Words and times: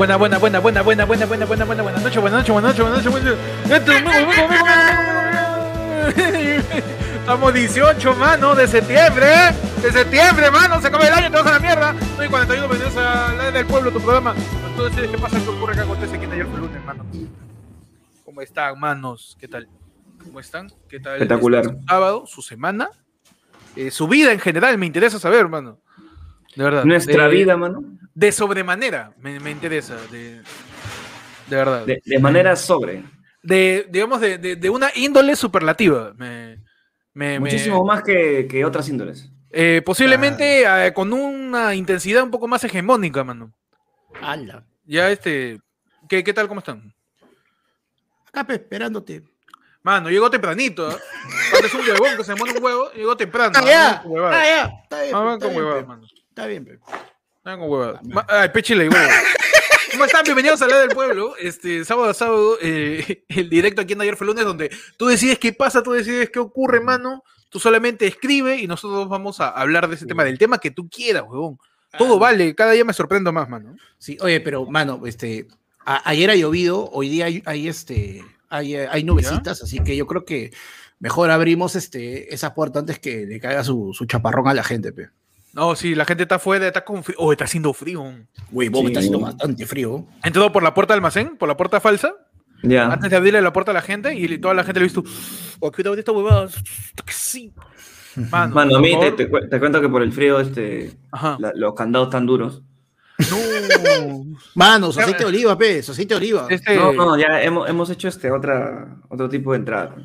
Buena, 0.00 0.16
buena, 0.16 0.38
buena, 0.38 0.60
buena, 0.60 0.80
buena, 0.80 1.04
buena, 1.04 1.26
buena, 1.26 1.44
buena, 1.44 1.64
buena, 1.66 1.82
buena 1.82 2.00
noche, 2.00 2.20
buena 2.20 2.38
noche, 2.38 2.52
buena 2.52 2.68
noche, 2.68 2.82
buena 2.82 2.96
noche, 2.96 3.10
buena 3.10 3.36
noche. 6.16 6.62
Estamos 7.18 7.52
18, 7.52 8.14
mano, 8.14 8.54
de 8.54 8.66
septiembre, 8.66 9.26
de 9.82 9.92
septiembre, 9.92 10.50
mano, 10.50 10.80
se 10.80 10.86
acaba 10.86 11.06
el 11.06 11.12
año, 11.12 11.30
te 11.30 11.36
vas 11.36 11.46
a 11.48 11.50
la 11.50 11.58
mierda. 11.58 11.94
Soy 12.16 12.28
41, 12.28 12.66
bienvenidos 12.66 12.96
a 12.96 13.34
la 13.34 13.50
del 13.50 13.66
pueblo, 13.66 13.92
tu 13.92 14.00
programa. 14.00 14.34
Entonces, 14.70 15.10
¿qué 15.10 15.18
pasa? 15.18 15.38
¿Qué 15.38 15.48
ocurre? 15.50 15.74
¿Qué 15.74 15.80
acontece? 15.80 16.18
¿Quién 16.18 16.32
ayer 16.32 16.46
fue 16.46 16.54
el 16.54 16.60
lunes, 16.62 16.82
mano? 16.82 17.04
¿Cómo 18.24 18.40
están, 18.40 18.80
manos? 18.80 19.36
¿Qué 19.38 19.48
tal? 19.48 19.68
¿Cómo 20.24 20.40
están? 20.40 20.72
¿Qué 20.88 20.98
tal? 20.98 21.16
Espectacular. 21.16 21.64
Su 21.66 21.78
sábado, 21.86 22.24
su 22.26 22.40
semana, 22.40 22.88
eh, 23.76 23.90
su 23.90 24.08
vida 24.08 24.32
en 24.32 24.40
general, 24.40 24.78
me 24.78 24.86
interesa 24.86 25.18
saber, 25.18 25.46
mano. 25.46 25.78
De 26.56 26.64
verdad. 26.64 26.84
Nuestra 26.84 27.28
De- 27.28 27.34
vida, 27.34 27.56
mano. 27.56 27.82
De 28.14 28.32
sobremanera, 28.32 29.14
me, 29.18 29.38
me 29.40 29.50
interesa, 29.50 29.96
de, 30.10 30.42
de 31.46 31.56
verdad. 31.56 31.86
De, 31.86 32.02
de 32.04 32.18
manera 32.18 32.56
sobre. 32.56 33.04
de, 33.42 33.86
digamos, 33.88 34.20
de, 34.20 34.36
de, 34.38 34.56
de 34.56 34.70
una 34.70 34.90
índole 34.94 35.36
superlativa. 35.36 36.12
Me, 36.16 36.56
me- 37.14 37.34
me- 37.34 37.40
Muchísimo 37.40 37.84
más 37.84 38.02
que, 38.02 38.46
que 38.50 38.64
otras 38.64 38.88
índoles. 38.88 39.30
eh, 39.50 39.80
posiblemente 39.84 40.64
eh, 40.86 40.92
con 40.92 41.12
una 41.12 41.74
intensidad 41.74 42.22
un 42.24 42.30
poco 42.30 42.48
más 42.48 42.62
hegemónica, 42.64 43.22
mano. 43.24 43.52
Ala. 44.20 44.64
Ya 44.84 45.08
este. 45.10 45.60
¿Qué, 46.08 46.24
qué 46.24 46.32
tal? 46.34 46.48
¿Cómo 46.48 46.58
están? 46.60 46.92
Acá 48.28 48.44
pe, 48.44 48.54
esperándote. 48.54 49.22
Mano, 49.82 50.10
llegó 50.10 50.28
tempranito. 50.30 50.90
¿eh? 50.92 50.96
Es 51.64 51.72
un 51.72 51.80
huevón 51.82 52.16
que 52.16 52.24
se 52.24 52.34
muere 52.34 52.58
un 52.58 52.64
huevo, 52.64 52.90
llegó 52.92 53.16
temprano. 53.16 53.52
Ah, 53.56 54.02
huevadas. 54.04 54.36
Ah, 54.40 54.44
ya. 54.44 54.62
Está 54.82 54.96
bien. 55.02 55.06
Está 55.06 55.46
con 55.46 55.98
bien. 55.98 56.10
Está 56.40 56.48
bien, 56.48 56.64
pe. 56.64 56.78
No, 57.44 57.58
con 57.58 57.68
huevadas. 57.70 58.02
Ma- 58.02 58.24
Ay, 58.26 58.48
pechile, 58.48 58.88
huevo. 58.88 59.10
¿Cómo 59.92 60.06
están? 60.06 60.24
Bienvenidos 60.24 60.62
a 60.62 60.68
la 60.68 60.78
del 60.78 60.88
pueblo. 60.88 61.34
Este 61.38 61.84
sábado 61.84 62.08
a 62.08 62.14
sábado, 62.14 62.56
eh, 62.62 63.24
el 63.28 63.50
directo 63.50 63.82
aquí 63.82 63.92
en 63.92 64.00
Ayer 64.00 64.16
fue 64.16 64.26
lunes, 64.26 64.46
donde 64.46 64.70
tú 64.96 65.04
decides 65.08 65.38
qué 65.38 65.52
pasa, 65.52 65.82
tú 65.82 65.92
decides 65.92 66.30
qué 66.30 66.38
ocurre, 66.38 66.80
mano. 66.80 67.24
Tú 67.50 67.60
solamente 67.60 68.06
escribe 68.06 68.56
y 68.56 68.66
nosotros 68.66 69.06
vamos 69.10 69.38
a 69.40 69.48
hablar 69.50 69.86
de 69.86 69.96
ese 69.96 70.06
tema, 70.06 70.24
del 70.24 70.38
tema 70.38 70.56
que 70.56 70.70
tú 70.70 70.88
quieras, 70.88 71.24
huevón. 71.28 71.58
Todo 71.98 72.16
Ah, 72.16 72.20
vale, 72.20 72.54
cada 72.54 72.72
día 72.72 72.86
me 72.86 72.94
sorprendo 72.94 73.32
más, 73.34 73.46
mano. 73.50 73.76
Sí, 73.98 74.16
oye, 74.22 74.40
pero, 74.40 74.64
mano, 74.64 75.02
este. 75.04 75.46
a- 75.84 76.08
ayer 76.08 76.30
ha 76.30 76.36
llovido, 76.36 76.88
hoy 76.90 77.10
día 77.10 77.26
hay, 77.26 77.42
hay, 77.44 77.68
este. 77.68 78.24
Hay, 78.48 78.76
hay 78.76 79.04
nubecitas, 79.04 79.62
así 79.62 79.80
que 79.80 79.94
yo 79.94 80.06
creo 80.06 80.24
que 80.24 80.52
mejor 81.00 81.30
abrimos 81.30 81.76
este, 81.76 82.32
esa 82.34 82.54
puerta 82.54 82.78
antes 82.78 82.98
que 82.98 83.26
le 83.26 83.38
caiga 83.40 83.62
su, 83.62 83.90
su 83.92 84.06
chaparrón 84.06 84.48
a 84.48 84.54
la 84.54 84.64
gente, 84.64 84.90
pe. 84.92 85.10
No, 85.52 85.74
sí, 85.74 85.94
la 85.94 86.04
gente 86.04 86.22
está 86.24 86.36
afuera, 86.36 86.66
está 86.66 86.84
con 86.84 87.02
frío. 87.02 87.16
Oh, 87.18 87.32
está 87.32 87.44
haciendo 87.44 87.72
frío. 87.72 88.04
Güey, 88.50 88.68
vos 88.68 88.80
Sí. 88.82 88.86
está 88.88 89.00
haciendo 89.00 89.20
bastante 89.20 89.66
frío. 89.66 90.06
Entró 90.22 90.52
por 90.52 90.62
la 90.62 90.72
puerta 90.74 90.94
del 90.94 90.98
almacén, 90.98 91.36
por 91.36 91.48
la 91.48 91.56
puerta 91.56 91.80
falsa, 91.80 92.14
Ya. 92.62 92.86
antes 92.86 93.10
de 93.10 93.16
abrirle 93.16 93.42
la 93.42 93.52
puerta 93.52 93.72
a 93.72 93.74
la 93.74 93.82
gente 93.82 94.14
y 94.14 94.38
toda 94.38 94.54
la 94.54 94.62
gente 94.64 94.78
le 94.80 94.84
ha 94.84 94.88
visto. 94.92 95.02
Oh, 95.58 95.72
cuidado 95.72 95.96
de 95.96 96.00
esta 96.00 96.12
huevada. 96.12 96.48
Sí. 97.08 97.52
Mano, 98.30 98.54
Mano, 98.54 98.76
a 98.76 98.80
mí 98.80 98.88
te, 98.90 98.94
favor. 98.96 99.16
te 99.16 99.28
cu- 99.30 99.48
te 99.48 99.58
cuento 99.60 99.80
que 99.80 99.88
por 99.88 100.02
el 100.02 100.12
frío 100.12 100.40
este, 100.40 100.92
Ajá. 101.12 101.36
la- 101.40 101.52
los 101.54 101.74
candados 101.74 102.08
están 102.08 102.26
duros. 102.26 102.62
No. 103.30 103.36
Mano, 104.54 104.90
su 104.92 105.00
aceite 105.00 105.20
de 105.20 105.28
oliva, 105.28 105.56
pe, 105.58 105.82
su 105.82 105.92
aceite 105.92 106.14
de 106.14 106.18
oliva. 106.18 106.46
Este, 106.48 106.74
No, 106.76 106.92
no, 106.92 107.16
ya 107.18 107.40
hemos, 107.42 107.68
hemos 107.68 107.90
hecho 107.90 108.08
este 108.08 108.30
otra, 108.30 108.96
otro 109.08 109.28
tipo 109.28 109.52
de 109.52 109.58
entrada. 109.58 109.96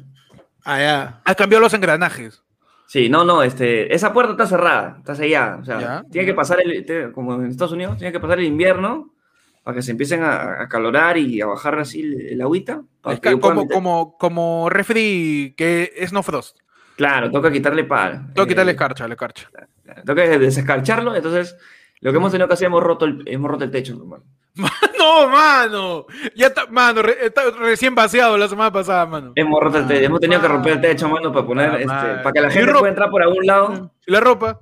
Ah, 0.63 0.79
ya. 0.79 1.21
Has 1.23 1.35
cambiado 1.35 1.61
los 1.61 1.73
engranajes. 1.73 2.41
Sí, 2.87 3.09
no, 3.09 3.25
no, 3.25 3.41
este, 3.43 3.93
esa 3.93 4.13
puerta 4.13 4.31
está 4.31 4.45
cerrada, 4.45 4.95
está 4.99 5.15
sellada. 5.15 5.57
O 5.57 5.65
sea, 5.65 5.79
Ya, 5.79 6.03
tiene 6.11 6.25
que 6.27 6.33
pasar 6.33 6.59
el, 6.63 6.85
te- 6.85 7.11
como 7.11 7.35
en 7.35 7.45
Estados 7.47 7.73
Unidos, 7.73 7.97
tiene 7.97 8.11
que 8.11 8.19
pasar 8.19 8.39
el 8.39 8.45
invierno 8.45 9.11
para 9.63 9.75
que 9.75 9.81
se 9.81 9.91
empiecen 9.91 10.21
a, 10.21 10.61
a 10.61 10.69
calorar 10.69 11.17
y 11.17 11.41
a 11.41 11.47
bajar 11.47 11.79
así 11.79 12.01
el, 12.01 12.21
el 12.33 12.41
agüita. 12.41 12.81
para 13.01 13.15
Es 13.15 13.19
que 13.19 13.35
pueda 13.37 13.53
como, 13.55 13.61
meter- 13.63 13.73
como, 13.75 14.17
como 14.17 14.69
refri 14.69 15.55
que 15.57 15.91
es 15.97 16.13
no 16.13 16.21
frost. 16.21 16.59
Claro, 16.95 17.29
toca 17.31 17.51
quitarle 17.51 17.83
par. 17.83 18.31
Tengo 18.33 18.45
que 18.45 18.49
quitarle 18.53 18.71
eh, 18.71 18.75
escarcha, 18.75 19.07
la 19.07 19.15
escarcha. 19.15 19.49
Que 20.05 20.39
desescarcharlo, 20.39 21.15
entonces 21.15 21.57
lo 22.01 22.11
que 22.11 22.17
hemos 22.17 22.31
tenido 22.31 22.47
que 22.47 22.53
hacer 22.53 22.67
hemos 22.67 22.83
roto 22.83 23.05
el, 23.05 23.23
hemos 23.27 23.49
roto 23.49 23.63
el 23.63 23.71
techo. 23.71 23.93
hermano. 23.93 24.23
No, 24.99 25.27
mano. 25.29 26.05
Ya 26.35 26.47
está, 26.47 26.65
mano, 26.67 27.01
re- 27.01 27.25
está 27.25 27.43
recién 27.59 27.93
vaciado 27.95 28.37
la 28.37 28.47
semana 28.47 28.71
pasada, 28.71 29.05
mano. 29.05 29.33
Hemos 29.35 29.61
roto 29.61 29.77
el 29.79 29.87
techo, 29.87 30.05
hemos 30.05 30.19
tenido 30.19 30.41
que 30.41 30.47
romper 30.47 30.73
el 30.73 30.81
techo, 30.81 31.09
mano, 31.09 31.31
para 31.31 31.45
poner, 31.45 31.69
Ah, 31.71 31.77
este, 31.79 32.23
para 32.23 32.31
que 32.33 32.41
la 32.41 32.49
gente 32.49 32.71
pueda 32.73 32.89
entrar 32.89 33.09
por 33.09 33.21
algún 33.21 33.45
lado. 33.45 33.91
¿Y 34.05 34.11
la 34.11 34.19
ropa? 34.19 34.59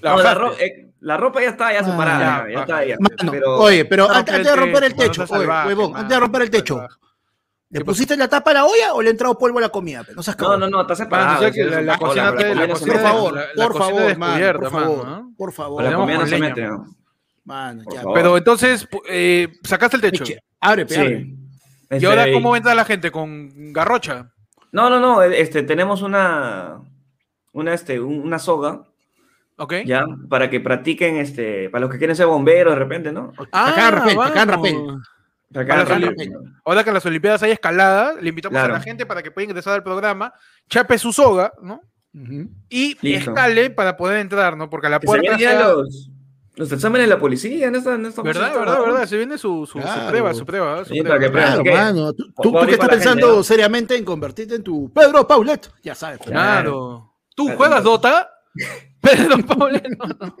La 0.00 0.10
No, 0.10 0.16
la, 0.18 0.22
bajaste. 0.34 0.38
ro- 0.40 0.54
eh, 0.58 0.88
la 1.00 1.16
ropa 1.16 1.40
ya 1.42 1.48
está 1.50 1.72
ya 1.72 1.80
Ah, 1.80 1.84
separada, 1.84 2.44
ya, 2.48 2.52
ya, 2.54 2.60
está 2.60 2.84
ya. 2.84 2.96
Mano, 2.98 3.32
pero 3.32 3.56
oye, 3.58 3.84
pero 3.84 4.10
antes, 4.10 4.34
antes 4.34 4.50
de 4.50 4.56
romper 4.56 4.84
el 4.84 4.94
techo, 4.94 5.14
seas 5.26 5.30
oye, 5.30 5.40
salvaje, 5.40 5.68
huevón, 5.68 5.96
antes 5.96 6.08
de 6.08 6.20
romper 6.20 6.42
el 6.42 6.50
techo. 6.50 6.86
¿le 7.70 7.78
¿Qué 7.78 7.84
pusiste 7.86 8.16
la 8.18 8.28
tapa 8.28 8.50
a 8.50 8.54
la 8.54 8.64
olla 8.66 8.92
o 8.92 9.00
le 9.00 9.08
ha 9.08 9.10
entrado 9.12 9.38
polvo 9.38 9.56
a 9.58 9.62
la 9.62 9.68
comida? 9.70 10.04
No 10.14 10.22
seas 10.22 10.36
no, 10.38 10.58
no, 10.58 10.68
no, 10.68 10.82
está 10.82 10.94
separado. 10.94 11.50
que 11.50 11.64
la, 11.64 11.96
cocina, 11.98 12.30
Por 12.32 12.98
favor, 13.00 13.34
por 13.56 13.74
favor, 13.78 14.18
por 14.58 14.70
favor, 14.70 15.22
por 15.38 15.52
favor. 15.52 15.82
la 15.82 15.94
comida 15.94 16.18
no 16.18 16.26
se 16.26 16.38
mete. 16.38 16.62
¿no? 16.66 16.84
Mano, 17.44 17.82
ya. 17.92 18.02
Pero 18.14 18.36
entonces, 18.38 18.86
eh, 19.08 19.48
sacaste 19.64 19.96
el 19.96 20.02
techo. 20.02 20.24
Abre. 20.60 20.86
Sí. 20.88 21.00
¿Y 21.00 21.36
Este, 21.96 22.06
ahora 22.06 22.30
cómo 22.32 22.56
entra 22.56 22.74
la 22.74 22.84
gente? 22.84 23.10
¿Con 23.10 23.72
garrocha? 23.72 24.30
No, 24.70 24.88
no, 24.88 24.98
no, 25.00 25.22
este, 25.22 25.62
tenemos 25.62 26.00
una, 26.02 26.80
una, 27.52 27.74
este, 27.74 28.00
un- 28.00 28.20
una 28.20 28.38
soga, 28.38 28.84
¿Ok? 29.58 29.74
ya, 29.84 30.06
para 30.30 30.48
que 30.48 30.60
practiquen, 30.60 31.16
este, 31.16 31.68
para 31.68 31.82
los 31.82 31.90
que 31.90 31.98
quieren 31.98 32.16
ser 32.16 32.26
bomberos 32.26 32.72
de 32.74 32.78
repente, 32.78 33.12
¿no? 33.12 33.32
Ah, 33.52 33.68
Acá 33.68 33.88
en 33.88 33.94
rapel, 33.94 34.18
acá 34.22 34.42
en 34.42 34.48
rapel. 34.48 34.76
Ahora 36.64 36.82
que 36.82 36.88
en 36.90 36.94
las 36.94 37.04
Olimpiadas 37.04 37.42
hay 37.42 37.50
escalada, 37.50 38.14
le 38.18 38.30
invitamos 38.30 38.54
Claro. 38.56 38.74
a 38.74 38.78
la 38.78 38.82
gente 38.82 39.04
para 39.04 39.22
que 39.22 39.30
pueda 39.30 39.44
ingresar 39.44 39.74
al 39.74 39.82
programa, 39.82 40.32
chape 40.70 40.96
su 40.96 41.12
soga, 41.12 41.52
¿no? 41.60 41.82
Y 42.70 42.96
Listo. 43.02 43.30
escale 43.32 43.68
para 43.68 43.96
poder 43.98 44.18
entrar, 44.20 44.56
¿no? 44.56 44.70
Porque 44.70 44.86
a 44.86 44.90
la 44.90 45.00
Que 45.00 45.06
se 45.06 45.18
puerta. 45.18 45.38
sea- 45.38 45.68
los, 45.68 46.10
los 46.56 46.70
exámenes 46.70 47.08
de 47.08 47.14
la 47.14 47.18
policía 47.20 47.66
en 47.68 47.74
esta, 47.76 47.94
en 47.94 48.06
esta 48.06 48.22
¿Verdad, 48.22 48.54
verdad, 48.54 48.80
verdad? 48.80 49.06
Se 49.06 49.16
viene 49.16 49.38
su, 49.38 49.64
su, 49.66 49.78
su 49.78 49.78
Claro. 49.78 50.08
prueba, 50.10 50.34
su 50.34 50.44
prueba. 50.44 50.84
Su 50.84 50.92
Sí, 50.94 51.00
prueba. 51.00 51.08
para 51.16 51.20
que 51.20 51.30
prueben. 51.30 51.48
Claro, 51.50 51.64
¿qué? 51.64 51.72
mano. 51.72 52.12
Tú, 52.12 52.24
tú, 52.42 52.52
que 52.66 52.72
estás 52.72 52.88
pensando 52.88 53.26
gente, 53.26 53.36
¿no? 53.38 53.42
seriamente 53.42 53.96
en 53.96 54.04
convertirte 54.04 54.54
en 54.56 54.62
tu 54.62 54.92
Pedro 54.92 55.26
Paulet, 55.26 55.70
ya 55.82 55.94
sabes. 55.94 56.18
Claro. 56.20 57.14
¿Tú 57.34 57.44
Claro. 57.46 57.58
juegas 57.58 57.84
Dota? 57.84 58.30
Pedro 59.00 59.36
Paulet. 59.46 59.88
no, 59.98 60.06
no. 60.06 60.36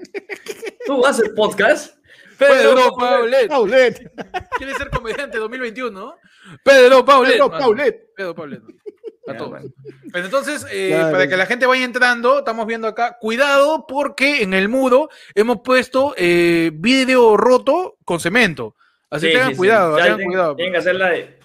¿Tú 0.86 1.06
haces 1.06 1.30
podcast? 1.30 1.96
Pedro 2.38 2.90
Paulet. 2.98 3.48
Paulet. 3.48 4.12
¿Quieres 4.58 4.76
ser 4.76 4.90
comediante 4.90 5.38
2021? 5.38 6.14
Pedro 6.64 7.04
Paulet. 7.04 7.32
Pedro 7.32 7.48
mano. 7.48 7.60
Paulet. 7.64 8.14
Pedro 8.16 8.34
Paulet. 8.34 8.62
A 9.28 9.36
todos. 9.36 9.50
bueno. 9.50 9.68
Pues 10.10 10.24
entonces, 10.24 10.66
eh, 10.72 10.88
Claro. 10.90 11.12
para 11.12 11.28
que 11.28 11.36
la 11.36 11.46
gente 11.46 11.64
vaya 11.66 11.84
entrando, 11.84 12.40
estamos 12.40 12.66
viendo 12.66 12.88
acá, 12.88 13.18
cuidado 13.20 13.86
porque 13.86 14.42
en 14.42 14.52
el 14.52 14.68
muro 14.68 15.08
hemos 15.36 15.58
puesto 15.64 16.12
eh, 16.16 16.70
vidrio 16.74 17.36
roto 17.36 17.96
con 18.04 18.18
cemento. 18.18 18.74
Así 19.10 19.26
Sí, 19.28 19.32
tengan 19.32 19.48
sí, 19.50 19.54
sí. 19.54 19.58
cuidado, 19.58 19.96
Ya 19.98 20.04
tengan 20.04 20.24
cuidado. 20.24 20.56
Tienen 20.56 20.72
que 20.72 20.78
hacer 20.80 20.94
la 20.96 21.10
de. 21.10 21.38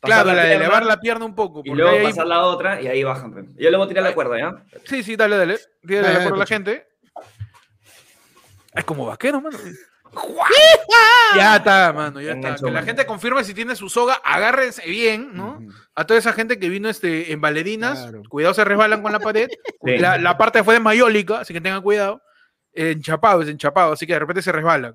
Claro, 0.00 0.32
la 0.32 0.44
de 0.44 0.54
elevar 0.54 0.86
la 0.86 0.98
pierna 0.98 1.26
un 1.26 1.34
poco. 1.34 1.60
Y 1.62 1.68
luego 1.70 1.90
ahí- 1.90 2.04
pasar 2.04 2.26
la 2.26 2.40
otra 2.42 2.80
y 2.80 2.86
ahí 2.86 3.04
bajan. 3.04 3.34
pe. 3.34 3.44
Yo 3.62 3.70
le 3.70 3.76
voy 3.76 3.84
a 3.84 3.88
tirar 3.88 4.02
la 4.04 4.14
cuerda, 4.14 4.38
¿ya? 4.38 4.64
Sí, 4.84 5.02
sí, 5.02 5.14
dale, 5.14 5.36
dale. 5.36 5.58
Dale, 5.82 6.00
Dale, 6.00 6.14
dale 6.14 6.28
por 6.30 6.38
la 6.38 6.46
gente. 6.46 6.86
Es 8.74 8.84
como 8.84 9.04
vaquero, 9.06 9.42
mano. 9.42 9.58
Ya 11.36 11.56
está, 11.56 11.92
mano, 11.92 12.20
ya 12.20 12.32
está. 12.32 12.56
Que 12.56 12.70
la 12.70 12.82
gente 12.82 13.06
confirme 13.06 13.44
si 13.44 13.54
tiene 13.54 13.76
su 13.76 13.88
soga, 13.88 14.14
agárrense 14.24 14.84
bien, 14.88 15.30
¿no? 15.34 15.60
A 15.94 16.04
toda 16.06 16.18
esa 16.18 16.32
gente 16.32 16.58
que 16.58 16.68
vino 16.68 16.88
este, 16.88 17.32
en 17.32 17.40
bailarinas, 17.40 18.00
Claro. 18.00 18.22
cuidado, 18.28 18.54
se 18.54 18.64
resbalan 18.64 19.02
con 19.02 19.12
la 19.12 19.20
pared. 19.20 19.48
Sí. 19.84 19.96
La, 19.98 20.18
la 20.18 20.36
parte 20.36 20.62
fue 20.62 20.74
de 20.74 20.80
mayólica, 20.80 21.40
así 21.40 21.54
que 21.54 21.60
tengan 21.60 21.80
cuidado. 21.82 22.20
Enchapado, 22.72 23.40
es 23.42 23.48
enchapado, 23.48 23.92
así 23.92 24.06
que 24.06 24.12
de 24.12 24.18
repente 24.18 24.42
se 24.42 24.52
resbalan. 24.52 24.94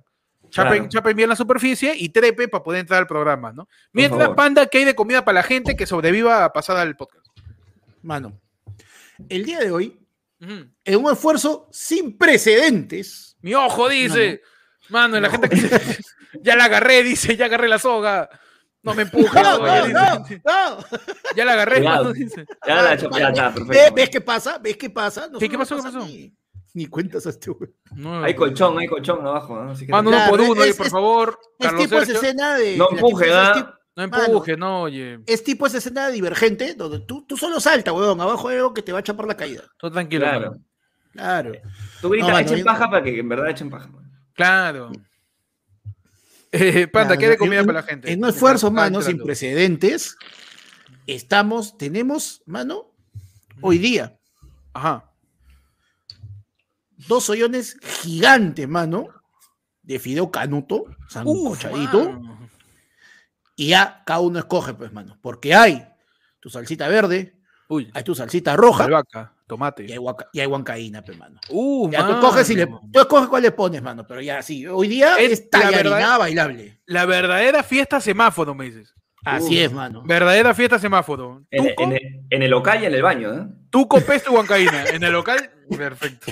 Chapen, 0.50 0.74
Claro. 0.84 0.90
chapen 0.90 1.18
bien 1.18 1.28
la 1.30 1.36
superficie 1.36 1.94
y 1.98 2.10
trepe 2.10 2.48
para 2.48 2.64
poder 2.64 2.82
entrar 2.82 3.00
al 3.00 3.08
programa, 3.08 3.52
¿no? 3.52 3.68
Mientras. 3.94 4.30
Panda, 4.30 4.68
¿qué 4.68 4.78
hay 4.80 4.86
de 4.86 4.94
comida 4.96 5.26
para 5.26 5.36
la 5.38 5.44
gente 5.44 5.76
que 5.76 5.88
sobreviva 5.88 6.46
a 6.46 6.54
pasar 6.54 6.78
al 6.78 6.96
podcast? 6.96 7.26
Mano, 8.04 8.40
el 9.28 9.44
día 9.44 9.60
de 9.60 9.72
hoy, 9.72 10.00
Ujú. 10.40 10.68
en 10.84 10.96
un 11.04 11.12
esfuerzo 11.12 11.68
sin 11.72 12.16
precedentes, 12.18 13.36
Mi 13.42 13.54
ojo 13.56 13.90
dice, 13.90 14.42
mano, 14.90 15.20
la 15.20 15.30
gente 15.30 15.50
que 15.50 15.58
se- 15.58 16.00
ya 16.42 16.56
la 16.56 16.66
agarré, 16.66 17.04
dice, 17.04 17.36
ya 17.38 17.46
agarré 17.46 17.68
la 17.68 17.80
soga. 17.80 18.30
No 18.84 18.94
me 18.94 19.02
empujes, 19.02 19.34
No, 19.42 19.58
no, 19.58 19.88
no, 19.88 20.20
no. 20.46 20.86
ya 21.36 21.44
la 21.46 21.54
agarré, 21.54 21.78
Cuidado. 21.78 22.04
mano, 22.04 22.14
dice. 22.14 22.46
Ya 22.68 22.76
la 22.76 22.96
ya 22.96 23.30
está, 23.30 23.50
¿Ves, 23.50 23.56
perfecto. 23.66 23.96
ves 23.96 24.10
qué 24.12 24.22
pasa? 24.22 24.58
¿Ves 24.60 24.78
qué 24.78 24.90
pasa? 24.92 25.30
¿Qué- 25.40 25.50
qué 25.50 25.58
pasó? 25.58 25.76
no 25.78 25.82
¿Qué 25.84 25.92
pasó? 25.92 26.06
Ni, 26.06 26.34
ni 26.76 26.86
cuentas 26.86 27.26
a 27.26 27.30
este 27.32 27.50
güey. 27.50 27.72
No, 27.96 28.24
Hay 28.24 28.36
colchón, 28.36 28.78
hay 28.78 28.88
colchón 28.88 29.26
abajo. 29.26 29.60
¿no? 29.60 29.72
Así 29.72 29.88
que 29.88 29.92
Mano, 29.92 30.10
uno 30.10 30.20
por 30.30 30.40
uno, 30.42 30.54
es- 30.54 30.60
oye, 30.62 30.74
por 30.76 30.86
es- 30.86 30.92
favor. 30.92 31.40
Es 31.58 31.66
Carlos 31.68 31.82
tipo 31.84 31.96
esa 31.98 32.06
Sergio. 32.06 32.22
escena 32.22 32.56
de. 32.58 32.78
No 32.78 32.90
empuje, 32.92 33.34
¿ah? 33.34 33.74
No 33.96 34.04
empuje, 34.04 34.56
no, 34.58 34.82
oye. 34.84 35.20
Es 35.26 35.44
tipo 35.44 35.66
esa 35.66 35.80
escena 35.80 36.10
divergente 36.10 36.76
donde 36.76 37.00
tú, 37.00 37.26
tú 37.26 37.38
solo 37.38 37.60
salta, 37.60 37.92
weón. 37.92 38.22
Abajo 38.22 38.50
hay 38.50 38.58
algo 38.58 38.74
que 38.74 38.84
te 38.84 38.92
va 38.92 39.00
a 39.00 39.04
chapar 39.04 39.26
la 39.26 39.36
caída. 39.38 39.64
Tú 39.78 39.90
tranquilo. 39.90 40.26
Claro. 40.26 40.52
mano. 40.52 40.64
Claro. 41.14 41.52
Tú 42.02 42.10
gritas, 42.10 42.30
No, 42.30 42.38
echen 42.40 42.64
paja 42.64 42.88
para 42.90 43.02
que 43.04 43.18
en 43.18 43.30
verdad 43.30 43.50
echen 43.50 43.70
paja. 43.72 43.90
Claro. 44.36 44.92
Eh, 46.52 46.88
Panda, 46.88 47.16
Claro, 47.16 47.20
¿qué 47.20 47.30
de 47.30 47.38
comida 47.38 47.60
en- 47.62 47.66
para 47.66 47.82
la 47.82 47.86
gente? 47.88 48.12
En 48.12 48.24
un 48.24 48.30
esfuerzo, 48.30 48.72
mano, 48.72 49.02
sin 49.02 49.18
precedentes, 49.18 50.16
estamos, 51.08 51.78
tenemos, 51.78 52.42
mano, 52.46 52.92
hoy 53.62 53.78
día, 53.78 54.18
Ajá. 54.74 55.12
dos 57.08 57.30
hoyones 57.30 57.78
gigantes, 58.02 58.68
mano, 58.70 59.08
de 59.82 60.00
fideo 60.00 60.32
canuto, 60.32 60.86
sancochadito, 61.10 62.22
y 63.58 63.70
ya 63.70 64.04
cada 64.06 64.20
uno 64.22 64.40
escoge, 64.40 64.74
pues, 64.74 64.92
mano, 64.94 65.18
porque 65.22 65.54
hay 65.56 65.88
tu 66.40 66.50
salsita 66.50 66.88
verde, 66.88 67.38
Uy, 67.68 67.90
hay 67.94 68.04
tu 68.04 68.16
salsita 68.16 68.56
roja, 68.56 68.86
albahaca, 68.86 69.35
y 69.46 69.48
tomate. 69.48 69.84
hay, 69.84 69.98
huaca- 69.98 70.28
y 70.34 70.40
hay 70.40 70.48
huancaína, 70.48 71.04
mano. 71.18 71.40
Uh, 71.50 71.90
Ya 71.92 72.06
tú 72.06 72.14
escoges, 72.14 72.50
y 72.50 72.56
le, 72.56 72.66
tú 72.68 73.00
escoges 73.00 73.28
cuál 73.28 73.44
le 73.44 73.52
pones, 73.52 73.82
mano, 73.82 74.06
pero 74.08 74.22
ya 74.22 74.42
sí, 74.42 74.66
hoy 74.66 74.88
día 74.88 75.16
Es 75.18 75.32
es, 75.32 75.50
bailable. 76.18 76.80
La 76.86 77.06
verdadera 77.06 77.64
fiesta 77.64 78.00
semáforo, 78.02 78.56
me 78.56 78.66
dices. 78.66 78.94
Así 79.24 79.60
es, 79.60 79.72
mano. 79.72 80.04
Verdadera 80.06 80.54
fiesta 80.54 80.78
semáforo. 80.78 81.44
En, 81.50 81.66
el- 81.92 82.02
en 82.30 82.44
el 82.44 82.52
local 82.52 82.82
y 82.84 82.86
en 82.86 82.94
el 82.94 83.02
baño, 83.02 83.34
¿eh? 83.34 83.48
tuco, 83.72 84.00
pesto 84.02 84.32
y 84.32 84.36
huancaína. 84.36 84.86
En 84.86 85.04
el 85.04 85.12
local, 85.12 85.50
perfecto. 85.78 86.32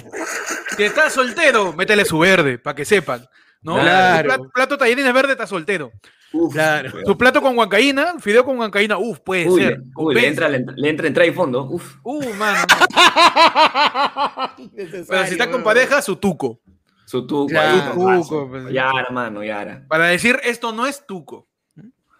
Si 0.77 0.83
estás 0.83 1.13
soltero, 1.13 1.73
métele 1.73 2.05
su 2.05 2.19
verde, 2.19 2.57
para 2.59 2.75
que 2.75 2.85
sepan. 2.85 3.25
¿no? 3.61 3.75
Claro. 3.75 4.21
Tu 4.21 4.27
plato, 4.35 4.51
plato 4.53 4.77
tallarines 4.77 5.13
verde, 5.13 5.31
está 5.33 5.47
soltero. 5.47 5.91
Uf, 6.33 6.51
Claro. 6.53 6.91
Tu 7.05 7.17
plato 7.17 7.41
con 7.41 7.55
huancaína, 7.57 8.15
fideo 8.19 8.43
con 8.43 8.57
huancaína, 8.57 8.97
uff, 8.97 9.19
puede 9.19 9.47
Uy, 9.47 9.61
ser. 9.61 9.77
le, 9.77 9.83
uy, 9.95 10.15
le 10.15 10.27
entra, 10.27 10.49
le, 10.49 10.57
entra- 10.57 10.73
le 10.75 10.89
entra 10.89 11.07
entrada 11.07 11.29
y 11.29 11.33
fondo. 11.33 11.63
Uf. 11.69 11.97
Uh, 12.03 12.33
mano. 12.33 12.57
Pero 14.75 15.25
si 15.25 15.31
está 15.33 15.49
con 15.49 15.63
pareja, 15.63 16.01
su 16.01 16.15
tuco. 16.15 16.59
Su 17.05 17.25
tuco. 17.27 17.47
Claro. 17.47 17.93
Tuco, 17.93 18.49
pues. 18.49 18.71
Yara, 18.71 19.09
mano, 19.11 19.43
Yara. 19.43 19.85
Para 19.87 20.05
decir, 20.05 20.39
esto 20.43 20.71
no 20.71 20.85
es 20.85 21.05
tuco. 21.05 21.47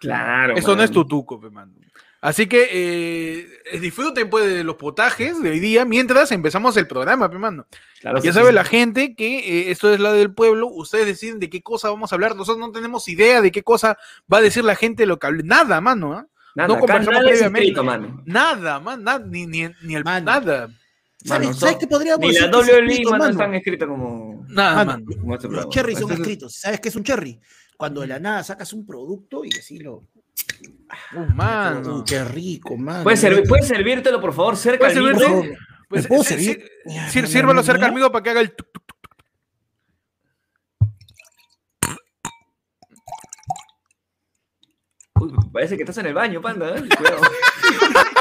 Claro. 0.00 0.54
Esto 0.56 0.76
no 0.76 0.82
es 0.82 0.90
tu 0.90 1.04
tuco, 1.06 1.40
pe, 1.40 1.50
mano. 1.50 1.72
Así 2.24 2.46
que 2.46 2.68
eh, 2.72 3.78
disfruten 3.80 4.30
pues, 4.30 4.46
de 4.46 4.64
los 4.64 4.76
potajes 4.76 5.42
de 5.42 5.50
hoy 5.50 5.60
día 5.60 5.84
mientras 5.84 6.32
empezamos 6.32 6.74
el 6.78 6.86
programa, 6.86 7.30
pe, 7.30 7.36
mano. 7.36 7.66
Claro 8.00 8.16
Ya 8.22 8.32
sí. 8.32 8.38
sabe 8.38 8.50
la 8.52 8.64
gente 8.64 9.14
que 9.14 9.40
eh, 9.40 9.70
esto 9.70 9.92
es 9.92 10.00
la 10.00 10.10
del 10.14 10.32
pueblo. 10.32 10.68
Ustedes 10.68 11.04
deciden 11.04 11.38
de 11.38 11.50
qué 11.50 11.60
cosa 11.60 11.90
vamos 11.90 12.10
a 12.10 12.14
hablar. 12.16 12.34
Nosotros 12.34 12.66
no 12.66 12.72
tenemos 12.72 13.06
idea 13.08 13.42
de 13.42 13.52
qué 13.52 13.62
cosa 13.62 13.98
va 14.32 14.38
a 14.38 14.40
decir 14.40 14.64
la 14.64 14.74
gente 14.74 15.04
lo 15.04 15.18
que 15.18 15.26
hable. 15.26 15.42
Nada, 15.42 15.82
mano. 15.82 16.14
¿ah? 16.14 16.26
Nada, 16.54 16.68
no 16.68 16.78
conversamos 16.78 17.20
previamente. 17.24 17.58
escrito, 17.60 17.84
mano. 17.84 18.22
Nada, 18.24 18.80
man, 18.80 19.04
nada, 19.04 19.22
ni, 19.26 19.46
ni, 19.46 19.66
ni 19.82 19.94
el 19.94 20.02
Mano. 20.04 20.24
nada. 20.24 20.70
¿Sabes, 21.22 21.48
Mano, 21.48 21.58
¿sabes 21.58 21.72
son- 21.74 21.80
qué 21.80 21.86
podríamos 21.88 22.20
Ni 22.20 22.32
la 22.38 22.46
decir 22.46 22.48
es 22.48 22.68
WWE, 22.68 22.86
escrito, 22.92 23.10
mano? 23.10 23.28
están 23.28 23.54
escritas 23.54 23.88
como, 23.88 24.46
Nada, 24.48 24.76
Mano, 24.76 24.92
man. 24.92 25.04
como 25.20 25.34
este 25.34 25.48
Los 25.48 25.68
cherries 25.68 25.98
son 25.98 26.10
escritos. 26.12 26.54
¿Sabes 26.54 26.80
qué 26.80 26.88
es 26.88 26.96
un 26.96 27.04
cherry? 27.04 27.38
Cuando 27.76 28.00
de 28.02 28.06
la 28.06 28.18
nada 28.18 28.44
sacas 28.44 28.72
un 28.72 28.86
producto 28.86 29.44
y 29.44 29.50
decirlo. 29.50 30.04
Uh, 31.16 31.26
mano. 31.34 31.96
"Uy, 31.98 32.04
qué 32.06 32.24
rico, 32.24 32.76
mano. 32.76 33.04
¿Puedes, 33.04 33.22
servi- 33.22 33.46
puedes 33.48 33.66
servírtelo, 33.68 34.20
por 34.20 34.32
favor, 34.32 34.56
cerca 34.56 34.78
¿Puedes 34.78 34.94
del 34.94 35.04
servirte? 35.16 35.36
micro? 35.42 35.58
Pues, 35.88 36.02
¿Me 36.02 36.08
puedo 36.08 36.22
sí, 36.24 36.28
servir? 36.30 36.46
sí, 36.46 36.62
sí, 36.86 36.94
ya, 36.94 37.08
cerca 37.62 37.86
amigo 37.86 38.10
para 38.10 38.22
que 38.22 38.30
haga 38.30 38.40
el. 38.40 38.52
tuc, 38.54 38.66
tuc, 38.72 38.84
tuc. 38.86 39.14
Uy, 45.20 45.32
parece 45.52 45.76
que 45.76 45.82
estás 45.82 45.98
en 45.98 46.06
el 46.06 46.14
baño, 46.14 46.40
panda. 46.40 46.74
¿eh? 46.76 46.82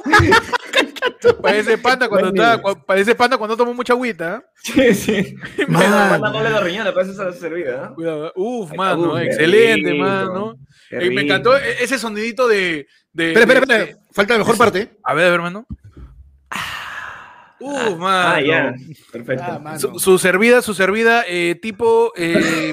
Parece 1.41 1.77
panda 1.77 2.07
cuando 2.07 2.29
está, 2.29 2.61
parece 2.85 3.15
panda 3.15 3.37
cuando 3.37 3.57
toma 3.57 3.73
mucha 3.73 3.93
agüita. 3.93 4.37
¿eh? 4.37 4.41
sí, 4.55 4.93
sí. 4.93 5.35
Mano. 5.67 6.21
Panda 6.21 6.29
no 6.31 6.43
le 6.43 6.49
da 6.49 6.61
riñones, 6.61 6.93
parece 6.93 7.11
esa 7.13 7.31
servida. 7.33 7.87
¿eh? 7.91 7.93
Cuidado. 7.95 8.31
Uf, 8.35 8.71
Ay, 8.71 8.77
mano, 8.77 9.13
uf, 9.13 9.19
excelente, 9.19 9.91
rico, 9.91 10.03
mano. 10.03 10.55
Eh, 10.91 11.09
me 11.09 11.21
encantó 11.23 11.57
e- 11.57 11.83
ese 11.83 11.97
sonidito 11.97 12.47
de. 12.47 12.87
de- 13.11 13.33
Espera, 13.33 13.59
espera, 13.59 13.65
de- 13.77 13.83
espera. 13.83 13.99
Falta 14.13 14.33
la 14.33 14.39
mejor 14.39 14.57
parte. 14.57 14.97
A 15.03 15.13
ver, 15.13 15.33
hermano. 15.33 15.65
Uf, 17.59 17.97
mano. 17.97 18.29
Ah, 18.35 18.41
ya. 18.41 18.73
Perfecto. 19.11 19.43
Ah, 19.47 19.59
mano. 19.59 19.79
Su, 19.79 19.99
su 19.99 20.17
servida, 20.19 20.61
su 20.61 20.73
servida, 20.73 21.23
eh, 21.27 21.55
tipo. 21.61 22.11
eh, 22.15 22.71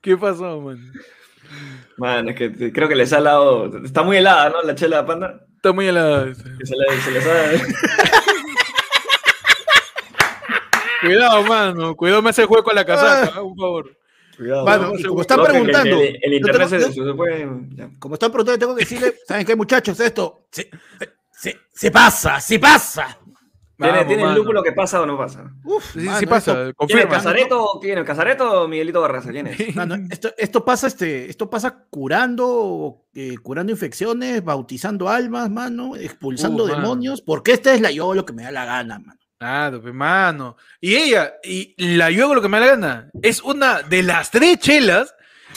¿Qué 0.00 0.16
pasó, 0.16 0.60
man? 0.60 0.78
Man, 1.96 2.28
es 2.30 2.36
que 2.36 2.72
creo 2.72 2.88
que 2.88 2.94
les 2.96 3.12
ha 3.12 3.20
dado. 3.20 3.70
Está 3.84 4.02
muy 4.02 4.16
helada, 4.16 4.50
¿no? 4.50 4.62
La 4.62 4.74
chela 4.74 5.04
panda. 5.06 5.40
Está 5.56 5.72
muy 5.72 5.86
helada. 5.88 6.28
esta. 6.30 6.44
Que 6.58 6.66
se, 6.66 6.74
le- 6.76 7.00
se 7.00 7.10
les 7.10 7.26
ha. 7.26 7.50
Cuidado, 11.00 11.42
mano. 11.44 11.96
Cuidado, 11.96 12.22
me 12.22 12.30
hace 12.30 12.44
juego 12.46 12.62
con 12.64 12.74
la 12.74 12.84
casaca, 12.84 13.40
por 13.40 13.56
favor. 13.56 13.96
Cuidado. 14.36 14.64
Mano, 14.64 14.92
como 15.08 15.20
están 15.20 15.42
preguntando, 15.42 16.00
El, 16.00 16.18
el 16.22 16.30
yo 16.30 16.36
internet 16.36 16.68
tengo- 16.70 16.86
se, 16.86 16.92
se 16.92 17.14
puede. 17.14 17.48
ya. 17.70 17.90
Como 17.98 18.14
están 18.14 18.30
preguntando, 18.30 18.58
tengo 18.58 18.74
que 18.76 18.80
decirle, 18.84 19.14
¿saben 19.26 19.44
qué, 19.46 19.56
muchachos? 19.56 19.98
Esto 20.00 20.46
se, 20.50 20.70
se- 21.32 21.58
se 21.72 21.90
pasa, 21.90 22.40
se 22.40 22.58
pasa. 22.58 23.18
¿Tiene, 23.82 23.98
Vamos, 23.98 24.08
¿tiene 24.08 24.22
el 24.24 24.34
lúpulo 24.34 24.62
que 24.62 24.72
pasa 24.72 25.00
o 25.00 25.06
no 25.06 25.18
pasa? 25.18 25.50
Uf, 25.64 25.92
Sí, 25.92 26.00
mano, 26.00 26.18
sí 26.18 26.26
pasa, 26.26 26.50
esto- 26.52 26.56
¿Quién 26.56 26.68
es 26.68 26.74
confirma. 26.76 27.08
Casareto? 27.10 27.78
¿Quién 27.80 27.98
es 27.98 28.04
Casareto 28.04 28.62
o 28.62 28.68
Miguelito 28.68 29.00
Barraza? 29.00 29.30
¿Quién 29.30 29.46
es? 29.48 29.56
mano, 29.76 29.96
esto, 30.10 30.32
esto 30.38 30.64
pasa, 30.64 30.86
este, 30.86 31.28
esto 31.28 31.50
pasa 31.50 31.84
curando, 31.90 33.04
eh, 33.14 33.36
curando 33.42 33.72
infecciones, 33.72 34.44
bautizando 34.44 35.08
almas, 35.08 35.50
mano, 35.50 35.96
expulsando 35.96 36.64
Uh, 36.64 36.68
mano. 36.68 36.80
demonios, 36.80 37.20
porque 37.22 37.52
esta 37.52 37.74
es 37.74 37.80
la 37.80 37.90
yo 37.90 38.14
lo 38.14 38.24
que 38.24 38.32
me 38.32 38.42
da 38.44 38.50
la 38.52 38.64
gana, 38.64 38.98
mano. 38.98 39.18
Claro, 39.38 39.82
pe, 39.82 39.92
mano. 39.92 40.56
Y 40.80 40.94
ella, 40.94 41.34
y 41.42 41.74
la 41.96 42.10
yo 42.10 42.24
hago 42.24 42.34
lo 42.36 42.42
que 42.42 42.48
me 42.48 42.60
da 42.60 42.66
la 42.66 42.72
gana, 42.72 43.10
es 43.22 43.42
una 43.42 43.82
de 43.82 44.02
las 44.04 44.30
tres 44.30 44.58
chelas 44.60 45.14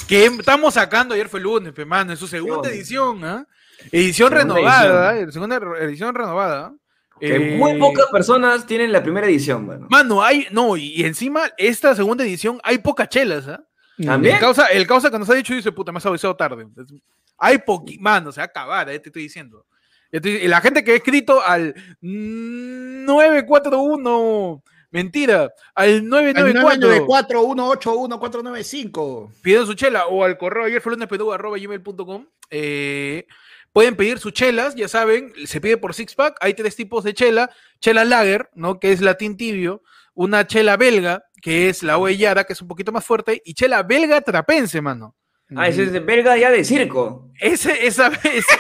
que 0.07 0.25
estamos 0.25 0.74
sacando, 0.74 1.13
ayer 1.13 1.30
fue 1.30 1.39
lunes, 1.39 1.71
pe, 1.71 1.86
mano, 1.86 2.12
en 2.12 2.18
su 2.18 2.28
segunda 2.28 2.69
edición, 2.69 3.24
¿ah? 3.24 3.45
Edición 3.92 4.30
Segunda 4.31 4.56
renovada, 4.56 5.18
¿eh? 5.19 5.31
segunda 5.31 5.60
edición 5.81 6.16
renovada. 6.16 6.74
Que 7.20 7.36
Eh, 7.36 7.58
muy 7.58 7.80
pocas 7.80 8.06
personas 8.12 8.66
tienen 8.66 8.92
la 8.92 9.02
primera 9.02 9.28
edición, 9.28 9.66
mano. 9.66 9.88
Mano, 9.90 10.22
hay, 10.22 10.48
no, 10.52 10.76
y, 10.76 11.04
encima, 11.04 11.44
esta 11.58 11.96
segunda 11.96 12.24
edición 12.24 12.60
hay 12.64 12.80
pocas 12.80 13.08
chelas, 13.10 13.48
¿ah? 13.48 13.64
¿También? 14.04 14.36
El 14.36 14.42
causa, 14.42 14.66
el 14.68 14.86
causa 14.86 15.10
que 15.10 15.18
nos 15.18 15.30
ha 15.30 15.36
dicho 15.36 15.54
dice, 15.54 15.72
puta, 15.72 15.94
me 15.94 16.00
has 16.00 16.06
avisado 16.06 16.36
tarde. 16.36 16.64
Entonces, 16.64 17.02
Hay 17.38 17.60
poqui, 17.60 17.98
mano, 18.00 18.31
se 18.31 18.40
va 18.42 18.44
a 18.44 18.48
acabar, 18.48 18.90
eh, 18.90 19.00
te 19.00 19.10
estoy 19.10 19.24
diciendo. 19.24 19.66
Y 20.12 20.48
la 20.48 20.62
gente 20.62 20.84
que 20.84 20.92
ha 20.92 20.95
escrito 20.95 21.42
al 21.42 21.74
941, 22.02 24.64
mentira, 24.92 25.52
al 25.74 26.07
994, 26.07 27.44
994-181-495. 27.44 29.31
pidiendo 29.42 29.66
su 29.68 29.74
chela, 29.74 30.07
o 30.07 30.24
al 30.24 30.38
correo 30.38 30.66
ayer 30.66 30.81
arroba 31.34 31.57
gmail.com, 31.57 32.28
eh, 32.50 33.26
pueden 33.76 33.98
pedir 33.98 34.20
sus 34.20 34.32
chelas, 34.32 34.74
ya 34.74 34.88
saben, 34.88 35.34
se 35.46 35.60
pide 35.60 35.76
por 35.76 35.94
six 35.94 36.16
pack, 36.16 36.38
hay 36.40 36.54
tres 36.54 36.78
tipos 36.78 37.04
de 37.04 37.14
chela, 37.14 37.50
chela 37.82 38.06
lager, 38.06 38.50
¿no? 38.54 38.80
Que 38.80 38.94
es 38.94 39.02
latín 39.02 39.36
tibio, 39.36 39.84
una 40.14 40.48
chela 40.48 40.78
belga, 40.78 41.26
que 41.42 41.68
es 41.68 41.84
la 41.84 41.98
Oellada, 41.98 42.46
que 42.46 42.54
es 42.54 42.62
un 42.62 42.70
poquito 42.70 42.94
más 42.94 43.04
fuerte, 43.04 43.42
y 43.44 43.54
chela 43.54 43.84
belga 43.84 44.22
trapense, 44.22 44.80
mano. 44.80 45.14
Ah, 45.58 45.68
ese 45.68 45.84
es 45.84 45.92
de 45.92 46.00
belga 46.00 46.38
ya 46.38 46.52
de 46.52 46.64
circo. 46.64 47.30
Ese, 47.38 47.86
esa, 47.86 48.08
esa, 48.24 48.54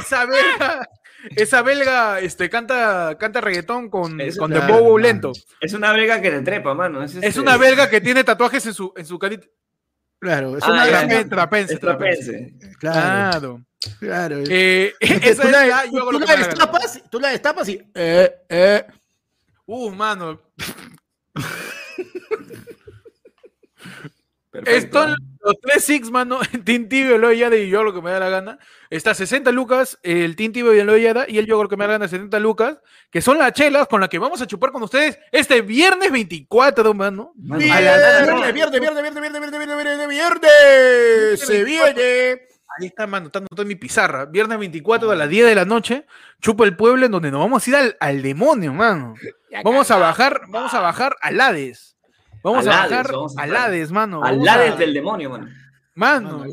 esa 0.00 0.26
belga, 0.26 0.88
esa 1.36 1.62
belga 1.62 2.18
este, 2.18 2.50
canta, 2.50 3.16
canta 3.20 3.40
reggaetón 3.40 3.88
con, 3.88 4.20
Eso, 4.20 4.40
con 4.40 4.50
dembow 4.50 4.82
mano. 4.82 4.98
lento. 4.98 5.32
Es 5.60 5.74
una 5.74 5.92
belga 5.92 6.20
que 6.20 6.30
te 6.32 6.42
trepa, 6.42 6.74
mano. 6.74 7.04
Es, 7.04 7.14
Es 7.14 7.36
una 7.36 7.56
belga 7.56 7.88
que 7.88 8.00
tiene 8.00 8.24
tatuajes 8.24 8.66
en 8.66 8.74
su, 8.74 8.92
en 8.96 9.06
su 9.06 9.16
carita. 9.16 9.46
Claro, 10.18 10.58
es 10.58 10.64
Ah, 10.66 10.72
una 10.72 10.86
trapense, 10.86 11.22
Es 11.22 11.28
trapense. 11.30 11.76
trapense. 11.78 12.54
Claro, 12.80 13.30
Claro. 13.38 13.62
Claro. 13.98 14.42
Eh, 14.48 14.92
esa 15.00 15.42
tú, 15.42 15.48
es 15.48 15.52
la, 15.52 15.84
yo 15.86 16.08
tú 16.10 16.18
la 16.18 16.36
destapas, 16.36 17.02
tú 17.10 17.20
la 17.20 17.28
destapas 17.28 17.68
y. 17.68 17.82
Eh, 17.94 18.32
eh. 18.48 18.86
Uh, 19.66 19.90
mano. 19.90 20.40
Perfecto. 24.50 25.04
Están 25.04 25.16
los 25.42 25.60
tres 25.60 25.84
Six, 25.84 26.10
mano. 26.10 26.40
Team 26.64 26.88
Tibio, 26.88 27.16
el 27.16 27.24
Oyada 27.24 27.56
y 27.56 27.68
yo 27.68 27.82
lo 27.82 27.92
que 27.92 28.00
me 28.00 28.10
da 28.10 28.18
la 28.20 28.30
gana. 28.30 28.58
Está 28.88 29.14
60 29.14 29.50
lucas, 29.52 29.98
el 30.02 30.34
Team 30.36 30.52
Tibio 30.52 30.74
y 30.74 30.78
el 30.78 30.88
Oyada, 30.88 31.26
y 31.28 31.38
el 31.38 31.46
yo 31.46 31.62
lo 31.62 31.68
que 31.68 31.76
me 31.76 31.84
da 31.84 31.88
la 31.88 31.94
gana 31.94 32.08
70 32.08 32.38
lucas, 32.40 32.78
que 33.10 33.20
son 33.20 33.38
las 33.38 33.52
chelas 33.52 33.86
con 33.86 34.00
las 34.00 34.08
que 34.08 34.18
vamos 34.18 34.40
a 34.40 34.46
chupar 34.46 34.72
con 34.72 34.82
ustedes 34.82 35.18
este 35.30 35.60
viernes 35.60 36.10
24, 36.10 36.94
mano. 36.94 37.32
La- 37.42 37.56
Viernes, 37.58 38.54
viernes, 38.54 38.80
viernes, 38.80 38.80
viernes, 38.80 39.02
viernes, 39.02 39.40
viernes, 39.40 39.50
viernes, 39.50 39.76
viernes, 39.76 40.08
viernes. 40.08 41.40
Se 41.40 41.64
viene. 41.64 42.55
Ahí 42.78 42.86
está, 42.86 43.06
mano, 43.06 43.26
está 43.26 43.38
anotado 43.38 43.62
en 43.62 43.68
mi 43.68 43.74
pizarra. 43.76 44.26
Viernes 44.26 44.58
24 44.58 45.10
a 45.10 45.14
las 45.16 45.28
10 45.28 45.46
de 45.46 45.54
la 45.54 45.64
noche, 45.64 46.06
chupa 46.40 46.64
el 46.64 46.76
pueblo 46.76 47.06
en 47.06 47.12
donde 47.12 47.30
nos 47.30 47.40
vamos 47.40 47.66
a 47.66 47.70
ir 47.70 47.76
al, 47.76 47.96
al 48.00 48.22
demonio, 48.22 48.72
mano. 48.72 49.14
Vamos 49.64 49.90
a 49.90 49.96
bajar, 49.96 50.42
vamos 50.48 50.74
a 50.74 50.80
bajar 50.80 51.16
al 51.22 51.40
Hades. 51.40 51.96
Vamos 52.42 52.66
a 52.66 52.82
Hades, 52.82 52.90
bajar 52.90 53.12
vamos 53.12 53.38
a 53.38 53.42
al. 53.42 53.56
Hades, 53.56 53.90
mano. 53.90 54.22
Al 54.22 54.38
Vamos 54.38 54.48
a- 54.48 54.76
del 54.76 54.92
demonio, 54.92 55.30
mano. 55.30 55.46
Mano, 55.94 56.38
Mano, 56.40 56.44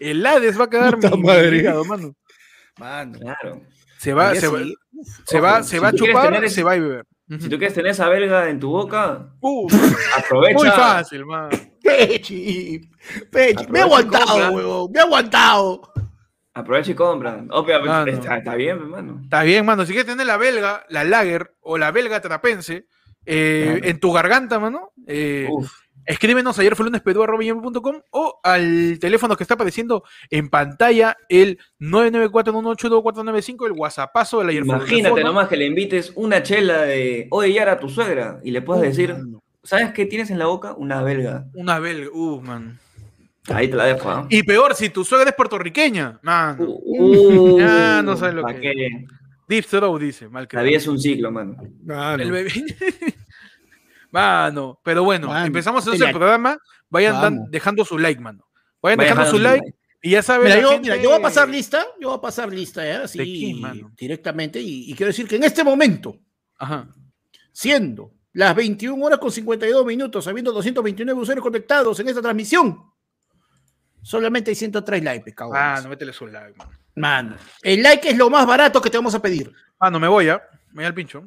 el 0.00 0.26
Hades 0.26 0.58
va 0.58 0.64
a 0.64 0.70
quedar 0.70 0.96
mi 0.98 1.22
madre. 1.22 1.56
hígado, 1.58 1.84
mano. 1.84 2.14
Mano. 2.76 3.18
Claro. 3.20 3.62
Se 3.98 4.12
va, 4.12 4.34
se 4.34 4.48
va, 4.48 4.58
se 5.24 5.38
va, 5.40 5.62
se 5.62 5.76
a 5.78 5.92
chupar, 5.92 6.32
tener 6.32 6.50
se 6.50 6.62
va 6.64 6.72
a 6.72 6.78
beber. 6.78 7.06
Si 7.28 7.48
tú 7.48 7.58
quieres 7.58 7.74
tener 7.74 7.92
esa 7.92 8.08
belga 8.08 8.48
en 8.48 8.58
tu 8.58 8.70
boca, 8.70 9.28
Uh, 9.40 9.68
aprovecha. 10.16 10.54
muy 10.58 10.68
fácil, 10.70 11.24
man. 11.24 11.50
Pechi, 11.96 12.80
Pechi, 13.30 13.66
me 13.68 13.78
he 13.78 13.82
aguantado, 13.82 14.50
huevón, 14.52 14.92
me 14.92 14.98
he 14.98 15.02
aguantado. 15.02 15.92
Aprovecha 16.54 16.90
y 16.90 16.94
compra. 16.94 17.44
Oh, 17.50 17.64
pero, 17.64 17.90
Ah, 17.90 18.04
no. 18.04 18.10
está, 18.12 18.38
está 18.38 18.54
bien, 18.56 18.78
hermano. 18.78 19.20
Está 19.22 19.42
bien, 19.44 19.64
mano. 19.64 19.84
Si 19.86 19.92
quieres 19.92 20.10
tener 20.10 20.26
la 20.26 20.36
belga, 20.36 20.84
la 20.88 21.04
lager 21.04 21.54
o 21.60 21.78
la 21.78 21.90
belga 21.92 22.20
trapense 22.20 22.86
eh, 23.24 23.64
Claro. 23.78 23.86
en 23.90 24.00
tu 24.00 24.12
garganta, 24.12 24.58
mano, 24.58 24.92
eh, 25.06 25.48
escríbenos 26.06 26.58
ayer 26.58 26.74
o 28.10 28.40
al 28.42 28.98
teléfono 28.98 29.36
que 29.36 29.44
está 29.44 29.54
apareciendo 29.54 30.02
en 30.30 30.48
pantalla, 30.48 31.16
el 31.28 31.58
994-182-495, 31.78 33.66
el 33.66 33.72
whatsappazo 33.72 34.38
del 34.40 34.48
ayer 34.48 34.64
Imagínate 34.64 35.22
nomás 35.22 35.48
que 35.48 35.56
le 35.56 35.66
invites 35.66 36.12
una 36.16 36.42
chela 36.42 36.82
de 36.82 37.28
oye 37.30 37.52
Yara 37.52 37.72
a 37.72 37.78
tu 37.78 37.88
suegra 37.88 38.40
y 38.42 38.50
le 38.50 38.62
puedes 38.62 38.82
decir, 38.82 39.12
mano. 39.12 39.42
¿Sabes 39.68 39.92
qué 39.92 40.06
tienes 40.06 40.30
en 40.30 40.38
la 40.38 40.46
boca? 40.46 40.74
Una 40.74 41.02
belga. 41.02 41.46
Una 41.54 41.78
belga, 41.78 42.10
uh, 42.12 42.40
man. 42.40 42.78
Ahí 43.50 43.68
te 43.68 43.76
la 43.76 43.84
dejo. 43.84 44.10
¿ah? 44.10 44.26
Y 44.28 44.42
peor, 44.42 44.74
si 44.74 44.90
tu 44.90 45.04
suegra 45.04 45.30
es 45.30 45.36
puertorriqueña, 45.36 46.18
mano. 46.22 46.64
Uh, 46.68 47.58
Ya, 47.58 48.02
no 48.02 48.16
sabes 48.16 48.34
lo 48.34 48.42
¿pa' 48.42 48.54
que- 48.54 48.60
qué? 48.60 48.88
Deep 49.48 49.64
Throat 49.66 50.00
dice, 50.00 50.28
mal 50.28 50.46
que 50.46 50.56
La 50.58 50.62
vida 50.62 50.76
es 50.76 50.86
un 50.86 50.98
ciclo, 51.00 51.30
mano. 51.32 51.56
Mano. 51.84 52.22
El 52.22 52.30
bebé. 52.30 52.52
Mano, 54.10 54.80
pero 54.82 55.04
bueno, 55.04 55.28
Mano, 55.28 55.46
empezamos 55.46 55.84
entonces 55.84 56.06
el 56.06 56.14
programa. 56.14 56.56
Vayan 56.88 57.20
dan- 57.20 57.44
dejando 57.50 57.84
su 57.84 57.98
like, 57.98 58.20
mano. 58.20 58.46
Vayan 58.82 58.96
Vaya 58.98 59.10
dejando 59.10 59.30
su 59.30 59.38
dejando 59.38 59.58
su 59.58 59.64
like. 59.64 59.78
Y 60.02 60.10
ya 60.10 60.22
saben. 60.22 60.44
Mira, 60.48 60.60
yo, 60.60 60.68
gente- 60.70 60.82
mira, 60.90 60.96
yo 61.02 61.10
voy 61.10 61.18
a 61.18 61.22
pasar 61.22 61.48
lista, 61.48 61.84
yo 62.00 62.08
voy 62.08 62.16
a 62.16 62.20
pasar 62.20 62.50
lista, 62.52 62.86
¿eh? 62.86 62.92
Así, 63.04 63.18
¿De 63.18 63.24
quién, 63.24 63.60
mano? 63.60 63.92
directamente, 63.98 64.60
y, 64.60 64.90
y 64.90 64.94
quiero 64.94 65.08
decir 65.08 65.28
que 65.28 65.36
en 65.36 65.44
este 65.44 65.62
momento, 65.64 66.16
Ajá. 66.58 66.88
siendo 67.52 68.12
las 68.38 68.54
21 68.54 69.04
horas 69.04 69.18
con 69.18 69.32
52 69.32 69.84
minutos, 69.84 70.28
habiendo 70.28 70.52
229 70.52 71.20
usuarios 71.20 71.42
conectados 71.42 71.98
en 71.98 72.08
esta 72.08 72.22
transmisión, 72.22 72.84
solamente 74.00 74.52
hay 74.52 74.54
103 74.54 75.02
likes, 75.02 75.24
pescado. 75.24 75.50
Mano, 75.50 75.88
métele 75.88 76.12
su 76.12 76.24
like, 76.28 76.56
mano. 76.56 76.70
Mano, 76.94 77.36
el 77.62 77.82
like 77.82 78.08
es 78.08 78.16
lo 78.16 78.30
más 78.30 78.46
barato 78.46 78.80
que 78.80 78.90
te 78.90 78.96
vamos 78.96 79.12
a 79.16 79.20
pedir. 79.20 79.52
Mano, 79.80 79.98
me 79.98 80.06
voy 80.06 80.26
ya. 80.26 80.40
Me 80.68 80.82
voy 80.82 80.84
al 80.84 80.94
pincho. 80.94 81.24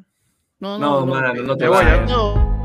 No, 0.60 0.80
No, 0.80 1.06
mano, 1.06 1.34
no 1.34 1.58
te 1.58 1.66
Me 1.66 1.70
voy, 1.70 1.84
vayas. 1.84 2.10
No. 2.10 2.61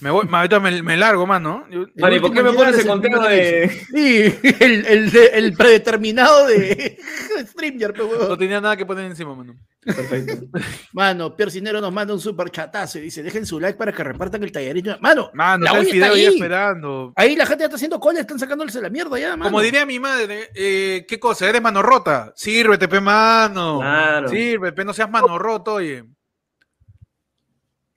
Me 0.00 0.10
voy, 0.10 0.26
ahorita 0.30 0.60
me, 0.60 0.82
me 0.82 0.96
largo, 0.96 1.26
mano. 1.26 1.64
¿y 1.70 2.18
por 2.20 2.32
qué 2.32 2.42
me 2.42 2.52
pones 2.52 2.78
el 2.78 2.86
conteo 2.86 3.22
de. 3.22 3.68
Sí, 3.94 4.34
el, 4.60 4.86
el, 4.86 5.10
de- 5.10 5.26
el 5.34 5.52
predeterminado 5.54 6.46
de 6.46 6.98
StreamYard, 7.46 7.92
pe, 7.94 8.02
no 8.28 8.36
tenía 8.38 8.60
nada 8.60 8.76
que 8.76 8.86
poner 8.86 9.04
encima, 9.06 9.34
mano. 9.34 9.54
Perfecto. 9.82 10.46
Mano, 10.92 11.34
Pierre 11.34 11.50
Cinero 11.50 11.80
nos 11.80 11.92
manda 11.92 12.12
un 12.12 12.20
super 12.20 12.50
chatazo 12.50 12.98
y 12.98 13.02
dice, 13.02 13.22
dejen 13.22 13.46
su 13.46 13.58
like 13.58 13.78
para 13.78 13.92
que 13.92 14.04
repartan 14.04 14.42
el 14.42 14.52
tallerito. 14.52 14.96
Mano, 15.00 15.30
Mano, 15.32 15.64
la 15.64 15.70
está 15.70 15.80
el 15.80 15.86
fideo 15.86 16.12
ahí 16.12 16.26
ahí. 16.26 16.34
esperando. 16.34 17.12
Ahí 17.16 17.34
la 17.36 17.46
gente 17.46 17.62
ya 17.62 17.66
está 17.66 17.76
haciendo 17.76 17.98
cola, 17.98 18.20
están 18.20 18.38
sacándose 18.38 18.80
la 18.82 18.90
mierda 18.90 19.18
ya, 19.18 19.30
mano. 19.30 19.44
Como 19.44 19.62
diría 19.62 19.86
mi 19.86 19.98
madre, 19.98 20.50
eh, 20.54 21.06
¿qué 21.08 21.18
cosa? 21.18 21.48
¿Eres 21.48 21.62
mano 21.62 21.80
rota? 21.82 22.32
Sírvete, 22.36 22.88
pe, 22.88 23.00
mano. 23.00 23.78
Claro. 23.80 24.28
Sírvete, 24.28 24.84
no 24.84 24.92
seas 24.92 25.10
mano 25.10 25.38
roto, 25.38 25.74
oye. 25.74 26.04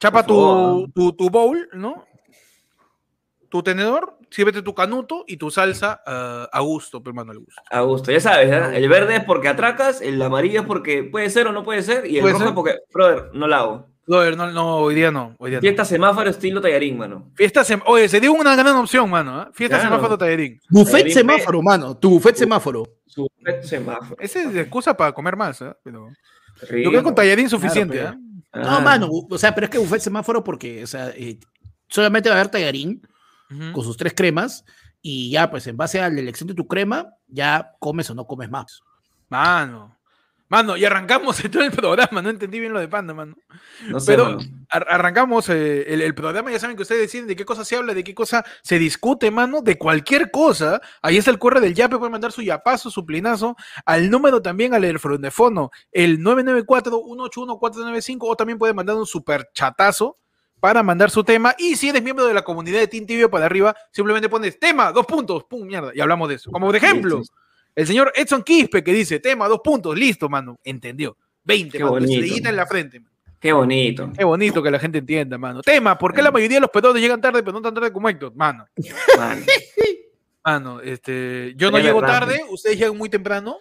Chapa 0.04 0.26
tu, 0.26 0.92
tu, 0.94 1.14
tu 1.14 1.30
bowl, 1.30 1.70
¿no? 1.72 2.04
Tu 3.48 3.64
tenedor, 3.64 4.18
sírvete 4.30 4.62
tu 4.62 4.74
canuto 4.74 5.24
y 5.28 5.38
tu 5.38 5.50
salsa 5.50 6.02
ah, 6.06 6.50
a 6.52 6.60
gusto, 6.60 7.02
hermano, 7.06 7.32
al 7.32 7.40
gusto. 7.40 7.62
A 7.72 7.80
gusto, 7.82 8.12
ya 8.12 8.20
sabes, 8.20 8.52
¿eh? 8.52 8.78
El 8.78 8.90
verde 8.90 9.16
es 9.16 9.24
porque 9.24 9.48
atracas, 9.48 10.02
el 10.02 10.22
amarillo 10.22 10.60
es 10.60 10.66
porque 10.68 11.04
puede 11.06 11.30
ser 11.30 11.48
o 11.48 11.54
no 11.54 11.64
puede 11.64 11.84
ser, 11.84 12.06
y 12.06 12.18
el 12.18 12.26
rojo 12.26 12.40
ser. 12.40 12.48
es 12.48 12.54
porque, 12.54 12.76
brother, 12.94 13.30
no 13.34 13.48
la 13.48 13.60
hago. 13.60 13.88
Brother, 14.06 14.36
no, 14.36 14.52
no, 14.52 14.76
hoy 14.80 14.96
día 14.96 15.10
no, 15.10 15.36
hoy 15.40 15.52
día 15.52 15.60
no. 15.60 15.62
Fiesta 15.62 15.86
semáforo 15.86 16.30
estilo 16.30 16.60
tallarín, 16.60 16.98
mano. 16.98 17.32
Fiesta 17.36 17.62
sem- 17.62 17.82
Oye, 17.86 18.10
se 18.10 18.20
dio 18.20 18.34
una 18.34 18.58
gran 18.58 18.76
opción, 18.76 19.10
mano. 19.10 19.44
¿eh? 19.44 19.46
Fiesta 19.54 19.78
Claro. 19.78 19.92
semáforo 19.96 20.18
tallerín. 20.18 20.60
Buffet 20.70 21.08
semáforo, 21.08 21.62
mano. 21.62 21.96
Tu 21.96 22.10
buffet 22.10 22.36
semáforo. 22.36 22.84
Su 23.08 23.30
semáforo. 23.62 24.18
Esa 24.20 24.42
es 24.42 24.54
excusa 24.58 24.98
para 24.98 25.14
comer 25.14 25.38
más, 25.38 25.62
¿eh? 25.62 25.74
Pero 25.82 26.10
yo 26.60 26.90
creo 26.90 26.92
que 26.92 27.04
con 27.04 27.16
tallarín 27.16 27.48
suficiente, 27.50 28.00
Claro, 28.00 28.18
¿eh? 28.18 28.33
No, 28.54 28.82
mano, 28.82 29.10
o 29.10 29.38
sea, 29.38 29.56
pero 29.56 29.66
es 29.66 29.72
que 29.72 29.78
buffet 29.80 30.00
semáforo 30.02 30.44
porque, 30.44 30.84
o 30.84 30.88
sea, 30.88 31.10
eh, 31.10 31.40
solamente 31.88 32.30
va 32.30 32.36
a 32.36 32.40
haber 32.40 32.52
tallarín 32.52 33.02
Ujú. 33.50 33.72
con 33.74 33.84
sus 33.84 33.98
tres 33.98 34.14
cremas 34.16 34.64
y 35.02 35.32
ya, 35.32 35.50
pues 35.50 35.66
en 35.68 35.76
base 35.76 36.00
a 36.02 36.10
la 36.10 36.20
elección 36.20 36.48
de 36.48 36.54
tu 36.54 36.68
crema, 36.68 37.14
ya 37.28 37.72
comes 37.80 38.10
o 38.10 38.16
no 38.16 38.26
comes 38.26 38.50
más. 38.50 38.82
Mano. 39.30 39.93
Mano, 40.54 40.78
y 40.78 40.86
arrancamos 40.86 41.42
todo 41.52 41.64
el 41.64 41.72
programa, 41.72 42.22
no 42.22 42.30
entendí 42.30 42.60
bien 42.60 42.74
lo 42.74 42.80
de 42.80 42.88
Panda, 42.88 43.12
mano. 43.16 43.36
No 43.90 44.00
sé, 44.00 44.12
Pero 44.12 44.26
mano. 44.26 44.40
ar- 44.70 44.86
arrancamos 44.88 45.50
eh, 45.50 45.92
el, 45.92 46.02
el 46.04 46.14
programa, 46.14 46.52
ya 46.52 46.60
saben 46.60 46.76
que 46.76 46.84
ustedes 46.84 47.02
deciden 47.02 47.26
de 47.26 47.36
qué 47.36 47.44
cosa 47.44 47.66
se 47.66 47.76
habla, 47.76 47.96
de 47.96 48.04
qué 48.04 48.14
cosa 48.14 48.46
se 48.62 48.78
discute, 48.78 49.32
mano, 49.32 49.62
de 49.62 49.80
cualquier 49.80 50.30
cosa. 50.30 50.80
Ahí 51.02 51.18
está 51.18 51.32
el 51.32 51.40
correo 51.40 51.60
del 51.60 51.74
Yape, 51.74 51.98
pueden 51.98 52.12
mandar 52.12 52.32
su 52.32 52.44
yapazo, 52.44 52.92
su 52.92 53.04
plinazo, 53.04 53.56
al 53.84 54.12
número 54.12 54.44
también 54.44 54.76
al 54.76 55.00
fono, 55.32 55.72
el 55.92 56.20
994-181-495, 56.20 58.18
o 58.22 58.36
también 58.36 58.60
pueden 58.60 58.76
mandar 58.76 58.96
un 58.96 59.06
super 59.08 59.50
chatazo 59.54 60.18
para 60.60 60.84
mandar 60.84 61.10
su 61.10 61.24
tema. 61.24 61.56
Y 61.58 61.76
si 61.78 61.90
eres 61.90 62.04
miembro 62.04 62.26
de 62.28 62.34
la 62.34 62.44
comunidad 62.44 62.80
de 62.80 62.88
Team 62.88 63.06
Tibio 63.06 63.30
para 63.32 63.46
arriba, 63.48 63.76
simplemente 63.92 64.30
pones 64.30 64.60
tema, 64.60 64.92
dos 64.92 65.06
puntos, 65.06 65.44
pum, 65.46 65.66
mierda, 65.66 65.92
y 65.94 66.00
hablamos 66.00 66.30
de 66.30 66.36
eso. 66.36 66.52
Como 66.52 66.68
por 66.68 66.76
ejemplo. 66.76 67.22
El 67.76 67.88
señor 67.88 68.12
Edson 68.16 68.44
Quispe 68.44 68.84
que 68.84 68.94
dice 68.94 69.20
tema, 69.20 69.48
dos 69.48 69.62
puntos, 69.64 69.98
listo, 69.98 70.30
mano, 70.30 70.60
entendió. 70.64 71.18
20, 71.46 71.78
Qué 71.78 71.84
mano, 71.84 71.94
bonito. 72.00 72.50
en 72.50 72.56
la 72.56 72.66
frente. 72.66 73.02
Qué 73.40 73.52
bonito. 73.52 74.10
Qué 74.18 74.24
bonito 74.24 74.64
que 74.64 74.72
la 74.72 74.80
gente 74.80 75.00
entienda, 75.00 75.38
mano. 75.38 75.62
Tema, 75.62 75.98
¿por 75.98 76.14
qué 76.14 76.22
la 76.22 76.32
mayoría 76.32 76.58
de 76.58 76.62
los 76.62 76.70
pedones 76.70 77.02
llegan 77.02 77.20
tarde, 77.20 77.44
pero 77.44 77.52
no 77.52 77.62
tan 77.62 77.74
tarde 77.74 77.92
como 77.92 78.08
Héctor? 78.08 78.34
Mano, 78.36 78.66
Mano. 79.18 79.46
mano, 80.46 80.82
este, 80.82 81.54
yo 81.58 81.70
no 81.70 81.78
Es 81.78 81.84
llego 81.84 82.00
verdad, 82.00 82.20
tarde, 82.22 82.42
ustedes 82.50 82.78
llegan 82.78 82.98
muy 82.98 83.10
temprano. 83.10 83.58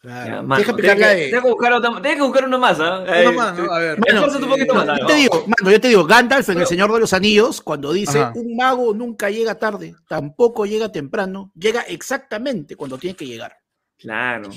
Claro. 0.00 0.42
mano, 0.44 0.56
Deja 0.62 0.74
tienes 0.76 0.94
que, 0.96 1.04
de- 1.06 1.14
tienes 1.26 1.42
que 1.42 1.50
buscar 1.50 1.72
otra- 1.74 1.90
tienes 2.00 2.14
que 2.16 2.22
buscar 2.22 2.44
uno 2.46 2.58
más, 2.58 2.80
¿ah? 2.80 3.00
Uno 3.02 3.12
Eh, 3.14 3.32
más, 3.32 3.58
¿no? 3.58 3.70
A 3.70 3.78
ver. 3.78 3.98
Bueno, 4.00 4.14
Esfuérzate 4.20 4.44
un 4.44 4.50
poquito 4.50 4.74
No, 4.74 4.86
más. 4.86 4.98
yo 4.98 5.06
te 5.06 5.14
digo, 5.14 5.44
mano, 5.46 5.70
yo 5.70 5.80
te 5.80 5.88
digo, 5.88 6.04
Gandalf 6.06 6.48
en 6.48 6.58
El 6.60 6.66
Señor 6.66 6.90
de 6.92 7.00
los 7.00 7.12
Anillos, 7.12 7.60
cuando 7.60 7.92
dice 7.92 8.18
Ajá. 8.18 8.32
un 8.34 8.56
mago 8.56 8.94
nunca 8.94 9.28
llega 9.28 9.56
tarde, 9.56 9.94
tampoco 10.08 10.64
llega 10.64 10.90
temprano, 10.90 11.52
llega 11.54 11.82
exactamente 11.82 12.76
cuando 12.76 12.96
tiene 12.96 13.14
que 13.14 13.26
llegar. 13.26 13.56
Claro. 13.98 14.48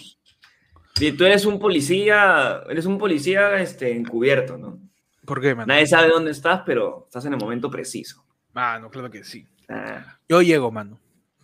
Si 0.95 1.11
tú 1.11 1.25
eres 1.25 1.45
un 1.45 1.59
policía, 1.59 2.61
eres 2.69 2.85
un 2.85 2.97
policía 2.97 3.57
este, 3.59 3.91
encubierto, 3.97 4.57
¿no? 4.57 4.79
¿Por 5.25 5.41
qué, 5.41 5.55
mano? 5.55 5.67
Nadie 5.67 5.87
sabe 5.87 6.07
dónde 6.07 6.31
estás, 6.31 6.61
pero 6.65 7.03
estás 7.07 7.25
en 7.25 7.33
el 7.33 7.39
momento 7.39 7.69
preciso. 7.69 8.23
Mano, 8.53 8.89
claro 8.89 9.09
que 9.09 9.23
sí. 9.25 9.45
Ah, 9.67 10.17
Yo 10.29 10.41
llego, 10.41 10.71
mano. 10.71 10.99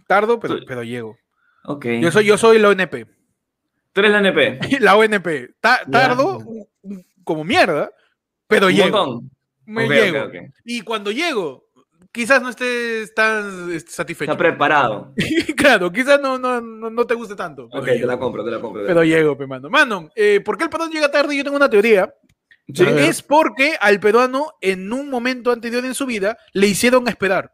Tardo, 0.07 0.39
pero, 0.39 0.59
pero 0.65 0.83
llego. 0.83 1.17
ok. 1.65 1.85
Yo 2.01 2.11
soy, 2.11 2.25
yo 2.25 2.37
soy 2.37 2.59
la 2.59 2.69
ONP. 2.69 3.05
Tú 3.93 4.01
eres 4.01 4.12
la 4.12 4.19
NP. 4.19 4.60
La 4.81 4.96
ONP. 4.96 5.27
Ta- 5.60 5.81
tardo 5.91 6.39
como 7.24 7.43
mierda, 7.43 7.91
pero 8.48 8.67
Un 8.67 8.74
llego. 8.74 8.98
montón. 9.05 9.31
Me 9.65 9.86
Ok, 9.86 9.91
llego. 9.91 10.19
ok, 10.19 10.27
ok. 10.29 10.36
Y 10.65 10.81
cuando 10.81 11.12
llego, 11.12 11.65
quizás 12.12 12.41
no 12.41 12.50
estés 12.50 13.13
tan 13.13 13.72
este, 13.72 13.91
satisfecho. 13.91 14.31
Está 14.31 14.38
preparado. 14.43 15.13
claro, 15.58 15.91
quizás 15.91 16.19
no, 16.22 16.38
no, 16.39 16.60
no, 16.62 16.89
no 16.89 17.05
te 17.05 17.13
guste 17.13 17.36
tanto. 17.36 17.67
Ok, 17.72 17.86
te 17.86 18.05
la 18.05 18.17
compro, 18.17 18.43
te 18.43 18.51
la 18.51 18.60
compro. 18.60 18.84
Pero 18.86 19.03
llego, 19.03 19.38
pe, 19.38 19.46
mano. 19.46 19.69
Mano, 19.69 20.10
eh, 20.15 20.39
¿por 20.43 20.58
qué 20.58 20.63
el 20.63 20.69
peruano 20.69 20.91
llega 20.91 21.12
tarde? 21.12 21.36
Yo 21.38 21.43
tengo 21.43 21.58
una 21.58 21.69
teoría. 21.69 22.13
Sí. 22.74 22.84
Es 22.88 23.22
porque 23.24 23.75
al 23.79 24.00
peruano, 24.00 24.51
en 24.62 24.91
un 24.93 25.10
momento 25.10 25.51
anterior 25.51 25.84
en 25.86 25.96
su 25.96 26.05
vida, 26.05 26.38
le 26.53 26.67
hicieron 26.67 27.08
esperar. 27.08 27.51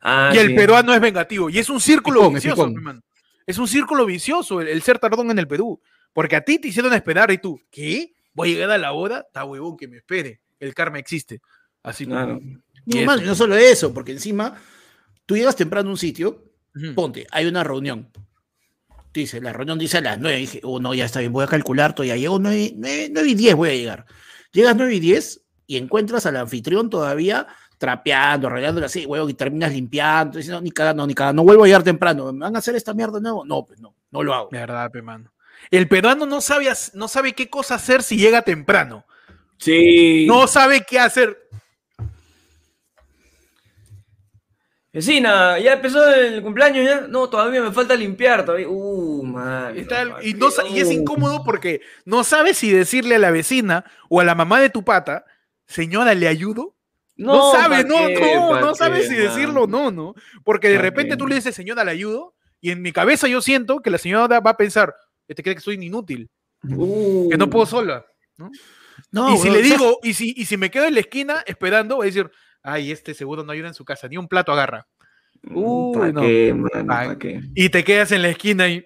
Ah, 0.00 0.30
y 0.34 0.38
el 0.38 0.48
sí. 0.48 0.54
peruano 0.54 0.94
es 0.94 1.00
vengativo. 1.00 1.48
Y 1.50 1.58
es 1.58 1.68
un 1.70 1.80
círculo 1.80 2.30
vicioso, 2.30 2.66
picón. 2.68 3.02
Es 3.46 3.58
un 3.58 3.68
círculo 3.68 4.04
vicioso 4.06 4.60
el, 4.60 4.68
el 4.68 4.82
ser 4.82 4.98
tardón 4.98 5.30
en 5.30 5.38
el 5.38 5.46
Perú. 5.48 5.80
Porque 6.12 6.36
a 6.36 6.40
ti 6.40 6.58
te 6.58 6.68
hicieron 6.68 6.92
esperar 6.94 7.30
y 7.30 7.38
tú, 7.38 7.60
¿qué? 7.70 8.14
Voy 8.32 8.50
a 8.50 8.54
llegar 8.54 8.70
a 8.72 8.78
la 8.78 8.92
hora, 8.92 9.24
está 9.26 9.44
huevón 9.44 9.76
que 9.76 9.86
me 9.88 9.98
espere. 9.98 10.40
El 10.58 10.74
karma 10.74 10.98
existe. 10.98 11.40
Así 11.82 12.04
como- 12.04 12.16
Claro. 12.16 12.40
Y 12.86 13.04
No, 13.04 13.16
y 13.16 13.24
no 13.24 13.34
solo 13.34 13.54
eso, 13.56 13.92
porque 13.92 14.12
encima 14.12 14.54
tú 15.26 15.36
llegas 15.36 15.56
temprano 15.56 15.88
a 15.88 15.92
un 15.92 15.98
sitio, 15.98 16.44
Ujú. 16.74 16.94
ponte, 16.94 17.26
hay 17.32 17.46
una 17.46 17.64
reunión. 17.64 18.10
Dice, 19.12 19.40
la 19.40 19.52
reunión 19.52 19.78
dice 19.78 19.98
a 19.98 20.00
las 20.02 20.18
9. 20.18 20.36
Dije, 20.38 20.60
oh, 20.62 20.78
no, 20.78 20.94
ya 20.94 21.04
está 21.06 21.20
bien, 21.20 21.32
voy 21.32 21.44
a 21.44 21.48
calcular, 21.48 21.94
todavía 21.94 22.16
llego 22.16 22.38
9, 22.38 22.74
9 22.76 23.28
y 23.28 23.34
10 23.34 23.54
voy 23.54 23.70
a 23.70 23.74
llegar. 23.74 24.06
Llegas 24.52 24.76
9 24.76 24.94
y 24.94 25.00
10 25.00 25.42
y 25.66 25.76
encuentras 25.78 26.26
al 26.26 26.36
anfitrión 26.36 26.90
todavía 26.90 27.46
trapeando, 27.78 28.48
arreglándole 28.48 28.86
así, 28.86 29.04
huevo, 29.06 29.28
y 29.28 29.34
terminas 29.34 29.72
limpiando, 29.72 30.38
diciendo, 30.38 30.60
ni 30.60 30.70
cagando, 30.70 31.06
ni 31.06 31.14
cagando, 31.14 31.42
no 31.42 31.46
vuelvo 31.46 31.64
a 31.64 31.66
llegar 31.66 31.82
temprano, 31.82 32.32
¿me 32.32 32.40
van 32.40 32.56
a 32.56 32.58
hacer 32.58 32.74
esta 32.76 32.94
mierda 32.94 33.18
de 33.18 33.22
nuevo? 33.22 33.44
No, 33.44 33.64
pues 33.64 33.80
no, 33.80 33.94
no 34.10 34.22
lo 34.22 34.34
hago. 34.34 34.48
De 34.50 34.58
verdad, 34.58 34.90
pe, 34.90 35.02
mano. 35.02 35.32
El 35.70 35.88
peruano 35.88 36.26
no 36.26 36.40
sabe, 36.40 36.68
no 36.94 37.08
sabe 37.08 37.32
qué 37.32 37.50
cosa 37.50 37.74
hacer 37.74 38.02
si 38.02 38.16
llega 38.16 38.42
temprano. 38.42 39.04
Sí. 39.58 40.26
No 40.26 40.46
sabe 40.46 40.84
qué 40.88 40.98
hacer. 41.00 41.36
Vecina, 44.92 45.58
¿ya 45.58 45.74
empezó 45.74 46.08
el 46.14 46.42
cumpleaños 46.42 46.84
ya? 46.86 47.00
No, 47.02 47.28
todavía 47.28 47.60
me 47.62 47.72
falta 47.72 47.94
limpiar. 47.94 48.44
Todavía. 48.46 48.68
Uh, 48.68 49.22
man. 49.24 49.74
Y, 50.22 50.32
no 50.34 50.50
sa- 50.50 50.66
y 50.66 50.80
es 50.80 50.90
incómodo 50.90 51.42
porque 51.44 51.82
no 52.06 52.24
sabes 52.24 52.56
si 52.56 52.70
decirle 52.70 53.16
a 53.16 53.18
la 53.18 53.30
vecina 53.30 53.84
o 54.08 54.20
a 54.20 54.24
la 54.24 54.34
mamá 54.34 54.58
de 54.60 54.70
tu 54.70 54.84
pata 54.84 55.26
señora, 55.66 56.14
¿le 56.14 56.28
ayudo? 56.28 56.75
No, 57.16 57.52
sabe, 57.52 57.84
no, 57.84 58.08
no, 58.08 58.60
no 58.60 58.74
sabe 58.74 59.02
si 59.02 59.14
decirlo 59.14 59.62
o 59.62 59.66
no, 59.66 59.90
¿no? 59.90 60.14
Porque 60.44 60.68
de 60.68 60.78
repente 60.78 61.16
tú 61.16 61.26
le 61.26 61.36
dices, 61.36 61.54
señora, 61.54 61.82
¿le 61.82 61.90
ayudo? 61.90 62.34
Y 62.60 62.70
en 62.70 62.82
mi 62.82 62.92
cabeza 62.92 63.26
yo 63.26 63.40
siento 63.40 63.80
que 63.80 63.90
la 63.90 63.98
señora 63.98 64.40
va 64.40 64.50
a 64.50 64.56
pensar, 64.56 64.94
este 65.26 65.42
cree 65.42 65.54
que 65.54 65.60
soy 65.60 65.76
inútil, 65.76 66.30
que 66.62 67.36
no 67.38 67.48
puedo 67.48 67.64
sola, 67.64 68.04
¿no? 68.36 68.50
y 69.34 69.38
si 69.38 69.50
le 69.50 69.62
digo, 69.62 69.98
y 70.02 70.14
si, 70.14 70.34
y 70.36 70.44
si 70.44 70.56
me 70.56 70.70
quedo 70.70 70.86
en 70.86 70.94
la 70.94 71.00
esquina 71.00 71.42
esperando, 71.46 71.96
voy 71.96 72.06
a 72.06 72.10
decir, 72.10 72.30
ay, 72.62 72.90
este 72.90 73.14
seguro 73.14 73.44
no 73.44 73.52
ayuda 73.52 73.68
en 73.68 73.74
su 73.74 73.84
casa, 73.84 74.08
ni 74.08 74.16
un 74.16 74.28
plato 74.28 74.52
agarra. 74.52 74.86
Uy, 75.50 76.12
no. 76.12 76.20
qué, 76.20 76.54
man, 76.84 77.18
qué? 77.18 77.40
Y 77.54 77.68
te 77.68 77.84
quedas 77.84 78.12
en 78.12 78.22
la 78.22 78.28
esquina 78.28 78.68
y... 78.68 78.84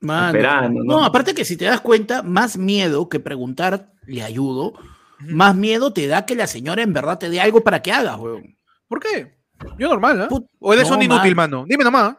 Esperando, 0.00 0.84
¿no? 0.84 0.98
¿no? 0.98 1.04
aparte 1.04 1.34
que 1.34 1.46
si 1.46 1.56
te 1.56 1.64
das 1.64 1.80
cuenta, 1.80 2.22
más 2.22 2.58
miedo 2.58 3.08
que 3.08 3.20
preguntar, 3.20 3.90
¿le 4.06 4.22
ayudo? 4.22 4.74
Más 5.20 5.54
miedo 5.54 5.92
te 5.92 6.06
da 6.06 6.26
que 6.26 6.34
la 6.34 6.46
señora 6.46 6.82
en 6.82 6.92
verdad 6.92 7.18
te 7.18 7.30
dé 7.30 7.40
algo 7.40 7.62
para 7.62 7.82
que 7.82 7.92
hagas, 7.92 8.18
weón. 8.18 8.56
¿Por 8.88 9.00
qué? 9.00 9.34
Yo 9.78 9.88
normal, 9.88 10.28
¿eh? 10.30 10.36
O 10.58 10.72
eres 10.72 10.90
un 10.90 11.02
inútil, 11.02 11.34
mano. 11.34 11.64
Dime 11.66 11.84
nomás. 11.84 12.16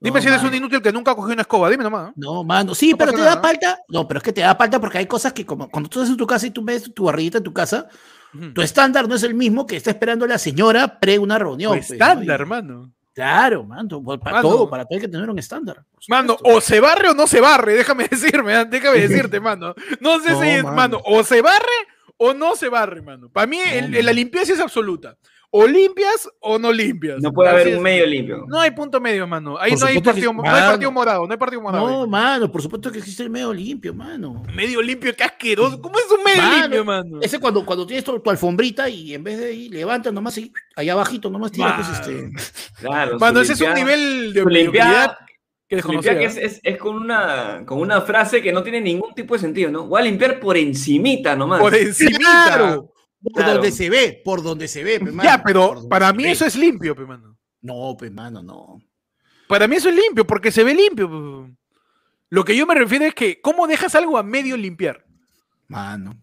Dime 0.00 0.20
si 0.22 0.28
eres 0.28 0.42
un 0.44 0.54
inútil 0.54 0.80
que 0.80 0.92
nunca 0.92 1.14
cogió 1.14 1.32
una 1.32 1.42
escoba, 1.42 1.68
dime 1.68 1.82
nomás. 1.82 2.12
No, 2.14 2.44
mano, 2.44 2.74
sí, 2.74 2.94
pero 2.94 3.12
te 3.12 3.20
da 3.20 3.40
falta. 3.40 3.80
No, 3.88 4.06
pero 4.06 4.18
es 4.18 4.24
que 4.24 4.32
te 4.32 4.42
da 4.42 4.54
falta 4.54 4.80
porque 4.80 4.98
hay 4.98 5.06
cosas 5.06 5.32
que 5.32 5.44
como 5.44 5.68
cuando 5.68 5.90
tú 5.90 6.00
estás 6.00 6.12
en 6.12 6.16
tu 6.16 6.26
casa 6.26 6.46
y 6.46 6.50
tú 6.50 6.64
ves 6.64 6.92
tu 6.94 7.04
barriguita 7.04 7.38
en 7.38 7.44
tu 7.44 7.52
casa, 7.52 7.88
tu 8.54 8.62
estándar 8.62 9.08
no 9.08 9.16
es 9.16 9.24
el 9.24 9.34
mismo 9.34 9.66
que 9.66 9.76
está 9.76 9.90
esperando 9.90 10.26
la 10.26 10.38
señora 10.38 11.00
pre 11.00 11.18
una 11.18 11.38
reunión. 11.38 11.72
Tu 11.72 11.78
pues, 11.78 11.90
estándar, 11.90 12.40
hermano. 12.40 12.92
Claro, 13.12 13.64
mano, 13.64 14.00
para 14.20 14.40
todo, 14.40 14.70
para 14.70 14.84
todo 14.84 14.94
hay 14.94 15.00
que 15.00 15.08
tener 15.08 15.28
un 15.28 15.40
estándar. 15.40 15.82
Mano, 16.06 16.36
o 16.44 16.60
se 16.60 16.78
barre 16.78 17.08
o 17.08 17.14
no 17.14 17.26
se 17.26 17.40
barre, 17.40 17.74
déjame 17.74 18.06
decirme, 18.06 18.60
¿eh? 18.60 18.64
déjame 18.66 19.00
decirte, 19.08 19.40
mano. 19.40 19.74
No 20.00 20.20
sé 20.20 20.36
si 20.36 20.64
mano, 20.64 21.00
o 21.04 21.24
se 21.24 21.42
barre 21.42 21.66
o 22.18 22.34
no 22.34 22.56
se 22.56 22.68
barre, 22.68 23.00
mano. 23.00 23.30
Para 23.30 23.46
mí, 23.46 23.58
la 24.02 24.12
limpieza 24.12 24.52
es 24.52 24.60
absoluta. 24.60 25.16
O 25.50 25.66
limpias 25.66 26.28
o 26.40 26.58
no 26.58 26.70
limpias. 26.70 27.22
No 27.22 27.32
puede 27.32 27.48
haber 27.48 27.74
un 27.74 27.82
medio 27.82 28.04
limpio. 28.04 28.44
No 28.48 28.60
hay 28.60 28.70
punto 28.70 29.00
medio, 29.00 29.26
mano. 29.26 29.56
Ahí 29.58 29.72
no 29.76 29.86
hay, 29.86 29.98
partido, 29.98 30.30
no 30.34 30.42
hay, 30.44 30.62
partido, 30.62 30.92
morado, 30.92 31.26
no 31.26 31.32
hay 31.32 31.38
partido 31.38 31.62
morado. 31.62 31.88
No, 31.88 32.06
mano, 32.06 32.52
por 32.52 32.60
supuesto 32.60 32.92
que 32.92 32.98
existe 32.98 33.22
el 33.22 33.30
medio 33.30 33.50
limpio, 33.54 33.94
mano. 33.94 34.42
Medio 34.54 34.82
limpio, 34.82 35.16
qué 35.16 35.24
asqueroso. 35.24 35.80
¿Cómo 35.80 35.98
es 35.98 36.04
un 36.10 36.22
medio 36.22 36.60
limpio, 36.60 36.84
mano? 36.84 37.20
Ese 37.22 37.40
cuando, 37.40 37.64
cuando 37.64 37.86
tienes 37.86 38.04
tu, 38.04 38.20
alfombrita 38.26 38.90
y 38.90 39.14
en 39.14 39.24
vez 39.24 39.38
de 39.38 39.54
ir, 39.54 39.72
levantas 39.72 40.12
nomás 40.12 40.36
y 40.36 40.52
allá 40.76 40.92
abajito 40.92 41.30
nomás 41.30 41.50
tiras 41.50 41.76
pues, 41.76 41.98
este. 41.98 42.30
Claro, 42.80 43.18
mano, 43.18 43.40
ese 43.40 43.54
es 43.54 43.60
un 43.62 43.72
nivel 43.72 44.34
de 44.34 44.44
limpieza 44.44 45.16
que 45.68 45.76
limpiar 45.76 46.18
que 46.18 46.24
es, 46.24 46.36
es, 46.36 46.60
es, 46.62 46.78
con, 46.78 46.96
una, 46.96 47.62
con 47.66 47.78
una 47.78 48.00
frase 48.00 48.42
que 48.42 48.52
no 48.52 48.62
tiene 48.62 48.80
ningún 48.80 49.14
tipo 49.14 49.34
de 49.34 49.40
sentido, 49.40 49.70
¿no? 49.70 49.86
Voy 49.86 50.00
a 50.00 50.04
limpiar 50.04 50.40
por 50.40 50.56
encimita 50.56 51.36
nomás. 51.36 51.60
Por 51.60 51.74
encimita. 51.74 52.18
Claro. 52.18 52.92
Por 53.20 53.44
donde 53.44 53.72
se 53.72 53.90
ve, 53.90 54.22
por 54.24 54.42
donde 54.42 54.68
se 54.68 54.84
ve, 54.84 55.00
Ya, 55.22 55.42
pero 55.42 55.88
para 55.88 56.12
mí 56.12 56.24
eso 56.24 56.46
es 56.46 56.56
limpio, 56.56 56.94
pe, 56.94 57.04
mano. 57.04 57.36
No, 57.60 57.96
pe, 57.98 58.10
mano, 58.10 58.42
no. 58.42 58.80
Para 59.48 59.66
mí 59.66 59.76
eso 59.76 59.88
es 59.88 59.96
limpio, 59.96 60.26
porque 60.26 60.50
se 60.52 60.62
ve 60.62 60.74
limpio. 60.74 61.50
Lo 62.30 62.44
que 62.44 62.56
yo 62.56 62.66
me 62.66 62.74
refiero 62.74 63.04
es 63.06 63.14
que, 63.14 63.40
¿cómo 63.40 63.66
dejas 63.66 63.94
algo 63.94 64.18
a 64.18 64.22
medio 64.22 64.56
limpiar? 64.56 65.04
Mano. 65.66 66.16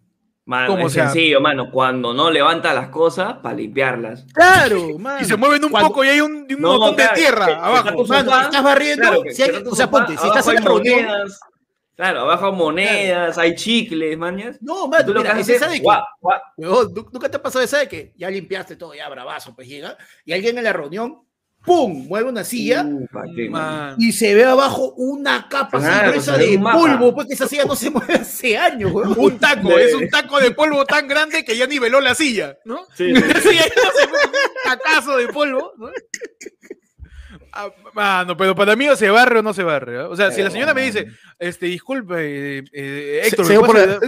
Mano, 0.46 0.78
es 0.78 0.94
sencillo, 0.94 1.42
mano. 1.42 1.72
Cuando 1.72 2.14
no 2.14 2.30
levanta 2.30 2.74
las 2.74 2.90
cosas, 2.90 3.38
para 3.42 3.56
limpiarlas. 3.56 4.26
Claro, 4.32 4.98
mano. 5.00 5.20
Y 5.22 5.26
se 5.26 5.36
mueven 5.36 5.66
un 5.66 5.72
poco 5.72 6.06
y 6.06 6.10
hay 6.10 6.22
un, 6.22 6.48
montón 6.60 6.96
de 6.96 7.08
tierra 7.16 7.66
abajo. 7.66 8.06
Mano, 8.06 8.42
estás 8.42 8.64
barriendo. 8.64 9.24
o 9.72 9.76
sea, 9.76 9.90
ponte, 9.90 10.16
si 10.18 10.28
estás 10.28 10.48
en 10.50 10.64
reunión. 10.64 11.08
Claro, 11.96 12.22
abajo 12.22 12.52
monedas, 12.52 13.38
hay 13.38 13.56
chicles, 13.56 14.18
mañas. 14.18 14.58
No, 14.62 14.88
man, 14.88 15.06
tú 15.06 15.14
lo 15.14 15.24
que 15.24 15.30
haces 15.30 15.62
es 15.62 15.72
de 15.72 15.82
que, 15.82 17.06
nunca 17.12 17.30
te 17.30 17.38
ha 17.38 17.42
pasado 17.42 17.64
esa 17.64 17.78
de 17.78 17.88
que 17.88 18.14
ya 18.18 18.30
limpiaste 18.30 18.76
todo, 18.76 18.94
ya 18.94 19.08
bravazo, 19.08 19.56
pues 19.56 19.66
llega, 19.70 19.98
y 20.26 20.34
alguien 20.34 20.58
en 20.58 20.66
la 20.66 20.74
reunión, 20.74 21.25
¡pum! 21.66 22.08
mueve 22.08 22.30
una 22.30 22.44
silla 22.44 22.86
uh, 22.86 23.08
y 23.98 24.12
se 24.12 24.34
ve 24.34 24.46
abajo 24.46 24.94
una 24.98 25.48
capa 25.50 25.80
gruesa 25.80 26.38
de 26.38 26.60
polvo, 26.60 27.14
pues 27.14 27.32
esa 27.32 27.48
silla 27.48 27.66
no 27.66 27.76
se 27.76 27.90
mueve 27.92 28.14
hace 28.16 28.58
años, 28.58 28.92
weón. 28.92 29.16
Un 29.18 29.40
taco, 29.40 29.78
es 29.78 29.94
un 29.94 30.10
taco 30.10 30.40
de 30.40 30.52
polvo 30.52 30.86
tan 30.86 31.08
grande 31.08 31.44
que 31.44 31.58
ya 31.58 31.68
niveló 31.68 32.00
la 32.00 32.16
silla, 32.16 32.58
¿no? 32.66 32.86
Sí. 32.96 33.12
La 33.14 33.42
silla 33.42 33.66
no 33.76 33.92
se 33.92 34.06
un 34.06 34.54
tacazo 34.64 35.18
de 35.18 35.28
polvo, 35.28 35.74
¿no? 35.78 35.90
Ah, 37.96 38.26
no, 38.28 38.36
pero 38.36 38.54
para 38.54 38.76
mí 38.76 38.88
o 38.90 38.96
se 38.96 39.10
barre 39.10 39.40
o 39.40 39.42
no 39.42 39.54
se 39.54 39.64
barre. 39.64 39.96
¿eh? 39.96 40.00
O 40.00 40.16
sea, 40.16 40.32
si 40.32 40.44
la 40.44 40.50
señora 40.50 40.74
me 40.74 40.82
dice, 40.82 41.08
este, 41.40 41.68
disculpe, 41.68 42.58
eh, 42.58 42.64
eh, 42.74 43.22
Héctor, 43.24 43.46
se, 43.46 43.60
por 43.60 43.78
la, 43.78 44.00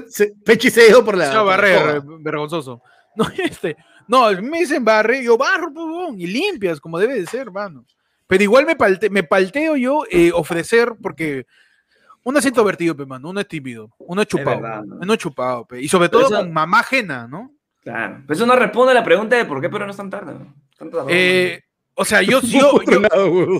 Pechi 0.43 0.69
se 0.69 0.87
dio 0.87 1.05
por 1.05 1.15
la. 1.15 1.33
No, 1.33 1.45
barrer, 1.45 2.01
vergonzoso. 2.19 2.81
No, 3.17 3.27
este, 3.35 3.75
no, 4.07 4.31
me 4.41 4.59
dicen 4.59 4.83
barre, 4.83 5.23
yo 5.23 5.37
barro, 5.37 5.71
y 6.15 6.27
limpias, 6.27 6.79
como 6.79 6.99
debe 6.99 7.15
de 7.15 7.25
ser, 7.25 7.41
hermano. 7.41 7.85
Pero 8.27 8.43
igual 8.43 8.65
me, 8.65 8.75
me 9.09 9.23
palteo 9.23 9.75
yo 9.75 10.03
ofrecer, 10.33 10.93
porque 11.01 11.45
uno 12.23 12.39
es 12.39 12.45
introvertido, 12.45 12.93
hermano, 12.99 13.29
uno 13.29 13.39
es 13.39 13.47
tímido, 13.47 13.89
uno 13.99 14.21
es 14.21 14.27
chupado, 14.27 14.83
uno 14.83 15.13
es 15.13 15.19
chupado, 15.19 15.67
y 15.79 15.87
sobre 15.87 16.09
todo 16.09 16.29
con 16.29 16.51
mamá 16.51 16.81
ajena, 16.81 17.27
¿no? 17.27 17.53
Claro, 17.83 18.21
pero 18.27 18.35
eso 18.35 18.45
no 18.45 18.55
responde 18.57 18.91
a 18.91 18.95
la 18.95 19.03
pregunta 19.03 19.37
de 19.37 19.45
por 19.45 19.61
qué 19.61 19.69
pero 19.69 19.85
no 19.85 19.91
es 19.91 19.97
tan 19.97 20.09
tarde. 20.09 20.33
eh, 21.07 21.61
o 21.93 22.03
sea, 22.03 22.21
yo, 22.21 22.41
yo, 22.43 22.81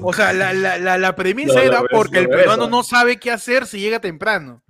o 0.02 0.14
sea, 0.14 0.34
la, 0.34 0.54
la, 0.54 0.98
la 0.98 1.16
premisa 1.16 1.64
era 1.64 1.82
porque 1.90 2.20
el 2.20 2.28
peruano 2.28 2.68
no 2.68 2.84
sabe 2.84 3.18
qué 3.18 3.32
hacer 3.32 3.66
si 3.66 3.80
llega 3.80 4.00
temprano. 4.02 4.62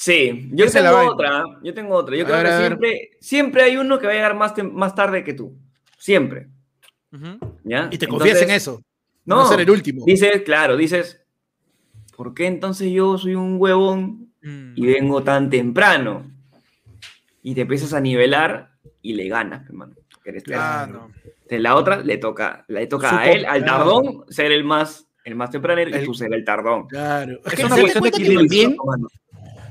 Sí, 0.00 0.48
yo 0.52 0.70
tengo 0.70 1.12
otra, 1.12 1.44
yo 1.62 1.74
tengo 1.74 1.94
otra. 1.94 2.16
Yo 2.16 2.24
creo 2.24 2.42
que 2.42 2.56
siempre, 2.56 3.10
siempre 3.20 3.62
hay 3.64 3.76
uno 3.76 3.98
que 3.98 4.06
va 4.06 4.12
a 4.12 4.16
llegar 4.16 4.34
más, 4.34 4.54
más 4.72 4.94
tarde 4.94 5.22
que 5.22 5.34
tú. 5.34 5.58
Siempre. 5.98 6.48
¿Ya? 7.64 7.88
Y 7.90 7.98
te 7.98 8.08
confías 8.08 8.40
en 8.40 8.50
eso. 8.50 8.82
No, 9.26 9.46
ser 9.46 9.60
el 9.60 9.70
último. 9.70 10.04
Dices, 10.06 10.40
claro, 10.42 10.76
dices, 10.76 11.22
¿por 12.16 12.32
qué 12.32 12.46
entonces 12.46 12.90
yo 12.90 13.18
soy 13.18 13.34
un 13.34 13.56
huevón 13.60 14.32
mm. 14.40 14.72
y 14.74 14.86
vengo 14.86 15.22
tan 15.22 15.50
temprano? 15.50 16.30
Y 17.42 17.54
te 17.54 17.60
empiezas 17.60 17.92
a 17.92 18.00
nivelar 18.00 18.70
y 19.02 19.12
le 19.12 19.28
ganas, 19.28 19.66
hermano. 19.66 19.94
Claro 20.44 21.10
la 21.58 21.74
otra 21.74 21.96
le 22.02 22.18
toca, 22.18 22.64
le 22.68 22.86
toca 22.86 23.20
a 23.20 23.30
él, 23.30 23.44
al 23.44 23.64
tardón, 23.64 24.24
ser 24.28 24.52
el 24.52 24.64
más, 24.64 25.08
el 25.24 25.34
más 25.34 25.50
temprano 25.50 25.82
y 25.82 26.04
tú 26.04 26.14
ser 26.14 26.32
el 26.32 26.44
tardón. 26.44 26.86
Claro. 26.86 27.40
Es, 27.44 27.54
que 27.54 27.64
una 27.64 27.76
cuestión 27.76 28.02
de 28.04 28.08
equilibrio. 28.10 28.76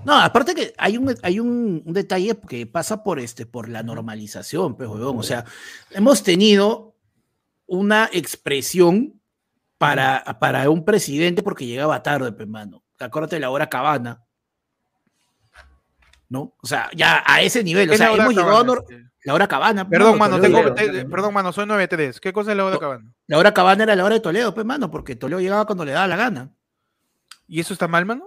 No, 0.05 0.13
aparte 0.19 0.55
que 0.55 0.73
hay 0.77 0.97
un, 0.97 1.15
hay 1.21 1.39
un, 1.39 1.83
detalle 1.85 2.38
que 2.47 2.65
pasa 2.65 3.03
por 3.03 3.19
este, 3.19 3.45
por 3.45 3.67
la 3.69 3.83
normalización, 3.83 4.75
pues, 4.75 4.89
O 4.89 5.23
sea, 5.23 5.45
hemos 5.91 6.23
tenido 6.23 6.95
una 7.67 8.09
expresión 8.12 9.19
para, 9.77 10.23
para 10.39 10.69
un 10.69 10.85
presidente 10.85 11.43
porque 11.43 11.65
llegaba 11.65 12.01
tarde, 12.01 12.31
pues, 12.31 12.47
mano. 12.47 12.83
Acuérdate 12.99 13.38
de 13.38 13.41
la 13.41 13.49
hora 13.49 13.69
cabana. 13.69 14.23
¿No? 16.27 16.55
O 16.62 16.67
sea, 16.67 16.89
ya 16.95 17.23
a 17.25 17.41
ese 17.41 17.63
nivel. 17.63 17.89
O 17.89 17.95
sea, 17.95 18.13
hemos 18.13 18.35
llegado 18.35 18.73
a, 18.73 18.83
la 19.23 19.33
hora 19.33 19.47
cabana. 19.47 19.89
Perdón, 19.89 20.17
mano, 20.17 20.39
tengo, 20.39 20.62
perdón, 21.09 21.33
mano, 21.33 21.51
soy 21.51 21.65
9-3. 21.65 22.19
¿Qué 22.19 22.31
cosa 22.31 22.51
es 22.51 22.57
la 22.57 22.65
hora 22.65 22.77
cabana? 22.77 23.13
La 23.27 23.38
hora 23.38 23.53
cabana 23.53 23.83
era 23.83 23.95
la 23.95 24.05
hora 24.05 24.15
de 24.15 24.21
Toledo, 24.21 24.53
pues, 24.53 24.65
mano, 24.65 24.91
porque 24.91 25.15
Toledo 25.15 25.39
llegaba 25.39 25.65
cuando 25.65 25.85
le 25.85 25.91
daba 25.91 26.07
la 26.07 26.15
gana. 26.15 26.51
¿Y 27.47 27.59
eso 27.59 27.73
está 27.73 27.88
mal, 27.88 28.05
mano? 28.05 28.25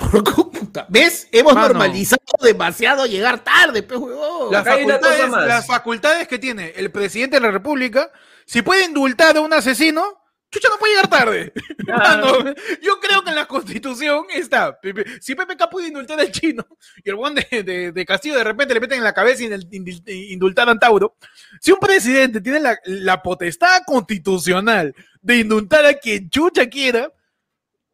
¿Ves? 0.88 1.28
Hemos 1.32 1.54
normalizado 1.54 2.22
demasiado 2.42 3.06
llegar 3.06 3.42
tarde, 3.42 3.82
pues, 3.82 4.00
huevón. 4.00 4.52
Las 4.52 4.64
facultades, 4.64 5.30
las 5.30 5.66
facultades 5.66 6.28
que 6.28 6.38
tiene 6.38 6.72
el 6.76 6.90
presidente 6.90 7.36
de 7.36 7.42
la 7.42 7.50
República, 7.50 8.10
si 8.46 8.62
puede 8.62 8.84
indultar 8.84 9.36
a 9.36 9.40
un 9.40 9.52
asesino, 9.52 10.20
Chucha 10.50 10.68
no 10.68 10.78
puede 10.78 10.94
llegar 10.94 11.08
tarde. 11.08 11.52
yo 12.82 12.98
creo 13.00 13.22
que 13.22 13.30
en 13.30 13.36
la 13.36 13.46
constitución 13.46 14.26
está. 14.34 14.80
Si 15.20 15.36
PPK 15.36 15.70
puede 15.70 15.88
indultar 15.88 16.18
al 16.18 16.32
chino 16.32 16.66
y 17.04 17.08
el 17.08 17.14
buen 17.14 17.36
de, 17.36 18.04
Castillo 18.06 18.36
de 18.36 18.44
repente 18.44 18.74
le 18.74 18.80
meten 18.80 18.98
en 18.98 19.04
la 19.04 19.12
cabeza 19.12 19.44
y 19.44 20.32
indultar 20.32 20.68
a 20.68 20.76
Tauro, 20.76 21.16
si 21.60 21.70
un 21.70 21.78
presidente 21.78 22.40
tiene 22.40 22.60
la, 22.84 23.22
potestad 23.22 23.82
constitucional 23.86 24.94
de 25.22 25.38
indultar 25.38 25.86
a 25.86 25.94
quien 25.94 26.28
chucha 26.30 26.68
quiera, 26.68 27.12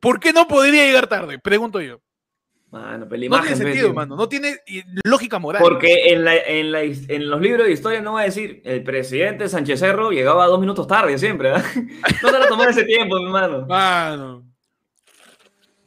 ¿por 0.06 0.20
qué 0.20 0.32
no 0.32 0.46
podría 0.46 0.84
llegar 0.84 1.08
tarde? 1.08 1.36
Pregunto 1.40 1.80
yo. 1.80 2.00
no 2.70 3.08
tiene 3.08 3.56
sentido, 3.56 3.92
mano. 3.92 4.14
No 4.14 4.28
tiene 4.28 4.58
lógica 5.02 5.40
moral. 5.40 5.60
Porque 5.60 6.12
en, 6.12 6.24
en, 6.28 7.28
los 7.28 7.40
libros 7.40 7.66
de 7.66 7.72
historia 7.72 8.00
no 8.00 8.12
va 8.12 8.20
a 8.20 8.24
decir 8.24 8.62
el 8.64 8.84
presidente 8.84 9.48
Sánchez 9.48 9.80
Cerro 9.80 10.12
llegaba 10.12 10.46
dos 10.46 10.60
minutos 10.60 10.86
tarde 10.86 11.18
siempre. 11.18 11.50
¿eh? 11.50 11.62
No 12.22 12.28
se 12.28 12.38
va 12.38 12.44
a 12.44 12.48
tomar 12.48 12.70
ese 12.70 12.84
tiempo, 12.84 13.18
mi 13.18 13.24
hermano. 13.24 13.66
Mano. 13.66 14.46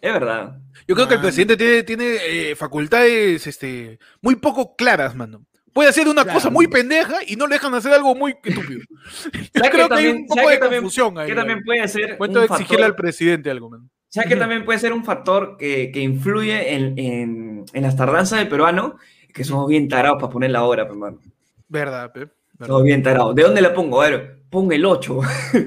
Es 0.02 0.12
verdad. 0.12 0.58
Yo 0.86 0.96
creo 0.96 1.08
que 1.08 1.14
el 1.14 1.22
presidente 1.22 1.56
tiene, 1.56 1.84
tiene 1.84 2.18
eh, 2.28 2.56
facultades 2.58 3.48
este, 3.48 4.00
muy 4.22 4.36
poco 4.36 4.76
claras, 4.76 5.16
mano. 5.16 5.46
Puede 5.72 5.90
hacer 5.90 6.10
una 6.10 6.26
cosa 6.26 6.50
muy 6.50 6.68
pendeja 6.68 7.20
y 7.26 7.38
no 7.38 7.48
le 7.48 7.56
dejan 7.56 7.74
hacer 7.74 7.94
algo 7.94 8.16
muy 8.16 8.36
estúpido. 8.44 8.82
Yo 9.54 9.62
creo 9.72 9.88
que, 9.88 9.96
hay 9.96 10.08
un 10.08 10.28
poco 10.28 10.50
de 10.50 10.60
confusión 10.60 11.18
ahí. 11.18 11.30
Que 11.30 11.36
también 11.36 11.64
puede 11.64 11.88
ser. 11.88 12.18
Cuento 12.18 12.40
de 12.40 12.48
exigirle 12.48 12.86
al 12.86 12.96
presidente 12.96 13.50
algo, 13.50 13.70
man. 13.70 13.90
¿Sabes 14.10 14.30
que 14.30 14.36
también 14.36 14.66
puede 14.66 14.80
ser 14.80 14.92
un 14.92 15.06
factor 15.06 15.56
que, 15.58 15.92
que 15.92 16.02
influye 16.02 16.74
en, 16.74 16.98
en, 16.98 17.66
en, 17.72 17.84
las 17.84 17.96
tardanzas 17.96 18.40
del 18.40 18.50
peruano? 18.50 18.98
que 19.34 19.44
somos 19.44 19.68
bien 19.68 19.88
tarados 19.88 20.20
para 20.20 20.32
poner 20.34 20.52
la 20.52 20.64
hora, 20.64 20.84
hermano. 20.84 21.20
Verdad, 21.68 22.12
pe. 22.12 22.28
Somos 22.66 22.84
bien 22.84 23.04
tarados. 23.04 23.36
¿De 23.36 23.44
dónde 23.44 23.62
la 23.62 23.74
pongo? 23.74 24.02
A 24.02 24.10
ver, 24.10 24.42
pon 24.50 24.72
el 24.72 24.86
8. 24.86 25.20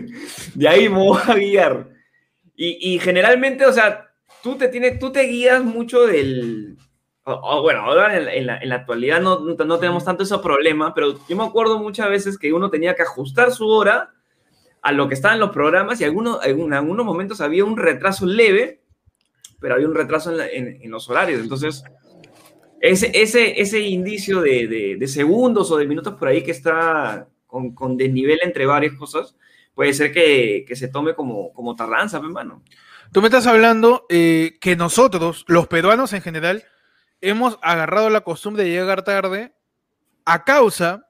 de 0.54 0.68
ahí 0.68 0.88
me 0.88 0.98
voy 0.98 1.18
a 1.26 1.34
guiar. 1.34 1.88
Y, 2.54 2.94
y, 2.94 2.98
generalmente, 2.98 3.64
o 3.64 3.72
sea, 3.72 4.10
tú 4.42 4.56
te, 4.56 4.68
tienes, 4.68 4.98
tú 4.98 5.10
te 5.10 5.22
guías 5.22 5.64
mucho 5.64 6.06
del... 6.06 6.76
bueno, 7.24 7.80
ahora 7.80 8.16
en 8.18 8.46
la, 8.46 8.58
en, 8.58 8.68
la, 8.68 8.74
actualidad 8.74 9.20
no, 9.20 9.40
no, 9.40 9.78
tenemos 9.78 10.04
tanto 10.04 10.24
ese 10.24 10.36
problema, 10.38 10.92
pero 10.92 11.14
yo 11.26 11.36
me 11.36 11.44
acuerdo 11.44 11.78
muchas 11.78 12.10
veces 12.10 12.36
que 12.36 12.52
uno 12.52 12.68
tenía 12.68 12.94
que 12.94 13.02
ajustar 13.02 13.52
su 13.52 13.68
hora 13.68 14.10
a 14.82 14.92
lo 14.92 15.08
que 15.08 15.14
estaban 15.14 15.38
los 15.38 15.50
programas 15.50 16.00
y 16.00 16.04
algunos, 16.04 16.44
en 16.44 16.72
algunos 16.72 17.06
momentos 17.06 17.40
había 17.40 17.64
un 17.64 17.76
retraso 17.76 18.26
leve, 18.26 18.82
pero 19.60 19.74
había 19.74 19.86
un 19.86 19.94
retraso 19.94 20.36
en, 20.40 20.90
los 20.90 21.08
horarios. 21.08 21.40
Entonces, 21.40 21.84
ese, 22.80 23.12
ese, 23.14 23.60
ese 23.60 23.80
indicio 23.80 24.40
de, 24.40 24.96
de, 24.98 25.08
segundos 25.08 25.70
o 25.70 25.76
de 25.76 25.86
minutos 25.86 26.14
por 26.14 26.26
ahí 26.26 26.42
que 26.42 26.50
está 26.50 27.28
con, 27.46 27.74
con 27.74 27.96
desnivel 27.96 28.40
entre 28.42 28.66
varias 28.66 28.94
cosas, 28.94 29.36
puede 29.72 29.94
ser 29.94 30.12
que, 30.12 30.64
que 30.66 30.74
se 30.74 30.88
tome 30.88 31.14
como, 31.14 31.52
como 31.52 31.76
tardanza, 31.76 32.18
hermano. 32.18 32.64
Tú 33.12 33.20
me 33.20 33.28
estás 33.28 33.46
hablando 33.46 34.04
eh, 34.08 34.58
que 34.60 34.74
nosotros, 34.74 35.44
los 35.46 35.68
peruanos 35.68 36.12
en 36.12 36.22
general, 36.22 36.64
hemos 37.20 37.58
agarrado 37.62 38.10
la 38.10 38.22
costumbre 38.22 38.64
de 38.64 38.70
llegar 38.70 39.04
tarde 39.04 39.54
a 40.24 40.42
causa 40.42 41.08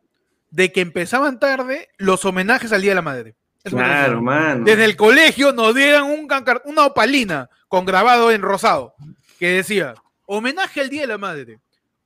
de 0.51 0.73
que 0.73 0.83
empezaban 0.83 1.41
tarde 1.41 1.89
los 1.97 2.27
homenajes 2.27 2.71
al 2.73 2.83
Día 2.83 2.91
de 2.91 2.97
la 2.97 3.03
Madre. 3.03 3.37
Claro, 3.65 4.23
mano. 4.23 4.65
Desde 4.65 4.85
el 4.85 4.97
colegio 4.97 5.53
nos 5.53 5.75
dieran 5.75 6.05
un 6.05 6.29
una 6.65 6.87
opalina 6.87 7.49
con 7.69 7.85
grabado 7.85 8.31
en 8.31 8.43
rosado 8.43 8.95
que 9.39 9.49
decía, 9.49 9.95
homenaje 10.27 10.81
al 10.81 10.89
Día 10.89 11.03
de 11.03 11.09
la 11.09 11.19
Madre. 11.19 11.61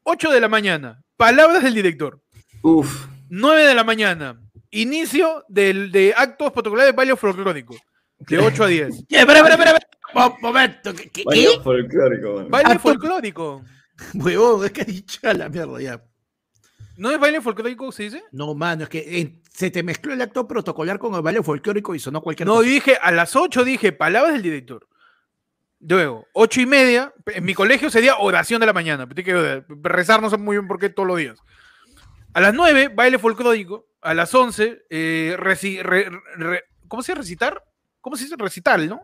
8 0.04 0.30
de 0.30 0.40
la 0.40 0.48
mañana, 0.48 1.02
palabras 1.16 1.64
del 1.64 1.74
director. 1.74 2.20
Uf. 2.62 3.06
9 3.28 3.66
de 3.66 3.74
la 3.74 3.82
mañana, 3.82 4.40
inicio 4.70 5.44
del, 5.48 5.90
de 5.90 6.14
actos 6.16 6.52
protocolares 6.52 6.92
de 6.92 6.96
baile 6.96 7.16
folclórico. 7.16 7.76
De 8.18 8.38
8 8.38 8.64
a 8.64 8.66
10. 8.68 9.04
espera, 9.08 9.38
espera, 9.38 9.54
espera. 9.54 9.80
Un 10.14 10.40
momento. 10.40 10.94
¿Qué? 10.94 11.24
Baile 11.24 11.60
folclórico. 11.62 12.46
Baile 12.48 12.72
ah, 12.74 12.78
folclórico. 12.78 13.64
Huevón, 14.14 14.64
es 14.64 14.72
que 14.72 14.82
ha 14.82 14.84
dicho 14.84 15.20
a 15.24 15.34
la 15.34 15.48
mierda 15.48 15.80
ya. 15.80 16.02
¿No 16.96 17.10
es 17.10 17.18
baile 17.18 17.40
folclórico, 17.40 17.92
se 17.92 18.04
dice? 18.04 18.22
No, 18.32 18.54
mano, 18.54 18.84
es 18.84 18.88
que 18.88 19.18
se 19.56 19.70
te 19.70 19.82
mezcló 19.82 20.12
el 20.12 20.20
acto 20.20 20.46
protocolar 20.46 20.98
con 20.98 21.14
el 21.14 21.22
baile 21.22 21.42
folclórico 21.42 21.94
y 21.94 21.98
sonó 21.98 22.20
cualquier 22.20 22.46
no, 22.46 22.56
cosa. 22.56 22.66
No, 22.66 22.70
dije, 22.70 22.98
a 23.00 23.10
las 23.10 23.34
8 23.34 23.64
dije 23.64 23.90
palabras 23.90 24.34
del 24.34 24.42
director. 24.42 24.86
Luego, 25.80 26.26
ocho 26.34 26.60
y 26.60 26.66
media, 26.66 27.12
en 27.26 27.44
mi 27.44 27.54
colegio 27.54 27.90
sería 27.90 28.16
oración 28.16 28.60
de 28.60 28.66
la 28.66 28.72
mañana. 28.74 29.08
que 29.08 29.64
rezar 29.82 30.20
no 30.20 30.28
sé 30.28 30.36
muy 30.36 30.56
bien 30.56 30.68
por 30.68 30.78
qué 30.78 30.90
todos 30.90 31.06
los 31.06 31.16
días. 31.18 31.38
A 32.34 32.40
las 32.40 32.52
nueve, 32.54 32.88
baile 32.88 33.18
folclórico. 33.18 33.86
A 34.02 34.12
las 34.12 34.34
once, 34.34 34.82
eh, 34.90 35.36
¿cómo 36.88 37.02
se 37.02 37.12
dice 37.12 37.20
recitar? 37.20 37.64
¿Cómo 38.02 38.16
se 38.16 38.24
dice 38.24 38.36
recital, 38.38 38.88
no? 38.88 39.00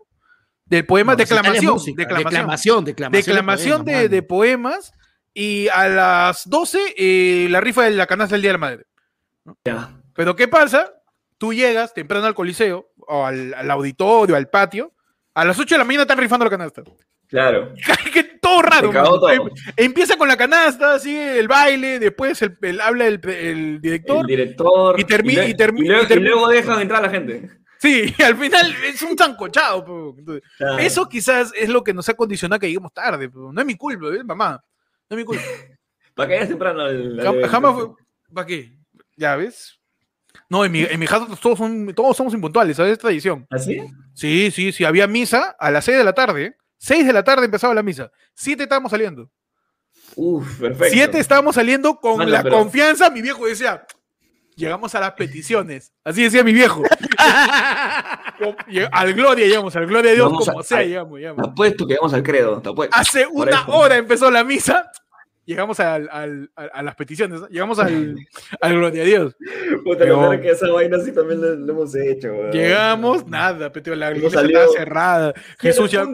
Del 0.66 0.84
poema, 0.84 1.16
declamación, 1.16 1.78
declamación, 1.96 2.84
declamación. 2.84 3.84
de, 3.84 4.22
poemas. 4.22 4.92
Y 5.32 5.68
a 5.68 5.88
las 5.88 6.48
doce, 6.48 6.78
eh, 6.96 7.46
la 7.48 7.60
rifa 7.60 7.84
de 7.84 7.92
la 7.92 8.06
canasta 8.06 8.34
del 8.34 8.42
Día 8.42 8.50
de 8.50 8.52
la 8.52 8.58
Madre. 8.58 8.86
Pero 10.14 10.36
¿qué 10.36 10.48
pasa? 10.48 10.92
Tú 11.38 11.52
llegas 11.52 11.92
temprano 11.94 12.26
al 12.26 12.34
coliseo, 12.34 12.90
o 12.96 13.26
al 13.26 13.70
auditorio, 13.70 14.36
al 14.36 14.48
patio, 14.48 14.92
a 15.34 15.44
las 15.44 15.58
8 15.58 15.74
de 15.74 15.78
la 15.78 15.84
mañana 15.84 16.02
están 16.02 16.18
rifando 16.18 16.44
la 16.44 16.50
canasta. 16.50 16.82
Claro. 17.28 17.72
todo 18.42 18.60
raro. 18.60 19.30
Em, 19.30 19.40
empieza 19.76 20.16
con 20.18 20.28
la 20.28 20.36
canasta, 20.36 20.98
sigue 20.98 21.38
el 21.38 21.48
baile, 21.48 21.98
después 21.98 22.42
el, 22.42 22.80
habla 22.80 23.06
el, 23.06 23.20
el, 23.26 23.80
director. 23.80 24.20
El 24.20 24.26
director. 24.26 25.00
Y, 25.00 25.04
termina 25.04 25.44
y, 25.46 25.54
luego, 26.16 26.48
dejan 26.48 26.82
entrar 26.82 27.02
a 27.02 27.06
la 27.06 27.10
gente. 27.10 27.48
Sí, 27.78 28.14
al 28.22 28.36
final 28.36 28.74
es 28.84 29.00
un 29.02 29.16
zancochado. 29.16 30.14
Eso 30.78 31.08
quizás 31.08 31.52
es 31.56 31.68
lo 31.68 31.82
que 31.82 31.94
nos 31.94 32.08
ha 32.08 32.14
condicionado 32.14 32.60
que 32.60 32.66
lleguemos 32.66 32.92
tarde. 32.92 33.30
No 33.34 33.58
es 33.58 33.66
mi 33.66 33.76
culpa, 33.76 34.06
mamá. 34.24 34.62
No 35.08 35.16
es 35.16 35.16
mi 35.16 35.24
culpa. 35.24 35.42
¿Para 36.14 36.28
qué 36.28 36.46
temprano? 36.46 36.84
Jamás 37.48 37.74
fue. 37.74 37.86
¿Para 38.32 38.46
qué? 38.46 38.76
Ya 39.16 39.36
ves. 39.36 39.80
No, 40.52 40.66
en 40.66 40.70
mi, 40.70 40.82
en 40.82 41.00
mi 41.00 41.06
todos, 41.06 41.58
son, 41.58 41.94
todos 41.94 42.14
somos 42.14 42.34
impuntuales, 42.34 42.76
¿sabes? 42.76 42.92
Es 42.92 42.98
tradición. 42.98 43.46
¿Así? 43.48 43.78
¿Ah, 43.78 43.86
sí, 44.12 44.50
sí, 44.50 44.70
sí. 44.70 44.84
Había 44.84 45.06
misa 45.06 45.56
a 45.58 45.70
las 45.70 45.86
6 45.86 45.96
de 45.96 46.04
la 46.04 46.12
tarde. 46.12 46.58
6 46.76 47.06
de 47.06 47.12
la 47.14 47.24
tarde 47.24 47.46
empezaba 47.46 47.72
la 47.72 47.82
misa. 47.82 48.10
7 48.34 48.64
estábamos 48.64 48.90
saliendo. 48.90 49.30
Uf, 50.14 50.60
perfecto. 50.60 50.92
7 50.92 51.18
estábamos 51.18 51.54
saliendo 51.54 51.96
con 51.96 52.30
la 52.30 52.42
confianza. 52.42 53.08
Mi 53.08 53.22
viejo 53.22 53.46
decía, 53.46 53.86
llegamos 54.54 54.94
a 54.94 55.00
las 55.00 55.12
peticiones. 55.12 55.90
Así 56.04 56.22
decía 56.22 56.44
mi 56.44 56.52
viejo. 56.52 56.82
al 58.92 59.14
gloria 59.14 59.46
llegamos, 59.46 59.74
al 59.74 59.86
gloria 59.86 60.10
de 60.10 60.16
Dios, 60.16 60.46
como 60.46 60.62
sea, 60.62 60.82
llegamos, 60.82 61.18
llegamos. 61.18 61.44
Te 61.44 61.50
apuesto 61.50 61.86
que 61.86 61.94
llegamos 61.94 62.12
al 62.12 62.22
credo. 62.22 62.62
Hace 62.90 63.26
una 63.26 63.68
hora 63.68 63.96
empezó 63.96 64.30
la 64.30 64.44
misa 64.44 64.92
llegamos 65.44 65.80
al, 65.80 66.08
al, 66.10 66.50
a, 66.54 66.82
las 66.82 66.94
peticiones, 66.94 67.40
llegamos 67.50 67.78
al, 67.78 68.16
al 68.60 68.74
gloria 68.74 69.02
a 69.02 69.06
Dios. 69.06 69.36
Puta, 69.84 70.00
Pero, 70.00 70.30
que 70.40 70.50
esa 70.50 70.70
vaina 70.70 70.98
sí 71.00 71.12
también 71.12 71.40
lo, 71.66 71.72
hemos 71.72 71.94
hecho. 71.94 72.50
Llegamos, 72.50 73.26
nada, 73.26 73.72
pero 73.72 73.94
la 73.94 74.12
iglesia 74.12 74.42
estaba 74.42 74.68
cerrada. 74.68 75.34
Jesús 75.58 75.90
ya, 75.90 76.04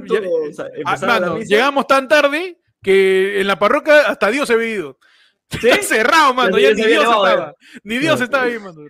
ah, 0.85 1.39
llegamos 1.47 1.87
tan 1.87 2.09
tarde 2.09 2.59
que 2.83 3.41
en 3.41 3.47
la 3.47 3.59
parroquia 3.59 4.03
hasta 4.03 4.31
Dios 4.31 4.49
se 4.49 4.55
había 4.55 4.71
ido. 4.71 4.99
¿Sí? 5.51 5.71
cerrado, 5.83 6.35
mano. 6.35 6.59
Ya 6.59 6.73
ni 6.73 6.85
Dios 6.85 7.05
estaba. 7.05 7.55
Ni 7.83 7.99
Dios 7.99 8.21
estaba 8.21 8.45
ahí, 8.45 8.59
mano. 8.59 8.83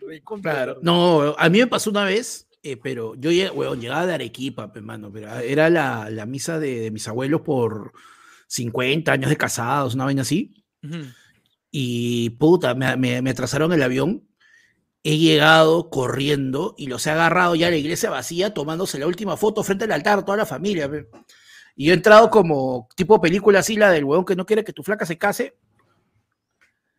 Claro. 0.43 0.79
No, 0.83 1.35
a 1.39 1.49
mí 1.49 1.61
me 1.61 1.67
pasó 1.67 1.91
una 1.91 2.05
vez, 2.05 2.49
eh, 2.63 2.77
pero 2.77 3.15
yo 3.17 3.31
llegaba 3.31 4.07
de 4.07 4.15
Arequipa, 4.15 4.71
hermano, 4.75 5.11
pero 5.13 5.33
era 5.39 5.71
la, 5.71 6.11
la 6.11 6.27
misa 6.27 6.59
de, 6.59 6.81
de 6.81 6.91
mis 6.91 7.07
abuelos 7.07 7.43
por 7.43 7.93
50 8.49 9.13
años 9.13 9.31
de 9.31 9.37
casados, 9.37 9.95
una 9.95 10.05
vaina 10.05 10.23
así. 10.23 10.65
Y 11.71 12.31
puta, 12.31 12.75
me, 12.75 12.97
me, 12.97 13.31
atrasaron 13.31 13.73
el 13.73 13.83
avión. 13.83 14.29
He 15.05 15.17
llegado 15.19 15.91
corriendo 15.91 16.75
y 16.77 16.89
los 16.89 17.07
he 17.07 17.11
agarrado 17.11 17.55
ya 17.55 17.69
a 17.69 17.71
la 17.71 17.77
iglesia 17.77 18.11
vacía, 18.11 18.53
tomándose 18.53 18.99
la 18.99 19.07
última 19.07 19.37
foto 19.37 19.63
frente 19.63 19.85
al 19.85 19.93
altar, 19.93 20.25
toda 20.25 20.39
la 20.39 20.47
familia. 20.47 20.91
Y 21.77 21.91
he 21.91 21.93
entrado 21.93 22.29
como 22.31 22.89
tipo 22.97 23.21
película 23.21 23.61
así, 23.61 23.77
la 23.77 23.91
del 23.91 24.05
huevón 24.05 24.25
que 24.25 24.35
no 24.35 24.45
quiere 24.45 24.65
que 24.65 24.73
tu 24.73 24.83
flaca 24.83 25.07
se 25.07 25.17
case. 25.17 25.57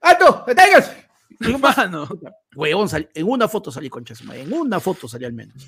¡Alto! 0.02 0.46
¡Deténganse! 0.48 1.10
Hermano. 1.40 2.08
Huevón, 2.56 2.90
en 3.14 3.28
una 3.28 3.48
foto 3.48 3.72
salí, 3.72 3.90
concha 3.90 4.14
En 4.34 4.52
una 4.54 4.80
foto 4.80 5.08
salí 5.08 5.26
al 5.26 5.34
menos. 5.34 5.68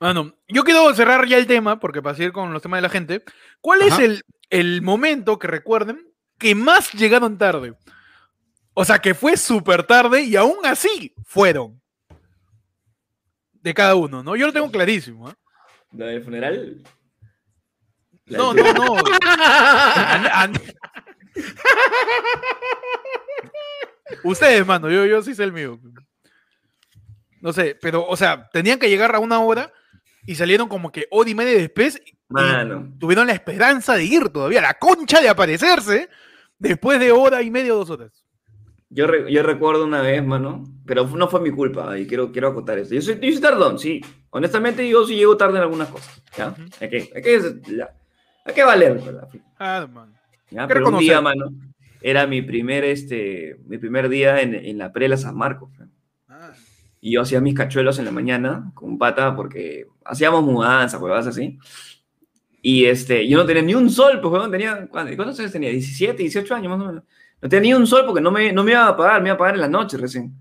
Bueno, 0.00 0.34
yo 0.48 0.64
quiero 0.64 0.92
cerrar 0.94 1.26
ya 1.26 1.36
el 1.36 1.46
tema, 1.46 1.78
porque 1.78 2.00
para 2.00 2.16
seguir 2.16 2.32
con 2.32 2.54
los 2.54 2.62
temas 2.62 2.78
de 2.78 2.82
la 2.82 2.88
gente. 2.88 3.22
¿Cuál 3.60 3.82
es 3.82 3.98
el, 3.98 4.22
el, 4.48 4.80
momento 4.80 5.38
que 5.38 5.46
recuerden 5.46 6.10
que 6.38 6.54
más 6.54 6.90
llegaron 6.92 7.36
tarde? 7.36 7.74
O 8.72 8.82
sea, 8.82 8.98
que 8.98 9.12
fue 9.12 9.36
súper 9.36 9.82
tarde 9.84 10.22
y 10.22 10.36
aún 10.36 10.64
así 10.64 11.14
fueron. 11.26 11.78
De 13.52 13.74
cada 13.74 13.94
uno, 13.94 14.22
¿no? 14.22 14.36
Yo 14.36 14.46
lo 14.46 14.54
tengo 14.54 14.70
clarísimo. 14.70 15.28
¿eh? 15.28 15.34
¿La 15.92 16.06
del 16.06 16.24
funeral? 16.24 16.82
no, 18.24 18.54
no, 18.54 18.72
no, 18.72 18.94
Ustedes, 24.24 24.66
mano, 24.66 24.88
yo, 24.90 25.04
yo 25.04 25.20
sí 25.20 25.34
sé 25.34 25.44
el 25.44 25.52
mío. 25.52 25.78
No 27.42 27.52
sé, 27.52 27.76
pero, 27.82 28.06
o 28.06 28.16
sea, 28.16 28.48
tenían 28.50 28.78
que 28.78 28.88
llegar 28.88 29.14
a 29.14 29.18
una 29.18 29.40
hora 29.40 29.70
y 30.26 30.34
salieron 30.34 30.68
como 30.68 30.92
que 30.92 31.06
hora 31.10 31.30
y 31.30 31.34
media 31.34 31.58
después. 31.58 32.00
Mano. 32.28 32.94
tuvieron 33.00 33.26
la 33.26 33.32
esperanza 33.32 33.96
de 33.96 34.04
ir 34.04 34.28
todavía, 34.28 34.60
la 34.60 34.74
concha 34.74 35.20
de 35.20 35.28
aparecerse 35.28 36.08
después 36.60 37.00
de 37.00 37.10
hora 37.10 37.42
y 37.42 37.50
media 37.50 37.74
o 37.74 37.78
dos 37.78 37.90
horas. 37.90 38.24
Yo, 38.88 39.06
yo 39.28 39.42
recuerdo 39.42 39.84
una 39.84 40.00
vez, 40.00 40.24
mano, 40.24 40.64
pero 40.86 41.06
no 41.06 41.28
fue 41.28 41.40
mi 41.40 41.50
culpa 41.50 41.98
y 41.98 42.06
quiero, 42.06 42.30
quiero 42.30 42.48
acotar 42.48 42.78
eso. 42.78 42.94
Yo 42.94 43.02
soy, 43.02 43.18
yo 43.20 43.32
soy 43.32 43.40
tardón, 43.40 43.78
sí. 43.78 44.00
Honestamente, 44.30 44.88
yo 44.88 45.04
sí 45.06 45.16
llego 45.16 45.36
tarde 45.36 45.56
en 45.56 45.62
algunas 45.62 45.88
cosas. 45.88 46.22
¿ya? 46.36 46.54
hay, 46.80 46.88
que, 46.88 47.10
hay, 47.14 47.22
que, 47.22 47.40
hay 48.44 48.54
que 48.54 48.64
valer, 48.64 48.94
¿verdad? 48.94 49.28
Ah, 49.58 49.88
mano. 49.92 50.12
¿Ya? 50.50 50.66
Pero 50.66 50.88
un 50.88 50.98
día, 50.98 51.20
mano, 51.20 51.50
era 52.00 52.26
mi 52.26 52.42
primer, 52.42 52.84
este, 52.84 53.56
mi 53.66 53.78
primer 53.78 54.08
día 54.08 54.40
en, 54.40 54.54
en 54.54 54.78
la 54.78 54.92
prela 54.92 55.16
San 55.16 55.36
Marcos. 55.36 55.70
Y 57.00 57.12
yo 57.12 57.22
hacía 57.22 57.40
mis 57.40 57.54
cachuelos 57.54 57.98
en 57.98 58.04
la 58.04 58.10
mañana 58.10 58.70
con 58.74 58.98
pata 58.98 59.34
porque 59.34 59.86
hacíamos 60.04 60.42
mudanza, 60.44 60.98
huevadas 60.98 61.28
así. 61.28 61.58
Y 62.62 62.84
este, 62.84 63.26
yo 63.26 63.38
no 63.38 63.46
tenía 63.46 63.62
ni 63.62 63.74
un 63.74 63.88
sol, 63.88 64.20
pues, 64.20 64.32
huevón, 64.32 64.50
tenía, 64.50 64.86
¿cuántos 64.88 65.40
años 65.40 65.52
tenía? 65.52 65.70
17, 65.70 66.22
18 66.22 66.54
años 66.54 66.70
más 66.70 66.80
o 66.80 66.86
menos. 66.86 67.04
No 67.40 67.48
tenía 67.48 67.72
ni 67.72 67.74
un 67.74 67.86
sol 67.86 68.04
porque 68.04 68.20
no 68.20 68.30
me, 68.30 68.52
no 68.52 68.62
me 68.62 68.72
iba 68.72 68.86
a 68.86 68.96
pagar, 68.96 69.22
me 69.22 69.28
iba 69.28 69.34
a 69.34 69.38
pagar 69.38 69.54
en 69.54 69.62
la 69.62 69.68
noche 69.68 69.96
recién. 69.96 70.34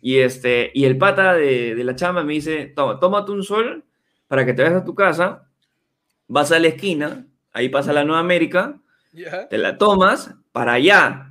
Y, 0.00 0.18
este, 0.18 0.70
y 0.74 0.84
el 0.84 0.96
pata 0.96 1.34
de, 1.34 1.74
de 1.74 1.84
la 1.84 1.96
chamba 1.96 2.22
me 2.22 2.34
dice, 2.34 2.66
toma, 2.76 3.00
tómate 3.00 3.32
un 3.32 3.42
sol 3.42 3.84
para 4.28 4.46
que 4.46 4.52
te 4.52 4.62
vayas 4.62 4.82
a 4.82 4.84
tu 4.84 4.94
casa, 4.94 5.48
vas 6.28 6.52
a 6.52 6.58
la 6.58 6.68
esquina, 6.68 7.26
ahí 7.52 7.68
pasa 7.68 7.92
la 7.92 8.04
Nueva 8.04 8.20
América, 8.20 8.80
Te 9.48 9.58
la 9.58 9.78
tomas 9.78 10.34
para 10.50 10.72
allá, 10.72 11.30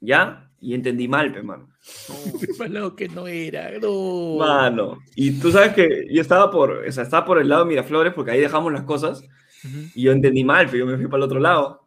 ¿ya? 0.00 0.47
Y 0.60 0.74
entendí 0.74 1.06
mal, 1.06 1.32
pe, 1.32 1.42
mano. 1.42 1.68
No, 2.70 2.96
que 2.96 3.08
no 3.08 3.26
era, 3.28 3.70
no. 3.78 4.36
Mano, 4.38 4.98
y 5.14 5.38
tú 5.38 5.50
sabes 5.52 5.72
que 5.74 6.06
yo 6.10 6.20
estaba 6.20 6.50
por, 6.50 6.70
o 6.86 6.92
sea, 6.92 7.04
estaba 7.04 7.24
por 7.24 7.38
el 7.38 7.48
lado 7.48 7.64
de 7.64 7.68
Miraflores 7.70 8.12
porque 8.12 8.32
ahí 8.32 8.40
dejamos 8.40 8.72
las 8.72 8.82
cosas 8.82 9.22
y 9.94 10.02
yo 10.02 10.12
entendí 10.12 10.44
mal, 10.44 10.66
pero 10.66 10.78
yo 10.78 10.86
me 10.86 10.96
fui 10.96 11.06
para 11.06 11.18
el 11.18 11.22
otro 11.24 11.40
lado. 11.40 11.86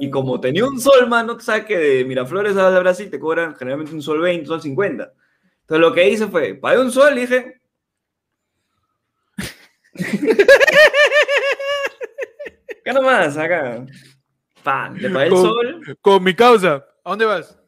Y 0.00 0.10
como 0.10 0.40
tenía 0.40 0.66
un 0.66 0.80
sol, 0.80 1.08
mano, 1.08 1.36
tú 1.36 1.44
sabes 1.44 1.64
que 1.64 1.78
de 1.78 2.04
Miraflores 2.04 2.56
a 2.56 2.78
Brasil 2.80 3.10
te 3.10 3.20
cobran 3.20 3.54
generalmente 3.54 3.94
un 3.94 4.02
sol 4.02 4.20
20, 4.20 4.42
un 4.42 4.46
sol 4.46 4.60
50. 4.60 5.12
Entonces 5.60 5.80
lo 5.80 5.92
que 5.92 6.08
hice 6.08 6.26
fue, 6.26 6.54
pagué 6.54 6.78
un 6.80 6.90
sol 6.90 7.16
y 7.16 7.20
dije... 7.20 7.60
¿Qué 12.84 12.92
nomás? 12.92 13.36
Acá. 13.36 13.86
Pan, 14.62 15.00
le 15.00 15.10
pagué 15.10 15.26
el 15.26 15.36
sol. 15.36 15.98
Con 16.00 16.24
mi 16.24 16.34
causa. 16.34 16.84
¿A 17.04 17.10
dónde 17.10 17.24
vas? 17.24 17.61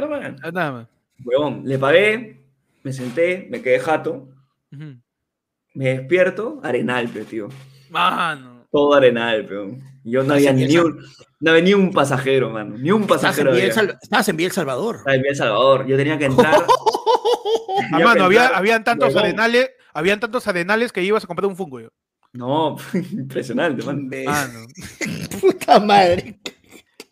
¿Qué 0.00 0.06
nomás? 0.06 0.42
A 0.42 0.50
nada 0.50 0.72
más. 0.72 0.86
Huevón, 1.24 1.62
le 1.64 1.78
pagué, 1.78 2.40
me 2.82 2.92
senté, 2.92 3.46
me 3.50 3.60
quedé 3.60 3.78
jato. 3.80 4.28
Me 4.70 5.88
despierto, 5.96 6.60
arenal, 6.62 7.10
pero 7.12 7.24
tío. 7.24 7.48
Mano. 7.90 8.66
Todo 8.70 8.94
arenal, 8.94 9.44
pero. 9.46 9.76
Yo 10.02 10.22
no 10.22 10.34
había 10.34 10.52
ni 10.52 10.76
un, 10.78 10.98
no 11.40 11.50
había 11.50 11.62
ni 11.62 11.74
un 11.74 11.92
pasajero, 11.92 12.48
mano. 12.48 12.78
Ni 12.78 12.90
un 12.90 13.06
pasajero. 13.06 13.54
Estabas 13.54 14.28
en 14.28 14.36
Vía 14.36 14.46
El 14.46 14.52
Salvador. 14.52 14.96
Estaba 14.96 15.14
en 15.14 15.22
Vía 15.22 15.30
El 15.30 15.36
Salvador. 15.36 15.86
Yo 15.86 15.96
tenía 15.96 16.16
que 16.16 16.24
entrar. 16.24 16.54
ah, 17.92 17.98
mano, 17.98 18.24
había, 18.24 18.48
habían 18.48 18.82
tantos 18.82 19.14
arenales, 19.14 19.70
habían 19.92 20.18
tantos 20.18 20.46
arenales 20.48 20.92
que 20.92 21.02
ibas 21.02 21.24
a 21.24 21.26
comprar 21.26 21.46
un 21.46 21.56
fungo 21.56 21.80
yo. 21.80 21.88
No, 22.32 22.76
impresionante, 23.12 23.84
mano. 23.84 24.08
mano. 24.24 24.66
Puta 25.40 25.78
madre. 25.80 26.40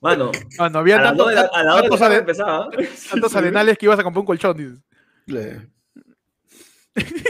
Mano, 0.01 0.31
mano 0.59 0.79
había 0.79 1.03
tantos, 1.03 1.35
tantos, 1.35 2.01
empezaba. 2.01 2.69
tantos 3.11 3.35
arenales 3.35 3.77
que 3.77 3.87
ibas 3.87 3.99
a 3.99 4.05
comprar 4.05 4.21
un 4.21 4.27
colchón, 4.27 4.57
dices. 4.57 4.79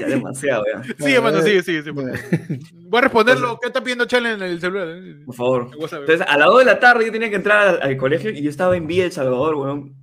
Ya 0.01 0.07
demasiado, 0.07 0.65
ya. 0.73 0.83
Sí, 0.99 1.15
hermano, 1.15 1.43
sigue, 1.43 1.63
sigue, 1.63 1.83
sí. 1.83 1.91
Voy 1.91 2.99
a 2.99 3.01
responder 3.03 3.39
lo 3.39 3.59
que 3.59 3.69
está 3.69 3.83
pidiendo 3.83 4.07
Chale 4.07 4.33
en 4.33 4.43
el 4.43 4.61
celular. 4.61 4.89
¿eh? 4.89 5.23
Por 5.25 5.35
favor. 5.35 5.71
Entonces, 5.73 6.21
a 6.21 6.39
las 6.39 6.47
2 6.47 6.59
de 6.61 6.65
la 6.65 6.81
tarde 6.81 7.07
yo 7.07 7.13
tenía 7.13 7.31
que 7.31 7.37
entrar 7.37 7.81
al, 7.83 7.97
colegio 7.97 8.31
y 8.31 8.43
yo 8.43 8.51
estaba 8.51 8.77
en 8.77 8.87
Vía 8.87 9.05
El 9.05 9.13
Salvador, 9.13 9.55
weón. 9.57 9.95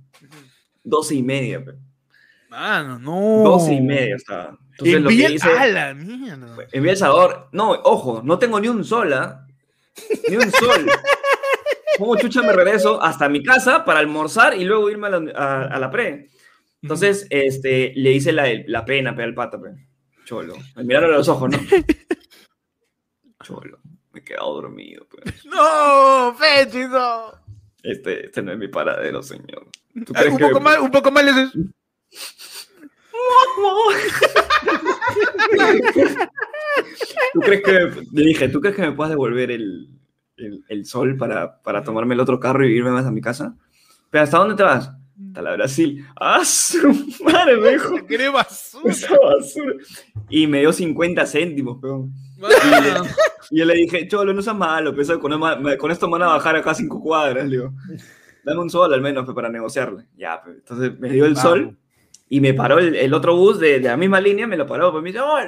12 0.84 1.14
y 1.16 1.22
media, 1.22 1.64
pero. 1.64 1.78
Mano, 2.48 2.98
no. 2.98 3.50
12 3.50 3.74
y 3.74 3.80
media 3.80 4.16
estaba. 4.16 4.58
Entonces, 4.70 4.96
en 4.96 5.04
lo 5.04 5.08
Vía, 5.08 5.28
que 5.28 5.34
hice, 5.34 5.50
a 5.50 5.66
la 5.66 5.94
mierda. 5.94 6.56
En 6.72 6.82
Vía 6.82 6.92
El 6.92 6.98
Salvador. 6.98 7.48
No, 7.52 7.70
ojo, 7.70 8.22
no 8.24 8.38
tengo 8.38 8.60
ni 8.60 8.68
un 8.68 8.84
sol, 8.84 9.12
¿ah? 9.12 9.46
Ni 10.28 10.36
un 10.36 10.50
sol. 10.50 10.86
¿Cómo 11.98 12.16
chucha 12.16 12.42
me 12.42 12.52
regreso 12.52 13.02
hasta 13.02 13.28
mi 13.28 13.42
casa 13.42 13.84
para 13.84 14.00
almorzar 14.00 14.54
y 14.54 14.64
luego 14.64 14.90
irme 14.90 15.06
a 15.06 15.10
la, 15.10 15.62
a 15.62 15.78
la 15.78 15.90
pre? 15.90 16.28
Entonces, 16.82 17.26
este, 17.30 17.92
le 17.96 18.12
hice 18.12 18.32
la, 18.32 18.46
la 18.66 18.84
pena 18.84 19.16
pe, 19.16 19.22
al 19.24 19.34
pata, 19.34 19.60
pe. 19.60 19.70
Cholo. 20.24 20.54
Me 20.76 20.84
miraron 20.84 21.12
a 21.12 21.16
los 21.16 21.28
ojos, 21.28 21.50
¿no? 21.50 21.58
Cholo. 23.42 23.80
Me 24.12 24.20
he 24.20 24.22
quedado 24.22 24.54
dormido, 24.54 25.06
pe. 25.08 25.32
¡No! 25.46 26.34
¡Fechizo! 26.34 27.40
Este, 27.82 28.26
este 28.26 28.42
no 28.42 28.52
es 28.52 28.58
mi 28.58 28.68
paradero, 28.68 29.22
señor. 29.22 29.68
¿Tú 30.04 30.12
crees 30.12 30.32
un, 30.32 30.38
que 30.38 30.44
poco 30.44 30.60
más, 30.60 30.78
un 30.78 30.90
poco 30.90 31.10
más 31.10 31.24
le 31.24 31.32
¿Tú 37.32 37.40
crees 37.40 37.62
que, 37.62 37.72
le 38.12 38.22
dije, 38.22 38.48
¿tú 38.48 38.60
crees 38.60 38.76
que 38.76 38.82
me 38.82 38.92
puedas 38.92 39.10
devolver 39.10 39.50
el, 39.50 39.88
el, 40.36 40.64
el 40.68 40.86
sol 40.86 41.16
para, 41.16 41.62
para, 41.62 41.82
tomarme 41.82 42.14
el 42.14 42.20
otro 42.20 42.40
carro 42.40 42.66
y 42.66 42.72
irme 42.72 42.90
más 42.90 43.06
a 43.06 43.10
mi 43.10 43.20
casa? 43.20 43.56
Pero 44.10 44.24
¿hasta 44.24 44.38
dónde 44.38 44.54
te 44.54 44.62
vas? 44.62 44.92
hasta 45.28 45.42
la 45.42 45.52
Brasil. 45.56 46.06
¡Ah, 46.16 46.44
su 46.44 46.88
madre! 47.24 47.56
Me 47.56 47.72
dijo. 47.72 47.94
¡Qué 48.08 48.28
basura! 48.28 48.94
basura! 49.22 49.72
Y 50.28 50.46
me 50.46 50.60
dio 50.60 50.72
50 50.72 51.26
céntimos, 51.26 51.78
peón. 51.80 52.12
Y, 53.50 53.58
yo 53.58 53.64
le 53.64 53.74
dije, 53.74 54.08
Cholo, 54.08 54.32
no 54.34 54.42
seas 54.42 54.56
malo, 54.56 54.94
pero 54.94 55.20
con, 55.20 55.90
esto 55.90 56.06
me 56.06 56.12
van 56.12 56.22
a 56.22 56.32
bajar 56.32 56.56
acá 56.56 56.74
cinco 56.74 57.00
cuadras, 57.00 57.44
le 57.44 57.56
digo. 57.56 57.72
Dame 58.44 58.60
un 58.60 58.70
sol 58.70 58.92
al 58.92 59.00
menos 59.00 59.32
para 59.34 59.48
negociarle. 59.48 60.06
Ya, 60.16 60.40
pues, 60.42 60.56
entonces 60.56 60.98
me 60.98 61.08
dio 61.10 61.24
el 61.26 61.36
sol 61.36 61.78
y 62.28 62.40
me 62.40 62.54
paró 62.54 62.78
el, 62.78 63.14
otro 63.14 63.36
bus 63.36 63.58
de, 63.58 63.80
la 63.80 63.96
misma 63.96 64.20
línea, 64.20 64.46
me 64.46 64.56
lo 64.56 64.66
paró, 64.66 64.90
pues 64.90 65.02
me 65.02 65.10
dice, 65.10 65.20
oh, 65.20 65.38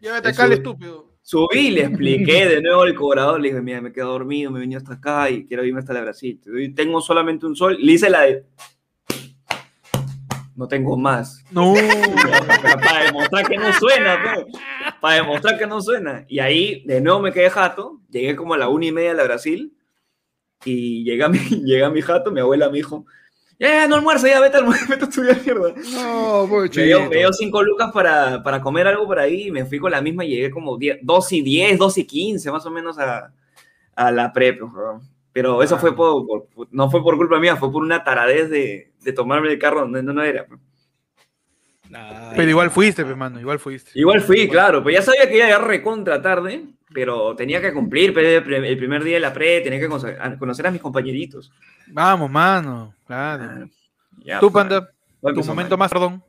Llévate 0.00 0.28
acá 0.28 0.44
el 0.44 0.52
estúpido. 0.52 1.07
Subí, 1.30 1.70
le 1.72 1.82
expliqué 1.82 2.46
de 2.46 2.62
nuevo 2.62 2.84
al 2.84 2.94
cobrador, 2.94 3.38
le 3.38 3.48
dije, 3.48 3.60
mira, 3.60 3.82
me 3.82 3.92
quedo 3.92 4.12
dormido, 4.12 4.50
me 4.50 4.60
vine 4.60 4.76
hasta 4.76 4.94
acá 4.94 5.28
y 5.28 5.44
quiero 5.44 5.62
irme 5.62 5.80
hasta 5.80 5.92
la 5.92 6.00
Brasil. 6.00 6.40
Tengo 6.74 7.02
solamente 7.02 7.44
un 7.44 7.54
sol. 7.54 7.76
Le 7.78 7.92
hice 7.92 8.08
la 8.08 8.22
de... 8.22 8.46
No 10.56 10.66
tengo 10.66 10.96
más. 10.96 11.44
No. 11.50 11.74
para 12.82 13.04
demostrar 13.04 13.46
que 13.46 13.58
no 13.58 13.70
suena, 13.74 14.18
para 15.02 15.16
demostrar 15.16 15.58
que 15.58 15.66
no 15.66 15.82
suena. 15.82 16.24
Y 16.28 16.38
ahí 16.38 16.82
de 16.86 17.02
nuevo 17.02 17.20
me 17.20 17.30
quedé 17.30 17.50
jato, 17.50 18.00
llegué 18.08 18.34
como 18.34 18.54
a 18.54 18.58
la 18.58 18.70
una 18.70 18.86
y 18.86 18.92
media 18.92 19.10
a 19.10 19.14
la 19.14 19.24
Brasil 19.24 19.76
y 20.64 21.04
llegué 21.04 21.24
a 21.24 21.28
mi, 21.28 21.38
llegué 21.62 21.84
a 21.84 21.90
mi 21.90 22.00
jato, 22.00 22.30
mi 22.30 22.40
abuela 22.40 22.70
me 22.70 22.78
dijo, 22.78 23.04
ya, 23.58 23.88
no 23.88 23.96
almuerzo, 23.96 24.26
ya, 24.26 24.40
vete, 24.40 24.58
vete 24.88 25.04
a 25.04 25.08
estudiar 25.08 25.42
mierda. 25.44 25.74
No, 25.92 26.46
muy 26.46 26.68
me 26.68 26.82
dio, 26.84 27.08
me 27.08 27.16
dio 27.16 27.32
cinco 27.32 27.62
lucas 27.62 27.90
para, 27.92 28.42
para, 28.42 28.60
comer 28.60 28.86
algo 28.86 29.06
por 29.06 29.18
ahí 29.18 29.48
y 29.48 29.50
me 29.50 29.64
fui 29.64 29.78
con 29.78 29.90
la 29.90 30.00
misma 30.00 30.24
y 30.24 30.30
llegué 30.30 30.50
como 30.50 30.78
2 31.02 31.32
y 31.32 31.42
10, 31.42 31.78
2 31.78 31.98
y 31.98 32.06
15 32.06 32.52
más 32.52 32.64
o 32.66 32.70
menos 32.70 32.98
a, 32.98 33.32
a 33.96 34.12
la 34.12 34.32
prep. 34.32 34.60
Pero 35.32 35.62
eso 35.62 35.78
fue 35.78 35.90
ah. 35.90 35.96
por, 35.96 36.48
no 36.70 36.90
fue 36.90 37.02
por 37.02 37.16
culpa 37.16 37.38
mía, 37.38 37.56
fue 37.56 37.70
por 37.70 37.82
una 37.82 38.04
taradez 38.04 38.48
de, 38.48 38.92
de 39.00 39.12
tomarme 39.12 39.48
el 39.48 39.58
carro 39.58 39.80
donde 39.80 40.02
no, 40.02 40.12
no 40.12 40.22
era. 40.22 40.46
pero 42.36 42.50
igual 42.50 42.70
fuiste, 42.70 43.02
hermano, 43.02 43.40
igual 43.40 43.58
fuiste. 43.58 43.90
Igual 43.94 44.20
fui, 44.20 44.48
claro, 44.48 44.82
pero 44.82 44.94
ya 44.94 45.02
sabía 45.02 45.28
que 45.28 45.36
iba 45.36 45.44
a 45.44 45.48
llegar 45.48 45.66
recontra 45.66 46.22
tarde, 46.22 46.64
pero 46.92 47.34
tenía 47.36 47.60
que 47.60 47.72
cumplir 47.72 48.16
el 48.16 48.78
primer 48.78 49.04
día 49.04 49.14
de 49.14 49.20
la 49.20 49.32
pre, 49.32 49.60
tenía 49.60 49.80
que 49.80 49.88
conocer 49.88 50.66
a 50.66 50.70
mis 50.70 50.80
compañeritos. 50.80 51.52
Vamos, 51.90 52.30
mano, 52.30 52.94
claro. 53.06 53.68
Ah, 54.30 54.38
Tú, 54.40 54.50
Panda, 54.52 54.90
tu 55.20 55.44
momento 55.44 55.76
más, 55.76 55.90
perdón. 55.90 56.22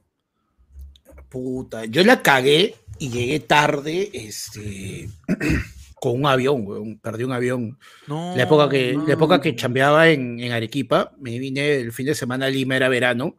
Puta, 1.30 1.86
yo 1.86 2.04
la 2.04 2.22
cagué 2.22 2.76
y 2.98 3.10
llegué 3.10 3.39
tarde, 3.39 4.10
este, 4.13 5.10
con 5.95 6.13
un 6.15 6.26
avión, 6.26 6.65
weón. 6.65 7.00
Perdí 7.00 7.24
un 7.24 7.34
avión. 7.34 7.78
la 8.08 8.43
época 8.43 8.69
que, 8.69 8.98
la 9.06 9.13
época 9.13 9.39
que 9.39 9.56
chambeaba 9.56 10.10
en, 10.10 10.39
en, 10.39 10.52
Arequipa, 10.52 11.12
me 11.19 11.38
vine 11.38 11.76
el 11.76 11.91
fin 11.91 12.08
de 12.08 12.15
semana 12.15 12.48
a 12.48 12.50
Lima, 12.50 12.76
era 12.76 12.89
verano. 12.89 13.38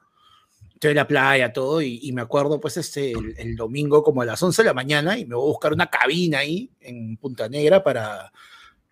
Estoy 0.74 0.92
en 0.92 0.96
la 0.96 1.06
playa, 1.06 1.52
todo, 1.52 1.82
y, 1.82 2.10
me 2.12 2.22
acuerdo, 2.22 2.58
pues, 2.58 2.78
este, 2.78 3.12
el, 3.12 3.54
domingo 3.54 4.02
como 4.02 4.22
a 4.22 4.24
las 4.24 4.42
11 4.42 4.62
de 4.62 4.66
la 4.66 4.74
mañana, 4.74 5.18
y 5.18 5.26
me 5.26 5.34
voy 5.34 5.44
a 5.44 5.52
buscar 5.52 5.74
una 5.74 5.90
cabina 5.90 6.38
ahí 6.38 6.70
en 6.80 7.18
Punta 7.18 7.50
Negra 7.50 7.84
para, 7.84 8.32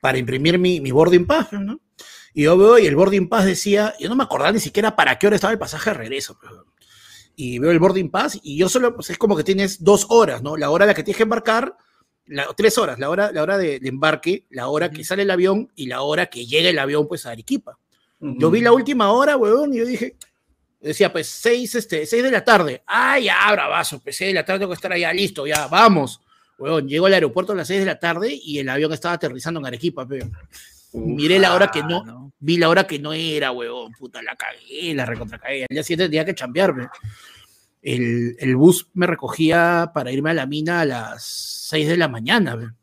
para 0.03 0.19
imprimir 0.19 0.59
mi, 0.59 0.83
mi 0.83 0.91
boarding 0.91 1.25
pass, 1.25 1.53
¿no? 1.55 1.81
Y 2.39 2.45
yo 2.45 2.57
veo, 2.57 2.79
y 2.79 2.87
el 2.87 2.95
boarding 2.95 3.29
pass 3.29 3.47
decía, 3.47 3.95
yo 3.99 4.09
no 4.09 4.15
me 4.15 4.23
acordaba 4.23 4.53
ni 4.53 4.61
siquiera 4.61 4.95
para 4.95 5.19
qué 5.19 5.27
hora 5.27 5.35
estaba 5.35 5.53
el 5.53 5.59
pasaje 5.59 5.91
de 5.91 5.95
regreso, 5.95 6.39
y 7.35 7.59
veo 7.59 7.73
el 7.73 7.81
boarding 7.81 8.13
pass, 8.13 8.39
y 8.45 8.57
yo 8.57 8.69
solo, 8.69 8.95
pues 8.95 9.11
es 9.11 9.19
como 9.19 9.37
que 9.37 9.43
tienes 9.43 9.83
dos 9.83 10.07
horas, 10.09 10.41
¿no? 10.41 10.57
La 10.57 10.71
hora 10.71 10.85
en 10.85 10.91
la 10.91 10.95
que 10.95 11.03
tienes 11.03 11.17
que 11.17 11.25
embarcar, 11.25 11.77
tres 12.57 12.79
horas, 12.79 13.01
la 13.01 13.11
hora, 13.11 13.33
la 13.33 13.43
hora 13.43 13.59
de, 13.59 13.81
embarque, 13.83 14.47
la 14.51 14.69
hora 14.69 14.89
que 14.89 15.03
sale 15.03 15.23
el 15.23 15.33
avión 15.33 15.73
y 15.75 15.87
la 15.87 16.03
hora 16.03 16.27
que 16.27 16.47
llega 16.47 16.71
el 16.71 16.79
avión, 16.79 17.09
pues, 17.09 17.27
a 17.27 17.33
Arequipa. 17.33 17.77
Yo 18.21 18.53
vi 18.53 18.61
la 18.61 18.71
última 18.71 19.11
hora, 19.11 19.37
weón, 19.37 19.75
y 19.75 19.79
yo 19.79 19.85
dije, 19.85 20.15
decía, 20.81 21.13
pues, 21.13 21.27
seis, 21.27 21.75
este, 21.75 22.07
seis 22.07 22.23
de 22.23 22.31
la 22.31 22.45
tarde. 22.45 22.85
Ah, 22.87 23.19
ya, 23.19 23.51
bravazo, 23.51 23.99
pues, 23.99 24.17
seis 24.17 24.29
de 24.29 24.35
la 24.35 24.45
tarde 24.45 24.61
tengo 24.61 24.71
que 24.71 24.77
estar 24.77 24.93
allá, 24.93 25.13
listo, 25.13 25.45
ya, 25.45 25.67
vamos. 25.67 26.21
Weón, 26.57 26.87
llego 26.87 27.07
al 27.07 27.15
aeropuerto 27.15 27.53
a 27.53 27.57
las 27.57 27.67
seis 27.67 27.81
de 27.81 27.87
la 27.87 27.99
tarde 27.99 28.33
y 28.33 28.61
el 28.61 28.69
avión 28.69 28.93
estaba 28.93 29.15
aterrizando 29.15 29.59
en 29.59 29.67
Arequipa, 29.67 30.07
Miré 30.93 31.39
la 31.39 31.55
hora 31.55 31.71
que 31.71 31.83
no, 31.83 32.33
vi 32.39 32.57
la 32.57 32.69
hora 32.69 32.87
que 32.87 32.99
no 32.99 33.13
era, 33.13 33.53
weón, 33.53 33.93
puta, 33.93 34.23
la 34.23 34.37
cagué, 34.37 34.95
la 34.95 35.05
recontra 35.05 35.39
cagué. 35.39 35.63
Al 35.63 35.75
día 35.75 35.83
siguiente 35.83 36.09
tenía 36.09 36.25
que 36.25 36.35
chambearme. 36.35 36.89
El, 37.83 38.37
el, 38.39 38.57
bus 38.57 38.89
me 38.95 39.07
recogía 39.07 39.91
para 39.95 40.11
irme 40.11 40.31
a 40.31 40.35
la 40.35 40.47
mina 40.47 40.81
a 40.81 40.85
las 40.85 41.25
6 41.69 41.89
de 41.89 41.97
la 41.97 42.09
mañana. 42.09 42.77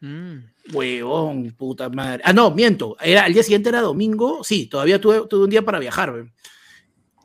Mm. 0.00 0.38
Huevón, 0.72 1.52
puta 1.52 1.88
madre. 1.88 2.22
Ah, 2.24 2.32
no, 2.32 2.50
miento. 2.50 2.96
Era, 3.00 3.24
al 3.24 3.32
día 3.32 3.42
siguiente 3.42 3.68
era 3.68 3.80
domingo. 3.80 4.44
Sí, 4.44 4.66
todavía 4.66 5.00
tuve, 5.00 5.26
tuve 5.28 5.44
un 5.44 5.50
día 5.50 5.64
para 5.64 5.78
viajar. 5.78 6.26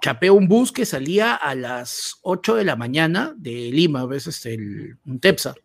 Chapé 0.02 0.30
un 0.30 0.48
bus 0.48 0.72
que 0.72 0.86
salía 0.86 1.36
a 1.36 1.56
las 1.56 2.18
8 2.22 2.56
de 2.56 2.64
la 2.64 2.76
mañana 2.76 3.34
de 3.38 3.72
Lima, 3.72 4.06
¿ves? 4.06 4.28
Este, 4.28 4.56
el, 4.56 4.98
un 5.06 5.20
Tepsa. 5.20 5.56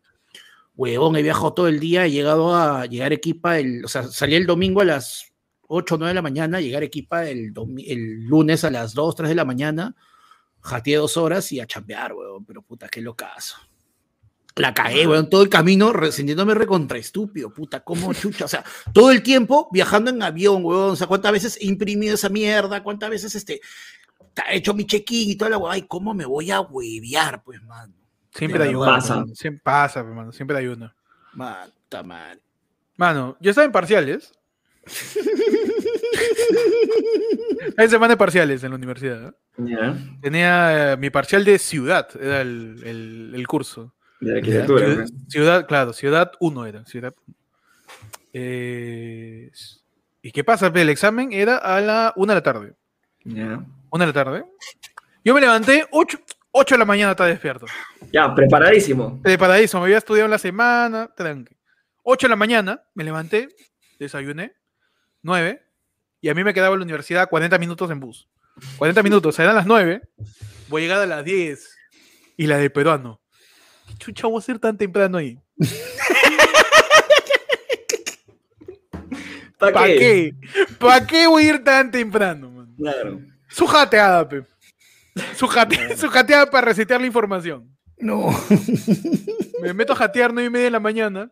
Huevón, 0.77 1.17
he 1.17 1.23
viajado 1.23 1.53
todo 1.53 1.69
el 1.69 1.81
día, 1.81 2.07
he 2.07 2.11
llegado 2.11 2.55
a 2.55 2.87
llegar 2.87 3.13
equipa, 3.13 3.59
el, 3.59 3.85
o 3.85 3.89
sea, 3.89 4.05
salí 4.05 4.35
el 4.35 4.47
domingo 4.47 4.81
a 4.81 4.85
las 4.85 5.33
8 5.69 5.95
o 5.95 5.99
9 5.99 6.11
de 6.11 6.15
la 6.15 6.23
mañana, 6.23 6.61
llegar 6.61 6.83
equipa 6.83 7.29
el, 7.29 7.53
el 7.87 8.25
lunes 8.25 8.65
a 8.65 8.71
las 8.71 8.95
2, 8.95 9.15
3 9.17 9.29
de 9.29 9.35
la 9.35 9.45
mañana, 9.45 9.95
jateé 10.61 10.97
dos 10.97 11.17
horas 11.17 11.51
y 11.53 11.61
a 11.61 11.67
chambear, 11.67 12.13
huevón, 12.13 12.45
pero 12.45 12.63
puta, 12.63 12.89
qué 12.89 13.01
locazo. 13.01 13.57
La 14.57 14.75
cagué, 14.75 15.07
weón, 15.07 15.31
todo 15.31 15.43
el 15.43 15.49
camino 15.49 15.93
sintiéndome 16.11 16.55
recontra 16.55 16.99
estúpido, 16.99 17.55
puta, 17.55 17.81
como 17.85 18.13
chucha, 18.15 18.47
o 18.47 18.49
sea, 18.49 18.65
todo 18.93 19.11
el 19.11 19.23
tiempo 19.23 19.69
viajando 19.73 20.11
en 20.11 20.23
avión, 20.23 20.65
weón, 20.65 20.91
o 20.91 20.97
sea, 20.97 21.07
cuántas 21.07 21.33
veces 21.33 21.59
he 21.61 21.67
imprimido 21.67 22.15
esa 22.15 22.29
mierda, 22.29 22.83
cuántas 22.83 23.11
veces 23.11 23.35
este, 23.35 23.61
he 24.51 24.57
hecho 24.57 24.75
mi 24.75 24.87
check-in 24.87 25.31
y 25.31 25.37
toda 25.37 25.51
la 25.51 25.59
weón, 25.59 25.73
ay, 25.73 25.83
¿cómo 25.83 26.15
me 26.15 26.25
voy 26.25 26.51
a 26.51 26.61
hueviar, 26.61 27.43
pues, 27.45 27.63
mano? 27.63 27.95
Siempre 28.33 28.65
hay 28.65 28.75
uno. 28.75 28.87
Pasa. 28.87 29.25
Siempre 29.35 29.63
pasa, 29.63 30.01
hermano, 30.01 30.33
siempre 30.33 30.57
hay 30.57 30.67
uno. 30.67 30.93
Mata 31.35 32.03
mal. 32.03 32.41
Mano, 32.97 33.37
yo 33.41 33.51
estaba 33.51 33.65
en 33.65 33.73
parciales. 33.73 34.33
Hay 37.77 37.89
semana 37.89 38.15
de 38.15 38.19
parciales 38.19 38.63
en 38.65 38.71
la 38.71 38.77
universidad. 38.77 39.35
Tenía 40.21 40.93
eh, 40.93 40.97
mi 40.97 41.11
parcial 41.11 41.45
de 41.45 41.59
ciudad, 41.59 42.09
era 42.19 42.41
el, 42.41 43.33
el 43.35 43.47
curso. 43.47 43.95
De 44.21 44.37
arquitectura. 44.39 44.95
Pues. 44.95 45.13
Ciudad, 45.29 45.67
claro, 45.67 45.93
Ciudad 45.93 46.33
1 46.41 46.67
era. 46.67 46.85
Ciudad. 46.85 47.15
Eh, 48.33 49.51
¿Y 50.23 50.31
qué 50.31 50.45
pasa? 50.45 50.67
El 50.67 50.89
examen 50.91 51.33
era 51.33 51.57
a 51.57 51.81
la 51.81 52.13
1 52.17 52.33
de 52.33 52.35
la 52.35 52.43
tarde. 52.43 52.75
Ya. 53.25 53.65
1 53.91 54.07
de 54.07 54.07
la 54.07 54.13
tarde. 54.13 54.45
Yo 55.25 55.35
me 55.35 55.41
levanté 55.41 55.87
8, 55.91 56.19
8 56.53 56.75
de 56.75 56.79
la 56.79 56.85
mañana, 56.85 57.13
estaba 57.13 57.29
despierto. 57.29 57.67
Ya, 58.13 58.35
preparadísimo. 58.35 59.21
Preparadísimo, 59.23 59.83
me 59.83 59.87
había 59.87 59.99
estudiado 59.99 60.27
en 60.27 60.33
la 60.33 60.39
semana, 60.39 61.11
tranqui. 61.17 61.57
8 62.03 62.27
de 62.27 62.31
la 62.31 62.37
mañana, 62.37 62.83
me 62.95 63.05
levanté, 63.05 63.49
desayuné, 63.99 64.55
9, 65.23 65.63
y 66.21 66.29
a 66.29 66.35
mí 66.35 66.45
me 66.45 66.53
quedaba 66.55 66.75
en 66.75 66.81
la 66.81 66.85
universidad 66.85 67.29
40 67.29 67.59
minutos 67.59 67.91
en 67.91 68.01
bus. 68.01 68.29
40 68.79 69.03
minutos, 69.03 69.39
eran 69.39 69.55
las 69.55 69.67
9, 69.67 70.03
voy 70.69 70.83
a 70.83 70.85
llegar 70.85 71.01
a 71.01 71.07
las 71.07 71.25
10, 71.25 71.79
y 72.37 72.47
la 72.47 72.59
de 72.59 72.71
peruano 72.71 73.21
chucha 73.99 74.27
voy 74.27 74.39
a 74.39 74.43
ser 74.43 74.59
tan 74.59 74.77
temprano 74.77 75.19
ahí? 75.19 75.39
¿Para 79.59 79.87
qué? 79.87 80.35
¿Para 80.79 81.07
qué 81.07 81.27
voy 81.27 81.45
a 81.45 81.49
ir 81.51 81.63
tan 81.63 81.91
temprano, 81.91 82.51
man? 82.51 82.75
Claro. 82.79 83.21
Su. 85.37 85.47
Su, 85.97 86.09
jateada 86.09 86.51
para 86.51 86.67
resetear 86.67 87.01
la 87.01 87.07
información. 87.07 87.77
No. 87.99 88.29
Me 89.63 89.75
meto 89.75 89.93
a 89.93 89.97
jatear 89.97 90.33
nueve 90.33 90.49
y 90.49 90.51
media 90.51 90.65
de 90.67 90.71
la 90.71 90.81
mañana. 90.81 91.31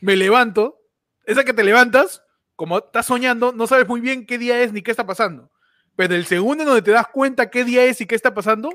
Me 0.00 0.16
levanto. 0.16 0.78
Esa 1.24 1.44
que 1.44 1.52
te 1.52 1.64
levantas, 1.64 2.22
como 2.56 2.78
estás 2.78 3.06
soñando, 3.06 3.52
no 3.52 3.66
sabes 3.66 3.86
muy 3.86 4.00
bien 4.00 4.26
qué 4.26 4.38
día 4.38 4.60
es 4.62 4.72
ni 4.72 4.82
qué 4.82 4.90
está 4.90 5.06
pasando. 5.06 5.50
Pero 5.96 6.14
el 6.14 6.26
segundo 6.26 6.62
en 6.62 6.68
donde 6.68 6.82
te 6.82 6.92
das 6.92 7.08
cuenta 7.08 7.50
qué 7.50 7.64
día 7.64 7.84
es 7.84 8.00
y 8.00 8.06
qué 8.06 8.14
está 8.14 8.32
pasando, 8.32 8.70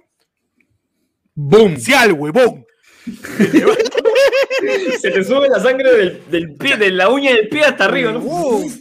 ¡boom! 1.34 1.78
¡Cial, 1.78 2.14
huevón! 2.14 2.66
Se 5.00 5.12
te 5.12 5.24
sube 5.24 5.48
la 5.50 5.60
sangre 5.60 6.20
del, 6.30 6.56
pie, 6.56 6.78
de 6.78 6.92
la 6.92 7.10
uña 7.10 7.32
del 7.34 7.50
pie 7.50 7.66
hasta 7.66 7.86
arriba, 7.86 8.12
¿no? 8.12 8.20
Uh, 8.20 8.72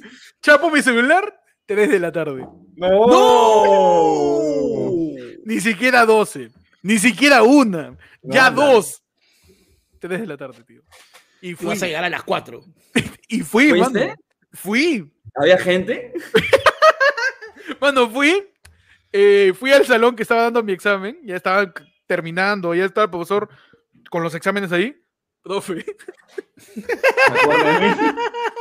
chapo 0.42 0.70
mi 0.70 0.80
celular, 0.82 1.34
3 1.66 1.90
de 1.90 2.00
la 2.00 2.12
tarde. 2.12 2.46
¡No! 2.76 2.88
Ni 5.44 5.60
siquiera 5.60 6.04
12. 6.04 6.50
Ni 6.82 6.98
siquiera 6.98 7.42
una. 7.42 7.96
ya 8.22 8.50
dos. 8.50 9.02
3 10.00 10.20
de 10.20 10.26
la 10.26 10.36
tarde, 10.36 10.62
tío. 10.64 10.82
Y 11.40 11.54
fui. 11.54 11.68
Vas 11.68 11.82
a 11.82 11.86
llegar 11.86 12.04
a 12.04 12.10
las 12.10 12.22
4. 12.22 12.60
y 13.28 13.40
fui, 13.40 13.72
mano. 13.72 14.14
Fui. 14.52 15.10
¿Había 15.34 15.58
gente? 15.58 16.12
Mano, 17.80 18.08
fui. 18.08 18.46
Eh, 19.10 19.52
fui 19.58 19.72
al 19.72 19.84
salón 19.84 20.14
que 20.14 20.22
estaba 20.22 20.42
dando 20.42 20.62
mi 20.62 20.72
examen. 20.72 21.18
Ya 21.24 21.36
estaba 21.36 21.72
terminando. 22.06 22.74
Ya 22.74 22.84
estaba 22.84 23.06
el 23.06 23.10
profesor 23.10 23.48
con 24.10 24.22
los 24.22 24.34
exámenes 24.36 24.70
ahí, 24.70 24.96
profe. 25.42 25.84
¿Se 26.56 26.84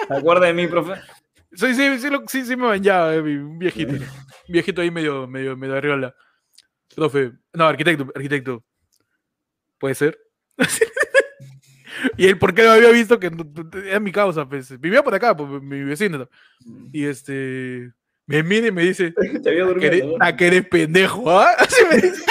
acuerda 0.10 0.48
de 0.48 0.54
mí? 0.54 0.68
profe? 0.68 1.00
Sí, 1.54 1.76
sí, 1.76 2.00
sí, 2.00 2.08
sí, 2.28 2.46
sí 2.46 2.56
me 2.56 2.66
bañaba, 2.66 3.14
eh, 3.14 3.20
un 3.22 3.60
viejito. 3.60 3.94
Un 3.94 4.02
viejito 4.48 4.82
ahí 4.82 4.90
medio, 4.90 5.28
medio, 5.28 5.56
medio 5.56 5.76
arriola. 5.76 6.16
Profe, 6.96 7.34
no, 7.54 7.66
arquitecto, 7.66 8.12
arquitecto. 8.16 8.64
¿Puede 9.80 9.96
ser? 9.96 10.20
y 12.18 12.28
él, 12.28 12.38
¿por 12.38 12.54
qué 12.54 12.64
no 12.64 12.72
había 12.72 12.90
visto 12.92 13.20
que 13.20 13.32
era 13.86 14.00
mi 14.00 14.12
causa? 14.12 14.48
Pues, 14.48 14.80
vivía 14.80 15.04
por 15.04 15.14
acá, 15.14 15.36
pues, 15.36 15.62
mi 15.62 15.84
vecino. 15.84 16.30
Y 16.92 17.06
este, 17.06 17.92
me 18.26 18.44
mira 18.44 18.68
y 18.68 18.72
me 18.72 18.84
dice, 18.84 19.14
¿a 20.20 20.36
que 20.36 20.48
eres 20.48 20.68
pendejo? 20.68 21.30
¿ah? 21.30 21.52
Así 21.58 21.84
me 21.90 21.98
dice. 21.98 22.24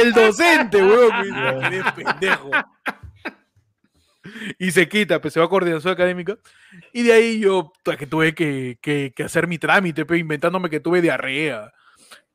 El 0.00 0.12
docente, 0.12 0.82
weón. 0.82 1.64
Eres 1.64 1.92
pendejo. 1.92 2.50
Y 4.58 4.70
se 4.70 4.88
quita, 4.88 5.20
pues 5.20 5.34
se 5.34 5.40
va 5.40 5.46
a 5.46 5.48
coordinación 5.48 5.92
académica. 5.92 6.36
Y 6.92 7.02
de 7.02 7.12
ahí 7.12 7.40
yo 7.40 7.72
que 7.98 8.06
tuve 8.06 8.34
que, 8.34 8.78
que, 8.80 9.12
hacer 9.22 9.46
mi 9.46 9.58
trámite, 9.58 10.04
pues, 10.04 10.20
inventándome 10.20 10.70
que 10.70 10.80
tuve 10.80 11.00
diarrea. 11.00 11.72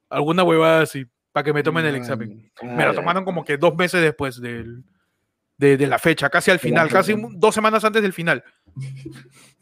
Alguna 0.10 0.44
huevada 0.44 0.82
así, 0.82 1.06
para 1.32 1.44
que 1.44 1.54
me 1.54 1.64
tomen 1.64 1.86
el 1.86 1.96
examen. 1.96 2.52
Me 2.62 2.86
lo 2.86 2.94
tomaron 2.94 3.26
como 3.26 3.44
que 3.44 3.58
dos 3.58 3.76
meses 3.76 4.02
después 4.02 4.42
del, 4.42 4.84
de, 5.58 5.78
de, 5.78 5.88
la 5.88 6.00
fecha, 6.00 6.30
casi 6.30 6.52
al 6.52 6.60
final, 6.60 6.90
casi 6.90 7.16
dos 7.34 7.54
semanas 7.54 7.84
antes 7.84 8.02
del 8.02 8.14
final. 8.14 8.44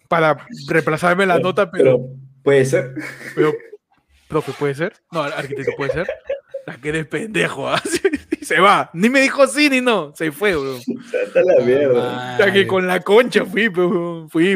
Para 0.08 0.38
reemplazarme 0.68 1.26
la 1.26 1.40
nota, 1.40 1.72
pero. 1.72 2.00
puede 2.44 2.66
ser. 2.66 2.94
Pero, 3.34 3.54
profe, 4.28 4.52
¿puede 4.54 4.76
ser? 4.76 4.94
No, 5.12 5.22
arquitecto, 5.22 5.72
¿puede 5.76 5.94
ser? 5.94 6.08
La 6.66 6.78
que 6.78 6.90
eres 6.90 7.06
pendejo, 7.06 7.70
¿ah? 7.70 7.82
y 8.42 8.44
se 8.44 8.60
va. 8.60 8.90
Ni 8.94 9.10
me 9.10 9.22
dijo 9.22 9.46
sí 9.48 9.70
ni 9.70 9.82
no. 9.82 10.14
Se 10.16 10.32
fue, 10.32 10.56
bro. 10.56 10.78
Está 10.78 11.44
la 11.44 11.64
mierda. 11.64 12.38
Ya 12.40 12.52
que 12.52 12.66
con 12.66 12.88
la 12.88 13.00
concha 13.02 13.46
fui, 13.46 13.68
bro. 13.68 14.28
Fui. 14.30 14.56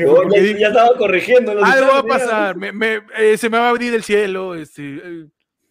ya, 0.59 0.67
estaba 0.67 0.97
corrigiendo. 0.97 1.51
Algo 1.63 1.91
va 1.93 1.99
a 1.99 2.03
pasar. 2.03 2.55
Me, 2.55 3.01
eh, 3.17 3.37
se 3.37 3.49
me 3.49 3.59
va 3.59 3.67
a 3.67 3.69
abrir 3.69 3.93
el 3.93 4.03
cielo. 4.03 4.55
Este, 4.55 4.81
eh, 4.95 5.25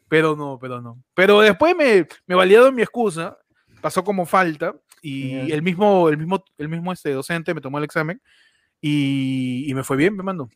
pero 0.08 0.36
no, 0.36 0.58
pero 0.60 0.80
no. 0.80 1.02
Pero 1.14 1.40
después 1.40 1.76
me, 1.76 2.06
me 2.26 2.34
validaron 2.34 2.74
mi 2.74 2.82
excusa. 2.82 3.36
Pasó 3.80 4.02
como 4.02 4.26
falta. 4.26 4.74
Y 5.00 5.52
el 5.52 5.62
mismo, 5.62 6.08
el 6.08 6.16
mismo, 6.16 6.42
el 6.56 6.68
mismo 6.68 6.92
este 6.92 7.12
docente 7.12 7.54
me 7.54 7.60
tomó 7.60 7.78
el 7.78 7.84
examen. 7.84 8.20
Y, 8.80 9.70
y 9.70 9.74
me 9.74 9.84
fue 9.84 9.96
bien, 9.96 10.16
me 10.16 10.22
mandó. 10.22 10.48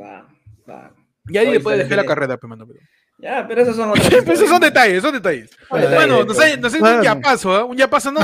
Va, 0.00 0.26
va. 0.68 0.92
Y 1.28 1.36
ahí 1.38 1.52
después 1.52 1.76
dejé 1.76 1.96
la 1.96 2.04
carrera, 2.04 2.38
me 2.40 2.48
mandó. 2.48 2.66
Pero... 2.66 2.80
Ya, 3.18 3.46
pero 3.48 3.62
esos 3.62 3.76
son 3.76 3.90
otros. 3.90 4.12
esos 4.12 4.48
son 4.48 4.60
detalles, 4.60 5.02
son 5.02 5.14
detalles. 5.14 5.50
bueno, 5.70 6.24
nos 6.24 6.38
hay, 6.38 6.58
nos 6.58 6.72
hay 6.74 6.80
un 6.80 7.02
ya 7.02 7.18
paso, 7.18 7.58
¿eh? 7.58 7.62
Un 7.62 7.76
ya 7.76 7.88
paso, 7.88 8.12
¿no? 8.12 8.20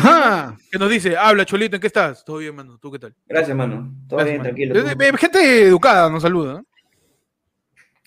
Que 0.71 0.79
nos 0.79 0.91
dice, 0.91 1.17
habla, 1.17 1.47
Cholito, 1.47 1.77
¿en 1.77 1.81
qué 1.81 1.87
estás? 1.87 2.25
Todo 2.25 2.39
bien, 2.39 2.55
mano. 2.55 2.79
¿Tú 2.79 2.93
qué 2.93 2.99
tal? 2.99 3.15
Gracias, 3.27 3.57
mano. 3.57 3.91
Todo 4.09 4.25
bien, 4.25 4.43
tranquilo. 4.43 4.75
Gente 5.19 5.63
educada 5.63 6.11
nos 6.11 6.23
saluda, 6.23 6.55
¿no? 6.55 6.67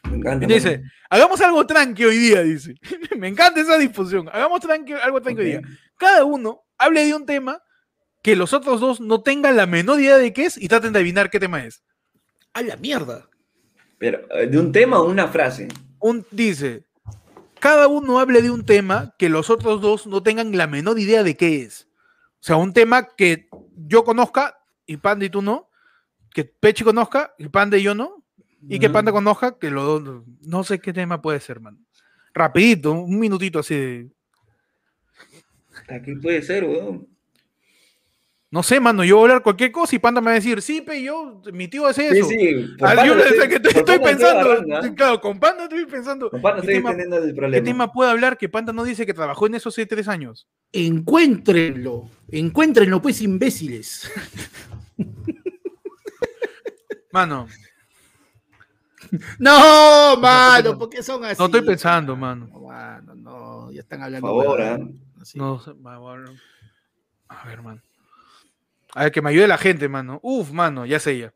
Me 0.10 0.18
encanta, 0.18 0.46
dice, 0.46 0.84
hagamos 1.10 1.42
algo 1.42 1.66
tranqui 1.66 2.06
hoy 2.06 2.18
día, 2.18 2.42
dice. 2.44 2.76
Me 3.18 3.28
encanta 3.28 3.62
esa 3.62 3.78
discusión. 3.78 4.30
Hagamos 4.32 4.60
tranqui, 4.60 4.94
algo 4.94 5.22
tranqui 5.22 5.42
hoy 5.42 5.48
día. 5.48 5.62
Cada 5.98 6.24
uno 6.24 6.64
hable 6.78 7.06
de 7.06 7.14
un 7.14 7.26
tema 7.26 7.62
que 8.22 8.36
los 8.36 8.54
otros 8.54 8.80
dos 8.80 9.00
no 9.00 9.22
tengan 9.22 9.56
la 9.56 9.66
menor 9.66 10.00
idea 10.00 10.18
de 10.18 10.34
qué 10.34 10.46
es 10.46 10.58
y 10.58 10.68
traten 10.68 10.94
de 10.94 11.00
adivinar 11.00 11.30
qué 11.30 11.40
tema 11.40 11.64
es. 11.64 11.84
A 12.54 12.62
la 12.62 12.76
mierda. 12.76 13.30
Pero, 13.98 14.26
eh, 14.32 14.48
¿de 14.48 14.60
un 14.60 14.72
tema 14.72 15.00
o 15.00 15.10
una 15.10 15.28
frase? 15.28 15.68
dice, 16.32 16.86
cada 17.60 17.88
uno 17.88 18.20
hable 18.20 18.42
de 18.42 18.52
un 18.52 18.66
tema 18.66 19.16
que 19.18 19.30
los 19.30 19.50
otros 19.50 19.82
dos 19.82 20.06
no 20.06 20.22
tengan 20.22 20.56
la 20.58 20.68
menor 20.68 21.00
idea 21.00 21.24
de 21.24 21.36
qué 21.36 21.62
es. 21.62 21.88
O 22.40 22.48
sea, 22.48 22.58
un 22.58 22.74
tema 22.74 23.08
que 23.16 23.48
yo 23.76 24.04
conozca 24.04 24.60
y 24.86 24.98
Panda 24.98 25.26
y 25.26 25.30
tú 25.30 25.42
no, 25.42 25.70
que 26.34 26.46
Pechi 26.46 26.84
conozca 26.84 27.34
y 27.38 27.48
Panda 27.50 27.78
y 27.78 27.84
yo 27.84 27.96
no, 27.96 28.25
y 28.68 28.80
que 28.80 28.90
Panda 28.90 29.12
conozca 29.12 29.58
que 29.58 29.70
los 29.70 30.04
dos, 30.04 30.24
no 30.42 30.64
sé 30.64 30.80
qué 30.80 30.94
tema 30.94 31.22
puede 31.22 31.40
ser, 31.40 31.60
man. 31.60 31.78
Rapidito, 32.34 32.92
un 32.92 33.20
minutito 33.20 33.60
así 33.60 33.76
de... 33.76 34.10
¿Qué 36.04 36.16
puede 36.22 36.42
ser, 36.42 36.64
weón? 36.64 37.08
No 38.56 38.64
sé, 38.64 38.80
mano, 38.80 39.04
yo 39.04 39.18
voy 39.18 39.24
a 39.24 39.26
hablar 39.32 39.44
cualquier 39.44 39.72
cosa 39.72 39.96
y 39.96 40.00
Panda 40.00 40.22
me 40.22 40.26
va 40.26 40.32
a 40.32 40.36
decir, 40.36 40.62
sí, 40.62 40.80
pe, 40.80 41.04
yo, 41.04 41.42
mi 41.52 41.68
tío 41.68 41.90
es 41.90 41.98
eso. 41.98 42.26
Sí, 42.26 42.38
sí. 42.38 42.76
Ah, 42.80 43.06
yo 43.06 43.16
que 43.18 43.56
estoy, 43.56 44.00
pensando, 44.00 44.96
claro, 44.96 45.20
con 45.20 45.40
Panda 45.40 45.64
estoy 45.64 45.86
pensando. 45.86 46.30
Con 46.30 46.42
Panda 46.42 46.60
estoy 46.60 46.76
entendiendo 46.76 47.18
el 47.18 47.36
problema. 47.36 47.62
¿Qué 47.62 47.70
tema 47.70 47.92
puede 47.92 48.12
hablar 48.12 48.38
que 48.38 48.48
Panda 48.48 48.72
no 48.72 48.86
dice 48.86 49.06
que 49.06 49.14
trabajó 49.14 49.48
en 49.48 49.56
eso 49.56 49.68
hace 49.68 49.86
tres 49.86 50.08
años? 50.08 50.48
Encuéntrenlo, 50.72 52.10
encuéntrenlo, 52.32 53.02
pues, 53.02 53.22
imbéciles. 53.22 54.10
Mano. 57.12 57.48
No, 59.40 60.18
mano, 60.18 60.78
¿por 60.78 60.90
qué 60.90 61.04
son 61.04 61.24
así? 61.26 61.40
No 61.40 61.46
estoy 61.46 61.62
pensando, 61.62 62.16
mano. 62.16 62.48
No, 62.52 62.60
mano, 62.62 63.16
no, 63.16 63.72
ya 63.72 63.82
están 63.82 64.04
hablando. 64.04 64.28
Por 64.28 64.44
favor, 64.46 64.62
¿eh? 64.62 64.78
No, 65.34 65.62
a 67.28 67.46
ver, 67.46 67.62
mano. 67.62 67.82
A 68.94 69.04
ver, 69.04 69.12
que 69.12 69.22
me 69.22 69.30
ayude 69.32 69.48
la 69.48 69.58
gente, 69.58 69.90
mano. 69.90 70.20
Uf, 70.22 70.52
mano, 70.52 70.86
ya 70.86 71.00
sé 71.00 71.18
ya. 71.18 71.34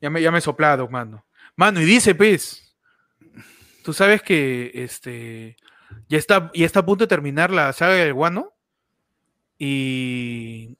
Ya 0.00 0.10
me, 0.10 0.20
ya 0.20 0.30
me 0.30 0.38
he 0.38 0.42
soplado, 0.42 0.88
mano. 0.88 1.24
Mano, 1.56 1.80
y 1.80 1.84
dice, 1.84 2.14
pues, 2.14 2.76
tú 3.84 3.92
sabes 3.92 4.22
que 4.22 4.70
este 4.74 5.56
ya 6.08 6.18
está, 6.18 6.50
ya 6.54 6.66
está 6.66 6.80
a 6.80 6.86
punto 6.86 7.04
de 7.04 7.08
terminar 7.08 7.50
la 7.50 7.72
saga 7.72 7.94
del 7.94 8.14
guano. 8.14 8.52
y, 9.58 10.76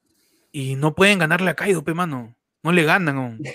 y 0.53 0.77
no 0.77 0.95
pueden 0.95 1.19
ganarle 1.19 1.51
a 1.51 1.55
Kaido, 1.55 1.83
pe 1.83 1.95
mano. 1.95 2.35
No 2.63 2.73
le 2.73 2.85
ganan. 2.85 3.41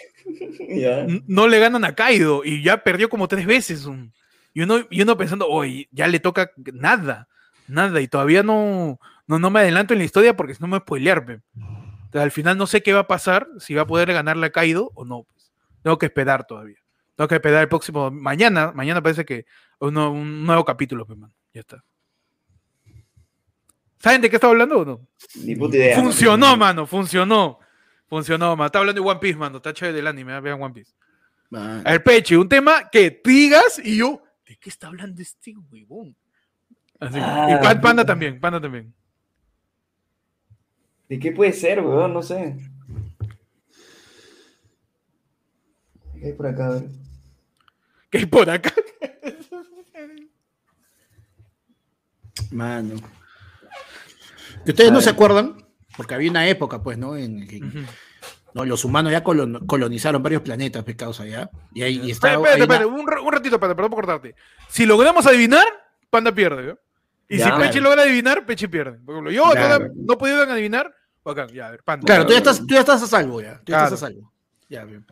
No 1.27 1.47
le 1.47 1.59
ganan 1.59 1.85
a 1.85 1.95
Kaido 1.95 2.43
y 2.43 2.61
ya 2.61 2.83
perdió 2.83 3.07
como 3.09 3.29
tres 3.29 3.45
veces. 3.45 3.87
Y, 4.53 4.61
uno, 4.61 4.85
y 4.89 5.01
uno 5.01 5.17
pensando, 5.17 5.47
oye, 5.47 5.87
ya 5.91 6.07
le 6.07 6.19
toca 6.19 6.51
nada, 6.73 7.29
nada. 7.67 8.01
Y 8.01 8.09
todavía 8.09 8.43
no, 8.43 8.99
no, 9.27 9.39
no 9.39 9.49
me 9.49 9.61
adelanto 9.61 9.93
en 9.93 9.99
la 9.99 10.05
historia 10.05 10.35
porque 10.35 10.55
si 10.55 10.61
no 10.61 10.67
me 10.67 10.79
spoilear. 10.79 11.25
Pe. 11.25 11.39
al 12.19 12.31
final 12.31 12.57
no 12.57 12.67
sé 12.67 12.83
qué 12.83 12.91
va 12.91 13.01
a 13.01 13.07
pasar, 13.07 13.47
si 13.59 13.73
va 13.73 13.83
a 13.83 13.87
poder 13.87 14.11
ganarle 14.11 14.47
a 14.47 14.51
Kaido 14.51 14.91
o 14.93 15.05
no. 15.05 15.23
Pues. 15.23 15.51
Tengo 15.83 15.97
que 15.97 16.07
esperar 16.07 16.45
todavía. 16.45 16.77
Tengo 17.15 17.29
que 17.29 17.35
esperar 17.35 17.61
el 17.61 17.69
próximo. 17.69 18.11
Mañana, 18.11 18.73
mañana 18.73 19.01
parece 19.01 19.23
que 19.23 19.45
un 19.79 20.45
nuevo 20.45 20.65
capítulo, 20.65 21.05
pe, 21.05 21.15
man. 21.15 21.31
Ya 21.53 21.61
está. 21.61 21.83
¿Saben 23.99 24.21
de 24.21 24.29
qué 24.29 24.35
estaba 24.35 24.51
hablando 24.51 24.79
o 24.79 24.85
no? 24.85 25.07
Ni 25.43 25.55
puta 25.55 25.77
idea. 25.77 25.99
Funcionó, 25.99 26.57
mano, 26.57 26.85
funcionó. 26.85 27.59
Funcionó, 28.07 28.55
mano. 28.55 28.67
Está 28.67 28.79
hablando 28.79 29.01
de 29.01 29.09
One 29.09 29.19
Piece, 29.19 29.37
mano. 29.37 29.57
Está 29.57 29.73
chévere 29.73 29.97
del 29.97 30.07
anime, 30.07 30.35
¿eh? 30.35 30.39
vean 30.39 30.61
One 30.61 30.73
Piece. 30.73 30.93
El 31.85 32.03
peche, 32.03 32.37
un 32.37 32.49
tema 32.49 32.89
que 32.89 33.21
digas 33.23 33.79
y 33.83 33.97
yo, 33.97 34.21
¿de 34.45 34.57
qué 34.57 34.69
está 34.69 34.87
hablando 34.87 35.21
este 35.21 35.55
huevón? 35.71 36.15
Así. 36.99 37.17
y 37.17 37.21
ah. 37.21 37.79
Panda 37.81 38.05
también, 38.05 38.39
Panda 38.39 38.59
también. 38.59 38.93
¿De 41.07 41.19
qué 41.19 41.31
puede 41.31 41.53
ser, 41.53 41.81
weón? 41.81 42.13
No 42.13 42.21
sé. 42.21 42.57
¿Qué 46.19 46.27
hay 46.27 46.33
por 46.33 46.47
acá? 46.47 46.83
¿Qué 48.09 48.17
hay 48.17 48.25
por 48.25 48.49
acá? 48.49 48.73
Mano. 52.51 52.95
Ustedes 54.65 54.91
no 54.91 54.99
se 54.99 55.09
acuerdan, 55.09 55.65
porque 55.97 56.13
había 56.13 56.29
una 56.29 56.47
época, 56.47 56.81
pues, 56.81 56.97
¿no? 56.97 57.17
En, 57.17 57.47
¿no? 58.53 58.63
Los 58.63 58.85
humanos 58.85 59.11
ya 59.11 59.23
colonizaron 59.23 60.23
varios 60.23 60.43
planetas, 60.43 60.83
pecados 60.83 61.19
allá. 61.19 61.49
Y 61.73 61.81
ahí 61.81 62.11
está. 62.11 62.33
Espérate, 62.33 62.61
espérate, 62.61 62.85
un, 62.85 63.05
ratito, 63.05 63.55
espérate, 63.55 63.75
perdón 63.75 63.89
por 63.89 64.05
cortarte. 64.05 64.35
Si 64.69 64.85
logramos 64.85 65.25
adivinar, 65.25 65.65
Panda 66.09 66.31
pierde, 66.33 66.69
¿eh? 66.69 66.75
Y 67.29 67.39
si 67.39 67.51
Pechi 67.51 67.79
logra 67.81 68.03
adivinar, 68.03 68.45
Pechi 68.45 68.67
pierde. 68.67 68.99
Por 68.99 69.15
ejemplo, 69.15 69.31
yo 69.31 69.43
no 69.95 70.13
he 70.13 70.17
podido 70.17 70.43
adivinar, 70.43 70.93
bacán, 71.25 71.49
ya, 71.49 71.67
a 71.67 71.71
ver, 71.71 71.83
Panda. 71.83 72.05
Claro, 72.05 72.25
tú 72.25 72.31
ya 72.31 72.37
estás, 72.37 72.59
tú 72.59 72.73
ya 72.73 72.79
estás 72.79 73.03
a 73.03 73.07
salvo, 73.07 73.41
ya. 73.41 73.59
Tú 73.65 73.73
ya 73.73 73.83
estás 73.83 74.03
a 74.03 74.07
salvo. 74.07 74.31
Ya, 74.69 74.85
bien. 74.85 75.05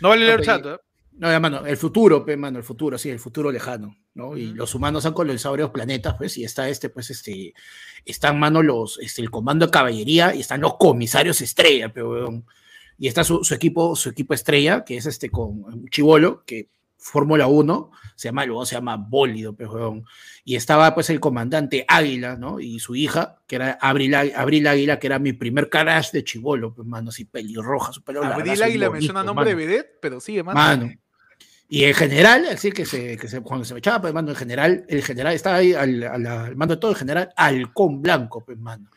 No 0.00 0.08
vale 0.08 0.24
leer 0.24 0.40
el 0.40 0.46
chat, 0.46 0.64
¿eh? 0.64 0.78
No, 1.16 1.30
hermano, 1.30 1.64
el 1.66 1.76
futuro, 1.76 2.24
hermano, 2.26 2.58
el 2.58 2.64
futuro, 2.64 2.98
sí, 2.98 3.10
el 3.10 3.20
futuro 3.20 3.52
lejano, 3.52 3.96
¿no? 4.14 4.36
Y 4.36 4.46
los 4.54 4.74
humanos 4.74 5.04
han 5.06 5.12
colonizado 5.12 5.52
varios 5.52 5.70
planetas, 5.70 6.14
pues, 6.16 6.38
y 6.38 6.44
está 6.44 6.68
este, 6.68 6.88
pues, 6.88 7.10
este, 7.10 7.52
están, 8.04 8.38
mano, 8.38 8.62
los, 8.62 8.98
este, 9.00 9.22
el 9.22 9.30
comando 9.30 9.66
de 9.66 9.72
caballería 9.72 10.34
y 10.34 10.40
están 10.40 10.60
los 10.60 10.76
comisarios 10.76 11.40
estrella, 11.40 11.92
pero, 11.92 12.42
y 12.96 13.08
está 13.08 13.24
su, 13.24 13.42
equipo, 13.52 13.96
su 13.96 14.08
equipo 14.08 14.34
estrella, 14.34 14.84
que 14.84 14.96
es 14.96 15.06
este 15.06 15.30
con 15.30 15.88
Chivolo, 15.90 16.44
que 16.46 16.68
Fórmula 16.96 17.48
1, 17.48 17.90
se 18.14 18.28
llama, 18.28 18.46
luego 18.46 18.64
se 18.64 18.76
llama 18.76 18.96
Bólido, 18.96 19.54
pero, 19.54 20.02
y 20.44 20.54
estaba 20.54 20.94
pues 20.94 21.10
el 21.10 21.20
comandante 21.20 21.84
Águila, 21.88 22.36
¿no? 22.36 22.60
Y 22.60 22.78
su 22.78 22.94
hija, 22.94 23.42
que 23.46 23.56
era 23.56 23.72
Abril, 23.80 24.14
Abril 24.14 24.66
Águila, 24.68 24.98
que 24.98 25.08
era 25.08 25.18
mi 25.18 25.32
primer 25.32 25.68
carash 25.68 26.12
de 26.12 26.22
chivolo, 26.22 26.72
pues, 26.72 26.86
mano, 26.86 27.10
así 27.10 27.24
pelirroja, 27.24 27.92
su 27.92 28.02
pelo 28.02 28.24
Abril 28.24 28.62
Águila 28.62 28.90
me 28.90 29.02
suena 29.02 29.24
nombre 29.24 29.46
de 29.46 29.54
vedette, 29.56 29.98
pero 30.00 30.20
sigue, 30.20 30.44
mano. 30.44 30.58
mano 30.58 31.03
y 31.74 31.86
en 31.86 31.94
general, 31.94 32.46
así 32.52 32.70
que, 32.70 32.86
se, 32.86 33.16
que 33.16 33.26
se, 33.26 33.40
cuando 33.40 33.64
se 33.64 33.74
me 33.74 33.80
echaba, 33.80 34.00
pues, 34.00 34.14
mando, 34.14 34.30
en 34.30 34.36
general, 34.36 34.84
el 34.86 35.02
general 35.02 35.34
estaba 35.34 35.56
ahí 35.56 35.72
al, 35.72 36.54
mando 36.54 36.76
de 36.76 36.80
todo, 36.80 36.92
el 36.92 36.96
general 36.96 37.32
Halcón 37.36 38.00
Blanco, 38.00 38.44
pues, 38.44 38.56
mano. 38.56 38.88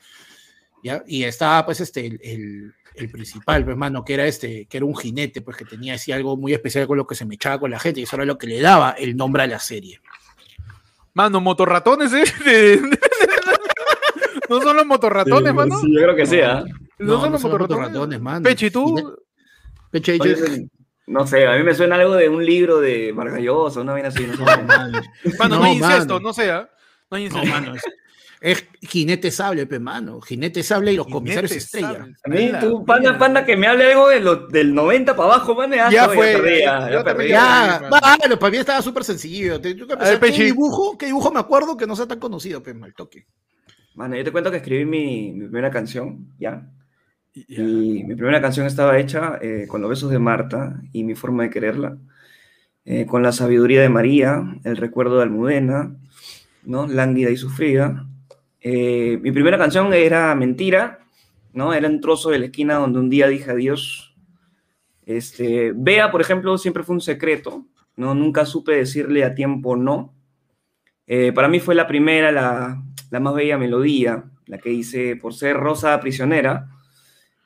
¿Ya? 0.83 1.03
Y 1.07 1.23
estaba, 1.23 1.65
pues, 1.65 1.81
este, 1.81 2.05
el, 2.05 2.71
el, 2.93 3.09
principal, 3.09 3.65
pues, 3.65 3.75
mano, 3.75 4.05
que 4.05 4.13
era 4.13 4.27
este, 4.27 4.67
que 4.67 4.77
era 4.77 4.85
un 4.85 4.95
jinete, 4.95 5.41
pues, 5.41 5.57
que 5.57 5.65
tenía 5.65 5.95
así 5.95 6.11
algo 6.11 6.37
muy 6.37 6.53
especial 6.53 6.85
con 6.85 6.97
lo 6.97 7.07
que 7.07 7.15
se 7.15 7.25
me 7.25 7.33
echaba 7.33 7.59
con 7.59 7.71
la 7.71 7.79
gente, 7.79 7.99
y 7.99 8.03
eso 8.03 8.15
era 8.15 8.25
lo 8.25 8.37
que 8.37 8.45
le 8.45 8.61
daba 8.61 8.91
el 8.91 9.17
nombre 9.17 9.41
a 9.41 9.47
la 9.47 9.57
serie. 9.57 9.99
Mano, 11.15 11.41
motorratones, 11.41 12.13
¿eh? 12.13 12.79
no 14.51 14.61
son 14.61 14.77
los 14.77 14.85
motorratones, 14.85 15.51
mano. 15.51 15.79
Sí, 15.79 15.91
yo 15.91 16.03
creo 16.03 16.15
que 16.15 16.27
sí, 16.27 16.41
¿ah? 16.41 16.63
No, 16.99 17.19
son 17.19 17.31
los 17.31 17.41
motorratones, 17.41 18.21
mano. 18.21 18.43
Pechi, 18.43 18.69
¿tú? 18.69 19.17
Pechi, 19.89 20.19
no 21.07 21.25
sé, 21.25 21.47
a 21.47 21.55
mí 21.55 21.63
me 21.63 21.73
suena 21.73 21.95
algo 21.95 22.15
de 22.15 22.27
un 22.27 22.45
libro 22.45 22.79
de 22.81 23.13
Margallosa, 23.13 23.79
una 23.79 23.93
vaina 23.93 24.09
así. 24.09 24.27
No, 24.27 24.45
mano, 25.39 25.55
no, 25.57 25.63
hay 25.63 25.77
incesto, 25.77 26.19
no 26.19 26.33
sea. 26.33 26.69
No 27.09 27.17
hay 27.17 27.25
incesto. 27.25 27.47
mano, 27.47 27.73
es, 28.41 28.67
jinete 28.81 29.31
sable, 29.31 29.65
pe, 29.65 29.79
mano. 29.79 30.19
Jinete 30.19 30.61
sable 30.61 30.91
y 30.91 30.97
los 30.97 31.07
comisarios 31.07 31.53
estrella. 31.53 32.07
A 32.23 32.29
mí, 32.29 32.51
tú, 32.59 32.85
panda, 32.85 33.17
panda, 33.17 33.45
que 33.45 33.55
me 33.55 33.67
hable 33.67 33.91
algo 33.91 34.09
de 34.09 34.19
lo, 34.19 34.47
del 34.47 34.75
90 34.75 35.15
para 35.15 35.33
abajo, 35.33 35.55
man, 35.55 35.71
ya, 35.71 35.89
ya 35.89 36.09
fue. 36.09 36.33
Ya, 36.33 36.37
perdí, 36.37 36.61
ya, 36.61 37.03
perdí, 37.03 37.27
ya, 37.29 37.89
bueno, 38.19 38.37
para 38.37 38.51
mí 38.51 38.57
estaba 38.57 38.81
súper 38.81 39.05
sencillo. 39.05 39.61
¿Qué 39.61 39.73
dibujo? 39.73 40.97
¿Qué 40.97 41.07
dibujo 41.07 41.31
me 41.31 41.39
acuerdo 41.39 41.77
que 41.77 41.87
no 41.87 41.95
sea 41.95 42.05
tan 42.05 42.19
conocido, 42.19 42.61
pe, 42.61 42.73
mal 42.73 42.93
toque? 42.93 43.25
Mano, 43.95 44.15
yo 44.15 44.23
te 44.23 44.31
cuento 44.31 44.51
que 44.51 44.57
escribí 44.57 44.85
mi, 44.85 45.31
mi 45.31 45.45
primera 45.45 45.71
canción, 45.71 46.27
ya. 46.37 46.69
Y 47.47 48.03
mi 48.03 48.15
primera 48.15 48.41
canción 48.41 48.65
estaba 48.65 48.97
hecha 48.97 49.37
eh, 49.41 49.65
con 49.67 49.81
los 49.81 49.89
besos 49.89 50.09
de 50.09 50.17
Marta 50.17 50.81
y 50.91 51.03
mi 51.03 51.13
forma 51.13 51.43
de 51.43 51.49
quererla, 51.49 51.97
eh, 52.85 53.05
con 53.05 53.21
la 53.21 53.31
sabiduría 53.31 53.81
de 53.81 53.89
María, 53.89 54.43
el 54.63 54.77
recuerdo 54.77 55.17
de 55.17 55.23
Almudena, 55.23 55.95
¿no? 56.63 56.87
Lánguida 56.87 57.29
y 57.29 57.37
sufrida. 57.37 58.07
Eh, 58.61 59.19
mi 59.21 59.31
primera 59.31 59.57
canción 59.57 59.93
era 59.93 60.33
Mentira, 60.33 60.99
¿no? 61.53 61.73
Era 61.73 61.87
un 61.87 62.01
trozo 62.01 62.31
de 62.31 62.39
la 62.39 62.45
esquina 62.45 62.75
donde 62.75 62.99
un 62.99 63.09
día 63.09 63.27
dije 63.27 63.51
adiós. 63.51 64.15
Este, 65.05 65.73
Bea, 65.75 66.11
por 66.11 66.21
ejemplo, 66.21 66.57
siempre 66.57 66.83
fue 66.83 66.95
un 66.95 67.01
secreto, 67.01 67.65
¿no? 67.95 68.15
Nunca 68.15 68.45
supe 68.45 68.73
decirle 68.73 69.23
a 69.23 69.35
tiempo 69.35 69.75
no. 69.75 70.13
para 71.35 71.47
mí 71.47 71.59
fue 71.59 71.75
la 71.75 71.87
primera, 71.87 72.31
la, 72.31 72.81
la 73.11 73.19
más 73.19 73.33
bella 73.35 73.57
melodía, 73.57 74.25
la 74.47 74.57
que 74.57 74.71
hice 74.71 75.15
por 75.15 75.33
ser 75.33 75.57
Rosa 75.57 75.99
Prisionera 75.99 76.69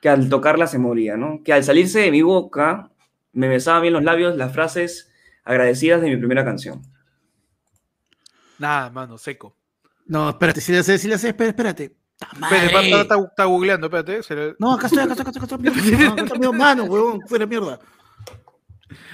que 0.02 0.08
al 0.08 0.28
tocarla 0.28 0.66
se 0.66 0.78
moría, 0.78 1.16
¿no? 1.16 1.42
Que 1.44 1.52
al 1.52 1.62
salirse 1.62 2.00
de 2.00 2.10
mi 2.10 2.22
boca 2.22 2.90
me 3.32 3.46
besaban 3.46 3.82
bien 3.82 3.94
los 3.94 4.02
labios 4.02 4.36
las 4.36 4.52
frases 4.52 5.12
agradecidas 5.44 6.02
de 6.02 6.10
mi 6.10 6.16
primera 6.16 6.44
canción. 6.44 6.82
Nada, 8.58 8.90
mano, 8.90 9.16
seco. 9.16 9.56
No, 10.06 10.28
espérate, 10.28 10.60
si 10.60 10.72
le 10.72 10.82
sé, 10.82 10.98
si 10.98 11.06
le 11.06 11.16
sé, 11.18 11.28
espérate, 11.28 11.84
espérate. 11.84 11.96
Espérate, 12.20 13.00
está, 13.00 13.16
está, 13.16 13.44
googleando, 13.44 13.86
espérate. 13.86 14.56
No, 14.58 14.72
acá 14.72 14.88
estoy, 14.88 15.04
acá 15.04 15.12
estoy, 15.12 15.22
acá 15.22 15.30
estoy, 15.30 15.68
acá 15.68 15.78
estoy, 15.78 16.04
acá 16.04 16.34
estoy, 16.34 16.52
mano, 16.52 16.84
huevón, 16.84 17.20
fuera 17.28 17.46
mierda. 17.46 17.78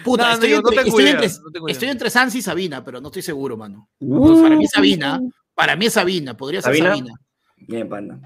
Puta, 0.03 0.33
estoy, 0.33 0.55
entre, 0.55 0.77
estoy, 0.81 1.07
entre, 1.07 1.27
estoy 1.69 1.89
entre 1.89 2.09
Sansi 2.09 2.39
y 2.39 2.43
Sabina, 2.43 2.83
pero 2.83 2.99
no 2.99 3.09
estoy 3.09 3.23
seguro, 3.23 3.59
mano. 3.59 3.91
Uh, 3.99 4.43
para 4.43 4.57
mí 4.57 4.65
es 4.65 4.71
Sabina, 4.71 5.21
para 5.55 5.77
mí 5.77 5.85
es 5.85 5.93
Sabina, 5.93 6.35
podría 6.35 6.63
ser 6.63 6.79
Sabina. 6.79 7.13
Bien, 7.59 7.87
panda. 7.87 8.19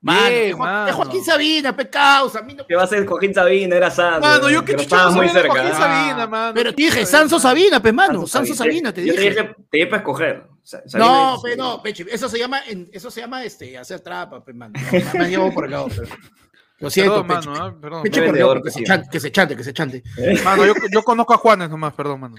Mano, 0.00 0.28
Bien, 0.28 0.56
Juan, 0.56 0.92
Joaquín 0.92 1.24
Sabina, 1.24 1.74
pecados. 1.74 2.36
A 2.36 2.42
mí 2.42 2.56
¿Qué 2.68 2.76
va 2.76 2.84
a 2.84 2.86
ser 2.86 3.04
Joaquín 3.04 3.34
Sabina? 3.34 3.76
Era 3.76 3.90
Sanso. 3.90 4.20
Mano, 4.20 4.48
yo 4.48 4.64
que 4.64 4.72
estaba 4.72 5.10
muy 5.10 5.28
cerca. 5.28 5.52
Joaquín 5.52 5.72
Sabina, 5.72 6.26
mano. 6.28 6.54
Pero 6.54 6.74
te 6.74 6.82
dije 6.82 7.04
Sanso 7.04 7.40
Sabina, 7.40 7.82
pe, 7.82 7.92
mano. 7.92 8.26
Sanso 8.26 8.54
Sabina, 8.54 8.92
te 8.92 9.00
dije. 9.02 9.16
Te 9.16 9.22
dije, 9.22 9.44
te 9.44 9.76
dije 9.78 9.86
para 9.88 9.98
escoger. 9.98 10.46
no, 10.94 11.40
pe, 11.42 11.56
no, 11.56 11.82
peche. 11.82 12.06
Eso 12.10 12.28
se 12.28 12.38
llama, 12.38 12.60
eso 12.92 13.10
se 13.10 13.20
llama 13.20 13.42
este, 13.42 13.76
hacer 13.76 14.00
trapa, 14.00 14.44
pe, 14.44 14.52
mano. 14.52 14.74
No, 14.78 15.18
me 15.18 15.30
llevo 15.30 15.52
por 15.52 15.64
el 15.64 15.72
lado, 15.72 15.88
pero. 15.88 16.08
Lo 16.80 16.90
siento, 16.90 17.26
perdón, 17.26 17.40
Peche. 17.40 17.50
Mano, 17.50 17.68
¿eh? 17.68 17.78
perdón. 17.80 18.02
Peche 18.04 18.22
perdió, 18.22 18.62
que, 18.62 18.70
se 18.70 18.84
chante, 18.84 19.08
que 19.10 19.18
se 19.18 19.32
chante, 19.32 19.56
que 19.56 19.64
se 19.64 19.72
chante. 19.72 20.02
Mano, 20.44 20.64
yo, 20.64 20.74
yo 20.92 21.02
conozco 21.02 21.34
a 21.34 21.36
Juanes 21.36 21.68
nomás, 21.68 21.92
perdón, 21.92 22.20
mano. 22.20 22.36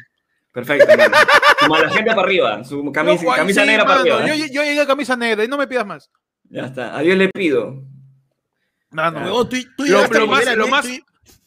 Perfecto, 0.54 0.88
mano. 0.98 1.18
Como 1.60 1.76
a 1.76 1.80
la 1.82 1.90
gente 1.90 2.10
para 2.12 2.22
arriba, 2.22 2.64
su 2.64 2.90
camisa, 2.94 3.24
no, 3.26 3.36
camisa 3.36 3.62
sí, 3.62 3.68
negra 3.68 3.84
mano, 3.84 4.04
para 4.04 4.16
arriba. 4.16 4.36
Yo, 4.38 4.46
yo 4.46 4.64
llegué 4.64 4.80
a 4.80 4.88
camisa 4.88 5.18
negra 5.18 5.44
y 5.44 5.48
no 5.50 5.58
me 5.58 5.68
pidas 5.68 5.86
más. 5.86 6.10
Ya 6.50 6.66
está, 6.66 6.98
a 6.98 7.02
Dios 7.02 7.18
le 7.18 7.30
pido. 7.30 7.84
No, 8.92 9.12
no. 9.12 9.48
Tú, 9.48 9.58
tú 9.78 9.86
lo, 9.86 10.02
lo, 10.08 10.28
más, 10.28 10.56
lo, 10.56 10.68
más, 10.68 10.88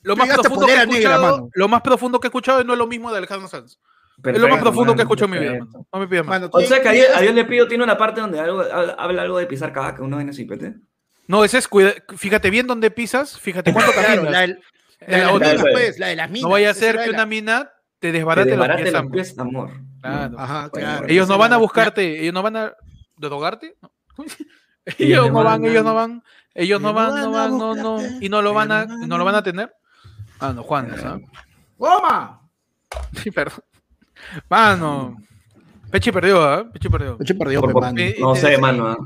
lo 0.03 0.17
más 0.17 0.29
profundo 0.29 0.67
que 0.67 0.73
he 0.73 0.83
escuchado, 0.83 1.51
lo 1.53 1.69
más 1.69 1.83
profundo 1.83 2.21
que 2.21 2.27
he 2.27 2.31
escuchado 2.31 2.65
no 2.65 2.73
es 2.73 2.79
lo 2.79 2.87
mismo 2.87 3.11
de 3.11 3.19
Alejandro 3.19 3.49
Sanz. 3.49 3.79
es 4.25 4.39
lo 4.39 4.49
más 4.49 4.61
profundo 4.61 4.95
que 4.95 5.01
he 5.01 5.05
escuchado 5.05 5.35
en 5.35 5.41
mi 5.41 5.47
vida. 5.47 5.67
No 5.93 5.99
me 5.99 6.07
pidas 6.07 6.27
más. 6.27 6.43
o 6.53 6.61
sea 6.61 6.81
que 6.81 6.89
a 6.89 7.21
Dios, 7.21 7.35
le 7.35 7.45
pido 7.45 7.67
tiene 7.67 7.83
una 7.83 7.99
parte 7.99 8.21
donde 8.21 8.39
algo, 8.39 8.63
habla 8.63 9.23
algo 9.23 9.39
de 9.39 9.47
pisar 9.47 9.73
cabaca, 9.73 10.03
uno 10.03 10.17
viene 10.17 10.31
así, 10.31 10.45
pete. 10.45 10.75
No, 11.27 11.45
ese 11.45 11.59
es 11.59 11.69
cuida, 11.69 11.95
fíjate 12.17 12.51
bien 12.51 12.67
dónde 12.67 12.91
pisas, 12.91 13.39
fíjate 13.39 13.73
cuánto 13.73 13.93
caminas. 13.93 14.25
la, 14.25 14.47
la, 14.47 15.33
la, 15.33 15.63
pues, 15.63 15.99
la 15.99 16.09
de 16.09 16.17
las 16.17 16.31
minas. 16.31 16.43
No 16.43 16.51
vaya 16.51 16.71
a 16.71 16.75
ser 16.75 17.01
que 17.03 17.11
una 17.11 17.27
mina 17.27 17.71
te 17.99 18.13
desbarate, 18.13 18.51
te 18.51 18.57
desbarate 18.57 18.91
los 18.91 19.07
pies, 19.07 19.39
amor. 19.39 19.71
Claro. 20.01 20.39
Ajá, 20.39 20.71
claro. 20.71 21.07
Ellos 21.09 21.29
no 21.29 21.39
van 21.39 21.53
a 21.53 21.57
buscarte, 21.57 22.21
ellos 22.21 22.35
no 22.35 22.43
van 22.43 22.57
a 22.57 22.75
drogarte. 23.17 23.77
ellos 24.99 25.31
no 25.31 25.45
van, 25.45 25.65
ellos 25.65 25.85
no 25.85 25.95
van 25.95 26.23
ellos 26.55 26.81
no 26.81 26.93
van, 26.93 27.15
no 27.15 27.31
van, 27.31 27.59
no, 27.59 27.75
no, 27.75 27.99
y 28.21 28.29
no 28.29 28.43
lo 28.43 28.53
van 28.53 28.73
a, 28.73 28.85
no 28.85 29.17
lo 29.17 29.25
van 29.25 29.37
a 29.37 29.43
tener. 29.43 29.75
Ah, 30.39 30.53
no, 30.53 30.63
Juan, 30.63 30.95
¿sabes? 30.99 31.25
¡Goma! 31.79 32.43
Sí, 33.15 33.31
perdón. 33.31 33.65
Mano. 34.49 35.17
Peche 35.91 36.13
perdió, 36.13 36.61
¿eh? 36.61 36.65
Peche 36.73 36.91
perdió. 36.91 37.17
Peche 37.17 37.35
perdió, 37.35 37.63
por, 37.63 37.83
No 38.21 38.35
sé, 38.35 38.59
mano. 38.59 38.93
¿eh? 38.93 38.97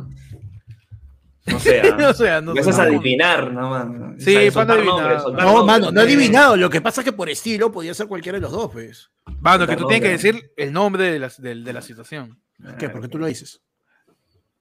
No 1.46 1.60
sé. 1.60 1.82
no 1.98 2.12
sé, 2.12 2.42
no 2.42 2.52
adivinar, 2.52 3.52
no, 3.52 3.70
mano. 3.70 4.14
Sí, 4.18 4.50
para 4.52 4.74
adivinar. 4.74 5.22
no, 5.32 5.64
mano, 5.64 5.92
no 5.92 6.00
he 6.00 6.04
adivinado. 6.04 6.56
Lo 6.56 6.68
que 6.68 6.80
pasa 6.80 7.02
es 7.02 7.04
que 7.04 7.12
por 7.12 7.28
estilo 7.28 7.70
podía 7.70 7.94
ser 7.94 8.08
cualquiera 8.08 8.38
de 8.38 8.42
los 8.42 8.52
dos, 8.52 8.72
pues. 8.72 9.10
Mano, 9.40 9.66
que 9.66 9.76
tú 9.76 9.86
tienes 9.86 10.02
que 10.02 10.12
decir 10.12 10.52
el 10.56 10.72
nombre 10.72 11.12
de 11.12 11.18
la, 11.20 11.30
de 11.38 11.72
la 11.72 11.82
situación. 11.82 12.40
¿Qué? 12.78 12.88
¿Por 12.88 13.02
qué 13.02 13.08
tú 13.08 13.18
lo 13.18 13.26
dices? 13.26 13.62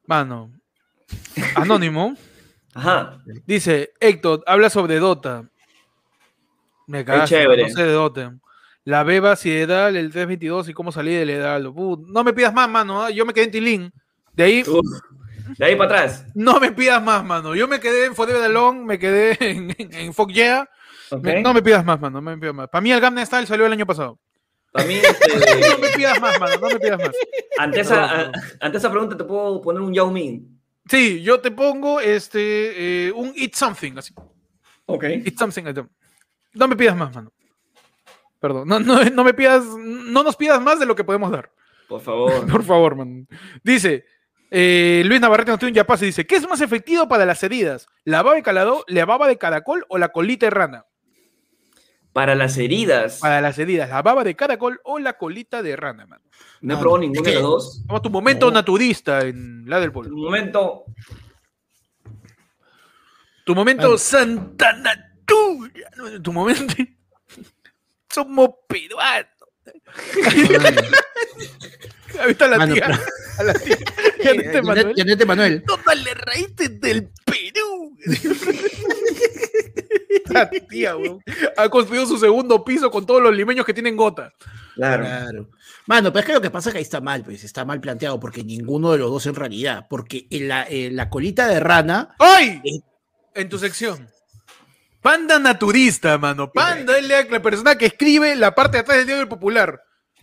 Mano, 0.05 0.51
Anónimo. 1.55 2.15
Ajá. 2.73 3.21
Dice, 3.45 3.93
Héctor, 3.99 4.43
habla 4.45 4.69
sobre 4.69 4.99
Dota. 4.99 5.49
Me 6.87 7.03
cagaste, 7.03 7.45
no 7.45 7.69
sé 7.69 7.83
de 7.83 7.91
Dota. 7.91 8.35
La 8.83 9.03
beba 9.03 9.35
Siedal, 9.35 9.95
el 9.95 10.11
322 10.11 10.69
y 10.69 10.73
cómo 10.73 10.91
salí 10.91 11.13
del 11.13 11.31
Edal. 11.31 11.73
no 11.73 12.23
me 12.23 12.33
pidas 12.33 12.53
más, 12.53 12.69
mano. 12.69 13.01
¿ah? 13.01 13.09
Yo 13.09 13.25
me 13.25 13.33
quedé 13.33 13.45
en 13.45 13.51
Tilín. 13.51 13.93
De 14.33 14.43
ahí. 14.43 14.63
de 15.57 15.65
ahí 15.65 15.75
para 15.75 16.01
atrás. 16.01 16.25
No 16.35 16.59
me 16.59 16.71
pidas 16.71 17.01
más, 17.01 17.23
mano. 17.25 17.55
Yo 17.55 17.67
me 17.67 17.79
quedé 17.79 18.05
en 18.05 18.15
Forever 18.15 18.43
Alone, 18.43 18.85
me 18.85 18.99
quedé 18.99 19.37
en, 19.39 19.75
en, 19.77 20.13
Fuck 20.13 20.31
Yeah. 20.31 20.69
no 21.41 21.53
me 21.53 21.63
pidas 21.63 21.83
más, 21.83 21.99
mano. 21.99 22.21
No 22.21 22.29
me 22.29 22.37
pidas 22.37 22.53
más. 22.53 22.69
Para 22.69 22.81
mí 22.81 22.91
el 22.91 23.01
Gamma 23.01 23.25
Style 23.25 23.47
salió 23.47 23.65
el 23.65 23.73
año 23.73 23.87
pasado. 23.87 24.19
Para 24.71 24.85
mí, 24.85 24.95
este... 25.03 25.69
no 25.69 25.79
me 25.79 25.89
pidas 25.89 26.21
más, 26.21 26.39
mano. 26.39 26.55
No 26.61 26.67
me 26.67 26.79
pidas 26.79 26.99
más. 26.99 27.11
Ante 27.57 27.79
esa, 27.79 28.31
ante 28.59 28.77
esa 28.77 28.91
pregunta 28.91 29.17
te 29.17 29.23
puedo 29.23 29.61
poner 29.61 29.81
un 29.81 29.93
Yao 29.93 30.11
Ming. 30.11 30.54
Sí, 30.87 31.21
yo 31.21 31.41
te 31.41 31.51
pongo 31.51 31.99
este, 31.99 33.07
eh, 33.07 33.11
un 33.11 33.33
Eat 33.35 33.53
Something, 33.53 33.93
así. 33.97 34.13
Ok. 34.85 35.03
Eat 35.03 35.37
Something. 35.37 35.63
No 36.53 36.67
me 36.67 36.75
pidas 36.75 36.95
más, 36.95 37.13
mano. 37.13 37.31
Perdón, 38.39 38.67
no, 38.67 38.79
no, 38.79 39.03
no 39.03 39.23
me 39.23 39.33
pidas, 39.33 39.65
no 39.65 40.23
nos 40.23 40.35
pidas 40.35 40.61
más 40.61 40.79
de 40.79 40.85
lo 40.85 40.95
que 40.95 41.03
podemos 41.03 41.31
dar. 41.31 41.51
Por 41.87 42.01
favor. 42.01 42.45
Por 42.51 42.63
favor, 42.63 42.95
man. 42.95 43.27
Dice, 43.63 44.05
eh, 44.51 45.03
Luis 45.05 45.19
Navarrete 45.19 45.51
nos 45.51 45.59
tiene 45.59 45.71
un 45.71 45.75
yapaz 45.75 46.01
y 46.03 46.07
dice, 46.07 46.27
¿qué 46.27 46.35
es 46.35 46.47
más 46.47 46.61
efectivo 46.61 47.07
para 47.07 47.25
las 47.25 47.41
heridas? 47.43 47.87
¿La 48.03 48.21
baba 48.21 48.35
de 48.35 48.43
calado, 48.43 48.85
la 48.87 49.05
baba 49.05 49.27
de 49.27 49.37
caracol 49.37 49.85
o 49.89 49.97
la 49.97 50.09
colita 50.09 50.45
de 50.45 50.49
rana? 50.51 50.85
Para 52.13 52.35
las 52.35 52.57
heridas. 52.57 53.19
Para 53.19 53.41
las 53.41 53.57
heridas, 53.57 53.89
la 53.89 54.01
baba 54.01 54.23
de 54.23 54.35
caracol 54.35 54.79
o 54.83 54.99
la 54.99 55.17
colita 55.17 55.61
de 55.61 55.75
rana, 55.75 56.05
man. 56.05 56.21
No 56.65 56.73
he 56.73 56.77
probado 56.77 56.97
ninguno 56.97 57.21
de 57.21 57.33
los 57.35 57.43
dos. 57.43 57.81
Vamos 57.85 58.01
tu 58.01 58.09
momento 58.09 58.49
naturista 58.49 59.21
en 59.21 59.69
la 59.69 59.79
del 59.79 59.91
pueblo. 59.91 60.09
Tu 60.09 60.17
momento. 60.17 60.85
Tu 63.45 63.53
momento 63.53 63.97
Santa 63.99 64.73
Natura. 64.73 65.91
Tu 66.23 66.33
momento. 66.33 66.73
Somos 68.09 68.49
peruanos. 68.67 69.27
Ahí 72.19 72.31
está 72.31 72.47
la 72.47 72.67
tía. 72.67 72.99
A 73.37 73.43
la 73.43 73.53
tía. 73.53 73.77
Yanete 74.23 74.61
Manuel. 74.63 74.93
Yanete 74.95 75.25
Manuel. 75.25 75.63
le 76.03 76.13
raíces 76.15 76.81
del 76.81 77.11
Perú. 77.25 77.95
la 80.29 80.49
tía, 80.49 80.95
weón. 80.95 81.21
Ha 81.57 81.69
construido 81.69 82.05
su 82.05 82.17
segundo 82.17 82.63
piso 82.63 82.89
con 82.91 83.05
todos 83.05 83.21
los 83.21 83.35
limeños 83.35 83.65
que 83.65 83.73
tienen 83.73 83.95
gota. 83.95 84.33
Claro. 84.75 85.03
claro. 85.03 85.49
Mano, 85.87 86.11
pero 86.11 86.21
es 86.21 86.25
que 86.25 86.33
lo 86.33 86.41
que 86.41 86.49
pasa 86.49 86.69
es 86.69 86.73
que 86.73 86.77
ahí 86.79 86.83
está 86.83 87.01
mal, 87.01 87.23
pues, 87.23 87.43
está 87.43 87.63
mal 87.63 87.79
planteado, 87.79 88.19
porque 88.19 88.43
ninguno 88.43 88.91
de 88.91 88.97
los 88.97 89.11
dos 89.11 89.25
en 89.27 89.35
realidad, 89.35 89.85
porque 89.89 90.27
en 90.29 90.47
la, 90.47 90.67
la 90.69 91.09
colita 91.09 91.47
de 91.47 91.59
rana... 91.59 92.15
¡Ay! 92.19 92.61
En 93.33 93.49
tu 93.49 93.59
sección. 93.59 94.07
Panda 95.05 95.37
naturista, 95.37 96.17
mano. 96.17 96.51
Panda 96.51 96.97
es 96.97 97.07
la, 97.07 97.39
persona 97.39 97.77
que 97.77 97.85
escribe 97.85 98.35
la 98.35 98.55
parte 98.55 98.77
de 98.77 98.81
atrás 98.81 98.97
del 98.97 99.05
diario 99.05 99.29
popular. 99.29 99.79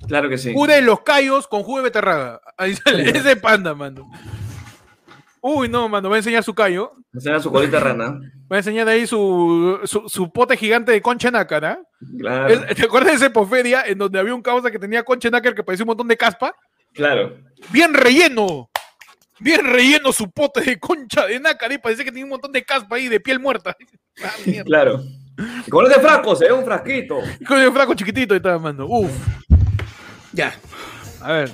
Claro 0.09 0.29
que 0.29 0.37
sí. 0.37 0.53
Jude 0.53 0.83
los 0.83 1.03
callos 1.03 1.47
con 1.47 1.63
jugo 1.63 1.79
de 1.79 1.85
beterraga. 1.85 2.41
Ahí 2.57 2.75
sale, 2.75 3.09
ese 3.17 3.37
panda, 3.37 3.75
mano. 3.77 4.11
Uy, 5.45 5.69
no, 5.69 5.89
mano, 5.89 6.09
va 6.09 6.15
a 6.15 6.19
enseñar 6.21 6.45
su 6.45 6.55
callo. 6.55 6.93
Va 6.95 7.01
a 7.15 7.17
enseñar 7.17 7.43
su 7.43 7.51
colita 7.51 7.81
rana. 7.81 8.21
Va 8.51 8.57
a 8.57 8.59
enseñar 8.59 8.87
ahí 8.87 9.09
su, 9.09 9.81
su, 10.07 10.33
pote 10.33 10.57
gigante 10.57 10.93
de 10.93 11.03
concha 11.03 11.33
nácar, 11.33 11.81
Claro. 12.17 12.65
¿Te 12.77 12.85
acuerdas 12.85 13.11
de 13.11 13.17
esa 13.17 13.27
epoferia 13.27 13.83
en 13.85 13.99
donde 13.99 14.21
había 14.21 14.37
un 14.37 14.41
causa 14.41 14.71
que 14.71 14.79
tenía 14.79 15.03
concha 15.03 15.31
nácar 15.31 15.53
que 15.53 15.65
parecía 15.65 15.83
un 15.83 15.89
montón 15.89 16.07
de 16.07 16.17
caspa? 16.17 16.55
Claro. 16.95 17.39
Bien 17.73 17.93
relleno. 17.93 18.71
Bien 19.41 19.65
relleno 19.67 20.13
su 20.13 20.31
pote 20.31 20.61
de 20.61 20.79
concha 20.79 21.27
de 21.27 21.41
nácar 21.41 21.73
y 21.73 21.79
parecía 21.79 22.05
que 22.05 22.13
tenía 22.13 22.25
un 22.25 22.31
montón 22.31 22.53
de 22.53 22.63
caspa 22.63 22.95
ahí 22.95 23.09
de 23.09 23.21
piel 23.21 23.41
muerta. 23.41 23.77
Ah, 24.23 24.35
claro. 24.67 25.03
con 25.71 25.87
ese 25.87 25.99
frasco, 25.99 26.37
se 26.37 26.45
ve 26.45 26.53
un 26.53 26.67
frasquito. 26.67 27.17
con 27.49 27.59
ese 27.59 27.73
frasco 27.73 27.95
chiquitito 27.95 28.35
y 28.35 28.37
estaba 28.37 28.59
mando. 28.59 28.87
Uf. 28.87 29.11
Ya. 30.33 30.55
A 31.23 31.33
ver. 31.33 31.51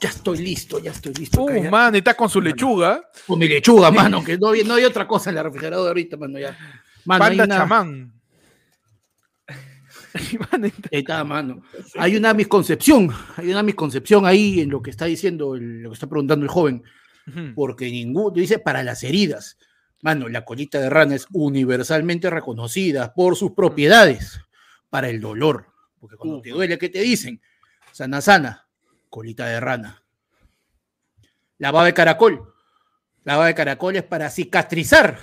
Ya 0.00 0.08
estoy 0.08 0.38
listo, 0.38 0.78
ya 0.78 0.90
estoy 0.90 1.14
listo. 1.14 1.42
Uh, 1.44 1.70
man, 1.70 1.94
está 1.94 2.14
con 2.14 2.28
su 2.28 2.40
lechuga. 2.40 3.02
Con 3.26 3.38
mi 3.38 3.48
lechuga, 3.48 3.90
mano, 3.90 4.22
que 4.24 4.36
no, 4.38 4.52
no 4.64 4.74
hay 4.74 4.84
otra 4.84 5.06
cosa 5.06 5.30
en 5.30 5.36
la 5.36 5.42
refrigeradora 5.42 5.88
ahorita, 5.88 6.16
mano, 6.16 6.38
ya. 6.38 6.56
Mano, 7.04 7.24
Panda 7.24 7.44
hay 7.44 7.48
una... 7.48 7.56
chamán. 7.56 8.14
ahí 10.62 10.72
está, 10.90 11.24
mano. 11.24 11.62
Hay 11.96 12.16
una 12.16 12.34
misconcepción, 12.34 13.10
hay 13.36 13.50
una 13.50 13.62
misconcepción 13.62 14.26
ahí 14.26 14.60
en 14.60 14.70
lo 14.70 14.80
que 14.80 14.90
está 14.90 15.06
diciendo, 15.06 15.56
lo 15.56 15.90
que 15.90 15.94
está 15.94 16.06
preguntando 16.06 16.44
el 16.44 16.50
joven. 16.50 16.82
Porque 17.54 17.90
ninguno, 17.90 18.30
dice 18.30 18.58
para 18.58 18.82
las 18.82 19.02
heridas. 19.02 19.56
Mano, 20.02 20.28
la 20.28 20.44
colita 20.44 20.78
de 20.78 20.90
rana 20.90 21.14
es 21.14 21.26
universalmente 21.32 22.28
reconocida 22.28 23.14
por 23.14 23.36
sus 23.36 23.52
propiedades 23.52 24.40
para 24.90 25.08
el 25.08 25.20
dolor. 25.20 25.66
Porque 25.98 26.16
cuando 26.16 26.42
te 26.42 26.50
duele, 26.50 26.76
¿qué 26.76 26.90
te 26.90 27.00
dicen? 27.00 27.40
Sana, 27.92 28.20
sana, 28.20 28.63
colita 29.14 29.46
de 29.46 29.60
rana. 29.60 30.02
La 31.58 31.70
baba 31.70 31.86
de 31.86 31.94
caracol. 31.94 32.52
La 33.22 33.34
baba 33.34 33.46
de 33.46 33.54
caracol 33.54 33.94
es 33.94 34.02
para 34.02 34.28
cicatrizar. 34.28 35.20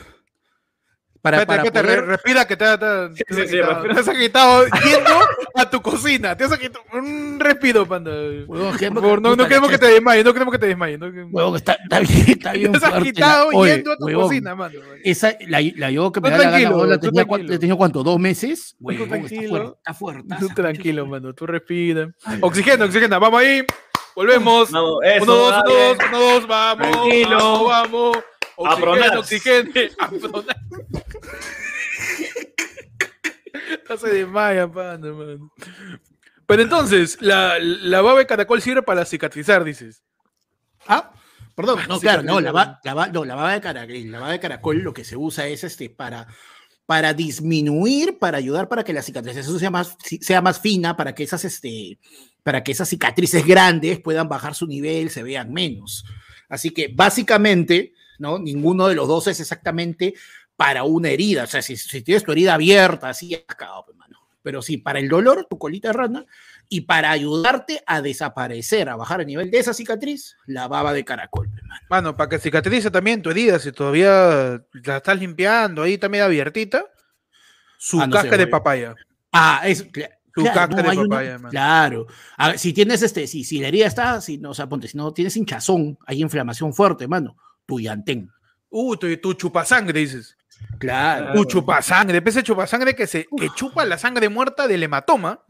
Para, 1.21 1.45
para 1.45 1.63
respira 1.63 2.47
que 2.47 2.57
te, 2.57 2.65
te, 2.79 3.15
sí, 3.15 3.47
sí, 3.47 3.57
te 3.57 3.99
has 3.99 4.09
quitado 4.09 4.65
yendo 4.83 5.11
a 5.53 5.69
tu 5.69 5.79
cocina. 5.79 6.35
Te 6.35 6.45
has 6.45 6.57
quitado 6.57 6.83
un 6.93 7.39
respiro, 7.39 7.85
panda. 7.87 8.11
no, 8.11 9.35
no 9.35 9.47
queremos 9.47 9.69
que 9.69 9.77
te 9.77 9.85
desmayes, 9.85 10.25
no 10.25 10.33
queremos 10.33 10.51
que 10.51 10.57
te 10.57 10.65
desmayes. 10.65 10.99
No, 10.99 11.55
está, 11.55 11.73
está, 11.73 11.99
bien, 11.99 12.25
está 12.27 12.51
bien. 12.53 12.71
Te 12.71 12.85
has 12.85 13.03
quitado 13.03 13.51
yendo 13.65 13.91
a 13.91 13.97
tu 13.97 14.11
cocina, 14.11 14.55
mano. 14.55 14.79
Esa, 15.03 15.35
la, 15.47 15.61
la 15.75 15.91
yo 15.91 16.11
que 16.11 16.21
me 16.21 16.31
da 16.31 16.37
la 16.39 16.59
gana, 16.59 16.85
la 16.87 16.99
tenía, 16.99 17.25
¿le 17.37 17.59
tenía 17.59 17.75
cuánto? 17.75 18.01
¿Dos 18.01 18.19
meses? 18.19 18.75
Huevón, 18.79 19.13
está 19.13 19.29
fuerte. 19.47 19.77
Está 19.77 19.93
fuerte. 19.93 20.35
Tú 20.39 20.47
tranquilo, 20.49 21.05
mano, 21.05 21.33
tú 21.35 21.45
respira. 21.45 22.09
Oxigena, 22.41 22.85
oxigena, 22.85 23.19
vamos 23.19 23.41
ahí. 23.41 23.63
Volvemos. 24.15 24.69
Eso, 24.69 24.97
uno, 25.23 25.35
dos, 25.35 25.63
uno, 25.63 25.73
dos, 25.73 25.97
uno, 26.09 26.19
dos, 26.19 26.47
vamos. 26.47 26.91
Tranquilo. 26.91 27.65
Vamos, 27.67 27.67
vamos. 27.67 28.17
Oxigene, 28.55 29.17
oxigene. 29.17 29.91
Se 33.99 34.07
desmaya, 34.07 34.71
panda, 34.71 35.11
man. 35.11 35.51
Pero 36.45 36.61
entonces, 36.63 37.17
la, 37.21 37.59
la 37.59 38.01
baba 38.01 38.19
de 38.19 38.25
caracol 38.25 38.61
sirve 38.61 38.81
para 38.81 39.05
cicatrizar, 39.05 39.63
dices. 39.63 40.03
Ah, 40.87 41.11
perdón, 41.55 41.79
no, 41.87 41.99
claro, 41.99 42.23
no, 42.23 42.39
la, 42.39 42.51
la, 42.83 43.07
no, 43.07 43.25
la 43.25 43.35
baba 43.35 43.53
de 43.53 43.61
caracol, 43.61 44.11
la 44.11 44.19
baba 44.19 44.31
de 44.31 44.39
caracol 44.39 44.79
lo 44.79 44.93
que 44.93 45.03
se 45.03 45.17
usa 45.17 45.47
es 45.47 45.63
este 45.63 45.89
para 45.89 46.27
para 46.91 47.13
disminuir, 47.13 48.19
para 48.19 48.37
ayudar 48.37 48.67
para 48.67 48.83
que 48.83 48.91
la 48.91 49.01
cicatrización 49.01 49.57
sea 49.59 49.71
más, 49.71 49.95
sea 50.19 50.41
más 50.41 50.59
fina, 50.59 50.97
para 50.97 51.15
que 51.15 51.23
esas, 51.23 51.45
este, 51.45 51.99
para 52.43 52.65
que 52.65 52.73
esas 52.73 52.89
cicatrices 52.89 53.45
grandes 53.45 54.01
puedan 54.01 54.27
bajar 54.27 54.55
su 54.55 54.67
nivel, 54.67 55.09
se 55.09 55.23
vean 55.23 55.53
menos. 55.53 56.03
Así 56.49 56.71
que 56.71 56.89
básicamente, 56.93 57.93
¿no? 58.19 58.39
Ninguno 58.39 58.89
de 58.89 58.95
los 58.95 59.07
dos 59.07 59.27
es 59.27 59.39
exactamente 59.39 60.15
para 60.61 60.83
una 60.83 61.09
herida. 61.09 61.45
O 61.45 61.47
sea, 61.47 61.63
si, 61.63 61.75
tienes 62.03 62.23
tu 62.23 62.31
herida 62.31 62.53
abierta, 62.53 63.09
así, 63.09 63.33
acabado, 63.33 63.85
hermano. 63.89 64.19
Pero 64.43 64.61
sí, 64.61 64.77
para 64.77 64.99
el 64.99 65.09
dolor, 65.09 65.47
tu 65.49 65.57
colita 65.57 65.87
de 65.87 65.93
rana, 65.93 66.25
y 66.69 66.81
para 66.81 67.09
ayudarte 67.09 67.81
a 67.87 67.99
desaparecer, 68.03 68.87
a 68.87 68.95
bajar 68.95 69.21
el 69.21 69.27
nivel 69.27 69.49
de 69.49 69.57
esa 69.57 69.73
cicatriz, 69.73 70.37
la 70.45 70.67
baba 70.67 70.93
de 70.93 71.03
caracol, 71.03 71.47
hermano. 71.47 71.81
Bueno, 71.89 72.15
para 72.15 72.29
que 72.29 72.37
cicatrice 72.37 72.91
también 72.91 73.23
tu 73.23 73.31
herida, 73.31 73.57
si 73.57 73.71
todavía 73.71 74.63
la 74.85 74.97
estás 74.97 75.17
limpiando 75.17 75.81
ahí 75.81 75.97
también 75.97 76.25
abiertita, 76.25 76.85
su 77.79 77.99
ah, 77.99 78.07
casca 78.07 78.37
de 78.37 78.45
papaya. 78.45 78.93
Ah, 79.31 79.63
es 79.65 79.79
su 79.79 80.43
casca 80.43 80.67
de 80.67 81.07
papaya, 81.07 81.39
Claro. 81.49 82.05
si 82.55 82.71
tienes 82.71 83.01
este, 83.01 83.25
si, 83.25 83.43
si 83.43 83.59
la 83.59 83.69
herida 83.69 83.87
está, 83.87 84.21
si 84.21 84.37
no, 84.37 84.51
o 84.51 84.53
sea, 84.53 84.69
ponte, 84.69 84.87
si 84.87 84.95
no 84.95 85.11
tienes 85.11 85.35
hinchazón, 85.35 85.97
hay 86.05 86.21
inflamación 86.21 86.71
fuerte, 86.71 87.05
hermano, 87.05 87.35
tu 87.65 87.79
llantén. 87.79 88.29
Uh, 88.69 88.95
tu, 88.95 89.17
tu 89.17 89.33
chupasangre, 89.33 89.99
dices. 89.99 90.37
Claro. 90.79 91.39
Un 91.39 91.45
chupasangre, 91.45 92.21
ese 92.25 92.43
chupasangre 92.43 92.95
que 92.95 93.07
se 93.07 93.27
que 93.37 93.49
chupa 93.55 93.85
la 93.85 93.97
sangre 93.97 94.29
muerta 94.29 94.67
del 94.67 94.83
hematoma. 94.83 95.43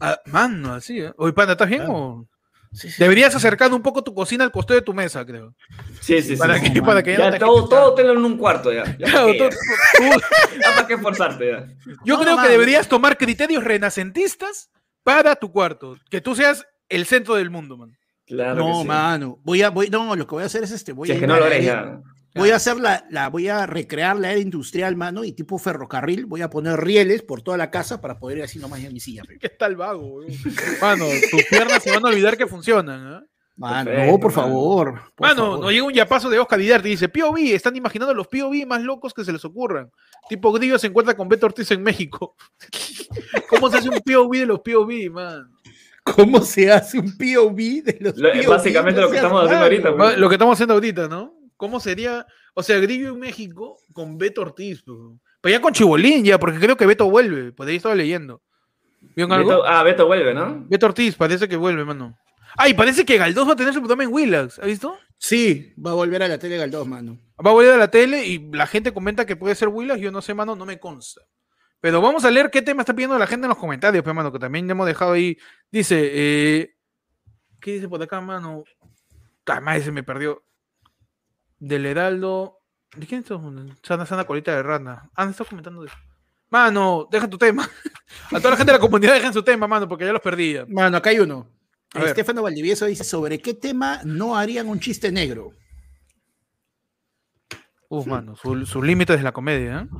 Ah, 0.00 0.18
mano, 0.26 0.74
así. 0.74 1.00
¿eh? 1.00 1.12
Oye, 1.16 1.32
panda, 1.32 1.52
¿estás 1.52 1.68
bien 1.68 1.84
o...? 1.88 2.26
Deberías 2.98 3.34
acercar 3.34 3.72
un 3.72 3.82
poco 3.82 4.02
tu 4.02 4.12
cocina 4.12 4.44
al 4.44 4.50
costado 4.50 4.78
de 4.78 4.84
tu 4.84 4.92
mesa, 4.92 5.24
creo. 5.24 5.54
Sí, 6.00 6.20
sí, 6.20 6.36
para 6.36 6.58
sí. 6.58 6.72
Que, 6.72 6.82
para 6.82 7.02
que 7.02 7.16
ya, 7.16 7.38
todo, 7.38 7.68
todo 7.68 7.94
tenlo 7.94 8.12
en 8.12 8.24
un 8.24 8.36
cuarto 8.36 8.72
ya. 8.72 8.84
Ya, 8.98 9.06
para, 9.12 10.86
qué 10.86 10.94
esforzarte 10.94 11.52
ya. 11.52 11.66
Yo 12.04 12.18
creo 12.18 12.36
que 12.40 12.48
deberías 12.48 12.88
tomar 12.88 13.16
criterios 13.16 13.64
renacentistas 13.64 14.70
para 15.02 15.36
tu 15.36 15.52
cuarto. 15.52 15.96
Que 16.10 16.20
tú 16.20 16.34
seas 16.34 16.66
el 16.88 17.06
centro 17.06 17.36
del 17.36 17.50
mundo, 17.50 17.76
man. 17.78 17.96
Claro 18.26 18.56
no, 18.56 18.84
mano. 18.84 19.38
Voy 19.42 19.62
a, 19.62 19.70
voy, 19.70 19.88
no, 19.88 20.14
lo 20.14 20.26
que 20.26 20.34
voy 20.34 20.42
a 20.42 20.46
hacer 20.46 20.64
es 20.64 20.72
este. 20.72 20.92
Voy 20.92 21.10
a 21.10 21.18
que 21.18 21.26
no 21.26 21.36
lo 21.36 21.48
ya. 21.48 22.00
Voy 22.36 22.50
a 22.50 22.56
hacer 22.56 22.76
la, 22.76 23.06
la, 23.10 23.28
voy 23.28 23.48
a 23.48 23.66
recrear 23.66 24.16
la 24.18 24.32
era 24.32 24.40
industrial, 24.40 24.96
mano, 24.96 25.24
y 25.24 25.32
tipo 25.32 25.58
ferrocarril. 25.58 26.26
Voy 26.26 26.42
a 26.42 26.50
poner 26.50 26.78
rieles 26.80 27.22
por 27.22 27.42
toda 27.42 27.56
la 27.56 27.70
casa 27.70 28.00
para 28.00 28.18
poder 28.18 28.38
ir 28.38 28.44
así 28.44 28.58
nomás 28.58 28.82
en 28.84 28.92
mi 28.92 29.00
silla. 29.00 29.22
¿Qué 29.40 29.48
tal 29.48 29.76
vago, 29.76 30.20
Mano, 30.80 31.06
tus 31.30 31.44
piernas 31.44 31.82
se 31.82 31.90
van 31.90 32.04
a 32.04 32.08
olvidar 32.08 32.36
que 32.36 32.46
funcionan, 32.46 33.14
¿eh? 33.14 33.26
Mano, 33.56 33.90
no, 33.90 34.20
por 34.20 34.32
favor. 34.32 35.00
mano, 35.18 35.56
nos 35.56 35.72
llega 35.72 35.84
un 35.84 35.92
yapazo 35.92 36.28
de 36.28 36.38
Oscar 36.38 36.58
Vidarte 36.58 36.88
y 36.88 36.90
dice, 36.90 37.08
POV, 37.08 37.38
están 37.54 37.74
imaginando 37.74 38.12
los 38.12 38.28
POV 38.28 38.66
más 38.66 38.82
locos 38.82 39.14
que 39.14 39.24
se 39.24 39.32
les 39.32 39.42
ocurran. 39.46 39.90
Tipo 40.28 40.52
Grillo 40.52 40.78
se 40.78 40.88
encuentra 40.88 41.16
con 41.16 41.26
Beto 41.26 41.46
Ortiz 41.46 41.70
en 41.70 41.82
México. 41.82 42.36
¿Cómo 43.48 43.70
se 43.70 43.78
hace 43.78 43.88
un 43.88 44.00
POV 44.00 44.32
de 44.32 44.46
los 44.46 44.60
POV, 44.60 45.10
man? 45.10 45.50
¿Cómo 46.04 46.42
se 46.42 46.70
hace 46.70 46.98
un 46.98 47.16
POV 47.16 47.56
de 47.82 47.96
los 47.98 48.12
POV? 48.12 48.46
Básicamente 48.46 49.00
lo 49.00 49.10
que 49.10 49.16
estamos 49.16 49.44
haciendo 49.44 49.64
ahorita. 49.64 50.16
Lo 50.18 50.28
que 50.28 50.34
estamos 50.34 50.52
haciendo 50.52 50.74
ahorita, 50.74 51.08
¿no? 51.08 51.35
¿Cómo 51.56 51.80
sería? 51.80 52.26
O 52.54 52.62
sea, 52.62 52.78
Grillo 52.78 53.10
en 53.10 53.18
México 53.18 53.78
con 53.92 54.18
Beto 54.18 54.42
Ortiz. 54.42 54.84
Pero 55.40 55.52
ya 55.52 55.60
con 55.60 55.72
Chibolín, 55.72 56.24
ya, 56.24 56.38
porque 56.38 56.58
creo 56.58 56.76
que 56.76 56.86
Beto 56.86 57.10
vuelve. 57.10 57.52
Pues 57.52 57.68
ahí 57.68 57.76
estaba 57.76 57.94
leyendo. 57.94 58.42
ah, 59.66 59.82
Beto 59.82 60.06
vuelve, 60.06 60.34
¿no? 60.34 60.64
Beto 60.68 60.86
Ortiz, 60.86 61.14
parece 61.14 61.48
que 61.48 61.56
vuelve, 61.56 61.84
mano. 61.84 62.16
Ay, 62.56 62.74
parece 62.74 63.04
que 63.04 63.18
Galdós 63.18 63.46
va 63.46 63.52
a 63.52 63.56
tener 63.56 63.74
su 63.74 63.80
programa 63.80 64.04
en 64.04 64.12
Willax, 64.12 64.58
¿has 64.58 64.66
visto? 64.66 64.96
Sí, 65.18 65.74
va 65.84 65.90
a 65.90 65.94
volver 65.94 66.22
a 66.22 66.28
la 66.28 66.38
tele 66.38 66.56
Galdós, 66.56 66.86
mano. 66.86 67.18
Va 67.44 67.50
a 67.50 67.54
volver 67.54 67.74
a 67.74 67.76
la 67.76 67.90
tele 67.90 68.24
y 68.26 68.50
la 68.50 68.66
gente 68.66 68.92
comenta 68.92 69.26
que 69.26 69.36
puede 69.36 69.54
ser 69.54 69.68
Willax, 69.68 70.00
yo 70.00 70.10
no 70.10 70.22
sé, 70.22 70.32
mano, 70.32 70.56
no 70.56 70.64
me 70.64 70.78
consta. 70.78 71.20
Pero 71.80 72.00
vamos 72.00 72.24
a 72.24 72.30
leer 72.30 72.50
qué 72.50 72.62
tema 72.62 72.82
está 72.82 72.94
pidiendo 72.94 73.18
la 73.18 73.26
gente 73.26 73.44
en 73.44 73.50
los 73.50 73.58
comentarios, 73.58 74.02
pues, 74.02 74.16
mano, 74.16 74.32
que 74.32 74.38
también 74.38 74.68
hemos 74.70 74.86
dejado 74.86 75.12
ahí. 75.12 75.36
Dice, 75.70 76.10
eh, 76.12 76.74
¿qué 77.60 77.72
dice 77.72 77.88
por 77.88 78.02
acá, 78.02 78.20
mano? 78.20 78.64
Ah, 79.46 79.80
se 79.80 79.92
me 79.92 80.02
perdió. 80.02 80.42
Del 81.58 81.86
Heraldo. 81.86 82.60
¿De 82.96 83.06
quién 83.06 83.20
es 83.20 83.30
esto? 83.30 83.40
Sana, 83.82 84.06
sana 84.06 84.24
colita 84.24 84.54
de 84.54 84.62
rana. 84.62 85.10
Ah, 85.14 85.24
me 85.24 85.32
estás 85.32 85.48
comentando 85.48 85.82
de 85.82 85.88
eso. 85.88 85.96
Mano, 86.50 87.08
deja 87.10 87.28
tu 87.28 87.38
tema. 87.38 87.68
A 88.32 88.38
toda 88.38 88.50
la 88.50 88.56
gente 88.56 88.72
de 88.72 88.78
la 88.78 88.80
comunidad 88.80 89.14
dejen 89.14 89.32
su 89.32 89.42
tema, 89.42 89.66
mano, 89.66 89.88
porque 89.88 90.04
ya 90.04 90.12
los 90.12 90.22
perdí. 90.22 90.56
Mano, 90.68 90.96
acá 90.96 91.10
hay 91.10 91.18
uno. 91.18 91.50
Estefano 91.94 92.42
Valdivieso 92.42 92.86
dice: 92.86 93.04
¿Sobre 93.04 93.40
qué 93.40 93.54
tema 93.54 94.00
no 94.04 94.36
harían 94.36 94.68
un 94.68 94.80
chiste 94.80 95.10
negro? 95.10 95.52
Uf, 97.88 98.06
mano, 98.06 98.34
sus 98.36 98.84
límites 98.84 99.16
de 99.16 99.22
la 99.22 99.32
comedia, 99.32 99.82
¿eh? 99.82 99.98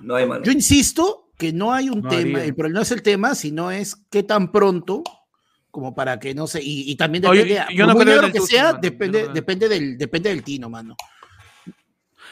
No 0.00 0.14
hay 0.14 0.26
mano. 0.26 0.44
Yo 0.44 0.52
insisto 0.52 1.30
que 1.36 1.52
no 1.52 1.72
hay 1.72 1.88
un 1.88 2.06
tema, 2.08 2.42
el 2.42 2.54
problema 2.54 2.78
no 2.78 2.82
es 2.82 2.90
el 2.92 3.02
tema, 3.02 3.34
sino 3.34 3.70
es 3.70 3.96
qué 4.10 4.22
tan 4.22 4.50
pronto, 4.50 5.02
como 5.78 5.94
para 5.94 6.18
que 6.18 6.34
no 6.34 6.48
sé, 6.48 6.60
y, 6.60 6.94
también 6.96 7.22
depende, 7.22 7.64
yo, 7.72 7.86
no 7.86 7.94
creo 7.94 8.32
que 8.32 8.40
sea, 8.40 8.72
depende, 8.72 9.28
depende, 9.28 9.68
del, 9.68 9.96
depende 9.96 10.30
del 10.30 10.42
tino, 10.42 10.68
mano. 10.68 10.96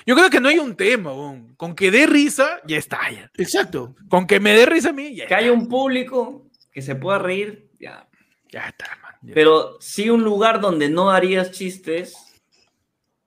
Yo 0.05 0.17
creo 0.17 0.29
que 0.29 0.41
no 0.41 0.49
hay 0.49 0.59
un 0.59 0.75
tema, 0.75 1.13
con 1.57 1.77
que 1.77 1.93
dé 1.93 2.07
risa, 2.07 2.61
ya 2.67 2.77
está. 2.77 3.09
Ya. 3.11 3.31
Exacto. 3.37 3.95
Con 4.09 4.27
que 4.27 4.41
me 4.41 4.53
dé 4.53 4.67
risa 4.67 4.91
a 4.91 4.93
mí, 4.93 5.15
ya 5.15 5.27
Que 5.27 5.35
haya 5.37 5.53
un 5.53 5.69
público 5.69 6.49
que 6.73 6.83
se 6.83 6.97
pueda 6.97 7.19
reír, 7.19 7.71
ya. 7.79 8.09
Ya 8.51 8.69
está, 8.69 8.87
man. 9.01 9.33
Pero 9.33 9.79
sí 9.81 10.11
un 10.11 10.25
lugar 10.25 10.61
donde 10.61 10.89
no 10.89 11.11
harías 11.11 11.53
chistes, 11.53 12.26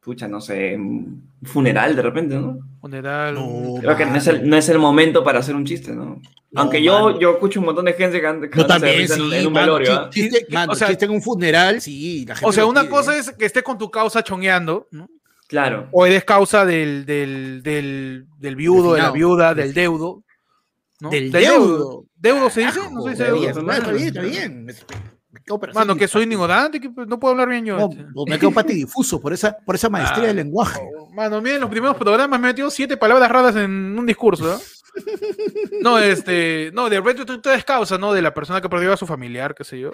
pucha, 0.01 0.27
no 0.27 0.39
sé, 0.41 0.75
un 0.75 1.29
funeral 1.43 1.95
de 1.95 2.01
repente, 2.01 2.35
¿no? 2.35 2.59
Funeral. 2.81 3.35
No, 3.35 3.75
Creo 3.81 3.95
que 3.95 4.05
no 4.05 4.15
es, 4.15 4.27
el, 4.27 4.49
no 4.49 4.55
es, 4.55 4.69
el, 4.69 4.79
momento 4.79 5.23
para 5.23 5.39
hacer 5.39 5.55
un 5.55 5.65
chiste, 5.65 5.91
¿no? 5.93 6.21
Aunque 6.55 6.81
yo, 6.81 7.19
yo 7.19 7.33
escucho 7.33 7.59
un 7.59 7.67
montón 7.67 7.85
de 7.85 7.93
gente 7.93 8.21
que, 8.21 8.49
que 8.49 8.63
también, 8.63 9.07
sí, 9.07 9.35
en, 9.35 9.47
un 9.47 9.53
velorio. 9.53 9.93
¿ah? 9.93 10.09
Chiste, 10.09 10.47
o 10.67 10.75
sea, 10.75 10.87
chiste 10.87 11.05
en 11.05 11.11
un 11.11 11.21
funeral, 11.21 11.81
sí. 11.81 12.25
La 12.25 12.35
gente 12.35 12.49
o 12.49 12.51
sea, 12.51 12.65
una 12.65 12.87
cosa 12.89 13.17
es 13.17 13.31
que 13.31 13.45
esté 13.45 13.61
con 13.61 13.77
tu 13.77 13.91
causa 13.91 14.23
chongueando, 14.23 14.87
¿no? 14.91 15.09
Claro. 15.47 15.89
O 15.91 16.05
eres 16.05 16.23
causa 16.23 16.65
del, 16.65 17.05
del, 17.05 17.61
del, 17.63 18.27
del 18.37 18.55
viudo, 18.55 18.93
de 18.93 19.01
la 19.01 19.11
viuda, 19.11 19.53
del 19.53 19.73
deudo. 19.73 20.23
¿no? 20.99 21.09
Del, 21.09 21.31
deudo. 21.31 22.05
¿Deudo 22.15 22.49
se 22.49 22.61
dice? 22.61 22.79
No 22.91 23.01
se 23.01 23.09
dice 23.11 23.23
deudo. 23.23 23.71
Está 23.71 23.91
bien, 23.91 24.07
está 24.07 24.21
bien. 24.21 25.18
Mano, 25.73 25.95
que 25.95 26.07
soy 26.07 26.23
ignorante, 26.23 26.79
que 26.79 26.89
pues, 26.89 27.07
no 27.07 27.19
puedo 27.19 27.31
hablar 27.31 27.49
bien 27.49 27.65
yo. 27.65 27.77
No, 27.77 28.25
me 28.27 28.37
quedo 28.37 28.51
patidifuso 28.51 29.19
por 29.19 29.33
esa, 29.33 29.57
por 29.57 29.75
esa 29.75 29.89
maestría 29.89 30.25
de 30.25 30.31
ah, 30.31 30.33
lenguaje. 30.33 30.81
Mano, 31.13 31.41
miren, 31.41 31.61
los 31.61 31.69
primeros 31.69 31.97
programas 31.97 32.39
me 32.39 32.47
he 32.47 32.51
metido 32.51 32.69
siete 32.69 32.97
palabras 32.97 33.29
raras 33.29 33.55
en 33.55 33.97
un 33.97 34.05
discurso, 34.05 34.43
¿no? 34.43 34.59
no, 35.81 35.99
este, 35.99 36.71
no, 36.73 36.89
de 36.89 36.97
repente 36.97 37.25
tú, 37.25 37.39
te 37.41 37.49
das 37.49 37.63
causa, 37.63 37.97
¿no? 37.97 38.13
De 38.13 38.21
la 38.21 38.33
persona 38.33 38.61
que 38.61 38.69
perdió 38.69 38.93
a 38.93 38.97
su 38.97 39.07
familiar, 39.07 39.55
qué 39.55 39.63
sé 39.63 39.79
yo. 39.79 39.91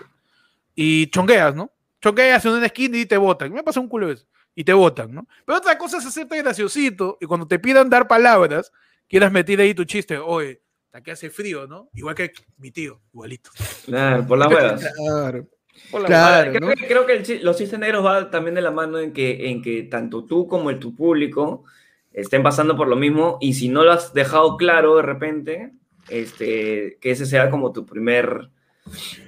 Y 0.74 1.08
chongueas, 1.08 1.56
¿no? 1.56 1.72
Chongueas 2.02 2.46
en 2.46 2.52
una 2.52 2.66
esquina 2.66 2.98
y 2.98 3.06
te 3.06 3.18
votan. 3.18 3.52
Me 3.54 3.64
pasa 3.64 3.80
un 3.80 3.88
culo 3.88 4.12
eso. 4.12 4.26
Y 4.54 4.64
te 4.64 4.74
votan, 4.74 5.14
¿no? 5.14 5.28
Pero 5.46 5.58
otra 5.58 5.78
cosa 5.78 5.98
es 5.98 6.06
hacerte 6.06 6.38
graciosito 6.42 7.18
y 7.20 7.26
cuando 7.26 7.48
te 7.48 7.60
pidan 7.60 7.90
dar 7.90 8.08
palabras, 8.08 8.72
quieras 9.08 9.32
meter 9.32 9.60
ahí 9.60 9.74
tu 9.74 9.84
chiste, 9.84 10.18
oye, 10.18 10.62
que 11.02 11.12
hace 11.12 11.30
frío, 11.30 11.68
¿no? 11.68 11.90
Igual 11.94 12.16
que 12.16 12.32
mi 12.58 12.72
tío, 12.72 13.02
igualito. 13.14 13.52
Claro, 13.86 14.26
por 14.26 14.38
las 14.38 14.48
huevas. 14.52 14.94
claro. 14.96 15.48
claro 16.06 16.54
creo, 16.88 17.06
que, 17.06 17.40
los 17.42 17.58
chistes 17.58 17.80
negros 17.80 18.06
va 18.06 18.30
también 18.30 18.56
de 18.56 18.62
la 18.62 18.72
mano 18.72 19.00
en 19.00 19.14
que, 19.14 19.50
en 19.50 19.62
que 19.62 19.84
tanto 19.84 20.26
tú 20.26 20.48
como 20.48 20.70
el, 20.70 20.80
tu 20.80 20.96
público 20.96 21.66
estén 22.14 22.44
pasando 22.44 22.78
por 22.78 22.88
lo 22.88 22.96
mismo 22.96 23.38
y 23.42 23.54
si 23.54 23.68
no 23.68 23.84
lo 23.84 23.92
has 23.92 24.14
dejado 24.14 24.56
claro 24.56 24.96
de 24.96 25.02
repente, 25.02 25.74
este, 26.10 26.98
que 27.02 27.12
ese 27.12 27.26
sea 27.26 27.50
como 27.50 27.74
tu 27.74 27.86
primer, 27.86 28.50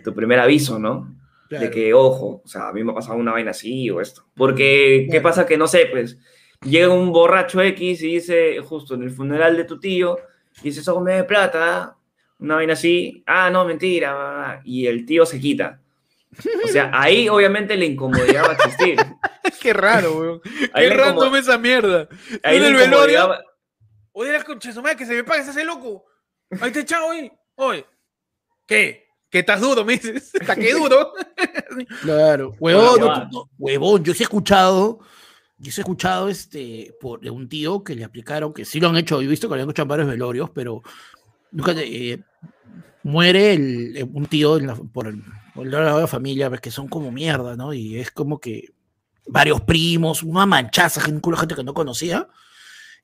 tu 0.03 0.13
primer 0.13 0.39
aviso, 0.39 0.79
¿no? 0.79 1.13
De 1.49 1.71
que, 1.71 1.93
ojo, 1.93 2.41
o 2.43 2.47
sea, 2.47 2.67
a 2.67 2.73
mí 2.73 2.83
me 2.83 2.91
ha 2.91 2.95
pasado 2.95 3.17
una 3.17 3.31
vaina 3.31 3.51
así 3.51 3.89
o 3.89 4.01
esto. 4.01 4.25
Porque, 4.35 5.07
¿qué 5.09 5.21
pasa? 5.21 5.45
Que 5.45 5.57
no 5.57 5.65
sé, 5.67 5.87
pues, 5.89 6.17
llega 6.61 6.93
un 6.93 7.13
borracho 7.13 7.61
X 7.61 8.01
y 8.01 8.15
dice, 8.15 8.59
justo 8.59 8.95
en 8.95 9.03
el 9.03 9.11
funeral 9.11 9.55
de 9.55 9.63
tu 9.63 9.79
tío, 9.79 10.17
y 10.61 10.69
dice, 10.69 10.81
eso 10.81 11.03
de 11.03 11.23
plata, 11.23 11.97
una 12.39 12.55
vaina 12.55 12.73
así, 12.73 13.23
ah, 13.25 13.49
no, 13.49 13.65
mentira, 13.65 14.61
y 14.63 14.87
el 14.87 15.05
tío 15.05 15.25
se 15.25 15.39
quita. 15.39 15.79
O 16.63 16.67
sea, 16.67 16.91
ahí 16.93 17.29
obviamente 17.29 17.75
la 17.77 17.85
incomodidad 17.85 18.43
va 18.43 18.51
a 18.51 18.53
existir. 18.53 18.97
Qué 19.61 19.73
raro, 19.73 20.13
weón. 20.13 20.41
Qué 20.41 20.89
raro 20.89 21.35
esa 21.35 21.57
mierda. 21.57 22.07
Ahí 22.43 22.57
en 22.57 22.63
el 22.63 22.75
velorio. 22.75 23.35
Oye, 24.11 24.31
las 24.31 24.43
conchas, 24.43 24.77
que 24.97 25.05
se 25.05 25.13
me 25.13 25.23
pague, 25.23 25.43
se 25.43 25.51
hace 25.51 25.63
loco. 25.63 26.05
Ahí 26.59 26.71
te 26.71 26.79
echado 26.81 27.07
hoy. 27.07 27.31
Oye, 27.55 27.85
¿qué? 28.65 29.07
Que 29.29 29.39
estás 29.39 29.61
duro, 29.61 29.83
me 29.83 29.93
dices. 29.93 30.33
Está 30.39 30.55
que 30.55 30.73
duro. 30.73 31.13
claro, 32.01 32.55
huevón, 32.59 33.29
huevón, 33.57 34.03
yo 34.03 34.13
sí 34.13 34.23
he 34.23 34.25
escuchado 34.25 34.99
yo 35.59 35.71
he 35.75 35.81
escuchado 35.81 36.29
este, 36.29 36.93
por 37.01 37.27
un 37.27 37.49
tío 37.49 37.83
que 37.83 37.95
le 37.95 38.03
aplicaron, 38.03 38.53
que 38.53 38.65
sí 38.65 38.79
lo 38.79 38.89
han 38.89 38.97
hecho, 38.97 39.21
he 39.21 39.27
visto 39.27 39.49
que 39.49 39.55
lo 39.55 39.63
han 39.63 39.69
hecho 39.69 39.85
varios 39.85 40.07
velorios, 40.07 40.49
pero 40.51 40.83
eh, 41.77 42.19
muere 43.03 43.53
el, 43.53 44.09
un 44.13 44.27
tío 44.27 44.59
por, 44.93 45.07
el, 45.07 45.23
por 45.55 45.69
de 45.69 45.79
la 45.79 46.07
familia, 46.07 46.49
ves 46.49 46.61
que 46.61 46.71
son 46.71 46.87
como 46.87 47.11
mierda, 47.11 47.55
¿no? 47.55 47.73
Y 47.73 47.97
es 47.97 48.11
como 48.11 48.39
que 48.39 48.73
varios 49.27 49.61
primos, 49.61 50.21
una 50.23 50.45
manchaza, 50.45 51.01
gente, 51.01 51.29
gente 51.35 51.55
que 51.55 51.63
no 51.63 51.73
conocía, 51.73 52.27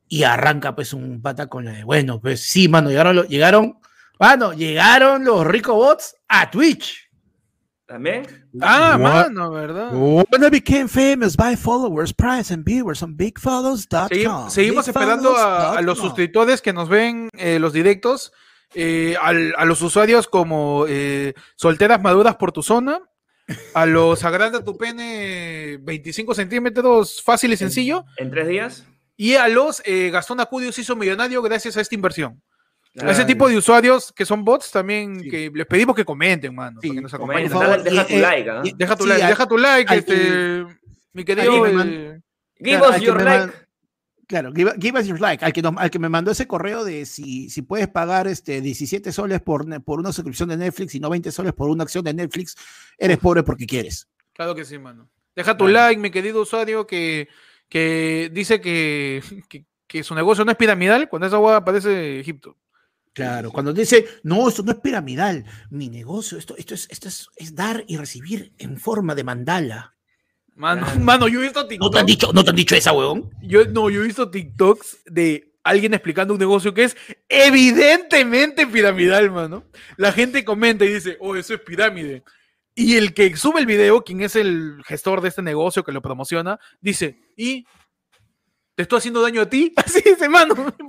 y 0.08 0.22
arranca 0.22 0.74
pues 0.76 0.92
un 0.92 1.20
pata 1.22 1.48
con 1.48 1.64
la 1.64 1.72
de, 1.72 1.84
bueno, 1.84 2.20
pues 2.20 2.40
sí, 2.40 2.68
mano, 2.68 2.90
llegaron, 2.90 3.26
llegaron, 3.26 3.78
mano, 4.20 4.52
llegaron 4.52 5.24
los 5.24 5.44
rico 5.46 5.74
bots 5.74 6.16
a 6.28 6.50
Twitch. 6.50 7.03
¿También? 7.86 8.48
Ah, 8.62 8.96
mano, 8.98 9.50
¿verdad? 9.50 9.92
When 9.92 10.42
I 10.42 10.48
became 10.48 10.88
famous 10.88 11.36
by 11.36 11.54
followers, 11.54 12.14
price 12.14 12.52
and 12.52 12.64
viewers 12.64 13.02
on 13.02 13.14
bigfollows.com. 13.14 14.50
seguimos 14.50 14.88
esperando 14.88 15.36
a, 15.36 15.82
los 15.82 15.98
suscriptores 15.98 16.62
que 16.62 16.72
nos 16.72 16.88
ven 16.88 17.28
eh, 17.36 17.58
los 17.58 17.74
directos, 17.74 18.32
eh, 18.74 19.16
a 19.18 19.64
los 19.66 19.82
usuarios 19.82 20.28
como 20.28 20.86
eh, 20.88 21.34
Solteras 21.56 22.00
Maduras 22.00 22.36
por 22.36 22.52
tu 22.52 22.62
zona, 22.62 23.00
a 23.74 23.84
los 23.84 24.24
Agranda 24.24 24.64
tu 24.64 24.78
pene 24.78 25.78
25 25.82 26.34
centímetros 26.34 27.22
fácil 27.22 27.52
y 27.52 27.58
sencillo. 27.58 28.06
¿En, 28.16 28.30
tres 28.30 28.48
días? 28.48 28.86
Y 29.14 29.34
a 29.34 29.46
los 29.48 29.82
Gastón 30.10 30.40
Acudio 30.40 30.72
se 30.72 30.80
hizo 30.80 30.96
millonario 30.96 31.42
gracias 31.42 31.76
a 31.76 31.82
esta 31.82 31.94
inversión. 31.94 32.42
Ese 32.94 33.24
tipo 33.24 33.48
de 33.48 33.56
usuarios 33.56 34.12
que 34.12 34.24
son 34.24 34.44
bots 34.44 34.70
también, 34.70 35.20
que 35.20 35.50
les 35.52 35.66
pedimos 35.66 35.96
que 35.96 36.04
comenten, 36.04 36.54
mano. 36.54 36.80
que 36.80 36.92
nos 36.92 37.12
acompañen. 37.12 37.50
deja, 37.50 38.06
tu 38.06 38.16
like, 38.16 38.50
¿ah? 38.50 38.62
Deja 38.76 38.96
tu 38.96 39.06
like, 39.06 39.26
deja 39.26 39.46
tu 39.48 39.58
like, 39.58 39.94
este, 39.94 40.64
mi 41.12 41.24
querido. 41.24 41.66
Eh, 41.66 42.20
give 42.58 42.80
us 42.80 43.00
your 43.00 43.20
like. 43.20 43.52
Claro, 44.26 44.52
give, 44.52 44.98
us 44.98 45.06
your 45.06 45.20
like. 45.20 45.44
Al 45.44 45.52
que, 45.52 45.62
al 45.76 45.90
que 45.90 45.98
me 45.98 46.08
mandó 46.08 46.30
ese 46.30 46.46
correo 46.46 46.84
de 46.84 47.04
si, 47.04 47.50
si 47.50 47.62
puedes 47.62 47.88
pagar 47.88 48.26
este 48.26 48.60
17 48.60 49.12
soles 49.12 49.42
por, 49.42 49.82
por 49.82 49.98
una 49.98 50.12
suscripción 50.12 50.48
de 50.48 50.56
Netflix 50.56 50.94
y 50.94 51.00
no 51.00 51.10
20 51.10 51.30
soles 51.30 51.52
por 51.52 51.68
una 51.68 51.82
acción 51.82 52.04
de 52.04 52.14
Netflix, 52.14 52.56
eres 52.96 53.18
pobre 53.18 53.42
porque 53.42 53.66
quieres. 53.66 54.08
Claro 54.32 54.54
que 54.54 54.64
sí, 54.64 54.78
mano. 54.78 55.10
Deja 55.36 55.56
tu 55.56 55.66
like, 55.66 56.00
mi 56.00 56.10
querido 56.10 56.42
usuario, 56.42 56.86
que, 56.86 57.28
que 57.68 58.30
dice 58.32 58.60
que, 58.60 59.22
que, 59.48 59.66
que, 59.86 60.02
su 60.04 60.14
negocio 60.14 60.44
no 60.44 60.52
es 60.52 60.56
piramidal 60.56 61.08
cuando 61.08 61.26
esa 61.26 61.36
agua 61.36 61.56
aparece 61.56 62.20
Egipto. 62.20 62.56
Claro, 63.14 63.52
cuando 63.52 63.72
dice, 63.72 64.06
no, 64.24 64.48
esto 64.48 64.64
no 64.64 64.72
es 64.72 64.78
piramidal, 64.78 65.44
mi 65.70 65.88
negocio, 65.88 66.36
esto, 66.36 66.56
esto, 66.56 66.74
es, 66.74 66.88
esto 66.90 67.08
es, 67.08 67.54
dar 67.54 67.84
y 67.86 67.96
recibir 67.96 68.52
en 68.58 68.76
forma 68.76 69.14
de 69.14 69.22
mandala. 69.22 69.94
Mano, 70.56 70.84
mano, 71.00 71.28
yo 71.28 71.38
he 71.38 71.44
visto 71.44 71.64
TikToks. 71.64 71.86
¿No 71.86 71.90
te 71.90 72.00
han 72.00 72.06
dicho, 72.06 72.32
¿no 72.32 72.42
te 72.42 72.50
han 72.50 72.56
dicho 72.56 72.74
esa, 72.74 72.92
huevón? 72.92 73.30
Yo, 73.40 73.64
no, 73.66 73.88
yo 73.88 74.02
he 74.02 74.06
visto 74.06 74.30
TikToks 74.30 75.04
de 75.06 75.54
alguien 75.62 75.94
explicando 75.94 76.34
un 76.34 76.40
negocio 76.40 76.74
que 76.74 76.84
es 76.84 76.96
evidentemente 77.28 78.66
piramidal, 78.66 79.30
mano. 79.30 79.64
La 79.96 80.10
gente 80.10 80.44
comenta 80.44 80.84
y 80.84 80.94
dice, 80.94 81.16
oh, 81.20 81.36
eso 81.36 81.54
es 81.54 81.60
pirámide. 81.60 82.24
Y 82.74 82.96
el 82.96 83.14
que 83.14 83.36
sube 83.36 83.60
el 83.60 83.66
video, 83.66 84.02
quien 84.02 84.22
es 84.22 84.34
el 84.34 84.82
gestor 84.84 85.20
de 85.20 85.28
este 85.28 85.42
negocio 85.42 85.84
que 85.84 85.92
lo 85.92 86.02
promociona, 86.02 86.58
dice, 86.80 87.20
¿y 87.36 87.64
te 88.74 88.82
estoy 88.82 88.98
haciendo 88.98 89.22
daño 89.22 89.40
a 89.42 89.48
ti? 89.48 89.72
Así 89.76 90.02
dice, 90.04 90.28
mano. 90.28 90.54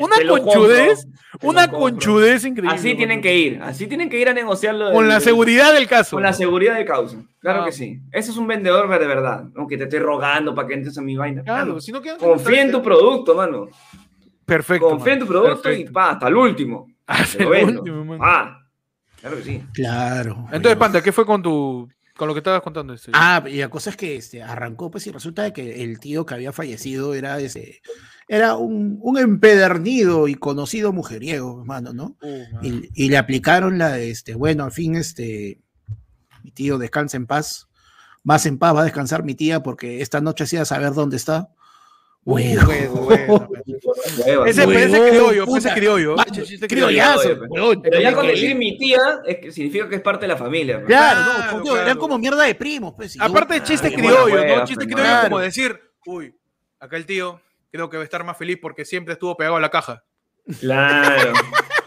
una 0.00 0.16
conchudez, 0.26 1.06
una 1.42 1.70
conchudez 1.70 2.44
increíble. 2.44 2.74
Así 2.74 2.94
tienen 2.94 3.20
que 3.20 3.36
ir, 3.36 3.60
así 3.62 3.86
tienen 3.86 4.08
que 4.08 4.18
ir 4.18 4.28
a 4.28 4.32
negociarlo. 4.32 4.92
Con 4.92 5.08
la 5.08 5.20
seguridad 5.20 5.74
del 5.74 5.86
caso. 5.86 6.16
Con 6.16 6.22
la 6.22 6.32
seguridad 6.32 6.74
del 6.74 6.86
caso, 6.86 7.24
claro 7.38 7.62
ah. 7.62 7.64
que 7.66 7.72
sí. 7.72 8.00
Ese 8.12 8.30
es 8.30 8.36
un 8.36 8.46
vendedor 8.46 8.88
de 8.88 9.06
verdad, 9.06 9.44
aunque 9.56 9.76
te 9.76 9.84
estoy 9.84 9.98
rogando 9.98 10.54
para 10.54 10.68
que 10.68 10.74
entres 10.74 10.96
a 10.96 11.02
mi 11.02 11.16
vaina. 11.16 11.42
Claro, 11.42 11.80
si 11.80 11.92
no 11.92 12.00
Confía 12.18 12.62
en 12.62 12.72
tu 12.72 12.82
producto, 12.82 13.34
mano. 13.34 13.68
Perfecto. 14.44 14.88
Confía 14.88 15.12
en 15.12 15.18
tu 15.18 15.26
producto 15.26 15.70
y 15.70 15.84
pa, 15.84 16.10
hasta 16.10 16.28
el 16.28 16.36
último. 16.36 16.88
Hasta 17.06 17.42
el 17.42 17.76
último, 17.76 18.18
Ah, 18.20 18.58
claro 19.20 19.36
que 19.36 19.42
sí. 19.42 19.62
Claro. 19.74 20.46
Entonces, 20.50 20.76
Panda, 20.76 21.02
¿qué 21.02 21.12
fue 21.12 21.26
con 21.26 21.42
tu 21.42 21.88
con 22.18 22.28
lo 22.28 22.34
que 22.34 22.40
estabas 22.40 22.62
contando. 22.62 22.92
Este? 22.92 23.12
Ah, 23.14 23.42
y 23.48 23.58
la 23.58 23.70
cosa 23.70 23.90
es 23.90 23.96
que 23.96 24.16
este, 24.16 24.42
arrancó, 24.42 24.90
pues, 24.90 25.06
y 25.06 25.12
resulta 25.12 25.52
que 25.52 25.84
el 25.84 26.00
tío 26.00 26.26
que 26.26 26.34
había 26.34 26.52
fallecido 26.52 27.14
era 27.14 27.38
ese, 27.38 27.80
era 28.26 28.56
un, 28.56 29.00
empedernido 29.16 30.26
y 30.26 30.34
conocido 30.34 30.92
mujeriego, 30.92 31.60
hermano, 31.60 31.94
¿no? 31.94 32.16
Uh, 32.20 32.82
y, 32.92 33.08
le 33.08 33.16
aplicaron 33.16 33.78
la, 33.78 33.98
este, 34.00 34.34
bueno, 34.34 34.64
al 34.64 34.72
fin, 34.72 34.96
este, 34.96 35.60
mi 36.42 36.50
tío 36.50 36.76
descansa 36.76 37.16
en 37.16 37.26
paz, 37.26 37.68
más 38.24 38.44
en 38.46 38.58
paz 38.58 38.74
va 38.74 38.80
a 38.80 38.84
descansar 38.84 39.22
mi 39.22 39.36
tía 39.36 39.62
porque 39.62 40.02
esta 40.02 40.20
noche 40.20 40.44
hacía 40.44 40.64
saber 40.64 40.94
dónde 40.94 41.16
está. 41.16 41.50
Huevo. 42.28 43.48
Ese, 44.46 44.64
ese 44.64 45.08
criollo, 45.08 45.56
ese 45.56 45.72
criollo. 45.72 46.16
Criollazo. 46.68 47.40
Pero 47.82 48.00
ya 48.00 48.12
cuando 48.12 48.32
decir 48.32 48.54
mi 48.54 48.76
tía, 48.76 49.20
es 49.24 49.38
que 49.38 49.50
significa 49.50 49.88
que 49.88 49.96
es 49.96 50.02
parte 50.02 50.26
de 50.26 50.28
la 50.28 50.36
familia. 50.36 50.84
Claro, 50.84 51.64
no, 51.64 51.76
eran 51.76 51.96
como 51.96 52.18
mierda 52.18 52.44
de 52.44 52.54
primos. 52.54 52.92
Pues, 52.94 53.18
Aparte 53.18 53.54
de 53.54 53.62
chiste 53.62 53.92
criollo, 53.92 54.44
¿no? 54.44 54.64
Chiste 54.64 54.86
criollo 54.86 55.22
como 55.22 55.38
decir, 55.38 55.80
uy, 56.04 56.34
acá 56.78 56.98
el 56.98 57.06
tío 57.06 57.40
creo 57.70 57.88
que 57.88 57.96
va 57.96 58.02
a 58.02 58.04
estar 58.04 58.22
más 58.24 58.36
feliz 58.36 58.58
porque 58.60 58.84
siempre 58.84 59.14
estuvo 59.14 59.34
pegado 59.34 59.56
a 59.56 59.60
la 59.60 59.70
caja. 59.70 60.04
Claro. 60.60 61.32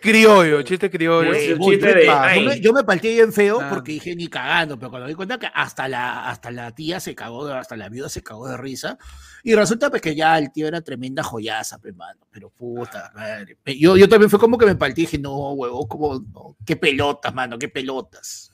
criollo, 0.00 0.62
chiste 0.62 0.90
criollo. 0.90 1.32
chiste 1.34 1.94
de, 1.94 2.06
yo, 2.06 2.42
me, 2.42 2.60
yo, 2.60 2.72
me, 2.72 2.84
partí 2.84 3.08
bien 3.08 3.32
feo 3.32 3.60
porque 3.68 3.92
dije 3.92 4.16
ni 4.16 4.28
cagando, 4.28 4.78
pero 4.78 4.90
cuando 4.90 5.06
me 5.06 5.12
di 5.12 5.14
cuenta 5.14 5.38
que 5.38 5.48
hasta 5.52 5.88
la, 5.88 6.28
hasta 6.28 6.50
la 6.50 6.74
tía 6.74 7.00
se 7.00 7.14
cagó, 7.14 7.46
hasta 7.48 7.76
la 7.76 7.88
viuda 7.88 8.08
se 8.08 8.22
cagó 8.22 8.48
de 8.48 8.56
risa. 8.56 8.98
Y 9.42 9.54
resulta 9.54 9.90
pues 9.90 10.02
que 10.02 10.14
ya 10.14 10.36
el 10.38 10.52
tío 10.52 10.66
era 10.68 10.80
tremenda 10.80 11.22
joyaza, 11.22 11.78
pues, 11.78 11.94
mano. 11.94 12.20
Pero 12.30 12.50
puta 12.50 13.12
madre. 13.14 13.58
Yo, 13.78 13.96
yo 13.96 14.08
también 14.08 14.30
fue 14.30 14.38
como 14.38 14.58
que 14.58 14.66
me 14.66 14.76
partí 14.76 15.02
y 15.02 15.04
dije, 15.06 15.18
no, 15.18 15.52
huevo, 15.52 15.86
como, 15.86 16.56
qué 16.64 16.76
pelotas, 16.76 17.34
mano, 17.34 17.58
qué 17.58 17.68
pelotas. 17.68 18.52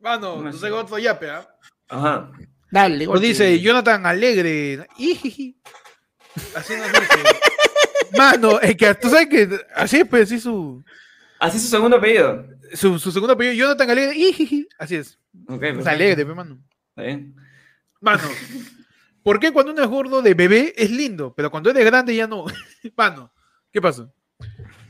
Mano, 0.00 0.42
no 0.42 0.52
sé 0.52 0.68
cómo 0.68 0.98
ya, 0.98 1.18
¿ah? 1.30 1.48
Ajá. 1.88 2.32
Dale, 2.70 3.06
o 3.06 3.18
dice 3.18 3.60
Jonathan 3.60 4.06
Alegre. 4.06 4.86
Así 6.54 6.74
nos 6.76 6.92
dice. 6.92 7.52
Mano, 8.16 8.60
es 8.60 8.76
que 8.76 8.94
tú 8.94 9.08
sabes 9.08 9.28
que 9.28 9.48
así 9.74 9.98
es, 9.98 10.08
pues, 10.08 10.24
así 10.24 10.40
su. 10.40 10.84
Así 11.38 11.56
es 11.56 11.62
su 11.64 11.68
segundo 11.68 11.96
apellido. 11.96 12.46
Su, 12.74 12.98
su 12.98 13.12
segundo 13.12 13.34
apellido, 13.34 13.54
Jonathan 13.54 13.90
Alegre. 13.90 14.66
Así 14.78 14.96
es. 14.96 15.18
Ok, 15.48 15.62
es 15.62 15.86
alegre, 15.86 16.24
pues, 16.24 16.36
mano. 16.36 16.58
Está 16.90 17.02
bien. 17.02 17.34
Mano, 18.00 18.22
¿por 19.22 19.38
qué 19.38 19.52
cuando 19.52 19.72
uno 19.72 19.82
es 19.82 19.88
gordo 19.88 20.22
de 20.22 20.34
bebé 20.34 20.74
es 20.76 20.90
lindo, 20.90 21.32
pero 21.34 21.50
cuando 21.50 21.70
es 21.70 21.76
de 21.76 21.84
grande 21.84 22.14
ya 22.14 22.26
no? 22.26 22.44
Mano, 22.96 23.32
¿qué 23.70 23.80
pasa? 23.80 24.10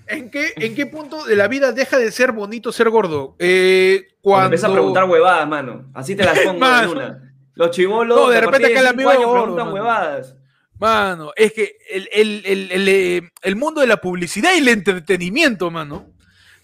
¿En 0.07 0.31
qué, 0.31 0.53
¿En 0.57 0.75
qué 0.75 0.87
punto 0.87 1.25
de 1.25 1.37
la 1.37 1.47
vida 1.47 1.73
deja 1.73 1.99
de 1.99 2.11
ser 2.11 2.33
bonito 2.33 2.73
ser 2.73 2.89
gordo? 2.91 3.37
Eh, 3.39 4.17
cuando... 4.21 4.47
Empieza 4.47 4.67
a 4.69 4.73
preguntar 4.73 5.05
huevadas, 5.05 5.49
mano. 5.49 5.91
Así 5.95 6.17
te 6.17 6.25
las 6.25 6.39
pongo 6.45 6.67
en 6.67 6.89
una. 6.89 7.35
Los 7.55 7.71
chivolos. 7.71 8.19
No, 8.19 8.31
de 8.31 8.41
repente 8.41 8.69
que 8.73 8.79
el 8.79 8.87
amigo. 8.87 9.11
preguntan 9.11 9.73
huevadas. 9.73 10.37
Mano, 10.83 11.31
es 11.37 11.53
que 11.53 11.77
eh, 11.91 13.23
el, 13.43 13.57
mundo 13.57 13.81
de 13.81 13.87
la 13.87 13.99
publicidad 13.99 14.51
y 14.53 14.59
el 14.59 14.67
entretenimiento, 14.67 15.71
mano, 15.71 16.13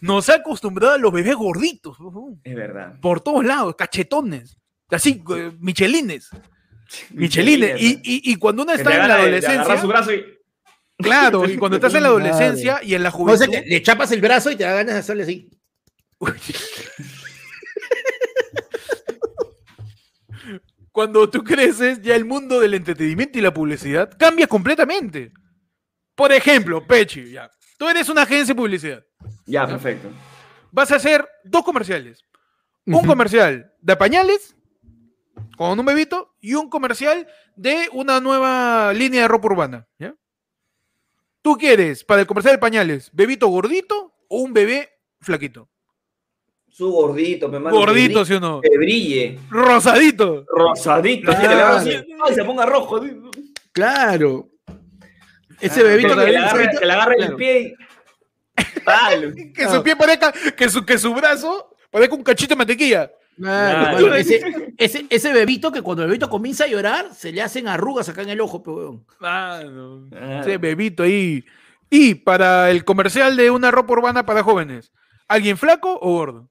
nos 0.01 0.29
ha 0.29 0.35
acostumbrado 0.35 0.95
a 0.95 0.99
los 0.99 1.13
bebés 1.13 1.37
gorditos. 1.37 1.97
Es 2.43 2.55
verdad. 2.57 2.99
Por 3.01 3.21
todos 3.21 3.45
lados, 3.45 3.77
cachetones. 3.77 4.59
Así, 4.91 5.23
eh, 5.37 5.53
michelines. 5.61 6.31
Michelines. 7.11 7.81
Y, 7.81 8.01
y, 8.03 8.33
y, 8.33 8.37
cuando 8.37 8.65
uno 8.65 8.73
está 8.73 8.93
en 8.93 9.07
la 9.07 9.15
adolescencia. 9.15 9.81
Su 9.81 9.87
brazo 9.87 10.13
y... 10.13 10.25
Claro, 10.97 11.49
y 11.49 11.57
cuando 11.57 11.77
estás 11.77 11.95
en 11.95 12.03
la 12.03 12.09
adolescencia 12.09 12.81
y 12.83 12.97
en 12.97 13.05
la 13.05 13.13
juventud. 13.13 13.49
O 13.49 13.53
sea, 13.53 13.63
le 13.65 13.83
chapas 13.83 14.11
el 14.11 14.21
brazo 14.21 14.51
y 14.51 14.57
te 14.57 14.65
da 14.65 14.73
ganas 14.73 14.95
de 14.95 15.01
hacerle 15.01 15.23
así. 15.23 15.49
cuando 20.99 21.31
tú 21.31 21.45
creces, 21.45 22.03
ya 22.03 22.17
el 22.17 22.25
mundo 22.25 22.59
del 22.59 22.75
entretenimiento 22.75 23.39
y 23.39 23.41
la 23.41 23.55
publicidad 23.55 24.11
cambia 24.19 24.49
completamente. 24.49 25.33
Por 26.17 26.33
ejemplo, 26.33 26.85
Pechi, 26.85 27.31
ya. 27.31 27.49
Tú 27.79 27.89
eres 27.89 28.09
una 28.09 28.23
agencia 28.23 28.53
de 28.53 28.57
publicidad. 28.57 29.07
Ya, 29.47 29.65
perfecto. 29.65 30.09
Vas 30.73 30.91
a 30.91 30.97
hacer 30.97 31.25
dos 31.45 31.63
comerciales. 31.63 32.25
Un 32.85 33.07
comercial 33.07 33.73
de 33.81 33.95
pañales 33.97 34.57
con 35.57 35.79
un 35.79 35.87
bebito 35.87 36.35
y 36.41 36.55
un 36.55 36.69
comercial 36.69 37.29
de 37.55 37.89
una 37.93 38.19
nueva 38.19 38.93
línea 38.93 39.23
de 39.23 39.29
ropa 39.29 39.47
urbana. 39.47 39.87
¿ya? 40.01 40.17
¿Tú 41.43 41.57
quieres 41.59 42.03
para 42.03 42.23
el 42.23 42.27
comercial 42.27 42.57
de 42.57 42.59
pañales 42.59 43.09
bebito 43.13 43.47
gordito 43.47 44.17
o 44.29 44.41
un 44.41 44.53
bebé 44.53 44.91
flaquito? 45.21 45.71
Su 46.79 46.93
gordito, 46.93 47.49
me 47.49 47.59
Gordito, 47.59 48.25
¿sí 48.25 48.35
o 48.35 48.41
no? 48.41 48.61
Que 48.61 48.79
brille. 48.79 49.37
Rosadito. 49.51 50.45
Rosadito. 50.47 51.33
Ay, 51.33 52.35
se 52.37 52.45
ponga 52.45 52.67
rojo. 52.67 53.01
Claro. 53.73 54.49
Ese 55.61 55.83
bebito 55.83 56.15
que, 56.15 56.27
le 56.31 56.37
agarre, 56.37 56.71
que 56.79 56.87
le 56.87 56.93
agarre 56.93 57.17
el 57.19 57.35
pie. 57.35 57.75
que 59.57 59.69
su 59.69 59.83
pie 59.83 59.97
parezca, 59.97 60.33
que 60.57 60.71
su, 60.71 60.87
que 60.87 60.99
su 60.99 61.13
brazo 61.13 61.75
parezca 61.91 62.15
un 62.15 62.23
cachito 62.23 62.55
de 62.55 62.59
mantequilla. 62.59 63.11
Claro, 63.37 64.15
ese, 64.15 64.73
ese, 64.77 65.05
ese, 65.11 65.33
bebito 65.33 65.73
que 65.73 65.83
cuando 65.83 66.05
el 66.05 66.11
bebito 66.11 66.31
comienza 66.31 66.63
a 66.63 66.69
llorar, 66.69 67.13
se 67.13 67.33
le 67.33 67.43
hacen 67.43 67.67
arrugas 67.67 68.09
acá 68.09 68.23
en 68.23 68.31
el 68.31 68.41
ojo, 68.41 68.63
pero 68.63 69.05
ah, 69.21 69.65
no. 69.69 70.07
Ese 70.41 70.59
bebito 70.59 71.03
ahí. 71.03 71.45
Y 71.91 72.15
para 72.15 72.71
el 72.71 72.85
comercial 72.85 73.37
de 73.37 73.51
una 73.51 73.73
ropa 73.73 73.95
urbana 73.95 74.25
para 74.25 74.45
jóvenes, 74.45 74.93
¿alguien 75.27 75.59
flaco 75.59 75.99
o 76.01 76.13
gordo? 76.13 76.49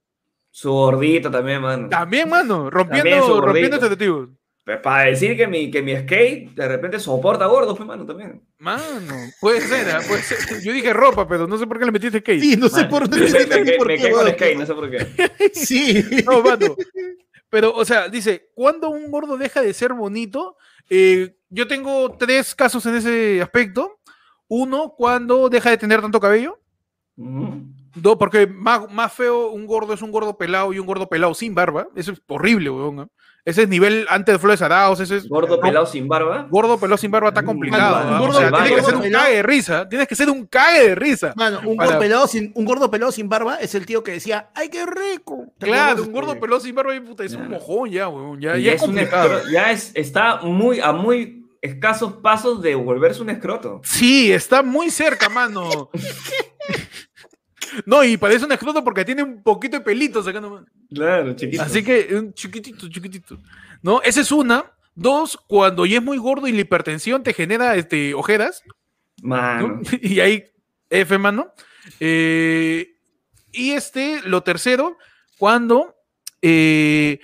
Su 0.58 0.72
gordito 0.72 1.30
también, 1.30 1.62
mano. 1.62 1.88
También, 1.88 2.28
mano, 2.28 2.72
rompiendo, 2.72 3.42
rompiendo 3.42 3.76
estereotipos. 3.76 4.30
Para 4.82 5.04
decir 5.04 5.38
que 5.38 5.46
mi, 5.46 5.70
que 5.70 5.84
mi 5.84 5.96
skate 5.96 6.56
de 6.56 6.68
repente 6.68 7.00
soporta 7.00 7.46
gordos, 7.46 7.78
pues, 7.78 7.86
mano, 7.86 8.08
también. 8.08 8.42
Mano, 8.58 9.14
puede 9.40 9.62
ser, 9.62 9.88
¿eh? 9.88 10.00
puede 10.08 10.24
ser. 10.24 10.64
Yo 10.64 10.74
dije 10.74 10.94
ropa, 10.94 11.28
pero 11.28 11.46
no 11.46 11.60
sé 11.60 11.68
por 11.68 11.78
qué 11.78 11.86
le 11.86 11.92
metiste 11.92 12.22
skate. 12.22 12.42
Sí, 12.42 12.58
no 12.58 12.70
sé 12.70 12.86
por, 12.86 13.08
qué. 13.08 13.20
me, 13.20 13.28
quedé 13.98 14.12
con 14.12 14.28
skate, 14.32 14.58
no 14.58 14.66
sé 14.66 14.74
por 14.74 14.90
qué. 14.90 15.52
sí. 15.54 16.04
No, 16.26 16.42
mano. 16.42 16.76
Pero, 17.52 17.76
o 17.76 17.86
sea, 17.86 18.10
dice, 18.10 18.50
¿cuándo 18.56 18.90
un 18.90 19.12
gordo 19.12 19.38
deja 19.38 19.62
de 19.62 19.76
ser 19.76 19.94
bonito? 19.94 20.58
Eh, 20.90 21.36
yo 21.50 21.68
tengo 21.68 22.18
tres 22.18 22.56
casos 22.56 22.84
en 22.88 22.96
ese 22.96 23.44
aspecto. 23.44 24.00
Uno, 24.48 24.96
cuando 24.98 25.50
deja 25.50 25.70
de 25.70 25.78
tener 25.78 26.02
tanto 26.02 26.20
cabello. 26.20 26.60
No, 28.04 28.18
porque 28.18 28.48
más, 28.48 28.92
más 28.92 29.14
feo 29.14 29.50
un 29.50 29.66
gordo 29.66 29.94
es 29.94 30.02
un 30.02 30.12
gordo 30.12 30.38
pelado 30.38 30.74
y 30.74 30.80
un 30.80 30.86
gordo 30.86 31.08
pelado 31.08 31.34
sin 31.34 31.56
barba. 31.56 31.88
Eso 31.96 32.12
es 32.12 32.22
horrible, 32.28 32.70
weón. 32.70 33.00
¿eh? 33.00 33.08
Ese 33.48 33.62
es 33.62 33.70
nivel 33.70 34.06
antes 34.10 34.36
de 34.36 34.40
Flores 34.40 34.62
Araos. 34.62 35.00
Ese 35.00 35.16
es, 35.16 35.30
¿Gordo 35.30 35.62
pelado 35.62 35.86
sin 35.86 36.06
barba? 36.06 36.48
Gordo 36.50 36.78
pelado 36.78 36.98
sin 36.98 37.10
barba 37.10 37.30
está 37.30 37.44
complicado. 37.44 38.22
o 38.22 38.34
sea, 38.34 38.52
tienes 38.52 38.76
que 38.76 38.84
ser 38.84 38.96
un 38.98 39.10
cague 39.10 39.36
de 39.36 39.44
risa. 39.44 39.88
Tienes 39.88 40.08
que 40.10 40.16
ser 40.16 40.30
un 40.30 40.46
cague 40.48 40.90
de 40.90 40.96
risa. 40.96 41.34
Mano, 41.38 41.62
un, 41.66 41.78
gordo 41.78 41.98
pelado 41.98 42.28
sin, 42.28 42.52
un 42.56 42.66
gordo 42.66 42.92
pelado 42.92 43.12
sin 43.14 43.30
barba 43.30 43.56
es 43.56 43.74
el 43.74 43.86
tío 43.86 44.04
que 44.04 44.12
decía, 44.12 44.50
¡ay, 44.54 44.68
qué 44.68 44.86
rico! 44.86 45.46
Claro, 45.60 46.04
un 46.04 46.12
gordo 46.12 46.38
pelado 46.38 46.60
sin 46.60 46.76
barba 46.76 46.92
puta, 47.06 47.24
es 47.24 47.36
un 47.36 47.50
mojón 47.50 47.90
ya, 47.90 48.10
weón. 48.10 48.42
Ya, 48.42 48.58
ya, 48.58 48.74
es, 48.74 48.82
complicado. 48.82 49.40
ya 49.50 49.72
es, 49.72 49.92
está 49.94 50.42
muy, 50.42 50.82
a 50.82 50.92
muy 50.92 51.48
escasos 51.62 52.16
pasos 52.22 52.62
de 52.62 52.76
volverse 52.76 53.22
un 53.22 53.30
escroto. 53.30 53.80
Sí, 53.86 54.30
está 54.30 54.62
muy 54.62 54.90
cerca, 54.90 55.30
mano. 55.30 55.90
No, 57.86 58.04
y 58.04 58.18
parece 58.18 58.46
un 58.46 58.52
escroto 58.52 58.84
porque 58.84 59.06
tiene 59.06 59.24
un 59.24 59.44
poquito 59.44 59.78
de 59.78 59.84
pelito 59.84 60.22
sacando. 60.24 60.66
Claro, 60.94 61.34
chiquito. 61.36 61.64
Así 61.64 61.84
que, 61.84 62.08
un 62.16 62.34
chiquitito, 62.34 62.88
chiquitito. 62.90 63.38
¿No? 63.82 64.02
Esa 64.02 64.22
es 64.22 64.32
una. 64.32 64.66
Dos, 64.96 65.38
cuando 65.48 65.86
ya 65.86 65.98
es 65.98 66.04
muy 66.04 66.18
gordo 66.18 66.48
y 66.48 66.52
la 66.52 66.62
hipertensión 66.62 67.22
te 67.24 67.34
genera 67.34 67.76
este, 67.76 68.14
ojeras. 68.14 68.64
Mano. 69.22 69.82
Y 70.02 70.20
ahí 70.20 70.44
F, 70.90 71.18
mano. 71.18 71.54
Eh, 72.00 72.96
y 73.52 73.72
este, 73.72 74.22
lo 74.24 74.44
tercero, 74.44 74.98
cuando 75.38 75.96
eh, 76.42 77.20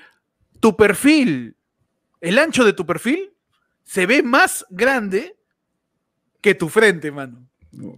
tu 0.59 0.75
perfil, 0.75 1.55
el 2.21 2.39
ancho 2.39 2.63
de 2.63 2.73
tu 2.73 2.85
perfil, 2.85 3.33
se 3.83 4.05
ve 4.05 4.23
más 4.23 4.65
grande 4.69 5.35
que 6.41 6.55
tu 6.55 6.69
frente, 6.69 7.11
mano. 7.11 7.47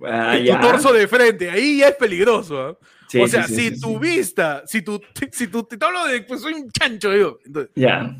Ah, 0.08 0.38
tu 0.40 0.60
torso 0.60 0.94
de 0.94 1.08
frente, 1.08 1.50
ahí 1.50 1.80
ya 1.80 1.90
es 1.90 1.96
peligroso. 1.96 2.60
¿ah? 2.60 2.78
o 3.20 3.28
sea, 3.28 3.48
si 3.48 3.80
tu 3.80 4.00
vista, 4.00 4.64
si 4.66 4.82
tu, 4.82 5.02
si 5.32 5.48
tu, 5.48 5.64
te 5.64 5.84
hablo 5.84 6.06
de, 6.08 6.22
pues 6.22 6.42
soy 6.42 6.54
un 6.54 6.70
chancho 6.72 7.16
yo. 7.16 7.40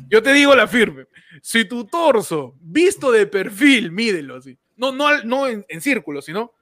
Yo 0.08 0.22
te 0.22 0.32
digo 0.32 0.54
la 0.54 0.66
firme. 0.66 1.06
Si 1.42 1.64
tu 1.64 1.84
torso, 1.86 2.54
visto 2.60 3.10
de 3.10 3.26
perfil, 3.26 3.90
mídelo 3.90 4.36
así. 4.36 4.56
No, 4.76 4.92
no, 4.92 5.22
no 5.22 5.46
en, 5.46 5.64
en 5.68 5.80
círculo, 5.80 6.20
sino 6.20 6.52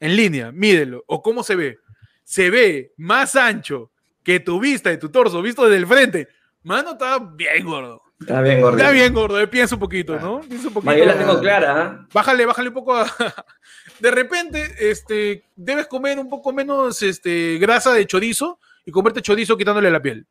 en 0.00 0.16
línea, 0.16 0.52
mídelo. 0.52 1.04
O 1.06 1.22
cómo 1.22 1.42
se 1.42 1.56
ve. 1.56 1.78
Se 2.24 2.50
ve 2.50 2.92
más 2.96 3.36
ancho 3.36 3.90
que 4.22 4.40
tu 4.40 4.60
vista 4.60 4.90
de 4.90 4.96
tu 4.96 5.10
torso, 5.10 5.42
visto 5.42 5.64
desde 5.64 5.76
el 5.76 5.86
frente. 5.86 6.28
Mano, 6.62 6.92
está 6.92 7.18
bien 7.18 7.64
gordo. 7.64 8.02
Está 8.22 8.40
bien 8.40 8.60
gordo. 8.60 8.78
Está 8.78 8.90
bien 8.90 9.14
gordo, 9.14 9.40
eh, 9.40 9.46
piensa 9.46 9.74
un 9.74 9.80
poquito, 9.80 10.18
¿no? 10.18 10.40
Piensa 10.40 10.68
un 10.68 10.74
poquito. 10.74 10.96
Yo 10.96 11.04
la 11.04 11.18
tengo 11.18 11.40
clara, 11.40 11.82
¿ah? 11.82 12.06
Bájale, 12.12 12.46
bájale 12.46 12.68
un 12.68 12.74
poco 12.74 12.96
a, 12.96 13.06
de 14.00 14.10
repente, 14.10 14.74
este, 14.78 15.44
debes 15.54 15.86
comer 15.86 16.18
un 16.18 16.28
poco 16.28 16.52
menos 16.52 17.02
este, 17.02 17.58
grasa 17.58 17.92
de 17.92 18.06
chorizo 18.06 18.58
y 18.84 18.90
comerte 18.90 19.22
chorizo 19.22 19.56
quitándole 19.56 19.90
la 19.90 20.00
piel. 20.00 20.26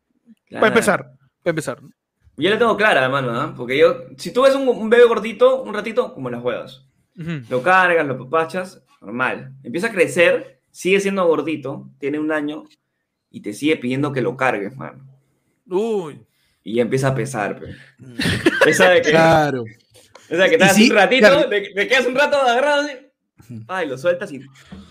Para 0.49 0.67
empezar, 0.67 1.11
para 1.41 1.51
empezar. 1.51 1.79
Yo 2.37 2.49
la 2.49 2.57
tengo 2.57 2.75
clara, 2.75 3.05
hermano, 3.05 3.31
¿no? 3.31 3.55
porque 3.55 3.77
yo, 3.77 4.05
si 4.17 4.33
tú 4.33 4.43
ves 4.43 4.55
un, 4.55 4.89
bebé 4.89 5.05
gordito, 5.05 5.61
un 5.63 5.73
ratito, 5.73 6.13
como 6.13 6.29
las 6.29 6.41
juegas. 6.41 6.85
Lo 7.49 7.61
cargas, 7.61 8.07
lo 8.07 8.17
papachas, 8.17 8.83
normal. 8.99 9.53
Empieza 9.63 9.87
a 9.87 9.91
crecer, 9.91 10.59
sigue 10.71 10.99
siendo 10.99 11.27
gordito, 11.27 11.89
tiene 11.99 12.19
un 12.19 12.31
año 12.31 12.63
y 13.29 13.41
te 13.41 13.53
sigue 13.53 13.77
pidiendo 13.77 14.11
que 14.11 14.21
lo 14.21 14.35
cargues, 14.35 14.75
mano. 14.75 15.05
Uy. 15.67 16.25
Y 16.63 16.79
empieza 16.79 17.09
a 17.09 17.15
pesar, 17.15 17.59
pero. 17.59 17.73
Pesa 18.63 18.89
de 18.89 19.01
que. 19.01 19.09
Claro. 19.09 19.63
O 20.31 20.35
sea, 20.35 20.49
que 20.49 20.57
te 20.57 20.63
das 20.63 20.77
un 20.77 20.89
ratito, 20.91 21.49
te, 21.49 21.87
quedas 21.87 22.05
un 22.05 22.15
rato 22.15 22.37
agarrado 22.37 22.83
así. 22.83 22.93
Ay, 23.67 23.87
lo 23.87 23.97
sueltas 23.97 24.31
y. 24.31 24.41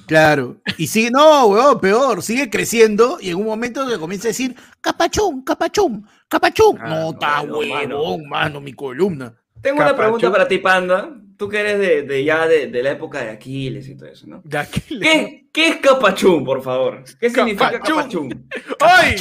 Claro. 0.07 0.61
Y 0.77 0.87
sigue, 0.87 1.11
no, 1.11 1.47
weón, 1.47 1.81
peor, 1.81 2.23
sigue 2.23 2.51
creciendo 2.51 3.19
y 3.21 3.31
en 3.31 3.37
un 3.37 3.47
momento 3.47 3.89
le 3.89 3.99
comienza 3.99 4.29
a 4.29 4.31
decir, 4.31 4.55
capachón, 4.81 5.43
capachón, 5.43 6.07
capachón. 6.29 6.77
Ah, 6.81 6.89
no, 6.89 7.11
está 7.11 7.43
bueno, 7.43 8.19
mano, 8.19 8.61
mi 8.61 8.73
columna. 8.73 9.35
Tengo 9.63 9.81
una 9.81 9.97
pregunta 9.97 10.31
para 10.31 10.49
ti, 10.49 10.59
Panda. 10.59 11.17
Tú 11.37 11.49
que 11.49 11.59
eres 11.59 11.79
de, 11.79 12.03
de 12.03 12.25
ya 12.25 12.47
de, 12.47 12.67
de, 12.67 12.83
la 12.83 12.91
época 12.91 13.23
de 13.23 13.31
Aquiles 13.31 13.89
y 13.89 13.97
todo 13.97 14.11
eso, 14.11 14.27
¿no? 14.27 14.43
De 14.45 14.59
Aquiles. 14.59 15.09
¿Qué, 15.09 15.49
qué 15.51 15.69
es 15.69 15.77
capachún, 15.77 16.45
por 16.45 16.63
favor? 16.63 17.03
¿Qué 17.19 17.31
significa 17.31 17.81
capachún? 17.81 18.47
¡Ay! 18.81 19.17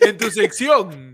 En 0.00 0.16
tu 0.16 0.30
sección, 0.30 1.07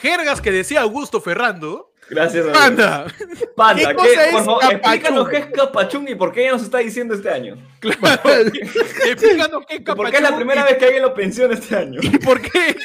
jergas 0.00 0.40
que 0.40 0.52
decía 0.52 0.82
Augusto 0.82 1.20
Ferrando, 1.20 1.92
Gracias. 2.10 2.46
Panda. 2.46 3.06
Panda, 3.54 3.94
¿Qué, 3.94 3.96
¿qué 3.96 4.32
por 4.32 4.44
favor, 4.44 4.64
explícanos 4.72 5.28
qué 5.28 5.36
es 5.36 5.46
capachún 5.46 6.08
y 6.08 6.14
por 6.14 6.32
qué 6.32 6.44
ya 6.44 6.52
nos 6.52 6.62
está 6.62 6.78
diciendo 6.78 7.14
este 7.14 7.28
año. 7.30 7.56
Claro. 7.80 8.22
explícanos 9.06 9.66
qué 9.68 9.76
es 9.76 9.80
capachún. 9.82 9.96
Porque 9.96 10.16
es 10.16 10.22
la 10.22 10.36
primera 10.36 10.64
vez 10.64 10.78
que 10.78 10.86
alguien 10.86 11.02
lo 11.02 11.14
pensiona 11.14 11.54
este 11.54 11.76
año. 11.76 12.00
¿Y 12.02 12.18
por 12.18 12.40
qué? 12.40 12.76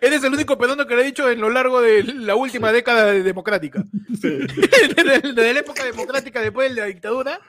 Eres 0.00 0.24
el 0.24 0.32
único 0.32 0.56
pedono 0.56 0.86
que 0.86 0.96
le 0.96 1.02
he 1.02 1.04
dicho 1.04 1.28
en 1.28 1.40
lo 1.40 1.50
largo 1.50 1.80
de 1.80 2.02
la 2.02 2.34
última 2.34 2.72
década 2.72 3.12
democrática. 3.12 3.84
Sí. 4.20 4.38
Desde 4.46 5.52
la 5.52 5.60
época 5.60 5.84
democrática 5.84 6.40
después 6.40 6.74
de 6.74 6.80
la 6.80 6.86
dictadura 6.86 7.40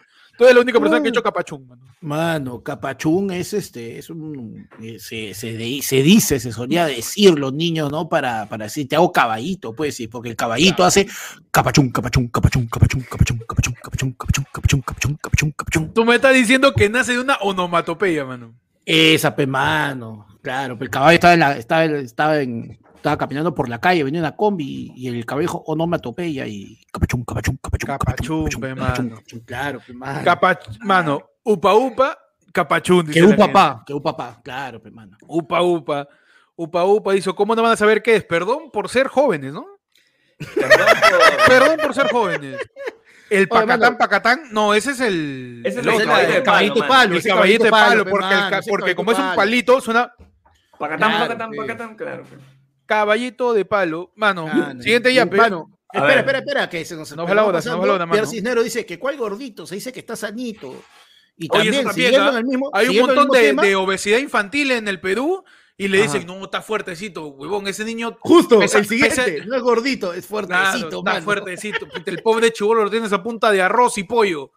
Tú 0.43 0.47
eres 0.47 0.55
la 0.55 0.61
única 0.61 0.77
persona 0.81 1.01
que 1.01 1.07
ha 1.07 1.09
hecho 1.09 1.23
capachún, 1.23 1.65
mano. 1.65 1.81
Mano, 2.01 2.61
capachún 2.61 3.31
es 3.31 3.53
este, 3.53 3.97
es 3.97 4.09
un, 4.09 4.67
eh, 4.81 4.99
se, 4.99 5.33
se, 5.33 5.81
se, 5.81 6.03
dice, 6.03 6.37
se 6.37 6.51
solía 6.51 6.85
decir 6.85 7.39
los 7.39 7.53
niños, 7.53 7.89
¿no? 7.89 8.09
Para, 8.09 8.49
para 8.49 8.65
decir, 8.65 8.85
te 8.89 8.97
hago 8.97 9.09
caballito, 9.13 9.73
pues 9.73 9.95
sí, 9.95 10.09
porque 10.09 10.31
el 10.31 10.35
caballito 10.35 10.83
hace 10.83 11.07
capachún, 11.49 11.91
capachún, 11.91 12.27
capachún, 12.27 12.67
capachún, 12.67 13.03
capachún, 13.03 13.39
capachún, 13.39 13.73
capachún, 13.75 14.11
capachún, 14.11 14.11
capachún, 14.11 14.81
capachún, 14.81 15.15
capachún, 15.21 15.51
capachún. 15.51 15.93
Tú 15.93 16.03
me 16.03 16.15
estás 16.15 16.33
diciendo 16.33 16.73
que 16.73 16.89
nace 16.89 17.13
de 17.13 17.19
una 17.19 17.37
onomatopeya, 17.37 18.25
mano. 18.25 18.53
Esa, 18.85 19.33
pe, 19.33 19.47
mano. 19.47 20.27
Claro, 20.41 20.77
el 20.77 20.89
caballo 20.89 21.13
estaba 21.13 21.33
en 21.35 21.39
la, 21.39 21.57
estaba, 21.57 21.85
estaba 21.85 22.41
en, 22.41 22.77
estaba 23.03 23.17
caminando 23.17 23.53
por 23.53 23.67
la 23.67 23.81
calle, 23.81 24.05
venía 24.05 24.21
una 24.21 24.37
combi 24.37 24.93
y 24.95 25.09
el 25.09 25.25
caballo 25.25 25.41
dijo, 25.41 25.63
oh, 25.67 25.75
no 25.75 25.85
me 25.87 25.97
atropella 25.97 26.47
y 26.47 26.79
capachún, 26.89 27.25
capachún, 27.25 27.59
capachún, 27.61 27.97
capachún, 27.97 28.45
capachún, 28.45 28.79
mano. 28.79 29.21
claro, 29.45 29.81
pe, 29.85 29.93
mano. 29.93 30.23
Capach, 30.23 30.79
mano, 30.79 31.29
upa 31.43 31.73
upa, 31.73 32.17
capachún. 32.53 33.07
Que 33.07 33.21
upa 33.21 33.51
pa, 33.51 33.83
que 33.85 33.93
upa 33.93 34.15
pa, 34.15 34.39
claro, 34.41 34.81
pe, 34.81 34.89
mano. 34.89 35.17
Upa 35.27 35.61
upa, 35.61 36.07
upa 36.55 36.85
upa, 36.85 37.11
dice, 37.11 37.33
¿cómo 37.33 37.53
no 37.57 37.61
van 37.61 37.73
a 37.73 37.75
saber 37.75 38.01
qué 38.01 38.15
es? 38.15 38.23
Perdón 38.23 38.71
por 38.71 38.87
ser 38.87 39.07
jóvenes, 39.07 39.51
¿no? 39.51 39.65
Perdón 41.47 41.77
por 41.81 41.93
ser 41.93 42.09
jóvenes. 42.09 42.57
El 43.29 43.49
pacatán, 43.49 43.97
pacatán, 43.97 44.43
no, 44.51 44.73
ese 44.73 44.91
es 44.91 45.01
el. 45.01 45.61
Ese 45.65 45.81
es 45.81 45.85
el, 45.85 46.43
caballito 46.43 46.81
de 46.81 46.87
palo. 46.87 47.15
El 47.17 47.23
caballito 47.23 47.63
de 47.65 47.69
palo, 47.69 48.05
porque, 48.05 48.35
porque 48.69 48.95
como 48.95 49.11
es 49.11 49.19
un 49.19 49.35
palito, 49.35 49.81
suena. 49.81 50.13
Pacatán, 50.79 51.11
pacatán, 51.11 51.51
pacatán, 51.51 51.95
claro. 51.95 52.23
Caballito 52.85 53.53
de 53.53 53.65
palo. 53.65 54.11
Mano, 54.15 54.49
siguiente 54.79 55.13
ya, 55.13 55.25
Mano, 55.25 55.79
espera, 55.91 56.19
espera, 56.19 56.39
espera, 56.39 56.69
que 56.69 56.85
se 56.85 56.95
nos 56.95 57.15
no 57.15 57.25
va 57.25 57.33
la 57.33 57.45
hora, 57.45 57.61
no 57.63 57.79
va 57.79 57.87
la 57.87 57.93
hora, 57.93 58.09
Pierre 58.09 58.27
Cisnero 58.27 58.63
dice 58.63 58.85
que 58.85 58.99
cuál 58.99 59.17
gordito, 59.17 59.65
se 59.65 59.75
dice 59.75 59.91
que 59.91 59.99
está 59.99 60.15
sanito. 60.15 60.83
Y 61.35 61.47
también, 61.47 61.87
Oye, 61.87 62.15
¿ah? 62.15 62.37
el 62.37 62.45
mismo, 62.45 62.69
hay 62.73 62.89
un 62.89 63.07
montón 63.07 63.29
de, 63.29 63.53
de, 63.53 63.75
obesidad 63.75 64.19
infantil 64.19 64.71
en 64.71 64.87
el 64.87 64.99
Perú 64.99 65.43
y 65.75 65.87
le 65.87 66.03
dicen, 66.03 66.25
no, 66.27 66.43
está 66.43 66.61
fuertecito, 66.61 67.27
huevón, 67.27 67.67
ese 67.67 67.83
niño... 67.83 68.15
Justo, 68.19 68.61
el 68.61 68.69
siguiente, 68.69 69.43
no 69.45 69.55
es 69.55 69.61
gordito, 69.63 70.13
es 70.13 70.27
fuertecito, 70.27 70.99
Está 70.99 71.21
fuertecito, 71.21 71.87
el 72.05 72.21
pobre 72.21 72.53
chivolo 72.53 72.83
lo 72.83 72.91
tienes 72.91 73.11
a 73.11 73.23
punta 73.23 73.51
de 73.51 73.61
arroz 73.61 73.97
y 73.97 74.03
pollo. 74.03 74.51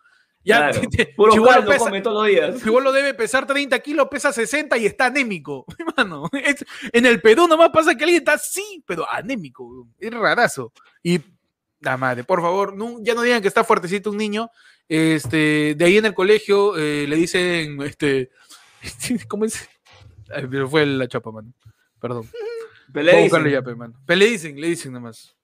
Ya, 0.47 0.71
claro. 0.71 0.81
Puro 1.17 1.45
pesa, 1.67 1.79
come 1.79 2.01
todos 2.01 2.23
los 2.23 2.27
días. 2.29 2.63
Chibolo 2.63 2.93
debe 2.93 3.15
pesar 3.15 3.49
30 3.49 3.77
kilos, 3.81 4.07
pesa 4.09 4.33
60 4.33 4.79
y 4.79 4.87
está 4.87 5.07
anémico. 5.07 5.67
Hermano, 5.79 6.29
es, 6.33 6.65
en 6.93 7.05
el 7.05 7.21
Perú 7.21 7.49
nomás 7.49 7.71
pasa 7.71 7.97
que 7.97 8.05
alguien 8.05 8.21
está 8.21 8.35
así, 8.35 8.83
pero 8.87 9.11
anémico. 9.11 9.89
Es 9.99 10.13
rarazo. 10.13 10.73
Y 11.03 11.21
la 11.81 11.97
madre, 11.97 12.23
por 12.23 12.41
favor, 12.41 12.77
no, 12.77 12.99
ya 13.03 13.15
no 13.15 13.23
digan 13.23 13.43
que 13.43 13.49
está 13.49 13.65
fuertecito 13.65 14.11
un 14.11 14.19
niño. 14.19 14.49
Este, 14.89 15.75
de 15.75 15.85
ahí 15.85 15.97
en 15.99 16.07
el 16.07 16.15
colegio 16.15 16.77
eh, 16.77 17.07
le 17.09 17.17
dicen, 17.17 17.83
este, 17.83 18.31
¿cómo 19.29 19.47
es? 19.47 19.69
Ay, 20.33 20.47
pero 20.49 20.69
fue 20.69 20.87
la 20.87 21.09
chapa, 21.09 21.33
mano. 21.33 21.53
Perdón. 22.01 22.31
Pero 22.93 23.05
le 23.05 23.23
dicen. 23.25 23.51
Ya, 23.51 23.63
mano. 23.63 23.95
Pero 24.07 24.19
le 24.21 24.27
dicen, 24.27 24.61
le 24.61 24.69
dicen 24.69 24.93
nomás. 24.93 25.35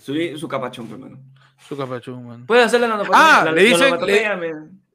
Su, 0.00 0.14
su 0.36 0.46
capachón, 0.46 0.88
hermano. 0.88 1.18
Su 1.66 1.76
capachón, 1.76 2.26
mano. 2.26 2.46
Puede 2.46 2.62
hacer 2.62 2.80
la 2.80 3.02
Ah, 3.12 3.42
la, 3.44 3.52
le 3.52 3.62
dicen, 3.62 3.94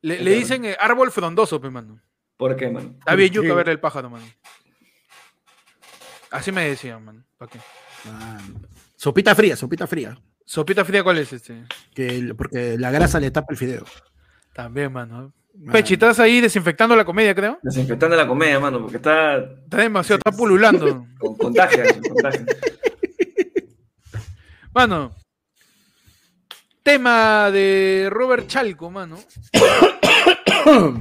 le, 0.02 0.20
le, 0.22 0.32
dicen 0.32 0.66
eh, 0.66 0.78
árbol 0.80 1.12
frondoso, 1.12 1.60
pe, 1.60 1.70
mano. 1.70 2.00
¿Por 2.38 2.56
qué, 2.56 2.70
mano? 2.70 2.96
Está 3.00 3.16
bien 3.16 3.32
yuca 3.32 3.54
ver 3.54 3.70
el 3.70 3.80
pájaro, 3.80 4.10
mano. 4.10 4.26
Así 6.32 6.52
me 6.52 6.68
decían, 6.68 7.04
mano. 7.04 7.24
¿Para 7.38 7.52
qué? 7.52 7.60
Sopita 8.96 9.36
fría, 9.36 9.56
sopita 9.56 9.88
fría. 9.88 10.18
¿Sopita 10.46 10.84
fría 10.84 11.04
cuál 11.04 11.20
es 11.20 11.32
este? 11.34 11.64
Que, 11.94 12.34
porque 12.36 12.78
la 12.78 12.92
grasa 12.92 13.20
le 13.20 13.32
tapa 13.32 13.54
el 13.54 13.58
fideo. 13.58 13.86
También, 14.54 14.92
mano. 14.92 15.34
Pechi, 15.72 15.94
estás 15.94 16.20
ahí 16.20 16.42
desinfectando 16.42 16.96
la 16.96 17.06
comedia, 17.06 17.36
creo. 17.36 17.60
Desinfectando 17.62 18.16
la 18.16 18.28
comedia, 18.28 18.60
mano, 18.60 18.82
porque 18.82 18.98
está. 18.98 19.38
Está 19.38 19.78
demasiado, 19.78 20.18
está 20.18 20.32
pululando. 20.32 21.06
Con 21.20 21.36
contagia, 21.36 21.84
contagia. 22.02 22.46
Mano, 24.74 25.14
tema 26.84 27.50
de 27.50 28.10
Robert 28.12 28.48
Chalco, 28.48 28.92
mano. 28.92 29.18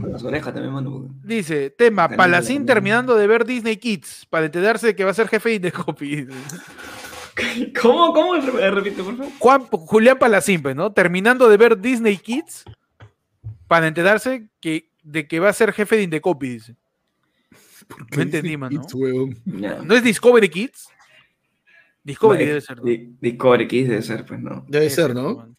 Las 0.08 0.22
orejas 0.24 0.54
también, 0.54 0.72
mano. 0.72 1.08
Dice, 1.22 1.70
tema, 1.70 2.08
Palacín 2.08 2.64
terminando 2.64 3.16
de 3.16 3.26
ver 3.26 3.44
Disney 3.44 3.76
Kids 3.76 4.26
para 4.30 4.46
enterarse 4.46 4.88
de 4.88 4.96
que 4.96 5.04
va 5.04 5.10
a 5.10 5.14
ser 5.14 5.28
jefe 5.28 5.58
de 5.58 5.72
copy. 5.72 6.26
¿Cómo? 7.80 8.12
¿Cómo? 8.12 8.34
Repite, 8.34 9.02
por 9.02 9.16
favor. 9.16 9.32
Juan, 9.38 9.62
Julián 9.62 10.18
Palacín, 10.18 10.62
pues, 10.62 10.76
¿no? 10.76 10.92
Terminando 10.92 11.48
de 11.48 11.56
ver 11.56 11.78
Disney 11.80 12.16
Kids 12.16 12.64
para 13.66 13.88
enterarse 13.88 14.48
que, 14.60 14.90
de 15.02 15.26
que 15.26 15.40
va 15.40 15.48
a 15.48 15.54
ser 15.54 15.72
jefe 15.72 15.96
de 15.96 16.02
Indecopy, 16.02 16.48
dice. 16.48 16.76
No 18.16 18.22
entendí, 18.22 18.56
mano. 18.56 18.82
¿No 19.84 19.94
es 19.94 20.02
Discovery 20.02 20.48
Kids? 20.48 20.88
Discovery 22.04 22.46
debe 22.46 22.60
ser. 22.60 22.80
Discovery 23.20 23.68
Kids 23.68 23.88
debe 23.88 24.02
ser, 24.02 24.24
pues 24.24 24.40
no. 24.40 24.64
Debe 24.68 24.90
ser, 24.90 25.14
¿no? 25.14 25.52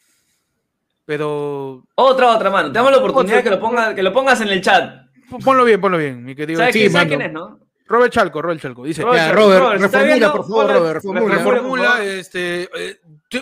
Pero. 1.14 1.84
Otra, 1.94 2.36
otra, 2.36 2.50
mano. 2.50 2.70
Te 2.70 2.74
damos 2.74 2.92
la 2.92 2.98
oportunidad 2.98 3.44
que 3.44 3.52
lo, 3.52 3.60
pongas, 3.60 3.94
que 3.94 4.02
lo 4.02 4.12
pongas 4.12 4.42
en 4.42 4.48
el 4.48 4.62
chat. 4.62 5.04
Ponlo 5.44 5.64
bien, 5.64 5.80
ponlo 5.80 6.00
bien, 6.00 6.26
mi 6.26 6.36
querido. 6.36 6.60
¿Sabes, 6.60 6.74
quién 6.74 7.22
es, 7.22 7.32
no? 7.32 7.60
Robert 7.86 8.12
Chalco, 8.12 8.42
Robert 8.42 8.60
Chalco. 8.60 8.84
Dice, 8.84 9.04
Robert, 9.04 9.36
Robert, 9.36 9.80
reformula, 9.80 10.32
por 10.32 10.44
favor, 10.48 10.74
Robert, 10.74 10.96
reformula. 10.96 11.36
Reformula, 11.36 12.04
este, 12.04 12.64
eh, 12.64 13.00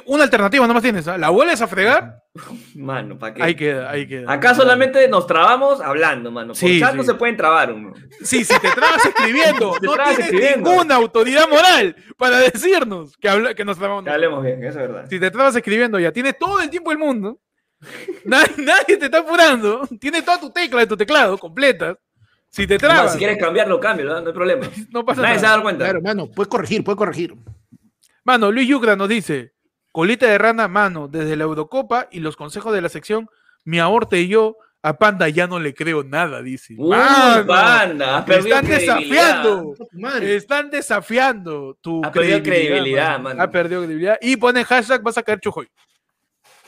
una 0.07 0.23
alternativa 0.23 0.67
nomás 0.67 0.83
tienes, 0.83 1.07
¿ah? 1.07 1.17
¿la 1.17 1.29
vuelves 1.29 1.61
a 1.61 1.67
fregar? 1.67 2.23
Mano, 2.75 3.17
¿para 3.17 3.33
qué? 3.33 3.43
Ahí 3.43 3.55
queda, 3.55 3.89
ahí 3.89 4.07
queda. 4.07 4.31
Acá 4.31 4.55
solamente 4.55 5.07
nos 5.07 5.27
trabamos 5.27 5.79
hablando, 5.79 6.31
mano. 6.31 6.49
Por 6.49 6.57
sí, 6.57 6.79
chat 6.79 6.95
no 6.95 7.03
se 7.03 7.13
pueden 7.13 7.37
trabar 7.37 7.71
uno. 7.71 7.93
Sí, 8.23 8.43
si 8.43 8.59
te 8.59 8.71
trabas 8.71 9.05
escribiendo, 9.05 9.75
no 9.81 9.95
tienes 9.95 10.19
escribiendo. 10.19 10.69
ninguna 10.69 10.95
autoridad 10.95 11.47
moral 11.49 11.95
para 12.17 12.39
decirnos 12.39 13.15
que, 13.17 13.29
habla, 13.29 13.53
que 13.53 13.63
nos 13.63 13.77
trabamos. 13.77 14.03
Que 14.03 14.09
hablemos 14.09 14.43
bien, 14.43 14.63
eso 14.63 14.79
es 14.79 14.87
verdad. 14.87 15.05
Si 15.09 15.19
te 15.19 15.29
trabas 15.29 15.55
escribiendo, 15.55 15.99
ya 15.99 16.11
tienes 16.11 16.37
todo 16.37 16.59
el 16.61 16.69
tiempo 16.69 16.89
del 16.89 16.99
mundo. 16.99 17.39
nadie, 18.25 18.53
nadie 18.57 18.97
te 18.97 19.05
está 19.05 19.19
apurando. 19.19 19.87
Tienes 19.99 20.23
toda 20.23 20.39
tu 20.39 20.49
tecla 20.49 20.81
de 20.81 20.87
tu 20.87 20.97
teclado 20.97 21.37
completa. 21.37 21.97
Si 22.49 22.67
te 22.67 22.77
trabas. 22.77 23.13
si 23.13 23.17
quieres 23.17 23.37
cambiarlo, 23.37 23.79
cámbialo, 23.79 24.19
no 24.21 24.27
hay 24.27 24.33
problema. 24.33 24.67
No 24.91 25.05
pasa 25.05 25.21
Nadie 25.21 25.35
nada. 25.35 25.39
se 25.39 25.45
va 25.45 25.51
a 25.51 25.55
dar 25.55 25.63
cuenta. 25.63 25.83
Claro, 25.85 26.01
mano, 26.01 26.27
puedes 26.29 26.49
corregir, 26.49 26.83
puedes 26.83 26.97
corregir. 26.97 27.33
Mano, 28.23 28.51
Luis 28.51 28.67
Yucra 28.67 28.95
nos 28.95 29.07
dice: 29.07 29.53
colita 29.91 30.27
de 30.27 30.37
rana, 30.37 30.67
mano, 30.67 31.07
desde 31.07 31.35
la 31.35 31.45
Eurocopa 31.45 32.07
y 32.11 32.19
los 32.19 32.35
consejos 32.35 32.73
de 32.73 32.81
la 32.81 32.89
sección, 32.89 33.29
mi 33.63 33.79
aborte 33.79 34.19
y 34.19 34.27
yo. 34.27 34.57
A 34.83 34.97
Panda 34.97 35.29
ya 35.29 35.45
no 35.45 35.59
le 35.59 35.75
creo 35.75 36.03
nada, 36.03 36.41
dice. 36.41 36.73
Uy, 36.75 36.97
Panda, 37.45 38.25
están 38.27 38.65
desafiando. 38.65 39.75
Están 40.23 40.69
desafiando 40.71 41.77
tu 41.79 42.03
ha 42.03 42.11
credibilidad. 42.11 42.41
Perdido 42.41 42.43
credibilidad 42.43 43.19
mano. 43.19 43.43
Ha 43.43 43.51
perdido 43.51 43.81
credibilidad. 43.81 44.17
Y 44.19 44.37
pone 44.37 44.65
hashtag 44.65 45.03
vas 45.03 45.19
a 45.19 45.23
caer 45.23 45.39
chujoy. 45.39 45.69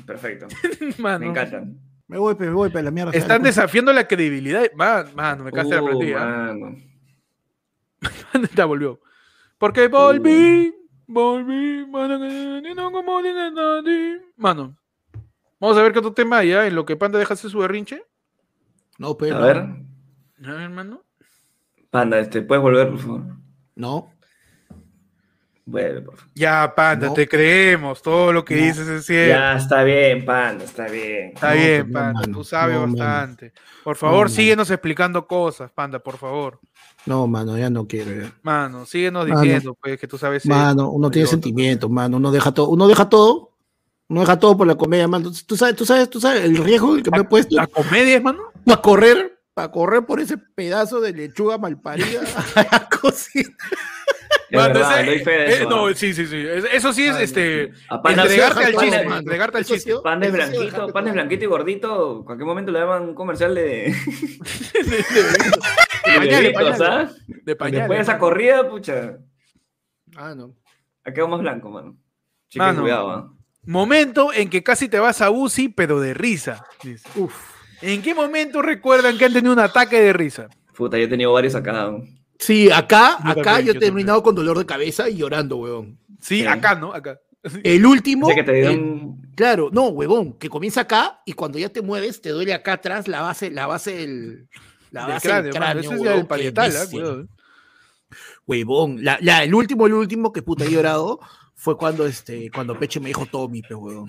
Perfecto. 0.05 0.47
mano. 0.97 1.19
Me 1.19 1.27
encantan. 1.27 1.79
Me 2.07 2.17
voy, 2.17 2.35
me 2.37 2.49
voy, 2.49 2.69
la 2.71 2.91
mierda. 2.91 3.11
Están 3.11 3.41
desafiando 3.41 3.91
la 3.93 4.07
credibilidad. 4.07 4.63
Man, 4.75 5.07
mano, 5.15 5.43
me 5.45 5.51
casé 5.51 5.79
uh, 5.79 5.83
la 5.83 5.91
partida. 5.91 6.55
ya 8.55 8.65
volvió. 8.65 8.99
Porque 9.57 9.87
volví, 9.87 10.69
uh. 10.69 10.73
volví, 11.07 11.85
mano, 11.87 12.19
Mano, 14.35 14.77
vamos 15.59 15.77
a 15.77 15.81
ver 15.81 15.93
qué 15.93 15.99
otro 15.99 16.13
tema 16.13 16.39
hay, 16.39 16.49
¿ya? 16.49 16.67
En 16.67 16.75
lo 16.75 16.85
que 16.85 16.95
Panda 16.95 17.17
deja 17.17 17.33
hacer 17.33 17.49
su 17.49 17.59
berrinche. 17.59 18.03
No, 18.99 19.17
pero. 19.17 19.37
A 19.37 19.39
ver. 19.39 19.57
A 19.57 20.51
ver, 20.51 20.61
hermano. 20.61 21.03
Panda, 21.89 22.19
este, 22.19 22.41
¿puedes 22.41 22.61
volver, 22.61 22.89
por 22.89 22.99
favor? 22.99 23.21
No. 23.75 24.12
Vuelve, 25.66 26.01
por 26.01 26.18
favor. 26.18 26.32
Ya, 26.36 26.74
Panda, 26.76 27.07
no. 27.07 27.14
te 27.14 27.28
creemos. 27.28 28.01
Todo 28.01 28.34
lo 28.34 28.43
que 28.43 28.55
no. 28.55 28.61
dices 28.64 28.88
es 28.88 29.05
cierto. 29.05 29.39
Ya, 29.39 29.55
está 29.55 29.84
bien, 29.84 30.26
Panda, 30.26 30.66
está 30.66 30.88
bien. 30.88 31.32
Está 31.34 31.49
no, 31.49 31.61
bien, 31.61 31.91
Panda. 31.91 32.22
Mano. 32.22 32.38
Tú 32.38 32.43
sabes 32.43 32.78
bastante. 32.78 33.45
Mano. 33.45 33.68
Por 33.84 33.95
favor, 33.95 34.30
síguenos 34.30 34.70
explicando 34.70 35.26
cosas, 35.28 35.72
Panda, 35.72 35.99
por 35.99 36.18
favor. 36.18 36.59
No, 37.05 37.28
mano, 37.28 37.57
ya 37.57 37.70
no 37.70 37.88
quiero. 37.88 38.11
Ya. 38.11 38.34
Mano, 38.41 38.86
síguenos 38.86 39.26
diciendo, 39.26 39.78
pues, 39.82 39.99
que 39.99 40.07
tú 40.07 40.18
sabes. 40.18 40.45
Mano, 40.45 40.89
uno 40.89 41.11
tiene 41.11 41.28
sentimientos, 41.28 41.89
mano. 41.89 42.18
Uno 42.18 42.32
deja 42.32 42.51
todo. 42.53 42.70
Uno 42.70 42.88
deja 42.88 43.09
todo. 43.09 43.51
Uno 44.09 44.22
deja 44.22 44.38
todo 44.38 44.57
por 44.57 44.68
la 44.68 44.76
comedia, 44.76 45.07
mano. 45.07 45.32
Tú 45.45 45.57
sabes, 45.57 45.76
tú 45.76 45.86
sabes, 45.86 46.09
tú 46.09 46.20
sabes 46.20 46.43
el 46.43 46.57
riesgo 46.57 46.95
que 47.01 47.09
me 47.09 47.20
he 47.20 47.24
puesto. 47.24 47.55
¿La 47.55 47.68
comedia, 47.68 48.22
mano? 48.22 48.43
Para 48.66 48.82
correr, 48.82 49.39
para 49.53 49.71
correr 49.71 50.05
por 50.05 50.19
ese 50.19 50.37
pedazo 50.37 50.99
de 50.99 51.13
lechuga 51.13 51.57
malparida 51.57 52.21
a 52.55 52.63
la 52.63 52.89
cocina. 52.89 53.55
Verdad, 54.49 55.03
eh, 55.07 55.23
eso, 55.47 55.69
no, 55.69 55.93
sí, 55.93 56.13
sí, 56.13 56.27
sí. 56.27 56.45
Eso 56.71 56.93
sí 56.93 57.05
es 57.05 57.17
este. 57.17 57.71
Entregarte 57.89 58.65
al 58.65 58.75
chiste. 58.75 59.01
Entregarte 59.01 59.57
al 59.57 59.65
chiste. 59.65 59.93
Pan 60.03 60.23
es 60.23 60.31
blanquito, 60.31 60.87
pan 60.89 61.07
es 61.07 61.13
blanquito 61.13 61.43
y 61.43 61.47
gordito. 61.47 62.17
En 62.19 62.23
cualquier 62.23 62.45
momento 62.45 62.71
le 62.71 62.79
daban 62.79 63.03
un 63.03 63.15
comercial 63.15 63.55
de. 63.55 63.61
de, 64.73 66.17
pañales, 66.17 66.53
pañales. 66.53 67.27
De 67.27 67.55
pañales. 67.55 67.79
Después 67.79 67.97
de 67.97 68.03
esa 68.03 68.19
corrida, 68.19 68.69
pucha. 68.69 69.17
Ah, 70.15 70.35
no. 70.35 70.55
Ha 71.03 71.11
quedado 71.11 71.29
más 71.29 71.39
blanco, 71.39 71.69
mano. 71.69 71.97
Chico, 72.49 72.63
mano, 72.63 72.81
cuidado, 72.81 73.19
¿eh? 73.19 73.23
Momento 73.65 74.33
en 74.33 74.49
que 74.49 74.61
casi 74.61 74.87
te 74.87 74.99
vas 74.99 75.21
a 75.21 75.31
UCI, 75.31 75.69
pero 75.69 75.99
de 75.99 76.13
risa. 76.13 76.63
Dice. 76.83 77.07
Uf. 77.15 77.52
¿En 77.86 78.01
qué 78.01 78.15
momento 78.15 78.61
recuerdan 78.61 79.17
que 79.17 79.25
han 79.25 79.34
tenido 79.34 79.51
un 79.51 79.59
ataque 79.59 79.99
de 79.99 80.13
risa? 80.13 80.47
Puta, 80.73 80.97
yo 80.97 81.03
he 81.03 81.07
tenido 81.07 81.34
varios 81.34 81.53
acá. 81.53 81.91
Sí, 82.39 82.71
acá, 82.71 83.17
yo 83.23 83.31
acá 83.31 83.43
también, 83.43 83.65
yo 83.65 83.71
he 83.73 83.79
terminado 83.79 84.19
también. 84.19 84.23
con 84.23 84.36
dolor 84.36 84.57
de 84.57 84.65
cabeza 84.65 85.09
y 85.09 85.17
llorando, 85.17 85.57
huevón. 85.57 85.99
Sí, 86.21 86.39
sí. 86.39 86.45
acá, 86.45 86.75
¿no? 86.75 86.93
Acá. 86.93 87.19
El 87.61 87.86
último. 87.86 88.29
que 88.34 88.43
te 88.43 88.65
el, 88.65 89.01
claro, 89.36 89.69
no, 89.73 89.88
huevón, 89.89 90.34
que 90.39 90.47
comienza 90.47 90.81
acá 90.81 91.21
y 91.25 91.34
cuando 91.34 91.59
ya 91.59 91.67
te 91.67 91.81
mueves 91.81 92.21
te 92.21 92.29
duele 92.29 92.53
acá 92.53 92.73
atrás 92.73 93.09
la 93.09 93.21
base, 93.21 93.51
la 93.51 93.67
base 93.67 93.97
del, 93.97 94.47
la 94.91 95.05
base 95.05 95.27
cráneo, 95.27 95.43
del 95.43 95.53
cráneo. 95.53 95.81
Ese 95.81 95.95
es 95.95 96.01
el 96.01 96.25
parietal, 96.25 96.71
¿eh? 96.71 97.25
Huevón, 98.47 99.03
la, 99.03 99.17
la, 99.21 99.43
el 99.43 99.53
último, 99.53 99.88
el 99.88 99.93
último 99.93 100.31
que 100.31 100.41
puta 100.41 100.63
he 100.63 100.71
llorado 100.71 101.19
fue 101.53 101.77
cuando 101.77 102.05
este, 102.05 102.49
cuando 102.49 102.79
Peche 102.79 103.01
me 103.01 103.07
dijo 103.07 103.25
Tommy, 103.25 103.61
pe 103.61 103.75
huevón. 103.75 104.07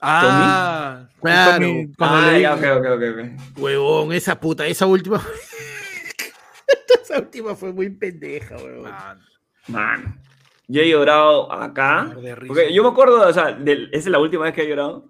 Ah, 0.00 1.08
claro. 1.20 1.66
Tommy, 1.66 1.92
ah, 1.98 2.30
le 2.32 2.40
ya, 2.42 2.54
okay, 2.54 2.70
okay, 2.70 3.08
okay. 3.08 3.36
Huevón, 3.56 4.12
esa 4.12 4.38
puta, 4.38 4.66
esa 4.66 4.86
última. 4.86 5.22
esa 7.02 7.18
última 7.18 7.54
fue 7.54 7.72
muy 7.72 7.90
pendeja, 7.90 8.56
huevón. 8.56 8.82
Man. 8.82 9.20
Man. 9.68 10.20
Yo 10.68 10.82
he 10.82 10.88
llorado 10.90 11.50
acá. 11.52 12.12
Porque 12.46 12.72
yo 12.74 12.82
me 12.82 12.88
acuerdo, 12.88 13.26
o 13.26 13.32
sea, 13.32 13.52
de, 13.52 13.84
esa 13.92 13.98
es 13.98 14.06
la 14.06 14.18
última 14.18 14.44
vez 14.44 14.54
que 14.54 14.62
he 14.62 14.68
llorado. 14.68 15.08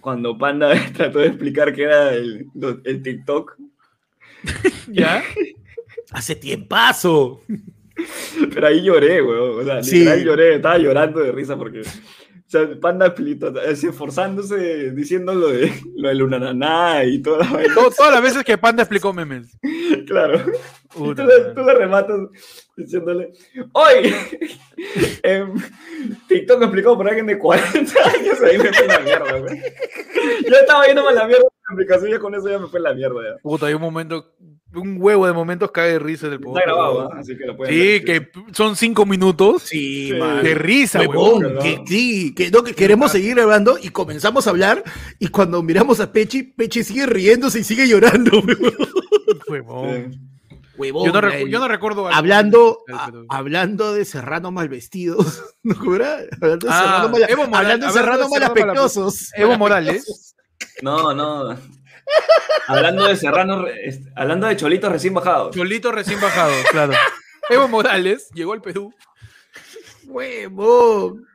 Cuando 0.00 0.38
Panda 0.38 0.72
trató 0.96 1.18
de 1.18 1.26
explicar 1.28 1.74
qué 1.74 1.82
era 1.82 2.12
el, 2.14 2.46
el 2.84 3.02
TikTok. 3.02 3.56
¿Ya? 4.88 5.24
Hace 6.12 6.36
tiempazo. 6.36 7.42
Pero 8.54 8.66
ahí 8.66 8.82
lloré, 8.82 9.20
weón. 9.22 9.60
O 9.60 9.64
sea, 9.64 9.82
Sí. 9.82 9.98
literal 9.98 10.24
lloré, 10.24 10.54
estaba 10.56 10.78
llorando 10.78 11.20
de 11.20 11.32
risa 11.32 11.56
porque. 11.56 11.82
O 12.46 12.48
sea, 12.48 12.68
Panda 12.80 13.12
Pilito, 13.12 13.60
esforzándose, 13.60 14.92
diciendo 14.92 15.34
lo 15.34 15.48
de 15.48 15.72
lo 15.96 16.08
del 16.08 16.18
Lunananá 16.18 17.02
y 17.04 17.20
toda 17.20 17.38
la 17.44 17.50
vaina. 17.52 17.74
Todas 17.74 18.12
las 18.12 18.22
veces 18.22 18.44
que 18.44 18.56
Panda 18.56 18.84
explicó 18.84 19.12
memes. 19.12 19.58
Claro. 20.06 20.38
Y 20.94 21.14
tú, 21.14 21.14
le- 21.14 21.24
madre. 21.24 21.54
tú 21.54 21.62
le 21.64 21.74
rematas 21.74 22.20
diciéndole, 22.76 23.32
hoy, 23.72 24.14
em, 25.24 25.54
TikTok 26.28 26.62
explicado 26.62 26.96
por 26.96 27.08
alguien 27.08 27.26
de 27.26 27.36
40 27.38 27.76
años, 27.78 28.40
ahí 28.42 28.58
me 28.58 28.72
fue 28.72 28.86
la 28.86 29.00
mierda, 29.00 29.38
güey. 29.40 29.60
Yo 30.48 30.56
estaba 30.56 30.86
yéndome 30.86 31.08
a 31.08 31.12
la 31.14 31.26
mierda 31.26 31.42
de 31.42 31.48
la 31.50 31.74
explicación, 31.74 32.10
ya 32.12 32.18
con 32.20 32.34
eso 32.34 32.48
ya 32.48 32.58
me 32.60 32.68
fue 32.68 32.78
la 32.80 32.94
mierda. 32.94 33.20
Ya. 33.22 33.42
Puta, 33.42 33.66
hay 33.66 33.74
un 33.74 33.82
momento, 33.82 34.32
un 34.78 34.96
huevo 35.00 35.26
de 35.26 35.32
momentos 35.32 35.70
cae 35.70 35.92
de 35.92 35.98
risa 35.98 36.28
del 36.28 36.40
Está 36.44 36.60
grabado, 36.62 37.10
¿ah? 37.12 37.16
así 37.18 37.36
que 37.36 37.44
lo 37.46 37.56
pueden 37.56 37.74
Sí, 37.74 37.80
ver. 37.80 38.04
que 38.04 38.30
son 38.52 38.76
cinco 38.76 39.06
minutos 39.06 39.62
Sí, 39.64 40.12
man. 40.18 40.42
de 40.42 40.54
risa, 40.54 41.00
Huevón, 41.00 41.58
que, 41.62 41.80
sí, 41.86 42.34
que, 42.34 42.50
no, 42.50 42.62
que 42.62 42.74
queremos 42.74 43.12
seguir 43.12 43.34
grabando 43.36 43.78
y 43.82 43.88
comenzamos 43.90 44.46
a 44.46 44.50
hablar 44.50 44.82
y 45.18 45.28
cuando 45.28 45.62
miramos 45.62 46.00
a 46.00 46.12
Pechi, 46.12 46.42
Pechi 46.42 46.84
sigue 46.84 47.06
riéndose 47.06 47.60
y 47.60 47.64
sigue 47.64 47.88
llorando, 47.88 48.40
huevón. 48.46 48.74
Huevón. 49.48 50.12
Sí. 50.12 50.20
Huevón, 50.78 51.06
Yo 51.06 51.12
no, 51.22 51.28
el- 51.28 51.48
yo 51.48 51.58
no 51.58 51.68
recuerdo. 51.68 52.06
algo. 52.06 52.18
hablando, 52.18 52.80
a- 52.92 53.10
hablando 53.30 53.94
de 53.94 54.04
serrano 54.04 54.50
mal 54.52 54.68
vestidos, 54.68 55.42
¿no 55.62 55.74
cómo 55.74 55.94
era? 55.94 56.18
Hablando 56.40 56.66
de 56.66 56.72
Ah, 56.74 56.78
serrano 56.78 57.08
mal, 57.08 57.10
Moral- 57.12 57.54
hablando 57.54 57.86
de 57.86 57.92
serrano 57.92 58.28
mal-. 58.28 59.12
Evo 59.36 59.56
Morales. 59.58 60.34
No, 60.82 61.14
no. 61.14 61.56
Hablando 62.68 63.06
de 63.06 63.16
Serrano, 63.16 63.64
hablando 64.14 64.46
de 64.46 64.56
Cholitos 64.56 64.90
recién 64.92 65.14
bajados. 65.14 65.54
Cholito 65.54 65.92
recién 65.92 66.20
bajado, 66.20 66.52
claro. 66.70 66.92
Evo 67.50 67.68
Morales 67.68 68.28
llegó 68.34 68.52
al 68.52 68.60
Perú. 68.62 68.92
Huevón. 70.04 71.26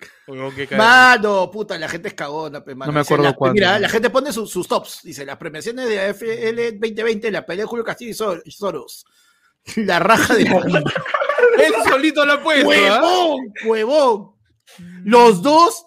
Mano, 0.77 1.51
puta, 1.51 1.77
la 1.77 1.89
gente 1.89 2.07
es 2.09 2.13
cagona, 2.13 2.63
pe, 2.63 2.73
mano. 2.73 2.91
No 2.91 2.95
me 2.95 3.01
acuerdo 3.01 3.23
la- 3.25 3.33
cuándo. 3.33 3.53
Mira, 3.55 3.77
la 3.79 3.89
gente 3.89 4.09
pone 4.09 4.31
sus- 4.31 4.49
sus 4.49 4.67
tops. 4.67 5.01
Dice, 5.03 5.25
las 5.25 5.37
premiaciones 5.37 5.89
de 5.89 5.99
AFL 5.99 6.79
2020, 6.79 7.31
la 7.31 7.45
pelea 7.45 7.63
de 7.65 7.67
Julio 7.69 7.83
Castillo 7.83 8.11
y 8.11 8.13
Sor- 8.13 8.41
y 8.45 8.51
Soros. 8.51 9.05
La 9.75 9.99
raja 9.99 10.33
de 10.35 10.41
Él 11.59 11.73
solito 11.87 12.25
lo 12.25 12.33
ha 12.33 12.41
puesto. 12.43 12.69
¿ah? 12.71 12.73
¡Huevón! 13.01 13.53
¡Huevón! 13.65 14.31
Los 15.03 15.41
dos. 15.41 15.85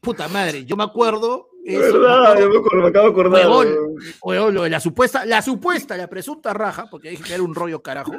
Puta 0.00 0.28
madre, 0.28 0.64
yo 0.64 0.76
me 0.76 0.84
acuerdo. 0.84 1.48
Es 1.64 1.80
eso, 1.80 2.00
verdad, 2.00 2.34
me 2.34 2.40
yo 2.40 2.50
me, 2.50 2.58
acuerdo, 2.58 2.82
me 2.82 2.88
acabo 2.88 3.06
de 3.06 3.12
acordar. 3.12 3.46
Huevón. 4.22 4.54
lo 4.54 4.62
de 4.64 4.70
la 4.70 4.80
supuesta, 4.80 5.24
la 5.24 5.42
supuesta, 5.42 5.96
la 5.96 6.08
presunta 6.08 6.52
raja, 6.52 6.88
porque 6.90 7.10
dije 7.10 7.22
que 7.22 7.34
era 7.34 7.42
un 7.42 7.54
rollo 7.54 7.82
carajo. 7.82 8.12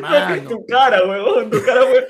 Mano, 0.00 0.48
Tu 0.48 0.66
cara, 0.66 1.06
huevón, 1.06 1.50
tu 1.50 1.62
cara 1.62 1.82
fue. 1.86 2.08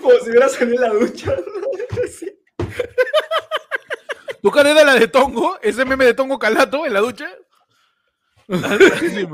Como 0.00 0.14
si 0.20 0.30
hubiera 0.30 0.48
salido 0.48 0.76
en 0.76 0.80
la 0.80 0.98
ducha. 0.98 1.36
¿Tu 4.42 4.50
cara 4.50 4.70
era 4.70 4.84
la 4.84 4.94
de 4.94 5.08
Tongo? 5.08 5.58
¿Ese 5.60 5.84
meme 5.84 6.04
de 6.04 6.14
Tongo 6.14 6.38
Calato 6.38 6.86
en 6.86 6.94
la 6.94 7.00
ducha? 7.00 7.28
Sí. 9.00 9.26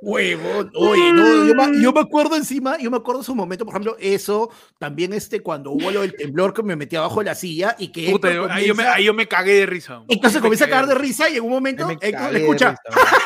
Huevón. 0.00 0.70
Oye, 0.74 1.12
no, 1.12 1.46
yo 1.46 1.54
me, 1.54 1.82
yo 1.82 1.92
me 1.92 2.00
acuerdo 2.00 2.36
encima, 2.36 2.78
yo 2.78 2.90
me 2.90 2.96
acuerdo 2.96 3.22
su 3.22 3.34
momento, 3.34 3.64
por 3.64 3.74
ejemplo, 3.74 3.96
eso, 3.98 4.50
también 4.78 5.12
este, 5.12 5.40
cuando 5.40 5.70
hubo 5.72 5.90
lo 5.90 6.02
del 6.02 6.14
temblor 6.14 6.54
que 6.54 6.62
me 6.62 6.76
metí 6.76 6.96
abajo 6.96 7.20
de 7.20 7.26
la 7.26 7.34
silla 7.34 7.74
y 7.78 7.88
que 7.88 8.10
Puta, 8.10 8.28
ahí, 8.50 8.66
yo 8.66 8.74
me, 8.74 8.84
ahí 8.84 9.04
yo 9.04 9.14
me 9.14 9.26
cagué 9.26 9.54
de 9.54 9.66
risa. 9.66 10.02
entonces 10.08 10.40
comienza 10.40 10.66
a 10.66 10.68
cagar 10.68 10.86
de 10.86 10.94
risa 10.94 11.28
y 11.28 11.36
en 11.36 11.44
un 11.44 11.50
momento 11.50 11.88
Héctor 12.00 12.32
le 12.32 12.38
de 12.38 12.44
escucha. 12.44 12.70
risa, 12.70 12.82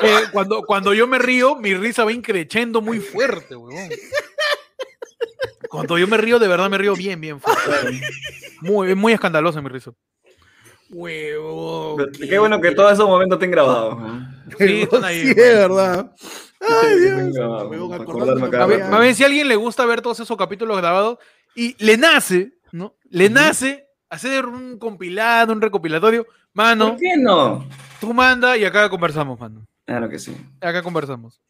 Eh, 0.00 0.22
cuando, 0.30 0.62
cuando 0.62 0.94
yo 0.94 1.08
me 1.08 1.18
río, 1.18 1.56
mi 1.56 1.74
risa 1.74 2.04
va 2.04 2.12
increchendo 2.12 2.80
muy 2.80 3.00
fuerte, 3.00 3.56
weón. 3.56 3.88
Cuando 5.68 5.98
yo 5.98 6.06
me 6.06 6.16
río, 6.16 6.38
de 6.38 6.46
verdad 6.48 6.70
me 6.70 6.78
río 6.78 6.94
bien, 6.94 7.20
bien 7.20 7.40
fuerte. 7.40 8.00
Muy, 8.60 8.94
muy 8.94 9.12
escandaloso 9.12 9.60
mi 9.60 9.68
risa. 9.68 9.90
Huevón. 10.90 12.10
Qué 12.12 12.38
bueno 12.38 12.60
que 12.60 12.72
todos 12.72 12.92
esos 12.92 13.06
momentos 13.08 13.36
estén 13.36 13.50
grabados. 13.50 13.98
Sí, 14.58 14.82
están 14.82 15.04
ahí, 15.04 15.20
Sí, 15.22 15.30
es 15.30 15.36
verdad. 15.36 16.12
Ay, 16.60 16.98
Dios. 16.98 17.36
A 17.38 18.66
ver, 18.66 18.82
a 18.82 18.98
ver 18.98 19.14
si 19.14 19.22
a 19.22 19.26
alguien 19.26 19.48
le 19.48 19.56
gusta 19.56 19.84
ver 19.84 20.00
todos 20.00 20.20
esos 20.20 20.36
capítulos 20.36 20.76
grabados 20.76 21.18
y 21.54 21.76
le 21.84 21.96
nace, 21.96 22.52
¿no? 22.72 22.96
Le 23.10 23.28
nace 23.30 23.86
hacer 24.08 24.46
un 24.46 24.78
compilado, 24.78 25.52
un 25.52 25.60
recopilatorio. 25.60 26.26
Mano, 26.54 26.90
¿Por 26.90 26.98
qué 26.98 27.16
no? 27.16 27.66
tú 28.00 28.12
manda 28.14 28.56
y 28.56 28.64
acá 28.64 28.88
conversamos, 28.88 29.38
mano. 29.38 29.66
Claro 29.84 30.08
que 30.08 30.18
sí. 30.18 30.36
Acá 30.60 30.82
conversamos. 30.82 31.40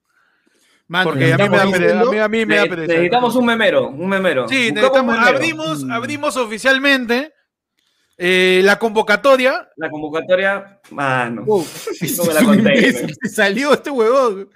Mano, 0.86 1.10
Porque 1.10 1.32
a 1.32 1.36
mí 1.36 1.48
me 1.48 1.56
da 1.58 1.70
pereza. 1.70 2.00
A 2.00 2.04
mí, 2.06 2.18
a 2.18 2.28
mí 2.28 2.46
me 2.46 2.56
da 2.56 2.62
pereza. 2.66 2.92
necesitamos 2.92 3.36
un 3.36 3.46
memero, 3.46 3.88
un 3.88 4.08
memero. 4.08 4.48
Sí, 4.48 4.72
necesitamos, 4.72 5.00
un 5.00 5.06
memero. 5.20 5.36
abrimos, 5.36 5.84
abrimos 5.90 6.36
oficialmente 6.36 7.32
eh, 8.18 8.60
la 8.64 8.78
convocatoria. 8.78 9.68
La 9.76 9.88
convocatoria, 9.90 10.80
mano. 10.90 11.44
No 11.46 12.24
me 12.24 12.34
la 12.34 12.40
es 12.40 12.46
un 12.46 12.46
conté, 12.46 12.60
imbécil, 12.74 13.02
güey. 13.02 13.14
se 13.22 13.28
salió 13.28 13.72
este 13.72 13.90
huevón. 13.90 14.50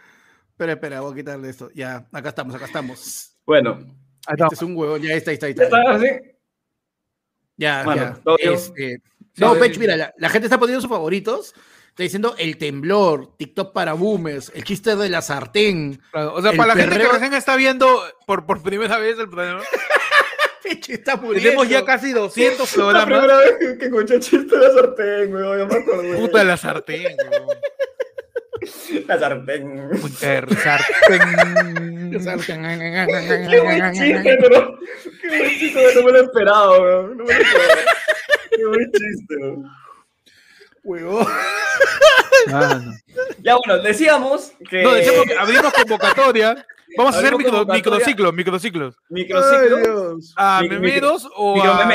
Espera, 0.50 0.72
espera, 0.72 1.00
voy 1.00 1.12
a 1.12 1.16
quitarle 1.16 1.48
esto. 1.48 1.70
Ya, 1.74 2.06
acá 2.12 2.28
estamos, 2.30 2.54
acá 2.54 2.66
estamos. 2.66 3.36
Bueno. 3.46 3.78
Este 4.28 4.54
es 4.54 4.62
un 4.62 4.76
huevón, 4.76 5.00
ya 5.02 5.14
está, 5.14 5.30
ahí 5.30 5.34
está, 5.34 5.46
ahí 5.46 5.54
¿ya 5.54 5.64
está. 5.64 5.78
está 5.80 5.90
así? 5.94 6.06
Ya, 7.56 7.84
Bueno, 7.84 8.20
ya. 8.24 8.52
Este, 8.52 9.02
no, 9.36 9.54
sí, 9.54 9.60
Pech, 9.60 9.78
mira, 9.78 9.96
la, 9.96 10.12
la 10.16 10.28
gente 10.28 10.46
está 10.46 10.58
poniendo 10.58 10.80
sus 10.80 10.90
favoritos. 10.90 11.54
Está 11.88 12.04
diciendo 12.04 12.34
el 12.38 12.56
temblor, 12.56 13.36
TikTok 13.36 13.74
para 13.74 13.92
boomers, 13.92 14.50
el 14.54 14.64
chiste 14.64 14.96
de 14.96 15.10
la 15.10 15.20
sartén. 15.20 16.00
Claro, 16.10 16.34
O 16.34 16.40
sea, 16.40 16.52
para 16.52 16.74
la 16.74 16.80
gente 16.80 16.98
que 16.98 17.06
recién 17.08 17.34
está 17.34 17.54
viendo 17.54 17.86
por, 18.26 18.46
por 18.46 18.62
primera 18.62 18.96
vez 18.96 19.18
el 19.18 19.28
programa, 19.28 19.62
Está 20.64 21.16
muriendo. 21.16 21.42
tenemos 21.50 21.68
ya 21.68 21.84
casi 21.84 22.12
200 22.12 22.76
La 22.76 22.82
programas. 22.82 23.04
primera 23.06 23.38
vez 23.38 23.78
que- 23.78 23.84
escuché 23.86 24.20
chiste 24.20 24.56
de 24.56 24.68
la 24.68 24.74
sartén, 24.74 25.34
weón, 25.34 25.58
ya 25.58 25.64
me 25.66 25.82
acordé. 25.82 26.14
Puta 26.16 26.44
la 26.44 26.56
sartén, 26.56 27.16
weón. 27.30 27.46
La 29.08 29.18
sartén. 29.18 29.90
Puta 30.00 30.40
la 30.42 30.56
sartén. 30.56 32.10
Qué 33.50 33.60
buen 33.60 33.92
chiste, 33.92 34.38
pero. 34.40 34.78
Qué 35.20 35.28
buen 35.28 35.50
chiste, 35.58 35.78
weón, 35.78 35.94
no 35.96 36.02
me 36.04 36.12
lo 36.12 36.22
esperaba, 36.22 36.78
weón. 36.80 37.16
No 37.16 37.24
me 37.24 37.34
lo 37.34 37.40
esperaba. 37.40 37.74
Qué 38.56 38.64
buen 38.66 38.92
chiste, 38.92 39.36
weón. 39.36 39.64
Huevón. 40.84 41.26
Mano. 42.50 42.92
Ya, 43.38 43.56
bueno, 43.56 43.82
decíamos 43.82 44.52
que. 44.68 44.82
No, 44.82 44.94
decimos 44.94 45.24
que 45.26 45.34
abrimos 45.38 45.72
convocatoria. 45.72 46.66
Vamos 46.96 47.14
a 47.14 47.18
hacer 47.18 47.36
micro, 47.36 47.64
microciclos, 47.66 48.34
microciclos. 48.34 48.96
Microciclo. 49.08 49.76
Ay, 49.76 49.82
Dios. 49.82 50.34
A 50.36 50.62
memeros 50.68 51.28
o, 51.36 51.62
a, 51.62 51.88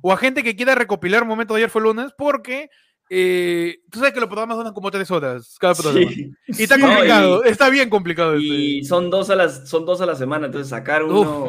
o 0.00 0.12
a 0.12 0.16
gente 0.16 0.42
que 0.42 0.54
quiera 0.56 0.74
recopilar 0.74 1.24
momentos 1.24 1.54
de 1.56 1.62
ayer 1.62 1.70
fue 1.70 1.82
lunes, 1.82 2.12
porque 2.16 2.68
eh, 3.10 3.78
tú 3.90 3.98
sabes 4.00 4.12
que 4.14 4.20
los 4.20 4.28
programas 4.28 4.56
duran 4.58 4.74
como 4.74 4.90
tres 4.90 5.10
horas 5.10 5.56
cada 5.58 5.74
programa. 5.74 6.10
Sí. 6.10 6.30
Y 6.48 6.62
está 6.62 6.74
Sí. 6.76 6.80
complicado, 6.82 7.44
está 7.44 7.70
bien 7.70 7.88
complicado. 7.90 8.38
Y 8.38 8.78
este. 8.78 8.88
son 8.88 9.10
dos 9.10 9.30
a 9.30 9.34
las, 9.36 9.68
son 9.68 9.86
dos 9.86 10.00
a 10.00 10.06
la 10.06 10.14
semana, 10.14 10.46
entonces 10.46 10.68
sacar 10.68 11.02
uno. 11.04 11.46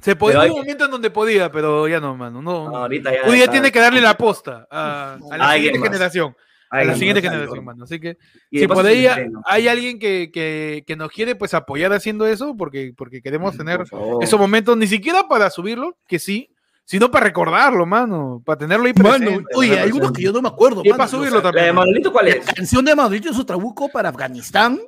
Se 0.00 0.14
podía, 0.14 0.40
hay 0.42 0.50
hubo 0.50 0.56
un 0.58 0.62
momento 0.62 0.84
en 0.84 0.90
donde 0.92 1.10
podía, 1.10 1.50
pero 1.50 1.88
ya 1.88 1.98
no, 1.98 2.14
mano. 2.14 2.40
No. 2.40 2.70
No, 2.70 2.76
ahorita 2.76 3.12
ya. 3.12 3.22
Hoy 3.28 3.32
día 3.34 3.40
está- 3.44 3.52
tiene 3.52 3.72
que 3.72 3.80
darle 3.80 4.00
la 4.00 4.16
posta 4.16 4.66
a, 4.70 5.18
a 5.32 5.36
la 5.36 5.54
siguiente 5.54 5.80
más. 5.80 5.88
generación. 5.88 6.36
A 6.70 6.84
la 6.84 6.94
siguiente 6.96 7.22
generación, 7.22 7.64
mano. 7.64 7.84
Así 7.84 8.00
que 8.00 8.18
Y 8.50 8.58
si 8.58 8.66
de 8.66 8.68
por 8.68 8.84
ahí 8.84 9.06
hay 9.44 9.68
alguien 9.68 9.98
que, 9.98 10.30
que, 10.32 10.82
que 10.86 10.96
nos 10.96 11.10
quiere 11.10 11.34
pues 11.36 11.54
apoyar 11.54 11.92
haciendo 11.92 12.26
eso, 12.26 12.56
porque, 12.56 12.92
porque 12.96 13.22
queremos 13.22 13.56
tener 13.56 13.78
Por 13.78 13.88
favor. 13.88 14.24
esos 14.24 14.38
momentos, 14.40 14.76
ni 14.76 14.86
siquiera 14.86 15.28
para 15.28 15.48
subirlo, 15.50 15.96
que 16.08 16.18
sí, 16.18 16.50
sino 16.84 17.10
para 17.10 17.24
recordarlo, 17.26 17.84
mano, 17.86 18.42
para 18.44 18.58
tenerlo 18.58 18.86
ahí 18.86 18.92
Mano, 18.94 19.18
presente. 19.26 19.44
oye, 19.54 19.68
mano, 19.70 19.80
hay 19.80 19.86
algunos 19.88 20.08
sí. 20.08 20.14
que 20.14 20.22
yo 20.22 20.32
no 20.32 20.42
me 20.42 20.48
acuerdo. 20.48 20.82
Y 20.84 20.88
mano. 20.88 20.98
para 20.98 21.08
subirlo 21.08 21.36
¿La 21.36 21.36
de 21.38 21.42
también. 21.42 21.66
mano. 21.74 21.86
Manolito 21.86 22.12
cuál 22.12 22.28
es? 22.28 22.46
La 22.46 22.52
canción 22.52 22.84
de 22.84 22.94
Madrid 22.94 23.26
su 23.32 23.44
trabuco 23.44 23.88
para 23.88 24.08
Afganistán, 24.10 24.80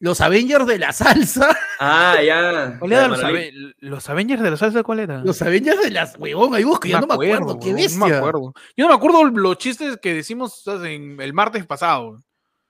los 0.00 0.20
Avengers 0.20 0.66
de 0.66 0.78
la 0.78 0.92
salsa, 0.92 1.56
Ah, 1.78 2.16
ya. 2.24 2.76
¿Cuál 2.78 2.92
era 2.92 3.06
los, 3.08 3.22
Manolito. 3.22 3.26
Ave- 3.58 3.74
los 3.78 4.08
Avengers 4.10 4.42
de 4.42 4.50
la 4.50 4.56
salsa? 4.56 4.82
¿Cuál 4.82 5.00
era? 5.00 5.22
los 5.22 5.40
Avengers 5.42 5.80
de 5.82 5.90
las 5.90 6.16
huevón, 6.18 6.54
hay 6.54 6.64
unos 6.64 6.80
que 6.80 6.88
ya 6.88 7.00
no 7.00 7.06
me 7.06 7.14
acuerdo, 7.14 7.58
qué 7.60 7.66
weón, 7.66 7.76
bestia. 7.76 7.98
No 8.00 8.06
me 8.08 8.14
acuerdo. 8.16 8.54
Yo 8.76 8.84
no 8.84 8.88
me 8.88 8.94
acuerdo 8.96 9.24
los 9.24 9.58
chistes 9.58 9.96
que 9.98 10.14
decimos 10.14 10.62
¿sabes? 10.64 10.90
en 10.90 11.20
el 11.20 11.32
martes 11.32 11.64
pasado. 11.66 12.22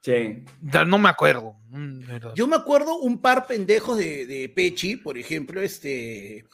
Sí. 0.03 0.45
No 0.61 0.99
me 0.99 1.09
acuerdo. 1.09 1.55
mm. 1.69 2.01
Yo 2.35 2.47
me 2.47 2.57
acuerdo 2.57 2.97
un 2.99 3.21
par 3.21 3.47
pendejos 3.47 3.97
de, 3.99 4.27
de 4.27 4.49
Pechi, 4.49 4.97
por 4.97 5.17
ejemplo, 5.19 5.61
este 5.63 6.45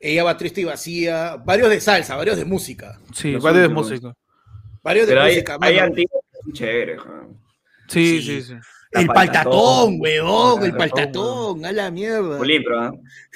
ella 0.00 0.22
va 0.24 0.36
triste 0.36 0.60
y 0.60 0.64
vacía, 0.64 1.36
varios 1.36 1.70
de 1.70 1.80
salsa, 1.80 2.14
varios 2.16 2.36
de 2.36 2.44
música, 2.44 3.00
sí, 3.14 3.32
los 3.32 3.42
varios 3.42 3.62
de 3.62 3.68
música. 3.74 4.12
varios 4.82 5.06
de 5.06 5.12
Pero 5.12 5.22
hay, 5.24 5.32
música, 5.34 5.58
hay 5.60 5.74
mano. 5.76 5.86
antiguos 5.86 6.22
chéveres. 6.52 7.00
Sí, 7.88 8.20
Sí. 8.20 8.22
sí, 8.22 8.42
sí. 8.42 8.54
El 8.94 9.06
paltatón, 9.08 9.96
huevón, 9.98 10.64
el 10.64 10.72
Paltatón, 10.76 11.64
a 11.64 11.72
la 11.72 11.90
mierda. 11.90 12.38
Pulipro, 12.38 12.80
¿ah? 12.80 12.92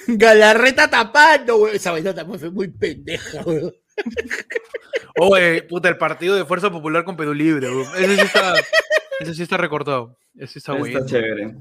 Galarreta 0.07 0.89
tapando, 0.89 1.57
huevón. 1.57 1.75
Esa 1.75 1.91
vaina 1.91 2.13
también 2.15 2.39
fue 2.39 2.49
muy 2.49 2.67
pendeja, 2.69 3.41
huevón. 3.45 3.73
Oye, 5.17 5.63
puta, 5.63 5.89
el 5.89 5.97
partido 5.97 6.35
de 6.35 6.45
Fuerza 6.45 6.71
Popular 6.71 7.03
con 7.03 7.17
Perú 7.17 7.33
Libre. 7.33 7.69
weón. 7.69 7.87
Ese 7.97 8.15
sí 8.15 8.21
está, 8.21 8.53
ese 9.19 9.33
sí 9.33 9.43
está 9.43 9.57
recortado. 9.57 10.17
Ese 10.35 10.53
sí 10.53 10.59
está 10.59 10.71
Está 10.73 10.79
bueno. 10.79 11.05
chévere. 11.05 11.55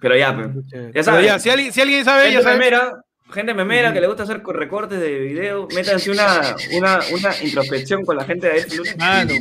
Pero 0.00 0.16
ya. 0.16 0.30
Chévere. 0.34 0.86
Ya 0.88 0.90
Pero 0.92 1.02
saben. 1.04 1.24
ya, 1.26 1.38
si 1.38 1.50
alguien, 1.50 1.72
si 1.72 1.80
alguien 1.80 2.04
sabe, 2.04 2.24
ya 2.24 2.30
Gente 2.30 2.42
sabe. 2.44 2.58
memera, 2.58 3.04
gente 3.32 3.54
memera 3.54 3.92
que 3.92 4.00
le 4.00 4.06
gusta 4.06 4.22
hacer 4.22 4.42
co- 4.42 4.52
recortes 4.52 4.98
de 5.00 5.18
video, 5.18 5.68
métanse 5.74 6.10
una, 6.10 6.56
una, 6.76 7.00
una 7.12 7.42
introspección 7.42 8.04
con 8.04 8.16
la 8.16 8.24
gente 8.24 8.48
de 8.48 8.58
este 8.58 8.76
lunes. 8.76 8.96
Mano. 8.96 9.34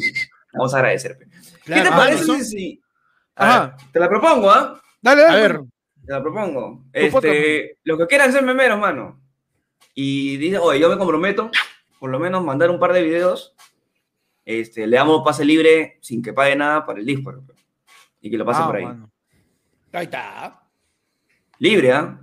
Vamos 0.54 0.74
a 0.74 0.78
agradecer. 0.78 1.18
pe. 1.18 1.26
¿Qué 1.66 1.74
te 1.74 1.82
Claro, 1.82 1.96
parece 1.96 2.44
si- 2.44 2.82
Ajá. 3.46 3.66
ver, 3.78 3.92
te 3.92 4.00
la 4.00 4.10
propongo, 4.10 4.50
¿ah? 4.52 4.82
Dale, 5.02 5.22
dale. 5.24 5.38
A 5.38 5.42
ver, 5.42 5.62
Te 6.06 6.12
la 6.14 6.22
propongo. 6.22 6.84
Este, 6.94 7.78
los 7.84 7.98
que 7.98 8.08
quieran 8.08 8.32
ser 8.32 8.44
memeros, 8.44 8.80
mano. 8.80 9.20
Y 9.94 10.38
dicen, 10.38 10.60
oye, 10.62 10.80
yo 10.80 10.90
me 10.90 10.98
comprometo, 10.98 11.50
por 12.00 12.10
lo 12.10 12.20
menos 12.20 12.44
mandar 12.44 12.70
un 12.70 12.80
par 12.80 12.94
de 12.94 13.02
videos. 13.04 13.56
Este, 14.46 14.88
le 14.88 14.96
damos 14.98 15.24
pase 15.26 15.44
libre 15.44 15.98
sin 16.02 16.22
que 16.22 16.34
pague 16.34 16.56
nada 16.56 16.86
para 16.86 17.00
el 17.00 17.06
Discord. 17.06 17.42
Y 18.22 18.30
que 18.32 18.38
lo 18.38 18.46
pasen 18.46 18.64
Ah, 18.64 18.68
por 18.68 18.76
ahí. 18.78 18.86
mano. 18.86 19.12
ahí 19.92 20.06
está. 20.06 20.64
Libre, 21.60 21.92
¿ah? 21.92 22.20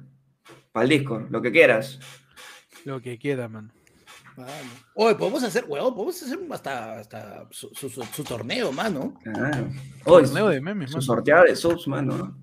Para 0.72 0.84
el 0.84 0.90
Discord, 0.90 1.30
lo 1.30 1.42
que 1.42 1.52
quieras. 1.52 1.98
Lo 2.84 3.00
que 3.00 3.18
queda, 3.18 3.48
mano. 3.48 3.70
Oye, 4.94 5.14
podemos 5.14 5.42
hacer, 5.42 5.64
huevón, 5.68 5.94
podemos 5.94 6.22
hacer 6.22 6.38
hasta, 6.50 6.98
hasta 7.00 7.46
su, 7.50 7.70
su- 7.74 7.88
su- 7.88 8.02
su 8.04 8.24
torneo, 8.24 8.72
mano. 8.72 9.14
Ah. 9.36 9.62
Oye, 10.06 10.26
Torneo 10.26 10.48
de 10.48 10.60
memes, 10.60 10.90
su 10.90 10.96
mano. 10.96 11.02
sorteada 11.02 11.44
de 11.44 11.56
subs, 11.56 11.86
mano. 11.88 12.36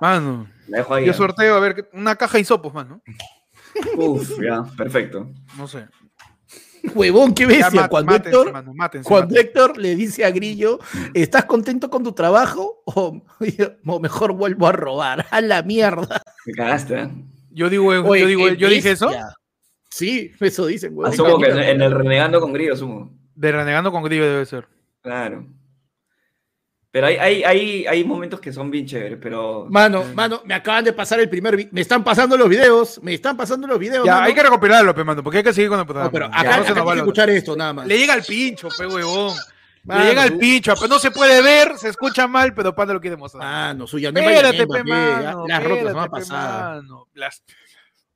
Mano. 0.00 0.48
La 0.68 0.78
dejo 0.78 0.94
ahí. 0.94 1.06
Yo 1.06 1.12
sorteo, 1.12 1.54
a 1.56 1.60
ver, 1.60 1.88
una 1.92 2.16
caja 2.16 2.34
de 2.38 2.40
hisopos, 2.42 2.72
mano. 2.74 3.02
Uf, 3.96 4.30
ya, 4.42 4.62
perfecto. 4.76 5.30
No 5.56 5.68
sé. 5.68 5.86
Huevón, 6.94 7.34
qué 7.34 7.44
bestia. 7.46 7.86
cuando 7.88 8.12
mátense, 8.12 8.36
Héctor, 8.38 8.52
mano, 8.52 8.72
mátense, 8.74 9.06
cuando 9.08 9.26
mátense. 9.34 9.48
Héctor 9.48 9.76
le 9.78 9.94
dice 9.96 10.24
a 10.24 10.30
Grillo, 10.30 10.78
¿estás 11.12 11.44
contento 11.44 11.90
con 11.90 12.02
tu 12.02 12.12
trabajo? 12.12 12.82
O, 12.86 13.22
o 13.86 14.00
mejor 14.00 14.32
vuelvo 14.32 14.66
a 14.66 14.72
robar. 14.72 15.26
A 15.30 15.40
la 15.42 15.62
mierda. 15.62 16.22
Me 16.46 16.52
cagaste, 16.54 17.02
¿eh? 17.02 17.10
Yo 17.50 17.68
digo, 17.68 17.92
yo, 17.92 18.26
digo, 18.26 18.48
yo 18.48 18.68
dije 18.68 18.92
eso. 18.92 19.10
Sí, 19.90 20.32
eso 20.40 20.66
dicen, 20.66 20.92
huevón. 20.96 21.12
Asumo 21.12 21.38
que 21.38 21.46
en, 21.48 21.82
el 21.82 21.92
Renegando 21.92 22.40
con 22.40 22.52
Grillo, 22.52 22.74
asumo. 22.74 23.12
De 23.34 23.52
renegando 23.52 23.90
con 23.90 24.02
Grillo 24.02 24.24
debe 24.24 24.46
ser. 24.46 24.68
Claro. 25.02 25.46
Pero 26.92 27.06
hay, 27.06 27.16
hay, 27.16 27.44
hay, 27.44 27.86
hay 27.86 28.04
momentos 28.04 28.40
que 28.40 28.52
son 28.52 28.68
bien 28.70 28.84
chéveres, 28.84 29.18
pero. 29.22 29.66
Mano, 29.70 30.04
mano, 30.14 30.42
me 30.44 30.54
acaban 30.54 30.84
de 30.84 30.92
pasar 30.92 31.20
el 31.20 31.28
primer 31.30 31.68
Me 31.70 31.80
están 31.82 32.02
pasando 32.02 32.36
los 32.36 32.48
videos. 32.48 33.00
Me 33.02 33.14
están 33.14 33.36
pasando 33.36 33.68
los 33.68 33.78
videos. 33.78 34.04
Ya, 34.04 34.14
mano. 34.14 34.26
hay 34.26 34.34
que 34.34 34.42
recopilarlo, 34.42 34.94
pe, 34.94 35.04
mano, 35.04 35.22
porque 35.22 35.38
hay 35.38 35.44
que 35.44 35.52
seguir 35.52 35.70
con 35.70 35.78
el 35.78 35.86
programa. 35.86 36.06
No, 36.08 36.12
pero 36.12 36.28
Ya, 36.28 36.40
acá, 36.40 36.56
no 36.58 36.64
se 36.64 36.74
nos 36.74 36.86
va 36.86 36.96
escuchar 36.96 37.30
esto, 37.30 37.56
nada 37.56 37.72
más. 37.72 37.86
Le 37.86 37.96
llega 37.96 38.14
al 38.14 38.22
pincho, 38.24 38.68
pe, 38.76 38.86
huevón. 38.86 39.36
Mano, 39.84 40.00
Le 40.00 40.08
llega 40.10 40.22
al 40.22 40.36
pincho, 40.36 40.74
pero 40.74 40.88
no 40.88 40.98
se 40.98 41.12
puede 41.12 41.40
ver, 41.42 41.78
se 41.78 41.88
escucha 41.90 42.26
mal, 42.26 42.52
pero 42.54 42.74
Panda 42.74 42.92
lo 42.92 43.00
quiere 43.00 43.16
mostrar. 43.16 43.42
Mano, 43.44 43.86
su 43.86 43.98
Yanema 44.00 44.28
espérate, 44.28 44.56
Yanema, 44.56 44.74
pe, 44.74 44.84
mano. 44.84 45.46
Las 45.46 45.62
rotas 45.62 45.76
espérate, 45.78 46.02
pe, 46.02 46.10
pasada. 46.10 46.74
mano. 46.74 47.06
Las- 47.14 47.44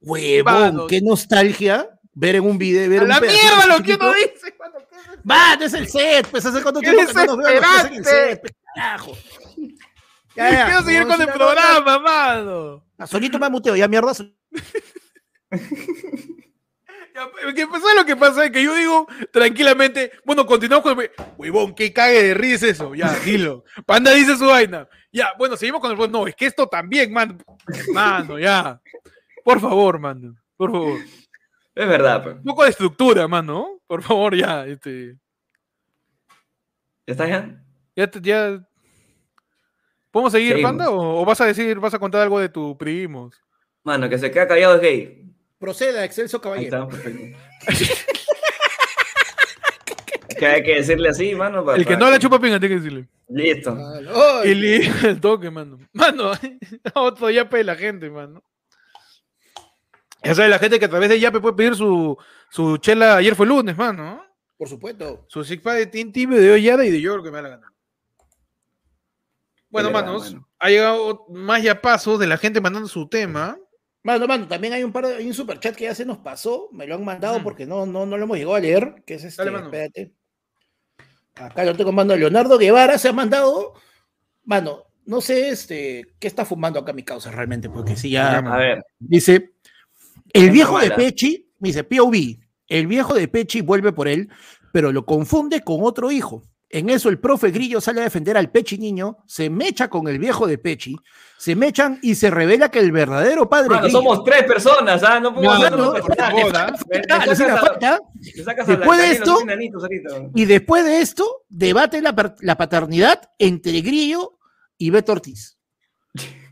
Huevón, 0.04 0.86
qué 0.88 1.00
nostalgia 1.00 1.88
ver 2.12 2.36
en 2.36 2.44
un 2.44 2.58
video. 2.58 2.88
Ver 2.90 3.00
A 3.00 3.02
un 3.04 3.08
la 3.08 3.20
mierda 3.20 3.66
lo 3.66 3.82
que 3.82 3.94
uno 3.94 4.12
dice. 4.14 4.54
Va, 5.28 5.54
es 5.60 5.72
el 5.72 5.88
set, 5.88 6.26
pues 6.28 6.44
hace 6.44 6.62
cuánto 6.62 6.80
¡Qué 6.80 6.90
tiempo 6.90 7.12
que 7.12 7.14
no 7.14 7.24
nos 7.26 7.36
los 7.38 7.46
que 7.46 7.58
hacen 7.58 7.94
el 7.94 8.04
set, 8.04 8.42
pe, 8.42 8.54
carajo. 8.74 9.12
Ya, 10.36 10.50
ya, 10.50 10.64
Quiero 10.66 10.82
seguir 10.82 11.06
con 11.06 11.20
el 11.20 11.28
programa, 11.28 11.98
mano. 12.00 12.84
nota- 12.98 13.06
Solito 13.06 13.38
me 13.38 13.48
muteo, 13.48 13.76
ya 13.76 13.86
mierda. 13.86 14.12
¿Qué 17.54 17.66
pasa 17.68 17.94
lo 17.96 18.04
que 18.04 18.16
pasa? 18.16 18.44
Es 18.44 18.50
que 18.50 18.64
yo 18.64 18.74
digo 18.74 19.06
tranquilamente, 19.32 20.10
bueno, 20.24 20.44
continuamos 20.44 20.82
con 20.82 21.00
el. 21.00 21.10
Huevón, 21.38 21.72
qué 21.74 21.92
cague 21.92 22.20
de 22.24 22.34
risa 22.34 22.66
eso. 22.66 22.94
Ya, 22.96 23.12
dilo. 23.24 23.64
Panda 23.86 24.12
dice 24.12 24.36
su 24.36 24.46
vaina. 24.46 24.88
Ya, 25.12 25.28
bueno, 25.38 25.56
seguimos 25.56 25.80
con 25.80 25.92
el. 25.98 26.10
No, 26.10 26.26
es 26.26 26.34
que 26.34 26.46
esto 26.46 26.66
también, 26.66 27.12
mano. 27.12 27.38
Mano, 27.92 28.36
ya. 28.38 28.80
Por 29.44 29.60
favor, 29.60 30.00
mano. 30.00 30.34
Por 30.56 30.72
favor. 30.72 30.98
Es 31.74 31.88
verdad, 31.88 32.22
pues. 32.22 32.36
Un 32.36 32.44
poco 32.44 32.64
de 32.64 32.70
estructura, 32.70 33.28
mano. 33.28 33.78
Por 33.86 34.02
favor, 34.02 34.34
ya. 34.34 34.66
Este. 34.66 35.16
¿Ya 37.06 37.12
está 37.12 37.28
ya? 37.28 37.62
Ya, 37.94 38.10
ya. 38.22 38.66
¿Podemos 40.10 40.32
seguir, 40.32 40.62
Panda? 40.62 40.90
O, 40.90 41.24
vas 41.24 41.40
a 41.40 41.46
decir, 41.46 41.78
vas 41.78 41.92
a 41.92 41.98
contar 41.98 42.22
algo 42.22 42.40
de 42.40 42.48
tus 42.48 42.76
primos? 42.76 43.34
Mano, 43.82 44.08
que 44.08 44.18
se 44.18 44.30
queda 44.30 44.48
callado 44.48 44.76
es 44.76 44.80
gay. 44.80 45.30
Proceda, 45.58 46.04
excelso 46.04 46.40
caballero. 46.40 46.88
que 50.38 50.46
hay 50.46 50.62
que 50.62 50.76
decirle 50.76 51.08
así, 51.08 51.34
mano. 51.34 51.70
el 51.74 51.86
que 51.86 51.96
no 51.96 52.10
la 52.10 52.18
chupa 52.18 52.38
pinga, 52.38 52.58
tiene 52.58 52.74
que 52.74 52.80
decirle. 52.80 53.08
Listo. 53.28 53.76
y 54.44 54.54
li 54.54 54.90
el 55.04 55.20
toque, 55.20 55.50
mano. 55.50 55.78
Mano, 55.92 56.32
otro 56.94 57.30
yape 57.30 57.58
de 57.58 57.64
la 57.64 57.76
gente, 57.76 58.10
mano. 58.10 58.42
Esa 60.24 60.44
es 60.44 60.50
la 60.50 60.58
gente 60.58 60.78
que 60.78 60.86
a 60.86 60.90
través 60.90 61.08
de 61.08 61.20
yape 61.20 61.40
puede 61.40 61.54
pedir 61.54 61.74
su, 61.74 62.16
su 62.50 62.78
chela. 62.78 63.16
Ayer 63.16 63.34
fue 63.34 63.46
lunes, 63.46 63.76
mano. 63.76 64.24
Por 64.56 64.68
supuesto. 64.68 65.24
Su 65.28 65.44
six 65.44 65.62
de 65.62 65.86
Tinti, 65.86 66.26
de 66.26 66.52
Ollada 66.52 66.84
y 66.84 66.90
de 66.90 67.00
York 67.00 67.24
que 67.24 67.30
me 67.30 67.36
da 67.36 67.42
la 67.42 67.48
gana. 67.50 67.72
Bueno, 69.68 69.90
manos, 69.90 70.36
ha 70.60 70.68
llegado 70.68 71.26
más 71.30 71.60
ya 71.60 71.82
pasos 71.82 72.20
de 72.20 72.28
la 72.28 72.38
gente 72.38 72.60
mandando 72.60 72.88
su 72.88 73.08
tema. 73.08 73.58
Mano, 74.04 74.28
mano, 74.28 74.46
también 74.46 74.72
hay 74.72 74.84
un 74.84 74.92
par 74.92 75.06
de, 75.06 75.16
hay 75.16 75.26
un 75.26 75.34
superchat 75.34 75.74
que 75.74 75.84
ya 75.84 75.94
se 75.94 76.04
nos 76.04 76.18
pasó, 76.18 76.68
me 76.70 76.86
lo 76.86 76.94
han 76.94 77.04
mandado 77.04 77.42
porque 77.42 77.66
no, 77.66 77.84
no, 77.84 78.06
no 78.06 78.16
lo 78.16 78.24
hemos 78.24 78.36
llegado 78.36 78.54
a 78.54 78.60
leer, 78.60 79.02
que 79.04 79.14
es 79.14 79.24
este, 79.24 79.42
espérate. 79.42 80.12
Acá 81.34 81.64
lo 81.64 81.74
tengo 81.74 81.90
mandando 81.90 82.20
Leonardo 82.20 82.56
Guevara, 82.56 82.98
se 82.98 83.08
ha 83.08 83.12
mandado, 83.12 83.74
mano, 84.44 84.84
no 85.06 85.20
sé 85.20 85.48
este, 85.48 86.14
qué 86.20 86.28
está 86.28 86.44
fumando 86.44 86.78
acá 86.78 86.92
mi 86.92 87.02
causa 87.02 87.32
realmente, 87.32 87.68
porque 87.68 87.96
si 87.96 88.10
ya, 88.10 88.38
a 88.38 88.56
ver. 88.56 88.84
dice, 88.98 89.53
el 90.34 90.50
viejo 90.50 90.78
de 90.78 90.90
Pechi, 90.90 91.48
me 91.60 91.68
dice, 91.68 91.84
POV, 91.84 92.14
el 92.68 92.86
viejo 92.86 93.14
de 93.14 93.28
Pechi 93.28 93.60
vuelve 93.60 93.92
por 93.92 94.08
él, 94.08 94.28
pero 94.72 94.92
lo 94.92 95.06
confunde 95.06 95.62
con 95.62 95.78
otro 95.82 96.10
hijo. 96.10 96.42
En 96.68 96.90
eso 96.90 97.08
el 97.08 97.20
profe 97.20 97.52
Grillo 97.52 97.80
sale 97.80 98.00
a 98.00 98.04
defender 98.04 98.36
al 98.36 98.50
Pechi 98.50 98.78
niño, 98.78 99.18
se 99.28 99.48
mecha 99.48 99.88
con 99.88 100.08
el 100.08 100.18
viejo 100.18 100.48
de 100.48 100.58
Pechi, 100.58 100.96
se 101.38 101.54
mechan 101.54 102.00
y 102.02 102.16
se 102.16 102.32
revela 102.32 102.68
que 102.68 102.80
el 102.80 102.90
verdadero 102.90 103.48
padre. 103.48 103.68
Bueno, 103.68 103.88
somos 103.90 104.24
tres 104.24 104.42
personas, 104.42 105.00
¿ah? 105.04 105.20
No 105.20 105.32
podemos 105.32 105.70
no, 105.70 105.92
Después 108.66 108.98
de 108.98 109.12
esto, 109.12 109.38
y 110.34 110.44
después 110.46 110.84
de 110.84 111.00
esto, 111.00 111.44
debate 111.48 112.02
la, 112.02 112.34
la 112.40 112.56
paternidad 112.56 113.20
entre 113.38 113.80
Grillo 113.80 114.38
y 114.76 114.90
Beto 114.90 115.12
Ortiz. 115.12 115.56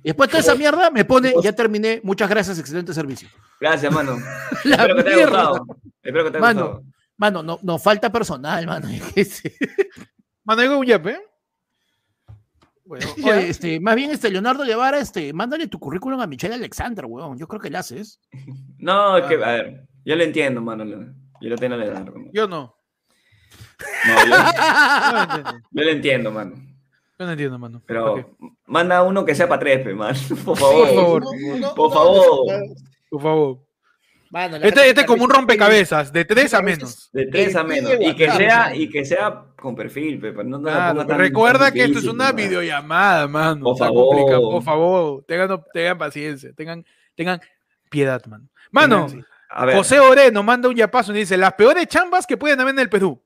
Después 0.03 0.29
de 0.29 0.33
toda 0.33 0.41
esa 0.41 0.55
mierda 0.55 0.91
me 0.91 1.05
pone, 1.05 1.33
ya 1.43 1.53
terminé, 1.53 2.01
muchas 2.03 2.29
gracias, 2.29 2.59
excelente 2.59 2.93
servicio. 2.93 3.29
Gracias, 3.61 3.93
mano. 3.93 4.19
Espero 4.65 4.97
que 4.97 5.03
te 5.05 5.11
haya 5.15 5.27
gustado. 5.27 5.67
Espero 6.03 6.25
que 6.25 6.31
te 6.31 6.39
haya 6.39 6.53
gustado. 6.53 6.83
Mano, 7.17 7.43
no, 7.43 7.59
no 7.63 7.79
falta 7.79 8.11
personal, 8.11 8.67
mano. 8.67 8.89
mano, 10.45 10.63
digo 10.63 10.79
un 10.79 10.87
yape. 10.87 11.19
Bueno, 12.85 13.07
este, 13.35 13.79
más 13.79 13.95
bien, 13.95 14.11
este, 14.11 14.31
Leonardo 14.31 14.65
Guevara, 14.65 14.99
este, 14.99 15.33
mándale 15.33 15.69
tu 15.69 15.79
currículum 15.79 16.21
a 16.21 16.27
Michelle 16.27 16.55
Alexandra, 16.55 17.07
weón. 17.07 17.39
Yo 17.39 17.47
creo 17.47 17.61
que 17.61 17.71
le 17.71 17.79
haces. 17.79 18.21
No, 18.79 19.17
es 19.17 19.27
que, 19.27 19.35
a 19.37 19.53
ver, 19.53 19.87
yo 20.05 20.17
lo 20.17 20.25
entiendo, 20.25 20.61
mano. 20.61 20.85
Yo 21.41 21.49
lo 21.49 21.57
tengo 21.57 21.77
dar. 21.77 22.13
Yo 22.33 22.49
no. 22.49 22.75
No, 24.07 24.27
yo, 24.27 25.53
yo 25.71 25.85
lo 25.85 25.91
entiendo, 25.91 26.33
mano. 26.33 26.72
Yo 27.23 27.27
no 27.27 27.33
entiendo, 27.33 27.59
mano. 27.59 27.81
Pero 27.87 28.37
manda 28.67 29.03
uno 29.03 29.25
que 29.25 29.35
sea 29.35 29.49
para 29.49 29.61
tres, 29.61 29.95
man. 29.95 30.15
Por 30.45 30.57
favor. 30.57 31.23
Por 31.23 31.23
favor. 31.23 31.25
por 31.77 31.93
favor. 31.93 32.47
Por 33.11 33.23
favor 33.23 33.73
este, 34.63 34.89
este 34.89 35.01
es 35.03 35.07
como 35.07 35.25
un 35.25 35.31
rompecabezas, 35.31 36.11
de 36.11 36.25
tres 36.25 36.55
a 36.55 36.63
menos. 36.63 37.11
De 37.13 37.27
tres 37.27 37.55
a 37.55 37.63
menos. 37.65 37.93
Y 38.01 38.15
que 38.15 38.31
sea, 38.31 38.75
y 38.75 38.89
que 38.89 39.05
sea 39.05 39.45
con 39.57 39.75
perfil, 39.75 40.19
Pepe. 40.19 40.43
No, 40.43 40.59
recuerda 41.05 41.71
que 41.71 41.85
esto 41.85 41.99
es 41.99 42.07
una 42.07 42.33
videollamada, 42.33 43.29
mano. 43.29 43.65
Por 43.65 43.77
favor. 43.77 44.41
Por 44.41 44.63
favor, 44.63 45.25
tengan, 45.29 45.63
tengan 45.73 45.99
paciencia, 45.99 46.51
tengan, 46.55 46.85
tengan 47.15 47.41
piedad, 47.91 48.25
mano. 48.27 48.49
Mano, 48.71 49.07
José 49.75 50.01
Ore 50.01 50.31
nos 50.31 50.45
manda 50.45 50.69
un 50.69 50.77
yapazo 50.77 51.13
y 51.13 51.19
dice: 51.19 51.37
las 51.37 51.53
peores 51.53 51.87
chambas 51.87 52.27
que 52.27 52.39
pueden 52.39 52.59
haber 52.59 52.73
en 52.75 52.81
el 52.81 52.89
Perú. 52.89 53.23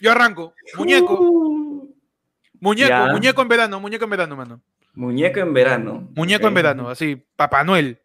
Yo 0.00 0.12
arranco. 0.12 0.54
Muñeco. 0.76 1.18
Uh. 1.20 1.65
Muñeco, 2.60 3.06
muñeco 3.12 3.42
en 3.42 3.48
verano, 3.48 3.80
muñeco 3.80 4.04
en 4.04 4.10
verano, 4.10 4.36
mano. 4.36 4.62
Muñeco 4.94 5.40
en 5.40 5.52
verano. 5.52 6.08
Muñeco 6.14 6.48
en 6.48 6.54
verano, 6.54 6.88
así, 6.88 7.24
Papá 7.36 7.64
Noel. 7.64 8.00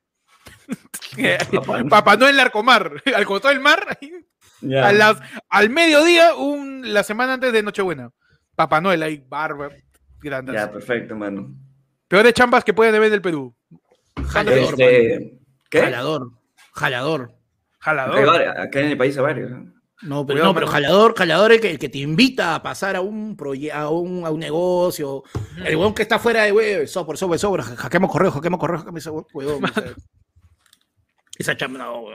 Papá 1.90 2.16
Noel 2.18 2.36
Narcomar, 2.36 3.02
al 3.16 3.26
costado 3.26 3.54
del 3.54 3.64
mar, 3.64 3.98
al 5.50 5.70
mediodía, 5.70 6.36
un, 6.36 6.94
la 6.94 7.04
semana 7.04 7.34
antes 7.34 7.54
de 7.54 7.64
Nochebuena. 7.64 8.12
Papá 8.56 8.82
Noel 8.82 9.04
ahí, 9.04 9.24
barba, 9.28 9.70
grande. 10.20 10.54
Ya, 10.54 10.72
perfecto, 10.72 11.16
mano. 11.16 11.54
Peores 12.08 12.34
chambas 12.34 12.64
que 12.64 12.74
pueden 12.74 12.94
haber 12.94 13.10
del 13.10 13.22
Perú. 13.22 13.56
Jalador. 14.28 14.74
Este, 14.74 15.40
¿Qué? 15.70 15.82
Jalador. 15.82 16.32
Jalador. 16.74 17.32
Jalador. 17.80 18.42
Acá 18.60 18.80
en 18.82 18.88
el 18.88 18.98
país 18.98 19.18
hay 19.18 19.24
varios. 19.24 19.52
No, 19.52 19.81
pero, 20.02 20.44
no, 20.44 20.54
pero 20.54 20.68
jalador, 20.68 21.16
jalador 21.16 21.52
es 21.52 21.64
el 21.64 21.78
que, 21.78 21.90
te 21.90 22.00
invita 22.00 22.56
a 22.56 22.64
pasar 22.64 22.96
a 22.96 23.02
un, 23.02 23.38
a 23.72 23.90
un, 23.90 24.26
a 24.26 24.32
un 24.32 24.40
negocio. 24.40 25.24
El 25.58 25.76
huevón 25.76 25.94
que 25.94 26.02
está 26.02 26.18
fuera 26.18 26.44
de, 26.44 26.52
wey, 26.52 26.88
software, 26.88 27.18
software, 27.18 27.40
software, 27.40 27.64
hackeamos 27.78 28.12
correo, 28.12 28.32
hackeamos 28.32 28.60
correo, 28.60 28.80
hackeamos 28.80 29.26
huevón. 29.34 29.62
Esa 31.38 31.56
chamba, 31.56 31.80
no, 31.80 32.06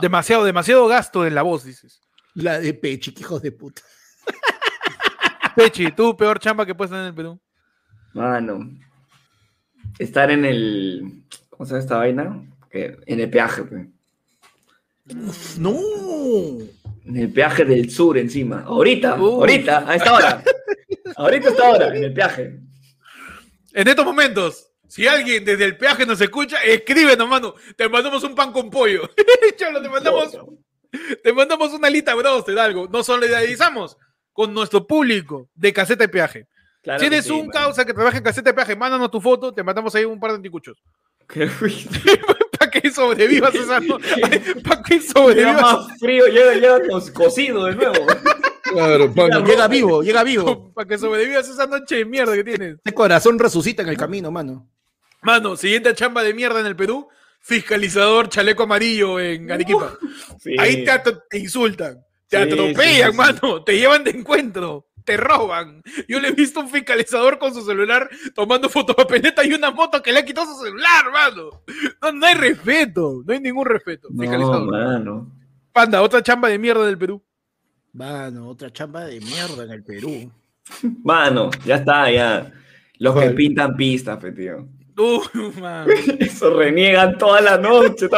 Demasiado, 0.00 0.44
demasiado 0.44 0.86
gasto 0.86 1.26
en 1.26 1.34
la 1.34 1.42
voz, 1.42 1.64
dices. 1.64 2.00
La 2.34 2.60
de 2.60 2.74
Pechi, 2.74 3.14
hijos 3.18 3.42
de 3.42 3.52
puta. 3.52 3.82
Pechi, 5.56 5.92
tú, 5.92 6.16
peor 6.16 6.38
chamba 6.38 6.66
que 6.66 6.74
puedes 6.74 6.90
tener 6.90 7.04
en 7.04 7.08
el 7.08 7.14
Perú. 7.14 7.40
Mano, 8.12 8.70
estar 9.98 10.30
en 10.30 10.44
el. 10.44 11.24
¿Cómo 11.50 11.66
se 11.66 11.72
llama 11.72 11.82
esta 11.82 11.96
vaina? 11.96 12.42
en 12.70 13.20
el 13.20 13.30
peaje, 13.30 13.62
pues. 15.06 15.58
no. 15.58 15.78
En 17.04 17.16
el 17.16 17.32
peaje 17.32 17.64
del 17.64 17.90
sur, 17.90 18.18
encima. 18.18 18.62
Ahorita, 18.66 19.12
ahorita, 19.12 19.88
a 19.88 19.94
esta 19.94 20.14
hora. 20.14 20.42
ahorita, 21.16 21.48
a 21.48 21.50
esta 21.50 21.70
hora, 21.70 21.96
en 21.96 22.04
el 22.04 22.12
peaje. 22.12 22.58
En 23.72 23.88
estos 23.88 24.04
momentos. 24.04 24.70
Si 24.88 25.06
alguien 25.06 25.44
desde 25.44 25.64
el 25.64 25.76
peaje 25.76 26.06
nos 26.06 26.20
escucha, 26.20 26.58
escríbenos, 26.64 27.28
mano. 27.28 27.54
Te 27.76 27.88
mandamos 27.88 28.22
un 28.24 28.34
pan 28.34 28.52
con 28.52 28.70
pollo. 28.70 29.08
Cholo, 29.56 29.82
te 29.82 29.88
mandamos, 29.88 30.38
te 31.22 31.32
mandamos 31.32 31.72
una 31.72 31.90
lista 31.90 32.14
de 32.14 32.60
algo. 32.60 32.88
Nos 32.88 33.06
solidarizamos 33.06 33.96
con 34.32 34.54
nuestro 34.54 34.86
público 34.86 35.48
de 35.54 35.72
caseta 35.72 36.04
de 36.04 36.08
peaje. 36.08 36.46
si 36.98 37.06
eres 37.06 37.28
un 37.30 37.48
causa 37.48 37.84
que 37.84 37.94
trabaja 37.94 38.18
en 38.18 38.24
caseta 38.24 38.50
de 38.50 38.54
peaje, 38.54 38.76
mándanos 38.76 39.10
tu 39.10 39.20
foto, 39.20 39.52
te 39.52 39.62
mandamos 39.62 39.94
ahí 39.94 40.04
un 40.04 40.20
par 40.20 40.30
de 40.30 40.36
anticuchos. 40.36 40.82
que 42.80 42.90
sobrevivas 42.90 43.54
esa 43.54 43.80
Para 44.64 44.82
que 44.82 45.00
sobrevivas. 45.00 45.56
Llega 45.56 45.62
más 45.62 45.98
frío, 45.98 46.26
llega, 46.26 46.54
llega 46.54 47.12
cocido 47.12 47.64
de 47.66 47.74
nuevo. 47.76 48.06
Claro, 48.62 49.12
llega 49.44 49.68
vivo, 49.68 50.02
llega 50.02 50.24
vivo. 50.24 50.72
Para 50.74 50.88
que 50.88 50.98
sobrevivas 50.98 51.48
esa 51.48 51.66
noche 51.66 51.96
de 51.96 52.04
mierda 52.04 52.34
que 52.34 52.44
tienes. 52.44 52.74
Este 52.76 52.94
corazón 52.94 53.38
resucita 53.38 53.82
en 53.82 53.88
el 53.88 53.96
camino, 53.96 54.30
mano. 54.30 54.68
Mano, 55.22 55.56
siguiente 55.56 55.94
chamba 55.94 56.22
de 56.22 56.34
mierda 56.34 56.60
en 56.60 56.66
el 56.66 56.76
Perú, 56.76 57.08
fiscalizador 57.40 58.28
chaleco 58.28 58.62
amarillo 58.62 59.18
en 59.18 59.50
Arequipa. 59.50 59.96
Ahí 60.58 60.84
te, 60.84 61.38
insultan, 61.38 61.98
te 62.28 62.36
atropellan, 62.36 63.16
mano, 63.16 63.64
te 63.64 63.76
llevan 63.76 64.04
de 64.04 64.10
encuentro, 64.10 64.85
te 65.06 65.16
roban. 65.16 65.82
Yo 66.08 66.20
le 66.20 66.28
he 66.28 66.32
visto 66.32 66.60
un 66.60 66.68
fiscalizador 66.68 67.38
con 67.38 67.54
su 67.54 67.64
celular 67.64 68.10
tomando 68.34 68.68
fotopapeleta 68.68 69.46
y 69.46 69.54
una 69.54 69.70
moto 69.70 70.02
que 70.02 70.12
le 70.12 70.18
ha 70.18 70.24
quitado 70.24 70.52
su 70.52 70.62
celular, 70.62 71.10
mano. 71.10 71.62
No, 72.12 72.26
hay 72.26 72.34
respeto, 72.34 73.22
no 73.24 73.32
hay 73.32 73.40
ningún 73.40 73.64
respeto. 73.64 74.08
Fiscalizador. 74.08 74.70
mano. 74.70 75.32
Panda, 75.72 76.02
otra 76.02 76.22
chamba 76.22 76.48
de 76.48 76.58
mierda 76.58 76.84
del 76.84 76.98
Perú. 76.98 77.22
Mano, 77.92 78.48
otra 78.48 78.70
chamba 78.70 79.04
de 79.04 79.20
mierda 79.20 79.64
en 79.64 79.70
el 79.70 79.84
Perú. 79.84 80.30
Mano, 81.04 81.50
ya 81.64 81.76
está, 81.76 82.10
ya. 82.10 82.52
Los 82.98 83.18
que 83.18 83.30
pintan 83.30 83.76
pistas, 83.76 84.20
fe, 84.20 84.32
tío. 84.32 84.66
Eso 86.18 86.56
reniegan 86.56 87.18
toda 87.18 87.42
la 87.42 87.58
noche, 87.58 88.08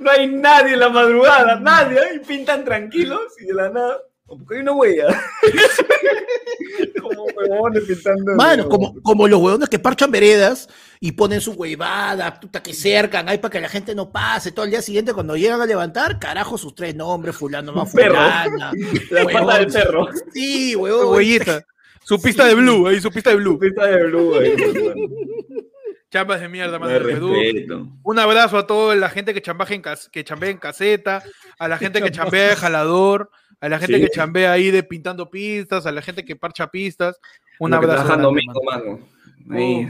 No 0.00 0.10
hay 0.10 0.28
nadie 0.28 0.74
en 0.74 0.80
la 0.80 0.88
madrugada, 0.88 1.60
nadie, 1.60 2.00
y 2.16 2.18
pintan 2.20 2.64
tranquilos 2.64 3.20
y 3.40 3.46
de 3.46 3.54
la 3.54 3.70
nada. 3.70 3.98
Porque 4.38 4.56
hay 4.56 4.60
una 4.62 4.72
huella. 4.72 5.06
como 7.00 7.24
huevones 7.24 7.84
pintando. 7.84 8.34
Mano, 8.34 8.68
como, 8.68 9.00
como 9.02 9.28
los 9.28 9.40
huevones 9.40 9.68
que 9.68 9.78
parchan 9.78 10.10
veredas 10.10 10.68
y 11.00 11.12
ponen 11.12 11.40
su 11.40 11.52
huevada, 11.52 12.38
puta 12.40 12.62
que 12.62 12.72
cercan 12.72 13.28
ahí 13.28 13.38
para 13.38 13.52
que 13.52 13.60
la 13.60 13.68
gente 13.68 13.94
no 13.94 14.10
pase. 14.10 14.52
Todo 14.52 14.64
el 14.64 14.70
día 14.70 14.82
siguiente, 14.82 15.12
cuando 15.12 15.36
llegan 15.36 15.60
a 15.60 15.66
levantar, 15.66 16.18
carajo, 16.18 16.56
sus 16.58 16.74
tres 16.74 16.94
nombres, 16.94 17.36
fulano 17.36 17.72
más 17.72 17.90
fulana. 17.90 18.72
La 19.10 19.24
pata 19.24 19.58
del 19.58 19.66
perro. 19.72 20.08
Sí, 20.32 20.74
huevón. 20.76 21.14
Huellita. 21.14 21.64
Su 22.02 22.20
pista 22.20 22.44
de 22.44 22.54
blue, 22.54 22.86
ahí 22.86 23.00
su 23.00 23.10
pista 23.10 23.30
de 23.30 23.36
blue. 23.36 23.58
Pista 23.58 23.86
de 23.86 24.04
blue, 24.04 24.34
ahí, 24.38 24.54
Chambas 26.10 26.40
de 26.40 26.48
mierda, 26.48 26.78
Perú. 26.78 27.32
respeto. 27.34 27.88
Un 28.04 28.18
abrazo 28.20 28.56
a 28.58 28.66
toda 28.68 28.94
la 28.94 29.08
gente 29.08 29.34
que 29.34 29.42
chambea 29.42 29.66
en, 29.70 29.82
cas- 29.82 30.08
que 30.10 30.22
chambea 30.22 30.50
en 30.50 30.58
caseta, 30.58 31.24
a 31.58 31.66
la 31.66 31.76
gente 31.76 32.00
que 32.00 32.12
chambea 32.12 32.50
de 32.50 32.56
jalador, 32.56 33.30
a 33.64 33.68
la 33.68 33.78
gente 33.78 33.96
Sí. 33.96 34.02
que 34.02 34.10
chambea 34.10 34.52
ahí 34.52 34.70
de 34.70 34.82
pintando 34.82 35.30
pistas, 35.30 35.86
a 35.86 35.92
la 35.92 36.02
gente 36.02 36.24
que 36.24 36.36
parcha 36.36 36.66
pistas. 36.70 37.18
Un 37.58 37.70
Lo 37.70 37.76
abrazo. 37.78 37.94
trabajan 37.94 38.20
grande, 38.20 38.24
domingo, 38.24 38.60
mano. 38.64 38.98
mano. 39.46 39.88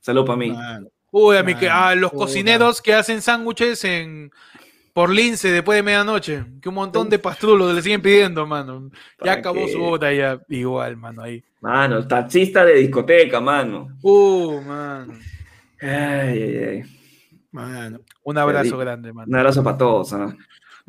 Salud 0.00 0.24
para 0.26 0.36
mí. 0.36 0.50
Mano. 0.50 0.88
Uy, 1.12 1.36
a, 1.36 1.42
mi 1.42 1.54
que, 1.54 1.68
a 1.68 1.94
los 1.94 2.12
cocineros 2.12 2.80
que 2.80 2.94
hacen 2.94 3.20
sándwiches 3.20 3.84
en 3.84 4.30
por 4.92 5.10
lince 5.10 5.50
después 5.52 5.76
de 5.76 5.82
medianoche, 5.82 6.44
que 6.60 6.68
un 6.68 6.74
montón 6.74 7.08
de 7.08 7.18
pastrulos 7.18 7.74
le 7.74 7.80
siguen 7.82 8.02
pidiendo, 8.02 8.46
mano. 8.46 8.90
Ya 9.24 9.34
acabó 9.34 9.66
su 9.68 9.82
hora 9.82 10.12
ya 10.12 10.40
igual, 10.48 10.96
mano, 10.96 11.22
ahí. 11.22 11.42
Mano, 11.60 12.06
taxista 12.08 12.64
de 12.64 12.74
discoteca, 12.74 13.40
mano. 13.40 13.88
Uh, 14.02 14.60
mano. 14.62 15.14
Ay, 15.80 16.42
ay, 16.42 16.56
ay. 16.56 16.82
Mano. 17.52 18.00
Un 18.24 18.38
abrazo 18.38 18.76
grande, 18.78 19.12
mano. 19.12 19.28
Un 19.28 19.36
abrazo 19.36 19.62
para 19.62 19.78
todos. 19.78 20.12
¿ah? 20.12 20.36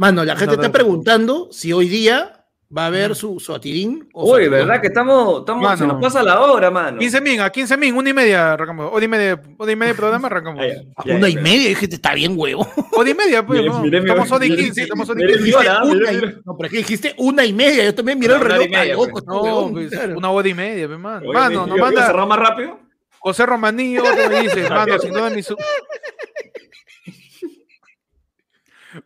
Mano, 0.02 0.26
la 0.26 0.36
gente 0.36 0.56
está 0.56 0.72
preguntando 0.72 1.50
si 1.52 1.72
hoy 1.74 1.88
día 1.88 2.44
va 2.76 2.86
a 2.86 2.88
haber 2.88 3.16
su, 3.16 3.40
su 3.40 3.54
atirín. 3.54 4.10
o 4.14 4.26
su 4.26 4.34
Uy. 4.34 4.48
¿verdad 4.48 4.82
que 4.82 4.88
estamos, 4.88 5.42
estamos 5.42 5.78
se 5.78 5.84
Mano. 5.86 5.94
nos 5.94 6.02
pasa 6.02 6.24
la 6.24 6.42
hora, 6.42 6.72
mano? 6.72 6.98
15 6.98 7.22
min, 7.22 7.40
a 7.40 7.52
15 7.52 7.78
min, 7.78 7.96
una 7.96 8.10
y 8.10 8.14
media 8.14 8.54
arrancamos. 8.54 8.90
Hora 8.92 9.06
y 9.06 9.08
media, 9.08 9.40
hora 9.60 9.72
y 9.72 9.76
media 9.76 9.94
de 9.94 9.98
programa 10.00 10.28
arrancamos. 10.28 10.66
Ah, 10.98 11.04
ya, 11.06 11.16
una 11.18 11.30
y 11.30 11.36
media, 11.36 11.70
dije, 11.70 11.86
está 11.86 12.16
bien 12.16 12.34
huevo. 12.36 12.68
Hora 12.94 13.10
y 13.12 13.14
media, 13.14 13.46
pues. 13.46 13.60
Mire, 13.60 13.70
no. 13.72 13.82
mire, 13.84 13.98
estamos 14.00 14.32
hora 14.32 14.44
y 14.44 14.50
mire, 14.50 14.64
15, 14.64 14.82
estamos 14.82 15.08
hora 15.08 15.22
y 15.22 15.24
mire, 15.24 15.38
15. 15.38 15.46
mire, 15.46 15.70
hora, 15.70 15.84
Una 15.84 15.94
mira, 15.94 16.12
y- 16.14 16.16
mira. 16.16 16.34
no, 16.46 16.58
pero 16.58 16.66
es 16.66 16.72
que 16.72 16.78
dijiste 16.80 17.14
una 17.20 17.46
y 17.46 17.54
media, 17.54 17.84
yo 17.84 17.94
también 17.94 18.18
miré 18.18 18.34
el 18.34 18.40
Una 18.42 18.50
reloj. 18.50 18.66
media, 18.70 18.82
está 18.82 18.96
loco, 18.96 19.12
pues. 19.12 19.22
este 19.24 19.32
No, 19.36 19.72
pues, 19.72 19.90
claro. 19.92 20.18
una 20.18 20.30
hora 20.32 20.48
y 20.50 20.54
media, 20.56 20.88
pues, 20.88 21.00
mano. 21.00 21.30
Oye, 21.30 21.34
Mano, 21.40 21.52
¿yo- 21.54 21.68
nos 21.68 21.78
manda 21.78 22.08
cerrado 22.08 22.28
más 22.28 22.40
rápido? 22.40 22.80
José 23.20 23.46
Romanillo, 23.46 24.02
otro 24.04 24.30
me 24.30 24.42
dice, 24.42 24.68
mano, 24.70 24.98
sin 24.98 25.12
duda 25.14 25.30
mi 25.30 25.44
su... 25.44 25.56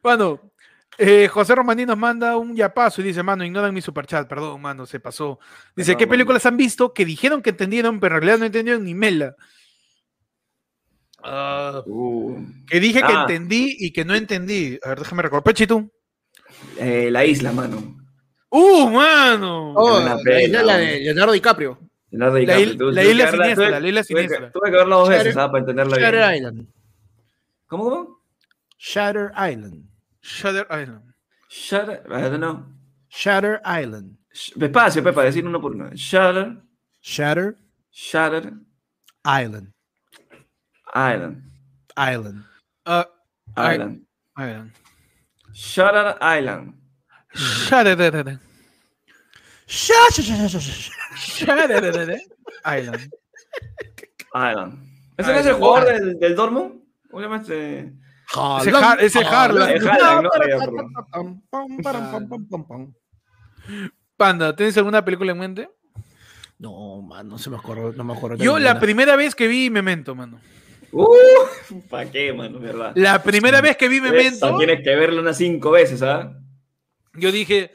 Mano, 0.02 0.40
eh, 0.98 1.28
José 1.28 1.56
Romaní 1.56 1.86
nos 1.86 1.98
manda 1.98 2.38
un 2.38 2.56
yapazo 2.56 3.02
y 3.02 3.06
dice, 3.06 3.22
mano, 3.24 3.44
ignoran 3.44 3.74
mi 3.74 3.82
superchat, 3.82 4.28
perdón, 4.28 4.62
mano, 4.62 4.86
se 4.86 5.00
pasó. 5.00 5.40
Dice, 5.76 5.96
¿qué 5.98 6.06
mano. 6.06 6.12
películas 6.12 6.46
han 6.46 6.58
visto 6.58 6.94
que 6.94 7.06
dijeron 7.06 7.42
que 7.42 7.50
entendieron, 7.52 8.00
pero 8.00 8.16
en 8.16 8.22
realidad 8.22 8.40
no 8.40 8.46
entendieron 8.46 8.84
ni 8.84 8.94
mela? 8.96 9.36
Ah, 11.24 11.82
Uh, 11.86 12.38
que 12.68 12.80
dije 12.80 13.00
que 13.00 13.06
Ah. 13.12 13.22
entendí 13.22 13.76
y 13.80 13.92
que 13.92 14.06
no 14.06 14.14
entendí. 14.14 14.78
A 14.84 14.90
ver, 14.90 15.00
déjame 15.00 15.24
recordar. 15.24 15.44
Pechi, 15.44 15.66
tú. 15.68 15.92
eh, 16.78 17.10
la 17.12 17.26
isla, 17.26 17.52
mano. 17.52 17.98
¡Uh, 18.50 18.90
mano! 18.90 19.74
Oh, 19.74 20.00
la 20.00 20.42
isla 20.42 20.62
la 20.64 20.78
de. 20.78 21.00
Leonardo 21.02 21.34
DiCaprio. 21.34 21.80
Leonardo 22.12 22.36
La 22.36 22.40
DiCaprio. 22.40 22.66
il- 22.72 22.78
Tuve- 22.78 22.94
la 22.94 23.04
isla 23.04 23.32
siniestra, 23.32 23.56
tuve- 23.56 23.80
la 23.82 23.88
isla 23.88 24.04
tuve 24.04 24.22
que- 24.22 24.22
siniestra. 24.28 24.52
Tuve 24.52 24.72
que 24.72 24.78
verla 24.78 24.96
dos 24.96 25.10
Shatter- 25.10 25.24
veces, 25.24 25.38
¿ah? 25.38 25.48
Para 25.52 25.60
entenderla 25.60 25.98
Shatter 25.98 26.22
bien. 26.22 26.36
Island. 26.36 26.68
¿Cómo, 27.68 27.84
cómo? 27.90 28.20
Shatter 28.78 29.32
Island. 29.52 29.90
Shutter 30.26 30.65
Island. 30.72 31.14
Shatter, 31.49 32.02
I 32.10 32.22
don't 32.22 32.39
know. 32.39 32.64
Shatter 33.10 33.61
Island. 33.64 34.18
Despacio, 34.57 35.03
Pepa, 35.03 35.23
decir 35.23 35.45
uno 35.45 35.61
por 35.61 35.73
uno. 35.73 35.91
Shatter, 35.95 36.57
Shatter 36.99 37.56
Shatter 37.91 38.53
Island. 39.23 39.72
Island. 40.95 41.43
Island. 41.95 42.43
Ah, 42.88 43.06
Island. 43.56 44.02
Island. 44.35 44.72
Shatter 45.53 46.18
Island. 46.19 46.73
Shutter 47.35 47.95
Island. 48.02 48.39
Sha. 49.68 49.93
Shutter 51.15 52.19
Island. 52.65 53.11
Island. 54.34 54.73
¿Ese 55.18 55.31
no 55.31 55.39
es 55.39 55.45
el 55.45 55.53
jugador 55.53 55.85
del, 55.85 56.19
del 56.19 56.35
Dortmund? 56.35 56.81
Obviamente. 57.11 57.93
Ese 58.61 58.72
Har- 58.72 58.99
ese 59.02 59.19
Harlan. 59.23 59.69
Eh. 59.69 59.80
Panda, 64.18 64.56
¿tienes 64.56 64.77
alguna 64.77 65.03
película 65.03 65.31
en 65.31 65.39
mente? 65.39 65.69
No, 66.57 67.02
man, 67.02 67.27
no 67.27 67.38
se 67.38 67.49
me 67.49 67.57
acuerdo, 67.57 67.91
no 67.93 68.03
me 68.03 68.14
acuerdo. 68.14 68.38
Yo 68.38 68.60
la 68.60 68.80
primera 68.80 69.15
vez 69.15 69.35
que 69.35 69.47
vi 69.47 69.69
Memento, 69.69 70.15
mano. 70.15 70.39
Uh, 70.91 71.06
¿Para 71.89 72.10
qué, 72.10 72.31
mano? 72.31 72.60
¿Verdad? 72.60 72.93
La 72.95 73.22
primera 73.22 73.60
vez 73.60 73.76
que 73.76 73.89
vi 73.89 73.97
Esa 73.97 74.11
Memento, 74.11 74.57
Tienes 74.57 74.81
que 74.81 74.95
verlo 74.95 75.22
unas 75.22 75.38
cinco 75.38 75.72
veces, 75.72 76.02
¿ah? 76.02 76.34
yo 77.15 77.31
dije, 77.31 77.72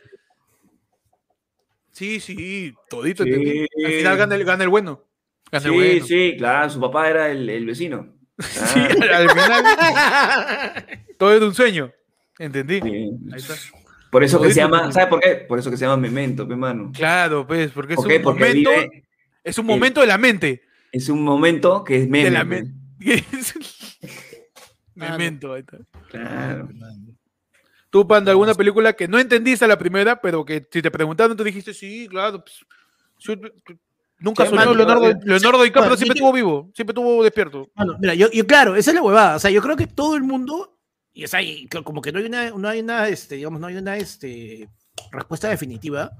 sí, 1.93 2.21
sí, 2.21 2.73
todito. 2.89 3.25
Sí. 3.25 3.67
Al 3.85 3.93
final 3.93 4.17
gana 4.17 4.35
el, 4.37 4.45
gana 4.45 4.65
el 4.65 4.71
bueno. 4.71 5.05
Gana 5.53 5.67
el 5.67 5.71
Sí, 5.73 5.77
bueno. 5.77 6.07
sí, 6.07 6.35
claro. 6.39 6.71
Su 6.71 6.81
papá 6.81 7.09
era 7.11 7.29
el, 7.31 7.49
el 7.51 7.67
vecino. 7.67 8.15
Sí, 8.51 8.81
al 8.81 9.31
final 9.31 9.65
todo 11.19 11.33
era 11.35 11.47
un 11.47 11.55
sueño. 11.55 11.93
¿Entendí? 12.39 12.81
sí. 12.81 12.89
Ahí 13.33 13.37
está. 13.39 13.55
Por 14.11 14.25
eso 14.25 14.41
que 14.41 14.49
se 14.49 14.57
llama. 14.61 14.91
¿sabes 14.93 15.09
por 15.09 15.21
qué? 15.21 15.37
Por 15.47 15.59
eso 15.59 15.71
que 15.71 15.77
se 15.77 15.85
llama 15.85 15.97
Memento, 15.99 16.49
pe 16.49 16.57
mano. 16.57 16.91
Claro, 16.95 17.47
pues, 17.47 17.71
porque 17.71 17.93
es 17.93 17.97
¿Por 17.97 18.09
qué? 18.09 18.17
un 18.17 18.23
Porque 18.23 18.41
momento, 18.49 18.71
vive- 18.71 19.05
es 19.45 19.59
un 19.59 19.67
momento 19.67 20.01
de 20.01 20.07
la 20.09 20.19
mente. 20.19 20.63
es 20.91 21.09
un 21.09 21.23
momento 21.23 21.85
que 21.85 21.97
es 21.97 22.09
meme. 22.09 22.25
De 22.25 22.31
la 22.31 22.41
pe. 22.41 22.47
mente. 22.47 22.75
Memento, 24.95 25.53
ahí 25.55 25.61
está. 25.61 25.79
Claro. 26.11 26.69
Tú, 27.91 28.07
Panda, 28.07 28.31
alguna 28.33 28.55
película 28.55 28.93
que 28.93 29.09
no 29.09 29.19
entendiste 29.19 29.67
la 29.67 29.79
primera, 29.79 30.21
pero 30.21 30.45
que 30.45 30.67
si 30.71 30.83
te 30.83 30.91
preguntaron, 30.91 31.37
tú 31.37 31.43
dijiste, 31.45 31.73
sí, 31.75 32.07
claro. 32.09 32.43
pues, 32.45 32.61
nunca 34.21 34.45
soñó 34.45 34.57
mano, 34.57 34.75
Leonardo, 34.75 35.13
Leonardo 35.25 35.63
DiCaprio, 35.63 35.83
bueno, 35.83 35.97
siempre 35.97 36.15
estuvo 36.15 36.33
vivo, 36.33 36.71
siempre 36.75 36.93
estuvo 36.93 37.25
despierto. 37.25 37.71
Bueno, 37.75 37.97
mira, 37.99 38.15
yo, 38.15 38.31
yo, 38.31 38.47
claro, 38.47 38.77
esa 38.77 38.91
es 38.91 38.95
la 38.95 39.03
huevada. 39.03 39.37
O 39.37 39.39
sea, 39.39 39.51
yo 39.51 39.61
creo 39.61 39.77
que 39.77 39.87
todo 39.87 40.17
el 40.17 40.23
mundo, 40.23 40.79
y 41.13 41.25
o 41.25 41.29
sea, 41.29 41.43
y 41.43 41.67
como 41.69 42.01
que 42.01 42.13
no 42.13 42.19
hay 42.19 42.27
una, 42.27 42.51
no 42.51 42.69
hay 42.69 42.81
una, 42.81 43.09
este, 43.09 43.37
digamos, 43.37 43.61
no 43.61 43.67
hay 43.67 43.77
una, 43.77 43.97
este, 43.97 44.69
respuesta 45.11 45.49
definitiva 45.49 46.13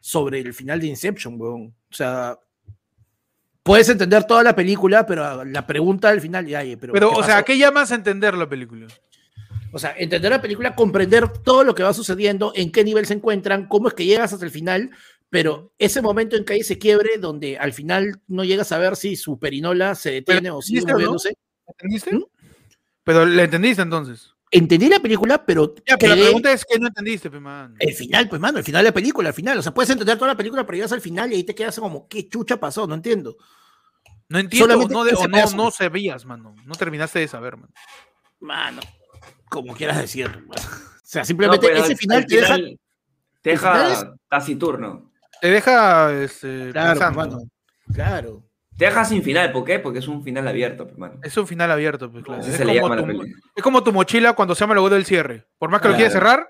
sobre 0.00 0.40
el 0.40 0.54
final 0.54 0.80
de 0.80 0.86
Inception, 0.86 1.40
weón. 1.40 1.74
O 1.90 1.94
sea, 1.94 2.38
puedes 3.62 3.88
entender 3.88 4.24
toda 4.24 4.42
la 4.42 4.54
película, 4.54 5.06
pero 5.06 5.44
la 5.44 5.66
pregunta 5.66 6.10
del 6.10 6.20
final, 6.20 6.46
ya, 6.46 6.62
pero. 6.80 6.92
Pero, 6.92 7.10
¿qué 7.10 7.16
o 7.16 7.22
sea, 7.24 7.34
pasó? 7.36 7.44
¿qué 7.46 7.58
llamas 7.58 7.90
a 7.92 7.96
entender 7.96 8.34
la 8.34 8.48
película? 8.48 8.86
O 9.72 9.78
sea, 9.80 9.92
entender 9.98 10.30
la 10.30 10.40
película, 10.40 10.76
comprender 10.76 11.28
todo 11.28 11.64
lo 11.64 11.74
que 11.74 11.82
va 11.82 11.92
sucediendo, 11.92 12.52
en 12.54 12.70
qué 12.70 12.84
nivel 12.84 13.06
se 13.06 13.14
encuentran, 13.14 13.66
cómo 13.66 13.88
es 13.88 13.94
que 13.94 14.04
llegas 14.04 14.32
hasta 14.32 14.44
el 14.44 14.52
final, 14.52 14.90
pero 15.34 15.72
ese 15.78 16.00
momento 16.00 16.36
en 16.36 16.44
que 16.44 16.52
hay 16.52 16.60
ese 16.60 16.78
quiebre 16.78 17.18
donde 17.18 17.58
al 17.58 17.72
final 17.72 18.20
no 18.28 18.44
llegas 18.44 18.70
a 18.70 18.78
ver 18.78 18.94
si 18.94 19.16
su 19.16 19.36
perinola 19.36 19.96
se 19.96 20.12
detiene 20.12 20.48
o 20.52 20.62
sigue 20.62 20.78
¿entendiste 20.78 20.92
o 20.92 20.94
no? 20.94 20.94
moviéndose. 20.94 21.36
¿Entendiste? 21.66 22.14
¿Mm? 22.14 22.24
Pero 23.02 23.26
la 23.26 23.42
entendiste 23.42 23.82
entonces. 23.82 24.30
Entendí 24.52 24.88
la 24.88 25.00
película, 25.00 25.44
pero, 25.44 25.74
Ya, 25.84 25.96
pero 25.98 26.14
la 26.14 26.22
pregunta 26.22 26.52
es 26.52 26.64
que 26.64 26.78
no 26.78 26.86
entendiste, 26.86 27.32
pe, 27.32 27.40
man. 27.40 27.74
el 27.80 27.94
final, 27.94 28.28
pues, 28.28 28.40
mano, 28.40 28.58
el 28.58 28.64
final 28.64 28.84
de 28.84 28.90
la 28.90 28.94
película, 28.94 29.30
al 29.30 29.34
final. 29.34 29.58
O 29.58 29.62
sea, 29.62 29.74
puedes 29.74 29.90
entender 29.90 30.16
toda 30.16 30.28
la 30.30 30.36
película, 30.36 30.64
pero 30.64 30.76
llegas 30.76 30.92
al 30.92 31.00
final 31.00 31.32
y 31.32 31.34
ahí 31.34 31.42
te 31.42 31.52
quedas 31.56 31.80
como, 31.80 32.06
¿qué 32.06 32.28
chucha 32.28 32.60
pasó? 32.60 32.86
No 32.86 32.94
entiendo. 32.94 33.36
No 34.28 34.38
entiendo, 34.38 34.66
o 34.66 34.68
solamente 34.68 34.94
no, 34.94 35.02
de- 35.04 35.10
ese 35.10 35.24
o 35.24 35.26
no, 35.28 35.50
no 35.64 35.70
sabías, 35.72 36.24
mano. 36.24 36.54
No 36.64 36.74
terminaste 36.76 37.18
de 37.18 37.26
saber, 37.26 37.56
man. 37.56 37.70
Mano, 38.38 38.82
como 39.50 39.74
quieras 39.74 39.98
decir. 40.00 40.30
O 40.48 40.54
sea, 41.02 41.24
simplemente 41.24 41.72
ese 41.72 41.92
al- 41.92 41.96
final 41.98 42.18
al 42.18 42.26
te 42.26 42.36
deja. 42.36 42.54
final 42.54 42.78
Te 43.42 43.50
el 43.52 43.58
final 43.58 43.88
deja 43.90 44.14
taciturno. 44.28 45.10
Te 45.40 45.48
deja 45.50 46.12
este, 46.22 46.70
Claro, 46.72 46.90
pensando. 47.00 47.18
mano. 47.18 47.42
Claro. 47.92 48.42
Te 48.76 48.86
deja 48.86 49.04
sin 49.04 49.22
final. 49.22 49.52
¿Por 49.52 49.64
qué? 49.64 49.78
Porque 49.78 50.00
es 50.00 50.08
un 50.08 50.22
final 50.24 50.48
abierto, 50.48 50.86
pe, 50.88 50.94
mano. 50.96 51.20
Es 51.22 51.36
un 51.36 51.46
final 51.46 51.70
abierto, 51.70 52.10
pues 52.10 52.24
claro. 52.24 52.42
Es 52.42 52.48
se 52.56 52.64
le 52.64 52.80
como, 52.80 52.96
tu, 52.96 53.06
peli. 53.06 53.32
es 53.54 53.62
como 53.62 53.84
tu 53.84 53.92
mochila 53.92 54.32
cuando 54.32 54.54
se 54.54 54.60
llama 54.60 54.72
el 54.72 54.76
logo 54.76 54.90
del 54.90 55.04
cierre. 55.04 55.46
Por 55.58 55.70
más 55.70 55.80
que 55.80 55.88
lo 55.88 55.94
quieras 55.94 56.12
cerrar, 56.12 56.48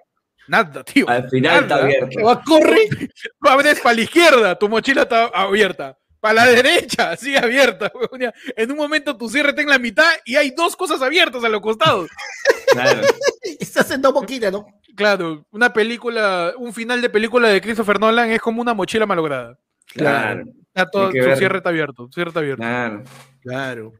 nada, 0.48 0.82
tío. 0.84 1.06
Al 1.08 1.28
final 1.28 1.62
está 1.64 1.74
Nada. 1.74 1.84
abierto. 1.84 2.22
Va, 2.24 2.42
corre. 2.42 2.88
Tú 2.88 3.48
abres 3.48 3.80
para 3.80 3.96
la 3.96 4.00
izquierda, 4.02 4.58
tu 4.58 4.68
mochila 4.68 5.02
está 5.02 5.26
abierta. 5.26 5.98
Para 6.24 6.46
la 6.46 6.46
derecha, 6.46 7.14
sigue 7.18 7.36
abierta. 7.36 7.92
ya. 8.18 8.32
En 8.56 8.70
un 8.70 8.78
momento 8.78 9.14
tu 9.14 9.28
cierre 9.28 9.50
está 9.50 9.60
en 9.60 9.68
la 9.68 9.78
mitad 9.78 10.10
y 10.24 10.36
hay 10.36 10.52
dos 10.52 10.74
cosas 10.74 11.02
abiertas 11.02 11.44
a 11.44 11.50
los 11.50 11.60
costados. 11.60 12.08
Claro. 12.72 13.02
Estás 13.60 13.90
en 13.90 14.00
dos 14.00 14.14
boquitas, 14.14 14.50
¿no? 14.50 14.66
Claro, 14.96 15.44
una 15.50 15.70
película, 15.70 16.54
un 16.56 16.72
final 16.72 17.02
de 17.02 17.10
película 17.10 17.50
de 17.50 17.60
Christopher 17.60 18.00
Nolan 18.00 18.30
es 18.30 18.40
como 18.40 18.62
una 18.62 18.72
mochila 18.72 19.04
malograda. 19.04 19.58
Claro. 19.88 20.44
Está 20.68 20.88
todo, 20.88 21.08
su 21.08 21.12
ver. 21.12 21.36
cierre 21.36 21.58
está 21.58 21.68
abierto, 21.68 22.06
su 22.06 22.12
cierre 22.12 22.28
está 22.28 22.40
abierto. 22.40 22.64
Claro. 23.42 23.92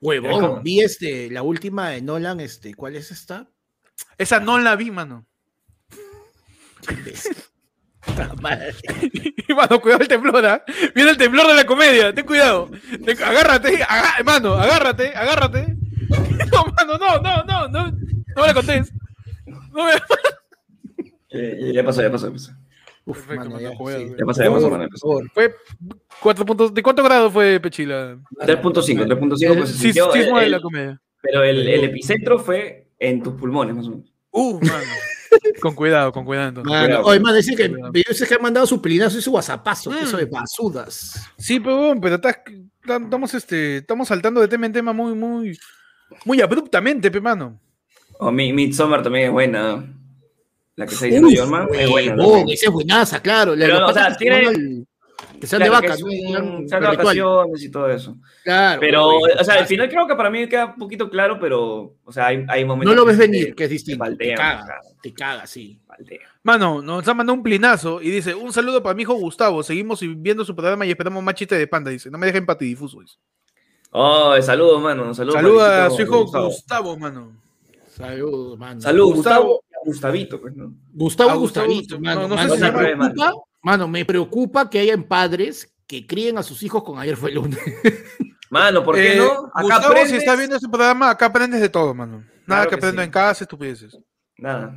Huevón, 0.00 0.64
vi 0.64 0.80
este, 0.80 1.30
la 1.30 1.44
última 1.44 1.90
de 1.90 2.02
Nolan, 2.02 2.40
este, 2.40 2.74
¿cuál 2.74 2.96
es 2.96 3.12
esta? 3.12 3.48
Esa 4.16 4.40
no 4.40 4.58
la 4.58 4.74
vi, 4.74 4.90
mano. 4.90 5.28
y 9.48 9.54
mano, 9.54 9.80
cuidado 9.80 10.02
el 10.02 10.08
temblor, 10.08 10.44
¿ah? 10.46 10.64
Viene 10.94 11.10
el 11.10 11.16
temblor 11.16 11.46
de 11.46 11.54
la 11.54 11.64
comedia, 11.64 12.12
ten 12.12 12.26
cuidado. 12.26 12.70
agárrate, 13.24 13.78
mano, 14.24 14.54
agárrate, 14.54 15.14
agárrate. 15.14 15.76
No, 16.50 16.64
mano, 16.64 16.96
no, 16.96 17.20
no, 17.20 17.44
no, 17.44 17.68
no, 17.68 17.90
no 17.90 18.42
me 18.42 18.46
la 18.46 18.54
contés. 18.54 18.90
No 19.46 19.84
me... 19.84 19.92
eh, 21.30 21.72
ya 21.74 21.84
pasó, 21.84 22.00
ya 22.00 22.10
pasó, 22.10 22.26
ya 22.28 22.32
pasó. 22.32 22.52
Uf, 23.04 23.26
Perfecto, 23.26 23.58
ya, 23.58 23.70
ya, 23.70 24.24
pasó, 24.24 24.42
ya 24.42 24.50
pasó, 24.50 24.70
mano, 24.70 24.88
Fue 25.34 25.54
cuatro 26.20 26.46
puntos, 26.46 26.72
¿de 26.72 26.82
cuánto 26.82 27.02
grado 27.02 27.30
fue 27.30 27.58
Pechila? 27.60 28.18
3.5, 28.40 29.06
3.5 29.06 29.58
pues 29.58 29.70
sí, 29.70 29.92
sí, 29.92 30.00
de 30.00 30.48
la 30.48 30.60
comedia. 30.60 31.00
Pero 31.22 31.42
el, 31.42 31.66
el 31.68 31.84
epicentro 31.84 32.38
fue 32.38 32.88
en 32.98 33.22
tus 33.22 33.34
pulmones, 33.34 33.74
más 33.74 33.86
o 33.86 33.90
menos. 33.90 34.12
Uh, 34.30 34.60
mano. 34.60 34.84
Con 35.60 35.74
cuidado, 35.74 36.12
con 36.12 36.24
cuidado. 36.24 36.48
Entonces. 36.48 36.70
Mano, 36.70 37.00
hoy 37.00 37.20
más 37.20 37.34
decir 37.34 37.56
que 37.56 37.72
dice 37.92 38.26
que 38.26 38.34
han 38.34 38.42
mandado 38.42 38.66
su 38.66 38.80
pelinazo 38.80 39.18
y 39.18 39.22
su 39.22 39.32
whatsappazo, 39.32 39.94
eso 39.94 40.16
de 40.16 40.26
mm. 40.26 40.30
basudas. 40.30 41.30
Sí, 41.36 41.60
pero, 41.60 41.94
pero 42.00 42.20
estamos, 42.82 43.34
este, 43.34 43.78
estamos 43.78 44.08
saltando 44.08 44.40
de 44.40 44.48
tema 44.48 44.66
en 44.66 44.72
tema 44.72 44.92
muy, 44.92 45.14
muy, 45.14 45.58
muy 46.24 46.40
abruptamente, 46.40 47.10
pe 47.10 47.20
mano. 47.20 47.60
Oh, 48.20 48.32
mi 48.32 48.52
Midsommar 48.52 49.02
también 49.02 49.26
es 49.26 49.32
buena. 49.32 49.94
La 50.76 50.86
que 50.86 50.94
está 50.94 51.06
diciendo 51.06 51.28
Jorman 51.34 51.68
es 51.74 51.88
buena. 51.88 52.24
Oh, 52.24 52.44
esa 52.48 52.66
es 52.66 52.72
buenaza, 52.72 53.20
claro. 53.20 53.54
Pero, 53.58 53.86
o 53.86 53.92
sea, 53.92 54.16
tiene, 54.16 54.86
que 55.40 55.46
sean 55.46 55.62
de 55.62 55.70
vaca, 55.70 55.96
sean, 55.96 56.66
de 56.66 56.78
vacaciones 56.78 57.62
y 57.62 57.70
todo 57.70 57.90
eso. 57.90 58.16
Claro. 58.44 58.80
Pero, 58.80 59.18
o 59.18 59.44
sea, 59.44 59.54
al 59.54 59.66
final 59.66 59.88
creo 59.88 60.06
que 60.06 60.14
para 60.14 60.30
mí 60.30 60.48
queda 60.48 60.66
un 60.66 60.76
poquito 60.76 61.08
claro, 61.08 61.38
pero, 61.40 61.94
o 62.04 62.12
sea, 62.12 62.26
hay, 62.26 62.44
hay 62.48 62.64
momentos. 62.64 62.94
No 62.94 63.00
lo 63.00 63.06
ves 63.06 63.18
venir, 63.18 63.54
que 63.54 63.64
es 63.64 63.70
distinto. 63.70 64.04
te 64.16 64.34
caga, 64.34 64.80
te 65.02 65.12
caga, 65.12 65.46
sí. 65.46 65.80
Mano, 66.42 66.82
nos 66.82 67.06
ha 67.06 67.14
mandado 67.14 67.36
un 67.36 67.42
plinazo 67.42 68.00
y 68.00 68.10
dice: 68.10 68.34
Un 68.34 68.52
saludo 68.52 68.82
para 68.82 68.94
mi 68.94 69.02
hijo 69.02 69.14
Gustavo. 69.14 69.62
Seguimos 69.62 70.00
viendo 70.16 70.44
su 70.44 70.54
programa 70.54 70.86
y 70.86 70.90
esperamos 70.90 71.22
más 71.22 71.34
chiste 71.34 71.56
de 71.56 71.66
panda. 71.66 71.90
Dice: 71.90 72.10
No 72.10 72.18
me 72.18 72.26
dejen 72.26 72.46
patidifuso. 72.46 73.00
Dice. 73.00 73.16
Oh, 73.90 74.40
saludos, 74.42 74.82
mano. 74.82 75.14
Saludos 75.14 75.34
Saluda 75.34 75.86
a 75.86 75.90
su 75.90 76.02
hijo 76.02 76.24
Gustavo, 76.24 76.96
mano. 76.96 77.32
Saludos, 77.88 78.58
mano. 78.58 78.80
Saludos, 78.80 79.14
Gustavo. 79.16 79.60
Gustavito, 79.84 80.40
pues, 80.40 80.54
¿no? 80.54 80.74
Gustavo, 80.92 81.38
Gustavito, 81.38 82.00
mano. 82.00 82.28
No, 82.28 82.36
sé 82.36 82.50
si 82.50 82.58
se 82.58 82.72
preocupa, 82.72 83.32
Mano, 83.62 83.88
me 83.88 84.04
preocupa 84.04 84.68
que 84.70 84.78
hayan 84.78 85.04
padres 85.04 85.74
que 85.86 86.06
críen 86.06 86.38
a 86.38 86.42
sus 86.42 86.62
hijos 86.62 86.84
con 86.84 86.98
ayer 86.98 87.16
fue 87.16 87.30
el 87.30 87.36
lunes. 87.36 87.58
Mano, 88.50 88.82
¿por 88.82 88.94
qué 88.94 89.14
eh, 89.14 89.16
no? 89.16 89.46
Acá 89.46 89.62
Gustavo, 89.62 89.86
aprendes... 89.86 90.10
si 90.10 90.16
está 90.16 90.36
viendo 90.36 90.56
este 90.56 90.68
programa, 90.68 91.10
acá 91.10 91.26
aprendes 91.26 91.60
de 91.60 91.68
todo, 91.68 91.92
mano. 91.92 92.24
Nada 92.46 92.66
que, 92.66 92.76
aprendo 92.76 93.02
en 93.02 93.10
casa, 93.10 93.44
estupideces. 93.44 93.98
Nada. 94.38 94.74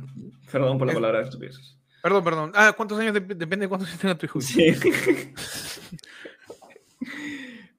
Perdón 0.50 0.76
por 0.76 0.86
la 0.86 0.92
palabra 0.92 1.22
estupideces. 1.22 1.78
Perdón, 2.02 2.24
perdón. 2.24 2.52
Ah, 2.54 2.74
¿cuántos 2.76 2.98
años? 2.98 3.14
depende 3.14 3.64
de 3.64 3.68
cuántos 3.68 3.88
años 3.88 4.00
tenga 4.00 4.14
tu 4.14 4.26
hijo. 4.26 4.42
Sí. 4.42 4.74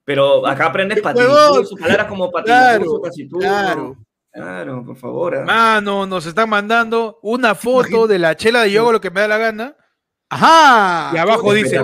Pero 0.05 0.45
acá 0.47 0.65
aprendes 0.67 0.97
sus 0.97 1.79
palabras 1.79 2.07
como 2.07 2.31
claro, 2.31 3.01
claro. 3.39 3.97
Claro, 4.31 4.83
por 4.83 4.97
favor. 4.97 5.35
¿eh? 5.35 5.43
Mano, 5.43 6.07
nos 6.07 6.25
están 6.25 6.49
mandando 6.49 7.19
una 7.21 7.53
foto 7.53 8.07
de 8.07 8.17
la 8.17 8.35
chela 8.35 8.63
de 8.63 8.71
yoga, 8.71 8.93
lo 8.93 9.01
que 9.01 9.11
me 9.11 9.21
da 9.21 9.27
la 9.27 9.37
gana. 9.37 9.75
Ajá. 10.33 11.11
Y 11.13 11.17
abajo 11.17 11.53
dice, 11.53 11.79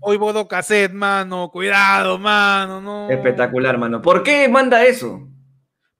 hoy 0.00 0.16
bodo 0.16 0.46
cassette, 0.48 0.92
mano, 0.92 1.50
cuidado, 1.50 2.18
mano, 2.18 2.80
no. 2.80 3.10
Espectacular, 3.10 3.78
mano. 3.78 4.02
¿Por 4.02 4.22
qué 4.22 4.48
manda 4.48 4.84
eso? 4.84 5.26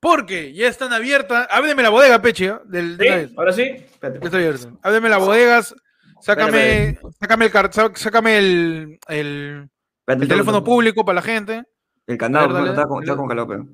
Porque 0.00 0.52
ya 0.54 0.68
están 0.68 0.92
abiertas. 0.92 1.46
Ábreme 1.50 1.82
la 1.82 1.90
bodega, 1.90 2.22
Peche. 2.22 2.46
¿eh? 2.46 2.54
Del, 2.64 2.98
¿Sí? 2.98 3.34
¿Ahora 3.36 3.52
sí? 3.52 3.62
Espérate. 3.62 4.68
Ábreme 4.82 5.08
las 5.08 5.20
bodegas. 5.20 5.74
Sácame, 6.22 6.98
sácame 7.18 7.46
el, 7.46 7.52
sácame 7.94 8.38
el, 8.38 8.98
el, 9.08 9.70
el 10.06 10.28
teléfono 10.28 10.62
público 10.62 11.02
para 11.04 11.16
la 11.16 11.22
gente. 11.22 11.64
El 12.06 12.18
candado, 12.18 12.66
está, 12.66 12.86
con, 12.86 13.02
está 13.02 13.16
con 13.16 13.26
calor, 13.28 13.48
pero. 13.48 13.66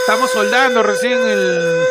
Estamos 0.00 0.30
soldando 0.30 0.82
recién 0.82 1.18
el, 1.18 1.82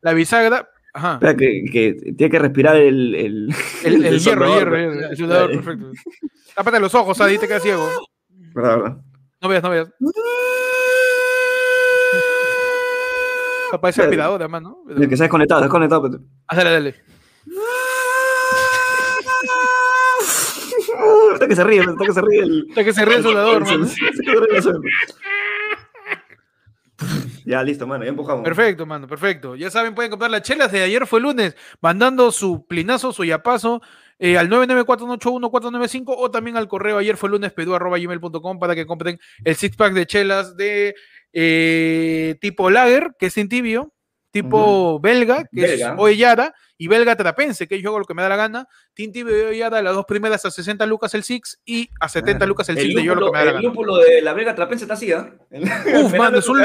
la 0.00 0.12
bisagra. 0.14 0.68
Ajá. 0.96 1.18
que, 1.20 1.64
que, 1.70 1.92
tiene 2.16 2.30
que 2.30 2.38
respirar 2.38 2.76
el. 2.76 3.14
El, 3.14 3.54
el, 3.84 4.04
el 4.06 4.18
hierro, 4.18 4.46
hierro, 4.46 4.76
hierro, 4.76 5.10
el 5.10 5.16
soldador, 5.16 5.50
perfecto. 5.52 5.92
Tápate 6.54 6.80
los 6.80 6.94
ojos, 6.94 7.20
ahí 7.20 7.36
te 7.36 7.46
quedas 7.46 7.62
ciego. 7.62 7.86
No 8.54 9.48
veas, 9.48 9.62
no 9.62 9.70
veas. 9.70 9.90
Es 13.82 13.98
aspirador, 13.98 14.40
además, 14.40 14.62
¿no? 14.62 14.78
El 14.88 15.06
que 15.06 15.18
se 15.18 15.24
ha 15.24 15.26
desconectado, 15.26 15.60
desconectado. 15.60 16.10
Pero... 16.10 16.22
Ah, 16.48 16.56
dale, 16.56 16.70
dale. 16.70 16.94
Está 21.34 21.46
que 21.46 21.56
se 21.56 21.64
ríe, 21.64 21.80
está 21.80 22.06
que 22.06 22.12
se 22.12 22.22
ríe 22.22 22.40
el. 22.40 22.66
Está 22.70 22.84
que 22.84 22.92
se 22.94 23.04
ríe 23.04 23.16
el 23.18 23.22
soldador, 23.22 23.66
man. 23.70 23.86
Ya, 27.44 27.62
listo, 27.62 27.86
mano, 27.86 28.04
ya 28.04 28.10
empujamos. 28.10 28.42
Perfecto, 28.42 28.86
mano, 28.86 29.06
perfecto. 29.06 29.54
Ya 29.54 29.70
saben, 29.70 29.94
pueden 29.94 30.10
comprar 30.10 30.30
las 30.30 30.42
chelas 30.42 30.72
de 30.72 30.82
ayer 30.82 31.06
fue 31.06 31.20
lunes, 31.20 31.56
mandando 31.80 32.32
su 32.32 32.66
plinazo, 32.66 33.12
su 33.12 33.24
yapazo 33.24 33.80
eh, 34.18 34.38
al 34.38 34.48
99481 34.48 36.14
o 36.18 36.30
también 36.30 36.56
al 36.56 36.68
correo 36.68 36.98
ayer 36.98 37.16
fue 37.16 37.28
lunes 37.28 37.52
gmail.com 37.54 38.58
para 38.58 38.74
que 38.74 38.86
compren 38.86 39.18
el 39.44 39.56
six 39.56 39.76
pack 39.76 39.92
de 39.92 40.06
chelas 40.06 40.56
de 40.56 40.94
eh, 41.32 42.36
tipo 42.40 42.70
lager, 42.70 43.12
que 43.18 43.26
es 43.26 43.34
sin 43.34 43.48
tibio, 43.48 43.92
tipo 44.42 45.00
belga, 45.00 45.44
que 45.52 45.74
es 45.74 45.82
Oellada, 45.96 46.54
y 46.76 46.88
belga 46.88 47.16
trapense, 47.16 47.66
que 47.66 47.80
yo 47.80 47.88
hago 47.88 48.00
lo 48.00 48.04
que 48.04 48.14
me 48.14 48.22
da 48.22 48.28
la 48.28 48.36
gana. 48.36 48.68
Tinti 48.94 49.22
Oellada, 49.22 49.80
las 49.80 49.94
dos 49.94 50.04
primeras 50.04 50.44
a 50.44 50.50
60 50.50 50.84
lucas 50.86 51.14
el 51.14 51.22
Six 51.22 51.60
y 51.64 51.88
a 52.00 52.08
70 52.08 52.44
lucas 52.46 52.68
el, 52.68 52.78
Six 52.78 52.94
de 52.94 53.04
yo 53.04 53.14
lo 53.14 53.26
que 53.26 53.32
me 53.32 53.38
da 53.38 53.44
la 53.44 53.52
gana. 53.52 53.60
El 53.60 53.66
lúpulo 53.66 53.96
de 53.96 54.20
la 54.20 54.32
belga 54.34 54.54
trapense 54.54 54.84
está 54.84 54.94
así, 54.94 55.10
¿eh? 55.10 55.24
Uf, 56.02 56.12
mano, 56.18 56.38
es 56.38 56.48
un. 56.48 56.60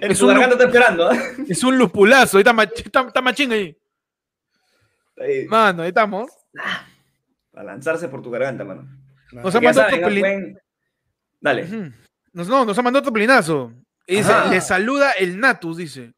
es 0.00 0.22
un, 0.22 0.42
está 0.42 0.64
esperando, 0.64 1.10
¿eh? 1.10 1.18
Es 1.48 1.64
un 1.64 1.78
lupulazo, 1.78 2.38
ahí 2.38 2.44
está, 2.46 3.06
está, 3.06 3.22
machín 3.22 3.52
ahí. 3.52 3.76
Mano, 5.48 5.82
ahí 5.82 5.88
estamos. 5.88 6.30
Para 7.50 7.64
lanzarse 7.64 8.08
por 8.08 8.22
tu 8.22 8.30
garganta, 8.30 8.64
mano. 8.64 8.86
Nos 9.32 9.54
ha 9.54 9.60
mandado 9.60 9.88
otro 9.88 10.02
pelinazo. 10.02 10.60
Dale. 11.40 11.92
Nos, 12.32 12.48
no, 12.48 12.64
nos 12.66 12.78
ha 12.78 12.82
mandado 12.82 13.00
otro 13.00 13.12
pelinazo. 13.12 13.72
Dice, 14.06 14.32
le 14.50 14.60
saluda 14.60 15.12
el 15.12 15.40
Natus, 15.40 15.78
dice. 15.78 16.12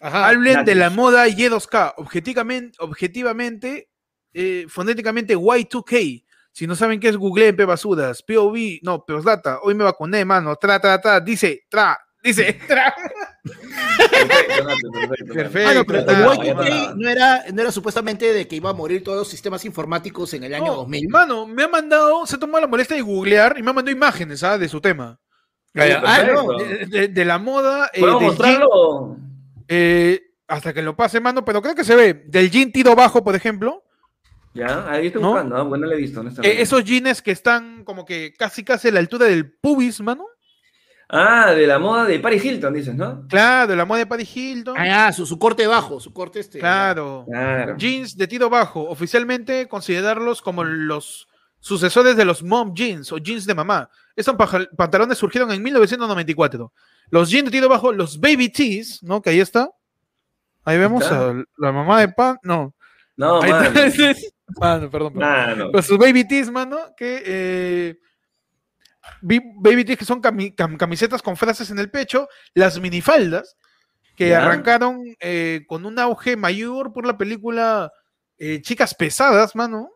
Hablen 0.00 0.64
de 0.64 0.74
la 0.74 0.90
moda 0.90 1.26
Y2K. 1.26 1.94
Objetivamente, 1.96 2.76
objetivamente 2.80 3.88
eh, 4.38 4.66
fonéticamente 4.68 5.34
Y2K. 5.34 6.22
Si 6.52 6.66
no 6.66 6.76
saben 6.76 7.00
qué 7.00 7.08
es 7.08 7.16
Google 7.16 7.48
en 7.48 7.56
basuras, 7.56 8.22
POV, 8.22 8.80
no, 8.82 9.04
data 9.24 9.60
hoy 9.62 9.74
me 9.74 9.84
vacuné, 9.84 10.24
mano, 10.24 10.56
tra, 10.56 10.78
tra, 10.78 11.00
tra, 11.00 11.20
dice, 11.20 11.64
tra, 11.68 11.98
dice, 12.22 12.58
tra. 12.68 12.94
Perfecto. 15.32 15.84
pero 15.86 16.06
Y2K 16.06 16.94
no 16.96 17.08
era, 17.08 17.44
no 17.52 17.62
era 17.62 17.72
supuestamente 17.72 18.30
de 18.32 18.46
que 18.46 18.56
iba 18.56 18.70
a 18.70 18.74
morir 18.74 19.02
todos 19.02 19.18
los 19.18 19.28
sistemas 19.28 19.64
informáticos 19.64 20.34
en 20.34 20.44
el 20.44 20.54
año 20.54 20.74
2000. 20.74 21.08
Mano, 21.08 21.46
me 21.46 21.62
ha 21.62 21.68
mandado, 21.68 22.26
se 22.26 22.36
tomó 22.36 22.60
la 22.60 22.66
molestia 22.66 22.96
de 22.96 23.02
googlear 23.02 23.56
y 23.58 23.62
me 23.62 23.70
ha 23.70 23.74
mandado 23.74 23.96
imágenes 23.96 24.42
¿ah? 24.42 24.58
de 24.58 24.68
su 24.68 24.80
tema. 24.82 25.18
Ah, 25.74 26.24
de, 26.88 27.24
la 27.24 27.38
moda. 27.38 27.90
Eh, 27.92 28.00
mostrarlo? 28.00 29.18
Eh, 29.68 30.22
hasta 30.48 30.72
que 30.72 30.82
lo 30.82 30.96
pase, 30.96 31.20
mano, 31.20 31.44
pero 31.44 31.60
creo 31.60 31.74
que 31.74 31.84
se 31.84 31.96
ve. 31.96 32.24
Del 32.26 32.50
jean 32.50 32.72
tiro 32.72 32.94
bajo, 32.94 33.22
por 33.24 33.34
ejemplo. 33.34 33.82
Ya, 34.54 34.90
ahí 34.90 35.08
estoy 35.08 35.22
buscando, 35.22 35.56
¿no? 35.56 35.66
bueno, 35.66 35.86
lo 35.86 35.92
he 35.92 35.98
visto. 35.98 36.22
Eh, 36.42 36.62
esos 36.62 36.82
jeans 36.82 37.20
que 37.20 37.32
están 37.32 37.84
como 37.84 38.06
que 38.06 38.32
casi 38.32 38.64
casi 38.64 38.88
a 38.88 38.92
la 38.92 39.00
altura 39.00 39.26
del 39.26 39.52
pubis, 39.52 40.00
mano. 40.00 40.26
Ah, 41.08 41.52
de 41.52 41.66
la 41.66 41.78
moda 41.78 42.04
de 42.04 42.18
Paris 42.18 42.44
Hilton, 42.44 42.74
dices, 42.74 42.94
¿no? 42.94 43.26
Claro, 43.28 43.68
de 43.68 43.76
la 43.76 43.84
moda 43.84 43.98
de 43.98 44.06
Paris 44.06 44.34
Hilton. 44.34 44.76
Ah, 44.78 45.12
su, 45.12 45.24
su 45.24 45.38
corte 45.38 45.66
bajo, 45.66 46.00
su 46.00 46.12
corte 46.12 46.40
este. 46.40 46.58
Claro. 46.58 47.26
Jeans 47.76 48.16
de 48.16 48.26
tiro 48.26 48.50
bajo. 48.50 48.82
Oficialmente 48.88 49.68
considerarlos 49.68 50.42
como 50.42 50.64
los 50.64 51.28
sucesores 51.60 52.16
de 52.16 52.24
los 52.24 52.42
mom 52.42 52.74
jeans 52.74 53.12
o 53.12 53.18
jeans 53.18 53.46
de 53.46 53.54
mamá. 53.54 53.90
Estos 54.16 54.34
pantalones 54.76 55.18
surgieron 55.18 55.52
en 55.52 55.62
1994. 55.62 56.72
Los 57.10 57.30
jeans 57.30 57.46
de 57.46 57.50
tiro 57.50 57.68
bajo, 57.68 57.92
los 57.92 58.18
baby 58.20 58.48
tees, 58.48 59.02
¿no? 59.02 59.22
Que 59.22 59.30
ahí 59.30 59.40
está. 59.40 59.70
Ahí 60.64 60.78
vemos 60.78 61.04
a 61.10 61.32
la 61.56 61.72
mamá 61.72 62.00
de 62.00 62.08
pan. 62.08 62.38
No. 62.42 62.74
No, 63.16 63.40
ahí 63.40 63.50
mano. 64.60 64.90
perdón. 64.90 65.14
perdón. 65.14 65.70
Los 65.72 65.88
baby 65.98 66.26
tees, 66.26 66.50
mano, 66.50 66.78
que. 66.96 67.22
Eh, 67.24 67.98
baby 69.22 69.84
tees 69.84 69.98
que 69.98 70.04
son 70.04 70.20
camisetas 70.20 71.22
con 71.22 71.36
frases 71.36 71.70
en 71.70 71.78
el 71.78 71.90
pecho. 71.90 72.28
Las 72.54 72.80
minifaldas, 72.80 73.56
que 74.16 74.34
arrancaron 74.34 75.02
eh, 75.20 75.64
con 75.68 75.86
un 75.86 75.98
auge 75.98 76.36
mayor 76.36 76.92
por 76.92 77.06
la 77.06 77.16
película 77.16 77.92
eh, 78.38 78.60
Chicas 78.62 78.94
Pesadas, 78.94 79.54
mano. 79.54 79.90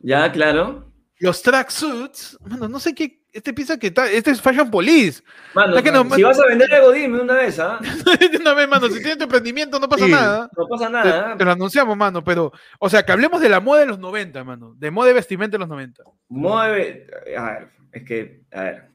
Ya, 0.00 0.30
claro. 0.32 0.85
Los 1.18 1.42
tracksuits, 1.42 2.38
mano, 2.42 2.68
no 2.68 2.78
sé 2.78 2.94
qué. 2.94 3.22
Este 3.32 3.52
piensa 3.52 3.78
que 3.78 3.88
está. 3.88 4.10
Este 4.10 4.30
es 4.30 4.40
Fashion 4.40 4.70
Police. 4.70 5.22
Mano, 5.54 5.76
si 6.14 6.22
vas 6.22 6.38
a 6.38 6.46
vender 6.46 6.72
algo, 6.74 6.92
dime 6.92 7.20
una 7.20 7.34
vez, 7.34 7.58
¿ah? 7.58 7.78
una 8.40 8.54
vez, 8.54 8.68
mano. 8.68 8.88
Si 8.88 8.98
tienes 8.98 9.18
tu 9.18 9.24
emprendimiento, 9.24 9.78
no 9.78 9.88
pasa 9.88 10.06
nada. 10.08 10.50
No 10.56 10.66
pasa 10.66 10.88
nada. 10.88 11.36
Te, 11.36 11.44
lo 11.44 11.52
anunciamos, 11.52 11.96
mano. 11.96 12.24
Pero, 12.24 12.52
o 12.78 12.88
sea, 12.88 13.04
que 13.04 13.12
hablemos 13.12 13.40
de 13.40 13.50
la 13.50 13.60
moda 13.60 13.80
de 13.80 13.86
los 13.86 13.98
90, 13.98 14.42
mano. 14.44 14.74
De 14.76 14.90
moda 14.90 15.08
de 15.08 15.14
vestimenta 15.14 15.56
de 15.56 15.58
los 15.58 15.68
90. 15.68 16.02
Moda 16.28 16.68
de. 16.68 17.06
A 17.36 17.42
ver, 17.44 17.68
es 17.92 18.04
que. 18.04 18.42
A 18.52 18.62
ver. 18.62 18.90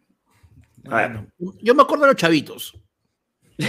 A 0.89 0.95
ver. 0.95 1.27
Yo 1.61 1.75
me 1.75 1.83
acuerdo 1.83 2.05
de 2.05 2.11
los 2.11 2.19
chavitos. 2.19 2.80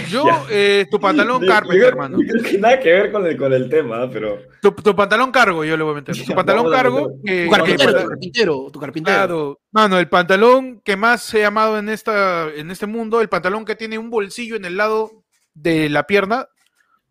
Yo, 0.09 0.25
eh, 0.51 0.87
tu 0.91 0.99
pantalón 0.99 1.45
Carpenter, 1.47 1.89
hermano. 1.89 2.19
Creo 2.19 2.43
que 2.43 2.59
nada 2.59 2.81
que 2.81 2.93
ver 2.93 3.13
con 3.13 3.27
el, 3.27 3.37
con 3.37 3.53
el 3.53 3.69
tema, 3.69 4.09
pero. 4.11 4.39
Tu, 4.61 4.73
tu, 4.73 4.97
pantalón 4.97 5.31
cargo, 5.31 5.65
yo 5.65 5.77
le 5.77 5.83
voy 5.83 5.93
a 5.93 5.97
meter. 5.97 6.17
Tu 6.17 6.35
pantalón 6.35 6.71
cargo. 6.71 7.13
tu 7.23 7.51
carpintero, 7.51 7.93
tu 7.93 8.09
carpintero, 8.09 8.71
tu 8.73 8.81
carpintero. 8.81 9.17
Claro, 9.17 9.61
mano, 9.71 9.99
el 9.99 10.09
pantalón 10.09 10.81
que 10.81 10.97
más 10.97 11.23
se 11.23 11.39
ha 11.39 11.49
llamado 11.49 11.79
en, 11.79 11.89
esta, 11.89 12.49
en 12.55 12.71
este 12.71 12.87
mundo, 12.87 13.21
el 13.21 13.29
pantalón 13.29 13.65
que 13.65 13.77
tiene 13.77 13.99
un 13.99 14.11
bolsillo 14.11 14.57
en 14.57 14.65
el 14.65 14.77
lado 14.77 15.25
de 15.55 15.89
la 15.89 16.07
pierna, 16.07 16.47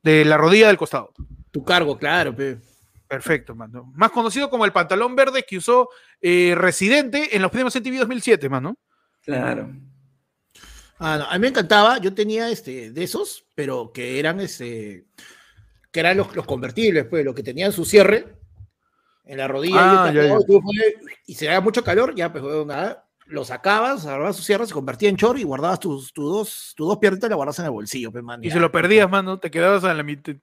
de 0.02 0.26
la 0.26 0.38
rodilla 0.38 0.68
del 0.68 0.78
costado. 0.78 1.14
Tu 1.52 1.64
cargo, 1.64 1.98
claro, 1.98 2.36
pe. 2.36 2.58
Perfecto, 3.12 3.54
mano. 3.54 3.92
Más 3.94 4.10
conocido 4.12 4.50
como 4.50 4.64
el 4.64 4.72
pantalón 4.72 5.18
verde 5.18 5.44
que 5.46 5.58
usó 5.58 5.90
eh, 6.22 6.56
Residente 6.56 7.36
en 7.36 7.42
los 7.42 7.52
primeros 7.52 7.76
MTV 7.76 7.98
2007, 8.00 8.48
mano. 8.48 8.78
Claro. 9.22 9.70
Ah, 11.04 11.28
a 11.32 11.34
mí 11.34 11.40
me 11.40 11.48
encantaba, 11.48 11.98
yo 11.98 12.14
tenía 12.14 12.50
este, 12.52 12.92
de 12.92 13.04
esos, 13.04 13.44
pero 13.56 13.92
que 13.92 14.20
eran, 14.20 14.40
este, 14.40 15.08
que 15.92 16.00
eran 16.00 16.18
los, 16.18 16.36
los 16.36 16.46
convertibles, 16.46 17.06
pues, 17.06 17.26
los 17.26 17.34
que 17.34 17.42
tenían 17.42 17.72
su 17.72 17.86
cierre 17.86 18.38
en 19.26 19.38
la 19.40 19.48
rodilla 19.48 20.06
ah, 20.06 20.14
y, 21.26 21.34
se 21.34 21.48
daba 21.48 21.62
mucho 21.62 21.84
calor, 21.84 22.14
ya 22.14 22.32
pues 22.32 22.44
nada, 22.68 23.08
lo 23.26 23.44
sacabas, 23.44 24.06
agarrabas 24.06 24.36
su 24.36 24.44
cierre, 24.44 24.68
se 24.68 24.74
convertía 24.74 25.10
en 25.10 25.18
chor 25.18 25.40
y 25.40 25.44
guardabas 25.44 25.80
tus, 25.80 26.14
tus 26.14 26.32
dos, 26.32 26.74
tus 26.76 26.88
dos 26.88 26.98
piernitas 27.00 27.28
y 27.28 27.32
la 27.32 27.36
guardabas 27.36 27.58
en 27.58 27.66
el 27.66 27.72
bolsillo, 27.72 28.12
pues, 28.12 28.24
Y 28.44 28.52
se 28.52 28.60
lo 28.60 28.72
perdías, 28.72 29.10
mano, 29.10 29.40
te 29.40 29.50
quedabas 29.50 29.84
en 29.84 29.98
la 29.98 30.04
mitad 30.04 30.36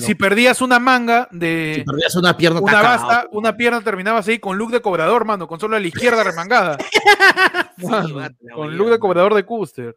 si, 0.00 0.14
perdías 0.14 0.60
una 0.60 0.78
manga 0.78 1.28
de. 1.32 1.74
Si 1.76 1.84
perdías 1.84 2.14
una 2.16 2.36
pierna, 2.36 2.60
una 2.60 2.82
basta, 2.82 3.28
una 3.32 3.56
pierna 3.56 3.80
terminaba 3.82 4.20
así 4.20 4.38
con 4.38 4.56
look 4.56 4.70
de 4.70 4.80
cobrador, 4.80 5.24
mano, 5.24 5.48
con 5.48 5.58
solo 5.58 5.76
a 5.76 5.80
la 5.80 5.86
izquierda 5.86 6.22
remangada. 6.22 6.78
con 8.54 8.76
look 8.76 8.90
de 8.90 8.98
cobrador 8.98 9.34
de 9.34 9.44
Custer. 9.44 9.96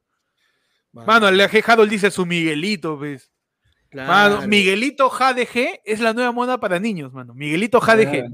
Mano, 0.91 1.27
el 1.27 1.39
Haddle 1.39 1.87
dice 1.87 2.09
su 2.09 2.25
Miguelito, 2.25 2.97
¿ves? 2.97 3.31
Mano, 3.93 4.47
Miguelito 4.47 5.09
JDG 5.09 5.81
es 5.85 5.99
la 5.99 6.13
nueva 6.13 6.31
moda 6.31 6.59
para 6.59 6.79
niños, 6.79 7.13
mano. 7.13 7.33
Miguelito 7.33 7.79
JDG. 7.79 8.25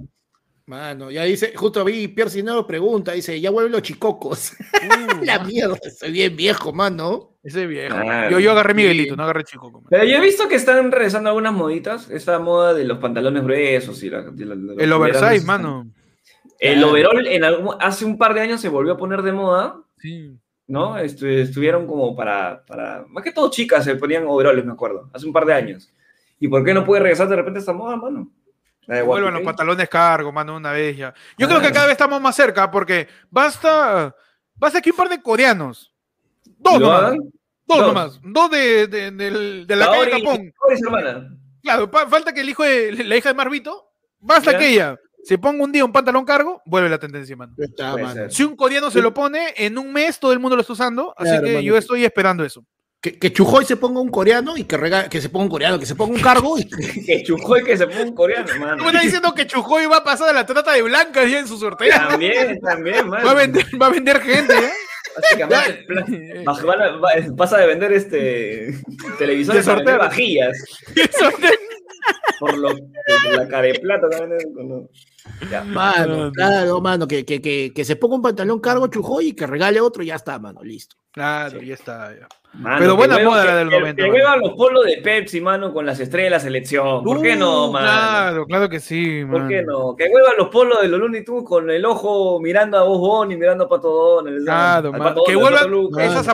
Mano, 0.66 1.12
ya 1.12 1.24
dice, 1.24 1.54
justo 1.56 1.84
vi 1.84 2.08
Pierre 2.08 2.32
Sinero 2.32 2.66
pregunta, 2.66 3.12
dice, 3.12 3.40
ya 3.40 3.52
vuelven 3.52 3.74
los 3.74 3.82
chicocos. 3.82 4.54
Uh, 4.84 5.24
la 5.24 5.40
mierda, 5.40 5.78
estoy 5.82 6.12
bien 6.12 6.36
viejo, 6.36 6.74
mano. 6.74 7.33
Ese 7.44 7.68
viejo. 7.68 7.98
yo, 8.30 8.40
yo 8.40 8.52
agarré 8.52 8.74
Miguelito, 8.74 9.18
no 9.18 9.24
agarré 9.24 9.44
Chicoco. 9.44 9.84
Pero 9.90 10.06
yo 10.06 10.18
he 10.18 10.22
visto 10.22 10.48
que 10.48 10.56
están 10.56 10.92
regresando 10.92 11.30
algunas 11.30 11.52
moditas, 11.52 12.10
esta 12.10 12.40
moda 12.40 12.74
de 12.74 12.86
los 12.86 13.00
pantalones 13.00 13.44
gruesos 13.44 14.02
y 14.02 14.10
la, 14.10 14.26
El 14.78 14.94
oversize, 14.94 15.46
mano. 15.46 15.86
El 16.60 16.82
overall 16.84 17.28
en 17.28 17.44
hace 17.80 18.06
un 18.06 18.18
par 18.18 18.34
de 18.34 18.40
años 18.40 18.62
se 18.62 18.70
volvió 18.70 18.94
a 18.94 18.98
poner 18.98 19.22
de 19.22 19.34
moda. 19.34 19.82
Sí. 19.98 20.40
¿No? 20.66 20.98
estuvieron 20.98 21.86
como 21.86 22.16
para, 22.16 22.64
para. 22.66 23.04
Más 23.10 23.24
que 23.24 23.34
todo 23.34 23.52
chicas 23.52 23.84
se 23.84 23.96
ponían 23.98 24.26
overoles, 24.26 24.64
me 24.64 24.72
acuerdo. 24.72 25.10
Hace 25.14 25.26
un 25.26 25.34
par 25.34 25.46
de 25.46 25.54
años. 25.54 25.94
¿Y 26.40 26.48
por 26.48 26.64
qué 26.64 26.74
no 26.74 26.86
puede 26.86 27.02
regresar 27.02 27.28
de 27.28 27.36
repente 27.36 27.60
esta 27.60 27.74
moda, 27.74 27.98
mano? 27.98 28.32
Vuelvan 28.88 29.34
los 29.34 29.44
pantalones 29.44 29.90
cargo, 29.90 30.32
mano, 30.32 30.56
una 30.56 30.72
vez 30.72 30.98
ya. 30.98 31.14
Yo 31.38 31.48
creo 31.48 31.62
que 31.62 31.72
cada 31.72 31.86
vez 31.86 31.94
estamos 31.94 32.20
más 32.22 32.36
cerca 32.36 32.70
porque 32.72 33.08
basta, 33.30 34.16
basta 34.56 34.82
que 34.82 34.92
un 34.92 34.98
par 34.98 35.10
de 35.10 35.22
coreanos, 35.22 35.93
dos 36.64 36.80
nomás, 36.80 37.16
dos, 37.66 37.80
nomás, 37.80 38.20
dos 38.24 38.52
de, 38.52 38.88
de, 38.88 39.12
de, 39.12 39.76
la 39.76 39.88
calle 39.88 40.12
Capón. 40.12 40.54
Claro, 41.62 41.90
falta 42.10 42.34
que 42.34 42.42
el 42.42 42.50
hijo 42.50 42.64
de 42.64 43.04
la 43.04 43.16
hija 43.16 43.30
de 43.30 43.36
Marvito, 43.36 43.90
basta 44.20 44.58
que 44.58 44.70
ella 44.70 44.98
se 45.24 45.38
ponga 45.38 45.64
un 45.64 45.72
día 45.72 45.86
un 45.86 45.94
pantalón 45.94 46.26
cargo, 46.26 46.62
vuelve 46.66 46.90
la 46.90 47.00
tendencia, 47.00 47.36
mano. 47.36 47.56
Si 48.30 48.44
un 48.44 48.56
coreano 48.56 48.92
se 48.92 49.02
lo 49.02 49.14
pone, 49.14 49.54
en 49.56 49.78
un 49.78 49.92
mes 49.94 50.20
todo 50.20 50.34
el 50.34 50.40
mundo 50.40 50.56
lo 50.56 50.62
está 50.62 50.74
usando, 50.74 51.14
así 51.18 51.42
que 51.42 51.64
yo 51.64 51.78
estoy 51.78 52.04
esperando 52.04 52.44
eso. 52.44 52.66
Que, 53.02 53.20
que 53.20 53.34
Chujoy 53.34 53.66
se 53.66 53.76
ponga 53.76 54.00
un 54.00 54.10
coreano 54.10 54.56
y 54.56 54.64
que, 54.64 54.78
que 55.10 55.20
se 55.20 55.28
ponga 55.28 55.44
un 55.44 55.50
coreano, 55.50 55.78
que 55.78 55.86
se 55.86 55.94
ponga 55.94 56.16
un 56.16 56.22
cargo. 56.22 56.58
Y... 56.58 56.66
que 57.06 57.22
Chujoy 57.26 57.62
que 57.62 57.78
se 57.78 57.86
ponga 57.86 58.04
un 58.04 58.16
coreano, 58.16 58.48
mano. 58.60 58.78
Tú 58.78 58.84
me 58.84 58.90
estás 58.92 59.04
diciendo 59.04 59.34
que 59.34 59.46
Chujoy 59.46 59.88
va 59.88 59.98
a 59.98 60.04
pasar 60.06 60.28
de 60.28 60.34
la 60.34 60.46
trata 60.46 60.72
de 60.72 60.84
blancas 60.84 61.30
ya 61.30 61.40
en 61.40 61.48
su 61.48 61.58
sorteo. 61.58 61.90
También, 61.90 62.62
también, 62.62 63.10
mano. 63.10 63.26
Va 63.26 63.32
a 63.32 63.34
vender, 63.34 63.66
va 63.82 63.88
a 63.88 63.90
vender 63.90 64.22
gente, 64.22 64.54
¿eh? 64.54 64.72
Básicamente, 65.16 66.44
pasa 67.38 67.58
de 67.58 67.68
vender 67.68 67.94
este 67.94 68.74
televisores 69.18 69.68
a 69.68 69.76
vender 69.76 69.98
vajillas. 69.98 70.58
por, 72.40 72.58
lo, 72.58 72.70
por 72.70 73.36
la 73.36 73.48
cara 73.48 73.68
de 73.68 73.80
plata 73.80 74.10
también. 74.10 74.90
Mano, 75.68 76.32
claro, 76.32 76.82
mano, 76.82 77.08
que, 77.08 77.26
que, 77.26 77.42
que, 77.42 77.72
que, 77.74 77.86
se 77.86 77.96
ponga 77.96 78.16
un 78.16 78.22
pantalón 78.22 78.60
cargo 78.60 78.88
Chujoy 78.88 79.30
y 79.30 79.34
que 79.34 79.48
regale 79.48 79.80
otro 79.80 80.04
y 80.04 80.08
ya 80.08 80.16
está, 80.16 80.40
mano, 80.40 80.64
listo. 80.64 80.96
Claro, 81.14 81.62
ya 81.62 81.76
está. 81.76 82.12
Ya. 82.16 82.28
pero 82.80 82.96
buena 82.96 83.20
moda 83.20 83.46
la 83.46 83.56
del 83.58 83.70
momento. 83.70 84.04
Que 84.04 84.10
huevan 84.10 84.40
los 84.40 84.54
polos 84.54 84.86
de 84.86 84.98
Pepsi, 84.98 85.42
mano, 85.42 85.72
con 85.72 85.86
las 85.86 86.00
estrellas 86.00 86.26
de 86.26 86.30
la 86.32 86.40
selección. 86.40 87.04
¿Por 87.04 87.22
qué 87.22 87.36
no, 87.36 87.68
uh, 87.68 87.72
mano? 87.72 87.86
Claro, 87.86 88.46
claro 88.48 88.70
que 88.70 88.80
sí, 88.80 89.24
¿Por 89.24 89.48
qué 89.48 89.62
no? 89.62 89.96
Que 89.96 90.06
huevan 90.06 90.34
los 90.40 90.50
polos 90.50 90.82
de 90.82 90.88
los 90.88 91.00
Looney 91.00 91.24
Tunes 91.24 91.44
con 91.48 91.70
el 91.70 91.86
ojo 91.86 92.40
mirando 92.40 92.80
a 92.80 92.84
vos 92.84 93.32
y 93.32 93.36
mirando 93.36 93.66
a 93.66 93.70
Pato 93.70 93.90
Donald. 93.90 94.44
Claro, 94.44 94.92
que 95.28 95.36
vuelvan 95.36 95.72
esas, 96.00 96.28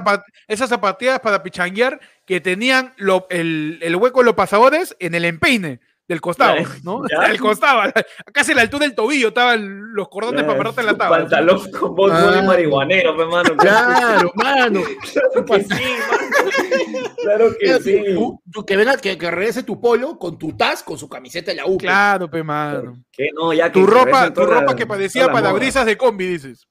esas, 0.48 0.70
zapatillas 0.70 1.20
para 1.20 1.44
pichanguear 1.44 2.00
que 2.26 2.40
tenían 2.40 2.94
lo, 2.96 3.28
el, 3.30 3.80
el 3.82 3.96
hueco 3.98 4.20
de 4.20 4.26
los 4.26 4.36
pasadores 4.36 4.96
en 5.00 5.14
el 5.14 5.26
empeine 5.26 5.82
del 6.10 6.20
costado, 6.20 6.56
¿no? 6.84 7.04
Del 7.28 7.40
costado, 7.40 7.94
casi 8.34 8.52
a 8.52 8.56
la 8.56 8.62
altura 8.64 8.86
del 8.86 8.96
tobillo 8.96 9.28
estaban 9.28 9.94
los 9.94 10.10
cordones 10.10 10.44
para 10.44 10.58
pararte 10.58 10.82
en 10.82 10.88
la 10.88 10.98
tabla. 10.98 11.18
Pantalón 11.20 11.72
con 11.72 11.96
voz 11.96 12.12
ah. 12.12 12.42
marihuanero, 12.42 13.22
hermano. 13.22 13.56
Claro, 13.56 14.32
mano. 14.36 14.82
Claro 14.82 15.46
que 15.46 15.64
sí, 15.64 15.84
mano. 16.10 17.12
Claro 17.22 17.56
que 17.60 17.80
sí. 17.82 18.04
Tú, 18.52 18.66
que 18.66 18.76
venga, 18.76 18.98
que, 18.98 19.20
que, 19.20 19.32
regrese 19.32 19.62
tu 19.62 19.80
polo 19.80 20.18
con 20.18 20.40
tu 20.40 20.58
taz, 20.58 20.82
con 20.82 20.98
su 20.98 21.08
camiseta 21.08 21.52
de 21.52 21.58
la 21.58 21.68
U. 21.68 21.78
Claro, 21.78 22.28
pe, 22.28 22.42
mano. 22.42 23.04
Que 23.12 23.30
no, 23.32 23.54
ya 23.54 23.72
que 23.72 23.80
tu 23.80 23.86
ropa, 23.86 24.34
tu 24.34 24.46
ropa 24.46 24.76
que 24.76 24.88
parecía 24.88 25.32
para 25.32 25.52
brisas 25.52 25.86
de 25.86 25.96
combi, 25.96 26.26
dices. 26.26 26.68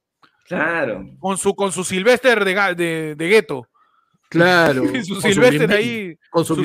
Claro. 0.46 1.06
Con 1.20 1.38
su, 1.38 1.54
con 1.54 1.70
su 1.70 1.84
Silvester 1.84 2.44
de, 2.44 2.74
de, 2.74 3.14
de 3.14 3.28
gueto. 3.28 3.68
Claro. 4.28 4.82
su 5.04 5.20
Silvester 5.20 5.70
ahí. 5.70 6.16
Con 6.28 6.44
su, 6.44 6.56
su 6.56 6.62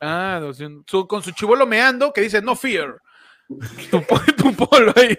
Ah, 0.00 0.40
con 1.08 1.22
su 1.22 1.30
chivolo 1.32 1.66
meando 1.66 2.12
que 2.12 2.22
dice 2.22 2.40
no 2.40 2.56
fear. 2.56 3.00
Tu, 3.90 4.00
tu 4.36 4.54
polo 4.54 4.92
ahí. 4.96 5.18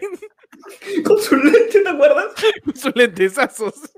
Con 1.04 1.20
su 1.20 1.36
lente, 1.36 1.82
¿te 1.82 1.90
acuerdas? 1.90 2.34
Con 2.64 2.76
sus 2.76 2.96
lentesazos. 2.96 3.74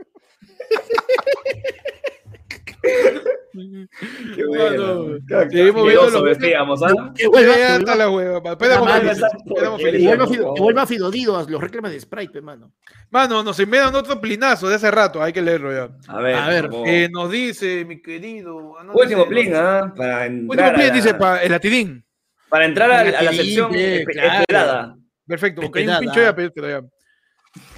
Qué 4.35 4.45
bueno. 4.45 5.17
Seguimos 5.49 5.87
viendo 5.87 6.09
lo 6.09 6.23
vestíamos. 6.23 6.81
Que 7.15 7.27
vuelva 7.27 7.95
la 7.95 8.09
hueva. 8.09 8.57
Que 8.57 10.59
vuelva 10.59 10.87
Fidodido 10.87 11.37
a 11.37 11.43
los 11.43 11.61
reclames 11.61 11.91
de 11.91 11.99
Sprite, 11.99 12.41
mano. 12.41 12.71
Mano, 13.11 13.43
nos 13.43 13.59
envían 13.59 13.93
otro 13.93 14.19
plinazo 14.19 14.67
de 14.67 14.75
hace 14.75 14.89
rato, 14.89 15.21
hay 15.21 15.31
que 15.31 15.41
leerlo 15.41 15.71
ya. 15.71 15.89
A 16.07 16.19
ver, 16.19 16.35
a 16.35 16.47
ver 16.47 16.69
eh, 16.85 17.09
nos 17.11 17.31
dice, 17.31 17.85
mi 17.85 18.01
querido. 18.01 18.75
Último 18.93 19.27
plin, 19.27 19.53
¿ah? 19.55 19.93
Para 19.95 20.25
entrar. 20.25 20.49
Último 20.49 20.73
plin, 20.73 20.93
dice, 20.93 21.13
para 21.13 21.43
el 21.43 21.53
atidín. 21.53 22.03
Para 22.49 22.65
entrar 22.65 22.91
a, 22.91 23.21
la 23.21 23.33
sección 23.33 23.73
esperada. 23.75 24.95
Perfecto, 25.25 25.61
porque 25.61 25.79
hay 25.79 25.87
un 25.87 25.99
pincho 25.99 26.21
ya, 26.21 26.35
pero 26.35 26.69
ya. 26.69 26.81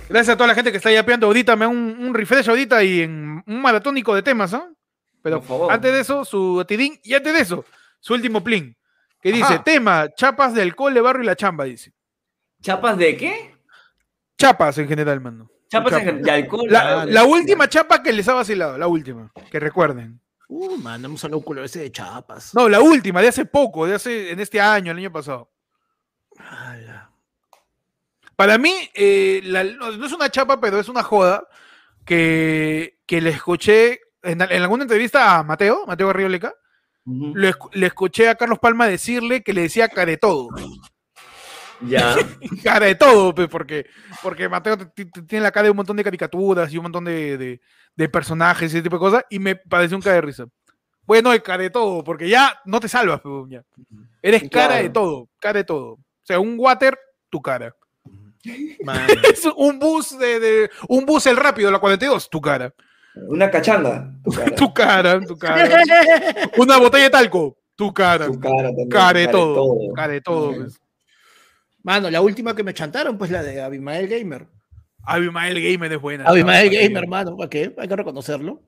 Gracias 0.07 0.33
a 0.33 0.37
toda 0.37 0.47
la 0.47 0.55
gente 0.55 0.71
que 0.71 0.77
está 0.77 0.91
yapeando 0.91 1.27
ahorita. 1.27 1.55
Me 1.55 1.65
da 1.65 1.69
un, 1.69 1.97
un 1.99 2.13
refresh 2.13 2.49
ahorita 2.49 2.83
y 2.83 3.01
en 3.01 3.43
un 3.45 3.61
maratónico 3.61 4.15
de 4.15 4.21
temas, 4.21 4.53
¿ah? 4.53 4.69
Pero 5.25 5.71
antes 5.71 5.91
de 5.91 6.01
eso, 6.01 6.23
su 6.23 6.63
tidín, 6.67 6.99
y 7.03 7.15
antes 7.15 7.33
de 7.33 7.39
eso, 7.39 7.65
su 7.99 8.13
último 8.13 8.43
plin, 8.43 8.77
que 9.19 9.31
dice, 9.31 9.57
tema, 9.65 10.07
chapas 10.13 10.53
de 10.53 10.61
alcohol 10.61 10.93
de 10.93 11.01
barrio 11.01 11.23
y 11.23 11.25
la 11.25 11.35
chamba, 11.35 11.63
dice. 11.63 11.91
¿Chapas 12.61 12.95
de 12.95 13.17
qué? 13.17 13.55
Chapas 14.37 14.77
en 14.77 14.87
general, 14.87 15.19
mano. 15.21 15.49
Chapas 15.67 16.05
de 16.05 16.29
alcohol. 16.29 16.67
La, 16.69 17.23
última 17.23 17.67
chapa 17.67 18.03
que 18.03 18.13
les 18.13 18.27
ha 18.27 18.35
vacilado, 18.35 18.77
la 18.77 18.85
última, 18.85 19.31
que 19.49 19.59
recuerden. 19.59 20.21
Uh, 20.47 20.77
man, 20.77 21.03
hemos 21.03 21.23
hablado 21.23 21.39
un 21.39 21.43
culo 21.43 21.63
ese 21.63 21.79
de 21.79 21.91
chapas. 21.91 22.53
No, 22.53 22.69
la 22.69 22.79
última, 22.79 23.19
de 23.19 23.29
hace 23.29 23.45
poco, 23.45 23.87
de 23.87 23.95
hace, 23.95 24.29
en 24.29 24.39
este 24.39 24.61
año, 24.61 24.91
el 24.91 24.99
año 24.99 25.11
pasado. 25.11 25.51
Para 28.35 28.59
mí, 28.59 28.75
eh, 28.93 29.41
no, 29.43 30.05
es 30.05 30.13
una 30.13 30.29
chapa, 30.29 30.61
pero 30.61 30.79
es 30.79 30.87
una 30.87 31.01
joda 31.01 31.47
que, 32.05 32.99
que 33.07 33.21
le 33.21 33.31
escuché 33.31 34.04
en, 34.25 34.41
alguna 34.41 34.83
entrevista 34.83 35.39
a 35.39 35.43
Mateo, 35.43 35.85
Mateo 35.85 36.07
Garrido 36.07 36.29
le, 37.05 37.85
escuché 37.85 38.29
a 38.29 38.35
Carlos 38.35 38.59
Palma 38.59 38.87
decirle 38.87 39.43
que 39.43 39.53
le 39.53 39.61
decía 39.61 39.87
care 39.87 40.17
todo. 40.17 40.49
Ya. 41.81 42.15
cara 42.63 42.87
de 42.87 42.95
todo, 42.95 43.35
pues, 43.35 43.47
porque, 43.51 43.85
porque 44.23 44.49
Mateo 44.49 44.77
tiene 45.27 45.43
la 45.43 45.51
cara 45.51 45.65
de 45.65 45.71
un 45.71 45.77
montón 45.77 45.97
de 45.97 46.03
caricaturas 46.03 46.71
y 46.71 46.77
un 46.77 46.83
montón 46.83 47.05
de, 47.05 47.59
de, 47.95 48.09
personajes 48.09 48.73
y 48.73 48.77
ese 48.77 48.83
tipo 48.83 48.95
de 48.95 48.99
cosas, 48.99 49.25
y 49.29 49.39
me 49.39 49.55
parece 49.55 49.95
un 49.95 50.01
cara 50.01 50.15
de 50.15 50.21
risa. 50.21 50.45
Bueno, 51.03 51.31
es 51.33 51.41
cara 51.41 51.61
de 51.61 51.69
todo, 51.69 52.03
porque 52.03 52.27
ya 52.27 52.59
no 52.65 52.79
te 52.79 52.87
salvas, 52.87 53.21
pues, 53.21 53.49
ya. 53.49 53.63
Eres 54.21 54.49
cara 54.49 54.77
de 54.77 54.89
todo, 54.89 55.29
cara 55.39 55.59
de 55.59 55.63
todo. 55.63 55.93
O 55.93 55.99
sea, 56.23 56.39
un 56.39 56.55
water, 56.57 56.97
tu 57.29 57.41
cara. 57.41 57.75
es 58.43 59.45
un 59.55 59.77
bus 59.77 60.17
de, 60.17 60.39
de, 60.39 60.69
un 60.87 61.05
bus 61.05 61.25
el 61.27 61.37
rápido, 61.37 61.69
la 61.69 61.79
42, 61.79 62.29
tu 62.29 62.41
cara. 62.41 62.73
Una 63.27 63.49
cachanga, 63.49 64.13
tu 64.23 64.31
cara. 64.31 64.55
tu 64.55 64.73
cara, 64.73 65.21
tu 65.21 65.37
cara. 65.37 65.83
Una 66.57 66.77
botella 66.77 67.05
de 67.05 67.09
talco, 67.09 67.57
tu 67.75 67.93
cara. 67.93 68.27
Tu 68.27 68.39
cara 68.39 68.67
también. 68.69 68.89
Cara 68.89 69.19
de 69.19 69.27
todo. 69.27 69.93
Cara 69.93 70.13
de 70.13 70.21
todo. 70.21 70.55
Pues. 70.55 70.79
Mano, 71.83 72.09
la 72.09 72.21
última 72.21 72.55
que 72.55 72.63
me 72.63 72.73
chantaron, 72.73 73.17
pues 73.17 73.31
la 73.31 73.43
de 73.43 73.61
Abimael 73.61 74.07
Gamer. 74.07 74.47
Abimael 75.03 75.61
Gamer 75.61 75.93
es 75.93 76.01
buena. 76.01 76.25
Abimael 76.25 76.69
Gamer, 76.69 77.03
hermano, 77.03 77.37
¿para 77.37 77.49
qué? 77.49 77.73
Hay 77.77 77.87
que 77.87 77.95
reconocerlo. 77.95 78.61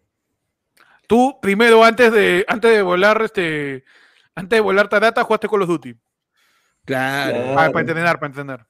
Tú, 1.08 1.38
primero, 1.42 1.84
antes 1.84 2.12
de, 2.12 2.46
antes 2.48 2.70
de 2.70 2.82
volar, 2.82 3.22
este, 3.22 3.84
antes 4.36 4.58
de 4.58 4.62
volar 4.62 4.88
Tarata, 4.88 5.24
jugaste 5.24 5.48
con 5.48 5.60
los 5.60 5.68
Duty. 5.68 5.96
Claro. 6.86 7.60
Ah, 7.60 7.70
para 7.72 7.80
entrenar, 7.80 8.20
para 8.20 8.28
entrenar. 8.28 8.68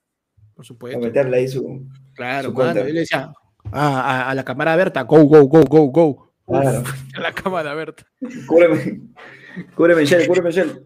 Por 0.56 0.66
supuesto. 0.66 1.00
Para 1.00 1.10
meterle 1.10 1.38
ahí 1.38 1.48
su. 1.48 1.86
Claro, 2.14 2.52
su 2.52 2.62
él 2.62 2.94
le 2.94 3.00
decía 3.02 3.32
a, 3.72 4.30
a, 4.30 4.36
la 4.36 4.44
cámara 4.44 4.74
abierta, 4.74 5.04
go, 5.04 5.24
go, 5.26 5.46
go, 5.46 5.64
go, 5.64 5.88
go. 5.88 6.28
Claro. 6.48 6.84
A 7.16 7.20
la 7.20 7.34
cámara 7.34 7.72
abierta. 7.72 8.04
Cúbreme, 8.48 9.02
cúbreme, 9.76 10.02
Michelle, 10.02 10.28
cúbreme, 10.28 10.48
Michelle. 10.48 10.86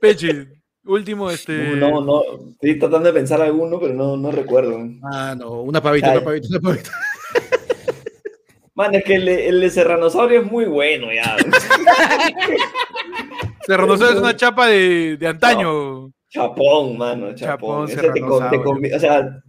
Peche, 0.00 0.48
último, 0.84 1.30
este. 1.30 1.76
No, 1.76 2.00
no, 2.00 2.22
estoy 2.52 2.78
tratando 2.78 3.08
de 3.08 3.12
pensar 3.12 3.40
alguno, 3.40 3.78
pero 3.78 3.94
no, 3.94 4.16
no 4.16 4.32
recuerdo. 4.32 4.78
Ah, 5.04 5.34
no, 5.38 5.62
una 5.62 5.80
pavita, 5.80 6.12
una 6.12 6.24
pavita, 6.24 6.48
una 6.50 6.60
pavita. 6.60 6.90
Man, 8.74 8.94
es 8.94 9.04
que 9.04 9.16
el, 9.16 9.28
el 9.28 9.60
de 9.60 9.70
Serranosaurio 9.70 10.40
es 10.40 10.50
muy 10.50 10.64
bueno 10.64 11.12
ya. 11.12 11.36
Serranosaurio 13.66 14.16
es 14.16 14.22
una 14.22 14.34
chapa 14.34 14.68
de, 14.68 15.16
de 15.16 15.26
antaño. 15.26 16.12
Chapón, 16.30 16.96
mano, 16.96 17.34
chapón. 17.34 17.88
chapón 17.88 18.50
te, 18.50 18.94
o 18.94 18.98
sea, 18.98 19.42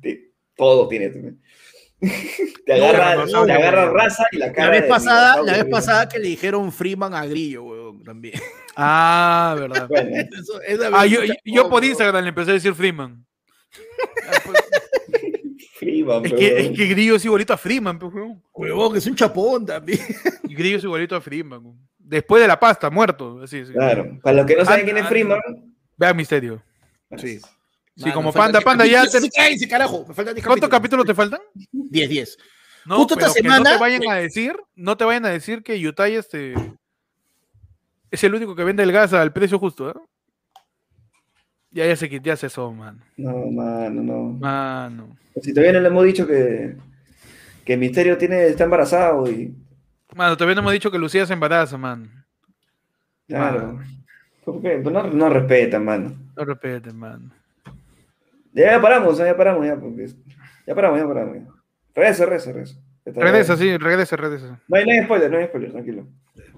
todo 0.55 0.87
tiene. 0.87 1.37
Te 2.65 2.73
agarra, 2.73 3.25
te 3.25 3.51
agarra 3.51 3.91
raza 3.91 4.25
y 4.31 4.37
la 4.37 4.51
cara. 4.51 4.67
La 4.67 4.71
vez, 4.71 4.89
pasada, 4.89 5.43
la 5.43 5.53
vez 5.53 5.65
pasada 5.65 6.09
que 6.09 6.17
le 6.17 6.29
dijeron 6.29 6.71
Freeman 6.71 7.13
a 7.13 7.25
Grillo, 7.25 7.63
weón, 7.63 8.03
también. 8.03 8.39
Ah, 8.73 9.53
verdad. 9.59 9.89
ah, 10.93 11.05
yo, 11.05 11.19
yo, 11.43 11.69
por 11.69 11.83
Instagram 11.83 12.23
le 12.23 12.29
empecé 12.29 12.51
a 12.51 12.53
decir 12.53 12.73
Freeman. 12.73 13.25
Freeman, 15.77 16.25
es, 16.25 16.33
que, 16.33 16.59
es 16.61 16.71
que 16.71 16.85
Grillo 16.87 17.17
es 17.17 17.25
igualito 17.25 17.51
a 17.51 17.57
Freeman, 17.57 17.99
huevón. 18.53 18.93
que 18.93 18.99
es 18.99 19.07
un 19.07 19.15
chapón 19.15 19.65
también. 19.65 19.99
Y 20.45 20.55
Grillo 20.55 20.77
es 20.77 20.83
igualito 20.85 21.17
a 21.17 21.21
Freeman. 21.21 21.61
Después 21.99 22.41
de 22.41 22.47
la 22.47 22.57
pasta, 22.57 22.89
muerto. 22.89 23.41
Así, 23.43 23.61
Claro, 23.63 24.17
para 24.23 24.37
los 24.37 24.45
que 24.45 24.55
no 24.55 24.63
saben 24.63 24.85
quién 24.85 24.97
es 24.97 25.07
Freeman. 25.07 25.41
Vea 25.97 26.13
Misterio. 26.13 26.63
Sí. 27.17 27.39
Sí, 27.95 28.11
como 28.11 28.31
Panda, 28.31 28.61
Panda 28.61 28.85
ya. 28.85 29.03
Te... 29.05 29.67
carajo. 29.67 30.05
¿Cuántos 30.43 30.69
capítulos 30.69 31.05
te 31.05 31.13
faltan? 31.13 31.41
10, 31.71 32.09
10. 32.09 32.37
No, 32.85 32.97
Justo 32.97 33.13
esta 33.13 33.29
semana. 33.29 33.59
no 33.59 33.63
te 33.63 33.77
vayan 33.77 34.09
a 34.09 34.15
decir, 34.15 34.55
no 34.75 34.97
te 34.97 35.05
vayan 35.05 35.25
a 35.25 35.29
decir 35.29 35.61
que 35.61 35.75
Utah 35.87 36.07
este, 36.07 36.55
es 38.09 38.23
el 38.23 38.33
único 38.33 38.55
que 38.55 38.63
vende 38.63 38.83
el 38.83 38.91
gas 38.91 39.13
al 39.13 39.31
precio 39.31 39.59
justo, 39.59 39.89
¿eh? 39.89 39.93
Ya, 41.71 41.85
ya 41.85 41.95
se 41.95 42.19
ya 42.21 42.35
se 42.35 42.47
eso, 42.47 42.71
man. 42.71 43.01
No, 43.15 43.45
mano, 43.51 44.01
no. 44.01 44.23
Mano. 44.39 45.17
Si 45.41 45.53
todavía 45.53 45.73
no 45.73 45.79
le 45.79 45.87
hemos 45.87 46.03
dicho 46.03 46.27
que, 46.27 46.75
que 47.63 47.77
Misterio 47.77 48.17
tiene, 48.17 48.47
está 48.47 48.65
embarazado 48.65 49.29
y. 49.31 49.55
Mano, 50.13 50.35
todavía 50.35 50.55
no 50.55 50.61
hemos 50.61 50.73
dicho 50.73 50.91
que 50.91 50.97
Lucía 50.97 51.25
se 51.25 51.31
embaraza, 51.31 51.77
man. 51.77 52.25
Claro. 53.27 53.79
¿Por 54.51 54.61
qué? 54.61 54.79
Pues 54.83 54.93
no, 54.93 55.03
no 55.03 55.29
respetan, 55.29 55.85
mano. 55.85 56.13
No 56.35 56.45
respetan, 56.45 56.97
mano. 56.97 57.31
Ya, 58.51 58.81
paramos, 58.81 59.17
ya 59.17 59.37
paramos, 59.37 59.65
ya, 59.65 59.77
porque 59.77 60.07
ya 60.67 60.75
paramos, 60.75 60.99
ya 60.99 61.07
paramos. 61.07 61.37
Ya. 61.37 61.47
Regresa, 61.95 62.25
regresa, 62.25 62.51
regresa. 62.51 62.75
Regresa, 63.05 63.57
sí, 63.57 63.77
regresa, 63.77 64.15
regresa. 64.17 64.59
No 64.67 64.77
hay, 64.77 64.85
no 64.85 64.91
hay 64.91 65.03
spoiler, 65.05 65.31
no 65.31 65.37
hay 65.37 65.45
spoiler, 65.45 65.71
tranquilo. 65.71 66.07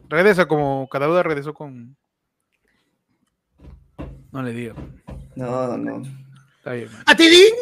Regresa 0.09 0.47
como 0.47 0.89
cada 0.89 1.05
duda 1.05 1.21
regresó 1.21 1.53
con. 1.53 1.95
No 4.31 4.41
le 4.41 4.51
digo. 4.51 4.73
No, 5.35 5.77
no. 5.77 6.01
Está 6.57 6.73
bien. 6.73 6.89
¿A 7.05 7.15
Tidín? 7.15 7.53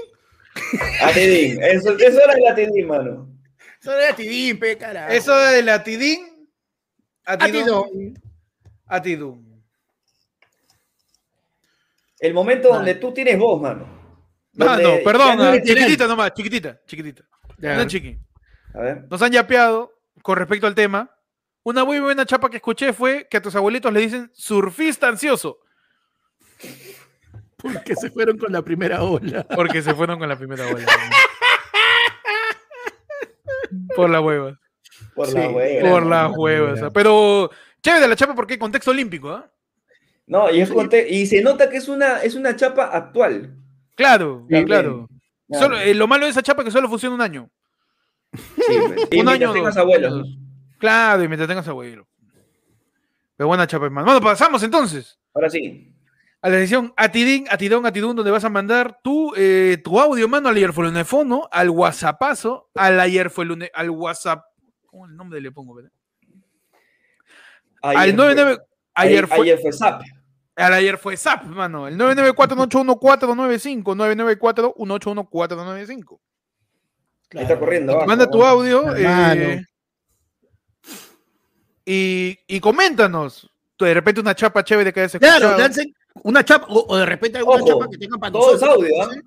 A 1.02 1.12
Tidín. 1.12 1.62
Eso, 1.62 1.92
eso 1.98 2.24
era 2.24 2.34
el 2.34 2.48
Atidín, 2.48 2.88
mano. 2.88 3.28
Eso 3.82 3.92
era 3.94 4.16
Tidín, 4.16 4.58
pe, 4.60 4.78
carajo. 4.78 5.12
Eso 5.12 5.36
del 5.36 5.68
Atidín. 5.68 6.48
Atidón. 7.26 8.14
Atidún. 8.88 9.51
El 12.22 12.36
momento 12.36 12.70
donde 12.70 12.96
tú 12.96 13.12
tienes 13.12 13.38
voz, 13.40 13.60
mano. 13.60 13.86
Ah, 14.60 14.78
no, 14.82 14.98
perdón, 15.04 15.62
chiquitita 15.64 16.06
nomás, 16.06 16.34
chiquitita, 16.34 16.80
chiquitita. 16.86 17.24
No, 17.58 17.88
chiqui. 17.88 18.20
A 18.76 18.80
ver. 18.80 19.08
Nos 19.10 19.22
han 19.22 19.32
yapeado 19.32 19.92
con 20.22 20.38
respecto 20.38 20.68
al 20.68 20.76
tema. 20.76 21.10
Una 21.64 21.84
muy 21.84 22.00
buena 22.00 22.26
chapa 22.26 22.50
que 22.50 22.58
escuché 22.58 22.94
fue 22.94 23.28
que 23.30 23.38
a 23.38 23.42
tus 23.42 23.56
abuelitos 23.56 23.92
le 23.92 24.00
dicen 24.02 24.32
surfista 24.34 25.08
ansioso. 25.08 25.60
Porque 27.58 27.96
se 27.96 28.10
fueron 28.12 28.38
con 28.38 28.52
la 28.52 28.62
primera 28.62 29.04
ola. 29.04 29.46
Porque 29.56 29.82
se 29.82 29.94
fueron 29.94 30.20
con 30.20 30.30
la 30.30 30.36
primera 30.36 30.68
ola. 30.68 30.86
Por 33.96 34.10
la 34.10 34.22
hueva. 34.22 34.60
Por 35.16 35.32
la 35.34 35.50
hueva. 35.50 35.90
Por 35.90 36.06
la 36.06 36.28
hueva. 36.30 36.90
Pero 36.92 37.52
chévere 37.82 38.08
la 38.08 38.16
chapa 38.16 38.34
porque 38.34 38.54
hay 38.54 38.60
contexto 38.60 38.92
olímpico, 38.92 39.30
¿ah? 39.30 39.51
No, 40.32 40.50
y, 40.50 40.62
es 40.62 40.72
y 41.10 41.26
se 41.26 41.42
nota 41.42 41.70
que 41.70 41.76
es 41.76 41.90
una, 41.90 42.24
es 42.24 42.36
una 42.36 42.56
chapa 42.56 42.86
actual. 42.86 43.54
Claro, 43.98 44.48
claro. 44.66 45.10
Eh, 45.84 45.94
lo 45.94 46.08
malo 46.08 46.24
de 46.24 46.32
esa 46.32 46.42
chapa 46.42 46.62
es 46.62 46.68
que 46.68 46.72
solo 46.72 46.88
funciona 46.88 47.14
un 47.14 47.22
año. 47.22 47.50
Sí, 48.32 49.20
un 49.20 49.28
año. 49.28 49.52
tengas 49.52 49.76
abuelos. 49.76 50.38
Claro, 50.78 51.22
y 51.22 51.28
mientras 51.28 51.50
tengas 51.50 51.68
abuelo. 51.68 52.08
Pero 53.36 53.50
buena 53.50 53.68
chapa, 53.68 53.84
hermano. 53.84 54.06
Bueno, 54.06 54.22
pasamos 54.22 54.64
entonces. 54.64 55.20
Ahora 55.34 55.50
sí. 55.50 55.94
A 56.42 56.48
la 56.48 56.60
edición 56.60 56.94
Atidín, 56.96 57.46
Atidón, 57.50 57.86
Atidún, 57.86 58.16
donde 58.16 58.32
vas 58.32 58.46
a 58.46 58.50
mandar 58.50 59.00
tu, 59.04 59.34
eh, 59.36 59.82
tu 59.84 60.00
audio, 60.00 60.30
mano, 60.30 60.48
al 60.48 60.56
ayer 60.56 60.72
fue 60.72 60.90
al 61.52 61.70
WhatsAppazo, 61.70 62.70
al 62.74 63.02
ayer 63.02 63.30
fue 63.30 63.44
lunes, 63.44 63.70
al 63.74 63.90
WhatsApp. 63.90 64.46
¿Cómo 64.86 65.08
el 65.08 65.16
nombre 65.18 65.42
le 65.42 65.52
pongo, 65.52 65.76
verdad? 65.76 65.92
al 67.82 68.16
99. 68.16 68.60
Ayer, 68.94 69.28
fue. 69.28 69.42
Ayer 69.42 69.60
fue 69.60 69.74
SAP. 69.74 70.04
Al 70.62 70.74
ayer 70.74 70.98
fue 70.98 71.18
SAP, 71.18 71.46
mano. 71.46 71.88
El 71.88 71.98
994-181-495. 71.98 73.84
994-181-495. 74.78 76.20
Claro. 77.30 77.48
Está 77.48 77.58
corriendo. 77.60 78.06
Manda 78.06 78.30
tu 78.30 78.44
audio. 78.44 78.96
Eh, 78.96 79.66
y, 81.86 82.38
y 82.48 82.60
coméntanos. 82.60 83.50
De 83.80 83.94
repente 83.94 84.22
una 84.22 84.36
chapa 84.36 84.64
chévere 84.64 84.94
que 84.94 85.00
hayas 85.00 85.16
escuchado. 85.16 85.56
Claro, 85.56 85.70
una 86.24 86.44
chapa, 86.44 86.68
o, 86.70 86.98
de 86.98 87.06
repente 87.06 87.38
alguna 87.40 87.64
chapa 87.66 87.90
que 87.90 87.98
tengan 87.98 88.20
para 88.20 88.32
Todo 88.32 88.56
es 88.56 88.62
audio, 88.62 88.88
¿eh? 88.88 89.22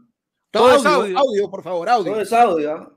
Todo, 0.50 0.68
todo, 0.68 0.76
es 0.76 0.86
audio, 0.86 1.18
audio, 1.18 1.50
por 1.50 1.62
favor, 1.64 1.88
audio. 1.88 2.12
Todo 2.12 2.20
es 2.22 2.32
audio. 2.32 2.72
¿ah? 2.72 2.92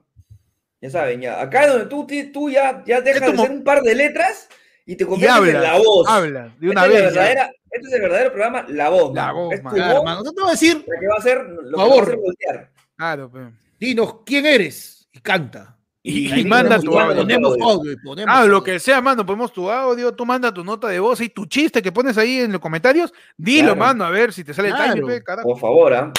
Ya 0.82 0.90
saben, 0.92 1.22
ya. 1.22 1.42
Acá 1.42 1.64
es 1.64 1.72
donde 1.72 1.86
tú, 1.88 2.06
tú 2.32 2.50
ya, 2.50 2.84
ya 2.86 3.02
dejas 3.02 3.32
de 3.32 3.42
hacer 3.42 3.52
un 3.52 3.64
par 3.64 3.82
de 3.82 3.96
letras 3.96 4.48
y 4.88 4.96
te 4.96 5.06
conviertes 5.06 5.54
en 5.54 5.62
la 5.62 5.78
voz. 5.78 6.08
Habla, 6.08 6.56
de 6.58 6.70
una 6.70 6.88
vez. 6.88 7.14
este 7.14 7.88
es 7.88 7.94
el 7.94 8.02
verdadero 8.02 8.32
programa 8.32 8.66
La 8.70 8.90
Voz. 8.90 9.14
La 9.14 9.32
Voz, 9.34 9.54
es 9.54 9.60
claro, 9.60 10.04
No 10.04 10.34
te 10.34 10.42
voy 10.42 10.48
a 10.48 10.52
decir. 10.52 10.78
Lo 10.78 11.00
que 11.00 11.08
va 11.08 11.16
a 11.16 11.20
hacer, 11.20 11.46
lo 11.46 11.78
favor. 11.78 11.94
Que 11.94 12.00
va 12.00 12.00
a 12.00 12.04
hacer 12.04 12.18
voltear. 12.18 12.72
Claro, 12.96 13.30
pues. 13.30 13.48
Dinos 13.78 14.16
quién 14.26 14.46
eres 14.46 15.08
y 15.12 15.20
canta. 15.20 15.77
Y, 16.08 16.46
manda 16.46 16.80
tu 16.80 16.98
audio. 16.98 17.22
Ponemos 17.22 17.58
audio 17.62 17.98
ponemos 18.02 18.34
ah, 18.34 18.46
lo 18.46 18.64
que 18.64 18.80
sea, 18.80 19.02
mano. 19.02 19.26
Ponemos 19.26 19.52
tu 19.52 19.70
audio, 19.70 20.14
tú 20.14 20.26
manda 20.26 20.54
tu 20.54 20.64
nota 20.64 20.88
de 20.88 21.00
voz 21.00 21.20
y 21.20 21.30
tu 21.30 21.46
chiste 21.46 21.82
que 21.82 21.92
pones 21.92 22.18
ahí 22.18 22.40
en 22.40 22.54
los 22.54 22.62
comentarios. 22.62 23.14
Dilo, 23.36 23.76
mano, 23.76 24.06
a 24.06 24.10
ver 24.10 24.32
si 24.32 24.44
te 24.44 24.54
sale 24.54 24.70
el 24.70 24.76
timing, 24.76 25.22
Por 25.44 25.60
favor, 25.60 25.94
¿ah? 25.94 26.14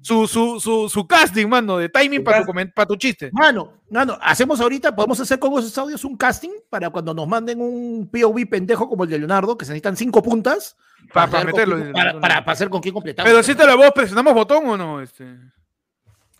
Su, 0.00 0.28
su, 0.28 0.60
su, 0.60 0.88
su, 0.88 1.06
casting, 1.06 1.48
mano, 1.48 1.78
de 1.78 1.88
timing 1.88 2.22
para 2.22 2.44
tu, 2.44 2.52
para 2.52 2.86
tu 2.86 2.96
chiste. 2.96 3.30
Mano, 3.32 3.80
mano, 3.90 4.16
hacemos 4.22 4.60
ahorita, 4.60 4.94
podemos 4.94 5.18
hacer 5.18 5.38
con 5.40 5.52
esos 5.58 5.76
audios 5.76 6.04
un 6.04 6.16
casting 6.16 6.50
para 6.70 6.90
cuando 6.90 7.12
nos 7.12 7.26
manden 7.26 7.60
un 7.60 8.08
POV 8.12 8.48
pendejo 8.48 8.88
como 8.88 9.04
el 9.04 9.10
de 9.10 9.18
Leonardo, 9.18 9.58
que 9.58 9.64
se 9.64 9.72
necesitan 9.72 9.96
cinco 9.96 10.22
puntas. 10.22 10.76
Para, 11.12 11.44
meterlo. 11.44 11.92
para, 11.92 12.18
para, 12.20 12.38
hacer 12.52 12.70
con 12.70 12.80
quién 12.80 12.94
completar. 12.94 13.26
Pero 13.26 13.42
si 13.42 13.54
te 13.54 13.66
la 13.66 13.74
voz, 13.74 13.90
presionamos 13.92 14.32
botón 14.32 14.66
o 14.66 14.76
no, 14.76 15.02
este. 15.02 15.24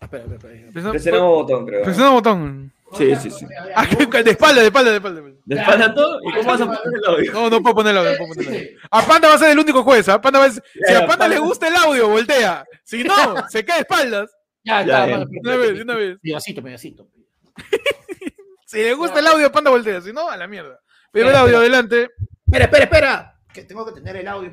Espera, 0.01 0.23
espera, 0.23 0.53
espera. 0.53 0.91
Presionamos 0.91 1.29
botón, 1.31 1.65
creo. 1.65 1.83
Presionamos 1.83 2.15
botón. 2.15 2.71
Sí, 2.97 3.15
sí, 3.17 3.29
sí. 3.31 3.45
Ah, 3.75 3.85
de 3.85 4.31
espalda, 4.31 4.61
de 4.61 4.67
espalda, 4.67 4.91
de 4.91 4.97
espalda. 4.97 5.21
¿De 5.45 5.55
espalda 5.55 5.93
todo? 5.93 6.19
¿Y 6.23 6.33
cómo 6.33 6.47
vas 6.49 6.61
a 6.61 6.65
poner 6.65 6.81
el 6.95 7.05
audio? 7.05 7.33
No, 7.33 7.49
no 7.49 7.61
puedo 7.61 7.75
poner 7.75 7.91
el 7.91 7.97
audio. 7.97 8.11
No 8.11 8.17
puedo 8.17 8.33
poner 8.33 8.47
el 8.49 8.55
audio. 8.55 8.79
A 8.91 9.05
Panda 9.05 9.27
va 9.27 9.33
a 9.33 9.37
ser 9.37 9.49
el 9.51 9.59
único 9.59 9.83
juez. 9.83 10.05
Panda 10.21 10.39
va 10.39 10.45
a 10.45 10.51
ser- 10.51 10.63
si 10.87 10.93
a 10.93 11.05
Panda 11.05 11.27
le 11.27 11.39
gusta 11.39 11.67
el 11.67 11.75
audio, 11.75 12.07
voltea. 12.09 12.65
Si 12.83 13.03
no, 13.03 13.13
se 13.49 13.65
cae 13.65 13.77
de 13.77 13.81
espaldas. 13.81 14.31
Ya, 14.63 14.81
Ya, 14.83 15.07
ya, 15.07 15.25
una 15.41 15.57
vez, 15.57 15.75
de 15.75 15.81
una 15.81 15.95
vez. 15.95 16.17
Pedacito, 16.21 16.63
pedacito. 16.63 17.07
Si 18.65 18.77
le 18.81 18.93
gusta 18.93 19.19
el 19.19 19.27
audio, 19.27 19.51
Panda 19.51 19.69
voltea. 19.71 20.01
Si 20.01 20.11
no, 20.11 20.29
a 20.29 20.35
la 20.35 20.47
mierda. 20.47 20.79
Primer 21.11 21.27
Espera, 21.29 21.43
audio, 21.43 21.57
adelante. 21.59 22.09
Espera, 22.45 22.65
espera, 22.65 22.83
espera. 22.83 23.39
Que 23.53 23.63
tengo 23.63 23.85
que 23.85 23.93
tener 23.93 24.17
el 24.17 24.27
audio. 24.27 24.51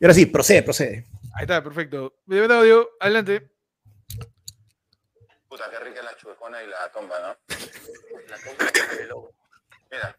Y 0.00 0.04
ahora 0.04 0.14
sí, 0.14 0.26
procede, 0.26 0.62
procede. 0.62 1.06
Ahí 1.34 1.42
está, 1.42 1.62
perfecto. 1.62 2.14
Primer 2.26 2.50
audio, 2.50 2.88
adelante. 2.98 3.50
Puta, 5.50 5.68
qué 5.68 5.80
rica 5.80 6.00
la 6.02 6.16
chujona 6.16 6.62
y 6.62 6.68
la 6.68 6.90
tomba, 6.92 7.18
¿no? 7.18 7.36
La 8.28 8.38
tomba 8.38 8.64
de 8.96 9.06
lobo. 9.06 9.34
Mira. 9.90 10.16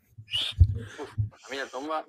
Uf, 1.00 1.10
a 1.46 1.50
mí 1.50 1.56
la 1.58 1.66
tomba. 1.68 2.06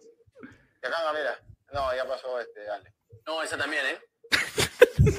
Y 0.83 0.87
acá, 0.87 0.97
mira. 1.15 1.41
No, 1.73 1.95
ya 1.95 2.05
pasó 2.07 2.41
este, 2.41 2.65
dale. 2.65 2.93
No, 3.25 3.41
esa 3.45 3.57
también, 3.57 3.87
¿eh? 3.87 4.01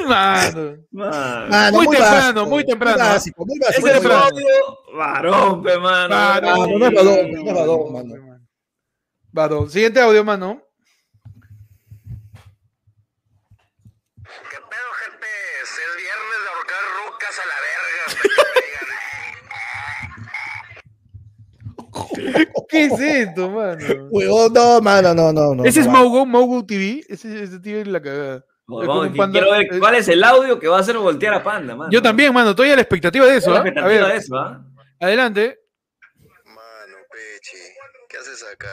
Mano. 0.06 0.78
Man. 0.92 1.50
Mano, 1.50 1.78
Muy 1.78 1.88
temprano, 1.88 2.42
básico, 2.42 2.46
muy 2.46 2.66
temprano. 2.66 2.98
básico, 2.98 3.46
muy 3.46 3.58
básico. 3.60 3.88
Ese 3.88 3.96
es 3.96 4.02
temprano. 4.02 4.26
audio 4.26 4.80
varón, 4.98 5.64
pe, 5.64 5.78
mano. 5.80 6.14
Varón. 6.16 6.60
Mano, 6.60 6.78
no 6.80 6.86
es 6.86 6.94
badón, 6.94 7.32
no 7.32 7.40
es 7.50 7.56
badón, 7.56 7.94
mano. 7.94 8.40
Badón. 9.32 9.70
Siguiente 9.70 10.02
audio, 10.02 10.24
mano. 10.26 10.62
¿Qué 14.50 14.58
pedo, 14.58 14.90
gente? 15.06 15.28
Es 15.64 15.72
el 15.80 15.98
viernes 15.98 16.40
de 16.44 16.50
ahorcar 16.50 16.84
rucas 17.06 17.40
a 17.40 17.46
la 17.48 17.56
verga. 17.56 17.84
¿Qué 22.70 22.86
es 22.86 23.00
esto, 23.00 23.50
mano? 23.50 24.08
Huevón, 24.12 24.54
no, 24.54 24.82
mano, 24.82 25.14
no, 25.14 25.32
no, 25.34 25.56
no. 25.56 25.66
Ese 25.66 25.82
es 25.82 25.88
Mogo, 25.88 26.26
Mogo 26.26 26.66
TV. 26.66 27.04
Ese, 27.08 27.44
ese 27.44 27.60
tío 27.60 27.78
es 27.80 27.88
la 27.88 28.02
cagada. 28.02 28.46
Es 28.82 28.88
panda- 29.18 29.32
quiero 29.32 29.52
ver 29.52 29.68
cuál 29.80 29.96
es 29.96 30.08
el 30.08 30.24
audio 30.24 30.58
que 30.60 30.68
va 30.68 30.78
a 30.78 30.80
hacer 30.80 30.98
voltear 30.98 31.34
a 31.34 31.44
Panda, 31.44 31.76
mano. 31.76 31.92
Yo 31.92 32.02
también, 32.02 32.34
mano. 32.34 32.52
Estoy 32.52 32.72
a 32.72 32.76
la 32.76 32.82
expectativa 32.82 33.26
de 33.26 33.38
eso. 33.38 33.54
Tengo 33.54 33.56
la 33.56 33.60
¿ah? 33.60 33.64
A 33.64 33.68
expectativa 33.68 34.04
ver, 34.06 34.14
de 34.14 34.18
eso, 34.20 34.36
¿ah? 34.38 34.66
adelante. 35.00 35.60
Mano, 36.46 36.98
Pechi, 37.12 37.58
¿qué 38.08 38.18
haces 38.18 38.44
acá 38.52 38.70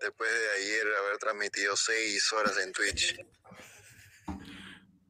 después 0.00 0.30
de 0.30 0.62
ayer 0.62 0.86
haber 1.04 1.18
transmitido 1.18 1.76
seis 1.76 2.32
horas 2.32 2.58
en 2.64 2.72
Twitch? 2.72 3.16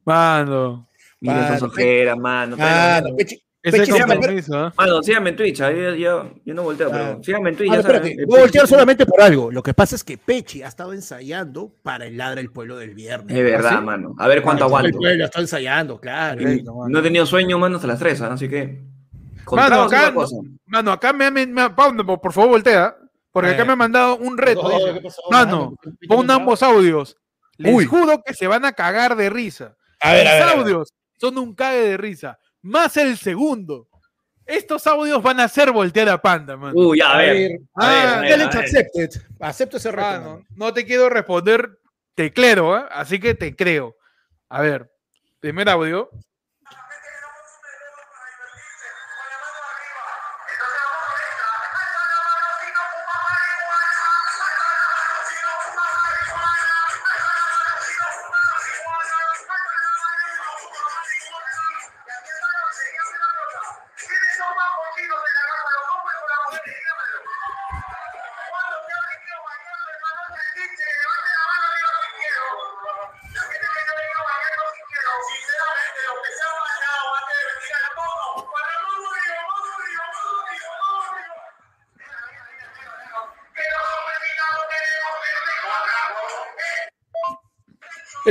Mano. 0.05 0.89
Mira 1.19 1.35
Mano, 1.35 1.47
esas 1.47 1.61
ojeras, 1.63 2.17
mano. 2.17 2.57
Mano, 2.57 3.15
Pechi. 3.15 3.41
Ese 3.63 3.85
sígame, 3.85 4.15
compromiso, 4.15 4.57
¿ah? 4.57 4.73
Mano, 4.75 5.03
síganme 5.03 5.29
en 5.29 5.35
Twitch. 5.35 5.59
Yo, 5.59 5.69
yo, 5.95 6.33
yo 6.43 6.53
no 6.55 6.63
volteo, 6.63 6.89
pero 6.89 7.03
Ah. 7.03 7.17
síganme 7.21 7.51
en 7.51 7.55
Twitch. 7.57 7.69
Mano, 7.69 7.81
ya 7.81 7.87
saben, 7.87 7.95
espérate, 8.01 8.21
el 8.21 8.25
voy 8.27 8.37
a 8.37 8.41
voltear 8.41 8.67
solamente 8.67 9.05
por 9.05 9.21
algo. 9.21 9.51
Lo 9.51 9.61
que 9.61 9.73
pasa 9.75 9.95
es 9.95 10.03
que 10.03 10.17
Pechi 10.17 10.63
ha 10.63 10.67
estado 10.67 10.93
ensayando 10.93 11.71
para 11.83 12.07
el 12.07 12.17
ladra 12.17 12.41
el 12.41 12.51
pueblo 12.51 12.77
del 12.77 12.95
viernes. 12.95 13.37
Es 13.37 13.43
verdad, 13.43 13.71
¿Ah, 13.75 13.79
sí? 13.79 13.85
mano. 13.85 14.15
A 14.17 14.27
ver 14.27 14.41
cuánto 14.41 14.63
El 14.63 14.67
aguanto. 14.69 14.97
pueblo 14.97 15.25
está 15.25 15.41
ensayando, 15.41 15.99
claro. 15.99 16.41
Y 16.51 16.63
no 16.63 16.99
he 16.99 17.01
tenido 17.03 17.25
sueño, 17.27 17.59
mano, 17.59 17.75
hasta 17.75 17.87
las 17.87 17.99
3, 17.99 18.19
¿ah? 18.21 18.33
así 18.33 18.49
que. 18.49 18.83
Mano, 19.51 19.83
acá, 19.83 20.13
mano, 20.65 20.91
acá 20.91 21.13
me, 21.13 21.29
me, 21.29 21.45
me- 21.45 21.69
Pablo, 21.71 22.05
por 22.19 22.33
favor, 22.33 22.49
voltea. 22.51 22.95
Porque 23.31 23.51
acá 23.51 23.61
Eh. 23.61 23.65
me 23.65 23.73
ha 23.73 23.75
mandado 23.77 24.17
un 24.17 24.37
reto. 24.37 24.63
No, 24.63 24.69
dice, 24.77 24.93
¿qué 24.95 25.01
pasó, 25.01 25.21
Mano, 25.29 25.75
mano? 25.83 25.97
pon 26.07 26.29
ambos 26.31 26.61
audios. 26.63 27.15
Les 27.57 27.73
Uy. 27.75 27.85
juro 27.85 28.21
que 28.25 28.33
se 28.33 28.47
van 28.47 28.65
a 28.65 28.73
cagar 28.73 29.15
de 29.15 29.29
risa. 29.29 29.75
A 30.01 30.13
ver, 30.13 30.27
a 30.27 30.31
Los 30.31 30.39
ver, 30.39 30.41
a 30.41 30.45
ver. 30.55 30.57
audios 30.65 30.93
son 31.19 31.37
un 31.37 31.53
cague 31.55 31.81
de 31.81 31.97
risa. 31.97 32.37
Más 32.63 32.95
el 32.97 33.17
segundo. 33.17 33.87
Estos 34.45 34.85
audios 34.87 35.21
van 35.23 35.39
a 35.39 35.45
hacer 35.45 35.71
voltear 35.71 36.09
a 36.09 36.21
Panda, 36.21 36.57
mano. 36.57 36.73
Uy, 36.77 36.99
ya, 36.99 37.11
a 37.11 37.13
A 37.13 37.17
ver. 37.21 37.59
ah, 37.75 38.17
a 38.17 38.19
ver, 38.21 38.29
Ya 38.29 38.37
le 38.37 38.43
he 38.43 38.45
a 38.45 38.49
hecho 38.49 38.57
ver. 38.57 38.65
accepted. 38.67 39.09
Acepto 39.39 39.77
ese 39.77 39.91
reto. 39.91 40.01
Mano. 40.03 40.45
no 40.55 40.73
te 40.73 40.85
quiero 40.85 41.09
responder 41.09 41.79
teclero, 42.15 42.77
¿eh? 42.77 42.83
así 42.91 43.19
que 43.19 43.33
te 43.35 43.55
creo. 43.55 43.95
A 44.49 44.61
ver, 44.61 44.91
primer 45.39 45.69
audio. 45.69 46.09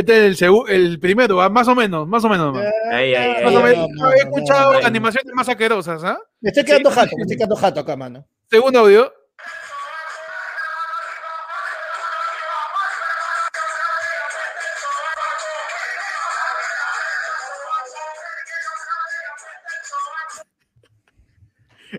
Este 0.00 0.26
es 0.26 0.42
el, 0.42 0.48
segu- 0.48 0.68
el 0.68 0.98
primero, 1.00 1.40
¿ah? 1.40 1.48
más 1.48 1.68
o 1.68 1.74
menos, 1.74 2.06
más 2.08 2.24
o 2.24 2.28
menos. 2.28 2.56
Ahí, 2.92 3.14
ahí, 3.14 3.14
ahí, 3.14 3.44
Más 3.44 3.54
o 3.54 3.60
no, 3.60 3.66
ahí. 3.66 3.72
menos. 3.76 3.88
no, 3.90 4.10
He 4.12 4.16
escuchado 4.16 4.72
no, 4.74 4.80
no. 4.80 4.86
animaciones 4.86 5.34
más 5.34 5.48
asquerosas, 5.48 6.02
¿ah? 6.04 6.18
Me 6.40 6.48
estoy 6.50 6.64
quedando 6.64 6.90
Sí. 6.90 6.96
jato, 6.98 7.16
me 7.16 7.22
estoy 7.22 7.36
quedando 7.36 7.56
jato 7.56 7.80
acá, 7.80 7.96
mano. 7.96 8.26
Segundo 8.50 8.78
audio. 8.80 9.12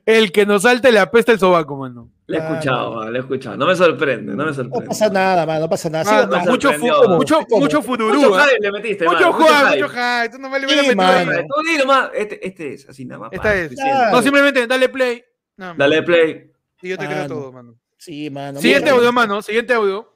El 0.05 0.31
que 0.31 0.45
nos 0.45 0.63
salte 0.63 0.91
le 0.91 0.99
apesta 0.99 1.31
el 1.31 1.39
sobaco, 1.39 1.75
mano. 1.77 2.09
Lo 2.27 2.37
he 2.37 2.39
escuchado, 2.39 2.95
mano, 2.95 3.11
lo 3.11 3.17
he 3.17 3.19
escuchado. 3.19 3.57
No 3.57 3.67
me 3.67 3.75
sorprende, 3.75 4.31
no 4.33 4.37
me 4.45 4.45
No 4.45 4.53
sorprende. 4.53 4.87
pasa 4.87 5.09
nada, 5.09 5.45
mano, 5.45 5.59
no 5.61 5.69
pasa 5.69 5.89
nada. 5.89 6.27
Mano. 6.27 6.51
mucho, 6.51 6.71
mucho, 6.79 7.39
¿Cómo? 7.49 7.61
mucho 7.61 7.81
fururú. 7.81 8.13
Mucho 8.21 8.35
¿ah? 8.35 8.45
hype 8.47 8.59
le 8.61 8.71
metiste, 8.71 9.05
Mucho 9.05 9.31
mano, 9.31 9.33
Juan, 9.33 9.65
hype. 9.73 9.81
mucho 9.81 9.89
hype. 9.93 10.29
Tú 10.31 10.39
nomás 10.39 10.61
le 10.61 10.67
Sí, 10.67 10.73
hubieras 10.73 10.95
metido 10.95 10.95
mano. 11.25 11.31
ahí. 11.31 11.45
Tú 11.47 11.69
di 11.71 11.77
nomás, 11.77 12.09
este, 12.15 12.47
este 12.47 12.73
es 12.73 12.89
así 12.89 13.05
nada 13.05 13.19
más. 13.21 13.29
Esta 13.33 13.43
para, 13.43 13.55
es. 13.59 13.73
Claro. 13.75 14.15
No, 14.15 14.21
simplemente 14.21 14.67
dale 14.67 14.89
play. 14.89 15.23
No, 15.57 15.73
Dale 15.75 16.03
play. 16.03 16.51
Y 16.81 16.89
yo 16.89 16.97
te 16.97 17.05
creo 17.05 17.27
todo, 17.27 17.51
mano. 17.51 17.75
Sí, 17.97 18.29
mano. 18.29 18.59
Siguiente 18.59 18.89
audio, 18.89 19.11
mano. 19.13 19.41
Siguiente 19.41 19.73
audio. 19.73 20.10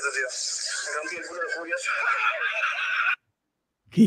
¿Qué 0.00 0.08
haces, 0.08 0.14
tío? 0.14 0.92
Me 0.92 0.96
rompí 0.98 1.16
el 1.16 1.26
culo 1.26 1.40
de 1.40 1.46
curioso. 1.58 1.90
¿Qué? 3.90 4.04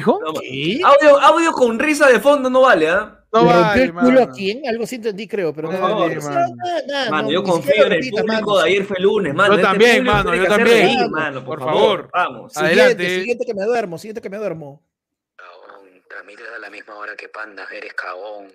No. 0.82 0.88
Audio, 0.90 1.20
audio 1.20 1.52
con 1.52 1.78
risa 1.80 2.08
de 2.08 2.20
fondo 2.20 2.50
no 2.50 2.62
vale, 2.62 2.90
¿ah? 2.90 3.20
No 3.34 3.42
¿Le 3.44 3.52
rompió 3.52 3.62
vale, 3.64 3.84
el 3.84 3.94
culo 3.94 4.20
mano. 4.20 4.22
a 4.22 4.30
quién? 4.36 4.68
Algo 4.68 4.86
sí 4.88 4.96
entendí, 4.96 5.28
creo, 5.28 5.54
pero 5.54 5.72
no, 5.72 5.78
no, 5.78 5.90
no, 6.08 6.22
mano. 6.22 6.56
nada, 6.88 7.10
Mano, 7.10 7.24
no, 7.24 7.32
yo 7.32 7.44
confío 7.44 7.86
en 7.88 7.94
el 7.94 8.10
público 8.10 8.26
mano. 8.28 8.58
de 8.60 8.70
ayer 8.70 8.86
fue 8.86 9.00
lunes, 9.00 9.34
mano. 9.34 9.54
Yo 9.54 9.60
Este 9.60 9.68
también, 9.68 10.04
mano, 10.04 10.36
yo 10.36 10.46
también. 10.48 10.78
reír, 10.98 11.10
mano, 11.10 11.44
por, 11.44 11.58
Por 11.60 11.68
favor. 11.68 11.82
favor. 11.82 12.10
Vamos. 12.14 12.56
Adelante. 12.58 12.92
Siguiente, 13.04 13.20
siguiente 13.22 13.46
que 13.46 13.54
me 13.56 13.64
duermo, 13.66 13.98
siguiente 13.98 14.22
que 14.22 14.30
me 14.30 14.38
duermo. 14.38 14.84
Cagón, 15.36 16.04
transmites 16.08 16.46
a 16.56 16.60
la 16.60 16.70
misma 16.70 16.96
hora 16.96 17.16
que 17.16 17.28
Panda, 17.30 17.68
eres 17.72 17.94
cagón. 17.96 18.54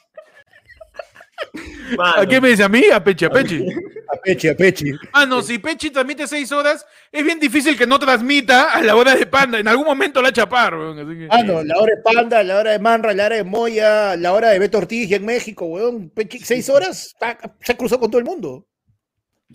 Mano. 1.98 2.22
¿A 2.22 2.26
qué 2.26 2.42
me 2.42 2.50
dice 2.50 2.64
a 2.64 2.70
mí? 2.70 2.84
A 2.92 3.04
Pechi, 3.04 3.26
a 3.26 3.30
Pechi. 3.30 3.66
A 4.12 4.18
Pechi, 4.18 4.48
a 4.50 4.56
Pechi. 4.56 4.92
Ah, 5.14 5.26
no, 5.26 5.42
si 5.42 5.60
Pechi 5.60 5.90
transmite 5.92 6.28
seis 6.28 6.52
horas, 6.52 6.86
es 7.12 7.24
bien 7.24 7.40
difícil 7.40 7.78
que 7.78 7.86
no 7.88 7.98
transmita 8.00 8.74
a 8.74 8.82
la 8.82 8.96
hora 8.96 9.16
de 9.16 9.26
Panda. 9.26 9.60
En 9.60 9.68
algún 9.68 9.86
momento 9.86 10.22
la 10.22 10.32
chapar, 10.32 10.76
weón. 10.76 11.00
Así 11.00 11.18
que... 11.20 11.28
Ah, 11.30 11.44
no, 11.44 11.64
la 11.64 11.78
hora 11.78 11.96
de 11.96 12.02
Panda, 12.02 12.44
la 12.44 12.58
hora 12.58 12.72
de 12.72 12.80
Manra, 12.80 13.14
la 13.14 13.26
hora 13.28 13.36
de 13.38 13.44
Moya, 13.44 14.16
la 14.18 14.34
hora 14.34 14.50
de 14.50 14.60
Beto 14.60 14.80
Ortiz 14.80 15.08
ya 15.10 15.18
en 15.18 15.26
México, 15.26 15.66
weón. 15.66 16.10
Pechi, 16.10 16.40
seis 16.40 16.70
horas, 16.70 17.16
se 17.62 17.78
cruzó 17.78 18.00
con 18.00 18.10
todo 18.10 18.20
el 18.20 18.26
mundo. 18.26 18.66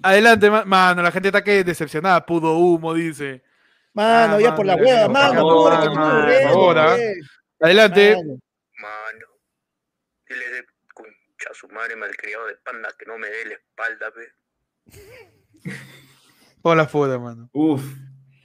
Adelante, 0.03 0.51
ma- 0.51 0.65
mano. 0.65 1.03
La 1.03 1.11
gente 1.13 1.29
está 1.29 1.43
que 1.45 1.65
decepcionada. 1.65 2.25
Pudo 2.25 2.57
humo, 2.57 2.95
dice. 2.95 3.43
Mano, 3.93 4.37
Ah, 4.37 4.41
ya 4.41 4.55
por 4.55 4.65
la 4.65 4.77
mano, 4.77 4.89
hueva, 4.89 5.03
por 5.05 5.13
mano, 5.13 5.35
favor, 5.35 5.73
apúrate, 5.75 5.95
mano, 5.95 6.07
apúrate, 6.19 6.41
por 6.45 6.51
favor, 6.53 6.79
ah. 6.79 6.97
eh. 6.99 7.15
Adelante. 7.61 8.17
Mano. 8.17 8.29
Mano, 8.29 8.41
concha 11.43 11.51
a 11.51 11.55
su 11.55 11.69
madre 11.69 11.97
malcriado 11.97 12.47
de 12.47 12.55
Panda 12.56 12.89
que 12.98 13.06
no 13.06 13.19
me 13.19 13.28
dé 13.28 13.44
la 13.47 13.55
espalda, 13.55 14.10
pe. 14.12 15.70
Hola, 16.62 16.86
foda, 16.86 17.19
mano. 17.19 17.48
Uf. 17.52 17.82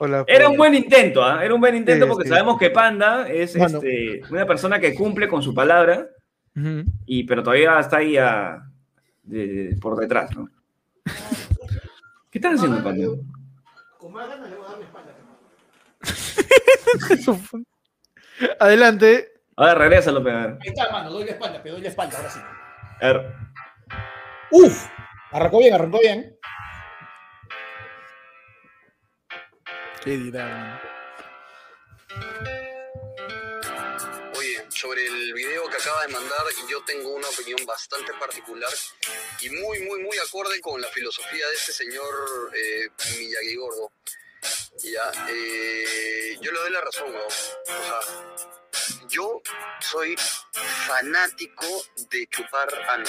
Hola, 0.00 0.24
Era 0.28 0.48
un 0.48 0.56
buen 0.56 0.74
intento, 0.74 1.24
¿ah? 1.24 1.44
Era 1.44 1.54
un 1.54 1.60
buen 1.60 1.74
intento 1.74 2.04
Sí, 2.06 2.10
porque 2.10 2.24
sí. 2.24 2.30
sabemos 2.30 2.56
que 2.58 2.70
Panda 2.70 3.28
es 3.28 3.56
Mano. 3.56 3.78
este, 3.78 4.22
una 4.30 4.46
persona 4.46 4.78
que 4.78 4.94
cumple 4.94 5.26
con 5.28 5.42
su 5.42 5.52
palabra, 5.54 6.08
y, 7.06 7.24
pero 7.24 7.42
todavía 7.42 7.78
está 7.80 7.98
ahí 7.98 8.16
ah, 8.16 8.62
de- 9.22 9.46
de- 9.46 9.76
por 9.76 9.96
detrás, 9.96 10.34
¿no? 10.36 10.48
¿Qué 12.30 12.38
estás 12.38 12.54
haciendo, 12.54 12.82
Panda? 12.82 13.06
Con 13.98 14.12
más 14.12 14.28
ganas 14.28 14.50
le 14.50 14.56
voy 14.56 14.66
a 14.66 14.70
dar 14.70 14.78
la 14.78 14.84
espalda. 14.84 15.14
Adelante. 18.60 19.32
A 19.56 19.66
ver, 19.66 19.78
regrésalo, 19.78 20.22
pe, 20.22 20.30
a 20.30 20.34
ver. 20.46 20.58
Ahí 20.62 20.68
está, 20.68 20.84
hermano, 20.86 21.10
doy 21.10 21.24
la 21.24 21.30
espalda, 21.32 21.60
te 21.62 21.68
doy 21.70 21.80
la 21.80 21.88
espalda, 21.88 22.16
ahora 22.18 22.30
sí. 22.30 22.38
A 23.00 23.12
ver. 23.12 23.32
Uf, 24.50 24.86
arrancó 25.30 25.58
bien, 25.58 25.74
arrancó 25.74 26.00
bien. 26.00 26.36
¿Qué 30.02 30.10
dirán? 30.10 30.80
Oye, 34.36 34.66
sobre 34.70 35.06
el 35.06 35.32
video 35.32 35.68
que 35.68 35.76
acaba 35.76 36.02
de 36.06 36.12
mandar, 36.12 36.38
yo 36.68 36.82
tengo 36.84 37.10
una 37.14 37.28
opinión 37.28 37.64
bastante 37.66 38.12
particular 38.14 38.72
y 39.40 39.50
muy, 39.50 39.80
muy, 39.80 40.02
muy 40.02 40.18
acorde 40.18 40.60
con 40.60 40.80
la 40.80 40.88
filosofía 40.88 41.46
de 41.46 41.54
este 41.54 41.72
señor 41.72 42.04
eh, 42.54 42.88
Miyagi 43.16 43.54
Gordo. 43.56 43.92
Ya, 44.82 45.12
eh, 45.28 46.36
yo 46.40 46.50
le 46.50 46.58
doy 46.60 46.70
la 46.70 46.80
razón, 46.80 47.12
weón. 47.12 47.26
O 47.26 47.30
sea, 47.30 48.57
yo 49.08 49.40
soy 49.80 50.16
fanático 50.86 51.66
de 52.10 52.26
chupar 52.28 52.68
ano, 52.88 53.08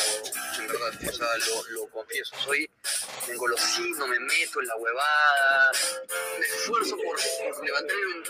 en 0.58 0.68
verdad, 0.68 0.94
o 1.08 1.14
sea, 1.14 1.28
lo, 1.38 1.64
lo 1.72 1.90
confieso. 1.90 2.36
Soy 2.44 2.70
engolosino, 3.28 4.08
me 4.08 4.20
meto 4.20 4.62
en 4.62 4.68
la 4.68 4.76
huevada, 4.78 5.72
me 6.40 6.46
esfuerzo 6.46 6.96
por, 6.98 7.20
por 7.56 7.66
levantar 7.66 7.96
el 7.98 8.24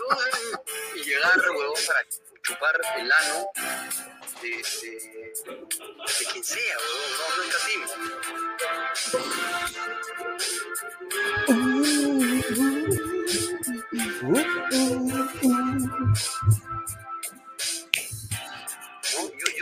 y 0.96 1.04
llegar, 1.04 1.40
huevón, 1.52 1.80
para 1.86 2.06
chupar 2.42 2.82
el 2.98 3.12
ano 3.12 3.52
de, 4.42 4.50
de, 4.50 4.64
quien 6.32 6.44
sea, 6.44 6.78
huevón, 6.78 7.12
no, 7.18 7.26
no 7.38 7.44
yo 7.52 7.60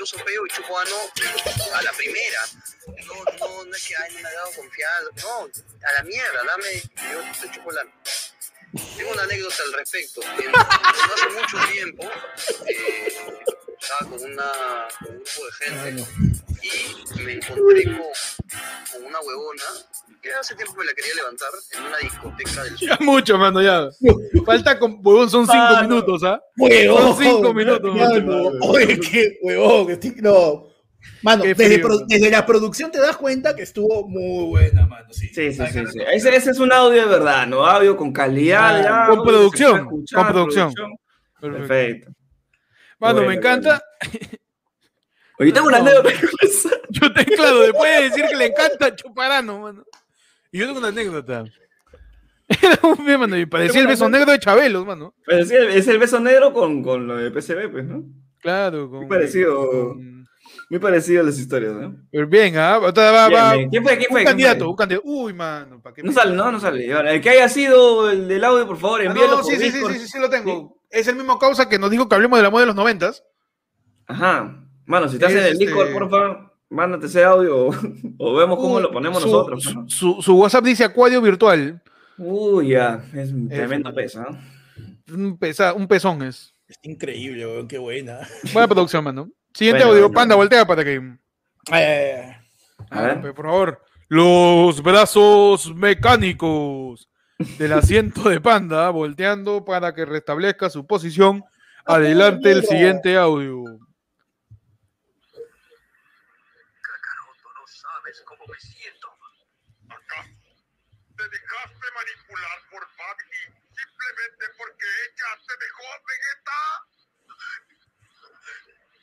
sopeo 0.07 0.45
y 0.45 0.49
chupo 0.49 0.79
ano 0.79 0.95
a 1.73 1.81
la 1.81 1.91
primera. 1.91 2.39
No, 3.05 3.15
no, 3.39 3.65
no 3.65 3.75
es 3.75 3.87
que 3.87 3.95
ay, 3.97 4.13
no 4.13 4.19
me 4.21 4.29
ha 4.29 4.33
dado 4.33 4.51
confianza. 4.53 5.09
No, 5.21 5.43
a 5.43 5.93
la 5.97 6.03
mierda, 6.03 6.43
dame, 6.45 6.81
yo 7.11 7.21
te 7.41 7.51
chupo 7.51 7.71
el 7.71 7.77
ano. 7.79 7.91
Tengo 8.95 9.11
una 9.11 9.23
anécdota 9.23 9.63
al 9.65 9.73
respecto. 9.73 10.21
No 10.21 11.13
hace 11.13 11.29
mucho 11.29 11.57
tiempo 11.71 12.09
eh, 12.67 13.39
estaba 13.87 14.11
con, 14.11 14.31
una, 14.31 14.43
con 14.99 15.15
un 15.15 15.23
grupo 15.23 15.45
de 15.45 15.51
gente 15.65 16.03
y 16.63 17.23
me 17.23 17.33
encontré 17.33 17.83
con, 17.85 17.93
con 18.93 19.05
una 19.05 19.19
huevona 19.21 19.63
que 20.21 20.33
hace 20.33 20.55
tiempo 20.55 20.75
me 20.77 20.85
la 20.85 20.93
quería 20.93 21.13
levantar 21.15 21.49
en 21.77 21.83
una 21.85 21.97
discoteca 21.97 22.63
del 22.63 22.77
sur. 22.77 22.89
Ya 22.89 22.97
mucho, 22.99 23.37
mano, 23.37 23.61
ya. 23.61 23.89
Falta 24.45 24.77
con 24.79 24.99
huevón, 25.03 25.29
son 25.29 25.45
cinco 25.45 25.57
Mano. 25.57 25.87
minutos, 25.87 26.23
¿ah? 26.23 26.41
Huevón. 26.57 27.01
Son 27.15 27.23
cinco 27.23 27.53
minutos, 27.53 27.95
Mano, 27.95 28.51
oye, 28.61 28.99
qué 28.99 29.37
huevón. 29.41 29.91
estoy- 29.91 30.15
no. 30.21 30.65
Mano, 31.21 31.43
desde, 31.43 31.65
frío, 31.67 31.81
pro- 31.81 31.95
mano. 31.95 32.05
desde 32.09 32.29
la 32.29 32.45
producción 32.45 32.91
te 32.91 32.99
das 32.99 33.15
cuenta 33.15 33.55
que 33.55 33.61
estuvo 33.61 34.07
muy 34.07 34.47
buena, 34.49 34.85
mano. 34.87 35.07
Sí, 35.13 35.29
Sí, 35.29 35.53
sí, 35.53 35.63
sí. 35.71 35.83
sí. 35.93 35.99
Ese, 36.11 36.35
ese 36.35 36.51
es 36.51 36.59
un 36.59 36.71
audio 36.73 37.01
de 37.03 37.07
verdad, 37.07 37.47
¿no? 37.47 37.65
Audio 37.65 37.95
con 37.95 38.11
calidad. 38.11 38.81
Ah, 38.85 39.05
con 39.07 39.19
audio, 39.19 39.23
producción, 39.31 39.85
con 39.85 40.27
producción. 40.27 40.73
producción. 40.73 40.97
Perfecto. 41.39 42.11
Mano, 42.99 43.13
Bueno, 43.15 43.27
me 43.29 43.35
encanta. 43.35 43.81
Oye, 45.39 45.51
tengo 45.51 45.67
una 45.67 45.79
No. 45.79 45.85
anécdota. 45.85 46.09
Yo 46.89 47.13
te, 47.13 47.25
claro, 47.25 47.59
después 47.59 47.95
de 47.97 48.03
decir 48.09 48.25
que 48.29 48.35
le 48.35 48.45
encanta 48.47 48.95
chuparano, 48.95 49.59
mano. 49.59 49.83
Y 50.51 50.59
yo 50.59 50.65
tengo 50.65 50.79
una 50.79 50.87
anécdota. 50.87 51.43
Era 52.47 52.79
un 52.83 53.05
bien, 53.05 53.19
mano, 53.19 53.37
y 53.37 53.45
parecía 53.45 53.81
el 53.81 53.87
beso 53.87 54.09
negro 54.09 54.31
de 54.31 54.39
Chabelos, 54.39 54.85
mano. 54.85 55.13
Sí, 55.27 55.53
es 55.53 55.87
el 55.89 55.99
beso 55.99 56.19
negro 56.21 56.53
con, 56.53 56.81
con 56.81 57.05
lo 57.05 57.17
de 57.17 57.29
PCB, 57.29 57.69
pues, 57.69 57.85
¿no? 57.85 58.03
Claro, 58.39 58.89
con, 58.89 59.07
parecido. 59.09 59.69
con- 59.69 60.25
Muy 60.69 60.79
parecido 60.79 61.21
a 61.21 61.25
las 61.25 61.37
historias, 61.37 61.73
¿no? 61.73 61.95
Pero 62.09 62.25
bien, 62.27 62.57
¿ah? 62.57 62.79
Otra 62.79 63.11
va, 63.11 63.29
va- 63.29 63.53
bien. 63.55 63.69
¿Quién 63.69 63.83
fue? 63.83 63.97
¿Quién 63.97 64.07
fue? 64.09 64.21
un 64.21 64.25
¿Quién 64.25 64.25
candidato, 64.25 64.59
fue? 64.59 64.69
un 64.69 64.75
candidato. 64.77 65.07
Uy, 65.07 65.33
mano, 65.33 65.81
¿para 65.81 65.93
qué 65.93 66.03
No 66.03 66.11
sale, 66.13 66.33
no, 66.35 66.49
no 66.51 66.59
sale. 66.59 66.91
Ahora, 66.93 67.11
El 67.13 67.21
que 67.21 67.29
haya 67.29 67.49
sido 67.49 68.09
el 68.09 68.27
del 68.29 68.43
audio, 68.45 68.65
por 68.65 68.77
favor, 68.77 69.01
Ah, 69.01 69.05
envíalo 69.05 69.31
no, 69.31 69.41
por 69.41 69.45
sí, 69.45 69.57
sí, 69.57 69.65
sí, 69.65 69.71
Discord. 69.73 69.93
sí, 69.93 69.99
sí, 69.99 70.07
sí, 70.07 70.19
lo 70.19 70.29
tengo. 70.29 70.76
Es 70.89 71.07
el 71.07 71.15
mismo 71.15 71.37
causa 71.39 71.67
que 71.69 71.79
nos 71.79 71.89
dijo 71.91 72.07
que 72.07 72.15
hablemos 72.15 72.39
del 72.39 72.45
amor 72.45 72.61
de 72.61 72.67
los 72.67 72.75
noventas. 72.75 73.23
Ajá. 74.07 74.63
Mano, 74.85 75.09
si 75.09 75.15
estás 75.15 75.31
Es 75.31 75.37
en 75.37 75.43
el 75.45 75.51
este- 75.53 75.65
Discord, 75.65 75.91
por 75.91 76.09
favor, 76.09 76.53
mándate 76.69 77.07
ese 77.07 77.23
audio 77.23 77.67
o, 78.17 78.33
vemos 78.37 78.57
cómo 78.57 78.79
lo 78.79 78.91
ponemos 78.91 79.21
su- 79.21 79.27
nosotros. 79.27 79.63
Su, 79.63 79.73
¿no? 79.73 79.89
su- 79.89 80.21
su 80.21 80.35
WhatsApp 80.39 80.63
dice 80.63 80.83
Acuario 80.85 81.21
Virtual. 81.21 81.81
Uy, 82.17 82.69
ya, 82.69 83.03
es 83.13 83.31
un 83.31 83.49
tremendo 83.49 83.89
Es- 83.89 83.95
peso, 83.95 84.21
¿no? 84.21 84.37
Un, 85.13 85.37
pesa- 85.37 85.73
un 85.73 85.87
pezón 85.87 86.21
es. 86.23 86.53
Está 86.67 86.89
increíble, 86.89 87.45
weón, 87.45 87.67
qué 87.67 87.77
buena. 87.77 88.19
Buena 88.53 88.67
producción, 88.67 89.03
mano. 89.03 89.29
Siguiente 89.53 89.79
Bueno, 89.83 89.91
audio, 89.93 90.01
bueno. 90.09 90.15
Panda, 90.15 90.35
voltea 90.35 90.65
para 90.67 90.83
que. 90.83 91.01
A 91.69 93.01
ver. 93.01 93.21
Por 93.33 93.45
favor. 93.45 93.81
Los 94.09 94.81
brazos 94.81 95.73
mecánicos 95.75 97.09
del 97.37 97.73
asiento 97.73 98.29
de 98.29 98.41
Panda, 98.41 98.89
volteando 98.89 99.63
para 99.63 99.93
que 99.93 100.05
restablezca 100.05 100.69
su 100.69 100.87
posición. 100.87 101.43
Adelante 101.85 102.51
el 102.51 102.65
siguiente 102.65 103.15
audio. 103.15 103.63
Kakaroto, 106.81 107.47
no 107.53 107.67
sabes 107.67 108.21
cómo 108.25 108.43
me 108.47 108.59
siento. 108.59 109.07
Acá. 109.87 110.25
Te 111.15 111.23
dejaste 111.29 111.87
manipular 111.95 112.59
por 112.71 112.81
Baggy 112.97 113.43
simplemente 113.69 114.45
porque 114.57 114.87
ella 115.05 115.29
te 115.47 115.53
dejó 115.63 115.85
Vegeta. 116.07 116.61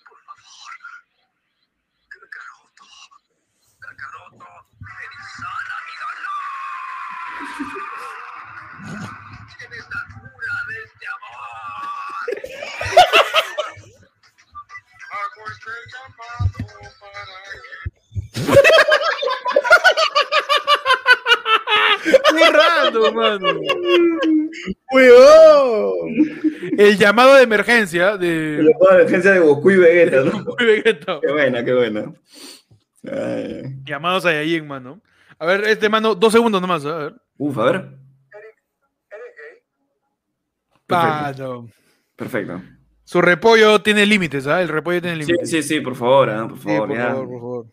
Por 0.08 0.20
favor. 0.26 0.72
Kakaroto. 2.10 2.86
Kakaroto. 3.80 4.48
Eres 5.04 5.26
sana, 5.38 5.73
mano. 23.14 23.60
¡Huevón! 24.92 26.14
El 26.78 26.96
llamado 26.98 27.34
de 27.34 27.42
emergencia 27.42 28.16
de. 28.16 28.62
La 28.80 28.94
emergencia 28.96 29.32
de 29.32 29.40
Goku 29.40 29.70
y 29.70 29.76
Vegeta, 29.76 30.22
¿no? 30.22 30.32
Muy 30.58 30.66
Vegeta. 30.66 31.18
Qué 31.20 31.32
buena, 31.32 31.64
qué 31.64 31.74
buena. 31.74 32.12
Ay. 33.10 33.62
Llamados 33.84 34.24
ahí 34.24 34.54
en 34.56 34.66
mano. 34.66 35.00
A 35.38 35.46
ver, 35.46 35.64
este 35.64 35.88
mano, 35.88 36.14
dos 36.14 36.32
segundos 36.32 36.60
nomás. 36.60 36.84
A 36.86 36.96
ver. 36.96 37.14
Uf, 37.36 37.58
a 37.58 37.64
ver. 37.64 37.90
Mano. 40.88 41.68
Perfecto. 42.16 42.62
Su 43.04 43.20
repollo 43.20 43.82
tiene 43.82 44.06
límites, 44.06 44.46
¿ah? 44.46 44.62
El 44.62 44.68
repollo 44.68 45.02
tiene 45.02 45.24
Sí, 45.24 45.32
límites. 45.32 45.50
sí, 45.50 45.62
sí, 45.62 45.80
por 45.80 45.94
favor, 45.94 46.30
ah, 46.30 46.48
por 46.48 46.58
Sí, 46.58 46.64
favor, 46.64 46.88
por 46.88 46.96
ya. 46.96 47.06
favor, 47.08 47.28
por 47.28 47.40
favor. 47.40 47.66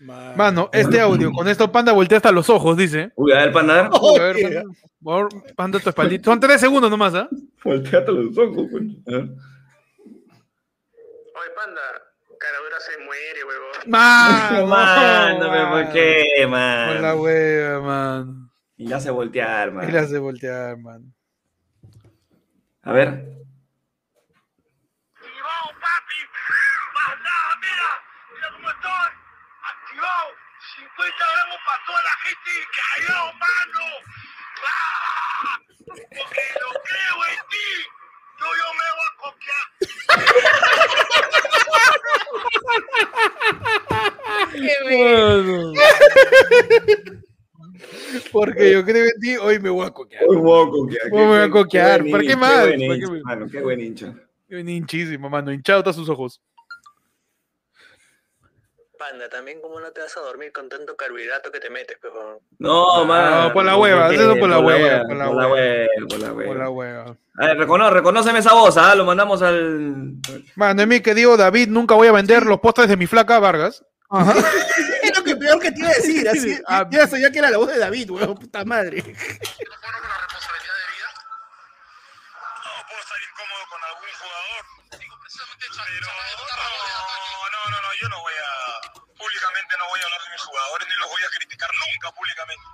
Mano, 0.00 0.68
este 0.72 1.00
audio, 1.00 1.32
con 1.32 1.48
esto 1.48 1.70
Panda 1.72 1.92
voltea 1.92 2.18
hasta 2.18 2.30
los 2.32 2.48
ojos, 2.50 2.76
dice. 2.76 3.10
Uy, 3.16 3.32
a 3.32 3.36
ver, 3.38 3.52
panda, 3.52 3.74
ver. 3.74 3.90
A 3.92 3.98
ver. 4.32 4.42
Panda, 4.42 4.62
por 5.02 5.30
favor, 5.30 5.54
Panda 5.56 5.78
tu 5.80 5.88
espaldita. 5.88 6.24
Son 6.30 6.38
tres 6.40 6.60
segundos 6.60 6.90
nomás, 6.90 7.14
¿ah? 7.14 7.28
Volteate 7.64 8.12
los 8.12 8.36
ojos, 8.38 8.66
pues. 8.70 8.82
A 9.06 9.10
ver. 9.10 9.22
Oye, 11.34 11.50
panda, 11.56 11.80
Caradura 12.38 12.78
se 12.80 12.98
muere, 13.04 13.44
huevón. 13.44 13.72
Mano, 13.86 14.66
Mano, 14.68 15.50
pero 15.50 15.70
¿por 15.70 15.88
qué, 15.92 16.24
Con 16.44 16.52
la 16.52 17.00
man? 17.08 17.18
hueva, 17.18 17.80
man. 17.80 18.50
Y 18.76 18.86
la 18.86 18.96
hace 18.98 19.10
voltear, 19.10 19.72
man. 19.72 19.88
Y 19.88 19.92
le 19.92 19.98
hace 19.98 20.18
voltear, 20.18 20.76
man. 20.78 21.12
A 22.82 22.92
ver. 22.92 23.08
¡Activado, 23.08 23.34
papi! 25.80 26.14
¡Más 26.94 27.16
nada, 27.18 27.58
mira! 27.60 27.90
¡Mira 28.34 28.48
cómo 28.54 28.68
estoy! 28.70 29.10
¡Activado! 29.64 30.28
50 30.98 31.14
gramos 31.34 31.58
para 31.64 31.78
toda 31.86 32.02
la 32.02 32.10
gente 32.24 32.50
callado, 32.74 33.26
mano. 33.34 33.84
¡Ah! 34.66 35.54
Porque 35.86 36.44
lo 36.58 36.70
creo 36.82 37.16
en 37.30 37.38
ti. 37.48 37.68
Yo, 38.40 38.46
yo 38.58 38.68
me 38.74 38.86
voy 38.96 39.06
a 39.06 39.12
copiar. 39.22 39.64
Mano. 44.88 45.72
Porque 48.32 48.72
yo 48.72 48.84
creo 48.84 49.04
en 49.04 49.20
ti, 49.20 49.36
hoy 49.36 49.58
me 49.60 49.70
voy 49.70 49.86
a 49.86 49.90
coquear. 49.90 50.24
Uy, 50.28 50.36
voy 50.36 50.66
a 50.66 50.70
coquear. 50.70 51.06
Uy, 51.12 51.18
me 51.20 51.26
voy 51.26 51.38
a 51.38 51.50
coquear. 51.50 52.00
buen 52.00 52.12
¿Para 52.12 52.24
qué 52.24 52.36
más? 52.36 52.60
buen 52.66 52.80
¿Para 52.80 52.94
hincha, 52.94 53.06
qué- 53.46 53.52
qué 54.48 54.54
buen 54.54 54.68
hinchísimo, 54.68 55.30
mano. 55.30 55.52
Hinchado 55.52 55.78
hasta 55.80 55.92
sus 55.92 56.08
ojos. 56.08 56.40
Panda, 58.98 59.28
también 59.28 59.60
cómo 59.62 59.78
no 59.80 59.90
te 59.92 60.00
vas 60.00 60.16
a 60.16 60.20
dormir 60.20 60.50
con 60.52 60.68
tanto 60.68 60.96
carbohidrato 60.96 61.50
que 61.52 61.60
te 61.60 61.70
metes, 61.70 61.96
pero... 62.02 62.40
No, 62.58 63.04
mano. 63.04 63.42
No, 63.44 63.52
por 63.52 63.64
la 63.64 63.76
hueva, 63.76 64.12
eso 64.12 64.32
es 64.32 64.38
por 64.38 64.48
la 64.50 64.58
hueva, 64.58 65.02
por 65.06 65.16
la 65.16 65.26
Por 65.26 65.36
la 65.36 65.48
hueva. 65.48 65.86
por 66.08 66.18
la 66.18 66.32
Por 66.34 66.56
la 66.56 66.70
hueva. 66.70 66.72
hueva. 67.04 67.16
A 67.40 67.46
ver, 67.46 67.56
recono- 67.58 67.90
reconóceme 67.90 68.40
esa 68.40 68.52
voz, 68.54 68.76
¿ah? 68.76 68.94
Lo 68.96 69.04
mandamos 69.04 69.40
al. 69.42 70.14
Mano, 70.56 70.82
es 70.82 70.88
mi 70.88 71.00
querido 71.00 71.36
David, 71.36 71.68
nunca 71.68 71.94
voy 71.94 72.08
a 72.08 72.12
vender 72.12 72.44
los 72.44 72.58
postres 72.60 72.88
de 72.88 72.96
mi 72.96 73.06
flaca 73.06 73.38
Vargas. 73.38 73.84
Es 75.02 75.16
lo 75.16 75.22
que 75.24 75.36
peor 75.36 75.58
que 75.60 75.70
te 75.72 75.80
iba 75.80 75.88
a 75.90 75.94
decir. 75.94 76.28
Así, 76.28 76.58
Ah. 76.66 76.86
ya 76.90 77.06
sabía 77.06 77.30
que 77.30 77.38
era 77.38 77.50
la 77.50 77.58
voz 77.58 77.68
de 77.68 77.78
David, 77.78 78.10
weón, 78.10 78.34
puta 78.34 78.64
madre. 78.64 78.98
la? 78.98 79.04
No. 79.04 79.12
Digo, 84.98 85.14
pero 85.24 85.30
no, 85.30 85.36
no, 87.52 87.60
no, 87.70 87.78
no, 87.82 87.88
yo 88.00 88.08
no 88.08 88.20
voy 88.20 88.32
a 88.34 88.37
mis 90.38 90.46
jugadores 90.46 90.86
ni 90.88 90.94
los 90.98 91.08
voy 91.10 91.22
a 91.24 91.30
criticar 91.36 91.70
nunca 91.74 92.12
públicamente. 92.12 92.64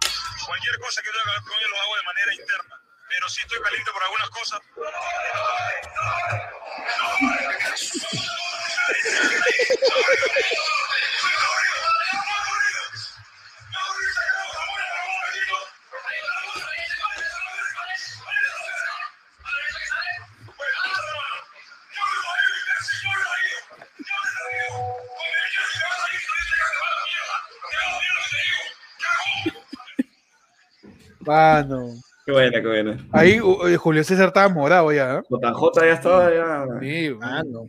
Cualquier 0.44 0.78
cosa 0.78 1.02
que 1.02 1.10
que 1.10 1.32
ver 1.32 1.42
con 1.42 1.56
ellos 1.56 1.70
lo 1.70 1.80
hago 1.80 1.96
de 1.96 2.02
manera 2.02 2.34
interna. 2.34 2.80
Pero 3.08 3.28
sí 3.28 3.40
estoy 3.40 3.62
caliente 3.62 3.90
por 3.90 4.02
algunas 4.02 4.30
cosas. 4.30 4.60
Mano. 31.26 31.88
Qué 32.26 32.32
buena, 32.32 32.60
qué 32.60 32.66
buena. 32.66 33.08
Ahí 33.12 33.40
uh, 33.40 33.66
eh, 33.66 33.76
Julio 33.76 34.02
César 34.02 34.28
estaba 34.28 34.48
morado 34.48 34.92
ya. 34.92 35.18
¿eh? 35.18 35.22
JJ 35.28 35.80
ya 35.84 35.92
estaba. 35.92 36.32
Ya. 36.32 36.66
Sí, 36.80 37.10
Mano. 37.10 37.68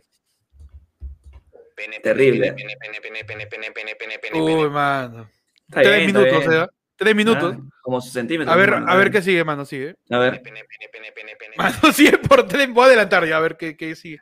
Pene, 1.76 2.00
Terrible. 2.00 2.52
Pene, 2.54 2.74
pene, 2.80 3.00
pene, 3.00 3.24
pene, 3.24 3.46
pene, 3.46 3.70
pene, 3.70 3.94
pene, 3.96 4.18
pene, 4.18 4.40
Uy, 4.40 4.54
pene. 4.54 4.68
mano. 4.70 5.30
Está 5.68 5.82
Tres 5.82 5.96
bien, 5.96 6.06
minutos, 6.06 6.46
bien. 6.48 6.62
¿eh? 6.62 6.66
Tres 6.96 7.14
minutos. 7.14 7.56
Ah, 7.58 7.68
como 7.82 8.00
sus 8.00 8.12
centímetros. 8.12 8.54
A 8.54 8.58
ver, 8.58 8.70
mano. 8.70 8.90
a 8.90 8.96
ver 8.96 9.10
qué 9.10 9.20
sigue, 9.20 9.44
mano, 9.44 9.66
sigue. 9.66 9.94
A 10.08 10.18
ver. 10.18 10.40
Pene, 10.40 10.64
pene, 10.64 10.88
pene, 10.90 11.12
pene, 11.12 11.36
pene. 11.36 11.54
Mano, 11.58 11.92
sigue 11.92 12.16
por 12.16 12.48
tres, 12.48 12.72
voy 12.72 12.84
a 12.84 12.86
adelantar 12.86 13.26
ya, 13.26 13.36
a 13.36 13.40
ver 13.40 13.58
qué, 13.58 13.76
qué 13.76 13.94
sigue. 13.94 14.20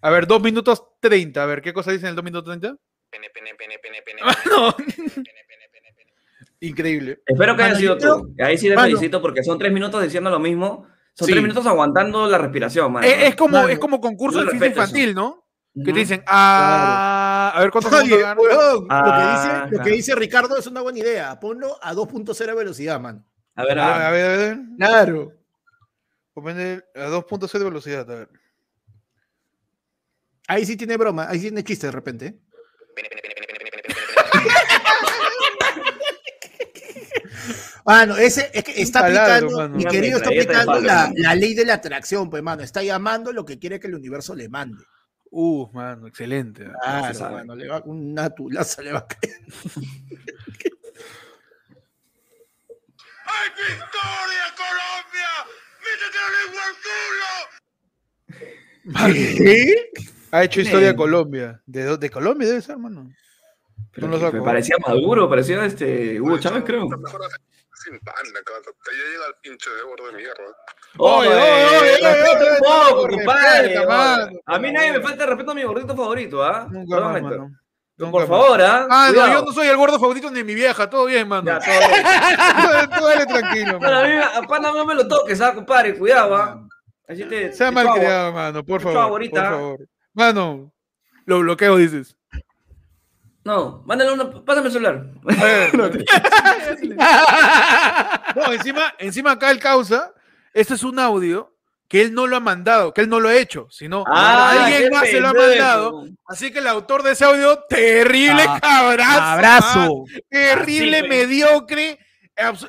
A 0.00 0.08
ver, 0.10 0.26
dos 0.26 0.40
minutos 0.42 0.82
treinta, 1.00 1.42
a 1.42 1.46
ver, 1.46 1.60
¿qué 1.60 1.74
cosa 1.74 1.92
dice 1.92 2.06
en 2.06 2.10
el 2.10 2.16
dos 2.16 2.24
minutos 2.24 2.44
treinta? 2.44 2.74
Pene, 3.10 3.28
pene, 3.30 3.54
pene, 3.54 3.78
pene, 3.78 4.02
pene, 4.02 4.22
Mano, 4.22 4.74
pene, 4.76 4.94
pene, 4.96 5.06
pene, 5.06 5.14
pene, 5.14 5.22
pene. 5.22 5.43
Increíble. 6.68 7.22
Espero 7.26 7.56
que 7.56 7.62
haya 7.62 7.74
sido 7.76 7.96
tú. 7.98 8.34
Ahí 8.42 8.56
sí 8.58 8.68
te 8.68 8.74
Mano. 8.74 8.86
felicito 8.88 9.20
porque 9.22 9.42
son 9.42 9.58
tres 9.58 9.72
minutos 9.72 10.02
diciendo 10.02 10.30
lo 10.30 10.38
mismo. 10.38 10.86
Son 11.14 11.26
Sí. 11.26 11.32
tres 11.32 11.42
minutos 11.42 11.64
aguantando 11.66 12.26
la 12.28 12.38
respiración, 12.38 12.92
mano. 12.92 13.06
Es, 13.06 13.28
es 13.28 13.36
como, 13.36 13.58
Mano, 13.58 13.68
es 13.68 13.78
como 13.78 14.00
concurso 14.00 14.40
de 14.40 14.46
física 14.50 14.66
eso. 14.66 14.80
infantil, 14.80 15.14
¿no? 15.14 15.44
Que 15.84 15.92
te 15.92 15.98
dicen, 16.00 16.22
ah, 16.26 17.52
a 17.54 17.60
ver 17.60 17.70
cuántos 17.72 17.92
Oye, 17.92 18.14
weón, 18.14 18.86
Ah, 18.90 19.02
lo, 19.04 19.12
que 19.12 19.32
dice, 19.32 19.58
lo 19.64 19.68
claro. 19.70 19.84
que 19.84 19.90
dice 19.90 20.14
Ricardo 20.14 20.56
es 20.56 20.66
una 20.68 20.80
buena 20.82 20.98
idea. 21.00 21.38
Ponlo 21.40 21.76
a 21.82 21.92
2.0 21.94 22.54
velocidad, 22.56 23.00
mano. 23.00 23.24
A 23.56 23.64
ver, 23.64 23.78
a 23.78 23.86
ver. 23.98 24.02
A 24.06 24.10
ver, 24.10 24.24
a 24.24 24.36
ver. 24.36 24.58
Claro. 24.78 25.32
Ponle 26.32 26.82
a 26.94 27.08
2.0 27.08 27.58
de 27.58 27.64
velocidad, 27.64 28.10
a 28.10 28.14
ver. 28.14 28.28
Ahí 30.46 30.64
sí 30.66 30.76
tiene 30.76 30.96
broma, 30.96 31.28
ahí 31.28 31.38
sí 31.38 31.46
tiene 31.46 31.64
chiste 31.64 31.86
de 31.86 31.92
repente. 31.92 32.38
Mano, 37.84 38.16
ese 38.16 38.50
es 38.54 38.64
que 38.64 38.80
está 38.80 39.00
aplicando, 39.00 39.58
mano. 39.58 39.76
mi 39.76 39.84
querido, 39.84 40.16
está 40.16 40.30
aplicando 40.30 40.80
la, 40.80 41.12
ley 41.34 41.52
de 41.54 41.66
la 41.66 41.74
atracción, 41.74 42.30
pues, 42.30 42.42
mano. 42.42 42.62
Está 42.62 42.82
llamando 42.82 43.30
lo 43.32 43.44
que 43.44 43.58
quiere 43.58 43.78
que 43.78 43.88
el 43.88 43.94
universo 43.94 44.34
le 44.34 44.48
mande. 44.48 44.82
Uh, 45.30 45.68
mano, 45.72 46.06
excelente. 46.06 46.64
Claro, 46.82 47.14
sabe. 47.14 47.36
mano, 47.38 47.56
le 47.56 47.68
va, 47.68 47.82
una 47.84 48.30
tulaza 48.30 48.80
le 48.82 48.92
va 48.92 49.00
a 49.00 49.06
caer. 49.06 49.40
¡Hay 53.26 53.48
victoria, 53.56 54.54
Colombia! 54.56 55.28
¡Métete 55.84 56.18
la 56.20 56.28
lengua 56.40 56.62
al 56.68 56.74
culo! 56.84 57.32
¿Qué? 59.36 59.90
Ha 60.30 60.44
hecho 60.44 60.60
historia 60.60 60.88
de. 60.88 60.96
Colombia. 60.96 61.62
¿De, 61.66 61.96
de 61.96 62.10
Colombia 62.10 62.48
debe 62.48 62.62
ser, 62.62 62.78
mano. 62.78 63.10
Pero 63.92 64.08
no 64.08 64.18
me 64.18 64.42
parecía 64.42 64.76
Maduro, 64.84 65.28
parecía 65.28 65.64
este 65.64 66.20
Hugo 66.20 66.38
Chávez, 66.38 66.64
creo. 66.64 66.88
Sin 67.84 67.98
panda, 68.00 68.40
cabrón. 68.44 68.74
Ya 68.86 69.04
llega 69.12 69.26
el 69.28 69.34
pinche 69.42 69.70
de 69.70 69.82
gordo 69.82 70.06
de 70.06 70.12
mierda. 70.14 70.56
Oye, 70.98 71.28
oye, 71.28 71.36
oye, 71.36 71.90
respeta 72.00 72.38
oye, 72.38 72.50
un 72.50 72.58
poco, 72.58 73.00
oye, 73.02 73.16
compadre. 73.16 73.86
mano. 73.86 74.38
A 74.46 74.58
mí 74.58 74.72
nadie 74.72 74.92
me 74.92 75.00
falta 75.00 75.24
el 75.24 75.28
respeto 75.30 75.50
a 75.50 75.54
mi 75.54 75.62
gordito 75.64 75.96
favorito, 75.96 76.42
¿ah? 76.42 76.66
Nunca 76.70 77.00
más, 77.00 77.22
mano. 77.22 77.50
Por 78.10 78.26
favor, 78.26 78.60
¿ah? 78.62 78.86
Ah, 78.90 79.10
no, 79.14 79.28
yo 79.32 79.44
no 79.44 79.52
soy 79.52 79.68
el 79.68 79.76
gordo 79.76 80.00
favorito 80.00 80.30
ni 80.30 80.42
mi 80.42 80.54
vieja, 80.54 80.88
todo 80.90 81.04
bien, 81.06 81.28
mano. 81.28 81.44
Ya, 81.46 81.58
todo 81.60 81.88
bien. 81.88 82.90
Tú 82.98 83.04
dale 83.04 83.26
tranquilo, 83.26 83.78
Bueno, 83.78 83.98
a 83.98 84.02
mano. 84.02 84.14
mí, 84.14 84.22
a 84.34 84.42
pana 84.48 84.72
no 84.72 84.84
me 84.84 84.94
lo 84.94 85.06
toques, 85.06 85.40
¿ah, 85.40 85.54
compadre? 85.54 85.96
Cuidado, 85.96 86.34
¿ah? 86.34 86.60
Así 87.08 87.22
te. 87.24 87.52
Sea 87.52 87.68
te 87.68 87.74
mal 87.74 87.88
criado, 87.94 88.32
mano, 88.32 88.64
por 88.64 88.80
favor. 88.80 88.94
Por 88.96 89.02
ahorita. 89.10 89.42
favor. 89.50 89.78
Mano, 90.14 90.72
lo 91.26 91.38
bloqueo, 91.40 91.76
dices. 91.76 92.16
No, 93.44 93.82
mándale 93.84 94.12
una. 94.12 94.30
Pásame 94.44 94.68
el 94.68 94.72
celular. 94.72 95.06
No, 98.36 98.52
encima, 98.52 98.94
encima 98.98 99.32
acá 99.32 99.50
el 99.50 99.58
causa, 99.60 100.12
este 100.52 100.74
es 100.74 100.82
un 100.82 100.98
audio 100.98 101.52
que 101.88 102.00
él 102.00 102.14
no 102.14 102.26
lo 102.26 102.36
ha 102.36 102.40
mandado, 102.40 102.92
que 102.92 103.02
él 103.02 103.08
no 103.08 103.20
lo 103.20 103.28
ha 103.28 103.36
hecho, 103.36 103.68
sino 103.70 104.04
Ah, 104.08 104.64
alguien 104.64 104.90
más 104.90 105.08
se 105.08 105.20
lo 105.20 105.28
ha 105.28 105.32
mandado. 105.34 106.06
Así 106.26 106.50
que 106.50 106.58
el 106.58 106.66
autor 106.66 107.02
de 107.04 107.12
ese 107.12 107.24
audio, 107.24 107.60
terrible 107.68 108.44
Ah, 108.48 108.58
cabrazo. 108.60 109.20
Abrazo. 109.22 109.78
mano, 109.78 110.04
terrible, 110.30 110.98
Así, 111.00 111.08
mediocre, 111.08 111.98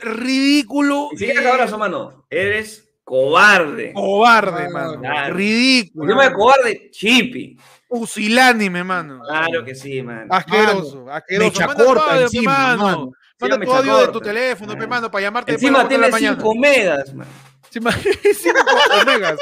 ridículo. 0.01 1.09
Y 1.13 1.17
si 1.17 1.25
quieres 1.25 1.43
eh, 1.45 1.49
abrazo, 1.49 1.77
mano. 1.77 2.25
Eres 2.29 2.87
cobarde. 3.03 3.93
Cobarde, 3.93 4.65
Ah, 4.65 4.69
mano. 4.69 4.99
claro. 4.99 5.35
Ridículo. 5.35 6.03
Encima 6.05 6.29
de 6.29 6.33
cobarde, 6.35 6.91
chipi. 6.91 7.57
Pusilánime, 7.99 8.83
mano. 8.83 9.21
Claro 9.25 9.63
que 9.63 9.73
sí, 9.73 10.01
man. 10.01 10.27
Asqueroso, 10.29 11.09
asqueroso. 11.09 11.49
Mecha 11.49 11.67
Manda 11.67 11.81
tu 11.83 11.87
corta 11.89 12.03
audio, 12.03 12.17
pe, 12.17 12.23
encima, 12.23 12.51
mano. 12.51 12.83
mano. 12.83 13.11
Manda 13.39 13.59
tu 13.65 13.73
audio 13.73 13.97
de 13.99 14.05
tu 14.07 14.11
corta. 14.13 14.27
teléfono, 14.27 14.77
pe, 14.77 14.87
mano, 14.87 15.09
para 15.11 15.21
llamarte 15.21 15.51
Encima 15.53 15.87
tiene 15.87 16.03
la 16.07 16.11
mañana. 16.11 16.35
cinco 16.35 16.55
megas, 16.55 17.13
man. 17.13 17.27
Encima, 17.63 17.91
cinco 18.33 18.59
omegas. 19.01 19.39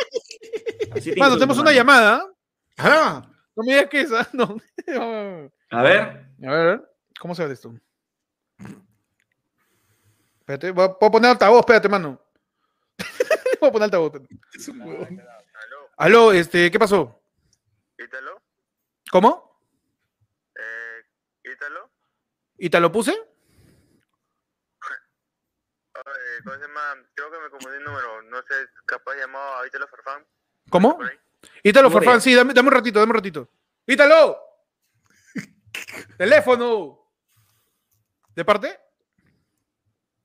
Así 0.95 1.13
Mano, 1.17 1.33
tenemos 1.35 1.57
una 1.57 1.65
mano. 1.65 1.75
llamada. 1.75 2.27
Ah, 2.77 3.27
No 3.55 3.63
me 3.63 3.73
digas 3.73 3.89
que 3.89 4.01
esa. 4.01 4.27
No. 4.33 4.55
A 5.71 5.81
ver. 5.81 6.27
A 6.45 6.51
ver, 6.51 6.83
¿cómo 7.19 7.33
se 7.33 7.47
ve 7.47 7.53
esto? 7.53 7.73
Espérate, 10.41 10.69
voy 10.71 10.85
a, 10.85 10.93
poner 11.11 11.31
altavoz, 11.31 11.59
espérate, 11.61 11.89
mano. 11.89 12.21
voy 13.59 13.69
a 13.69 13.71
poner 13.71 13.85
altavoz. 13.85 14.11
espérate. 14.13 14.35
Aló, 14.83 15.89
Aló, 15.97 16.31
este, 16.33 16.69
¿qué 16.69 16.77
pasó? 16.77 17.22
Ítalo, 19.13 19.21
¿Cómo? 19.21 19.61
eh, 20.55 21.03
Ítalo, 21.53 21.91
¿Y 22.57 22.69
te 22.69 22.79
lo 22.79 22.91
puse? 22.91 23.11
eh, 23.13 23.21
¿cómo 26.43 26.55
se 26.55 26.61
llama? 26.61 26.95
Creo 27.13 27.29
que 27.31 27.37
me 27.37 27.49
confundí 27.51 27.77
el 27.77 27.83
número, 27.83 28.23
no 28.23 28.41
sé, 28.41 28.55
capaz 28.87 29.15
llamado 29.15 29.57
a 29.57 29.67
Ítalo 29.67 29.87
Farfán, 29.87 30.25
¿Cómo? 30.69 30.97
Ítalo. 31.61 31.91
Farfán, 31.91 32.21
sí, 32.21 32.33
dame, 32.33 32.53
dame 32.53 32.69
un 32.69 32.73
ratito, 32.73 32.99
dame 32.99 33.11
un 33.11 33.15
ratito. 33.15 33.49
¡Ítalo! 33.85 34.39
¡Teléfono! 36.17 37.11
¿De 38.35 38.43
parte? 38.45 38.69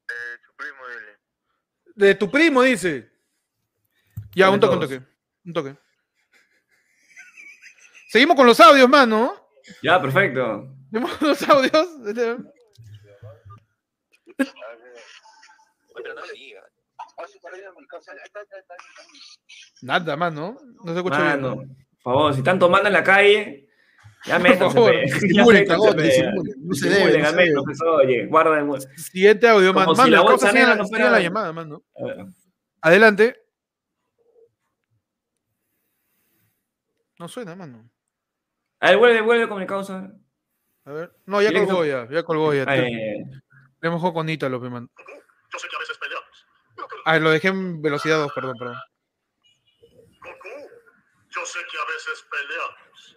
Eh, 0.08 0.38
su 0.46 0.54
primo, 0.56 0.86
dile. 0.88 1.18
De 1.94 2.14
tu 2.14 2.30
primo, 2.30 2.62
dice. 2.62 3.12
Ya, 4.34 4.48
un 4.48 4.60
toque, 4.60 4.74
un 4.74 4.80
toque. 4.80 5.02
Un 5.44 5.52
toque. 5.52 5.87
Seguimos 8.08 8.36
con 8.36 8.46
los 8.46 8.58
audios, 8.58 8.88
mano. 8.88 9.34
Ya, 9.82 10.00
perfecto. 10.00 10.74
Tenemos 10.90 11.20
los 11.20 11.48
audios. 11.48 11.88
Nada 19.82 20.16
más, 20.16 20.32
¿no? 20.32 20.56
No 20.82 20.92
se 20.92 20.96
escucha 20.96 21.18
mano. 21.18 21.56
Por 22.02 22.14
favor, 22.14 22.34
si 22.34 22.42
tanto 22.42 22.70
mandan 22.70 22.88
en 22.88 22.92
la 22.94 23.04
calle, 23.04 23.68
ya 24.24 24.38
metan. 24.38 24.68
Disimulen, 24.72 25.68
No 25.68 26.74
se 26.74 26.88
debe. 26.88 27.18
No 27.20 27.30
se 27.30 27.52
profesor, 27.52 27.88
oye, 27.88 28.26
guarda 28.26 28.58
el 28.58 28.98
Siguiente 28.98 29.46
audio, 29.46 29.74
mano. 29.74 29.92
No 29.94 30.86
fuera 30.86 31.10
la 31.10 31.20
llamada, 31.20 31.52
mano. 31.52 31.84
Adelante. 32.80 33.36
No 37.18 37.28
suena, 37.28 37.54
mano. 37.54 37.90
A 38.80 38.90
ver, 38.90 38.98
vuelve, 38.98 39.20
vuelve 39.22 39.48
con 39.48 39.58
mi 39.58 39.66
causa. 39.66 40.10
A 40.84 40.90
A 40.90 40.92
ver. 40.92 41.12
No, 41.26 41.42
ya 41.42 41.52
colgó 41.52 41.84
ya, 41.84 42.08
ya 42.10 42.22
colgó 42.22 42.54
ya. 42.54 42.64
Le 42.64 43.90
mojó 43.90 44.12
con 44.12 44.28
Ítalo, 44.28 44.60
pe, 44.60 44.68
man. 44.70 44.88
Ah, 47.04 47.18
lo 47.18 47.30
dejé 47.30 47.48
en 47.48 47.80
velocidad 47.80 48.18
2, 48.18 48.32
perdón, 48.34 48.56
perdón. 48.58 48.76
Goku, 50.20 50.68
yo 51.30 51.46
sé 51.46 51.58
que 51.70 51.78
a 51.78 51.84
veces 51.92 52.26
peleamos, 52.30 53.16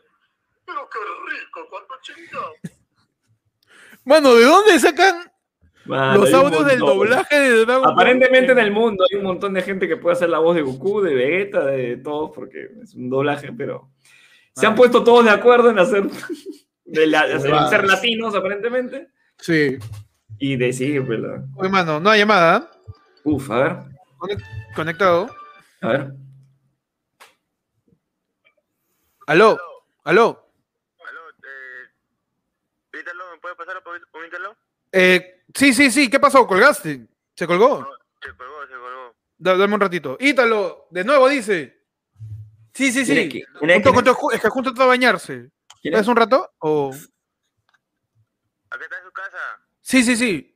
pero 0.66 0.90
qué 0.90 1.00
rico 1.30 1.68
cuando 1.70 1.96
chingamos. 2.02 2.56
Mano, 4.06 4.34
¿de 4.34 4.46
dónde 4.46 4.80
sacan 4.80 5.32
mano, 5.86 6.22
los 6.22 6.34
audios 6.34 6.66
del 6.66 6.80
doblaje 6.80 7.40
de 7.40 7.66
Dragon 7.66 7.84
Ball? 7.84 7.94
Aparentemente 7.94 8.54
en 8.54 8.60
el 8.60 8.72
mundo 8.72 9.06
hay 9.10 9.18
un 9.18 9.26
montón 9.26 9.54
de 9.54 9.62
gente 9.62 9.88
que 9.88 9.98
puede 9.98 10.16
hacer 10.16 10.30
la 10.30 10.40
voz 10.40 10.56
de 10.56 10.62
Goku, 10.62 11.02
de 11.02 11.14
Vegeta, 11.14 11.66
de 11.66 11.98
todos, 11.98 12.32
porque 12.34 12.70
es 12.82 12.96
un 12.96 13.10
doblaje, 13.10 13.52
pero 13.52 13.92
se 14.56 14.66
han 14.68 14.76
puesto 14.76 15.04
todos 15.04 15.26
de 15.26 15.32
acuerdo 15.32 15.70
en 15.70 15.80
hacer, 15.80 16.04
de 16.86 17.08
la- 17.08 17.40
ser 17.40 17.86
latinos, 17.86 18.36
aparentemente, 18.36 19.10
Sí. 19.38 19.78
y 20.40 20.56
decir, 20.58 21.06
pues, 21.06 21.20
la- 21.20 21.44
Oye, 21.56 21.70
mano, 21.70 22.00
no 22.00 22.10
hay 22.10 22.20
llamada. 22.20 22.70
¿eh? 22.74 22.90
uf, 23.24 23.50
a 23.52 23.56
ver, 23.64 23.78
Conectado. 24.76 25.30
a 25.82 25.88
ver. 25.90 26.14
Aló, 29.28 29.58
aló. 30.04 30.52
Aló, 31.08 31.30
eh, 31.44 33.00
Ítalo, 33.00 33.24
¿me 33.34 33.40
puede 33.40 33.56
pasar 33.56 33.78
a 33.78 34.18
un 34.20 34.26
Ítalo? 34.26 34.56
Eh, 34.92 35.44
sí, 35.54 35.74
sí, 35.74 35.90
sí, 35.92 36.10
¿qué 36.10 36.20
pasó? 36.20 36.46
¿Colgaste? 36.46 37.08
¿Se 37.36 37.48
colgó? 37.48 37.88
Se 38.22 38.30
colgó, 38.36 38.68
se 38.68 38.74
colgó. 38.74 39.16
Da- 39.38 39.56
dame 39.58 39.76
un 39.76 39.80
ratito. 39.82 40.18
Ítalo, 40.20 40.88
de 40.92 41.04
nuevo 41.04 41.30
dice. 41.30 41.81
Sí, 42.74 42.92
sí, 42.92 43.04
¿Quién 43.06 43.18
es 43.18 43.24
sí. 43.26 43.30
que- 43.30 43.46
Junto- 43.54 43.90
es? 43.90 44.16
junto- 44.16 44.32
es 44.32 44.42
que 44.42 44.50
junto 44.50 44.82
a 44.84 44.86
bañarse. 44.86 45.52
¿Quién 45.82 45.94
es? 45.96 46.02
¿Es 46.02 46.08
un 46.08 46.16
rato? 46.16 46.52
O... 46.60 46.92
Acá 48.70 48.84
está 48.86 48.98
en 49.00 49.04
su 49.06 49.12
casa. 49.12 49.38
Sí, 49.82 50.04
sí, 50.04 50.16
sí. 50.16 50.48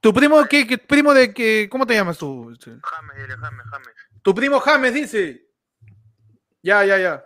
¿Tu 0.00 0.12
primo 0.12 0.44
qué, 0.46 0.66
qué 0.66 0.78
primo 0.78 1.14
de 1.14 1.32
qué? 1.32 1.68
¿Cómo 1.70 1.86
te 1.86 1.94
llamas 1.94 2.18
tú? 2.18 2.52
James, 2.62 3.16
dile, 3.16 3.36
James, 3.38 3.66
James. 3.70 3.88
Tu 4.22 4.34
primo 4.34 4.60
James 4.60 4.92
dice. 4.92 5.48
Ya, 6.62 6.84
ya, 6.84 6.98
ya. 6.98 7.24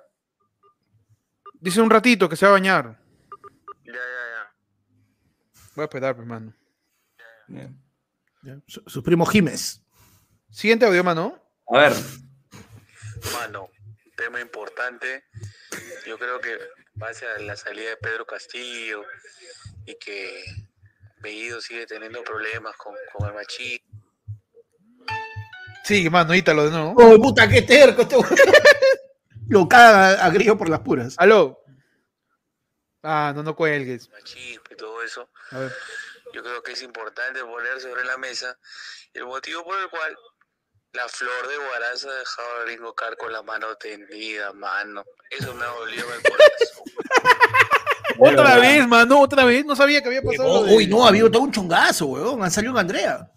Dice 1.54 1.80
un 1.80 1.90
ratito 1.90 2.28
que 2.28 2.36
se 2.36 2.44
va 2.46 2.50
a 2.50 2.52
bañar. 2.52 3.00
Ya, 3.84 3.92
ya, 3.92 3.98
ya. 3.98 4.54
Voy 5.74 5.82
a 5.82 5.84
esperar, 5.86 6.14
pues, 6.14 6.24
hermano. 6.26 6.54
Bien. 7.48 7.82
Ya, 8.42 8.58
Su, 8.66 8.82
su 8.86 9.02
primo 9.02 9.26
Jiménez. 9.26 9.82
Siguiente 10.50 10.86
audio, 10.86 11.02
mano. 11.02 11.42
A 11.74 11.78
ver, 11.80 11.92
Mano, 13.32 13.68
tema 14.26 14.40
importante. 14.40 15.24
Yo 16.04 16.18
creo 16.18 16.40
que 16.40 16.58
va 17.00 17.10
hacia 17.10 17.38
la 17.38 17.54
salida 17.54 17.90
de 17.90 17.96
Pedro 17.96 18.26
Castillo 18.26 19.04
y 19.86 19.94
que 19.98 20.44
Bellido 21.18 21.60
sigue 21.60 21.86
teniendo 21.86 22.24
problemas 22.24 22.76
con, 22.76 22.94
con 23.12 23.28
el 23.28 23.34
machismo. 23.34 23.86
Sí, 25.84 26.10
mano, 26.10 26.34
Ítalo 26.34 26.64
de 26.64 26.70
nuevo. 26.72 26.94
¡Oh, 26.96 27.22
puta, 27.22 27.48
qué 27.48 27.62
terco! 27.62 28.02
Este... 28.02 28.16
Lo 29.48 29.68
caga 29.68 30.24
a 30.24 30.30
Grillo 30.30 30.58
por 30.58 30.68
las 30.68 30.80
puras. 30.80 31.14
Aló. 31.18 31.62
Ah, 33.04 33.32
no, 33.32 33.44
no 33.44 33.54
cuelgues. 33.54 34.10
machismo 34.10 34.64
y 34.72 34.74
todo 34.74 35.00
eso, 35.04 35.30
A 35.52 35.60
ver. 35.60 35.72
yo 36.32 36.42
creo 36.42 36.60
que 36.64 36.72
es 36.72 36.82
importante 36.82 37.44
poner 37.44 37.80
sobre 37.80 38.04
la 38.04 38.16
mesa 38.16 38.58
el 39.14 39.24
motivo 39.26 39.62
por 39.62 39.80
el 39.80 39.88
cual 39.88 40.18
la 40.96 41.08
flor 41.08 41.48
de 41.48 41.56
Guaraza 41.56 42.08
ha 42.08 42.14
dejado 42.18 42.48
a 42.62 42.64
Ringo 42.66 42.94
Carr 42.94 43.16
con 43.16 43.30
la 43.32 43.42
mano 43.42 43.66
tendida, 43.76 44.52
mano. 44.54 45.04
Eso 45.30 45.54
me 45.54 45.64
en 45.64 45.98
el 45.98 46.04
corazón. 46.22 46.84
Otra 48.18 48.58
vez, 48.58 48.88
mano, 48.88 49.20
otra 49.20 49.44
vez. 49.44 49.64
No 49.66 49.76
sabía 49.76 50.00
que 50.00 50.08
había 50.08 50.22
pasado. 50.22 50.48
Oh, 50.48 50.64
de- 50.64 50.74
uy, 50.74 50.86
no, 50.86 51.06
había 51.06 51.30
todo 51.30 51.42
un 51.42 51.52
chongazo, 51.52 52.06
weón. 52.06 52.42
Han 52.42 52.50
salido 52.50 52.72
en 52.72 52.78
Andrea. 52.78 53.30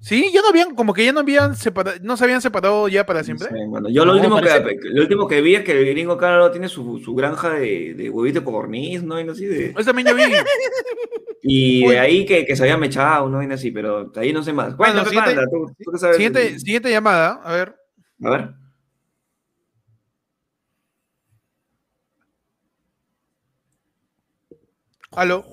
Sí, 0.00 0.30
ya 0.34 0.42
no 0.42 0.48
habían, 0.48 0.74
como 0.74 0.92
que 0.92 1.04
ya 1.04 1.12
no 1.12 1.20
habían 1.20 1.54
separado, 1.56 1.96
no 2.02 2.16
se 2.16 2.24
habían 2.24 2.42
separado 2.42 2.88
ya 2.88 3.06
para 3.06 3.22
siempre. 3.22 3.46
Sí, 3.48 3.54
bueno, 3.68 3.88
yo 3.88 4.04
lo, 4.04 4.12
No, 4.12 4.18
último 4.18 4.40
parece- 4.40 4.76
que, 4.80 4.88
lo 4.90 5.02
último 5.02 5.28
que 5.28 5.40
vi 5.40 5.54
es 5.54 5.64
que 5.64 5.72
el 5.78 5.86
gringo 5.86 6.18
Carlos 6.18 6.50
tiene 6.50 6.68
su, 6.68 6.98
su 7.04 7.14
granja 7.14 7.50
de, 7.50 7.94
de 7.94 8.10
huevito 8.10 8.40
de 8.40 8.44
codorniz, 8.44 9.02
¿no? 9.02 9.20
Y 9.20 9.28
así 9.28 9.46
de, 9.46 9.66
Eso 9.70 9.84
también 9.84 10.08
yo 10.08 10.14
vi. 10.16 10.24
y 11.42 11.84
Uy. 11.86 11.92
de 11.94 11.98
ahí 11.98 12.24
que, 12.24 12.46
que 12.46 12.54
se 12.56 12.62
había 12.62 12.76
mechado, 12.76 13.28
¿no? 13.28 13.42
Y 13.42 13.52
así, 13.52 13.70
pero 13.72 14.04
de 14.04 14.20
ahí 14.20 14.32
no 14.32 14.42
sé 14.42 14.52
más. 14.52 14.74
Cuéntame, 14.76 15.08
siguiente- 15.08 15.34
panda, 15.34 15.50
tú, 15.50 15.74
tú 15.90 15.98
sabes. 15.98 16.16
Siguiente, 16.16 16.58
siguiente 16.60 16.90
llamada, 16.90 17.40
a 17.42 17.52
ver. 17.52 17.76
A 18.24 18.30
ver. 18.30 18.54
Aló. 25.12 25.44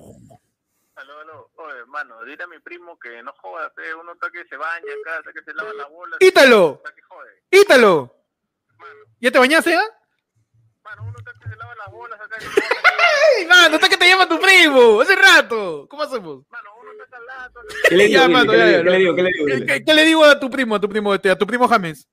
Aló, 0.96 1.20
aló. 1.20 1.50
Oye, 1.56 1.78
hermano, 1.80 2.24
dile 2.24 2.44
a 2.44 2.46
mi 2.46 2.58
primo 2.60 2.98
que 2.98 3.22
no 3.22 3.32
joda, 3.34 3.70
pe. 3.74 3.94
Uno 3.94 4.12
está 4.12 4.30
que 4.30 4.44
se 4.46 4.56
baña 4.56 4.86
acá, 5.02 5.18
está 5.18 5.32
que 5.32 5.42
se 5.44 5.54
lava 5.54 5.72
la 5.74 5.86
bola. 5.86 6.16
¡Ítalo! 6.20 6.74
Está 6.82 6.94
que 6.94 7.02
jode. 7.02 7.30
¡Ítalo! 7.50 8.16
¿Ya 9.20 9.30
te 9.30 9.38
bañaste 9.38 9.70
ya? 9.70 9.82
Mano, 10.82 11.02
uno 11.04 11.18
las 11.84 11.90
bolas 11.92 12.20
acá. 12.20 12.36
¡Ey, 13.38 13.46
mano! 13.46 13.74
¡Está 13.76 13.88
que 13.88 13.96
te 13.96 14.08
llama 14.08 14.28
tu 14.28 14.38
primo! 14.40 15.00
¡Hace 15.00 15.16
rato! 15.16 15.86
¿Cómo 15.88 16.02
hacemos? 16.02 16.42
Mano, 16.50 16.70
uno 16.80 16.90
está 16.92 17.04
calado. 17.16 17.60
¿Qué 17.88 17.94
le 17.96 18.04
digo? 18.06 18.14
Ya, 18.20 18.26
Dile, 18.26 18.34
mano, 18.38 18.52
¿qué, 18.52 18.58
le 18.58 18.66
digo? 18.68 18.84
¿Qué 18.84 18.90
le 18.90 18.98
digo? 18.98 19.14
¿Qué 19.16 19.22
le 19.22 19.30
digo? 19.32 19.46
¿Qué, 19.46 19.54
Dile. 19.54 19.66
qué- 19.66 19.84
qué 19.84 19.94
le 19.94 20.04
digo 20.04 20.24
a 20.24 20.38
tu 20.40 20.50
primo, 20.50 20.74
a 20.74 20.80
tu 20.80 20.88
primo, 20.88 21.14
este, 21.14 21.30
a 21.30 21.36
tu 21.38 21.46
primo 21.46 21.66
James? 21.68 22.06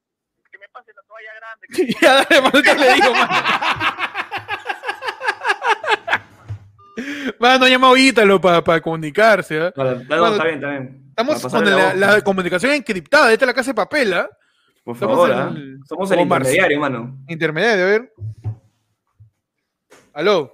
Que 0.52 0.58
me 0.58 0.68
pase 0.70 0.92
la 0.96 1.02
toalla 1.08 1.32
grande. 1.36 1.96
Ya, 2.02 2.14
dale, 2.16 2.42
mano, 2.42 2.62
¿qué 2.64 2.74
le 2.76 2.94
digo, 2.94 3.12
mano? 3.14 3.28
Mano, 7.40 7.66
ha 7.66 7.70
llamado 7.70 7.96
Ítalo 7.98 8.42
para 8.42 8.82
comunicarse, 8.82 9.60
¿ah? 9.62 9.74
Vale, 9.76 9.98
no, 9.98 10.06
Bueno, 10.08 10.28
está 10.32 10.44
bien, 10.46 10.56
está 10.56 10.70
bien. 10.70 11.04
Estamos 11.10 11.42
con 11.42 11.66
la, 11.66 11.76
voz. 11.88 11.96
la 11.96 12.22
comunicación 12.22 12.72
encriptada. 12.74 13.32
Esta 13.32 13.46
es 13.46 13.48
la 13.48 13.54
casa 13.54 13.72
de 13.72 13.76
papel, 13.76 14.14
¿ah? 14.14 14.28
Por 14.84 14.96
estamos 14.96 15.16
favor, 15.16 15.30
en 15.32 15.58
el- 15.58 15.80
Somos 15.88 16.10
el 16.12 16.20
intermediario, 16.22 16.80
mano. 16.80 17.18
Intermediario, 17.28 17.84
a 17.84 17.88
ver. 17.88 18.14
Aló. 20.18 20.52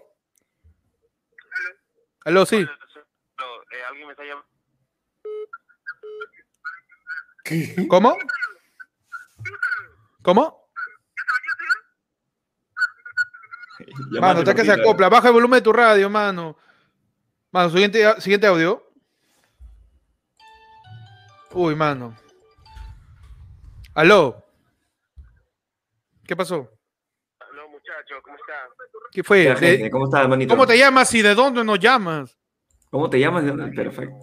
Aló, 2.26 2.46
sí. 2.46 2.58
Eh, 2.58 3.84
alguien 3.88 4.08
me 4.08 4.12
está 4.12 4.26
llamando. 4.26 4.50
¿Cómo? 7.88 8.18
¿Cómo? 10.22 10.70
Mano, 14.20 14.40
está 14.40 14.54
que 14.54 14.66
se 14.66 14.74
acopla. 14.74 15.08
Baja 15.08 15.30
el 15.30 15.34
volumen 15.34 15.60
de 15.60 15.64
tu 15.64 15.72
radio, 15.72 16.10
mano. 16.10 16.58
Mano, 17.50 17.70
siguiente, 17.70 18.20
siguiente 18.20 18.48
audio. 18.48 18.86
Uy, 21.52 21.74
mano. 21.74 22.18
Aló. 23.94 24.46
¿Qué 26.28 26.36
pasó? 26.36 26.73
Aló, 28.14 28.22
muchacho, 28.22 28.24
¿cómo 28.24 28.36
está? 28.36 28.54
¿Qué 29.12 29.24
fue? 29.24 29.38
De- 29.40 29.56
gente, 29.56 29.90
¿Cómo 29.92 30.06
estás, 30.06 30.28
manito? 30.30 30.54
¿Cómo 30.54 30.68
te 30.68 30.78
llamas 30.78 31.14
y 31.14 31.22
de 31.22 31.36
dónde 31.36 31.64
nos 31.64 31.80
llamas? 31.80 32.38
¿Cómo 32.90 33.10
te 33.10 33.20
llamas? 33.20 33.44
Perfecto. 33.44 34.16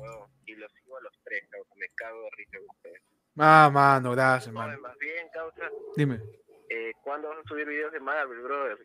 Y 0.47 0.55
los 0.55 0.73
sigo 0.73 0.97
a 0.97 1.01
los 1.03 1.13
tres, 1.25 1.45
causa. 1.51 1.75
Me 1.77 1.89
cago 1.95 2.21
de 2.23 2.31
risa 2.37 2.59
con 2.59 2.77
ustedes. 2.77 3.03
Ah, 3.39 3.71
mano, 3.73 4.11
gracias, 4.13 4.53
mano. 4.55 4.79
más 4.81 4.97
bien, 4.99 5.27
causa, 5.33 5.63
Dime. 5.97 6.21
eh, 6.69 6.93
¿cuándo 7.03 7.29
vas 7.29 7.39
a 7.39 7.49
subir 7.49 7.67
videos 7.67 7.93
de 7.93 8.01
Marvel, 8.01 8.41
brother? 8.43 8.79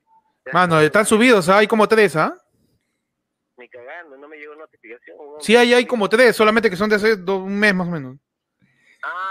Mano, 0.54 0.76
está, 0.76 0.86
están 0.86 1.06
subidos, 1.06 1.50
hay 1.50 1.68
como 1.68 1.88
tres, 1.88 2.16
¿ah? 2.16 2.38
Ni 3.58 3.68
cagando, 3.70 4.18
no 4.18 4.28
me 4.28 4.38
llegó 4.38 4.56
notificación. 4.56 5.18
Sí, 5.40 5.56
hay, 5.56 5.74
hay 5.74 5.86
como 5.86 6.08
tres, 6.10 6.36
solamente 6.36 6.70
que 6.70 6.76
son 6.76 6.90
de 6.90 6.96
hace 6.98 7.14
un 7.16 7.58
mes 7.58 7.74
más 7.74 7.88
o 7.88 7.92
menos. 7.92 8.18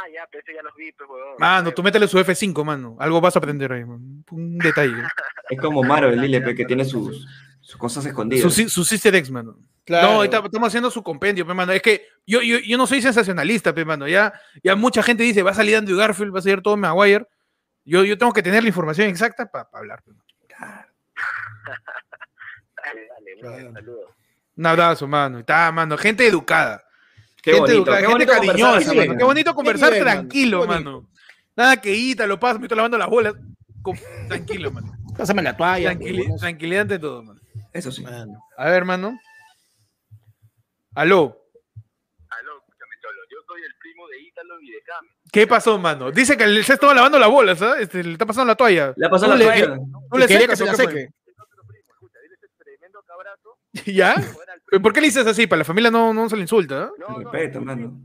Ah, 0.05 0.09
ya, 0.13 0.27
pero 0.31 0.43
eso 0.43 0.53
ya 0.55 0.63
los 0.63 0.75
vi, 0.75 0.93
pues, 0.93 1.09
weón. 1.09 1.37
Mano, 1.39 1.73
tú 1.73 1.83
métele 1.83 2.07
su 2.07 2.19
F5, 2.19 2.63
mano. 2.65 2.97
Algo 3.01 3.21
vas 3.21 3.37
a 3.37 3.39
aprender 3.39 3.73
ahí, 3.73 3.85
man. 3.85 4.25
Un 4.31 4.59
detalle. 4.59 4.93
Es 5.51 5.61
como 5.61 5.83
Marvel, 5.83 6.19
dile, 6.23 6.41
pe, 6.41 6.55
que 6.55 6.65
tiene 6.65 6.87
sus, 6.87 7.27
sus 7.61 7.77
cosas 7.77 8.07
escondidas. 8.07 8.51
Su, 8.53 8.69
su 8.71 8.83
Sister 8.83 9.15
X, 9.15 9.31
mano. 9.31 9.59
Claro. 9.85 10.15
No, 10.15 10.25
estamos 10.25 10.69
haciendo 10.69 10.91
su 10.91 11.03
compendio, 11.03 11.47
pe, 11.47 11.53
mano. 11.53 11.73
Es 11.73 11.83
que 11.83 12.09
yo, 12.27 12.41
yo, 12.41 12.59
yo 12.59 12.79
no 12.79 12.87
soy 12.87 13.03
sensacionalista, 13.03 13.75
pe, 13.75 13.85
mano. 13.85 14.09
Ya, 14.09 14.33
ya 14.63 14.75
mucha 14.75 15.03
gente 15.03 15.23
dice, 15.23 15.43
va 15.43 15.51
a 15.51 15.55
salir 15.55 15.77
Andrew 15.77 15.99
Garfield, 15.99 16.35
va 16.35 16.39
a 16.39 16.43
salir 16.43 16.63
todo 16.63 16.79
Maguire. 16.79 17.27
Yo, 17.85 18.05
yo 18.05 18.17
tengo 18.17 18.33
que 18.33 18.43
tener 18.43 18.63
la 18.63 18.69
información 18.69 19.09
exacta 19.09 19.51
para 19.51 19.69
hablar. 19.73 20.03
pe. 20.03 20.13
Dale, 22.85 23.09
dale, 23.09 23.37
brother, 23.41 23.73
saludos. 23.73 24.11
Un 24.57 24.67
abrazo, 24.67 25.07
mano. 25.07 25.39
Está, 25.41 25.73
mano. 25.73 25.97
Gente 25.97 26.27
educada. 26.27 26.85
Qué 27.45 27.53
gente 27.53 27.61
bonito, 27.61 27.77
educada, 27.77 28.01
qué 28.01 28.07
gente 28.07 28.25
bonito 28.25 28.35
conversar 28.35 28.71
cariñosa, 28.73 28.95
mano. 28.95 29.13
¿no? 29.13 29.19
Qué 29.19 29.25
bonito 29.25 29.55
conversar 29.55 29.95
tranquilo, 29.95 30.67
mano. 30.67 31.11
Nada 31.57 31.77
que 31.81 31.95
ita, 31.95 32.27
lo 32.27 32.41
paso, 32.41 32.59
me 32.59 32.65
estoy 32.67 32.77
lavando 32.77 32.99
las 32.99 33.09
bolas. 33.09 33.35
Tranquilo, 34.29 34.71
mano. 34.73 34.93
Pásame 35.17 35.43
la 35.43 35.57
toalla. 35.57 35.93
Huevón. 35.93 36.39
tranquilidad 36.39 36.83
ante 36.83 36.99
todo, 36.99 37.23
mano. 37.23 37.41
Eso 37.73 37.93
sí. 37.93 38.03
Mano. 38.03 38.43
A 38.57 38.69
ver, 38.71 38.85
mano. 38.85 39.19
Aló. 40.95 41.37
Aló, 42.31 42.53
escúchame, 42.59 42.95
Cholo. 43.03 43.21
Yo 43.31 43.39
soy 43.47 43.63
el 43.63 43.75
primo 43.81 44.09
de 44.09 44.21
Ítalo 44.23 44.61
y 44.61 44.71
de 44.71 44.83
Cami. 44.83 45.09
¿Qué 45.33 45.47
pasó, 45.47 45.79
mano? 45.79 46.11
Dice 46.13 46.37
que 46.37 46.63
se 46.63 46.73
estaba 46.75 46.95
lavando 46.95 47.19
las 47.19 47.29
bolas, 47.29 47.61
¿ah? 47.63 47.77
Este, 47.81 48.03
le 48.03 48.13
está 48.13 48.27
pasando 48.27 48.47
la 48.53 48.57
toalla. 48.57 48.95
Le 48.97 49.07
ha 49.07 49.11
pasado 49.11 49.33
la 49.33 49.39
le- 49.39 49.45
toalla. 49.45 49.77
¿Tú 50.11 50.19
le 50.19 50.27
Quería 50.27 50.41
secas 50.43 50.59
que 50.61 50.65
se 50.65 50.71
la 50.71 50.75
seque. 50.77 51.01
Es 51.03 51.41
otro 51.41 51.63
primo, 51.67 51.85
escucha, 51.93 52.19
dile 52.23 52.35
ese 52.37 52.49
tremendo 52.57 53.03
cabrazo 53.07 53.59
¿Ya? 53.87 54.15
¿Por 54.81 54.93
qué 54.93 55.01
le 55.01 55.07
dices 55.09 55.27
así? 55.27 55.47
Para 55.47 55.59
la 55.59 55.65
familia 55.65 55.91
no, 55.91 56.13
no 56.15 56.29
se 56.29 56.37
le 56.37 56.43
insulta, 56.43 56.91
¿no? 56.99 57.09
No, 57.09 57.19
Respeto, 57.21 57.61
mano. 57.61 58.01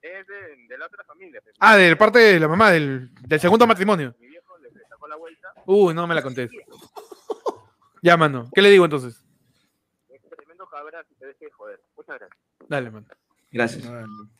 Es 0.00 0.26
de, 0.26 0.66
de 0.68 0.78
la 0.78 0.86
otra 0.86 1.04
familia. 1.04 1.40
pero 1.44 1.56
Ah, 1.60 1.76
de 1.76 1.96
parte 1.96 2.18
de 2.18 2.40
la 2.40 2.48
mamá, 2.48 2.70
del, 2.70 3.10
del 3.20 3.40
segundo 3.40 3.66
matrimonio. 3.66 4.14
Mi 4.20 4.28
viejo 4.28 4.56
le 4.58 4.70
sacó 4.88 5.08
la 5.08 5.16
vuelta. 5.16 5.48
Uy, 5.66 5.94
no 5.94 6.06
me 6.06 6.14
la 6.14 6.22
conté. 6.22 6.48
Ya, 8.02 8.16
mano. 8.16 8.48
¿Qué 8.54 8.62
le 8.62 8.70
digo 8.70 8.84
entonces? 8.84 9.24
Es 10.08 10.20
tremendo 10.36 10.66
cabra 10.68 11.04
y 11.10 11.14
te 11.16 11.26
deje 11.26 11.46
de 11.46 11.50
joder. 11.50 11.80
Muchas 11.96 12.18
gracias. 12.18 12.38
Dale, 12.68 12.90
mano. 12.90 13.06
Gracias. 13.50 13.84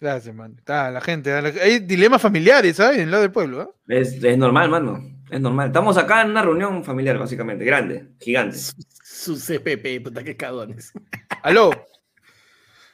Gracias, 0.00 0.34
mano. 0.34 0.54
Está 0.58 0.90
la 0.90 1.00
gente. 1.00 1.30
la- 1.42 1.48
Hay 1.62 1.80
dilemas 1.80 2.20
familiares, 2.22 2.76
¿sabes? 2.76 2.98
En 2.98 3.04
el 3.04 3.10
lado 3.10 3.22
del 3.22 3.32
pueblo, 3.32 3.60
¿ah? 3.62 3.70
Es, 3.88 4.22
es 4.22 4.38
normal, 4.38 4.68
mano. 4.70 5.02
Es 5.30 5.40
normal. 5.40 5.68
Estamos 5.68 5.96
acá 5.98 6.22
en 6.22 6.30
una 6.30 6.42
reunión 6.42 6.84
familiar, 6.84 7.18
básicamente. 7.18 7.64
Grande, 7.64 8.08
gigante. 8.20 8.58
Su 9.02 9.36
CPP, 9.36 10.02
puta, 10.04 10.24
qué 10.24 10.36
cagones. 10.36 10.92
Aló. 11.42 11.70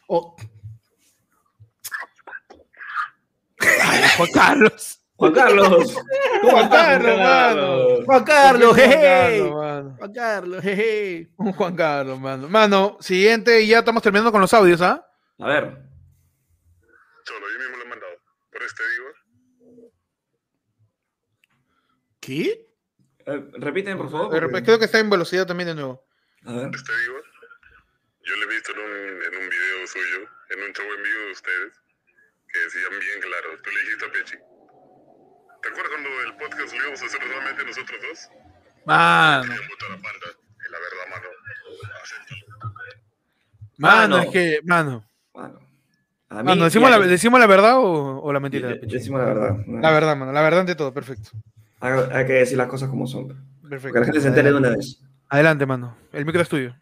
Oh, 0.07 0.37
Juan 4.17 4.31
Carlos. 4.33 5.01
Juan 5.17 5.33
Carlos. 5.33 5.97
¿Cómo 6.41 6.53
Juan 6.53 6.69
Carlos, 6.69 7.19
mano. 7.19 8.05
Juan 8.05 8.25
Carlos, 8.25 8.75
Juan 8.75 8.91
jeje. 8.91 9.51
Juan 9.51 10.13
Carlos, 10.13 10.63
jeje. 10.63 11.31
Un 11.37 11.53
Juan 11.53 11.77
Carlos, 11.77 12.21
mano. 12.21 12.49
Mano, 12.49 12.97
siguiente, 13.01 13.63
y 13.63 13.69
ya 13.69 13.79
estamos 13.79 14.03
terminando 14.03 14.33
con 14.33 14.41
los 14.41 14.53
audios, 14.53 14.81
¿ah? 14.83 15.07
A 15.39 15.47
ver. 15.47 15.65
Solo, 17.25 17.47
yo 17.53 17.59
mismo 17.59 17.77
lo 17.77 17.85
he 17.85 17.89
mandado. 17.89 18.13
Por 18.53 18.63
este 18.63 18.83
digo. 18.91 19.14
¿Qué? 22.25 22.67
Eh, 23.27 23.45
repiten, 23.59 23.97
por 23.99 24.11
favor. 24.11 24.33
De 24.33 24.41
repente, 24.41 24.65
Creo 24.65 24.79
que 24.79 24.85
está 24.87 24.99
en 24.99 25.11
velocidad 25.11 25.47
también 25.47 25.69
de 25.69 25.75
nuevo. 25.75 26.05
A 26.45 26.53
ver. 26.53 26.71
Este 26.75 26.93
digo. 27.03 27.17
Yo 28.23 28.37
le 28.37 28.45
he 28.45 28.49
visto 28.49 28.73
en 28.73 28.79
un, 28.79 29.23
en 29.23 29.43
un 29.43 29.49
video 29.51 29.87
suyo, 29.87 30.21
en 30.51 30.63
un 30.63 30.73
show 30.73 30.87
en 30.97 31.03
vivo 31.03 31.21
de 31.27 31.33
ustedes, 31.33 31.73
que 32.53 32.59
decían 32.61 32.91
bien 32.99 33.21
claro. 33.21 33.49
Tú 33.63 33.71
le 33.71 33.81
dijiste 33.83 34.05
a 34.07 34.13
Pechi. 34.13 34.37
¿Te 35.63 35.69
acuerdas 35.69 35.91
cuando 35.93 36.09
el 36.25 36.37
podcast 36.37 36.73
lo 36.75 36.81
íbamos 36.83 37.03
a 37.03 37.07
hacer 37.07 37.21
solamente 37.23 37.65
nosotros 37.65 37.99
dos? 38.01 38.29
Mano. 38.87 39.45
La 39.55 40.79
verdad, 40.81 41.07
mano. 41.11 41.29
Mano, 43.77 44.17
Mano. 44.17 44.19
es 44.23 44.31
que, 44.31 44.61
mano. 44.65 45.11
Mano. 45.35 45.61
Mí, 46.31 46.43
Mano, 46.43 46.65
¿decimos, 46.65 46.91
la, 46.91 46.99
¿decimos 47.01 47.39
la 47.41 47.47
verdad 47.47 47.77
o, 47.79 48.21
o 48.23 48.33
la 48.33 48.41
mentira? 48.41 48.69
de- 48.69 48.79
Decimos 48.87 49.21
la 49.21 49.27
verdad. 49.27 49.57
La 49.67 49.91
verdad, 49.93 50.17
mano. 50.17 50.33
La 50.33 50.43
verdad 50.43 50.61
ante 50.61 50.75
todo. 50.75 50.93
Perfecto. 50.93 51.31
Hay, 51.81 52.27
que 52.27 52.33
decir 52.35 52.57
las 52.57 52.69
cosas 52.69 52.89
como 52.89 53.07
son. 53.07 53.29
Perfecto. 53.69 53.95
que 53.95 54.01
la 54.01 54.07
gente 54.07 54.21
se 54.21 54.29
entere 54.29 54.51
de 54.51 54.57
una 54.57 54.71
vez. 54.71 55.01
Adelante, 55.29 55.67
mano. 55.67 55.97
El 56.13 56.25
micro 56.25 56.41
es 56.41 56.49
tuyo. 56.49 56.75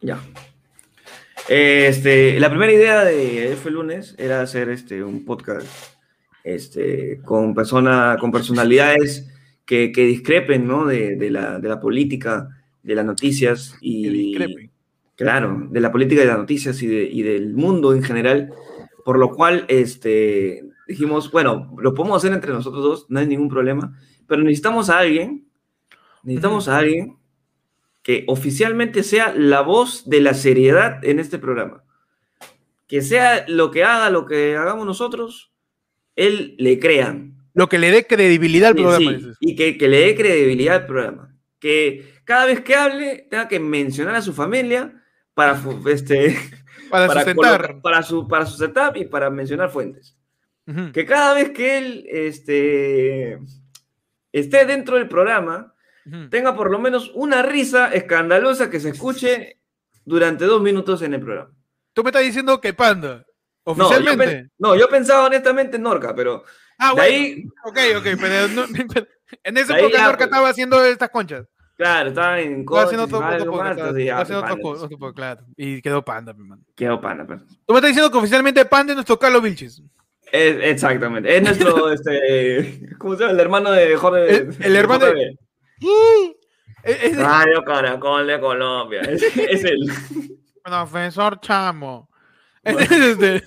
Ya. 0.00 0.18
Este, 1.48 2.38
la 2.38 2.48
primera 2.50 2.72
idea 2.72 3.04
de 3.04 3.52
F 3.52 3.70
Lunes 3.70 4.14
era 4.18 4.40
hacer 4.40 4.68
este, 4.68 5.02
un 5.02 5.24
podcast 5.24 5.66
este, 6.44 7.20
con, 7.24 7.54
persona, 7.54 8.16
con 8.20 8.30
personalidades 8.30 9.28
que, 9.64 9.90
que 9.92 10.04
discrepen 10.06 10.66
¿no? 10.66 10.86
de, 10.86 11.16
de 11.16 11.30
la, 11.30 11.58
de 11.58 11.68
la 11.68 11.80
política, 11.80 12.48
de 12.82 12.94
las 12.94 13.04
noticias 13.04 13.76
y, 13.80 14.36
Que 14.36 14.70
claro, 15.16 15.66
de 15.70 15.80
la 15.80 15.90
política 15.92 16.22
y 16.22 16.24
de 16.24 16.30
las 16.30 16.38
noticias 16.38 16.80
y, 16.82 16.86
de- 16.86 17.04
y 17.04 17.22
del 17.22 17.52
mundo 17.54 17.94
en 17.94 18.02
general, 18.02 18.52
por 19.04 19.18
lo 19.18 19.30
cual 19.30 19.64
este, 19.68 20.64
dijimos, 20.86 21.30
bueno, 21.30 21.74
lo 21.78 21.94
podemos 21.94 22.18
hacer 22.18 22.32
entre 22.32 22.52
nosotros 22.52 22.82
dos, 22.82 23.06
no 23.10 23.18
hay 23.20 23.26
ningún 23.26 23.48
problema, 23.48 23.98
pero 24.30 24.42
necesitamos 24.44 24.88
a 24.90 25.00
alguien, 25.00 25.48
necesitamos 26.22 26.68
a 26.68 26.78
alguien 26.78 27.16
que 28.02 28.24
oficialmente 28.28 29.02
sea 29.02 29.34
la 29.36 29.60
voz 29.60 30.08
de 30.08 30.20
la 30.20 30.34
seriedad 30.34 31.04
en 31.04 31.18
este 31.18 31.36
programa. 31.40 31.82
Que 32.86 33.02
sea 33.02 33.44
lo 33.48 33.72
que 33.72 33.82
haga, 33.82 34.08
lo 34.08 34.26
que 34.26 34.56
hagamos 34.56 34.86
nosotros, 34.86 35.52
él 36.14 36.54
le 36.58 36.78
crean. 36.78 37.34
Lo 37.54 37.68
que 37.68 37.80
le 37.80 37.90
dé 37.90 38.06
credibilidad 38.06 38.68
al 38.70 38.76
programa. 38.76 39.18
sí, 39.18 39.26
y 39.40 39.56
que, 39.56 39.76
que 39.76 39.88
le 39.88 39.98
dé 39.98 40.14
credibilidad 40.14 40.76
al 40.76 40.86
programa. 40.86 41.36
Que 41.58 42.14
cada 42.24 42.46
vez 42.46 42.60
que 42.60 42.76
hable 42.76 43.26
tenga 43.28 43.48
que 43.48 43.58
mencionar 43.58 44.14
a 44.14 44.22
su 44.22 44.32
familia 44.32 44.94
para, 45.34 45.60
este, 45.88 46.36
Para, 46.90 47.08
para, 47.08 47.20
sustentar. 47.22 47.56
colocar- 47.62 47.82
para 47.82 48.02
su, 48.04 48.28
para 48.28 48.46
su 48.46 48.56
setup 48.58 48.96
y 48.96 49.06
para 49.06 49.28
mencionar 49.28 49.70
fuentes. 49.70 50.16
Que 50.92 51.04
cada 51.04 51.34
vez 51.34 51.50
que 51.50 51.78
él 51.78 52.04
este, 52.08 53.40
esté 54.32 54.64
dentro 54.66 54.96
del 54.96 55.08
programa, 55.08 55.74
Ujú. 56.06 56.28
tenga 56.30 56.54
por 56.56 56.70
lo 56.70 56.78
menos 56.78 57.10
una 57.14 57.42
risa 57.42 57.92
escandalosa 57.92 58.70
que 58.70 58.80
se 58.80 58.90
escuche 58.90 59.60
durante 60.04 60.44
dos 60.46 60.62
minutos 60.62 61.02
en 61.02 61.14
el 61.14 61.20
programa. 61.20 61.50
Tú 61.92 62.02
me 62.02 62.10
estás 62.10 62.22
diciendo 62.22 62.60
que 62.60 62.72
Panda, 62.72 63.24
No, 63.66 63.74
yo, 63.76 63.84
oficialmente. 63.84 64.50
no, 64.58 64.74
yo 64.76 64.88
pensaba 64.88 65.26
honestamente 65.26 65.76
en 65.76 65.82
Norca, 65.82 66.14
pero 66.14 66.42
ah, 66.78 66.92
bueno. 66.92 67.02
ahí, 67.02 67.44
Ok, 67.64 67.78
ok, 67.98 68.04
pero 68.20 68.48
no- 68.48 68.64
en 69.44 69.56
ahí 69.74 69.84
época 69.84 69.98
ya, 69.98 70.04
Norca 70.04 70.16
pues. 70.18 70.26
estaba 70.26 70.48
haciendo 70.48 70.84
estas 70.84 71.10
conchas. 71.10 71.46
claro, 71.76 72.08
estaba 72.08 72.40
en 72.40 72.60
Estaba 72.60 72.82
haciendo 72.82 73.04
cosas, 73.08 73.16
otro, 73.18 73.26
otro 73.28 73.36
algo 73.36 73.52
podcast, 73.52 73.62
más, 73.64 73.70
estaba- 73.72 73.88
entonces 73.88 74.06
ya, 74.06 74.12
estaba 74.12 74.22
haciendo 74.22 74.40
otro 74.44 74.54
pana, 74.54 74.62
co- 74.62 74.84
otro 74.84 74.98
podcast, 74.98 75.16
claro. 75.16 75.46
Y 75.56 75.82
quedó 75.82 76.04
Panda, 76.04 76.32
mi 76.32 76.44
mano. 76.48 76.62
quedó 76.74 77.00
pana, 77.00 77.26
pues. 77.26 77.40
Tú 77.66 77.72
me 77.74 77.78
estás 77.78 77.88
diciendo 77.90 78.10
que 78.10 78.18
oficialmente 78.18 78.64
Panda 78.64 78.92
es 78.92 78.96
nuestro 78.96 79.18
Carlos 79.18 79.42
Vilches. 79.42 79.82
Es- 80.32 80.56
exactamente, 80.62 81.36
es 81.36 81.42
nuestro, 81.42 81.90
este, 81.92 82.80
¿cómo 82.98 83.14
se 83.16 83.20
llama? 83.22 83.32
El 83.32 83.40
hermano 83.40 83.70
de 83.72 83.96
Jorge. 83.96 84.28
El- 84.36 84.56
el 84.60 84.76
hermano 84.76 85.06
de- 85.06 85.36
JB. 85.80 86.34
Es, 86.84 87.02
es- 87.04 87.16
Radio 87.18 87.64
Caracol 87.64 88.26
de 88.26 88.40
Colombia, 88.40 89.00
es, 89.02 89.22
es 89.22 89.64
él. 89.64 89.80
profesor 90.62 91.40
Chamo. 91.40 92.08
Es 92.62 92.90
este- 92.90 93.42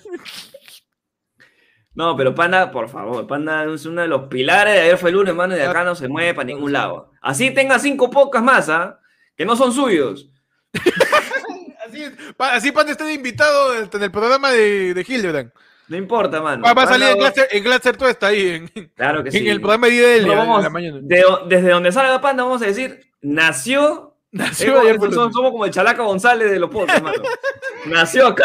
No, 1.94 2.16
pero 2.16 2.34
Panda, 2.34 2.70
por 2.72 2.88
favor, 2.88 3.26
Panda 3.28 3.64
es 3.72 3.86
uno 3.86 4.02
de 4.02 4.08
los 4.08 4.26
pilares 4.28 4.74
de 4.74 4.80
ayer 4.80 4.98
fue 4.98 5.10
el 5.10 5.16
lunes, 5.16 5.30
hermano, 5.30 5.54
y 5.54 5.58
de 5.58 5.64
acá 5.66 5.84
no 5.84 5.94
se 5.94 6.08
mueve 6.08 6.34
para 6.34 6.46
ningún 6.46 6.72
lado. 6.72 7.12
Así 7.22 7.52
tenga 7.52 7.78
cinco 7.78 8.10
pocas 8.10 8.42
más, 8.42 8.68
¿ah? 8.68 8.98
Que 9.36 9.44
no 9.44 9.54
son 9.56 9.72
suyos. 9.72 10.28
así, 11.86 12.04
así 12.38 12.72
Panda 12.72 12.92
está 12.92 13.10
invitado 13.12 13.76
en 13.78 14.02
el 14.02 14.10
programa 14.10 14.50
de, 14.50 14.92
de 14.94 15.04
Hildebrand. 15.06 15.52
No 15.88 15.96
importa, 15.96 16.40
mano. 16.40 16.62
Va, 16.64 16.72
va 16.72 16.84
a 16.84 16.86
salir 16.86 17.08
en 17.08 17.62
Glatzer, 17.62 17.92
en 17.94 17.98
todo 17.98 18.08
está 18.08 18.28
ahí, 18.28 18.48
en, 18.74 18.88
Claro 18.96 19.22
que 19.22 19.30
sí. 19.30 19.38
en 19.38 19.48
el 19.48 19.60
programa 19.60 19.86
de 19.88 19.92
de 20.22 20.34
vamos, 20.34 20.62
la 20.62 20.70
mañana. 20.70 20.98
de- 21.02 21.24
desde 21.48 21.70
donde 21.70 21.92
salga 21.92 22.20
Panda, 22.20 22.42
vamos 22.44 22.62
a 22.62 22.66
decir, 22.66 23.00
nació. 23.20 24.12
Nació 24.32 24.80
ayer 24.80 24.98
el 25.00 25.12
somos, 25.12 25.32
como 25.52 25.64
el 25.64 25.70
Chalaca 25.70 26.02
González 26.02 26.50
de 26.50 26.58
los 26.58 26.68
podcasts, 26.70 26.98
hermano. 26.98 27.22
nació 27.86 28.26
acá. 28.28 28.44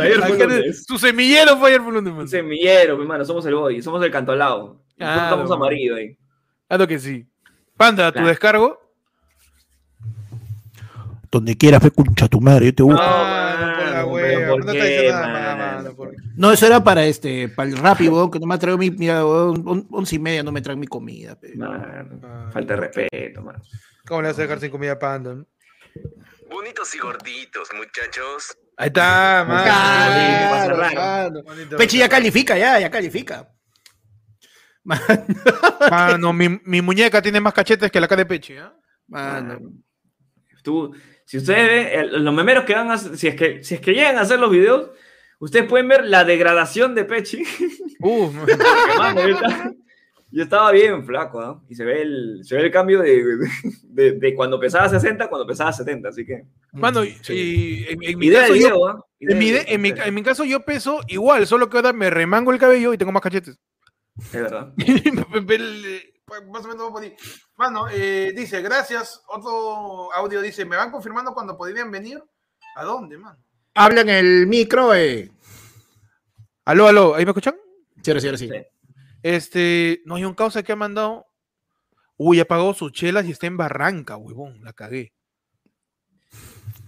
ayer 0.00 0.48
de-. 0.48 0.72
Su 0.72 0.96
semillero 0.96 1.58
fue 1.58 1.68
ayer 1.70 1.80
el 1.80 1.86
lunes, 1.92 2.10
Un 2.10 2.16
mano. 2.18 2.28
semillero, 2.28 2.96
mi 2.96 3.02
hermano, 3.02 3.24
somos 3.24 3.44
el 3.46 3.54
boy, 3.54 3.82
somos 3.82 4.02
el 4.02 4.10
cantolao. 4.10 4.80
Claro, 4.96 5.22
estamos 5.24 5.50
mano. 5.50 5.54
amarillos 5.56 5.98
ahí. 5.98 6.16
Claro 6.68 6.86
que 6.86 6.98
sí. 6.98 7.26
Panda, 7.76 8.06
tu 8.10 8.14
Claro. 8.14 8.28
descargo. 8.28 8.80
Donde 11.30 11.56
quieras, 11.56 11.82
fe 11.82 11.90
concha 11.90 12.28
tu 12.28 12.40
madre, 12.40 12.66
yo 12.66 12.74
te 12.74 12.82
busco. 12.82 13.00
Ah, 13.02 14.04
no, 16.36 16.52
eso 16.52 16.66
era 16.66 16.82
para 16.82 17.04
este, 17.06 17.48
para 17.48 17.68
el 17.68 17.76
rápido, 17.76 18.30
que 18.30 18.38
no 18.38 18.46
me 18.46 18.54
ha 18.54 18.58
traído 18.58 18.78
mi, 18.78 18.90
mira, 18.90 19.24
on- 19.24 19.86
once 19.90 20.16
y 20.16 20.18
media 20.18 20.42
no 20.42 20.52
me 20.52 20.60
traen 20.60 20.78
mi 20.78 20.86
comida. 20.86 21.38
pe. 21.38 21.54
Mano, 21.56 22.20
Ah. 22.22 22.50
falta 22.52 22.74
de 22.74 22.80
respeto, 22.80 23.42
mano. 23.42 23.60
¿Cómo 24.06 24.22
le 24.22 24.28
vas 24.28 24.38
a 24.38 24.42
dejar 24.42 24.60
sin 24.60 24.70
comida 24.70 24.92
a 24.92 24.98
Panda? 24.98 25.36
Bonitos 26.50 26.94
y 26.94 26.98
gorditos, 26.98 27.68
muchachos. 27.76 28.56
Ahí 28.76 28.88
está, 28.88 29.44
mano. 29.48 29.62
Claro, 29.64 30.76
claro. 30.90 31.42
Bonito. 31.42 31.76
Pechi 31.76 31.98
ya 31.98 32.08
califica, 32.08 32.56
ya, 32.58 32.78
ya 32.78 32.90
califica. 32.90 33.48
Man- 34.84 35.00
Mano, 35.90 36.32
mi, 36.32 36.60
mi 36.64 36.82
muñeca 36.82 37.20
tiene 37.20 37.40
más 37.40 37.52
cachetes 37.54 37.90
que 37.90 38.00
la 38.00 38.06
cara 38.06 38.20
de 38.22 38.26
Pechi, 38.26 38.56
¿ah? 38.58 38.72
Mano. 39.08 39.58
Tú, 40.62 40.94
si 41.26 41.38
ustedes 41.38 42.10
ven, 42.12 42.24
los 42.24 42.32
memeros 42.32 42.64
que 42.64 42.74
van 42.74 42.90
a 42.90 42.94
hacer- 42.94 43.16
si 43.16 43.26
es 43.26 43.34
que, 43.34 43.62
si 43.62 43.74
es 43.74 43.80
que 43.80 43.92
llegan 43.92 44.16
a 44.16 44.20
hacer 44.20 44.38
los 44.38 44.50
videos, 44.50 44.90
ustedes 45.40 45.66
pueden 45.66 45.88
ver 45.88 46.04
la 46.06 46.24
degradación 46.24 46.94
de 46.94 47.04
Pechi. 47.04 47.42
Uh, 48.00 48.30
yo, 50.30 50.42
estaba, 50.44 50.70
bien 50.70 51.04
flaco, 51.04 51.40
¿ah? 51.40 51.60
Y 51.68 51.74
se 51.74 51.84
ve 51.84 52.02
el, 52.02 52.40
se 52.44 52.54
ve 52.54 52.62
el 52.62 52.70
cambio 52.70 53.00
de, 53.00 53.24
de, 53.82 54.12
de 54.12 54.34
cuando 54.34 54.60
pesaba 54.60 54.88
60 54.88 55.24
a 55.24 55.28
cuando 55.28 55.46
pesaba 55.46 55.72
70, 55.72 56.08
así 56.08 56.24
que. 56.24 56.44
mano, 56.72 57.04
y 57.04 57.86
en, 57.88 58.02
en 58.02 58.18
mi 58.18 58.30
caso, 58.30 58.54
yo, 58.54 58.86
¿ah? 58.86 59.04
En, 59.18 59.38
mi, 59.38 59.50
en 59.50 60.14
mi 60.14 60.22
caso 60.22 60.44
yo 60.44 60.60
peso 60.60 61.00
igual, 61.08 61.46
solo 61.46 61.68
que 61.68 61.78
ahora 61.78 61.92
me 61.92 62.08
remango 62.08 62.52
el 62.52 62.60
cabello 62.60 62.94
y 62.94 62.98
tengo 62.98 63.12
más 63.12 63.22
cachetes. 63.22 63.58
Es 64.18 64.32
verdad. 64.32 64.72
Más 66.28 66.64
o 66.64 66.68
menos. 66.68 66.92
Mano, 67.56 67.86
eh, 67.88 68.32
dice, 68.34 68.60
gracias. 68.60 69.22
Otro 69.28 70.12
audio 70.12 70.42
dice, 70.42 70.64
¿me 70.64 70.76
van 70.76 70.90
confirmando 70.90 71.32
cuando 71.32 71.56
podrían 71.56 71.90
venir? 71.90 72.20
¿A 72.74 72.82
dónde, 72.82 73.16
mano? 73.16 73.38
Habla 73.74 74.00
en 74.00 74.08
el 74.08 74.46
micro, 74.48 74.92
eh. 74.92 75.30
Aló, 76.64 76.88
aló, 76.88 77.14
¿ahí 77.14 77.24
me 77.24 77.30
escuchan? 77.30 77.54
Sí, 78.02 78.10
ahora 78.10 78.20
sí, 78.20 78.26
ahora 78.26 78.38
sí. 78.38 78.48
Sí. 78.48 78.54
Este, 79.22 80.02
no 80.04 80.16
hay 80.16 80.24
un 80.24 80.34
causa 80.34 80.64
que 80.64 80.72
ha 80.72 80.76
mandado. 80.76 81.26
Uy, 82.16 82.40
ha 82.40 82.44
pagado 82.44 82.74
sus 82.74 82.90
chelas 82.90 83.26
y 83.26 83.30
está 83.30 83.46
en 83.46 83.56
Barranca, 83.56 84.16
huevón, 84.16 84.64
la 84.64 84.72
cagué. 84.72 85.12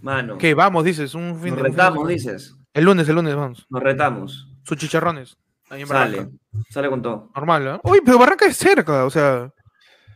Mano. 0.03 0.37
¿Qué? 0.39 0.55
Vamos, 0.55 0.85
dices, 0.85 1.15
un 1.15 1.23
fin 1.23 1.31
Nos 1.31 1.41
de 1.43 1.49
un 1.51 1.55
fin 1.55 1.63
de 1.63 1.69
retamos, 1.71 2.09
dices. 2.09 2.55
El 2.75 2.85
lunes, 2.85 3.09
el 3.09 3.15
lunes, 3.15 3.37
vamos. 3.37 3.67
Nos 3.71 3.83
retamos. 3.83 4.49
Sus 4.65 4.79
chicharrones. 4.79 5.39
Ahí 5.71 5.83
en 5.83 5.87
Sale. 5.89 6.17
Barranca. 6.17 6.37
Sale 6.71 6.89
con 6.89 7.03
todo. 7.03 7.31
Normal, 7.35 7.67
¿eh? 7.67 7.81
Uy, 7.85 8.01
pero 8.05 8.19
Barranca 8.19 8.47
es 8.47 8.57
cerca, 8.57 9.05
o 9.05 9.11
sea. 9.11 9.53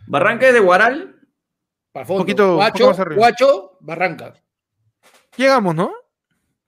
Barranca 0.06 0.46
es 0.48 0.54
de 0.54 0.60
Guaral. 0.60 1.16
Para 1.92 2.06
fondo. 2.06 2.22
Poquito- 2.24 2.42
poco 2.44 2.56
Guacho, 2.56 2.86
más 2.88 2.98
arriba. 2.98 3.16
Guacho, 3.18 3.76
Barranca. 3.80 4.34
Llegamos, 5.36 5.74
¿no? 5.74 5.92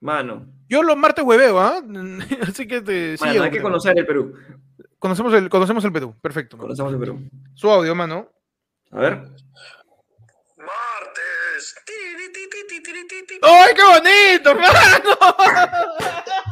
Mano. 0.01 0.45
Yo 0.67 0.83
los 0.83 0.97
martes 0.97 1.23
hueveo, 1.25 1.59
¿ah? 1.59 1.81
Así 2.47 2.67
que 2.67 2.81
te. 2.81 3.15
Mano, 3.19 3.43
hay 3.43 3.51
que 3.51 3.61
conocer 3.61 3.97
el 3.97 4.05
Perú. 4.05 4.33
Conocemos 4.99 5.33
el, 5.33 5.49
conocemos 5.49 5.83
el 5.85 5.91
Perú. 5.91 6.15
Perfecto. 6.21 6.57
mano. 6.57 6.67
Conocemos 6.67 6.93
el 6.93 6.99
Perú. 6.99 7.29
Su 7.53 7.69
audio, 7.69 7.93
mano. 7.95 8.29
A 8.91 8.99
ver. 8.99 9.11
Martes. 10.57 11.75
¡Ay, 13.41 13.73
qué 13.75 13.83
bonito, 13.83 14.55
mano! 14.55 15.35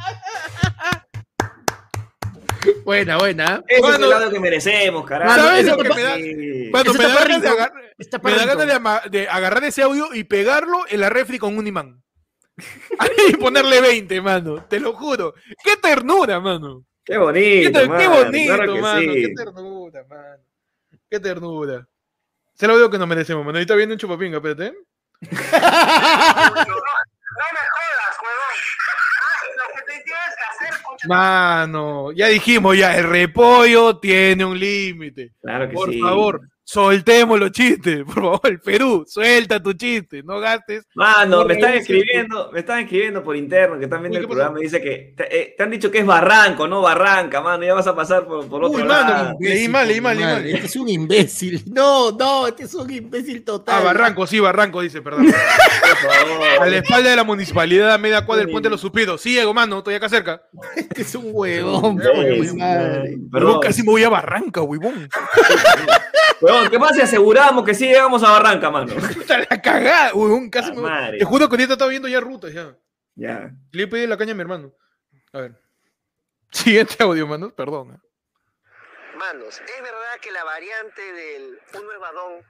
Buena, 2.83 3.17
buena. 3.17 3.63
Ese 3.67 3.87
es 3.89 3.95
el 3.95 4.09
lado 4.09 4.29
que 4.31 4.39
merecemos, 4.39 5.05
carajo. 5.05 5.35
¿sabes 5.35 5.65
lo 5.65 5.77
que 5.77 5.89
te- 5.89 5.95
me 5.95 6.01
da? 6.03 6.17
Me 6.17 6.71
da 6.71 6.83
ganas 6.83 6.93
de, 6.93 7.17
perrito. 7.25 7.49
agar- 7.49 7.73
Está 7.97 8.17
me 8.19 8.31
da 8.31 8.37
perrito. 8.37 8.47
ganas 8.57 8.67
de, 8.67 8.73
ama- 8.73 9.01
de 9.09 9.27
agarrar 9.29 9.63
ese 9.63 9.81
audio 9.83 10.13
y 10.13 10.23
pegarlo 10.23 10.79
en 10.89 10.99
la 10.99 11.09
refri 11.09 11.37
con 11.39 11.57
un 11.57 11.67
imán. 11.67 12.01
y 13.29 13.33
ponerle 13.37 13.81
20, 13.81 14.21
mano. 14.21 14.65
Te 14.65 14.79
lo 14.79 14.93
juro. 14.93 15.33
¡Qué 15.63 15.77
ternura, 15.77 16.39
mano! 16.39 16.85
Qué 17.05 17.13
¡Qué, 17.13 17.17
bonito. 17.17 17.79
qué 17.97 18.07
bonito, 18.07 18.55
claro 18.55 18.73
que 18.75 18.81
mano! 18.81 19.01
sí. 19.13 19.21
¡Qué 19.21 19.33
ternura, 19.35 20.05
mano! 20.09 20.43
¡Qué 21.09 21.19
ternura! 21.19 21.87
Se 22.53 22.67
lo 22.67 22.75
digo 22.77 22.89
que 22.89 22.97
nos 22.99 23.07
merecemos, 23.07 23.43
mano. 23.45 23.57
Ahorita 23.57 23.75
viene 23.75 23.93
un 23.93 23.99
chupapinga, 23.99 24.37
espérate. 24.37 24.67
¿eh? 24.67 24.73
No 25.23 25.35
me 26.53 27.63
jodas, 27.73 28.17
huevón. 28.21 28.55
Que 29.75 30.03
te 30.03 30.13
hacer, 30.13 30.83
concha. 30.83 31.07
Mano, 31.07 32.11
ya 32.11 32.27
dijimos 32.27 32.77
ya, 32.77 32.95
el 32.97 33.03
repollo 33.09 33.97
tiene 33.97 34.45
un 34.45 34.59
límite. 34.59 35.31
Claro 35.41 35.67
que 35.67 35.73
Por 35.73 35.91
sí. 35.91 35.99
favor, 35.99 36.41
soltemos 36.63 37.39
los 37.39 37.51
chistes. 37.51 38.03
Por 38.05 38.15
favor, 38.15 38.39
el 38.43 38.59
Perú, 38.59 39.05
suelta 39.07 39.61
tu 39.61 39.73
chiste, 39.73 40.23
no 40.23 40.39
gastes. 40.39 40.85
Mano, 40.95 41.45
me 41.45 41.53
están 41.55 41.73
escribiendo, 41.73 42.51
me 42.51 42.59
están 42.59 42.79
escribiendo 42.79 43.23
por 43.23 43.35
interno 43.35 43.77
que 43.77 43.85
están 43.85 44.01
viendo 44.01 44.17
Uy, 44.17 44.23
el 44.23 44.27
programa 44.27 44.59
y 44.59 44.63
dice 44.63 44.81
que 44.81 45.13
te, 45.15 45.41
eh, 45.41 45.53
te 45.57 45.63
han 45.63 45.69
dicho 45.69 45.91
que 45.91 45.99
es 45.99 46.05
Barranco, 46.05 46.67
no 46.67 46.81
Barranca, 46.81 47.41
mano, 47.41 47.63
ya 47.63 47.73
vas 47.73 47.87
a 47.87 47.95
pasar 47.95 48.25
por, 48.25 48.47
por 48.47 48.63
otro 48.63 48.81
Uy, 48.81 48.87
lado. 48.87 49.03
mano, 49.03 49.37
leí 49.39 49.67
mal, 49.67 49.87
leí 49.87 50.01
mal, 50.01 50.17
leí 50.17 50.25
mal. 50.25 50.45
Este 50.45 50.65
es 50.65 50.75
un 50.75 50.89
imbécil. 50.89 51.63
No, 51.71 52.11
no, 52.11 52.47
este 52.47 52.63
es 52.63 52.73
un 52.73 52.91
imbécil 52.91 53.43
total. 53.43 53.75
Ah, 53.79 53.83
Barranco, 53.83 54.25
sí, 54.27 54.39
Barranco, 54.39 54.81
dice, 54.81 55.01
perdón. 55.01 55.25
por 56.01 56.11
favor. 56.11 56.61
A 56.61 56.65
la 56.65 56.77
espalda 56.77 57.09
de 57.09 57.15
la 57.15 57.23
municipalidad, 57.23 57.93
a 57.93 57.97
media 57.97 58.25
cuadra 58.25 58.43
del 58.43 58.51
puente 58.51 58.67
de 58.67 58.71
los 58.71 58.81
suspiros. 58.81 59.21
Sí, 59.21 59.37
Ego, 59.37 59.53
mano, 59.53 59.79
estoy 59.79 59.95
acá 59.95 60.09
cerca. 60.09 60.41
Este 60.75 61.01
es 61.01 61.15
un 61.15 61.29
huevón. 61.31 61.99
Huevón, 61.99 63.59
casi 63.61 63.83
me 63.83 63.91
voy 63.91 64.03
a 64.03 64.09
Barranca, 64.09 64.61
huevón. 64.61 65.09
Huevón, 66.53 66.69
¿qué 66.69 66.79
pasa 66.79 66.93
si 66.95 67.01
aseguramos 67.01 67.65
que 67.65 67.73
sí 67.73 67.87
llegamos 67.87 68.23
a 68.23 68.31
Barranca, 68.31 68.69
mano? 68.69 68.93
Puta 68.95 69.39
la 69.39 69.61
cagada, 69.61 70.13
huevón, 70.13 70.49
casi 70.49 70.69
La 70.69 70.75
me 70.75 70.81
madre. 70.81 71.17
Te 71.17 71.25
juro 71.25 71.47
que 71.49 71.53
ahorita 71.53 71.73
estaba 71.73 71.89
viendo 71.89 72.07
ya 72.07 72.19
rutas, 72.19 72.53
ya. 72.53 72.77
Ya. 73.15 73.51
Le 73.71 73.87
pedí 73.87 74.07
la 74.07 74.17
caña 74.17 74.31
a 74.31 74.35
mi 74.35 74.41
hermano. 74.41 74.73
A 75.33 75.41
ver. 75.41 75.61
Siguiente 76.51 76.95
audio, 76.99 77.27
mano, 77.27 77.53
perdón. 77.55 77.93
¿eh? 77.93 77.99
Manos, 79.17 79.59
¿es 79.59 79.81
verdad 79.81 80.19
que 80.21 80.31
la 80.31 80.43
variante 80.43 81.01
del 81.01 81.59
uno 81.79 81.91
evadón 81.93 82.41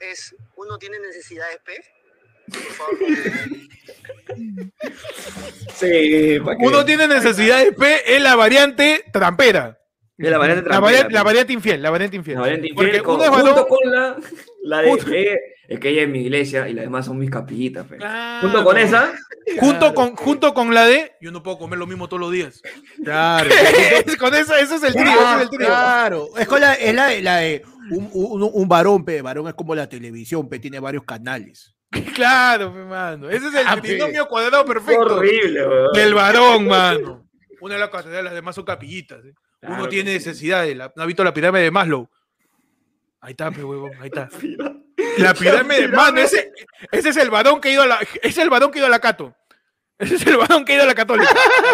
es 0.00 0.34
uno 0.56 0.78
tiene 0.78 0.98
necesidades 0.98 1.58
P? 1.64 1.84
Por 2.46 2.60
favor. 2.60 2.98
Sí, 5.74 6.40
¿pa' 6.44 6.56
qué? 6.56 6.66
Uno 6.66 6.84
tiene 6.84 7.08
necesidad 7.08 7.64
de 7.64 7.72
P, 7.72 8.16
es 8.16 8.22
la 8.22 8.36
variante 8.36 9.04
trampera. 9.12 9.78
Es 10.16 10.30
la 10.30 10.38
variante 10.38 10.68
La 10.70 10.78
variante, 10.80 11.12
la 11.12 11.20
pues. 11.20 11.24
variante 11.24 11.52
infiel, 11.52 11.82
la 11.82 11.90
variante 11.90 12.16
infiel. 12.16 12.34
La 12.36 12.40
variante 12.42 12.68
infiel 12.68 12.86
Porque 12.90 13.02
con- 13.02 13.14
uno 13.16 13.24
es 13.24 13.30
junto 13.30 13.66
con 13.66 13.78
la, 13.90 14.16
la 14.62 14.82
de 14.82 14.88
Junto- 14.90 15.12
eh, 15.12 15.40
es 15.66 15.80
que 15.80 15.88
ella 15.88 16.02
es 16.02 16.08
mi 16.08 16.20
iglesia 16.20 16.68
y 16.68 16.72
las 16.74 16.84
demás 16.84 17.06
son 17.06 17.18
mis 17.18 17.30
capillitas. 17.30 17.86
fe. 17.86 17.96
Claro. 17.96 18.40
Junto 18.42 18.64
con 18.64 18.78
esa, 18.78 19.12
Junto 19.58 19.92
con, 19.94 20.14
junto 20.16 20.54
con 20.54 20.72
la 20.72 20.86
de 20.86 21.12
yo 21.20 21.30
no 21.32 21.42
puedo 21.42 21.58
comer 21.58 21.78
lo 21.78 21.86
mismo 21.86 22.08
todos 22.08 22.20
los 22.20 22.30
días. 22.32 22.62
Claro. 23.02 23.50
con 24.20 24.34
esa, 24.34 24.60
ese 24.60 24.76
es 24.76 24.82
el 24.84 24.92
trío, 24.94 25.04
ese 25.12 25.34
es 25.36 25.40
el 25.42 25.48
trío. 25.50 25.66
Claro. 25.66 26.28
Es, 26.38 26.46
con 26.46 26.60
la, 26.60 26.74
es 26.74 26.94
la, 26.94 27.10
la 27.20 27.36
de 27.38 27.62
un, 27.90 28.08
un, 28.12 28.50
un 28.52 28.68
varón, 28.68 29.04
pe. 29.04 29.20
Varón 29.20 29.48
es 29.48 29.54
como 29.54 29.74
la 29.74 29.88
televisión, 29.88 30.48
pe. 30.48 30.58
Tiene 30.60 30.78
varios 30.80 31.04
canales. 31.04 31.74
Claro, 32.14 32.70
mi 32.72 32.84
mano. 32.84 33.28
Ese 33.30 33.48
es 33.48 33.54
el 33.54 33.66
Ah, 33.66 33.80
trinomio 33.80 34.26
cuadrado 34.28 34.64
perfecto. 34.64 35.16
horrible, 35.16 35.66
weón. 35.66 35.92
Del 35.92 36.14
varón, 36.14 36.66
mano. 36.68 37.26
Una 37.60 37.74
de 37.74 37.80
las 37.80 37.90
catedrales, 37.90 38.24
las 38.26 38.34
demás 38.34 38.54
son 38.54 38.64
capillitas. 38.64 39.24
¿eh? 39.24 39.32
Uno 39.68 39.88
tiene 39.88 40.14
necesidades. 40.14 40.76
La, 40.76 40.92
¿No 40.94 41.02
has 41.02 41.06
visto 41.06 41.24
la 41.24 41.34
pirámide 41.34 41.64
de 41.64 41.70
Maslow? 41.70 42.08
Ahí 43.20 43.30
está, 43.30 43.50
pe 43.50 43.64
huevón, 43.64 43.92
ahí 44.00 44.06
está. 44.12 44.28
La 45.18 45.32
pirámide 45.32 45.82
de 45.82 45.88
mano, 45.88 46.18
ese, 46.20 46.52
ese 46.90 47.08
es 47.10 47.16
el 47.16 47.30
varón 47.30 47.60
que 47.60 47.68
ha 47.68 47.72
ido 47.72 47.82
a 47.82 47.86
la, 47.86 48.00
ese 48.00 48.28
es 48.28 48.38
el 48.38 48.50
varón 48.50 48.70
que 48.70 48.78
ha 48.78 48.80
ido 48.80 48.86
a 48.86 48.90
la 48.90 48.98
Cato. 48.98 49.34
Ese 49.98 50.16
es 50.16 50.26
el 50.26 50.36
varón 50.36 50.64
que 50.64 50.72
ha 50.72 50.74
ido 50.76 50.84
a 50.84 50.88
la 50.88 50.94
católica. 50.94 51.30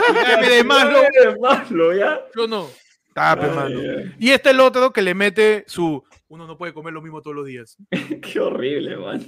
La 0.08 0.20
pirámide 0.20 0.56
de 0.56 0.64
Maslow, 0.64 1.02
De 1.02 1.38
Maslow, 1.40 1.92
ya. 1.94 2.20
yo 2.36 2.46
no. 2.46 2.68
Tape, 3.14 3.46
Ay, 3.46 3.54
mano. 3.54 3.80
Y 4.18 4.30
este 4.30 4.50
es 4.50 4.54
el 4.54 4.60
otro 4.60 4.92
que 4.92 5.02
le 5.02 5.14
mete 5.14 5.64
su. 5.66 6.04
Uno 6.28 6.46
no 6.46 6.56
puede 6.56 6.72
comer 6.72 6.92
lo 6.92 7.02
mismo 7.02 7.22
todos 7.22 7.34
los 7.34 7.46
días. 7.46 7.76
Qué 8.22 8.40
horrible, 8.40 8.96
man. 8.96 9.20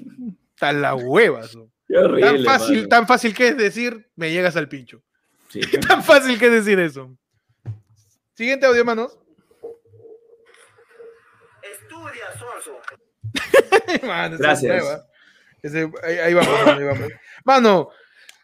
Tan 0.58 0.82
la 0.82 0.94
huevas. 0.94 1.56
Qué 1.88 1.96
horrible. 1.96 2.44
Tan 2.44 2.44
fácil, 2.44 2.76
mano. 2.76 2.88
tan 2.88 3.06
fácil 3.06 3.34
que 3.34 3.48
es 3.48 3.56
decir, 3.56 4.08
me 4.14 4.30
llegas 4.30 4.56
al 4.56 4.68
pincho. 4.68 5.02
Sí, 5.48 5.60
Tan 5.88 6.02
fácil 6.02 6.38
que 6.38 6.46
es 6.46 6.52
decir 6.52 6.78
eso. 6.78 7.16
Siguiente 8.42 8.66
audio, 8.66 8.84
manos. 8.84 9.16
Estudia, 11.62 12.24
Sonso. 12.36 12.76
Es 14.32 14.38
Gracias. 14.40 14.84
Ese- 15.62 15.88
ahí, 16.02 16.18
ahí 16.18 16.34
vamos, 16.34 16.52
mano, 16.66 16.72
ahí 16.80 16.84
vamos. 16.84 17.08
Mano, 17.44 17.88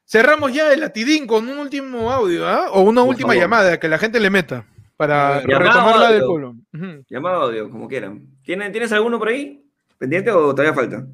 cerramos 0.05 0.53
ya 0.53 0.73
el 0.73 0.79
latidín 0.79 1.27
con 1.27 1.49
un 1.49 1.59
último 1.59 2.13
audio, 2.13 2.47
¿ah? 2.47 2.67
O 2.71 2.83
una 2.83 3.01
Por 3.01 3.09
última 3.11 3.31
favor. 3.31 3.43
llamada 3.43 3.81
que 3.81 3.89
la 3.89 3.99
gente 3.99 4.21
le 4.21 4.31
meta 4.31 4.65
para 4.97 5.41
retomarla 5.41 6.13
del 6.13 6.23
pueblo. 6.23 6.55
Ujú. 6.73 7.05
Llamado 7.11 7.43
audio, 7.43 7.69
como 7.69 7.89
quieran. 7.89 8.25
¿Tienes, 8.45 8.71
¿Tienes 8.71 8.93
alguno 8.93 9.19
por 9.19 9.31
ahí? 9.31 9.65
¿Pendiente 9.99 10.31
o 10.31 10.55
todavía 10.55 10.75
falta? 10.75 11.05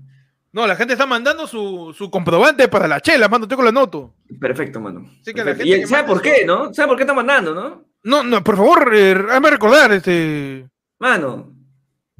No, 0.52 0.66
la 0.66 0.76
gente 0.76 0.92
está 0.92 1.06
mandando 1.06 1.46
su, 1.46 1.94
su 1.96 2.10
comprobante 2.10 2.68
para 2.68 2.86
la 2.86 3.00
chela, 3.00 3.28
mano, 3.30 3.48
tengo 3.48 3.62
la 3.62 3.72
noto. 3.72 4.14
Perfecto, 4.38 4.78
mano. 4.78 5.08
Sí, 5.22 5.32
que 5.32 5.38
la 5.38 5.44
Perfecto. 5.46 5.64
gente 5.64 5.78
Y 5.78 5.80
que 5.80 5.86
¿Sabe 5.86 6.06
por 6.06 6.18
su- 6.18 6.22
qué, 6.22 6.44
no? 6.44 6.74
¿Sabe 6.74 6.88
por 6.88 6.98
qué 6.98 7.04
está 7.04 7.14
mandando, 7.14 7.54
no? 7.54 7.93
No, 8.04 8.22
no, 8.22 8.44
por 8.44 8.56
favor, 8.56 8.94
eh, 8.94 9.16
hazme 9.30 9.50
recordar, 9.50 9.92
este. 9.92 10.68
Mano, 10.98 11.52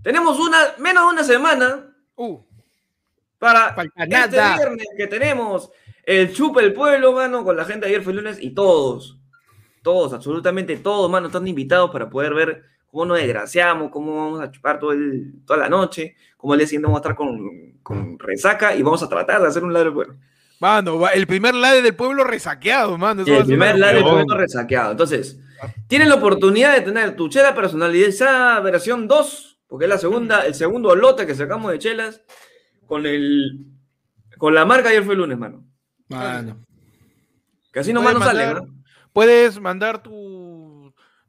tenemos 0.03 0.39
una, 0.41 0.59
menos 0.79 1.05
de 1.05 1.13
una 1.13 1.25
semana 1.25 1.95
Uh, 2.17 2.41
para 3.39 3.75
este 3.97 4.29
viernes 4.29 4.87
que 4.97 5.07
tenemos 5.09 5.71
el 6.05 6.33
chupa 6.33 6.61
el 6.61 6.73
pueblo, 6.73 7.13
mano, 7.13 7.43
con 7.43 7.57
la 7.57 7.65
gente 7.65 7.87
de 7.87 7.93
ayer 7.93 8.03
fue 8.05 8.13
lunes 8.13 8.39
y 8.41 8.51
todos, 8.51 9.19
todos, 9.83 10.13
absolutamente 10.13 10.77
todos, 10.77 11.11
mano, 11.11 11.27
están 11.27 11.49
invitados 11.49 11.91
para 11.91 12.09
poder 12.09 12.35
ver 12.35 12.63
cómo 12.87 13.07
nos 13.07 13.19
desgraciamos, 13.19 13.91
cómo 13.91 14.15
vamos 14.15 14.41
a 14.41 14.51
chupar 14.51 14.79
todo 14.79 14.93
el, 14.93 15.43
toda 15.45 15.59
la 15.59 15.69
noche, 15.69 16.15
cómo 16.37 16.55
el 16.55 16.59
día 16.59 16.69
siguiente 16.69 16.87
vamos 16.87 16.99
a 16.99 17.03
estar 17.03 17.17
con, 17.17 17.79
con 17.83 18.19
resaca 18.19 18.77
y 18.77 18.83
vamos 18.83 19.03
a 19.03 19.09
tratar 19.09 19.43
de 19.43 19.49
hacer 19.49 19.65
un 19.65 19.73
lado 19.73 19.87
del 19.87 19.95
pueblo. 19.95 20.17
Mano, 20.61 21.09
el 21.09 21.27
primer 21.27 21.55
lade 21.55 21.83
del 21.83 21.95
pueblo 21.95 22.25
resaqueado, 22.25 22.97
mano. 22.99 23.23
eso 23.23 23.37
el 23.37 23.47
primer 23.47 23.79
lado 23.79 23.95
del 23.95 24.03
pueblo 24.05 24.37
resaqueado. 24.37 24.93
Entonces, 24.93 25.41
tienes 25.87 26.09
la 26.09 26.17
oportunidad 26.17 26.75
de 26.75 26.83
tener 26.83 27.17
tu 27.17 27.29
chela 27.29 27.55
personalizada 27.55 28.61
versión 28.61 29.09
2, 29.09 29.59
porque 29.67 29.85
es 29.87 29.89
la 29.89 29.99
segunda, 29.99 30.47
el 30.47 30.55
segundo 30.55 30.95
lote 30.95 31.27
que 31.27 31.35
sacamos 31.35 31.71
de 31.73 31.79
chelas 31.79 32.23
con 32.87 33.07
el 33.07 33.67
con 34.39 34.55
la 34.55 34.65
marca 34.65 34.89
ayer 34.89 35.05
fue 35.05 35.15
el 35.15 35.21
lunes, 35.21 35.39
mano. 35.39 35.65
Mano. 36.09 36.65
Que 37.73 37.81
así 37.81 37.93
nomás 37.93 38.15
no 38.15 38.21
sale, 38.21 38.55
¿no? 38.55 38.67
Puedes 39.13 39.61
mandar 39.61 40.03
tu, 40.03 40.13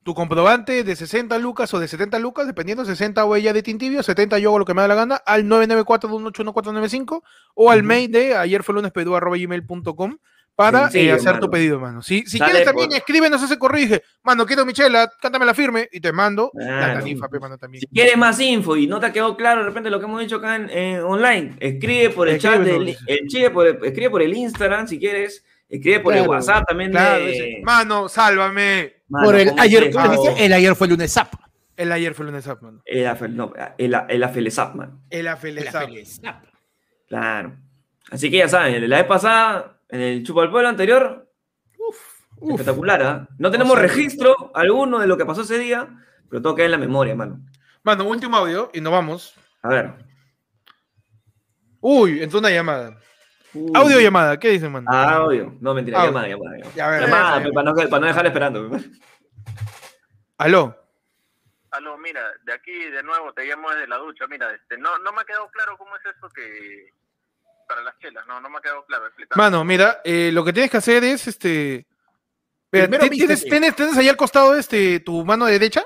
tu 0.06 0.14
comprobante 0.14 0.84
de 0.84 0.96
60 0.96 1.40
lucas 1.40 1.74
o 1.74 1.80
de 1.80 1.88
70 1.88 2.20
lucas, 2.20 2.46
dependiendo, 2.46 2.86
60 2.86 3.26
o 3.26 3.36
ella 3.36 3.54
de 3.54 3.64
Tintibio, 3.64 4.04
70 4.04 4.38
yo 4.38 4.50
hago 4.50 4.60
lo 4.60 4.66
que 4.66 4.76
me 4.76 4.84
da 4.84 4.88
la 4.88 4.94
gana, 4.94 5.16
al 5.16 5.46
994-181-495 5.46 7.24
o 7.56 7.72
al 7.72 7.80
Ujú. 7.80 7.88
mail 7.88 8.12
de 8.12 8.38
ayer 8.38 8.62
fue 8.62 8.76
lunes 8.76 8.92
gmail.com 8.94 10.18
para 10.56 10.84
Sencillo, 10.84 11.10
eh, 11.10 11.16
hacer 11.16 11.34
mano. 11.34 11.40
tu 11.40 11.50
pedido, 11.50 11.80
mano. 11.80 12.02
Si, 12.04 12.24
si 12.28 12.40
quieres 12.40 12.64
también, 12.64 12.90
por- 12.90 12.98
escríbenos 12.98 13.42
ese 13.42 13.58
dije, 13.74 14.04
mano, 14.24 14.46
quiero 14.46 14.64
mi 14.64 14.74
chela, 14.74 15.12
cántame 15.20 15.44
la 15.46 15.56
firme 15.56 15.90
y 15.92 16.00
te 16.00 16.14
mando 16.14 16.52
la 16.54 16.94
tarifa, 16.94 17.28
pe, 17.28 17.40
mano, 17.40 17.58
también. 17.58 17.82
Si 17.82 17.88
quieres 17.88 18.16
más 18.16 18.40
info 18.40 18.78
y 18.78 18.86
no 18.88 19.00
te 19.00 19.08
ha 19.08 19.12
quedado 19.12 19.36
claro 19.36 19.62
de 19.62 19.68
repente 19.68 19.90
lo 19.90 20.00
que 20.00 20.06
hemos 20.06 20.22
dicho 20.22 20.36
acá 20.38 20.56
en, 20.56 20.70
en 20.70 21.02
online, 21.02 21.56
escribe 21.60 22.12
por 22.12 22.30
el 22.30 22.40
chat, 22.40 22.62
del, 22.62 22.90
el, 22.90 22.98
escribe, 23.08 23.50
por 23.50 23.66
el, 23.68 23.80
escribe 23.84 24.10
por 24.12 24.22
el 24.22 24.34
Instagram 24.36 24.88
si 24.88 25.00
quieres, 25.00 25.44
escribe 25.70 26.00
por 26.00 26.16
el. 26.16 26.28
WhatsApp 26.28 26.66
también 26.68 26.92
Claro, 26.92 27.26
de... 27.26 27.62
mano, 27.64 28.10
sálvame. 28.10 29.04
Mano, 29.08 29.26
Por 29.26 29.36
el 29.36 29.52
ayer, 29.60 29.92
el 30.38 30.54
ayer 30.54 30.76
fue 30.76 30.88
lunes 30.88 31.14
zap. 31.14 31.34
El 31.78 31.92
ayer 31.92 32.14
fue 32.14 32.26
lunes, 32.26 32.48
up, 32.48 32.60
mano. 32.62 32.82
El, 32.86 33.06
Afel- 33.06 33.34
no, 33.34 33.52
el, 33.78 33.96
el 34.08 34.24
Afelesap, 34.24 34.76
man. 34.76 35.02
El 35.10 35.20
El 35.22 35.28
afelezap. 35.28 35.90
Zap. 36.06 36.46
Claro. 37.08 37.58
Así 38.10 38.32
que 38.32 38.38
ya 38.38 38.48
saben, 38.48 38.90
la 38.90 38.98
vez 38.98 39.06
pasada, 39.06 39.80
en 39.90 40.00
el 40.00 40.24
Chupa 40.24 40.42
del 40.42 40.52
Pueblo 40.52 40.70
anterior, 40.70 41.30
espectacular, 42.50 43.04
¿ah? 43.04 43.28
No 43.38 43.52
tenemos 43.52 43.78
registro 43.78 44.52
alguno 44.56 45.00
de 45.00 45.08
lo 45.08 45.18
que 45.18 45.26
pasó 45.26 45.42
ese 45.42 45.60
día, 45.60 45.88
pero 46.30 46.42
todo 46.42 46.56
queda 46.56 46.66
en 46.66 46.72
la 46.72 46.78
memoria, 46.78 47.14
mano. 47.16 47.42
Mano, 47.84 48.08
último 48.08 48.38
audio 48.38 48.72
y 48.74 48.80
nos 48.80 48.94
vamos. 48.94 49.34
A 49.62 49.70
ver. 49.70 49.94
Uy, 51.82 52.24
entró 52.24 52.40
una 52.40 52.50
llamada. 52.50 52.98
Audio 53.74 54.00
llamada, 54.00 54.38
¿qué 54.40 54.50
dicen, 54.50 54.72
mano? 54.72 54.88
Ah, 54.92 55.16
audio. 55.16 55.54
No, 55.62 55.74
mentira, 55.74 56.00
Audio. 56.00 56.12
llamada, 56.12 56.28
llamada. 56.28 56.58
llamada. 56.58 56.76
Ya, 56.76 56.88
a 56.88 56.90
ver, 56.92 57.02
Llamada, 57.02 57.32
para, 57.54 57.64
no, 57.72 57.76
para 57.90 58.00
no 58.02 58.08
dejar 58.08 58.26
esperando. 58.26 58.70
pe. 58.70 58.78
Aló. 60.38 60.76
Aló, 61.72 61.98
mira, 61.98 62.22
de 62.44 62.54
aquí 62.54 62.72
de 62.74 63.04
nuevo 63.04 63.34
te 63.34 63.46
llamo 63.46 63.70
desde 63.72 63.88
la 63.88 63.98
ducha. 63.98 64.26
Mira, 64.28 64.52
este, 64.54 64.78
no, 64.78 64.98
no 65.00 65.12
me 65.14 65.22
ha 65.22 65.26
quedado 65.26 65.50
claro 65.52 65.78
cómo 65.78 65.96
es 65.96 66.02
eso 66.06 66.30
que. 66.30 66.90
Para 67.68 67.82
las 67.82 67.98
chelas, 68.00 68.26
no, 68.28 68.40
no 68.40 68.50
me 68.50 68.58
ha 68.58 68.62
quedado 68.62 68.86
claro. 68.86 69.08
Explícame. 69.08 69.42
Mano, 69.42 69.64
mira, 69.64 70.02
eh, 70.04 70.30
lo 70.34 70.46
que 70.46 70.54
tienes 70.54 70.70
que 70.70 70.78
hacer 70.78 71.04
es 71.04 71.28
este. 71.28 71.86
Mira, 72.72 72.86
Primero 72.88 73.04
¿ti- 73.04 73.10
¿tienes, 73.12 73.30
vístete. 73.30 73.50
tienes, 73.50 73.76
tienes 73.76 73.98
ahí 73.98 74.10
al 74.10 74.18
costado 74.18 74.56
este, 74.56 75.00
tu 75.00 75.26
mano 75.26 75.46
derecha? 75.46 75.84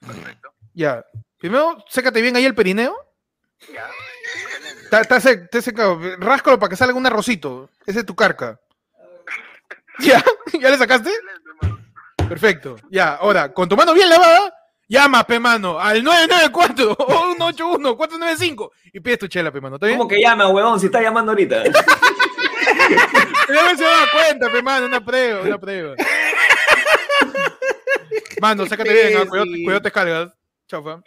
Perfecto. 0.00 0.52
Ya. 0.72 1.04
Primero, 1.38 1.84
sécate 1.88 2.20
bien 2.22 2.34
ahí 2.36 2.44
el 2.44 2.54
perineo. 2.54 2.94
Ya. 3.72 3.86
Está, 5.00 5.18
está 5.18 5.30
sec- 5.30 5.44
está 5.44 5.60
secado. 5.62 5.98
Ráscalo 6.18 6.58
para 6.58 6.70
que 6.70 6.76
salga 6.76 6.94
un 6.94 7.06
arrocito. 7.06 7.68
Ese 7.86 8.00
es 8.00 8.06
tu 8.06 8.14
carca. 8.14 8.60
¿Ya? 9.98 10.22
¿Ya 10.60 10.70
le 10.70 10.78
sacaste? 10.78 11.10
Perfecto. 12.28 12.76
Ya, 12.90 13.14
ahora, 13.14 13.52
con 13.52 13.68
tu 13.68 13.76
mano 13.76 13.92
bien 13.92 14.08
lavada, 14.08 14.54
llama, 14.88 15.24
pe 15.24 15.38
mano, 15.40 15.78
al 15.80 16.02
994 16.02 16.92
o 16.98 17.06
181 17.34 17.96
495 17.96 18.72
y 18.92 19.00
pides 19.00 19.18
tu 19.18 19.26
chela, 19.28 19.50
pe 19.50 19.60
mano. 19.60 19.76
¿Está 19.76 19.86
bien? 19.86 19.98
¿Cómo 19.98 20.08
que 20.08 20.20
llama, 20.20 20.48
huevón? 20.48 20.78
Si 20.78 20.86
está 20.86 21.02
llamando 21.02 21.32
ahorita. 21.32 21.64
Ya 23.48 23.76
se 23.76 23.84
da 23.84 24.06
cuenta, 24.12 24.50
pe 24.50 24.62
mano, 24.62 24.86
una 24.86 25.04
prueba, 25.04 25.42
una 25.42 25.58
prueba. 25.58 25.94
Mano, 28.40 28.66
sácate 28.66 28.92
bien, 28.92 29.18
ah, 29.22 29.26
cuidado, 29.28 29.46
cuidado 29.64 29.82
te 29.82 29.90
cargas. 29.90 30.32
Chau, 30.66 30.82
fa. 30.82 31.00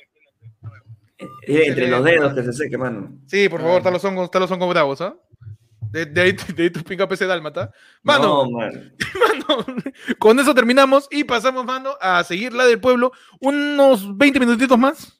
Eh, 1.19 1.63
Entre 1.67 1.87
los 1.87 2.03
dedos 2.03 2.33
que 2.33 2.43
se 2.43 2.53
seque, 2.53 2.77
mano. 2.77 3.11
Sí, 3.25 3.49
por 3.49 3.61
favor, 3.61 3.81
talos 3.81 4.01
son, 4.01 4.29
talos 4.29 4.49
son 4.49 4.59
como 4.59 4.71
bravos, 4.71 5.01
¿ah? 5.01 5.15
De, 5.91 6.05
de 6.05 6.21
ahí, 6.21 6.31
de 6.55 6.63
ahí 6.63 6.69
tu 6.69 6.83
pinga 6.83 7.07
PC 7.07 7.25
Dálmata. 7.25 7.71
Mano, 8.03 8.43
No, 8.45 8.51
mano. 8.59 8.79
mano, 9.47 9.65
con 10.19 10.39
eso 10.39 10.53
terminamos 10.53 11.07
y 11.09 11.23
pasamos, 11.23 11.65
mano, 11.65 11.91
a 12.01 12.23
seguir 12.23 12.53
la 12.53 12.65
del 12.65 12.79
pueblo. 12.79 13.11
Unos 13.39 14.15
20 14.17 14.39
minutitos 14.39 14.77
más. 14.77 15.13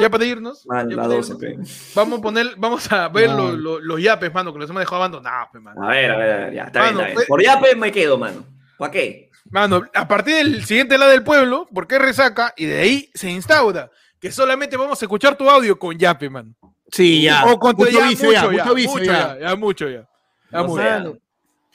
Ya 0.00 0.10
para 0.10 0.24
irnos. 0.24 0.66
Man, 0.66 0.88
ya 0.90 0.96
la 0.96 1.02
para 1.02 1.14
12, 1.14 1.34
irnos. 1.52 1.92
Vamos 1.94 2.18
a 2.18 2.22
poner, 2.22 2.54
vamos 2.56 2.90
a 2.90 3.08
ver 3.08 3.30
No. 3.30 3.52
los, 3.52 3.58
los- 3.58 3.82
los 3.82 4.02
yapes, 4.02 4.34
mano, 4.34 4.52
que 4.52 4.58
los 4.58 4.68
hemos 4.70 4.80
dejado 4.80 4.96
abandonados, 4.96 5.48
mano. 5.62 5.80
A 5.84 5.88
ver, 5.90 6.10
a 6.10 6.16
ver, 6.16 6.30
a 6.32 6.36
ver, 6.46 6.54
ya, 6.54 6.62
está 6.64 6.82
bien, 6.82 6.94
Mano, 6.96 7.06
está 7.06 7.20
bien. 7.20 7.28
Por 7.28 7.42
yape 7.42 7.76
me 7.76 7.92
quedo, 7.92 8.18
mano. 8.18 8.44
¿Para 8.78 8.90
qué? 8.90 9.30
Mano, 9.50 9.82
a 9.94 10.08
partir 10.08 10.34
del 10.34 10.64
siguiente 10.64 10.98
la 10.98 11.06
del 11.06 11.22
pueblo, 11.22 11.68
porque 11.72 11.94
es 11.96 12.02
resaca, 12.02 12.52
y 12.56 12.64
de 12.64 12.80
ahí 12.80 13.10
se 13.14 13.30
instaura 13.30 13.92
que 14.20 14.30
solamente 14.32 14.76
vamos 14.76 15.00
a 15.00 15.04
escuchar 15.04 15.36
tu 15.36 15.48
audio 15.48 15.78
con 15.78 15.96
Yape, 15.96 16.30
man. 16.30 16.54
Sí, 16.90 17.22
ya. 17.22 17.44
O 17.46 17.58
con 17.58 17.76
tu 17.76 17.84
ya, 17.86 18.10
ya, 18.10 18.50
ya, 18.52 18.64
mucho 18.64 19.02
ya, 19.02 19.38
ya, 19.38 19.56
mucho, 19.56 19.88
ya. 19.88 20.08
ya 20.50 20.58
no, 20.58 20.66
mucho. 20.66 21.18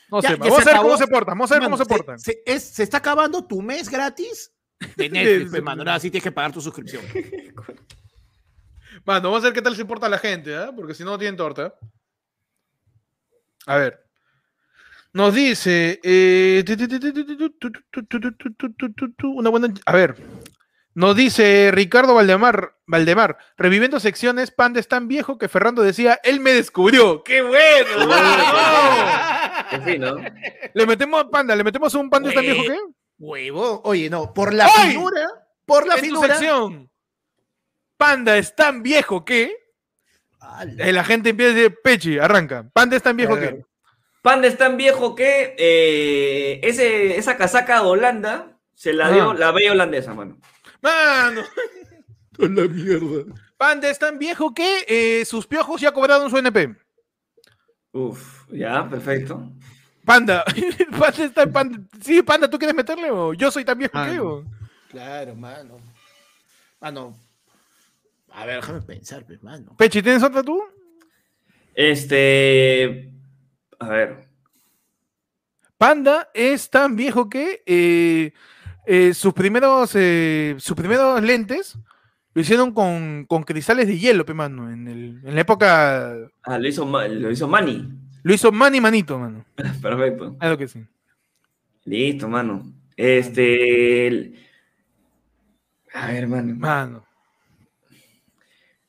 No. 0.10 0.22
sé, 0.22 0.36
vamos 0.36 0.62
a 0.62 0.66
ver 0.66 0.78
cómo 0.78 0.98
se 0.98 1.08
portan, 1.08 1.38
vamos 1.38 1.52
a 1.52 1.56
ver 1.56 1.64
cómo 1.64 1.78
se, 1.78 1.84
se 1.84 1.90
portan. 1.90 2.20
Se, 2.20 2.42
es, 2.46 2.64
se, 2.64 2.84
está 2.84 2.98
acabando 2.98 3.46
tu 3.46 3.62
mes 3.62 3.90
gratis 3.90 4.52
de 4.98 5.10
Netflix, 5.10 5.52
sí. 5.52 5.64
Ahora 5.66 6.00
tienes 6.00 6.24
que 6.24 6.32
pagar 6.32 6.52
tu 6.52 6.62
suscripción. 6.62 7.04
mano, 9.06 9.30
vamos 9.30 9.44
a 9.44 9.48
ver 9.48 9.54
qué 9.54 9.62
tal 9.62 9.76
se 9.76 9.86
porta 9.86 10.10
la 10.10 10.18
gente, 10.18 10.54
¿eh? 10.54 10.70
porque 10.76 10.94
si 10.94 11.04
no, 11.04 11.12
no 11.12 11.18
tienen 11.18 11.38
torta. 11.38 11.74
A 13.66 13.76
ver. 13.78 14.04
Nos 15.14 15.34
dice. 15.34 16.00
Una 19.24 19.50
buena. 19.50 19.74
A 19.86 19.94
ver. 19.94 20.16
Nos 20.94 21.16
dice 21.16 21.72
Ricardo 21.74 22.14
Valdemar, 22.14 22.76
Valdemar, 22.86 23.38
reviviendo 23.58 24.00
secciones, 24.00 24.52
Panda 24.52 24.80
es 24.80 24.88
tan 24.90 25.08
viejo 25.08 25.38
que 25.38 25.48
Ferrando 25.48 25.82
decía, 25.84 26.20
él 26.24 26.42
me 26.42 26.52
descubrió. 26.54 27.24
¡Qué 27.24 27.42
bueno! 27.42 28.08
¡Vamos! 28.08 29.72
En 29.72 29.84
fin, 29.84 30.02
¿no? 30.02 30.16
Le 30.74 30.86
metemos 30.86 31.24
a 31.24 31.30
Panda, 31.30 31.56
le 31.56 31.64
metemos 31.64 31.94
un 31.96 32.10
Panda 32.10 32.30
es 32.30 32.36
tan 32.36 32.44
viejo 32.44 32.64
que. 32.64 32.78
Huevo. 33.20 33.82
Oye, 33.86 34.10
no, 34.10 34.34
por 34.34 34.54
la 34.54 34.68
¡Ay! 34.76 34.92
figura, 34.92 35.28
por 35.66 35.88
la 35.88 35.96
en 35.96 36.10
tu 36.10 36.22
sección. 36.22 36.92
Panda 37.96 38.38
es 38.38 38.54
tan 38.56 38.84
viejo 38.84 39.24
que. 39.24 39.56
La 40.66 41.04
gente 41.06 41.30
empieza 41.30 41.52
a 41.52 41.56
decir, 41.56 41.78
Pechi, 41.84 42.20
arranca. 42.20 42.70
Panda 42.74 42.98
es 42.98 43.04
tan 43.04 43.16
viejo 43.16 43.36
A 43.36 43.40
que. 43.40 43.64
Panda 44.22 44.48
es 44.48 44.58
tan 44.58 44.76
viejo 44.76 45.16
que 45.16 45.56
eh, 45.58 46.60
ese, 46.64 47.18
esa 47.18 47.38
casaca 47.38 47.82
de 47.82 47.88
Holanda 47.88 48.58
se 48.76 48.92
la 48.92 49.10
dio 49.10 49.32
Ah. 49.32 49.36
la 49.36 49.52
bella 49.52 49.72
holandesa, 49.72 50.14
mano. 50.14 50.38
Mano, 50.82 51.42
la 52.38 52.68
mierda. 52.68 53.34
Panda 53.58 53.90
es 53.90 54.00
tan 54.00 54.18
viejo 54.18 54.54
que 54.54 54.86
eh, 54.88 55.26
sus 55.26 55.46
piojos 55.46 55.80
ya 55.80 55.92
cobraron 55.92 56.30
su 56.30 56.38
NP. 56.38 56.76
Uf, 57.94 58.46
ya, 58.52 58.90
perfecto. 58.90 59.52
Panda, 60.06 60.44
Panda 60.92 61.24
es 61.24 61.34
tan 61.34 61.52
panda. 61.52 61.80
Sí, 62.02 62.24
Panda, 62.24 62.50
¿tú 62.50 62.58
quieres 62.58 62.76
meterle 62.76 63.12
o 63.12 63.34
yo 63.34 63.52
soy 63.52 63.64
tan 63.64 63.78
viejo 63.78 63.98
Ah, 63.98 64.08
que? 64.10 64.18
no. 64.18 64.24
o? 64.26 64.46
Claro, 64.90 65.36
mano. 65.36 65.78
Mano. 66.80 67.16
A 68.32 68.46
ver, 68.46 68.56
déjame 68.56 68.82
pensar, 68.82 69.26
pues, 69.26 69.44
mano. 69.44 69.76
Pechi, 69.78 70.02
¿tienes 70.02 70.24
otra 70.24 70.42
tú? 70.42 70.64
Este. 71.76 73.12
A 73.80 73.90
ver. 73.90 74.28
Panda 75.78 76.30
es 76.34 76.70
tan 76.70 76.96
viejo 76.96 77.30
que 77.30 77.62
eh, 77.66 78.34
eh, 78.86 79.14
sus 79.14 79.34
primeros 79.34 79.92
eh, 79.96 80.56
sus 80.60 80.76
primeros 80.76 81.22
lentes 81.22 81.78
lo 82.34 82.42
hicieron 82.42 82.74
con, 82.74 83.26
con 83.28 83.44
cristales 83.44 83.88
de 83.88 83.98
hielo, 84.00 84.26
pe, 84.26 84.34
mano. 84.34 84.72
En, 84.72 84.88
el- 84.88 85.22
en 85.26 85.36
la 85.36 85.42
época 85.42 86.16
Ah, 86.44 86.58
lo 86.58 86.68
hizo, 86.68 86.86
lo 86.86 87.30
hizo 87.32 87.48
Manny. 87.48 87.90
lo 88.24 88.34
hizo 88.34 88.52
Manny 88.52 88.80
Manito, 88.82 89.20
mano. 89.20 89.46
Perfecto. 89.82 90.36
Es 90.42 90.50
lo 90.50 90.58
que 90.58 90.68
sí. 90.68 90.86
Listo, 91.86 92.28
mano. 92.30 92.72
Este. 92.96 94.08
el- 94.08 94.40
A 95.94 96.08
ver, 96.08 96.28
mano. 96.28 96.56
Mano. 96.56 97.06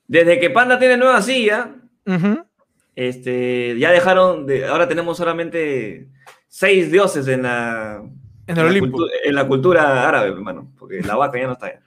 Desde 0.07 0.39
que 0.39 0.51
Panda 0.51 0.79
tiene 0.79 0.97
nueva 0.97 1.23
silla, 1.23 1.75
este, 2.95 3.79
ya 3.79 3.91
dejaron 3.91 4.47
de. 4.47 4.67
Ahora 4.67 4.87
tenemos 4.87 5.17
solamente 5.17 6.09
seis 6.49 6.91
dioses 6.93 7.27
en 7.29 7.43
la. 7.43 8.03
En 8.53 8.59
el 8.59 8.65
la 8.65 8.71
Olimpo. 8.71 8.99
cultu- 8.99 9.11
en 9.25 9.35
la 9.35 9.47
cultura 9.47 10.09
árabe, 10.09 10.29
hermano. 10.29 10.73
Porque 10.79 11.01
la 11.03 11.17
vaca 11.17 11.39
ya 11.39 11.47
no 11.47 11.53
está 11.55 11.67
allá. 11.67 11.81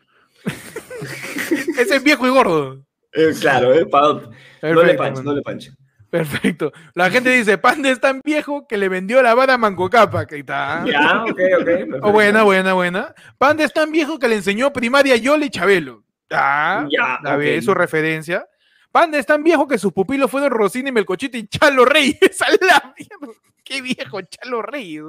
Ese 1.79 1.95
es 1.97 2.03
viejo 2.03 2.27
y 2.27 2.29
gordo. 2.29 2.85
Eh, 3.13 3.31
claro, 3.39 3.73
eh, 3.73 3.85
pa- 3.85 4.01
doble 4.07 4.29
Perfecto, 4.61 4.97
pancho, 4.97 5.15
mano. 5.17 5.29
doble 5.29 5.41
pancho. 5.41 5.71
Perfecto. 6.09 6.71
La 6.93 7.09
gente 7.09 7.29
dice, 7.29 7.57
Panda 7.57 7.89
es 7.89 7.99
tan 7.99 8.21
viejo 8.23 8.67
que 8.67 8.77
le 8.77 8.87
vendió 8.87 9.21
la 9.21 9.33
vara 9.33 9.55
a 9.55 9.57
Manco 9.57 9.89
Capa. 9.89 10.25
Que 10.25 10.37
está. 10.39 10.83
Ya, 10.85 11.23
ok, 11.23 11.29
ok. 11.29 11.35
perfecto. 11.65 11.97
Oh, 12.03 12.11
buena, 12.11 12.43
buena, 12.43 12.73
buena. 12.73 13.13
Panda 13.37 13.63
es 13.65 13.73
tan 13.73 13.91
viejo 13.91 14.17
que 14.17 14.27
le 14.29 14.35
enseñó 14.35 14.71
primaria 14.71 15.15
Yole 15.17 15.47
y 15.47 15.49
Chabelo. 15.49 16.03
Ah, 16.31 16.87
Ya, 16.89 17.15
a 17.15 17.35
ver, 17.35 17.57
ok. 17.59 17.65
su 17.65 17.73
referencia. 17.73 18.47
Panda 18.91 19.17
es 19.17 19.25
tan 19.25 19.43
viejo 19.43 19.67
que 19.67 19.77
sus 19.77 19.91
pupilos 19.91 20.31
fueron 20.31 20.51
Rosina 20.51 20.87
y 20.87 20.91
Melcochita 20.93 21.37
y 21.37 21.47
Chalo 21.47 21.83
Reyes. 21.83 22.17
¡A 22.41 22.49
la 22.51 22.93
mierda! 22.97 23.37
¡Qué 23.63 23.81
viejo 23.81 24.21
Chalo 24.21 24.61
Reyes! 24.61 25.03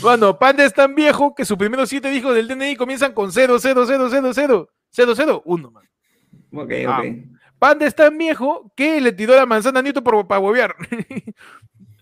Bueno, 0.00 0.38
Panda 0.38 0.64
es 0.64 0.72
tan 0.72 0.94
viejo 0.94 1.34
que 1.34 1.44
sus 1.44 1.56
primeros 1.58 1.88
siete 1.88 2.12
hijos 2.14 2.34
del 2.34 2.46
DNI 2.48 2.76
comienzan 2.76 3.12
con 3.12 3.32
0, 3.32 3.56
0, 3.60 3.84
0, 3.86 4.08
0, 4.10 4.30
0, 4.32 4.68
0, 4.90 5.12
0, 5.16 5.42
1, 5.44 5.70
man. 5.70 5.84
Ok, 6.52 6.72
Ah. 6.86 7.00
ok. 7.00 7.06
Panda 7.58 7.86
es 7.86 7.94
tan 7.94 8.16
viejo 8.16 8.72
que 8.74 9.00
le 9.00 9.12
tiró 9.12 9.34
la 9.36 9.44
manzana 9.46 9.80
a 9.80 9.82
Newton 9.82 10.02
por, 10.02 10.26
para 10.26 10.40
huevear. 10.40 10.74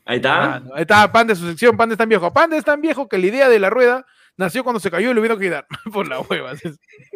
Ahí 0.05 0.17
está. 0.17 0.55
Ah, 0.55 0.63
ahí 0.75 0.83
está 0.83 1.11
Panda 1.13 1.35
su 1.35 1.47
sección, 1.49 1.77
Panda 1.77 1.95
es 1.95 1.99
tan 1.99 2.09
viejo. 2.09 2.33
Panda 2.33 2.57
es 2.57 2.65
tan 2.65 2.81
viejo 2.81 3.09
que 3.09 3.19
la 3.19 3.27
idea 3.27 3.49
de 3.49 3.59
la 3.59 3.69
rueda 3.69 4.07
nació 4.37 4.63
cuando 4.63 4.79
se 4.81 4.91
cayó 4.91 5.11
y 5.11 5.15
le 5.15 5.21
hubieron 5.21 5.39
que 5.39 5.51
dar 5.51 5.67
por 5.93 6.07
la 6.07 6.21
hueva. 6.21 6.53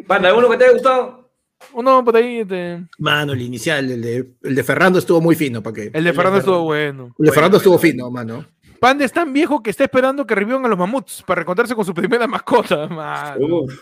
Panda, 0.07 0.29
¿alguno 0.29 0.49
que 0.49 0.57
te 0.57 0.65
haya 0.65 0.73
gustado? 0.73 1.31
Uno 1.71 2.03
por 2.03 2.17
ahí, 2.17 2.39
este, 2.39 2.85
Mano, 2.97 3.31
el 3.31 3.41
inicial, 3.41 3.89
el 3.89 4.01
de, 4.01 4.33
el 4.41 4.53
de 4.55 4.63
Ferrando 4.65 4.99
estuvo 4.99 5.21
muy 5.21 5.33
fino, 5.35 5.63
¿para 5.63 5.73
qué? 5.75 5.91
el 5.93 6.03
de 6.03 6.11
Fernando 6.11 6.39
estuvo 6.39 6.63
bueno. 6.63 7.15
El 7.17 7.25
de 7.27 7.31
Ferrando 7.31 7.55
estuvo 7.57 7.77
fino, 7.79 8.11
mano. 8.11 8.45
Panda 8.83 9.05
es 9.05 9.13
tan 9.13 9.31
viejo 9.31 9.63
que 9.63 9.69
está 9.69 9.85
esperando 9.85 10.27
que 10.27 10.35
revivan 10.35 10.65
a 10.65 10.67
los 10.67 10.77
mamuts 10.77 11.23
para 11.23 11.39
reencontrarse 11.39 11.73
con 11.73 11.85
su 11.85 11.93
primera 11.93 12.27
mascota. 12.27 12.85
mano. 12.89 13.61
Uf. 13.61 13.73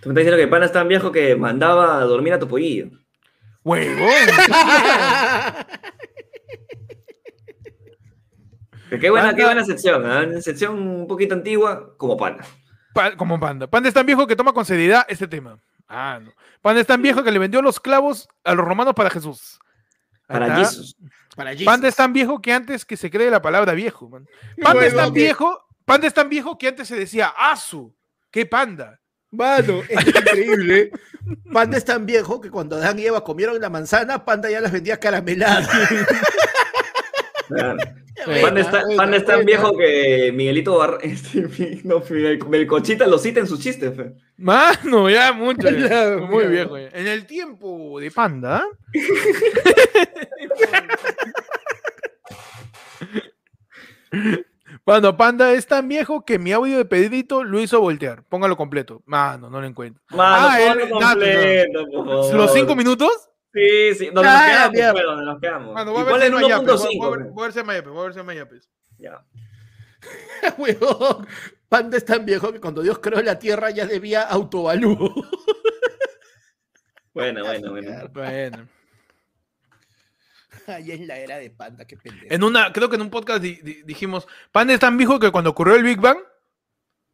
Tú 0.00 0.08
me 0.08 0.12
estás 0.12 0.14
diciendo 0.14 0.36
que 0.36 0.46
Panda 0.46 0.66
es 0.66 0.72
tan 0.72 0.86
viejo 0.86 1.10
que 1.10 1.34
mandaba 1.34 1.98
a 1.98 2.04
dormir 2.04 2.32
a 2.32 2.38
tu 2.38 2.46
pollillo. 2.46 2.90
Huevón. 3.64 4.08
Qué 9.00 9.10
buena, 9.10 9.30
Panda- 9.30 9.36
qué 9.36 9.44
buena 9.44 9.64
sección, 9.64 10.06
¿ah? 10.08 10.22
Una 10.28 10.40
sección 10.40 10.78
un 10.78 11.08
poquito 11.08 11.34
antigua, 11.34 11.96
como 11.96 12.16
Panda. 12.16 12.44
Pa- 12.94 13.16
como 13.16 13.40
Panda. 13.40 13.66
Panda 13.66 13.88
es 13.88 13.94
tan 13.94 14.06
viejo 14.06 14.28
que 14.28 14.36
toma 14.36 14.52
con 14.52 14.64
seriedad 14.64 15.04
este 15.08 15.26
tema. 15.26 15.58
Ah, 15.88 16.20
no. 16.22 16.30
Panda 16.60 16.82
es 16.82 16.86
tan 16.86 17.02
viejo 17.02 17.24
que 17.24 17.32
le 17.32 17.40
vendió 17.40 17.60
los 17.62 17.80
clavos 17.80 18.28
a 18.44 18.54
los 18.54 18.64
romanos 18.64 18.94
para 18.94 19.10
Jesús. 19.10 19.58
Para. 20.32 20.56
Jesus. 20.56 20.96
Para 21.36 21.50
Jesus. 21.52 21.66
Panda 21.66 21.88
es 21.88 21.96
tan 21.96 22.12
viejo 22.12 22.40
que 22.42 22.52
antes 22.52 22.84
que 22.84 22.96
se 22.96 23.10
cree 23.10 23.30
la 23.30 23.40
palabra 23.42 23.72
viejo, 23.74 24.08
man. 24.08 24.26
Panda 24.62 24.86
es 24.86 24.94
tan 24.94 25.12
viejo, 25.12 25.66
Panda 25.84 26.06
es 26.06 26.14
tan 26.14 26.28
viejo 26.28 26.58
que 26.58 26.68
antes 26.68 26.88
se 26.88 26.96
decía 26.96 27.32
Asu. 27.36 27.94
¿Qué 28.30 28.46
panda? 28.46 28.98
Mano, 29.30 29.80
es 29.88 30.06
increíble. 30.06 30.90
Panda 31.52 31.76
es 31.78 31.84
tan 31.84 32.04
viejo 32.04 32.40
que 32.40 32.50
cuando 32.50 32.76
Adán 32.76 32.98
y 32.98 33.06
Eva 33.06 33.24
comieron 33.24 33.58
la 33.60 33.70
manzana, 33.70 34.24
Panda 34.24 34.50
ya 34.50 34.60
las 34.60 34.72
vendía 34.72 34.98
carameladas. 34.98 35.68
Claro. 37.48 37.76
Buena, 38.24 38.42
Panda 38.42 38.60
está, 38.60 38.80
buena, 38.82 38.96
Panda 38.96 39.16
es 39.16 39.24
tan 39.24 39.34
buena. 39.36 39.46
viejo 39.46 39.76
que 39.76 40.32
Miguelito 40.34 40.78
Bar... 40.78 40.98
este, 41.02 41.80
no, 41.84 42.00
Miguel- 42.00 42.46
Melcochita 42.48 43.06
lo 43.06 43.18
cita 43.18 43.40
en 43.40 43.46
sus 43.46 43.60
chistes. 43.60 43.94
fe. 43.96 44.14
Mano, 44.42 45.08
ya 45.08 45.32
mucho. 45.32 45.70
ya. 45.70 46.16
Muy 46.18 46.46
viejo. 46.48 46.76
ya. 46.76 46.88
En 46.92 47.06
el 47.06 47.26
tiempo 47.26 48.00
de 48.00 48.10
Panda. 48.10 48.64
Mano, 54.84 55.16
Panda 55.16 55.52
es 55.52 55.66
tan 55.66 55.86
viejo 55.88 56.24
que 56.24 56.38
mi 56.38 56.52
audio 56.52 56.76
de 56.76 56.84
Pedrito 56.84 57.44
lo 57.44 57.60
hizo 57.60 57.80
voltear. 57.80 58.24
Póngalo 58.24 58.56
completo. 58.56 59.02
Mano, 59.06 59.48
no 59.48 59.60
lo 59.60 59.66
encuentro. 59.66 60.02
Mano, 60.10 60.48
Ah, 60.50 60.60
él- 60.60 60.88
completo, 60.90 61.84
por 61.92 62.06
favor. 62.06 62.34
¿Los 62.34 62.52
cinco 62.52 62.74
minutos? 62.74 63.10
Sí, 63.54 63.94
sí. 63.94 64.06
Donde 64.06 64.28
Ah, 64.28 64.62
nos 64.64 64.70
quedamos, 64.72 64.92
pues, 64.94 65.04
donde 65.06 65.24
nos 65.24 65.40
quedamos. 65.40 65.74
Mano, 65.74 65.92
voy 65.92 66.00
a 66.00 66.02
Y 66.02 66.04
ver 66.06 66.12
si 66.14 66.20
ponle 66.20 66.26
en 66.26 66.32
no 66.32 66.38
hay 66.38 66.48
yapes, 66.48 66.66
voy 66.66 66.74
a- 66.74 66.78
1.5. 66.78 66.98
voy 66.98 67.06
a 67.06 67.10
ver- 67.16 67.26
fe. 67.26 67.30
voy 67.32 67.42
a 67.42 67.44
ver 67.46 67.52
si 67.52 67.58
hay 67.60 67.66
yapes, 67.66 67.92
voy 67.92 68.00
a 68.00 68.04
ver 68.04 68.14
si 68.14 68.20
hay 68.20 68.36
yapes. 68.36 68.68
Ya. 68.98 69.24
Panda 71.72 71.96
es 71.96 72.04
tan 72.04 72.26
viejo 72.26 72.52
que 72.52 72.60
cuando 72.60 72.82
Dios 72.82 72.98
creó 72.98 73.22
la 73.22 73.38
tierra 73.38 73.70
ya 73.70 73.86
debía 73.86 74.22
autovalúo. 74.22 75.14
Bueno, 77.14 77.44
bueno, 77.44 77.70
bueno. 77.72 78.08
Bueno. 78.12 78.68
Ahí 80.66 80.92
es 80.92 81.00
la 81.06 81.18
era 81.18 81.36
de 81.38 81.50
Panda, 81.50 81.84
qué 81.86 81.96
pendejo. 81.98 82.26
En 82.30 82.42
una, 82.42 82.72
creo 82.72 82.88
que 82.88 82.96
en 82.96 83.02
un 83.02 83.10
podcast 83.10 83.42
di- 83.42 83.60
di- 83.62 83.82
dijimos, 83.84 84.26
Panda 84.50 84.72
es 84.72 84.80
tan 84.80 84.96
viejo 84.96 85.18
que 85.20 85.30
cuando 85.30 85.50
ocurrió 85.50 85.74
el 85.76 85.82
Big 85.82 85.98
Bang, 86.00 86.16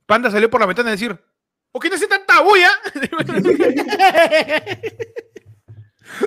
Panda 0.07 0.31
salió 0.31 0.49
por 0.51 0.61
la 0.61 0.67
ventana 0.67 0.91
a 0.91 0.93
decir, 0.93 1.19
¿por 1.73 1.83
qué 1.83 1.89
no 1.89 1.97
hace 1.97 2.07
tanta 2.07 2.41
bulla? 2.43 2.71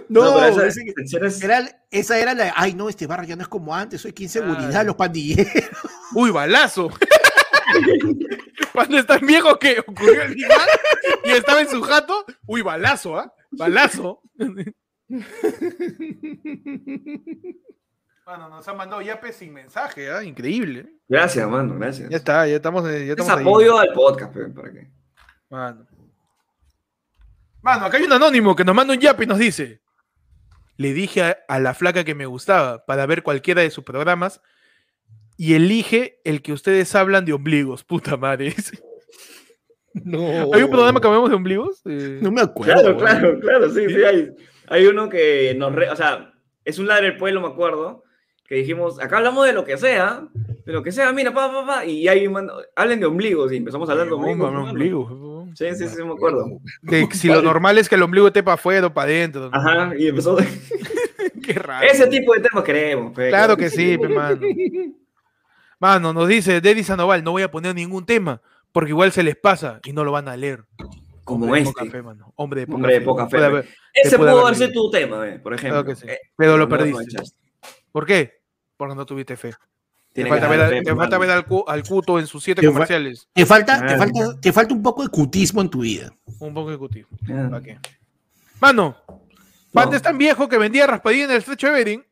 No, 0.09 0.33
pero 0.35 0.45
esa- 0.47 0.67
ese- 0.67 0.93
esa 0.97 1.25
es- 1.25 1.41
era- 1.41 1.85
esa 1.89 2.19
era 2.19 2.33
la. 2.33 2.53
Ay, 2.55 2.73
no, 2.73 2.89
este 2.89 3.07
barrio 3.07 3.29
ya 3.29 3.35
no 3.37 3.41
es 3.43 3.47
como 3.47 3.73
antes, 3.75 4.01
soy 4.01 4.11
15 4.13 4.39
seguridad, 4.39 4.69
Claro. 4.69 4.87
los 4.87 4.95
pandilleros. 4.97 5.51
Uy, 6.13 6.29
balazo. 6.29 6.89
Panda 8.73 8.99
es 8.99 9.05
tan 9.05 9.25
viejo 9.25 9.57
que 9.59 9.79
ocurrió 9.79 10.23
el 10.23 10.35
Bang 10.35 10.69
y 11.25 11.29
estaba 11.31 11.61
en 11.61 11.69
su 11.69 11.81
jato. 11.81 12.25
Uy, 12.45 12.61
balazo, 12.61 13.17
¿ah? 13.17 13.33
Balazo. 13.51 14.21
Bueno, 18.25 18.49
nos 18.49 18.67
han 18.67 18.77
mandado 18.77 19.01
yapes 19.01 19.35
sin 19.35 19.53
mensaje, 19.53 20.11
¿ah? 20.11 20.23
Increíble. 20.23 20.95
Gracias, 21.09 21.47
mano, 21.49 21.75
gracias. 21.77 22.09
Ya 22.09 22.17
está, 22.17 22.47
ya 22.47 22.55
estamos, 22.55 22.83
ya 22.83 22.89
Es 22.97 23.09
estamos 23.09 23.31
ahí. 23.33 23.41
apoyo 23.41 23.77
al 23.77 23.91
podcast, 23.93 24.33
¿para 24.55 24.71
qué? 24.71 24.91
Mano. 25.49 25.87
Mano, 27.61 27.85
acá 27.85 27.97
hay 27.97 28.03
un 28.03 28.13
anónimo 28.13 28.55
que 28.55 28.63
nos 28.63 28.73
manda 28.75 28.93
un 28.93 28.99
yap 28.99 29.21
y 29.21 29.25
nos 29.25 29.37
dice: 29.37 29.81
Le 30.77 30.93
dije 30.93 31.23
a, 31.23 31.37
a 31.47 31.59
la 31.59 31.73
flaca 31.73 32.03
que 32.03 32.15
me 32.15 32.25
gustaba 32.25 32.85
para 32.85 33.05
ver 33.05 33.21
cualquiera 33.23 33.61
de 33.61 33.71
sus 33.71 33.83
programas 33.83 34.41
y 35.37 35.53
elige 35.55 36.19
el 36.23 36.41
que 36.41 36.53
ustedes 36.53 36.93
hablan 36.95 37.25
de 37.25 37.33
ombligos. 37.33 37.83
Puta 37.83 38.17
madre. 38.17 38.53
No. 39.93 40.53
¿Hay 40.53 40.63
un 40.63 40.69
programa 40.69 41.01
que 41.01 41.07
hablamos 41.07 41.29
de 41.29 41.35
ombligos? 41.35 41.81
Eh, 41.85 42.19
No 42.21 42.31
me 42.31 42.39
acuerdo. 42.39 42.73
Claro, 42.73 42.87
weón. 42.95 42.99
claro, 42.99 43.39
claro, 43.41 43.69
sí, 43.71 43.87
sí, 43.89 44.01
hay, 44.03 44.29
hay 44.67 44.85
uno 44.87 45.09
que 45.09 45.53
nos, 45.57 45.75
re- 45.75 45.89
o 45.89 45.95
sea, 45.97 46.31
es 46.63 46.79
un 46.79 46.87
ladre 46.87 47.07
del 47.07 47.17
pueblo, 47.17 47.41
me 47.41 47.47
acuerdo, 47.47 48.03
que 48.47 48.55
dijimos, 48.55 49.01
acá 49.01 49.17
hablamos 49.17 49.45
de 49.45 49.51
lo 49.51 49.65
que 49.65 49.75
sea, 49.77 50.29
de 50.65 50.71
lo 50.71 50.81
que 50.81 50.93
sea, 50.93 51.11
mira, 51.11 51.33
pa, 51.33 51.51
pa, 51.51 51.65
pa, 51.65 51.85
y 51.85 52.07
un 52.25 52.31
man- 52.31 52.49
hablen 52.73 53.01
de 53.01 53.05
ombligos, 53.05 53.51
y 53.51 53.57
empezamos 53.57 53.89
a 53.89 53.91
hablar 53.91 54.07
de 54.07 54.13
ombligos. 54.13 54.49
Ombligos. 54.49 55.49
Sí, 55.55 55.65
sí, 55.75 55.85
sí, 55.89 56.03
me 56.05 56.13
acuerdo. 56.13 56.45
De 56.83 57.09
si 57.11 57.27
lo 57.27 57.41
normal 57.41 57.77
es 57.77 57.89
que 57.89 57.95
el 57.95 58.03
ombligo 58.03 58.27
esté 58.27 58.43
para 58.43 58.55
afuera 58.55 58.87
o 58.87 58.93
para 58.93 59.09
adentro. 59.11 59.49
Ajá, 59.51 59.91
y 59.97 60.07
empezó, 60.07 60.37
Qué 61.43 61.53
raro. 61.53 61.85
ese 61.85 62.07
tipo 62.07 62.33
de 62.33 62.39
temas 62.39 62.63
queremos, 62.63 63.13
pe, 63.13 63.27
Claro 63.27 63.57
que 63.57 63.69
sí, 63.69 63.97
pe, 63.97 64.07
mano. 65.81 66.13
Nos 66.13 66.29
dice 66.29 66.61
Deddy 66.61 66.83
Sandoval, 66.85 67.21
no 67.25 67.31
voy 67.31 67.41
a 67.43 67.51
poner 67.51 67.75
ningún 67.75 68.05
tema, 68.05 68.41
porque 68.71 68.91
igual 68.91 69.11
se 69.11 69.23
les 69.23 69.35
pasa 69.35 69.81
y 69.83 69.91
no 69.91 70.05
lo 70.05 70.13
van 70.13 70.29
a 70.29 70.37
leer. 70.37 70.63
Como 71.25 71.45
Hombre 71.45 71.61
de 71.61 71.67
este. 71.69 71.79
poca 71.81 71.91
fe, 71.91 72.01
mano. 72.01 72.33
Hombre 72.37 72.61
de 72.61 72.67
poca 72.67 72.75
Hombre 72.77 72.93
de 72.93 72.99
fe. 72.99 73.05
poca 73.05 73.23
fe, 73.25 73.29
Puede 73.31 73.41
pe. 73.43 73.47
haber- 73.47 73.69
Ese 73.93 74.17
pudo 74.17 74.41
haber 74.45 74.55
sido 74.55 74.71
tu 74.71 74.89
tema, 74.91 75.27
eh, 75.27 75.39
por 75.39 75.53
ejemplo. 75.53 75.83
Claro 75.83 75.85
que 75.99 76.01
sí. 76.01 76.07
Eh, 76.09 76.19
Pero 76.37 76.53
lo 76.57 76.65
no 76.65 76.69
perdiste. 76.69 77.21
¿Por 77.91 78.05
qué? 78.05 78.41
Porque 78.77 78.95
no 78.95 79.05
tuviste 79.05 79.35
fe. 79.35 79.53
Te 80.13 80.25
falta, 80.25 80.47
ver, 80.49 80.69
fe, 80.69 80.81
te 80.81 80.89
falta 80.95 81.17
mano. 81.17 81.19
ver 81.19 81.29
al, 81.31 81.45
cu- 81.45 81.63
al 81.67 81.83
Cuto 81.83 82.19
en 82.19 82.27
sus 82.27 82.43
siete 82.43 82.59
Te 82.61 82.67
fa- 82.67 82.73
comerciales. 82.73 83.29
Te 83.33 83.45
falta, 83.45 83.79
te, 83.79 83.85
Claro. 83.85 83.97
falta, 83.99 84.39
te 84.41 84.51
falta 84.51 84.73
un 84.73 84.83
poco 84.83 85.03
de 85.03 85.09
cutismo 85.09 85.61
en 85.61 85.69
tu 85.69 85.81
vida. 85.81 86.11
Un 86.39 86.53
poco 86.53 86.69
ejecutivo. 86.69 87.07
Ah. 87.29 87.47
¿Para 87.49 87.61
qué? 87.63 87.77
Mano, 88.59 88.97
No. 89.73 89.93
es 89.93 90.01
tan 90.01 90.17
viejo 90.17 90.49
que 90.49 90.57
vendía 90.57 90.85
raspadilla 90.85 91.25
en 91.25 91.31
el 91.31 91.37
estrecho 91.37 91.67
de 91.67 91.73
Bering. 91.73 92.05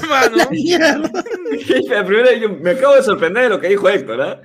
Mano, 0.08 0.36
La 0.36 0.46
primera, 2.06 2.32
yo 2.34 2.48
me 2.50 2.70
acabo 2.70 2.94
de 2.96 3.02
sorprender 3.02 3.44
de 3.44 3.48
lo 3.50 3.60
que 3.60 3.68
dijo 3.68 3.88
Héctor, 3.88 4.20
¿ah? 4.22 4.40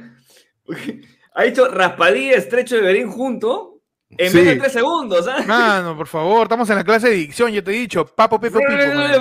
Ha 1.33 1.43
dicho 1.43 1.67
raspadilla, 1.69 2.35
estrecho 2.35 2.75
de 2.75 2.81
Berín 2.81 3.09
junto 3.11 3.79
en 4.09 4.31
Sí. 4.31 4.37
menos 4.37 4.53
de 4.53 4.59
tres 4.61 4.73
segundos, 4.73 5.27
¿ah? 5.27 5.43
mano, 5.45 5.95
por 5.97 6.07
favor, 6.07 6.43
estamos 6.43 6.69
en 6.69 6.75
la 6.77 6.83
clase 6.83 7.09
de 7.09 7.15
dicción, 7.15 7.51
yo 7.51 7.63
te 7.63 7.71
he 7.71 7.75
dicho. 7.75 8.05
Papo, 8.05 8.39
Pepo, 8.39 8.59
Pipo, 8.59 8.71
mano. 8.93 9.17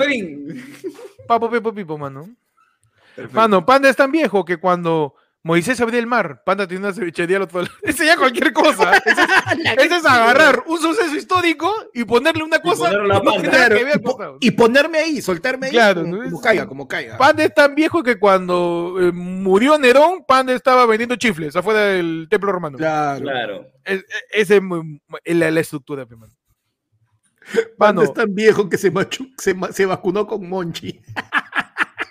Papo, 1.27 1.51
Pepo, 1.51 1.73
Pipo, 1.75 1.99
mano. 1.99 2.29
Mano, 3.33 3.65
Panda 3.65 3.89
es 3.89 3.97
tan 3.97 4.11
viejo 4.13 4.45
que 4.45 4.59
cuando 4.59 5.15
Moisés 5.47 5.81
abría 5.81 6.01
el 6.01 6.09
mar, 6.09 6.43
Panda 6.45 6.67
tenía 6.67 6.89
una 6.89 6.93
cevichería 6.93 7.37
al 7.37 7.45
otro 7.45 7.63
lado. 7.63 7.73
Ese 7.83 8.05
ya 8.05 8.17
cualquier 8.17 8.53
cosa. 8.53 8.97
Ese 9.07 9.23
es, 9.23 9.79
ese 9.85 9.97
es 9.99 10.05
agarrar 10.05 10.65
un 10.67 10.79
suceso 10.81 11.15
histórico 11.15 11.73
y 11.95 12.05
ponerle 12.05 12.43
una 12.43 12.59
cosa 12.59 12.87
ponerle 12.91 13.05
una 13.07 13.21
que 13.21 13.25
no 13.25 13.31
Panda. 13.33 13.41
tiene 13.43 13.57
nada 13.57 13.67
Claro, 13.69 13.77
que 13.79 13.85
ver 13.85 13.97
y, 13.97 13.99
po- 14.01 14.17
con- 14.17 14.39
y 14.41 14.51
ponerme 14.51 14.99
ahí, 14.99 15.23
soltarme 15.23 15.67
ahí, 15.69 15.73
Claro, 15.73 16.03
como, 16.03 16.41
caiga, 16.41 16.67
como 16.67 16.89
caiga. 16.89 17.17
Panda 17.17 17.45
es 17.45 17.55
tan 17.55 17.77
viejo 17.77 18.03
que 18.03 18.19
cuando 18.19 18.97
eh, 19.01 19.13
murió 19.13 19.79
Nerón, 19.79 20.25
Panda 20.27 20.53
estaba 20.53 20.85
vendiendo 20.85 21.15
chifles 21.15 21.55
afuera 21.55 21.81
del 21.83 22.27
templo 22.29 22.51
romano. 22.51 22.77
Claro. 22.77 23.23
Claro. 23.23 23.67
Es- 23.85 24.01
es- 24.01 24.05
Esa 24.31 24.57
es 24.57 24.63
muy- 24.63 25.01
es 25.23 25.37
la, 25.37 25.51
la 25.53 25.61
estructura, 25.61 26.05
pe, 26.07 26.17
mano. 26.17 26.33
Panda 27.79 28.03
es 28.03 28.13
tan 28.13 28.35
viejo 28.35 28.69
que 28.69 28.77
se, 28.77 28.93
machu- 28.93 29.33
se, 29.39 29.55
se 29.73 29.87
vacunó 29.87 30.27
con 30.27 30.49
Monchi. 30.49 31.01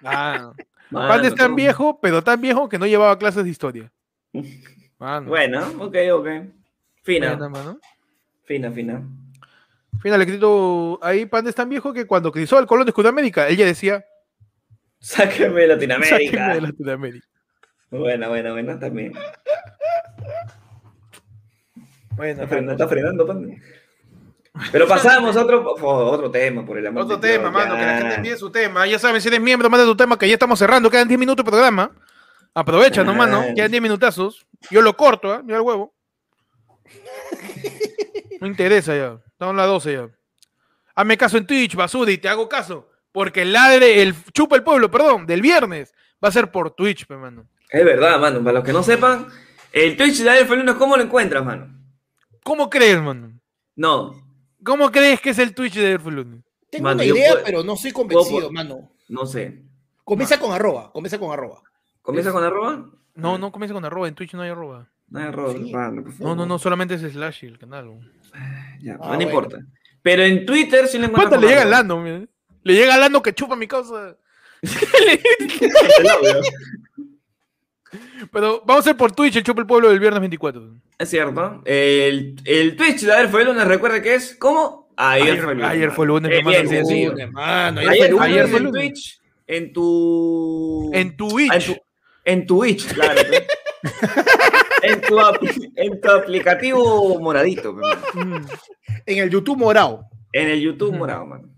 ah, 0.05 0.53
Mano, 0.89 1.07
Panda 1.07 1.27
es 1.27 1.35
tan 1.35 1.55
viejo, 1.55 1.99
pero 2.01 2.23
tan 2.23 2.39
viejo 2.39 2.69
que 2.69 2.77
no 2.77 2.85
llevaba 2.85 3.17
clases 3.17 3.43
de 3.43 3.49
historia. 3.49 3.91
Mano. 4.99 5.27
Bueno, 5.27 5.61
ok, 5.79 5.95
ok. 6.13 6.27
Fina, 7.03 7.35
mano. 7.49 7.79
fina, 8.45 8.71
fina. 8.71 9.03
Final, 10.01 10.21
escrito 10.21 10.97
ahí, 11.01 11.25
Panda 11.25 11.49
es 11.49 11.55
tan 11.55 11.69
viejo 11.69 11.93
que 11.93 12.07
cuando 12.07 12.31
Cristóbal 12.31 12.65
Colón 12.65 12.85
descubrió 12.85 13.09
América, 13.09 13.47
ella 13.47 13.65
decía, 13.65 14.05
Sáquenme 14.99 15.61
de 15.61 15.67
Latinoamérica. 15.67 16.17
sáquenme 16.17 16.53
de 16.55 16.61
Latinoamérica. 16.61 17.27
Buena, 17.91 18.27
buena, 18.29 18.51
buena, 18.53 18.79
también. 18.79 19.13
Bueno, 22.11 22.31
Está 22.33 22.47
frenando, 22.47 22.71
está 22.71 22.87
frenando, 22.87 23.27
Panda. 23.27 23.55
Pero 24.71 24.87
pasamos 24.87 25.35
a 25.35 25.41
otro, 25.43 25.75
otro 25.81 26.31
tema, 26.31 26.65
por 26.65 26.77
el 26.77 26.87
amor 26.87 27.03
Otro 27.03 27.17
de 27.17 27.27
Dios, 27.27 27.39
tema, 27.39 27.51
mano, 27.51 27.75
que 27.75 27.85
la 27.85 27.97
gente 27.97 28.15
envíe 28.15 28.37
su 28.37 28.49
tema. 28.49 28.87
Ya 28.87 28.97
saben, 28.97 29.21
si 29.21 29.27
eres 29.27 29.41
miembro, 29.41 29.69
manda 29.69 29.85
tu 29.85 29.95
tema, 29.95 30.17
que 30.17 30.27
ya 30.27 30.33
estamos 30.33 30.57
cerrando, 30.57 30.89
quedan 30.89 31.07
10 31.07 31.19
minutos 31.19 31.45
de 31.45 31.49
programa. 31.49 31.91
Aprovecha, 32.53 33.03
no, 33.03 33.13
mano, 33.13 33.43
quedan 33.55 33.71
10 33.71 33.83
minutazos. 33.83 34.45
Yo 34.71 34.81
lo 34.81 34.95
corto, 34.95 35.35
¿eh? 35.35 35.41
Mira 35.43 35.57
el 35.57 35.63
huevo. 35.63 35.93
No 38.39 38.47
interesa 38.47 38.95
ya, 38.95 39.17
estamos 39.31 39.51
en 39.51 39.57
las 39.57 39.67
12 39.67 39.93
ya. 39.93 40.09
Hazme 40.95 41.17
caso 41.17 41.37
en 41.37 41.45
Twitch, 41.45 41.75
basura, 41.75 42.11
y 42.11 42.17
te 42.17 42.29
hago 42.29 42.47
caso. 42.47 42.89
Porque 43.11 43.41
el 43.41 43.53
ladre, 43.53 44.01
el 44.01 44.15
chupa 44.33 44.55
el 44.55 44.63
pueblo, 44.63 44.89
perdón, 44.89 45.25
del 45.25 45.41
viernes, 45.41 45.93
va 46.23 46.29
a 46.29 46.31
ser 46.31 46.51
por 46.51 46.71
Twitch, 46.71 47.05
pe, 47.05 47.15
mano. 47.17 47.47
Es 47.69 47.83
verdad, 47.83 48.19
mano. 48.19 48.39
Para 48.39 48.53
los 48.53 48.63
que 48.63 48.73
no 48.73 48.83
sepan, 48.83 49.27
el 49.73 49.97
Twitch 49.97 50.21
de 50.21 50.29
Adel 50.29 50.47
Lunes, 50.47 50.75
¿cómo 50.75 50.95
lo 50.95 51.03
encuentras, 51.03 51.43
mano? 51.43 51.67
¿Cómo 52.43 52.69
crees, 52.69 53.01
mano? 53.01 53.39
No, 53.75 54.24
¿Cómo 54.65 54.91
crees 54.91 55.21
que 55.21 55.29
es 55.29 55.39
el 55.39 55.53
Twitch 55.53 55.75
de 55.75 55.91
Erfulun? 55.91 56.43
Tengo 56.69 56.83
Mano, 56.83 56.95
una 56.95 57.05
idea, 57.05 57.31
puedo- 57.31 57.43
pero 57.45 57.63
no 57.63 57.77
soy 57.77 57.91
convencido, 57.93 58.35
puedo- 58.39 58.51
mano. 58.51 58.91
no 59.07 59.25
sé. 59.25 59.63
Comienza 60.03 60.37
con 60.39 60.51
arroba, 60.51 60.91
comienza 60.91 61.17
con 61.17 61.31
arroba. 61.31 61.61
¿Comienza 62.01 62.31
con 62.33 62.43
arroba? 62.43 62.89
No, 63.15 63.37
no 63.37 63.51
comienza 63.51 63.73
con 63.73 63.85
arroba, 63.85 64.07
en 64.09 64.15
Twitch 64.15 64.33
no 64.33 64.41
hay 64.41 64.49
arroba. 64.49 64.89
No 65.07 65.19
hay 65.19 65.27
arroba, 65.27 65.53
Sí. 65.53 65.71
mano, 65.71 66.01
por 66.03 66.11
No, 66.11 66.17
favor. 66.17 66.37
no, 66.37 66.45
no, 66.45 66.59
solamente 66.59 66.95
es 66.95 67.01
slash 67.01 67.45
el 67.45 67.57
canal. 67.57 67.99
Ya, 68.81 68.95
Ah, 68.95 68.97
no 69.01 69.07
bueno. 69.07 69.23
importa. 69.23 69.57
Pero 70.01 70.23
en 70.23 70.45
Twitter 70.45 70.87
sí 70.87 70.97
lo 70.97 71.05
encuentras. 71.05 71.39
¿Cuánto 71.39 71.47
le 71.47 71.53
llega. 71.53 71.65
Lando? 71.65 72.03
Le 72.03 72.73
llega 72.73 72.95
a 72.95 72.97
Lando 72.97 73.21
que 73.21 73.33
chupa 73.33 73.55
mi 73.55 73.67
causa. 73.67 74.17
El. 77.95 78.29
Pero 78.31 78.61
vamos 78.65 78.85
a 78.85 78.89
hacer 78.89 78.97
por 78.97 79.11
Twitch 79.11 79.35
el 79.35 79.43
chupa 79.43 79.61
el 79.61 79.67
pueblo 79.67 79.89
del 79.89 79.99
viernes 79.99 80.19
24. 80.19 80.73
Es 80.97 81.09
cierto. 81.09 81.61
El, 81.65 82.35
el 82.45 82.75
Twitch 82.75 83.01
de 83.01 83.13
Adel 83.13 83.45
Lunes, 83.45 83.67
recuerda 83.67 84.01
que 84.01 84.15
es. 84.15 84.35
¿Cómo? 84.35 84.85
Ayer, 84.97 85.41
fue 85.41 85.51
el 85.51 85.57
lunes. 85.57 85.71
Ayer 85.71 85.91
fue 85.91 86.05
el 86.05 86.07
lunes, 86.09 86.31
Eh, 86.31 87.15
hermano, 87.19 87.81
Ayer, 87.81 87.97
fue 87.97 88.07
el 88.07 88.15
fue 88.15 88.25
ayer 88.25 88.45
en 88.45 88.49
fue 88.49 88.59
el 88.59 88.71
Twitch, 88.71 89.21
en 89.47 89.73
tu... 89.73 90.91
En 90.93 91.17
Twitch. 91.17 91.81
En 92.23 92.45
tu, 92.47 92.57
Twitch, 92.59 92.93
claro. 92.93 93.21
en, 94.81 95.01
tu, 95.01 95.17
en 95.75 96.01
tu 96.01 96.09
aplicativo 96.09 97.19
moradito. 97.19 97.75
En 99.05 99.17
el 99.19 99.29
YouTube 99.29 99.57
morado. 99.57 100.05
en 100.31 100.49
el 100.49 100.61
YouTube 100.61 100.95
morado, 100.95 101.25
mano. 101.25 101.49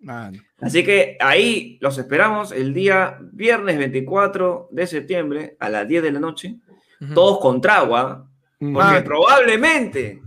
Mano. 0.00 0.38
Así 0.60 0.84
que 0.84 1.16
ahí 1.20 1.78
los 1.80 1.96
esperamos 1.98 2.52
el 2.52 2.74
día 2.74 3.18
viernes 3.32 3.78
24 3.78 4.68
de 4.70 4.86
septiembre 4.86 5.56
a 5.58 5.68
las 5.70 5.88
10 5.88 6.02
de 6.02 6.12
la 6.12 6.20
noche, 6.20 6.56
todos 7.14 7.38
con 7.40 7.60
tragua, 7.60 8.28
porque 8.58 8.72
Mano. 8.72 9.04
probablemente 9.04 10.20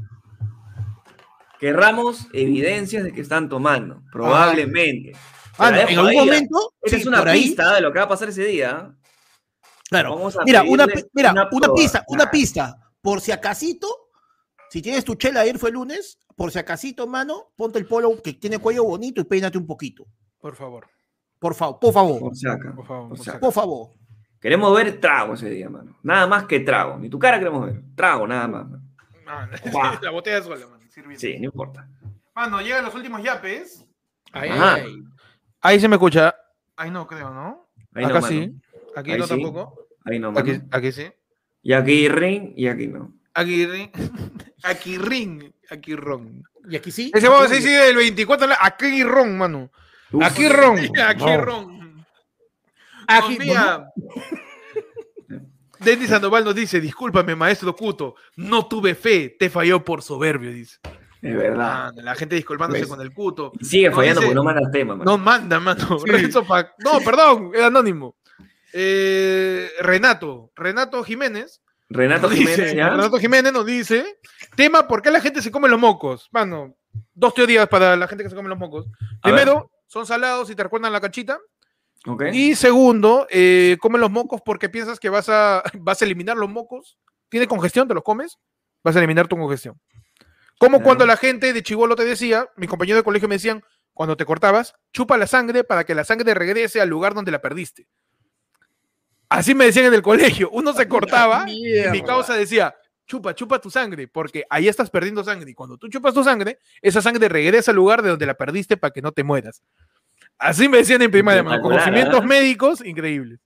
querramos 1.60 2.28
evidencias 2.34 3.04
de 3.04 3.14
que 3.14 3.22
están 3.22 3.48
tomando, 3.50 4.02
probablemente. 4.12 5.14
Ah, 5.58 5.70
la 5.72 5.84
en 5.84 6.00
algún 6.00 6.10
ahí, 6.10 6.18
¿ah? 6.18 6.26
momento. 6.26 6.74
Esa 6.82 6.96
sí, 6.96 7.02
es 7.02 7.08
una 7.08 7.22
ahí, 7.24 7.42
pista 7.44 7.76
de 7.76 7.82
lo 7.82 7.94
que 7.94 8.00
va 8.00 8.06
a 8.06 8.10
pasar 8.10 8.30
ese 8.30 8.44
día. 8.44 8.72
¿ah? 8.72 8.96
Claro. 9.88 10.16
Vamos 10.16 10.36
a 10.36 10.44
Mira, 10.44 10.64
una, 10.64 10.88
mira, 11.14 11.32
una 11.52 11.74
pista, 11.74 12.04
una 12.08 12.24
Ah. 12.24 12.32
pista. 12.32 12.78
Por 13.02 13.22
si 13.22 13.32
acasito, 13.32 13.88
si 14.70 14.82
tienes 14.82 15.04
tu 15.04 15.14
chela 15.16 15.42
ayer 15.42 15.60
fue 15.60 15.70
el 15.70 15.76
lunes, 15.76 16.18
por 16.36 16.52
si 16.52 16.58
acasito, 16.58 17.06
mano, 17.06 17.52
ponte 17.56 17.78
el 17.78 17.86
polo 17.86 18.20
que 18.22 18.34
tiene 18.34 18.58
cuello 18.58 18.84
bonito 18.86 19.22
y 19.22 19.26
peínate 19.26 19.58
un 19.60 19.68
poquito. 19.68 20.06
Por 20.44 20.58
favor. 20.58 20.86
Por 21.40 21.56
favor, 21.56 21.80
por 21.80 21.94
favor, 21.94 22.20
Por 22.20 22.36
si 22.36 22.48
acá, 22.50 22.74
Por 22.76 22.86
favor, 22.86 23.08
por 23.08 23.18
por 23.18 23.24
si 23.24 23.30
acá. 23.30 23.40
por 23.40 23.54
favor. 23.54 23.90
Queremos 24.42 24.76
ver 24.76 25.00
trago 25.00 25.36
ese 25.36 25.50
día, 25.50 25.70
mano. 25.70 25.96
Nada 26.04 26.28
más 26.28 26.44
que 26.44 26.60
trago. 26.60 26.98
Ni 26.98 27.10
tu 27.10 27.18
cara 27.18 27.40
queremos 27.40 27.66
ver. 27.66 27.82
Trago, 27.96 28.28
nada 28.28 28.46
más. 28.50 28.66
mano. 28.68 28.82
La 30.02 30.12
botella 30.12 30.42
sola, 30.42 30.68
mano. 30.68 30.84
sirviendo. 30.90 31.18
Sí, 31.22 31.40
no 31.40 31.46
importa. 31.46 31.88
Mano, 32.36 32.60
llegan 32.62 32.84
los 32.84 32.94
últimos 32.94 33.24
yapes. 33.24 33.86
Ay, 34.34 34.50
ay. 34.52 35.04
Ahí 35.62 35.80
se 35.80 35.88
me 35.88 35.96
escucha. 35.96 36.36
Ahí 36.76 36.92
no 36.92 37.08
creo, 37.08 37.30
¿no? 37.34 37.70
Ahí 37.94 38.04
Acá 38.04 38.20
no, 38.20 38.28
sí. 38.28 38.54
Aquí 38.98 39.12
Ahí 39.14 39.20
no 39.20 39.24
sí. 39.24 39.30
tampoco. 39.30 39.88
Ahí 40.04 40.20
no, 40.20 40.34
mano. 40.34 40.46
Aquí, 40.52 40.62
aquí 40.72 40.92
sí. 40.92 41.10
Y 41.62 41.72
aquí 41.72 42.10
ring 42.10 42.52
y 42.58 42.68
aquí 42.68 42.88
no. 42.88 43.14
Aquí 43.34 43.66
ring. 43.66 43.90
Aquí 44.64 44.98
ring. 44.98 45.54
Aquí 45.70 45.96
ron. 45.96 46.44
Y 46.70 46.76
aquí 46.76 46.92
sí. 46.92 47.12
Ese 47.14 47.30
vamos 47.30 47.46
a 47.46 47.50
sí. 47.50 47.56
decir 47.56 47.80
el 47.80 47.96
24. 47.96 48.48
Aquí 48.62 49.04
ron, 49.04 49.38
mano. 49.38 49.72
Uf, 50.14 50.24
Aquí 50.24 50.48
ron. 50.48 50.78
Aquí 51.08 51.26
no. 51.26 51.42
ron. 51.42 52.06
Aquí, 53.08 53.34
envía- 53.36 53.86
Denis 55.80 56.10
Sandoval 56.10 56.46
nos 56.46 56.56
dice, 56.56 56.80
discúlpame, 56.80 57.36
maestro 57.36 57.76
Cuto, 57.76 58.16
no 58.38 58.68
tuve 58.68 58.96
fe, 58.96 59.36
te 59.38 59.50
falló 59.50 59.84
por 59.84 60.02
soberbio, 60.02 60.52
dice. 60.52 60.78
Es 61.22 61.36
verdad. 61.36 61.86
Mano, 61.88 62.02
la 62.02 62.16
gente 62.16 62.36
disculpándose 62.36 62.82
¿Ves? 62.82 62.90
con 62.90 63.02
el 63.02 63.14
Cuto. 63.14 63.52
Sigue 63.62 63.90
No, 63.90 63.96
fallando 63.96 64.22
dice- 64.22 64.28
porque 64.28 64.36
no 64.36 64.44
mandas 64.44 64.72
tema. 64.72 64.96
No 64.96 65.18
manda, 65.18 65.60
mano. 65.60 65.98
No, 66.84 67.00
perdón, 67.04 67.52
era 67.54 67.68
anónimo. 67.68 68.16
Eh, 68.72 69.70
Renato, 69.82 70.52
Renato 70.56 71.04
Jiménez. 71.04 71.62
Renato 71.90 72.30
Jiménez, 72.30 72.58
dice- 72.58 72.76
¿ya? 72.76 72.90
Renato 72.90 73.18
Jiménez 73.20 73.52
nos 73.54 73.66
dice, 73.66 74.20
tema, 74.56 74.88
¿por 74.88 75.02
qué 75.02 75.12
la 75.12 75.22
gente 75.22 75.42
se 75.42 75.52
come 75.52 75.68
los 75.70 75.80
mocos? 75.80 76.30
Mano, 76.32 76.76
dos 77.14 77.34
teorías 77.34 77.68
para 77.68 77.96
la 77.98 78.08
gente 78.08 78.24
que 78.24 78.30
se 78.30 78.36
come 78.36 78.50
los 78.50 78.58
mocos. 78.58 78.86
A 79.22 79.30
ver. 79.32 79.36
Primero, 79.36 79.70
son 79.94 80.08
salados 80.08 80.50
y 80.50 80.56
te 80.56 80.64
recuerdan 80.64 80.92
la 80.92 81.00
canchita. 81.00 81.40
Ok. 82.08 82.24
Y 82.34 82.56
segundo, 82.56 83.28
eh, 83.30 83.78
comen 83.80 84.02
los 84.02 84.10
mocos 84.10 84.42
porque 84.44 84.68
piensas 84.68 85.00
que 85.00 85.10
vas 85.10 85.30
a, 85.30 85.62
vas 85.80 86.02
a 86.02 86.06
eliminar 86.06 86.36
los 86.36 86.50
mocos. 86.50 86.98
Tiene 87.30 87.48
congestión, 87.48 87.88
te 87.88 87.94
los 87.94 88.04
comes, 88.04 88.40
vas 88.84 88.96
a 88.96 89.00
eliminar 89.00 89.28
tu 89.28 89.38
congestión. 89.38 89.80
Como 90.58 90.78
Claro. 90.78 90.84
cuando 90.84 91.06
la 91.06 91.16
gente 91.16 91.54
de 91.54 91.62
Chivolo 91.62 91.96
te 91.96 92.06
decía, 92.06 92.50
mi 92.58 92.68
compañero 92.68 92.98
de 92.98 93.04
colegio 93.04 93.28
me 93.28 93.36
decían, 93.36 93.64
cuando 93.94 94.18
te 94.18 94.26
cortabas, 94.26 94.74
chupa 94.92 95.16
la 95.18 95.28
sangre 95.28 95.64
para 95.64 95.84
que 95.84 95.94
la 95.94 96.04
sangre 96.04 96.34
regrese 96.34 96.82
al 96.82 96.90
lugar 96.90 97.14
donde 97.14 97.32
la 97.32 97.42
perdiste. 97.42 97.88
Así 99.30 99.54
me 99.54 99.66
decían 99.66 99.86
en 99.86 99.94
el 99.94 100.02
colegio. 100.02 100.50
Uno 100.52 100.74
se 100.74 100.88
cortaba 100.90 101.46
y 101.48 101.84
mi 101.92 102.02
causa 102.02 102.34
decía, 102.34 102.76
chupa, 103.06 103.34
chupa 103.36 103.60
tu 103.60 103.70
sangre, 103.70 104.08
porque 104.08 104.44
ahí 104.50 104.68
estás 104.68 104.90
perdiendo 104.90 105.24
sangre. 105.24 105.52
Y 105.52 105.54
cuando 105.54 105.78
tú 105.78 105.88
chupas 105.88 106.14
tu 106.14 106.24
sangre, 106.24 106.60
esa 106.82 107.02
sangre 107.02 107.28
regresa 107.30 107.72
al 107.72 107.78
lugar 107.78 108.02
de 108.02 108.10
donde 108.10 108.26
la 108.26 108.34
perdiste 108.34 108.78
para 108.78 108.92
que 108.92 109.02
no 109.02 109.12
te 109.12 109.24
mueras. 109.24 109.62
Así 110.38 110.68
me 110.68 110.78
decían 110.78 111.02
en 111.02 111.12
primaria, 111.12 111.44
mano. 111.44 111.62
Conocimientos 111.62 112.22
¿ah? 112.22 112.26
médicos 112.26 112.84
increíbles. 112.86 113.40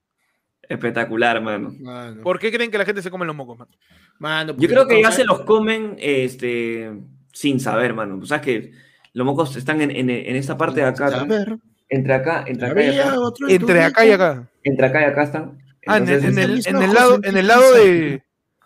Espectacular, 0.69 1.41
mano. 1.41 1.73
Mano, 1.79 2.21
¿Por 2.21 2.39
qué 2.39 2.51
creen 2.51 2.69
que 2.71 2.77
la 2.77 2.85
gente 2.85 3.01
se 3.01 3.09
come 3.09 3.25
los 3.25 3.35
mocos, 3.35 3.57
mano? 3.57 3.71
mano, 4.19 4.55
Yo 4.57 4.67
creo 4.67 4.87
que 4.87 5.01
ya 5.01 5.11
se 5.11 5.23
los 5.23 5.41
comen 5.41 5.95
este, 5.99 6.91
sin 7.31 7.59
saber, 7.59 7.93
mano. 7.93 8.25
Sabes 8.25 8.43
que 8.43 8.71
los 9.13 9.25
mocos 9.25 9.55
están 9.55 9.81
en, 9.81 9.91
en, 9.91 10.09
en 10.09 10.35
esta 10.35 10.57
parte 10.57 10.81
de 10.81 10.87
acá. 10.87 11.05
A 11.05 11.07
atrás. 11.07 11.27
ver, 11.27 11.57
Entre 11.89 12.13
acá, 12.13 12.43
entre 12.47 12.67
acá 12.67 12.83
y 12.83 12.99
acá. 12.99 13.15
Entre 13.47 13.81
acá 13.83 14.05
y 14.05 14.11
acá. 14.11 14.47
Entre 14.63 14.85
acá 14.85 15.01
y 15.01 15.05
acá 15.05 15.23
están. 15.23 15.57
Ah, 15.87 15.97
en 15.97 16.03
el, 16.09 16.15
Entonces, 16.15 16.37
en 16.37 16.43
el- 16.43 16.55
mis 16.55 16.67
en 16.67 16.75
el 16.75 16.81
ojos 16.83 16.93
lado, 16.93 17.19
en 17.23 17.37
el 17.37 17.47
lado 17.47 17.73
de, 17.73 18.23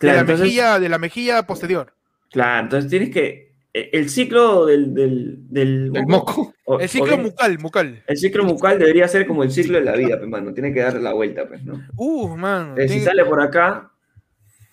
de 0.07 0.13
la 0.13 0.19
entonces- 0.21 0.45
mejilla, 0.45 0.79
de 0.79 0.89
la 0.89 0.97
mejilla 0.99 1.43
posterior. 1.47 1.93
Claro, 2.29 2.63
entonces 2.63 2.89
tienes 2.89 3.09
que. 3.09 3.53
eh, 3.73 3.89
El 3.93 4.09
ciclo 4.09 4.65
del. 4.65 4.93
del, 4.93 5.35
del 5.49 5.91
El 5.95 6.07
moco. 6.07 6.53
o- 6.65 6.79
El 6.79 6.87
ciclo 6.89 7.17
mucal, 7.17 7.59
mucal. 7.59 8.03
El 8.07 8.17
ciclo 8.17 8.43
mucal 8.43 8.79
debería 8.79 9.07
ser 9.07 9.27
como 9.27 9.43
el 9.43 9.51
ciclo 9.51 9.77
de 9.77 9.83
la 9.85 9.95
vida, 9.95 10.17
pues, 10.17 10.29
mano. 10.29 10.53
Tiene 10.53 10.73
que 10.73 10.79
darle 10.81 11.01
la 11.01 11.13
vuelta, 11.13 11.47
pues, 11.47 11.63
¿no? 11.63 11.81
Uh, 11.95 12.35
mano. 12.37 12.69
Entonces, 12.69 12.91
si 12.91 12.99
sale 13.01 13.25
por 13.25 13.41
acá, 13.41 13.91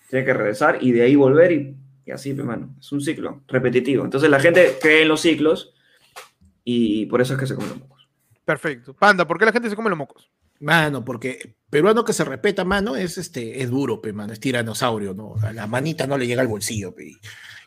tiene 0.09 0.25
que 0.25 0.33
regresar 0.33 0.77
y 0.81 0.91
de 0.93 1.01
ahí 1.03 1.15
volver 1.15 1.51
y, 1.51 1.75
y 2.05 2.11
así, 2.11 2.33
pues, 2.33 2.45
mano. 2.47 2.75
Es 2.79 2.91
un 2.91 3.01
ciclo 3.01 3.43
repetitivo. 3.47 4.03
Entonces 4.05 4.29
la 4.29 4.39
gente 4.39 4.77
cree 4.81 5.01
en 5.03 5.07
los 5.09 5.21
ciclos 5.21 5.73
y 6.63 7.05
por 7.07 7.21
eso 7.21 7.33
es 7.33 7.39
que 7.39 7.45
se 7.47 7.55
comen 7.55 7.69
los 7.71 7.79
mocos. 7.79 8.07
Perfecto. 8.45 8.93
Panda, 8.93 9.27
¿por 9.27 9.37
qué 9.37 9.45
la 9.45 9.51
gente 9.51 9.69
se 9.69 9.75
come 9.75 9.89
los 9.89 9.97
mocos? 9.99 10.29
Mano, 10.59 11.03
porque 11.05 11.55
peruano 11.69 12.03
que 12.03 12.13
se 12.13 12.23
respeta, 12.23 12.63
mano, 12.65 12.95
es 12.95 13.17
este, 13.17 13.61
es 13.61 13.69
duro, 13.69 14.01
pe, 14.01 14.13
mano, 14.13 14.33
es 14.33 14.39
tiranosaurio, 14.39 15.13
¿no? 15.13 15.35
A 15.41 15.53
la 15.53 15.67
manita 15.67 16.07
no 16.07 16.17
le 16.17 16.27
llega 16.27 16.41
al 16.41 16.47
bolsillo, 16.47 16.93
pe, 16.93 17.11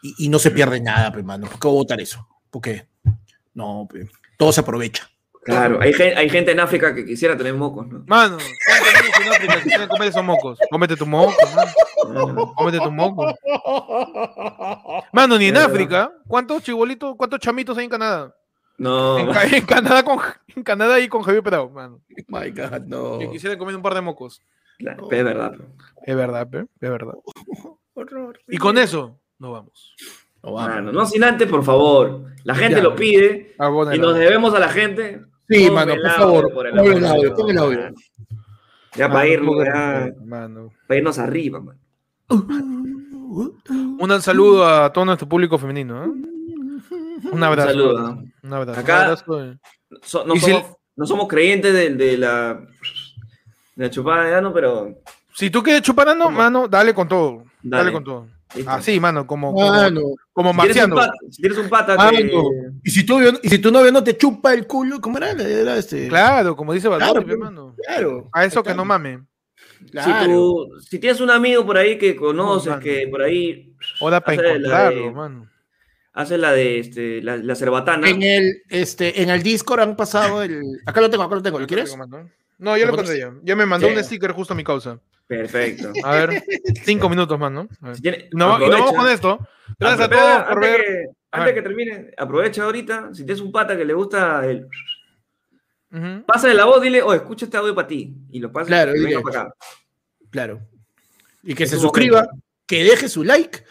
y, 0.02 0.14
y 0.18 0.28
no 0.28 0.38
se 0.38 0.50
pierde 0.50 0.80
nada, 0.80 1.12
pe, 1.12 1.22
mano. 1.22 1.46
¿Por 1.46 1.60
qué 1.60 1.68
votar 1.68 2.00
eso? 2.00 2.26
Porque 2.50 2.88
no, 3.54 3.88
pe, 3.90 4.08
todo 4.36 4.52
se 4.52 4.60
aprovecha. 4.60 5.08
Claro, 5.44 5.80
hay, 5.80 5.92
hay 5.92 6.30
gente 6.30 6.52
en 6.52 6.60
África 6.60 6.94
que 6.94 7.04
quisiera 7.04 7.36
tener 7.36 7.54
mocos, 7.54 7.88
¿no? 7.88 8.04
Mano, 8.06 8.38
¿cuántos 8.38 9.02
niños 9.02 9.20
en 9.20 9.28
África 9.28 9.56
que 9.56 9.68
quieren 9.68 9.88
comer 9.88 10.08
esos 10.08 10.24
mocos? 10.24 10.58
Cómete 10.70 10.96
tu 10.96 11.04
moco, 11.04 11.34
mano. 12.06 12.54
Cómete 12.54 12.78
tu 12.78 12.92
moco. 12.92 13.34
Mano, 15.12 15.38
ni 15.38 15.46
en 15.46 15.56
África. 15.56 16.12
¿Cuántos 16.28 16.62
chibolitos, 16.62 17.16
cuántos 17.16 17.40
chamitos 17.40 17.76
hay 17.76 17.84
en 17.84 17.90
Canadá? 17.90 18.36
No, 18.82 19.18
En, 19.18 19.30
Ca- 19.32 19.44
en 19.44 19.64
Canadá 19.64 20.02
con, 20.02 20.18
en 20.56 20.62
Canadá 20.64 20.98
y 20.98 21.08
con 21.08 21.22
Javier 21.22 21.42
Perao, 21.42 21.70
mano. 21.70 22.00
My 22.28 22.50
God, 22.50 22.80
no. 22.86 23.18
Que 23.20 23.30
quisieran 23.30 23.58
comer 23.58 23.76
un 23.76 23.82
par 23.82 23.94
de 23.94 24.00
mocos. 24.00 24.42
claro, 24.78 25.04
es 25.10 25.24
verdad. 25.24 25.52
pero- 25.52 25.68
Es 26.04 26.16
verdad, 26.16 26.48
es 26.80 26.90
verdad. 26.90 27.14
Horror. 27.94 28.40
Y 28.48 28.56
con 28.58 28.78
eso, 28.78 29.18
nos 29.38 29.52
vamos. 29.52 29.94
No, 30.42 30.52
vamos. 30.54 30.68
Mano, 30.74 30.90
no 30.92 31.06
sin 31.06 31.22
antes, 31.22 31.48
por 31.48 31.62
favor. 31.62 32.24
La 32.42 32.54
gente 32.56 32.78
Ya. 32.78 32.82
lo 32.82 32.96
pide 32.96 33.54
Abona 33.58 33.92
y 33.92 33.96
el 33.96 34.00
nos 34.00 34.16
debemos 34.16 34.52
a 34.54 34.58
la 34.58 34.68
gente. 34.68 35.20
Sí, 35.48 35.66
Ponme 35.66 35.70
mano, 35.74 35.92
el 35.92 36.00
por 36.02 36.10
favor, 36.10 36.52
por 36.52 36.66
el 36.66 36.72
el 36.78 37.04
audio, 37.06 37.34
pon 37.34 37.50
el 37.50 37.58
audio. 37.58 37.78
mano. 37.82 37.94
Ya 38.96 39.06
Mano, 39.08 39.14
para 39.14 39.28
irnos, 39.28 39.64
ya, 39.64 40.12
mano. 40.24 40.70
para 40.88 40.98
irnos 40.98 41.18
arriba, 41.20 41.60
man. 41.60 41.78
Un 43.98 44.20
saludo 44.20 44.66
a 44.66 44.92
todo 44.92 45.04
nuestro 45.04 45.28
público 45.28 45.56
femenino. 45.58 46.04
¿eh? 46.04 46.08
Un 47.32 47.42
abrazo. 47.42 47.68
Un 47.68 47.74
saludo. 47.74 48.22
Un 48.42 48.52
abrazo. 48.52 48.80
Acá- 48.80 48.94
Un 48.96 49.02
abrazo. 49.04 49.58
So- 50.02 50.24
no, 50.24 50.34
Y 50.34 50.40
si 50.40 50.50
somos, 50.50 50.76
no 50.96 51.06
somos 51.06 51.28
creyentes 51.28 51.72
de, 51.72 51.90
de 51.94 52.16
la, 52.18 52.54
de 53.76 53.84
la 53.84 53.90
chupada 53.90 54.24
de 54.24 54.34
ano, 54.34 54.52
pero 54.52 55.02
Si 55.34 55.50
tú 55.50 55.62
quieres 55.62 55.82
chupar 55.82 56.08
ano, 56.08 56.24
¿Cómo? 56.26 56.38
mano, 56.38 56.68
dale 56.68 56.92
con 56.94 57.08
todo. 57.08 57.44
Dale, 57.62 57.84
Dale. 57.84 57.92
con 57.92 58.04
todo. 58.04 58.26
listo. 58.54 58.70
Así, 58.70 59.00
mano, 59.00 59.26
como, 59.26 59.52
como, 59.54 59.68
Mano, 59.70 60.00
como 60.32 60.52
si, 60.52 60.58
tienes 60.60 60.84
un 60.84 60.90
marciano. 60.90 60.96
pata, 60.96 61.12
si 61.30 61.40
tienes 61.42 61.58
un 61.58 61.68
pata 61.70 62.10
que... 62.10 62.32
y 62.84 62.90
si, 62.90 63.04
tu, 63.06 63.14
novio- 63.18 63.38
y 63.42 63.48
si 63.48 63.58
tu 63.58 63.70
novio 63.72 63.90
no 63.92 64.04
te 64.04 64.16
chupa 64.16 64.52
el 64.52 64.66
culo, 64.66 65.00
¿cómo 65.00 65.16
era? 65.18 65.30
Era 65.32 65.76
este. 65.76 66.08
Claro, 66.08 66.54
como 66.56 66.72
dice 66.74 66.88
Balboni, 66.88 67.12
Claro, 67.12 67.26
pe, 67.26 67.36
pues. 67.36 67.38
mano. 67.38 67.74
claro. 67.86 68.28
A 68.32 68.44
eso 68.44 68.62
que 68.62 68.74
no 68.74 68.84
mame. 68.84 69.22
Claro. 69.90 70.12
Si, 70.24 70.26
tú- 70.28 70.68
si 70.90 70.98
tienes 70.98 71.20
un 71.20 71.30
amigo 71.30 71.64
por 71.64 71.76
ahí 71.78 71.96
que 71.98 72.14
conoces, 72.16 72.76
que 72.76 73.08
por 73.10 73.22
ahí 73.22 73.74
Hora 74.00 74.20
para 74.20 74.34
encontrarlo, 74.48 75.04
de- 75.04 75.10
mano. 75.12 75.48
Hace 76.12 76.38
la 76.38 76.52
de 76.52 76.78
este, 76.78 77.22
la, 77.22 77.36
la 77.36 77.54
cerbatana, 77.54 78.08
En 78.08 78.22
el, 78.22 78.62
este, 78.68 79.22
en 79.22 79.30
el 79.30 79.42
Discord 79.42 79.80
han 79.80 79.96
pasado 79.96 80.42
el. 80.42 80.62
Acá 80.86 81.00
lo 81.00 81.10
tengo, 81.10 81.24
acá 81.24 81.34
lo 81.36 81.42
tengo. 81.42 81.58
¿Lo 81.58 81.66
quieres? 81.66 81.96
No, 82.58 82.76
ya 82.76 82.84
lo 82.86 82.92
¿Lo 82.92 83.00
encontré 83.00 83.18
ya. 83.18 83.32
Ya 83.42 83.56
me 83.56 83.66
mandó 83.66 83.88
Sí. 83.88 83.94
un 83.94 84.04
sticker 84.04 84.32
justo 84.32 84.52
a 84.52 84.56
mi 84.56 84.62
causa. 84.64 85.00
perfecto. 85.26 85.92
A 86.04 86.14
ver, 86.14 86.42
cinco 86.84 87.08
minutos 87.08 87.38
más, 87.38 87.50
¿no? 87.50 87.66
Si 87.94 88.02
tiene- 88.02 88.28
no, 88.32 88.56
y 88.64 88.68
no 88.68 88.78
vamos 88.78 88.92
con 88.94 89.08
esto. 89.08 89.38
Gracias 89.78 90.00
a 90.00 90.10
todos 90.10 90.42
por 90.44 90.52
antes 90.64 90.70
ver. 90.70 90.80
Que, 90.82 91.04
antes 91.32 91.46
ver. 91.46 91.54
que 91.54 91.62
termine, 91.62 92.10
aprovecha 92.16 92.62
ahorita. 92.64 93.10
Si 93.14 93.24
tienes 93.24 93.40
un 93.40 93.50
pata 93.50 93.76
que 93.76 93.84
le 93.84 93.94
gusta 93.94 94.44
el. 94.46 94.68
Ujú. 95.90 96.24
Pásale 96.26 96.54
la 96.54 96.64
voz, 96.66 96.80
dile, 96.82 97.02
oh, 97.02 97.12
escucha 97.14 97.46
este 97.46 97.56
audio 97.56 97.74
para 97.74 97.88
ti. 97.88 98.14
Y 98.30 98.38
lo 98.40 98.52
pasa. 98.52 98.66
Claro, 98.66 98.94
y 98.94 99.14
para 99.22 99.40
acá. 99.42 99.54
Claro. 100.30 100.60
Y 101.42 101.54
que 101.54 101.64
Es 101.64 101.70
se 101.70 101.78
suscriba, 101.78 102.22
momento. 102.22 102.44
que 102.66 102.84
deje 102.84 103.08
su 103.08 103.24
like 103.24 103.64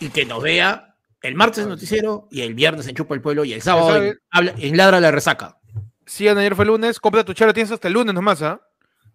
y 0.00 0.08
que 0.08 0.24
nos 0.24 0.42
vea 0.42 0.89
El 1.22 1.34
martes 1.34 1.66
noticiero 1.66 2.28
y 2.30 2.40
el 2.42 2.54
viernes 2.54 2.86
en 2.88 2.96
Chupa 2.96 3.14
el 3.14 3.20
Pueblo 3.20 3.44
y 3.44 3.52
el 3.52 3.62
sábado 3.62 3.96
en, 3.96 4.18
en 4.32 4.76
Ladra 4.76 5.00
la 5.00 5.10
Resaca. 5.10 5.58
Sí, 6.06 6.26
ayer 6.26 6.54
fue 6.56 6.64
lunes. 6.64 6.98
Compra 6.98 7.24
tu 7.24 7.34
chela, 7.34 7.52
tienes 7.52 7.70
hasta 7.70 7.88
el 7.88 7.94
lunes 7.94 8.14
nomás, 8.14 8.42
¿ah? 8.42 8.60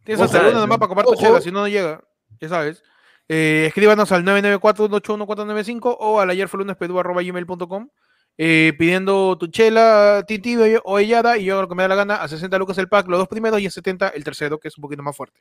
Tienes 0.03 0.21
hasta 0.21 0.37
el 0.37 0.45
lunes 0.45 0.61
nomás 0.61 0.77
para 0.77 0.87
comprar 0.87 1.07
tu 1.07 1.15
chela, 1.15 1.41
si 1.41 1.51
no, 1.51 1.61
no 1.61 1.67
llega. 1.67 2.01
Ya 2.39 2.49
sabes. 2.49 2.83
Eh, 3.27 3.65
escríbanos 3.67 4.11
al 4.11 4.23
994-181-495 4.23 5.97
o 5.99 6.19
al 6.19 6.29
ayer-fue-lunes-pedu-gmail.com 6.29 7.89
eh, 8.37 8.73
pidiendo 8.77 9.37
tu 9.37 9.47
chela, 9.47 10.23
titi 10.27 10.57
o 10.83 10.99
hellada 10.99 11.37
y 11.37 11.45
yo 11.45 11.61
lo 11.61 11.69
que 11.69 11.75
me 11.75 11.83
da 11.83 11.89
la 11.89 11.95
gana, 11.95 12.15
a 12.15 12.27
60 12.27 12.57
lucas 12.57 12.77
el 12.77 12.89
pack, 12.89 13.07
los 13.07 13.19
dos 13.19 13.27
primeros 13.29 13.59
y 13.61 13.65
a 13.65 13.71
70 13.71 14.09
el 14.09 14.23
tercero, 14.23 14.59
que 14.59 14.67
es 14.67 14.77
un 14.77 14.81
poquito 14.81 15.01
más 15.01 15.15
fuerte. 15.15 15.39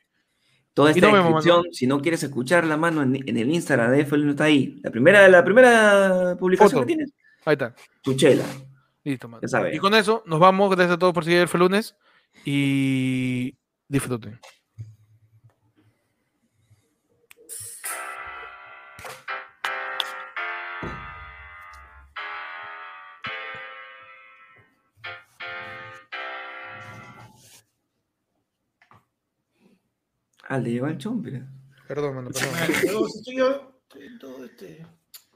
Toda 0.75 0.91
esta 0.91 1.07
descripción, 1.07 1.63
si 1.71 1.87
no 1.87 2.01
quieres 2.01 2.21
escuchar 2.21 2.65
la 2.65 2.75
mano 2.75 3.01
en, 3.01 3.15
el 3.15 3.49
Instagram 3.49 3.91
de 3.91 4.01
FL, 4.01 4.25
no 4.25 4.31
está 4.31 4.43
ahí. 4.43 4.81
La 4.83 4.91
primera, 4.91 5.25
la 5.29 5.41
primera 5.41 6.35
publicación 6.37 6.81
que 6.81 6.85
tienes. 6.85 7.13
Ahí 7.45 7.53
está. 7.53 7.73
Tu 8.01 8.13
chela. 8.15 8.43
Listo, 9.05 9.29
man. 9.29 9.39
Y 9.71 9.77
con 9.77 9.93
eso 9.95 10.21
nos 10.25 10.37
vamos. 10.37 10.69
Gracias 10.75 10.95
a 10.95 10.99
todos 10.99 11.13
por 11.13 11.23
seguir 11.23 11.47
el 11.49 11.59
lunes 11.59 11.95
y 12.43 13.55
disfruten. 13.87 14.37
Ah, 30.47 30.57
le 30.59 30.71
lleva 30.71 30.89
el 30.89 30.97
chompe. 30.97 31.41
Perdón, 31.87 32.15
mano, 32.15 32.29
perdón. 32.31 33.07
estoy 33.07 33.35
yo, 33.35 33.81
todo 34.19 34.45
este. 34.45 34.85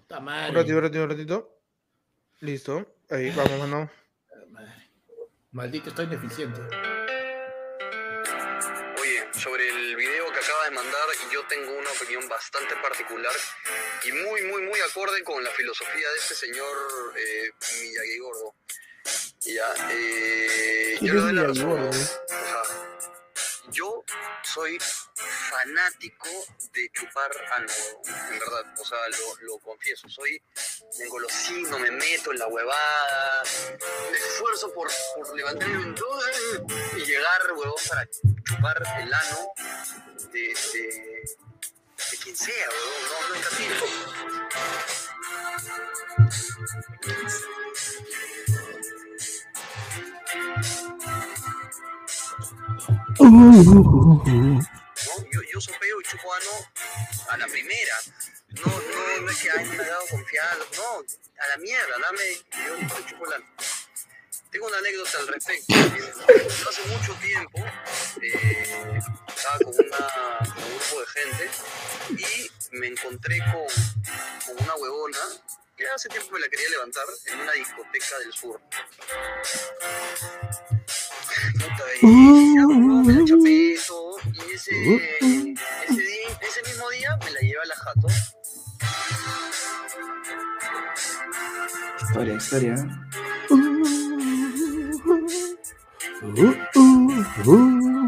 Está 0.01 0.19
mal. 0.19 0.49
Un 0.49 0.55
ratito, 0.55 0.75
un 0.77 0.81
ratito, 0.83 1.03
un 1.03 1.09
ratito. 1.09 1.59
Listo. 2.41 2.95
Ahí, 3.09 3.31
vamos, 3.31 3.59
mano. 3.59 3.91
Maldito, 5.51 5.89
estoy 5.89 6.05
ineficiente. 6.05 6.61
Oye, 9.01 9.27
sobre 9.33 9.67
el 9.67 9.95
video 9.95 10.31
que 10.31 10.39
acaba 10.39 10.65
de 10.65 10.71
mandar, 10.71 11.07
yo 11.33 11.41
tengo 11.47 11.71
una 11.71 11.89
opinión 11.89 12.29
bastante 12.29 12.75
particular 12.75 13.33
y 14.05 14.11
muy, 14.11 14.43
muy, 14.43 14.61
muy 14.61 14.79
acorde 14.91 15.23
con 15.23 15.43
la 15.43 15.49
filosofía 15.49 16.07
de 16.07 16.17
este 16.19 16.35
señor 16.35 16.77
eh, 17.17 17.49
Miyagi 17.81 18.19
Gordo. 18.19 18.53
Ya, 19.41 19.73
eh, 19.91 20.97
yo 21.01 21.13
le 21.15 21.19
doy 21.19 21.33
la 21.33 21.43
razón. 21.45 21.89
Yo 23.71 24.03
soy 24.53 24.77
fanático 24.79 26.29
de 26.73 26.89
chupar 26.93 27.31
ano, 27.55 27.71
en 28.05 28.39
verdad, 28.39 28.73
o 28.79 28.85
sea, 28.85 28.97
lo, 29.41 29.59
confieso, 29.59 30.09
soy, 30.09 30.41
me 30.97 31.05
engolosino, 31.05 31.77
me 31.77 31.91
meto 31.91 32.31
en 32.31 32.39
la 32.39 32.47
huevada, 32.47 33.43
me 34.11 34.17
esfuerzo 34.17 34.73
por, 34.73 34.89
por 35.15 35.35
levantar 35.35 35.69
el 35.69 35.95
y 36.97 37.05
llegar, 37.05 37.51
huevón, 37.55 37.75
para 37.87 38.07
chupar 38.43 38.81
el 39.01 39.13
ano 39.13 39.53
de, 40.31 40.39
de, 40.39 41.37
de 42.11 42.17
quien 42.23 42.35
sea, 42.35 42.69
huevón, 42.69 43.41
no, 53.19 54.15
no 54.15 54.38
yo, 55.31 55.41
yo 55.53 55.61
sopeo 55.61 56.01
y 56.01 56.03
chupo 56.03 56.33
ano 56.33 56.67
a 57.29 57.37
la 57.37 57.47
primera. 57.47 57.95
No, 58.49 58.65
no, 58.65 59.21
no 59.21 59.31
es 59.31 59.37
que 59.37 59.51
ay, 59.51 59.65
me 59.65 59.75
ha 59.75 59.87
dado 59.87 60.07
confianza. 60.09 60.65
No, 60.77 60.99
a 60.99 61.47
la 61.47 61.57
mierda, 61.57 61.95
dame. 62.01 62.87
Yo 62.89 63.05
chupo 63.07 63.33
el. 63.33 63.43
Tengo 64.51 64.65
una 64.65 64.77
anécdota 64.79 65.19
al 65.19 65.27
respecto. 65.27 65.73
Hace 66.69 66.81
mucho 66.87 67.13
tiempo 67.21 67.59
eh, 68.21 68.99
estaba 69.27 69.57
con, 69.59 69.73
una, 69.73 70.53
con, 70.53 70.63
un 70.63 70.77
grupo 70.77 70.99
de 71.01 71.07
gente 71.07 71.49
y 72.17 72.77
me 72.77 72.87
encontré 72.87 73.39
con, 73.39 74.55
con 74.55 74.63
una 74.63 74.75
huevona 74.75 75.19
que 75.79 75.87
hace 75.87 76.09
tiempo 76.09 76.33
me 76.33 76.41
la 76.41 76.49
quería 76.49 76.69
levantar 76.71 77.05
en 77.27 77.39
una 77.39 77.53
discoteca 77.53 78.19
del 78.19 78.33
sur. 78.33 78.59
Puta, 81.53 81.85
y 82.01 82.05
me 82.05 83.13
la 83.13 83.23
chapé 83.25 83.79
todo, 83.87 84.17
y 84.33 84.55
ese, 84.55 84.71
ese, 85.87 86.01
día, 86.01 86.39
ese 86.41 86.61
mismo 86.63 86.89
día 86.89 87.17
me 87.23 87.31
la 87.31 87.39
llevé 87.39 87.61
a 87.61 87.65
la 87.65 87.75
jato. 87.75 88.07
Historia, 92.01 92.35
historia. 92.35 92.75
ropa, 97.45 97.98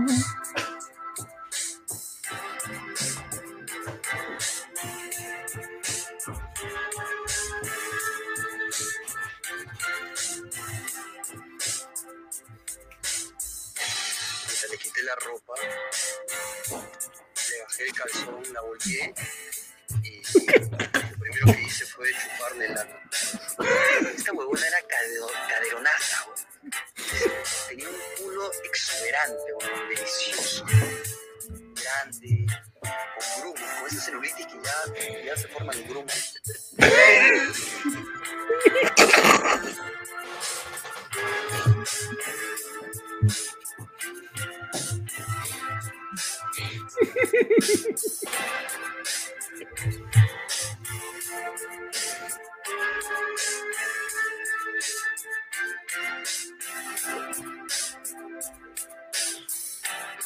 el 17.84 17.94
calzón, 17.94 18.44
la 18.54 18.62
volteé 18.62 19.14
y 20.04 20.22
lo 20.22 21.18
primero 21.20 21.46
que 21.54 21.62
hice 21.64 21.86
fue 21.86 22.08
chuparle 22.12 22.70
la... 22.70 22.88
Esta 24.16 24.32
huevona 24.34 24.68
era 24.68 24.78
caderonaza, 25.48 26.28
Tenía 27.68 27.90
un 27.90 27.96
culo 28.18 28.52
exuberante, 28.64 29.54
delicioso, 29.90 30.66
grande, 31.76 32.46
con 32.80 33.42
grumos, 33.42 33.70
con 33.80 33.88
esa 33.88 34.02
celulitis 34.02 34.48
que 34.48 34.60
ya, 34.64 35.26
ya 35.26 35.38
se 35.38 35.48
forma 35.48 35.74
en 35.74 35.88
grumos. 35.88 36.40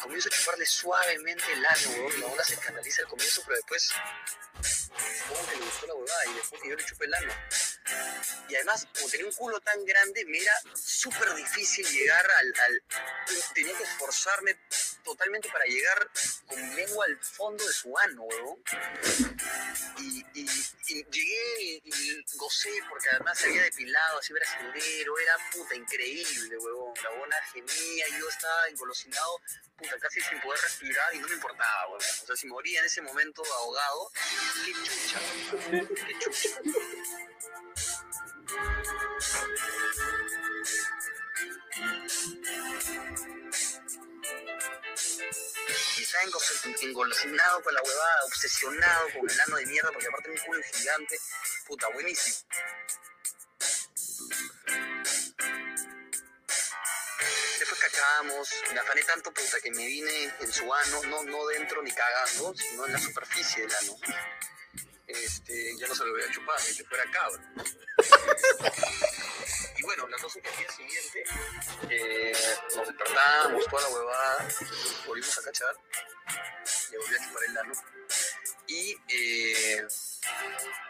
Comienzo 0.02 0.30
a 0.30 0.32
chuparle 0.32 0.66
suavemente 0.66 1.44
el 1.54 1.66
ano. 1.66 2.10
La 2.20 2.26
onda 2.26 2.44
se 2.44 2.56
escandaliza 2.56 3.04
al 3.04 3.08
comienzo, 3.10 3.44
pero 3.46 3.58
después 3.58 3.92
le 5.50 5.66
gustó 5.66 5.88
la 5.88 5.94
huevada 5.94 6.26
y 6.26 6.34
después 6.34 6.62
que 6.62 6.70
yo 6.70 6.76
le 6.76 6.86
chupé 6.86 7.06
el 7.06 7.14
ano. 7.14 7.34
Y 8.50 8.56
además, 8.56 8.88
como 8.96 9.10
tenía 9.10 9.28
un 9.28 9.34
culo 9.34 9.60
tan 9.60 9.86
grande, 9.86 10.26
me 10.26 10.40
era 10.40 10.54
súper 10.74 11.34
difícil 11.36 11.86
llegar 11.88 12.26
al, 12.32 12.54
Tenía 13.54 13.78
que 13.78 13.84
esforzarme 13.84 14.58
totalmente 15.06 15.48
para 15.50 15.64
llegar 15.66 16.10
con 16.48 16.70
mi 16.70 16.76
lengua 16.76 17.06
al 17.06 17.18
fondo 17.20 17.66
de 17.66 17.72
su 17.72 17.98
ano, 17.98 18.24
weón. 18.24 18.58
Y, 20.00 20.26
y, 20.34 20.48
llegué 21.12 21.82
y, 21.84 22.26
gocé 22.36 22.72
porque 22.90 23.10
además 23.12 23.38
se 23.38 23.48
había 23.48 23.64
depilado, 23.64 24.20
así 24.20 24.34
brasileño, 24.34 25.18
era 25.20 25.38
puta 25.52 25.76
increíble, 25.76 26.58
huevón. 26.58 26.94
La 27.04 27.12
buena 27.12 27.36
gemía, 27.54 28.06
yo 28.20 28.28
estaba 28.28 28.68
engolosinado, 28.68 29.40
puta, 29.78 29.98
casi 30.00 30.20
sin 30.22 30.42
poder 30.42 30.60
respirar 30.62 31.16
y 31.16 31.20
no 31.20 31.28
me 31.28 31.36
importaba, 31.36 31.86
huevón. 31.86 32.02
O 32.24 32.26
sea, 32.26 32.36
si 32.36 32.48
moría 32.48 32.80
en 32.80 32.86
ese 32.86 33.02
momento 33.02 33.44
ahogado, 33.60 34.12
qué 34.66 34.74
chucha, 34.74 35.20
qué 36.08 36.20
chucha. 36.20 36.50
Estaba 44.96 46.24
engolosinado 46.82 47.64
con 47.64 47.74
la 47.74 47.82
huevada, 47.82 48.26
obsesionado 48.26 49.08
con 49.14 49.30
el 49.30 49.42
ano 49.42 49.58
de 49.58 49.66
mierda, 49.66 49.92
porque 49.92 50.08
aparte 50.08 50.30
un 50.30 50.38
culo 50.38 50.62
gigante, 50.74 51.20
puta, 51.68 51.88
buenísimo. 51.90 52.38
Después 57.60 57.80
cachábamos, 57.80 58.50
me 58.74 58.80
afané 58.80 59.04
tanto 59.04 59.34
puta 59.34 59.60
que 59.62 59.72
me 59.72 59.86
vine 59.86 60.34
en 60.40 60.52
su 60.52 60.74
ano, 60.74 61.04
no, 61.04 61.24
no 61.24 61.48
dentro 61.48 61.82
ni 61.82 61.92
cagando, 61.92 62.54
sino 62.56 62.86
en 62.86 62.94
la 62.94 63.00
superficie 63.00 63.64
del 63.64 63.76
ano 63.76 63.98
este, 65.08 65.78
ya 65.78 65.88
no 65.88 65.96
se 65.96 66.06
lo 66.06 66.12
voy 66.12 66.24
a 66.24 66.32
chupar, 66.32 66.60
ni 66.68 66.76
que 66.76 66.84
fuera 66.86 67.06
cabra. 67.12 67.44
Bueno, 69.86 70.08
la 70.08 70.18
cosa 70.18 70.42
que 70.42 70.50
al 70.50 70.58
día 70.58 70.72
siguiente 70.72 71.24
eh, 71.90 72.34
nos 72.76 72.88
despertamos, 72.88 73.66
toda 73.68 73.82
la 73.84 73.90
huevada, 73.90 74.48
volvimos 75.06 75.38
a 75.38 75.44
cachar, 75.44 75.76
le 76.92 76.98
volví 76.98 77.16
a 77.16 77.26
chupar 77.26 77.44
el 77.44 77.58
ano. 77.58 77.74
Y 78.68 78.98
eh, 79.10 79.88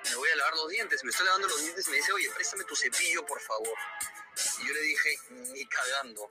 me 0.09 0.15
voy 0.15 0.29
a 0.29 0.35
lavar 0.37 0.55
los 0.55 0.69
dientes, 0.69 1.03
me 1.03 1.09
estoy 1.09 1.25
lavando 1.25 1.47
los 1.47 1.61
dientes 1.61 1.87
y 1.87 1.91
me 1.91 1.97
dice, 1.97 2.13
oye, 2.13 2.29
préstame 2.33 2.63
tu 2.63 2.75
cepillo, 2.75 3.25
por 3.25 3.39
favor. 3.41 3.77
Y 4.59 4.67
yo 4.67 4.73
le 4.73 4.81
dije, 4.81 5.19
ni 5.29 5.65
cagando, 5.67 6.29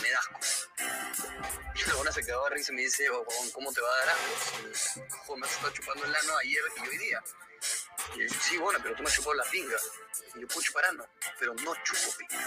me 0.00 0.10
das 0.10 0.20
asco. 0.20 0.40
Y 1.74 1.88
la 1.88 1.94
buena 1.94 2.12
se 2.12 2.22
quedó 2.22 2.44
a 2.44 2.50
risa 2.50 2.72
y 2.72 2.76
me 2.76 2.82
dice, 2.82 3.08
oh, 3.08 3.24
¿cómo 3.54 3.72
te 3.72 3.80
va 3.80 3.88
a 3.88 3.98
dar 4.00 4.08
asco? 4.10 5.08
Joder, 5.24 5.40
me 5.40 5.46
has 5.46 5.52
estado 5.52 5.72
chupando 5.72 6.04
el 6.04 6.14
ano 6.14 6.36
ayer 6.38 6.62
y 6.76 6.88
hoy 6.88 6.98
día. 6.98 7.22
Y 8.16 8.20
yo, 8.20 8.28
sí, 8.40 8.58
bueno, 8.58 8.78
pero 8.82 8.94
tú 8.94 9.02
me 9.02 9.08
has 9.08 9.14
chupado 9.14 9.34
la 9.34 9.44
pinga. 9.44 9.76
Y 10.36 10.40
yo 10.40 10.46
puedo 10.48 10.62
chupar 10.62 10.84
ano, 10.86 11.04
pero 11.38 11.54
no 11.54 11.74
chupo 11.84 12.10
pinga. 12.18 12.38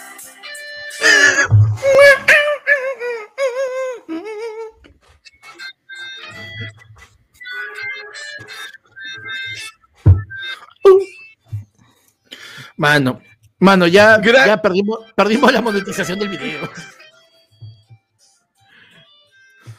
Mano, 12.77 13.21
mano, 13.59 13.87
ya, 13.87 14.21
ya 14.21 14.61
perdimos, 14.61 14.99
perdimos 15.15 15.51
la 15.53 15.61
monetización 15.61 16.19
del 16.19 16.29
video. 16.29 16.69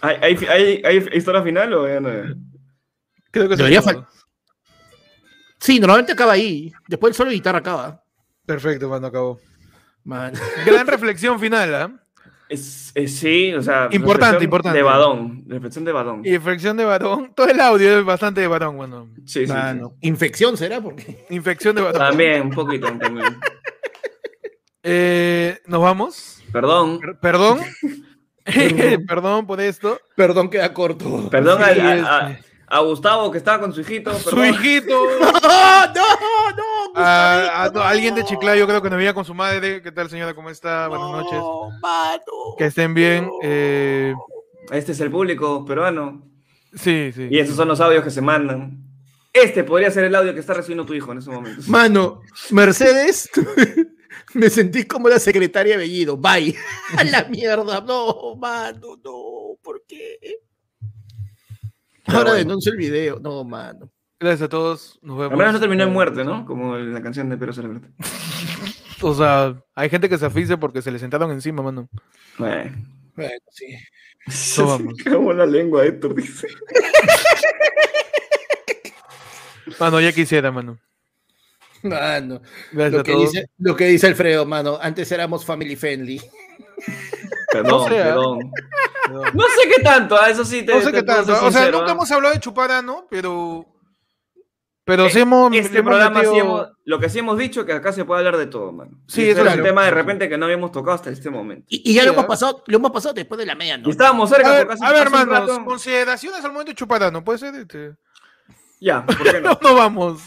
¿Hay, 0.00 0.16
hay, 0.22 0.36
hay, 0.46 0.82
hay 0.84 1.10
historia 1.12 1.42
final 1.42 1.72
o 1.74 1.88
ya 1.88 2.00
no? 2.00 2.10
Creo 3.30 3.48
que 3.48 3.56
Debería 3.56 3.82
faltar. 3.82 4.08
Sí, 5.66 5.80
normalmente 5.80 6.12
acaba 6.12 6.32
ahí. 6.34 6.72
Después 6.86 7.10
el 7.10 7.16
solo 7.16 7.30
de 7.30 7.36
guitarra 7.36 7.58
acaba. 7.58 8.02
Perfecto, 8.46 8.88
cuando 8.88 9.08
acabó. 9.08 9.40
Man. 10.04 10.32
Gran 10.64 10.86
reflexión 10.86 11.40
final, 11.40 11.74
¿ah? 11.74 11.90
Es, 12.48 12.92
es- 12.94 13.16
sí, 13.16 13.52
o 13.52 13.60
sea. 13.60 13.88
Importante, 13.90 14.34
reflexión 14.36 14.42
importante. 14.44 14.78
De 14.78 14.82
Badón. 14.84 15.44
Reflexión 15.48 15.84
de 15.84 15.90
Badón. 15.92 16.22
Y 16.24 16.32
infección 16.36 16.76
de 16.76 16.84
varón. 16.84 17.32
Todo 17.34 17.48
el 17.48 17.58
audio 17.60 17.98
es 17.98 18.04
bastante 18.04 18.40
de 18.40 18.46
varón, 18.46 18.76
bueno. 18.76 19.08
Sí, 19.24 19.44
sí. 19.48 19.52
Infección 20.02 20.56
será 20.56 20.80
porque. 20.80 21.26
Infección 21.30 21.74
de 21.74 21.82
varón. 21.82 21.98
También, 22.00 22.42
un 22.42 22.50
poquito. 22.50 22.86
También. 22.98 23.26
Eh, 24.88 25.58
¿Nos 25.66 25.82
vamos? 25.82 26.40
Perdón. 26.52 27.00
Per- 27.00 27.18
Perdón. 27.18 27.58
Perdón 29.08 29.44
por 29.46 29.60
esto. 29.60 29.98
Perdón, 30.14 30.48
queda 30.48 30.72
corto. 30.72 31.28
Perdón 31.28 31.58
Sí, 31.58 31.80
a, 31.80 31.96
es- 31.96 32.04
a- 32.04 32.38
a 32.68 32.80
Gustavo 32.80 33.30
que 33.30 33.38
estaba 33.38 33.60
con 33.60 33.72
su 33.72 33.80
hijito. 33.80 34.12
Su 34.18 34.30
Perdón. 34.30 34.46
hijito. 34.48 34.94
¡No, 35.20 35.30
no, 35.32 36.56
no! 36.56 36.92
A, 37.00 37.62
a- 37.62 37.64
Gustavito, 37.68 37.82
alguien 37.82 38.14
de. 38.14 38.24
Chiclayo 38.24 38.66
creo 38.66 38.82
que 38.82 38.90
nos 38.90 38.98
veía 38.98 39.14
con 39.14 39.24
su 39.24 39.34
madre. 39.34 39.82
¿Qué 39.82 39.92
tal, 39.92 40.08
señora? 40.10 40.34
¿Cómo 40.34 40.50
está? 40.50 40.88
Buenas 40.88 41.08
No, 41.10 41.16
noches. 41.18 41.80
mano. 41.80 42.54
Que 42.58 42.64
estén 42.66 42.94
bien. 42.94 43.28
Eh, 43.42 44.14
Este 44.70 44.92
es 44.92 45.00
el 45.00 45.10
público 45.10 45.64
peruano. 45.64 46.22
sí, 46.74 47.12
sí. 47.14 47.28
Y 47.30 47.38
esos 47.38 47.56
son 47.56 47.68
los 47.68 47.80
audios 47.80 48.02
que 48.02 48.10
se 48.10 48.20
mandan. 48.22 48.82
Este 49.32 49.64
podría 49.64 49.90
ser 49.90 50.04
el 50.04 50.14
audio 50.14 50.32
que 50.32 50.40
está 50.40 50.54
recibiendo 50.54 50.86
tu 50.86 50.94
hijo 50.94 51.12
en 51.12 51.18
ese 51.18 51.30
momento. 51.30 51.60
Mano, 51.68 52.22
Mercedes, 52.50 53.28
me 54.34 54.48
sentí 54.48 54.84
como 54.84 55.10
la 55.10 55.18
secretaria 55.18 55.72
de 55.74 55.78
Bellido. 55.84 56.16
Bye. 56.16 56.56
A 56.96 57.04
la 57.04 57.24
mierda. 57.24 57.82
No, 57.82 58.34
mano, 58.36 58.96
no. 59.04 59.56
¿Por 59.62 59.82
qué? 59.86 60.18
Ahora 62.06 62.30
bueno. 62.30 62.34
denuncio 62.34 62.72
el 62.72 62.78
video. 62.78 63.18
No, 63.20 63.44
mano. 63.44 63.90
Gracias 64.18 64.42
a 64.42 64.48
todos. 64.48 64.98
Nos 65.02 65.18
vemos. 65.18 65.32
Al 65.32 65.38
menos 65.38 65.52
no 65.54 65.60
terminó 65.60 65.84
en 65.84 65.92
muerte, 65.92 66.24
¿no? 66.24 66.46
Como 66.46 66.76
en 66.76 66.94
la 66.94 67.02
canción 67.02 67.28
de 67.28 67.36
Pero 67.36 67.52
Celebrate. 67.52 67.88
O 69.02 69.14
sea, 69.14 69.54
hay 69.74 69.90
gente 69.90 70.08
que 70.08 70.16
se 70.16 70.24
asfixia 70.24 70.56
porque 70.56 70.80
se 70.80 70.90
le 70.90 70.98
sentaron 70.98 71.30
encima, 71.30 71.62
mano. 71.62 71.86
Bueno. 72.38 72.74
Bueno, 73.14 73.34
sí. 73.50 73.66
No 74.58 74.66
vamos. 74.68 74.94
Como 75.04 75.32
la 75.34 75.44
lengua, 75.44 75.84
Héctor 75.84 76.14
dice. 76.14 76.48
Mano, 79.78 80.00
ya 80.00 80.12
quisiera, 80.12 80.50
mano. 80.50 80.78
Mano. 81.82 82.40
Gracias 82.72 82.92
Lo 82.94 83.00
a 83.00 83.02
que, 83.02 83.12
todos. 83.12 83.32
dice, 83.32 83.46
lo 83.58 83.76
que 83.76 83.86
dice 83.88 84.06
Alfredo, 84.06 84.46
mano. 84.46 84.78
Antes 84.80 85.12
éramos 85.12 85.44
family 85.44 85.76
friendly. 85.76 86.22
Perdón, 87.62 87.70
No 87.82 87.88
sé, 87.88 88.00
¿eh? 88.00 88.02
perdón. 88.04 88.38
No 89.34 89.42
sé 89.44 89.68
qué 89.74 89.82
tanto, 89.82 90.20
a 90.20 90.28
eso 90.30 90.44
sí 90.44 90.62
te 90.64 90.74
No 90.74 90.80
sé 90.80 90.86
te 90.90 90.98
qué 90.98 91.02
tanto. 91.02 91.32
O 91.44 91.50
sea, 91.50 91.70
nunca 91.70 91.86
¿ah? 91.88 91.92
hemos 91.92 92.10
hablado 92.10 92.34
de 92.34 92.40
chupar 92.40 92.82
¿no? 92.84 93.06
Pero. 93.10 93.66
Pero 94.84 95.06
Eh, 95.06 95.10
sí 95.10 95.18
hemos. 95.20 95.52
Este 95.52 95.78
hemos 95.78 95.90
programa 95.90 96.20
sí 96.20 96.26
metido- 96.28 96.44
hemos, 96.44 96.68
lo 96.84 97.00
que 97.00 97.08
sí 97.08 97.18
hemos 97.18 97.36
dicho 97.38 97.66
que 97.66 97.72
acá 97.72 97.92
se 97.92 98.04
puede 98.04 98.18
hablar 98.20 98.36
de 98.36 98.46
todo, 98.46 98.70
mano. 98.72 98.92
Sí, 99.08 99.22
Y 99.22 99.30
eso 99.30 99.44
es 99.44 99.56
un 99.56 99.62
tema 99.64 99.84
de 99.84 99.90
repente 99.90 100.28
que 100.28 100.38
no 100.38 100.44
habíamos 100.44 100.70
tocado 100.70 100.94
hasta 100.94 101.10
este 101.10 101.28
momento. 101.28 101.66
Y, 101.68 101.90
y 101.90 101.94
ya 101.94 102.02
Sí, 102.02 102.06
lo 102.06 102.12
hemos 102.12 102.26
pasado, 102.26 102.62
lo 102.68 102.76
hemos 102.76 102.92
pasado 102.92 103.12
después 103.14 103.36
de 103.38 103.46
la 103.46 103.56
medianoche. 103.56 103.90
estábamos 103.90 104.30
cerca 104.30 104.48
A 104.48 104.52
ver, 104.52 104.70
hace- 104.70 104.84
a 104.84 104.92
ver, 104.92 105.02
hermanos, 105.02 105.58
consideraciones 105.64 106.44
al 106.44 106.52
momento 106.52 106.70
de 106.70 106.76
chupar 106.76 107.12
¿no? 107.12 107.24
Puede 107.24 107.38
ser. 107.40 107.54
Este... 107.56 107.96
Ya, 108.80 109.04
¿por 109.04 109.16
qué 109.24 109.40
no? 109.40 109.50
No, 109.54 109.58
no 109.60 109.74
vamos. 109.74 110.22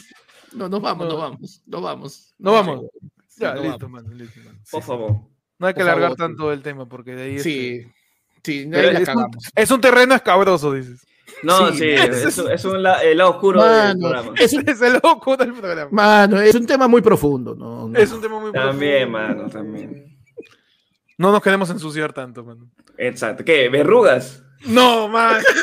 No, 0.51 0.67
nos 0.67 0.81
vamos, 0.81 1.07
No. 1.07 1.13
no 1.13 1.19
vamos, 1.19 1.61
no 1.67 1.81
vamos. 1.81 2.33
No 2.39 2.51
vamos. 2.51 2.81
Sí, 3.29 3.41
Ya, 3.43 3.53
no 3.53 3.61
listo, 3.61 3.85
vamos. 3.87 4.03
mano, 4.03 4.15
listo, 4.15 4.39
mano. 4.43 4.59
Por 4.69 4.83
favor. 4.83 5.15
No 5.59 5.67
hay 5.67 5.73
que 5.73 5.81
Por 5.81 5.89
alargar 5.89 6.09
favor, 6.11 6.17
tanto 6.17 6.51
el 6.53 6.61
tema 6.63 6.85
porque 6.87 7.13
de 7.15 7.23
ahí. 7.23 7.35
este, 7.35 7.43
Sí, 7.43 7.85
sí, 8.43 8.65
no 8.65 8.77
ahí 8.77 8.83
la 8.85 8.91
es, 8.93 8.99
un, 8.99 9.05
cagamos. 9.05 9.37
es 9.55 9.71
un 9.71 9.81
terreno 9.81 10.15
escabroso, 10.15 10.73
dices. 10.73 11.05
No, 11.43 11.71
Sí. 11.71 11.77
sí, 11.79 11.89
es, 11.91 12.37
es 12.37 12.65
un 12.65 12.81
la- 12.81 13.03
el 13.03 13.17
lado 13.17 13.31
oscuro 13.31 13.63
del 13.63 13.97
Mano, 13.97 13.99
programa. 14.09 14.33
es 14.39 14.53
el 14.81 14.93
loco 15.03 15.37
del 15.37 15.53
programa. 15.53 15.89
mano, 15.91 16.39
es 16.41 16.55
un 16.55 16.65
tema 16.65 16.87
muy 16.87 17.01
profundo, 17.01 17.55
¿no? 17.55 17.87
no. 17.89 17.99
Es 17.99 18.11
un 18.11 18.21
tema 18.21 18.39
muy 18.39 18.51
También, 18.51 19.11
profundo. 19.11 19.35
mano, 19.37 19.49
también. 19.49 20.17
No 21.17 21.31
nos 21.33 21.41
queremos 21.43 21.69
ensuciar 21.69 22.13
tanto, 22.13 22.43
mano. 22.45 22.69
Exacto. 22.97 23.43
¿Qué? 23.43 23.67
¿Verrugas? 23.69 24.41
No, 24.65 25.07
man. 25.09 25.41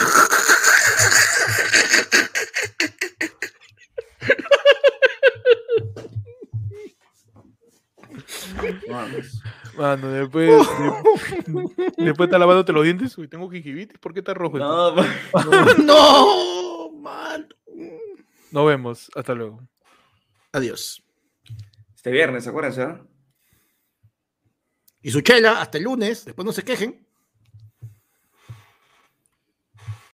Vamos. 8.89 9.42
Mano, 9.76 10.08
después. 10.10 10.49
de- 11.47 11.92
después 12.05 12.26
está 12.28 12.39
lavándote 12.39 12.73
los 12.73 12.84
dientes. 12.84 13.16
Uy, 13.18 13.28
tengo 13.28 13.49
gingivitis. 13.50 13.99
¿Por 13.99 14.12
qué 14.12 14.20
está 14.20 14.33
rojo? 14.34 14.57
esto? 14.58 14.66
No, 14.66 14.94
ma- 14.94 15.75
no, 15.84 16.91
mano. 16.92 17.47
Nos 18.50 18.66
vemos. 18.66 19.10
Hasta 19.15 19.34
luego. 19.34 19.60
Adiós. 20.52 21.02
Este 21.94 22.10
viernes, 22.10 22.47
acuérdense. 22.47 22.86
Y 25.02 25.10
su 25.10 25.20
chela, 25.20 25.60
hasta 25.60 25.78
el 25.78 25.84
lunes, 25.84 26.25
después 26.25 26.44
no 26.47 26.52
se 26.52 26.62
quejen. 26.65 27.06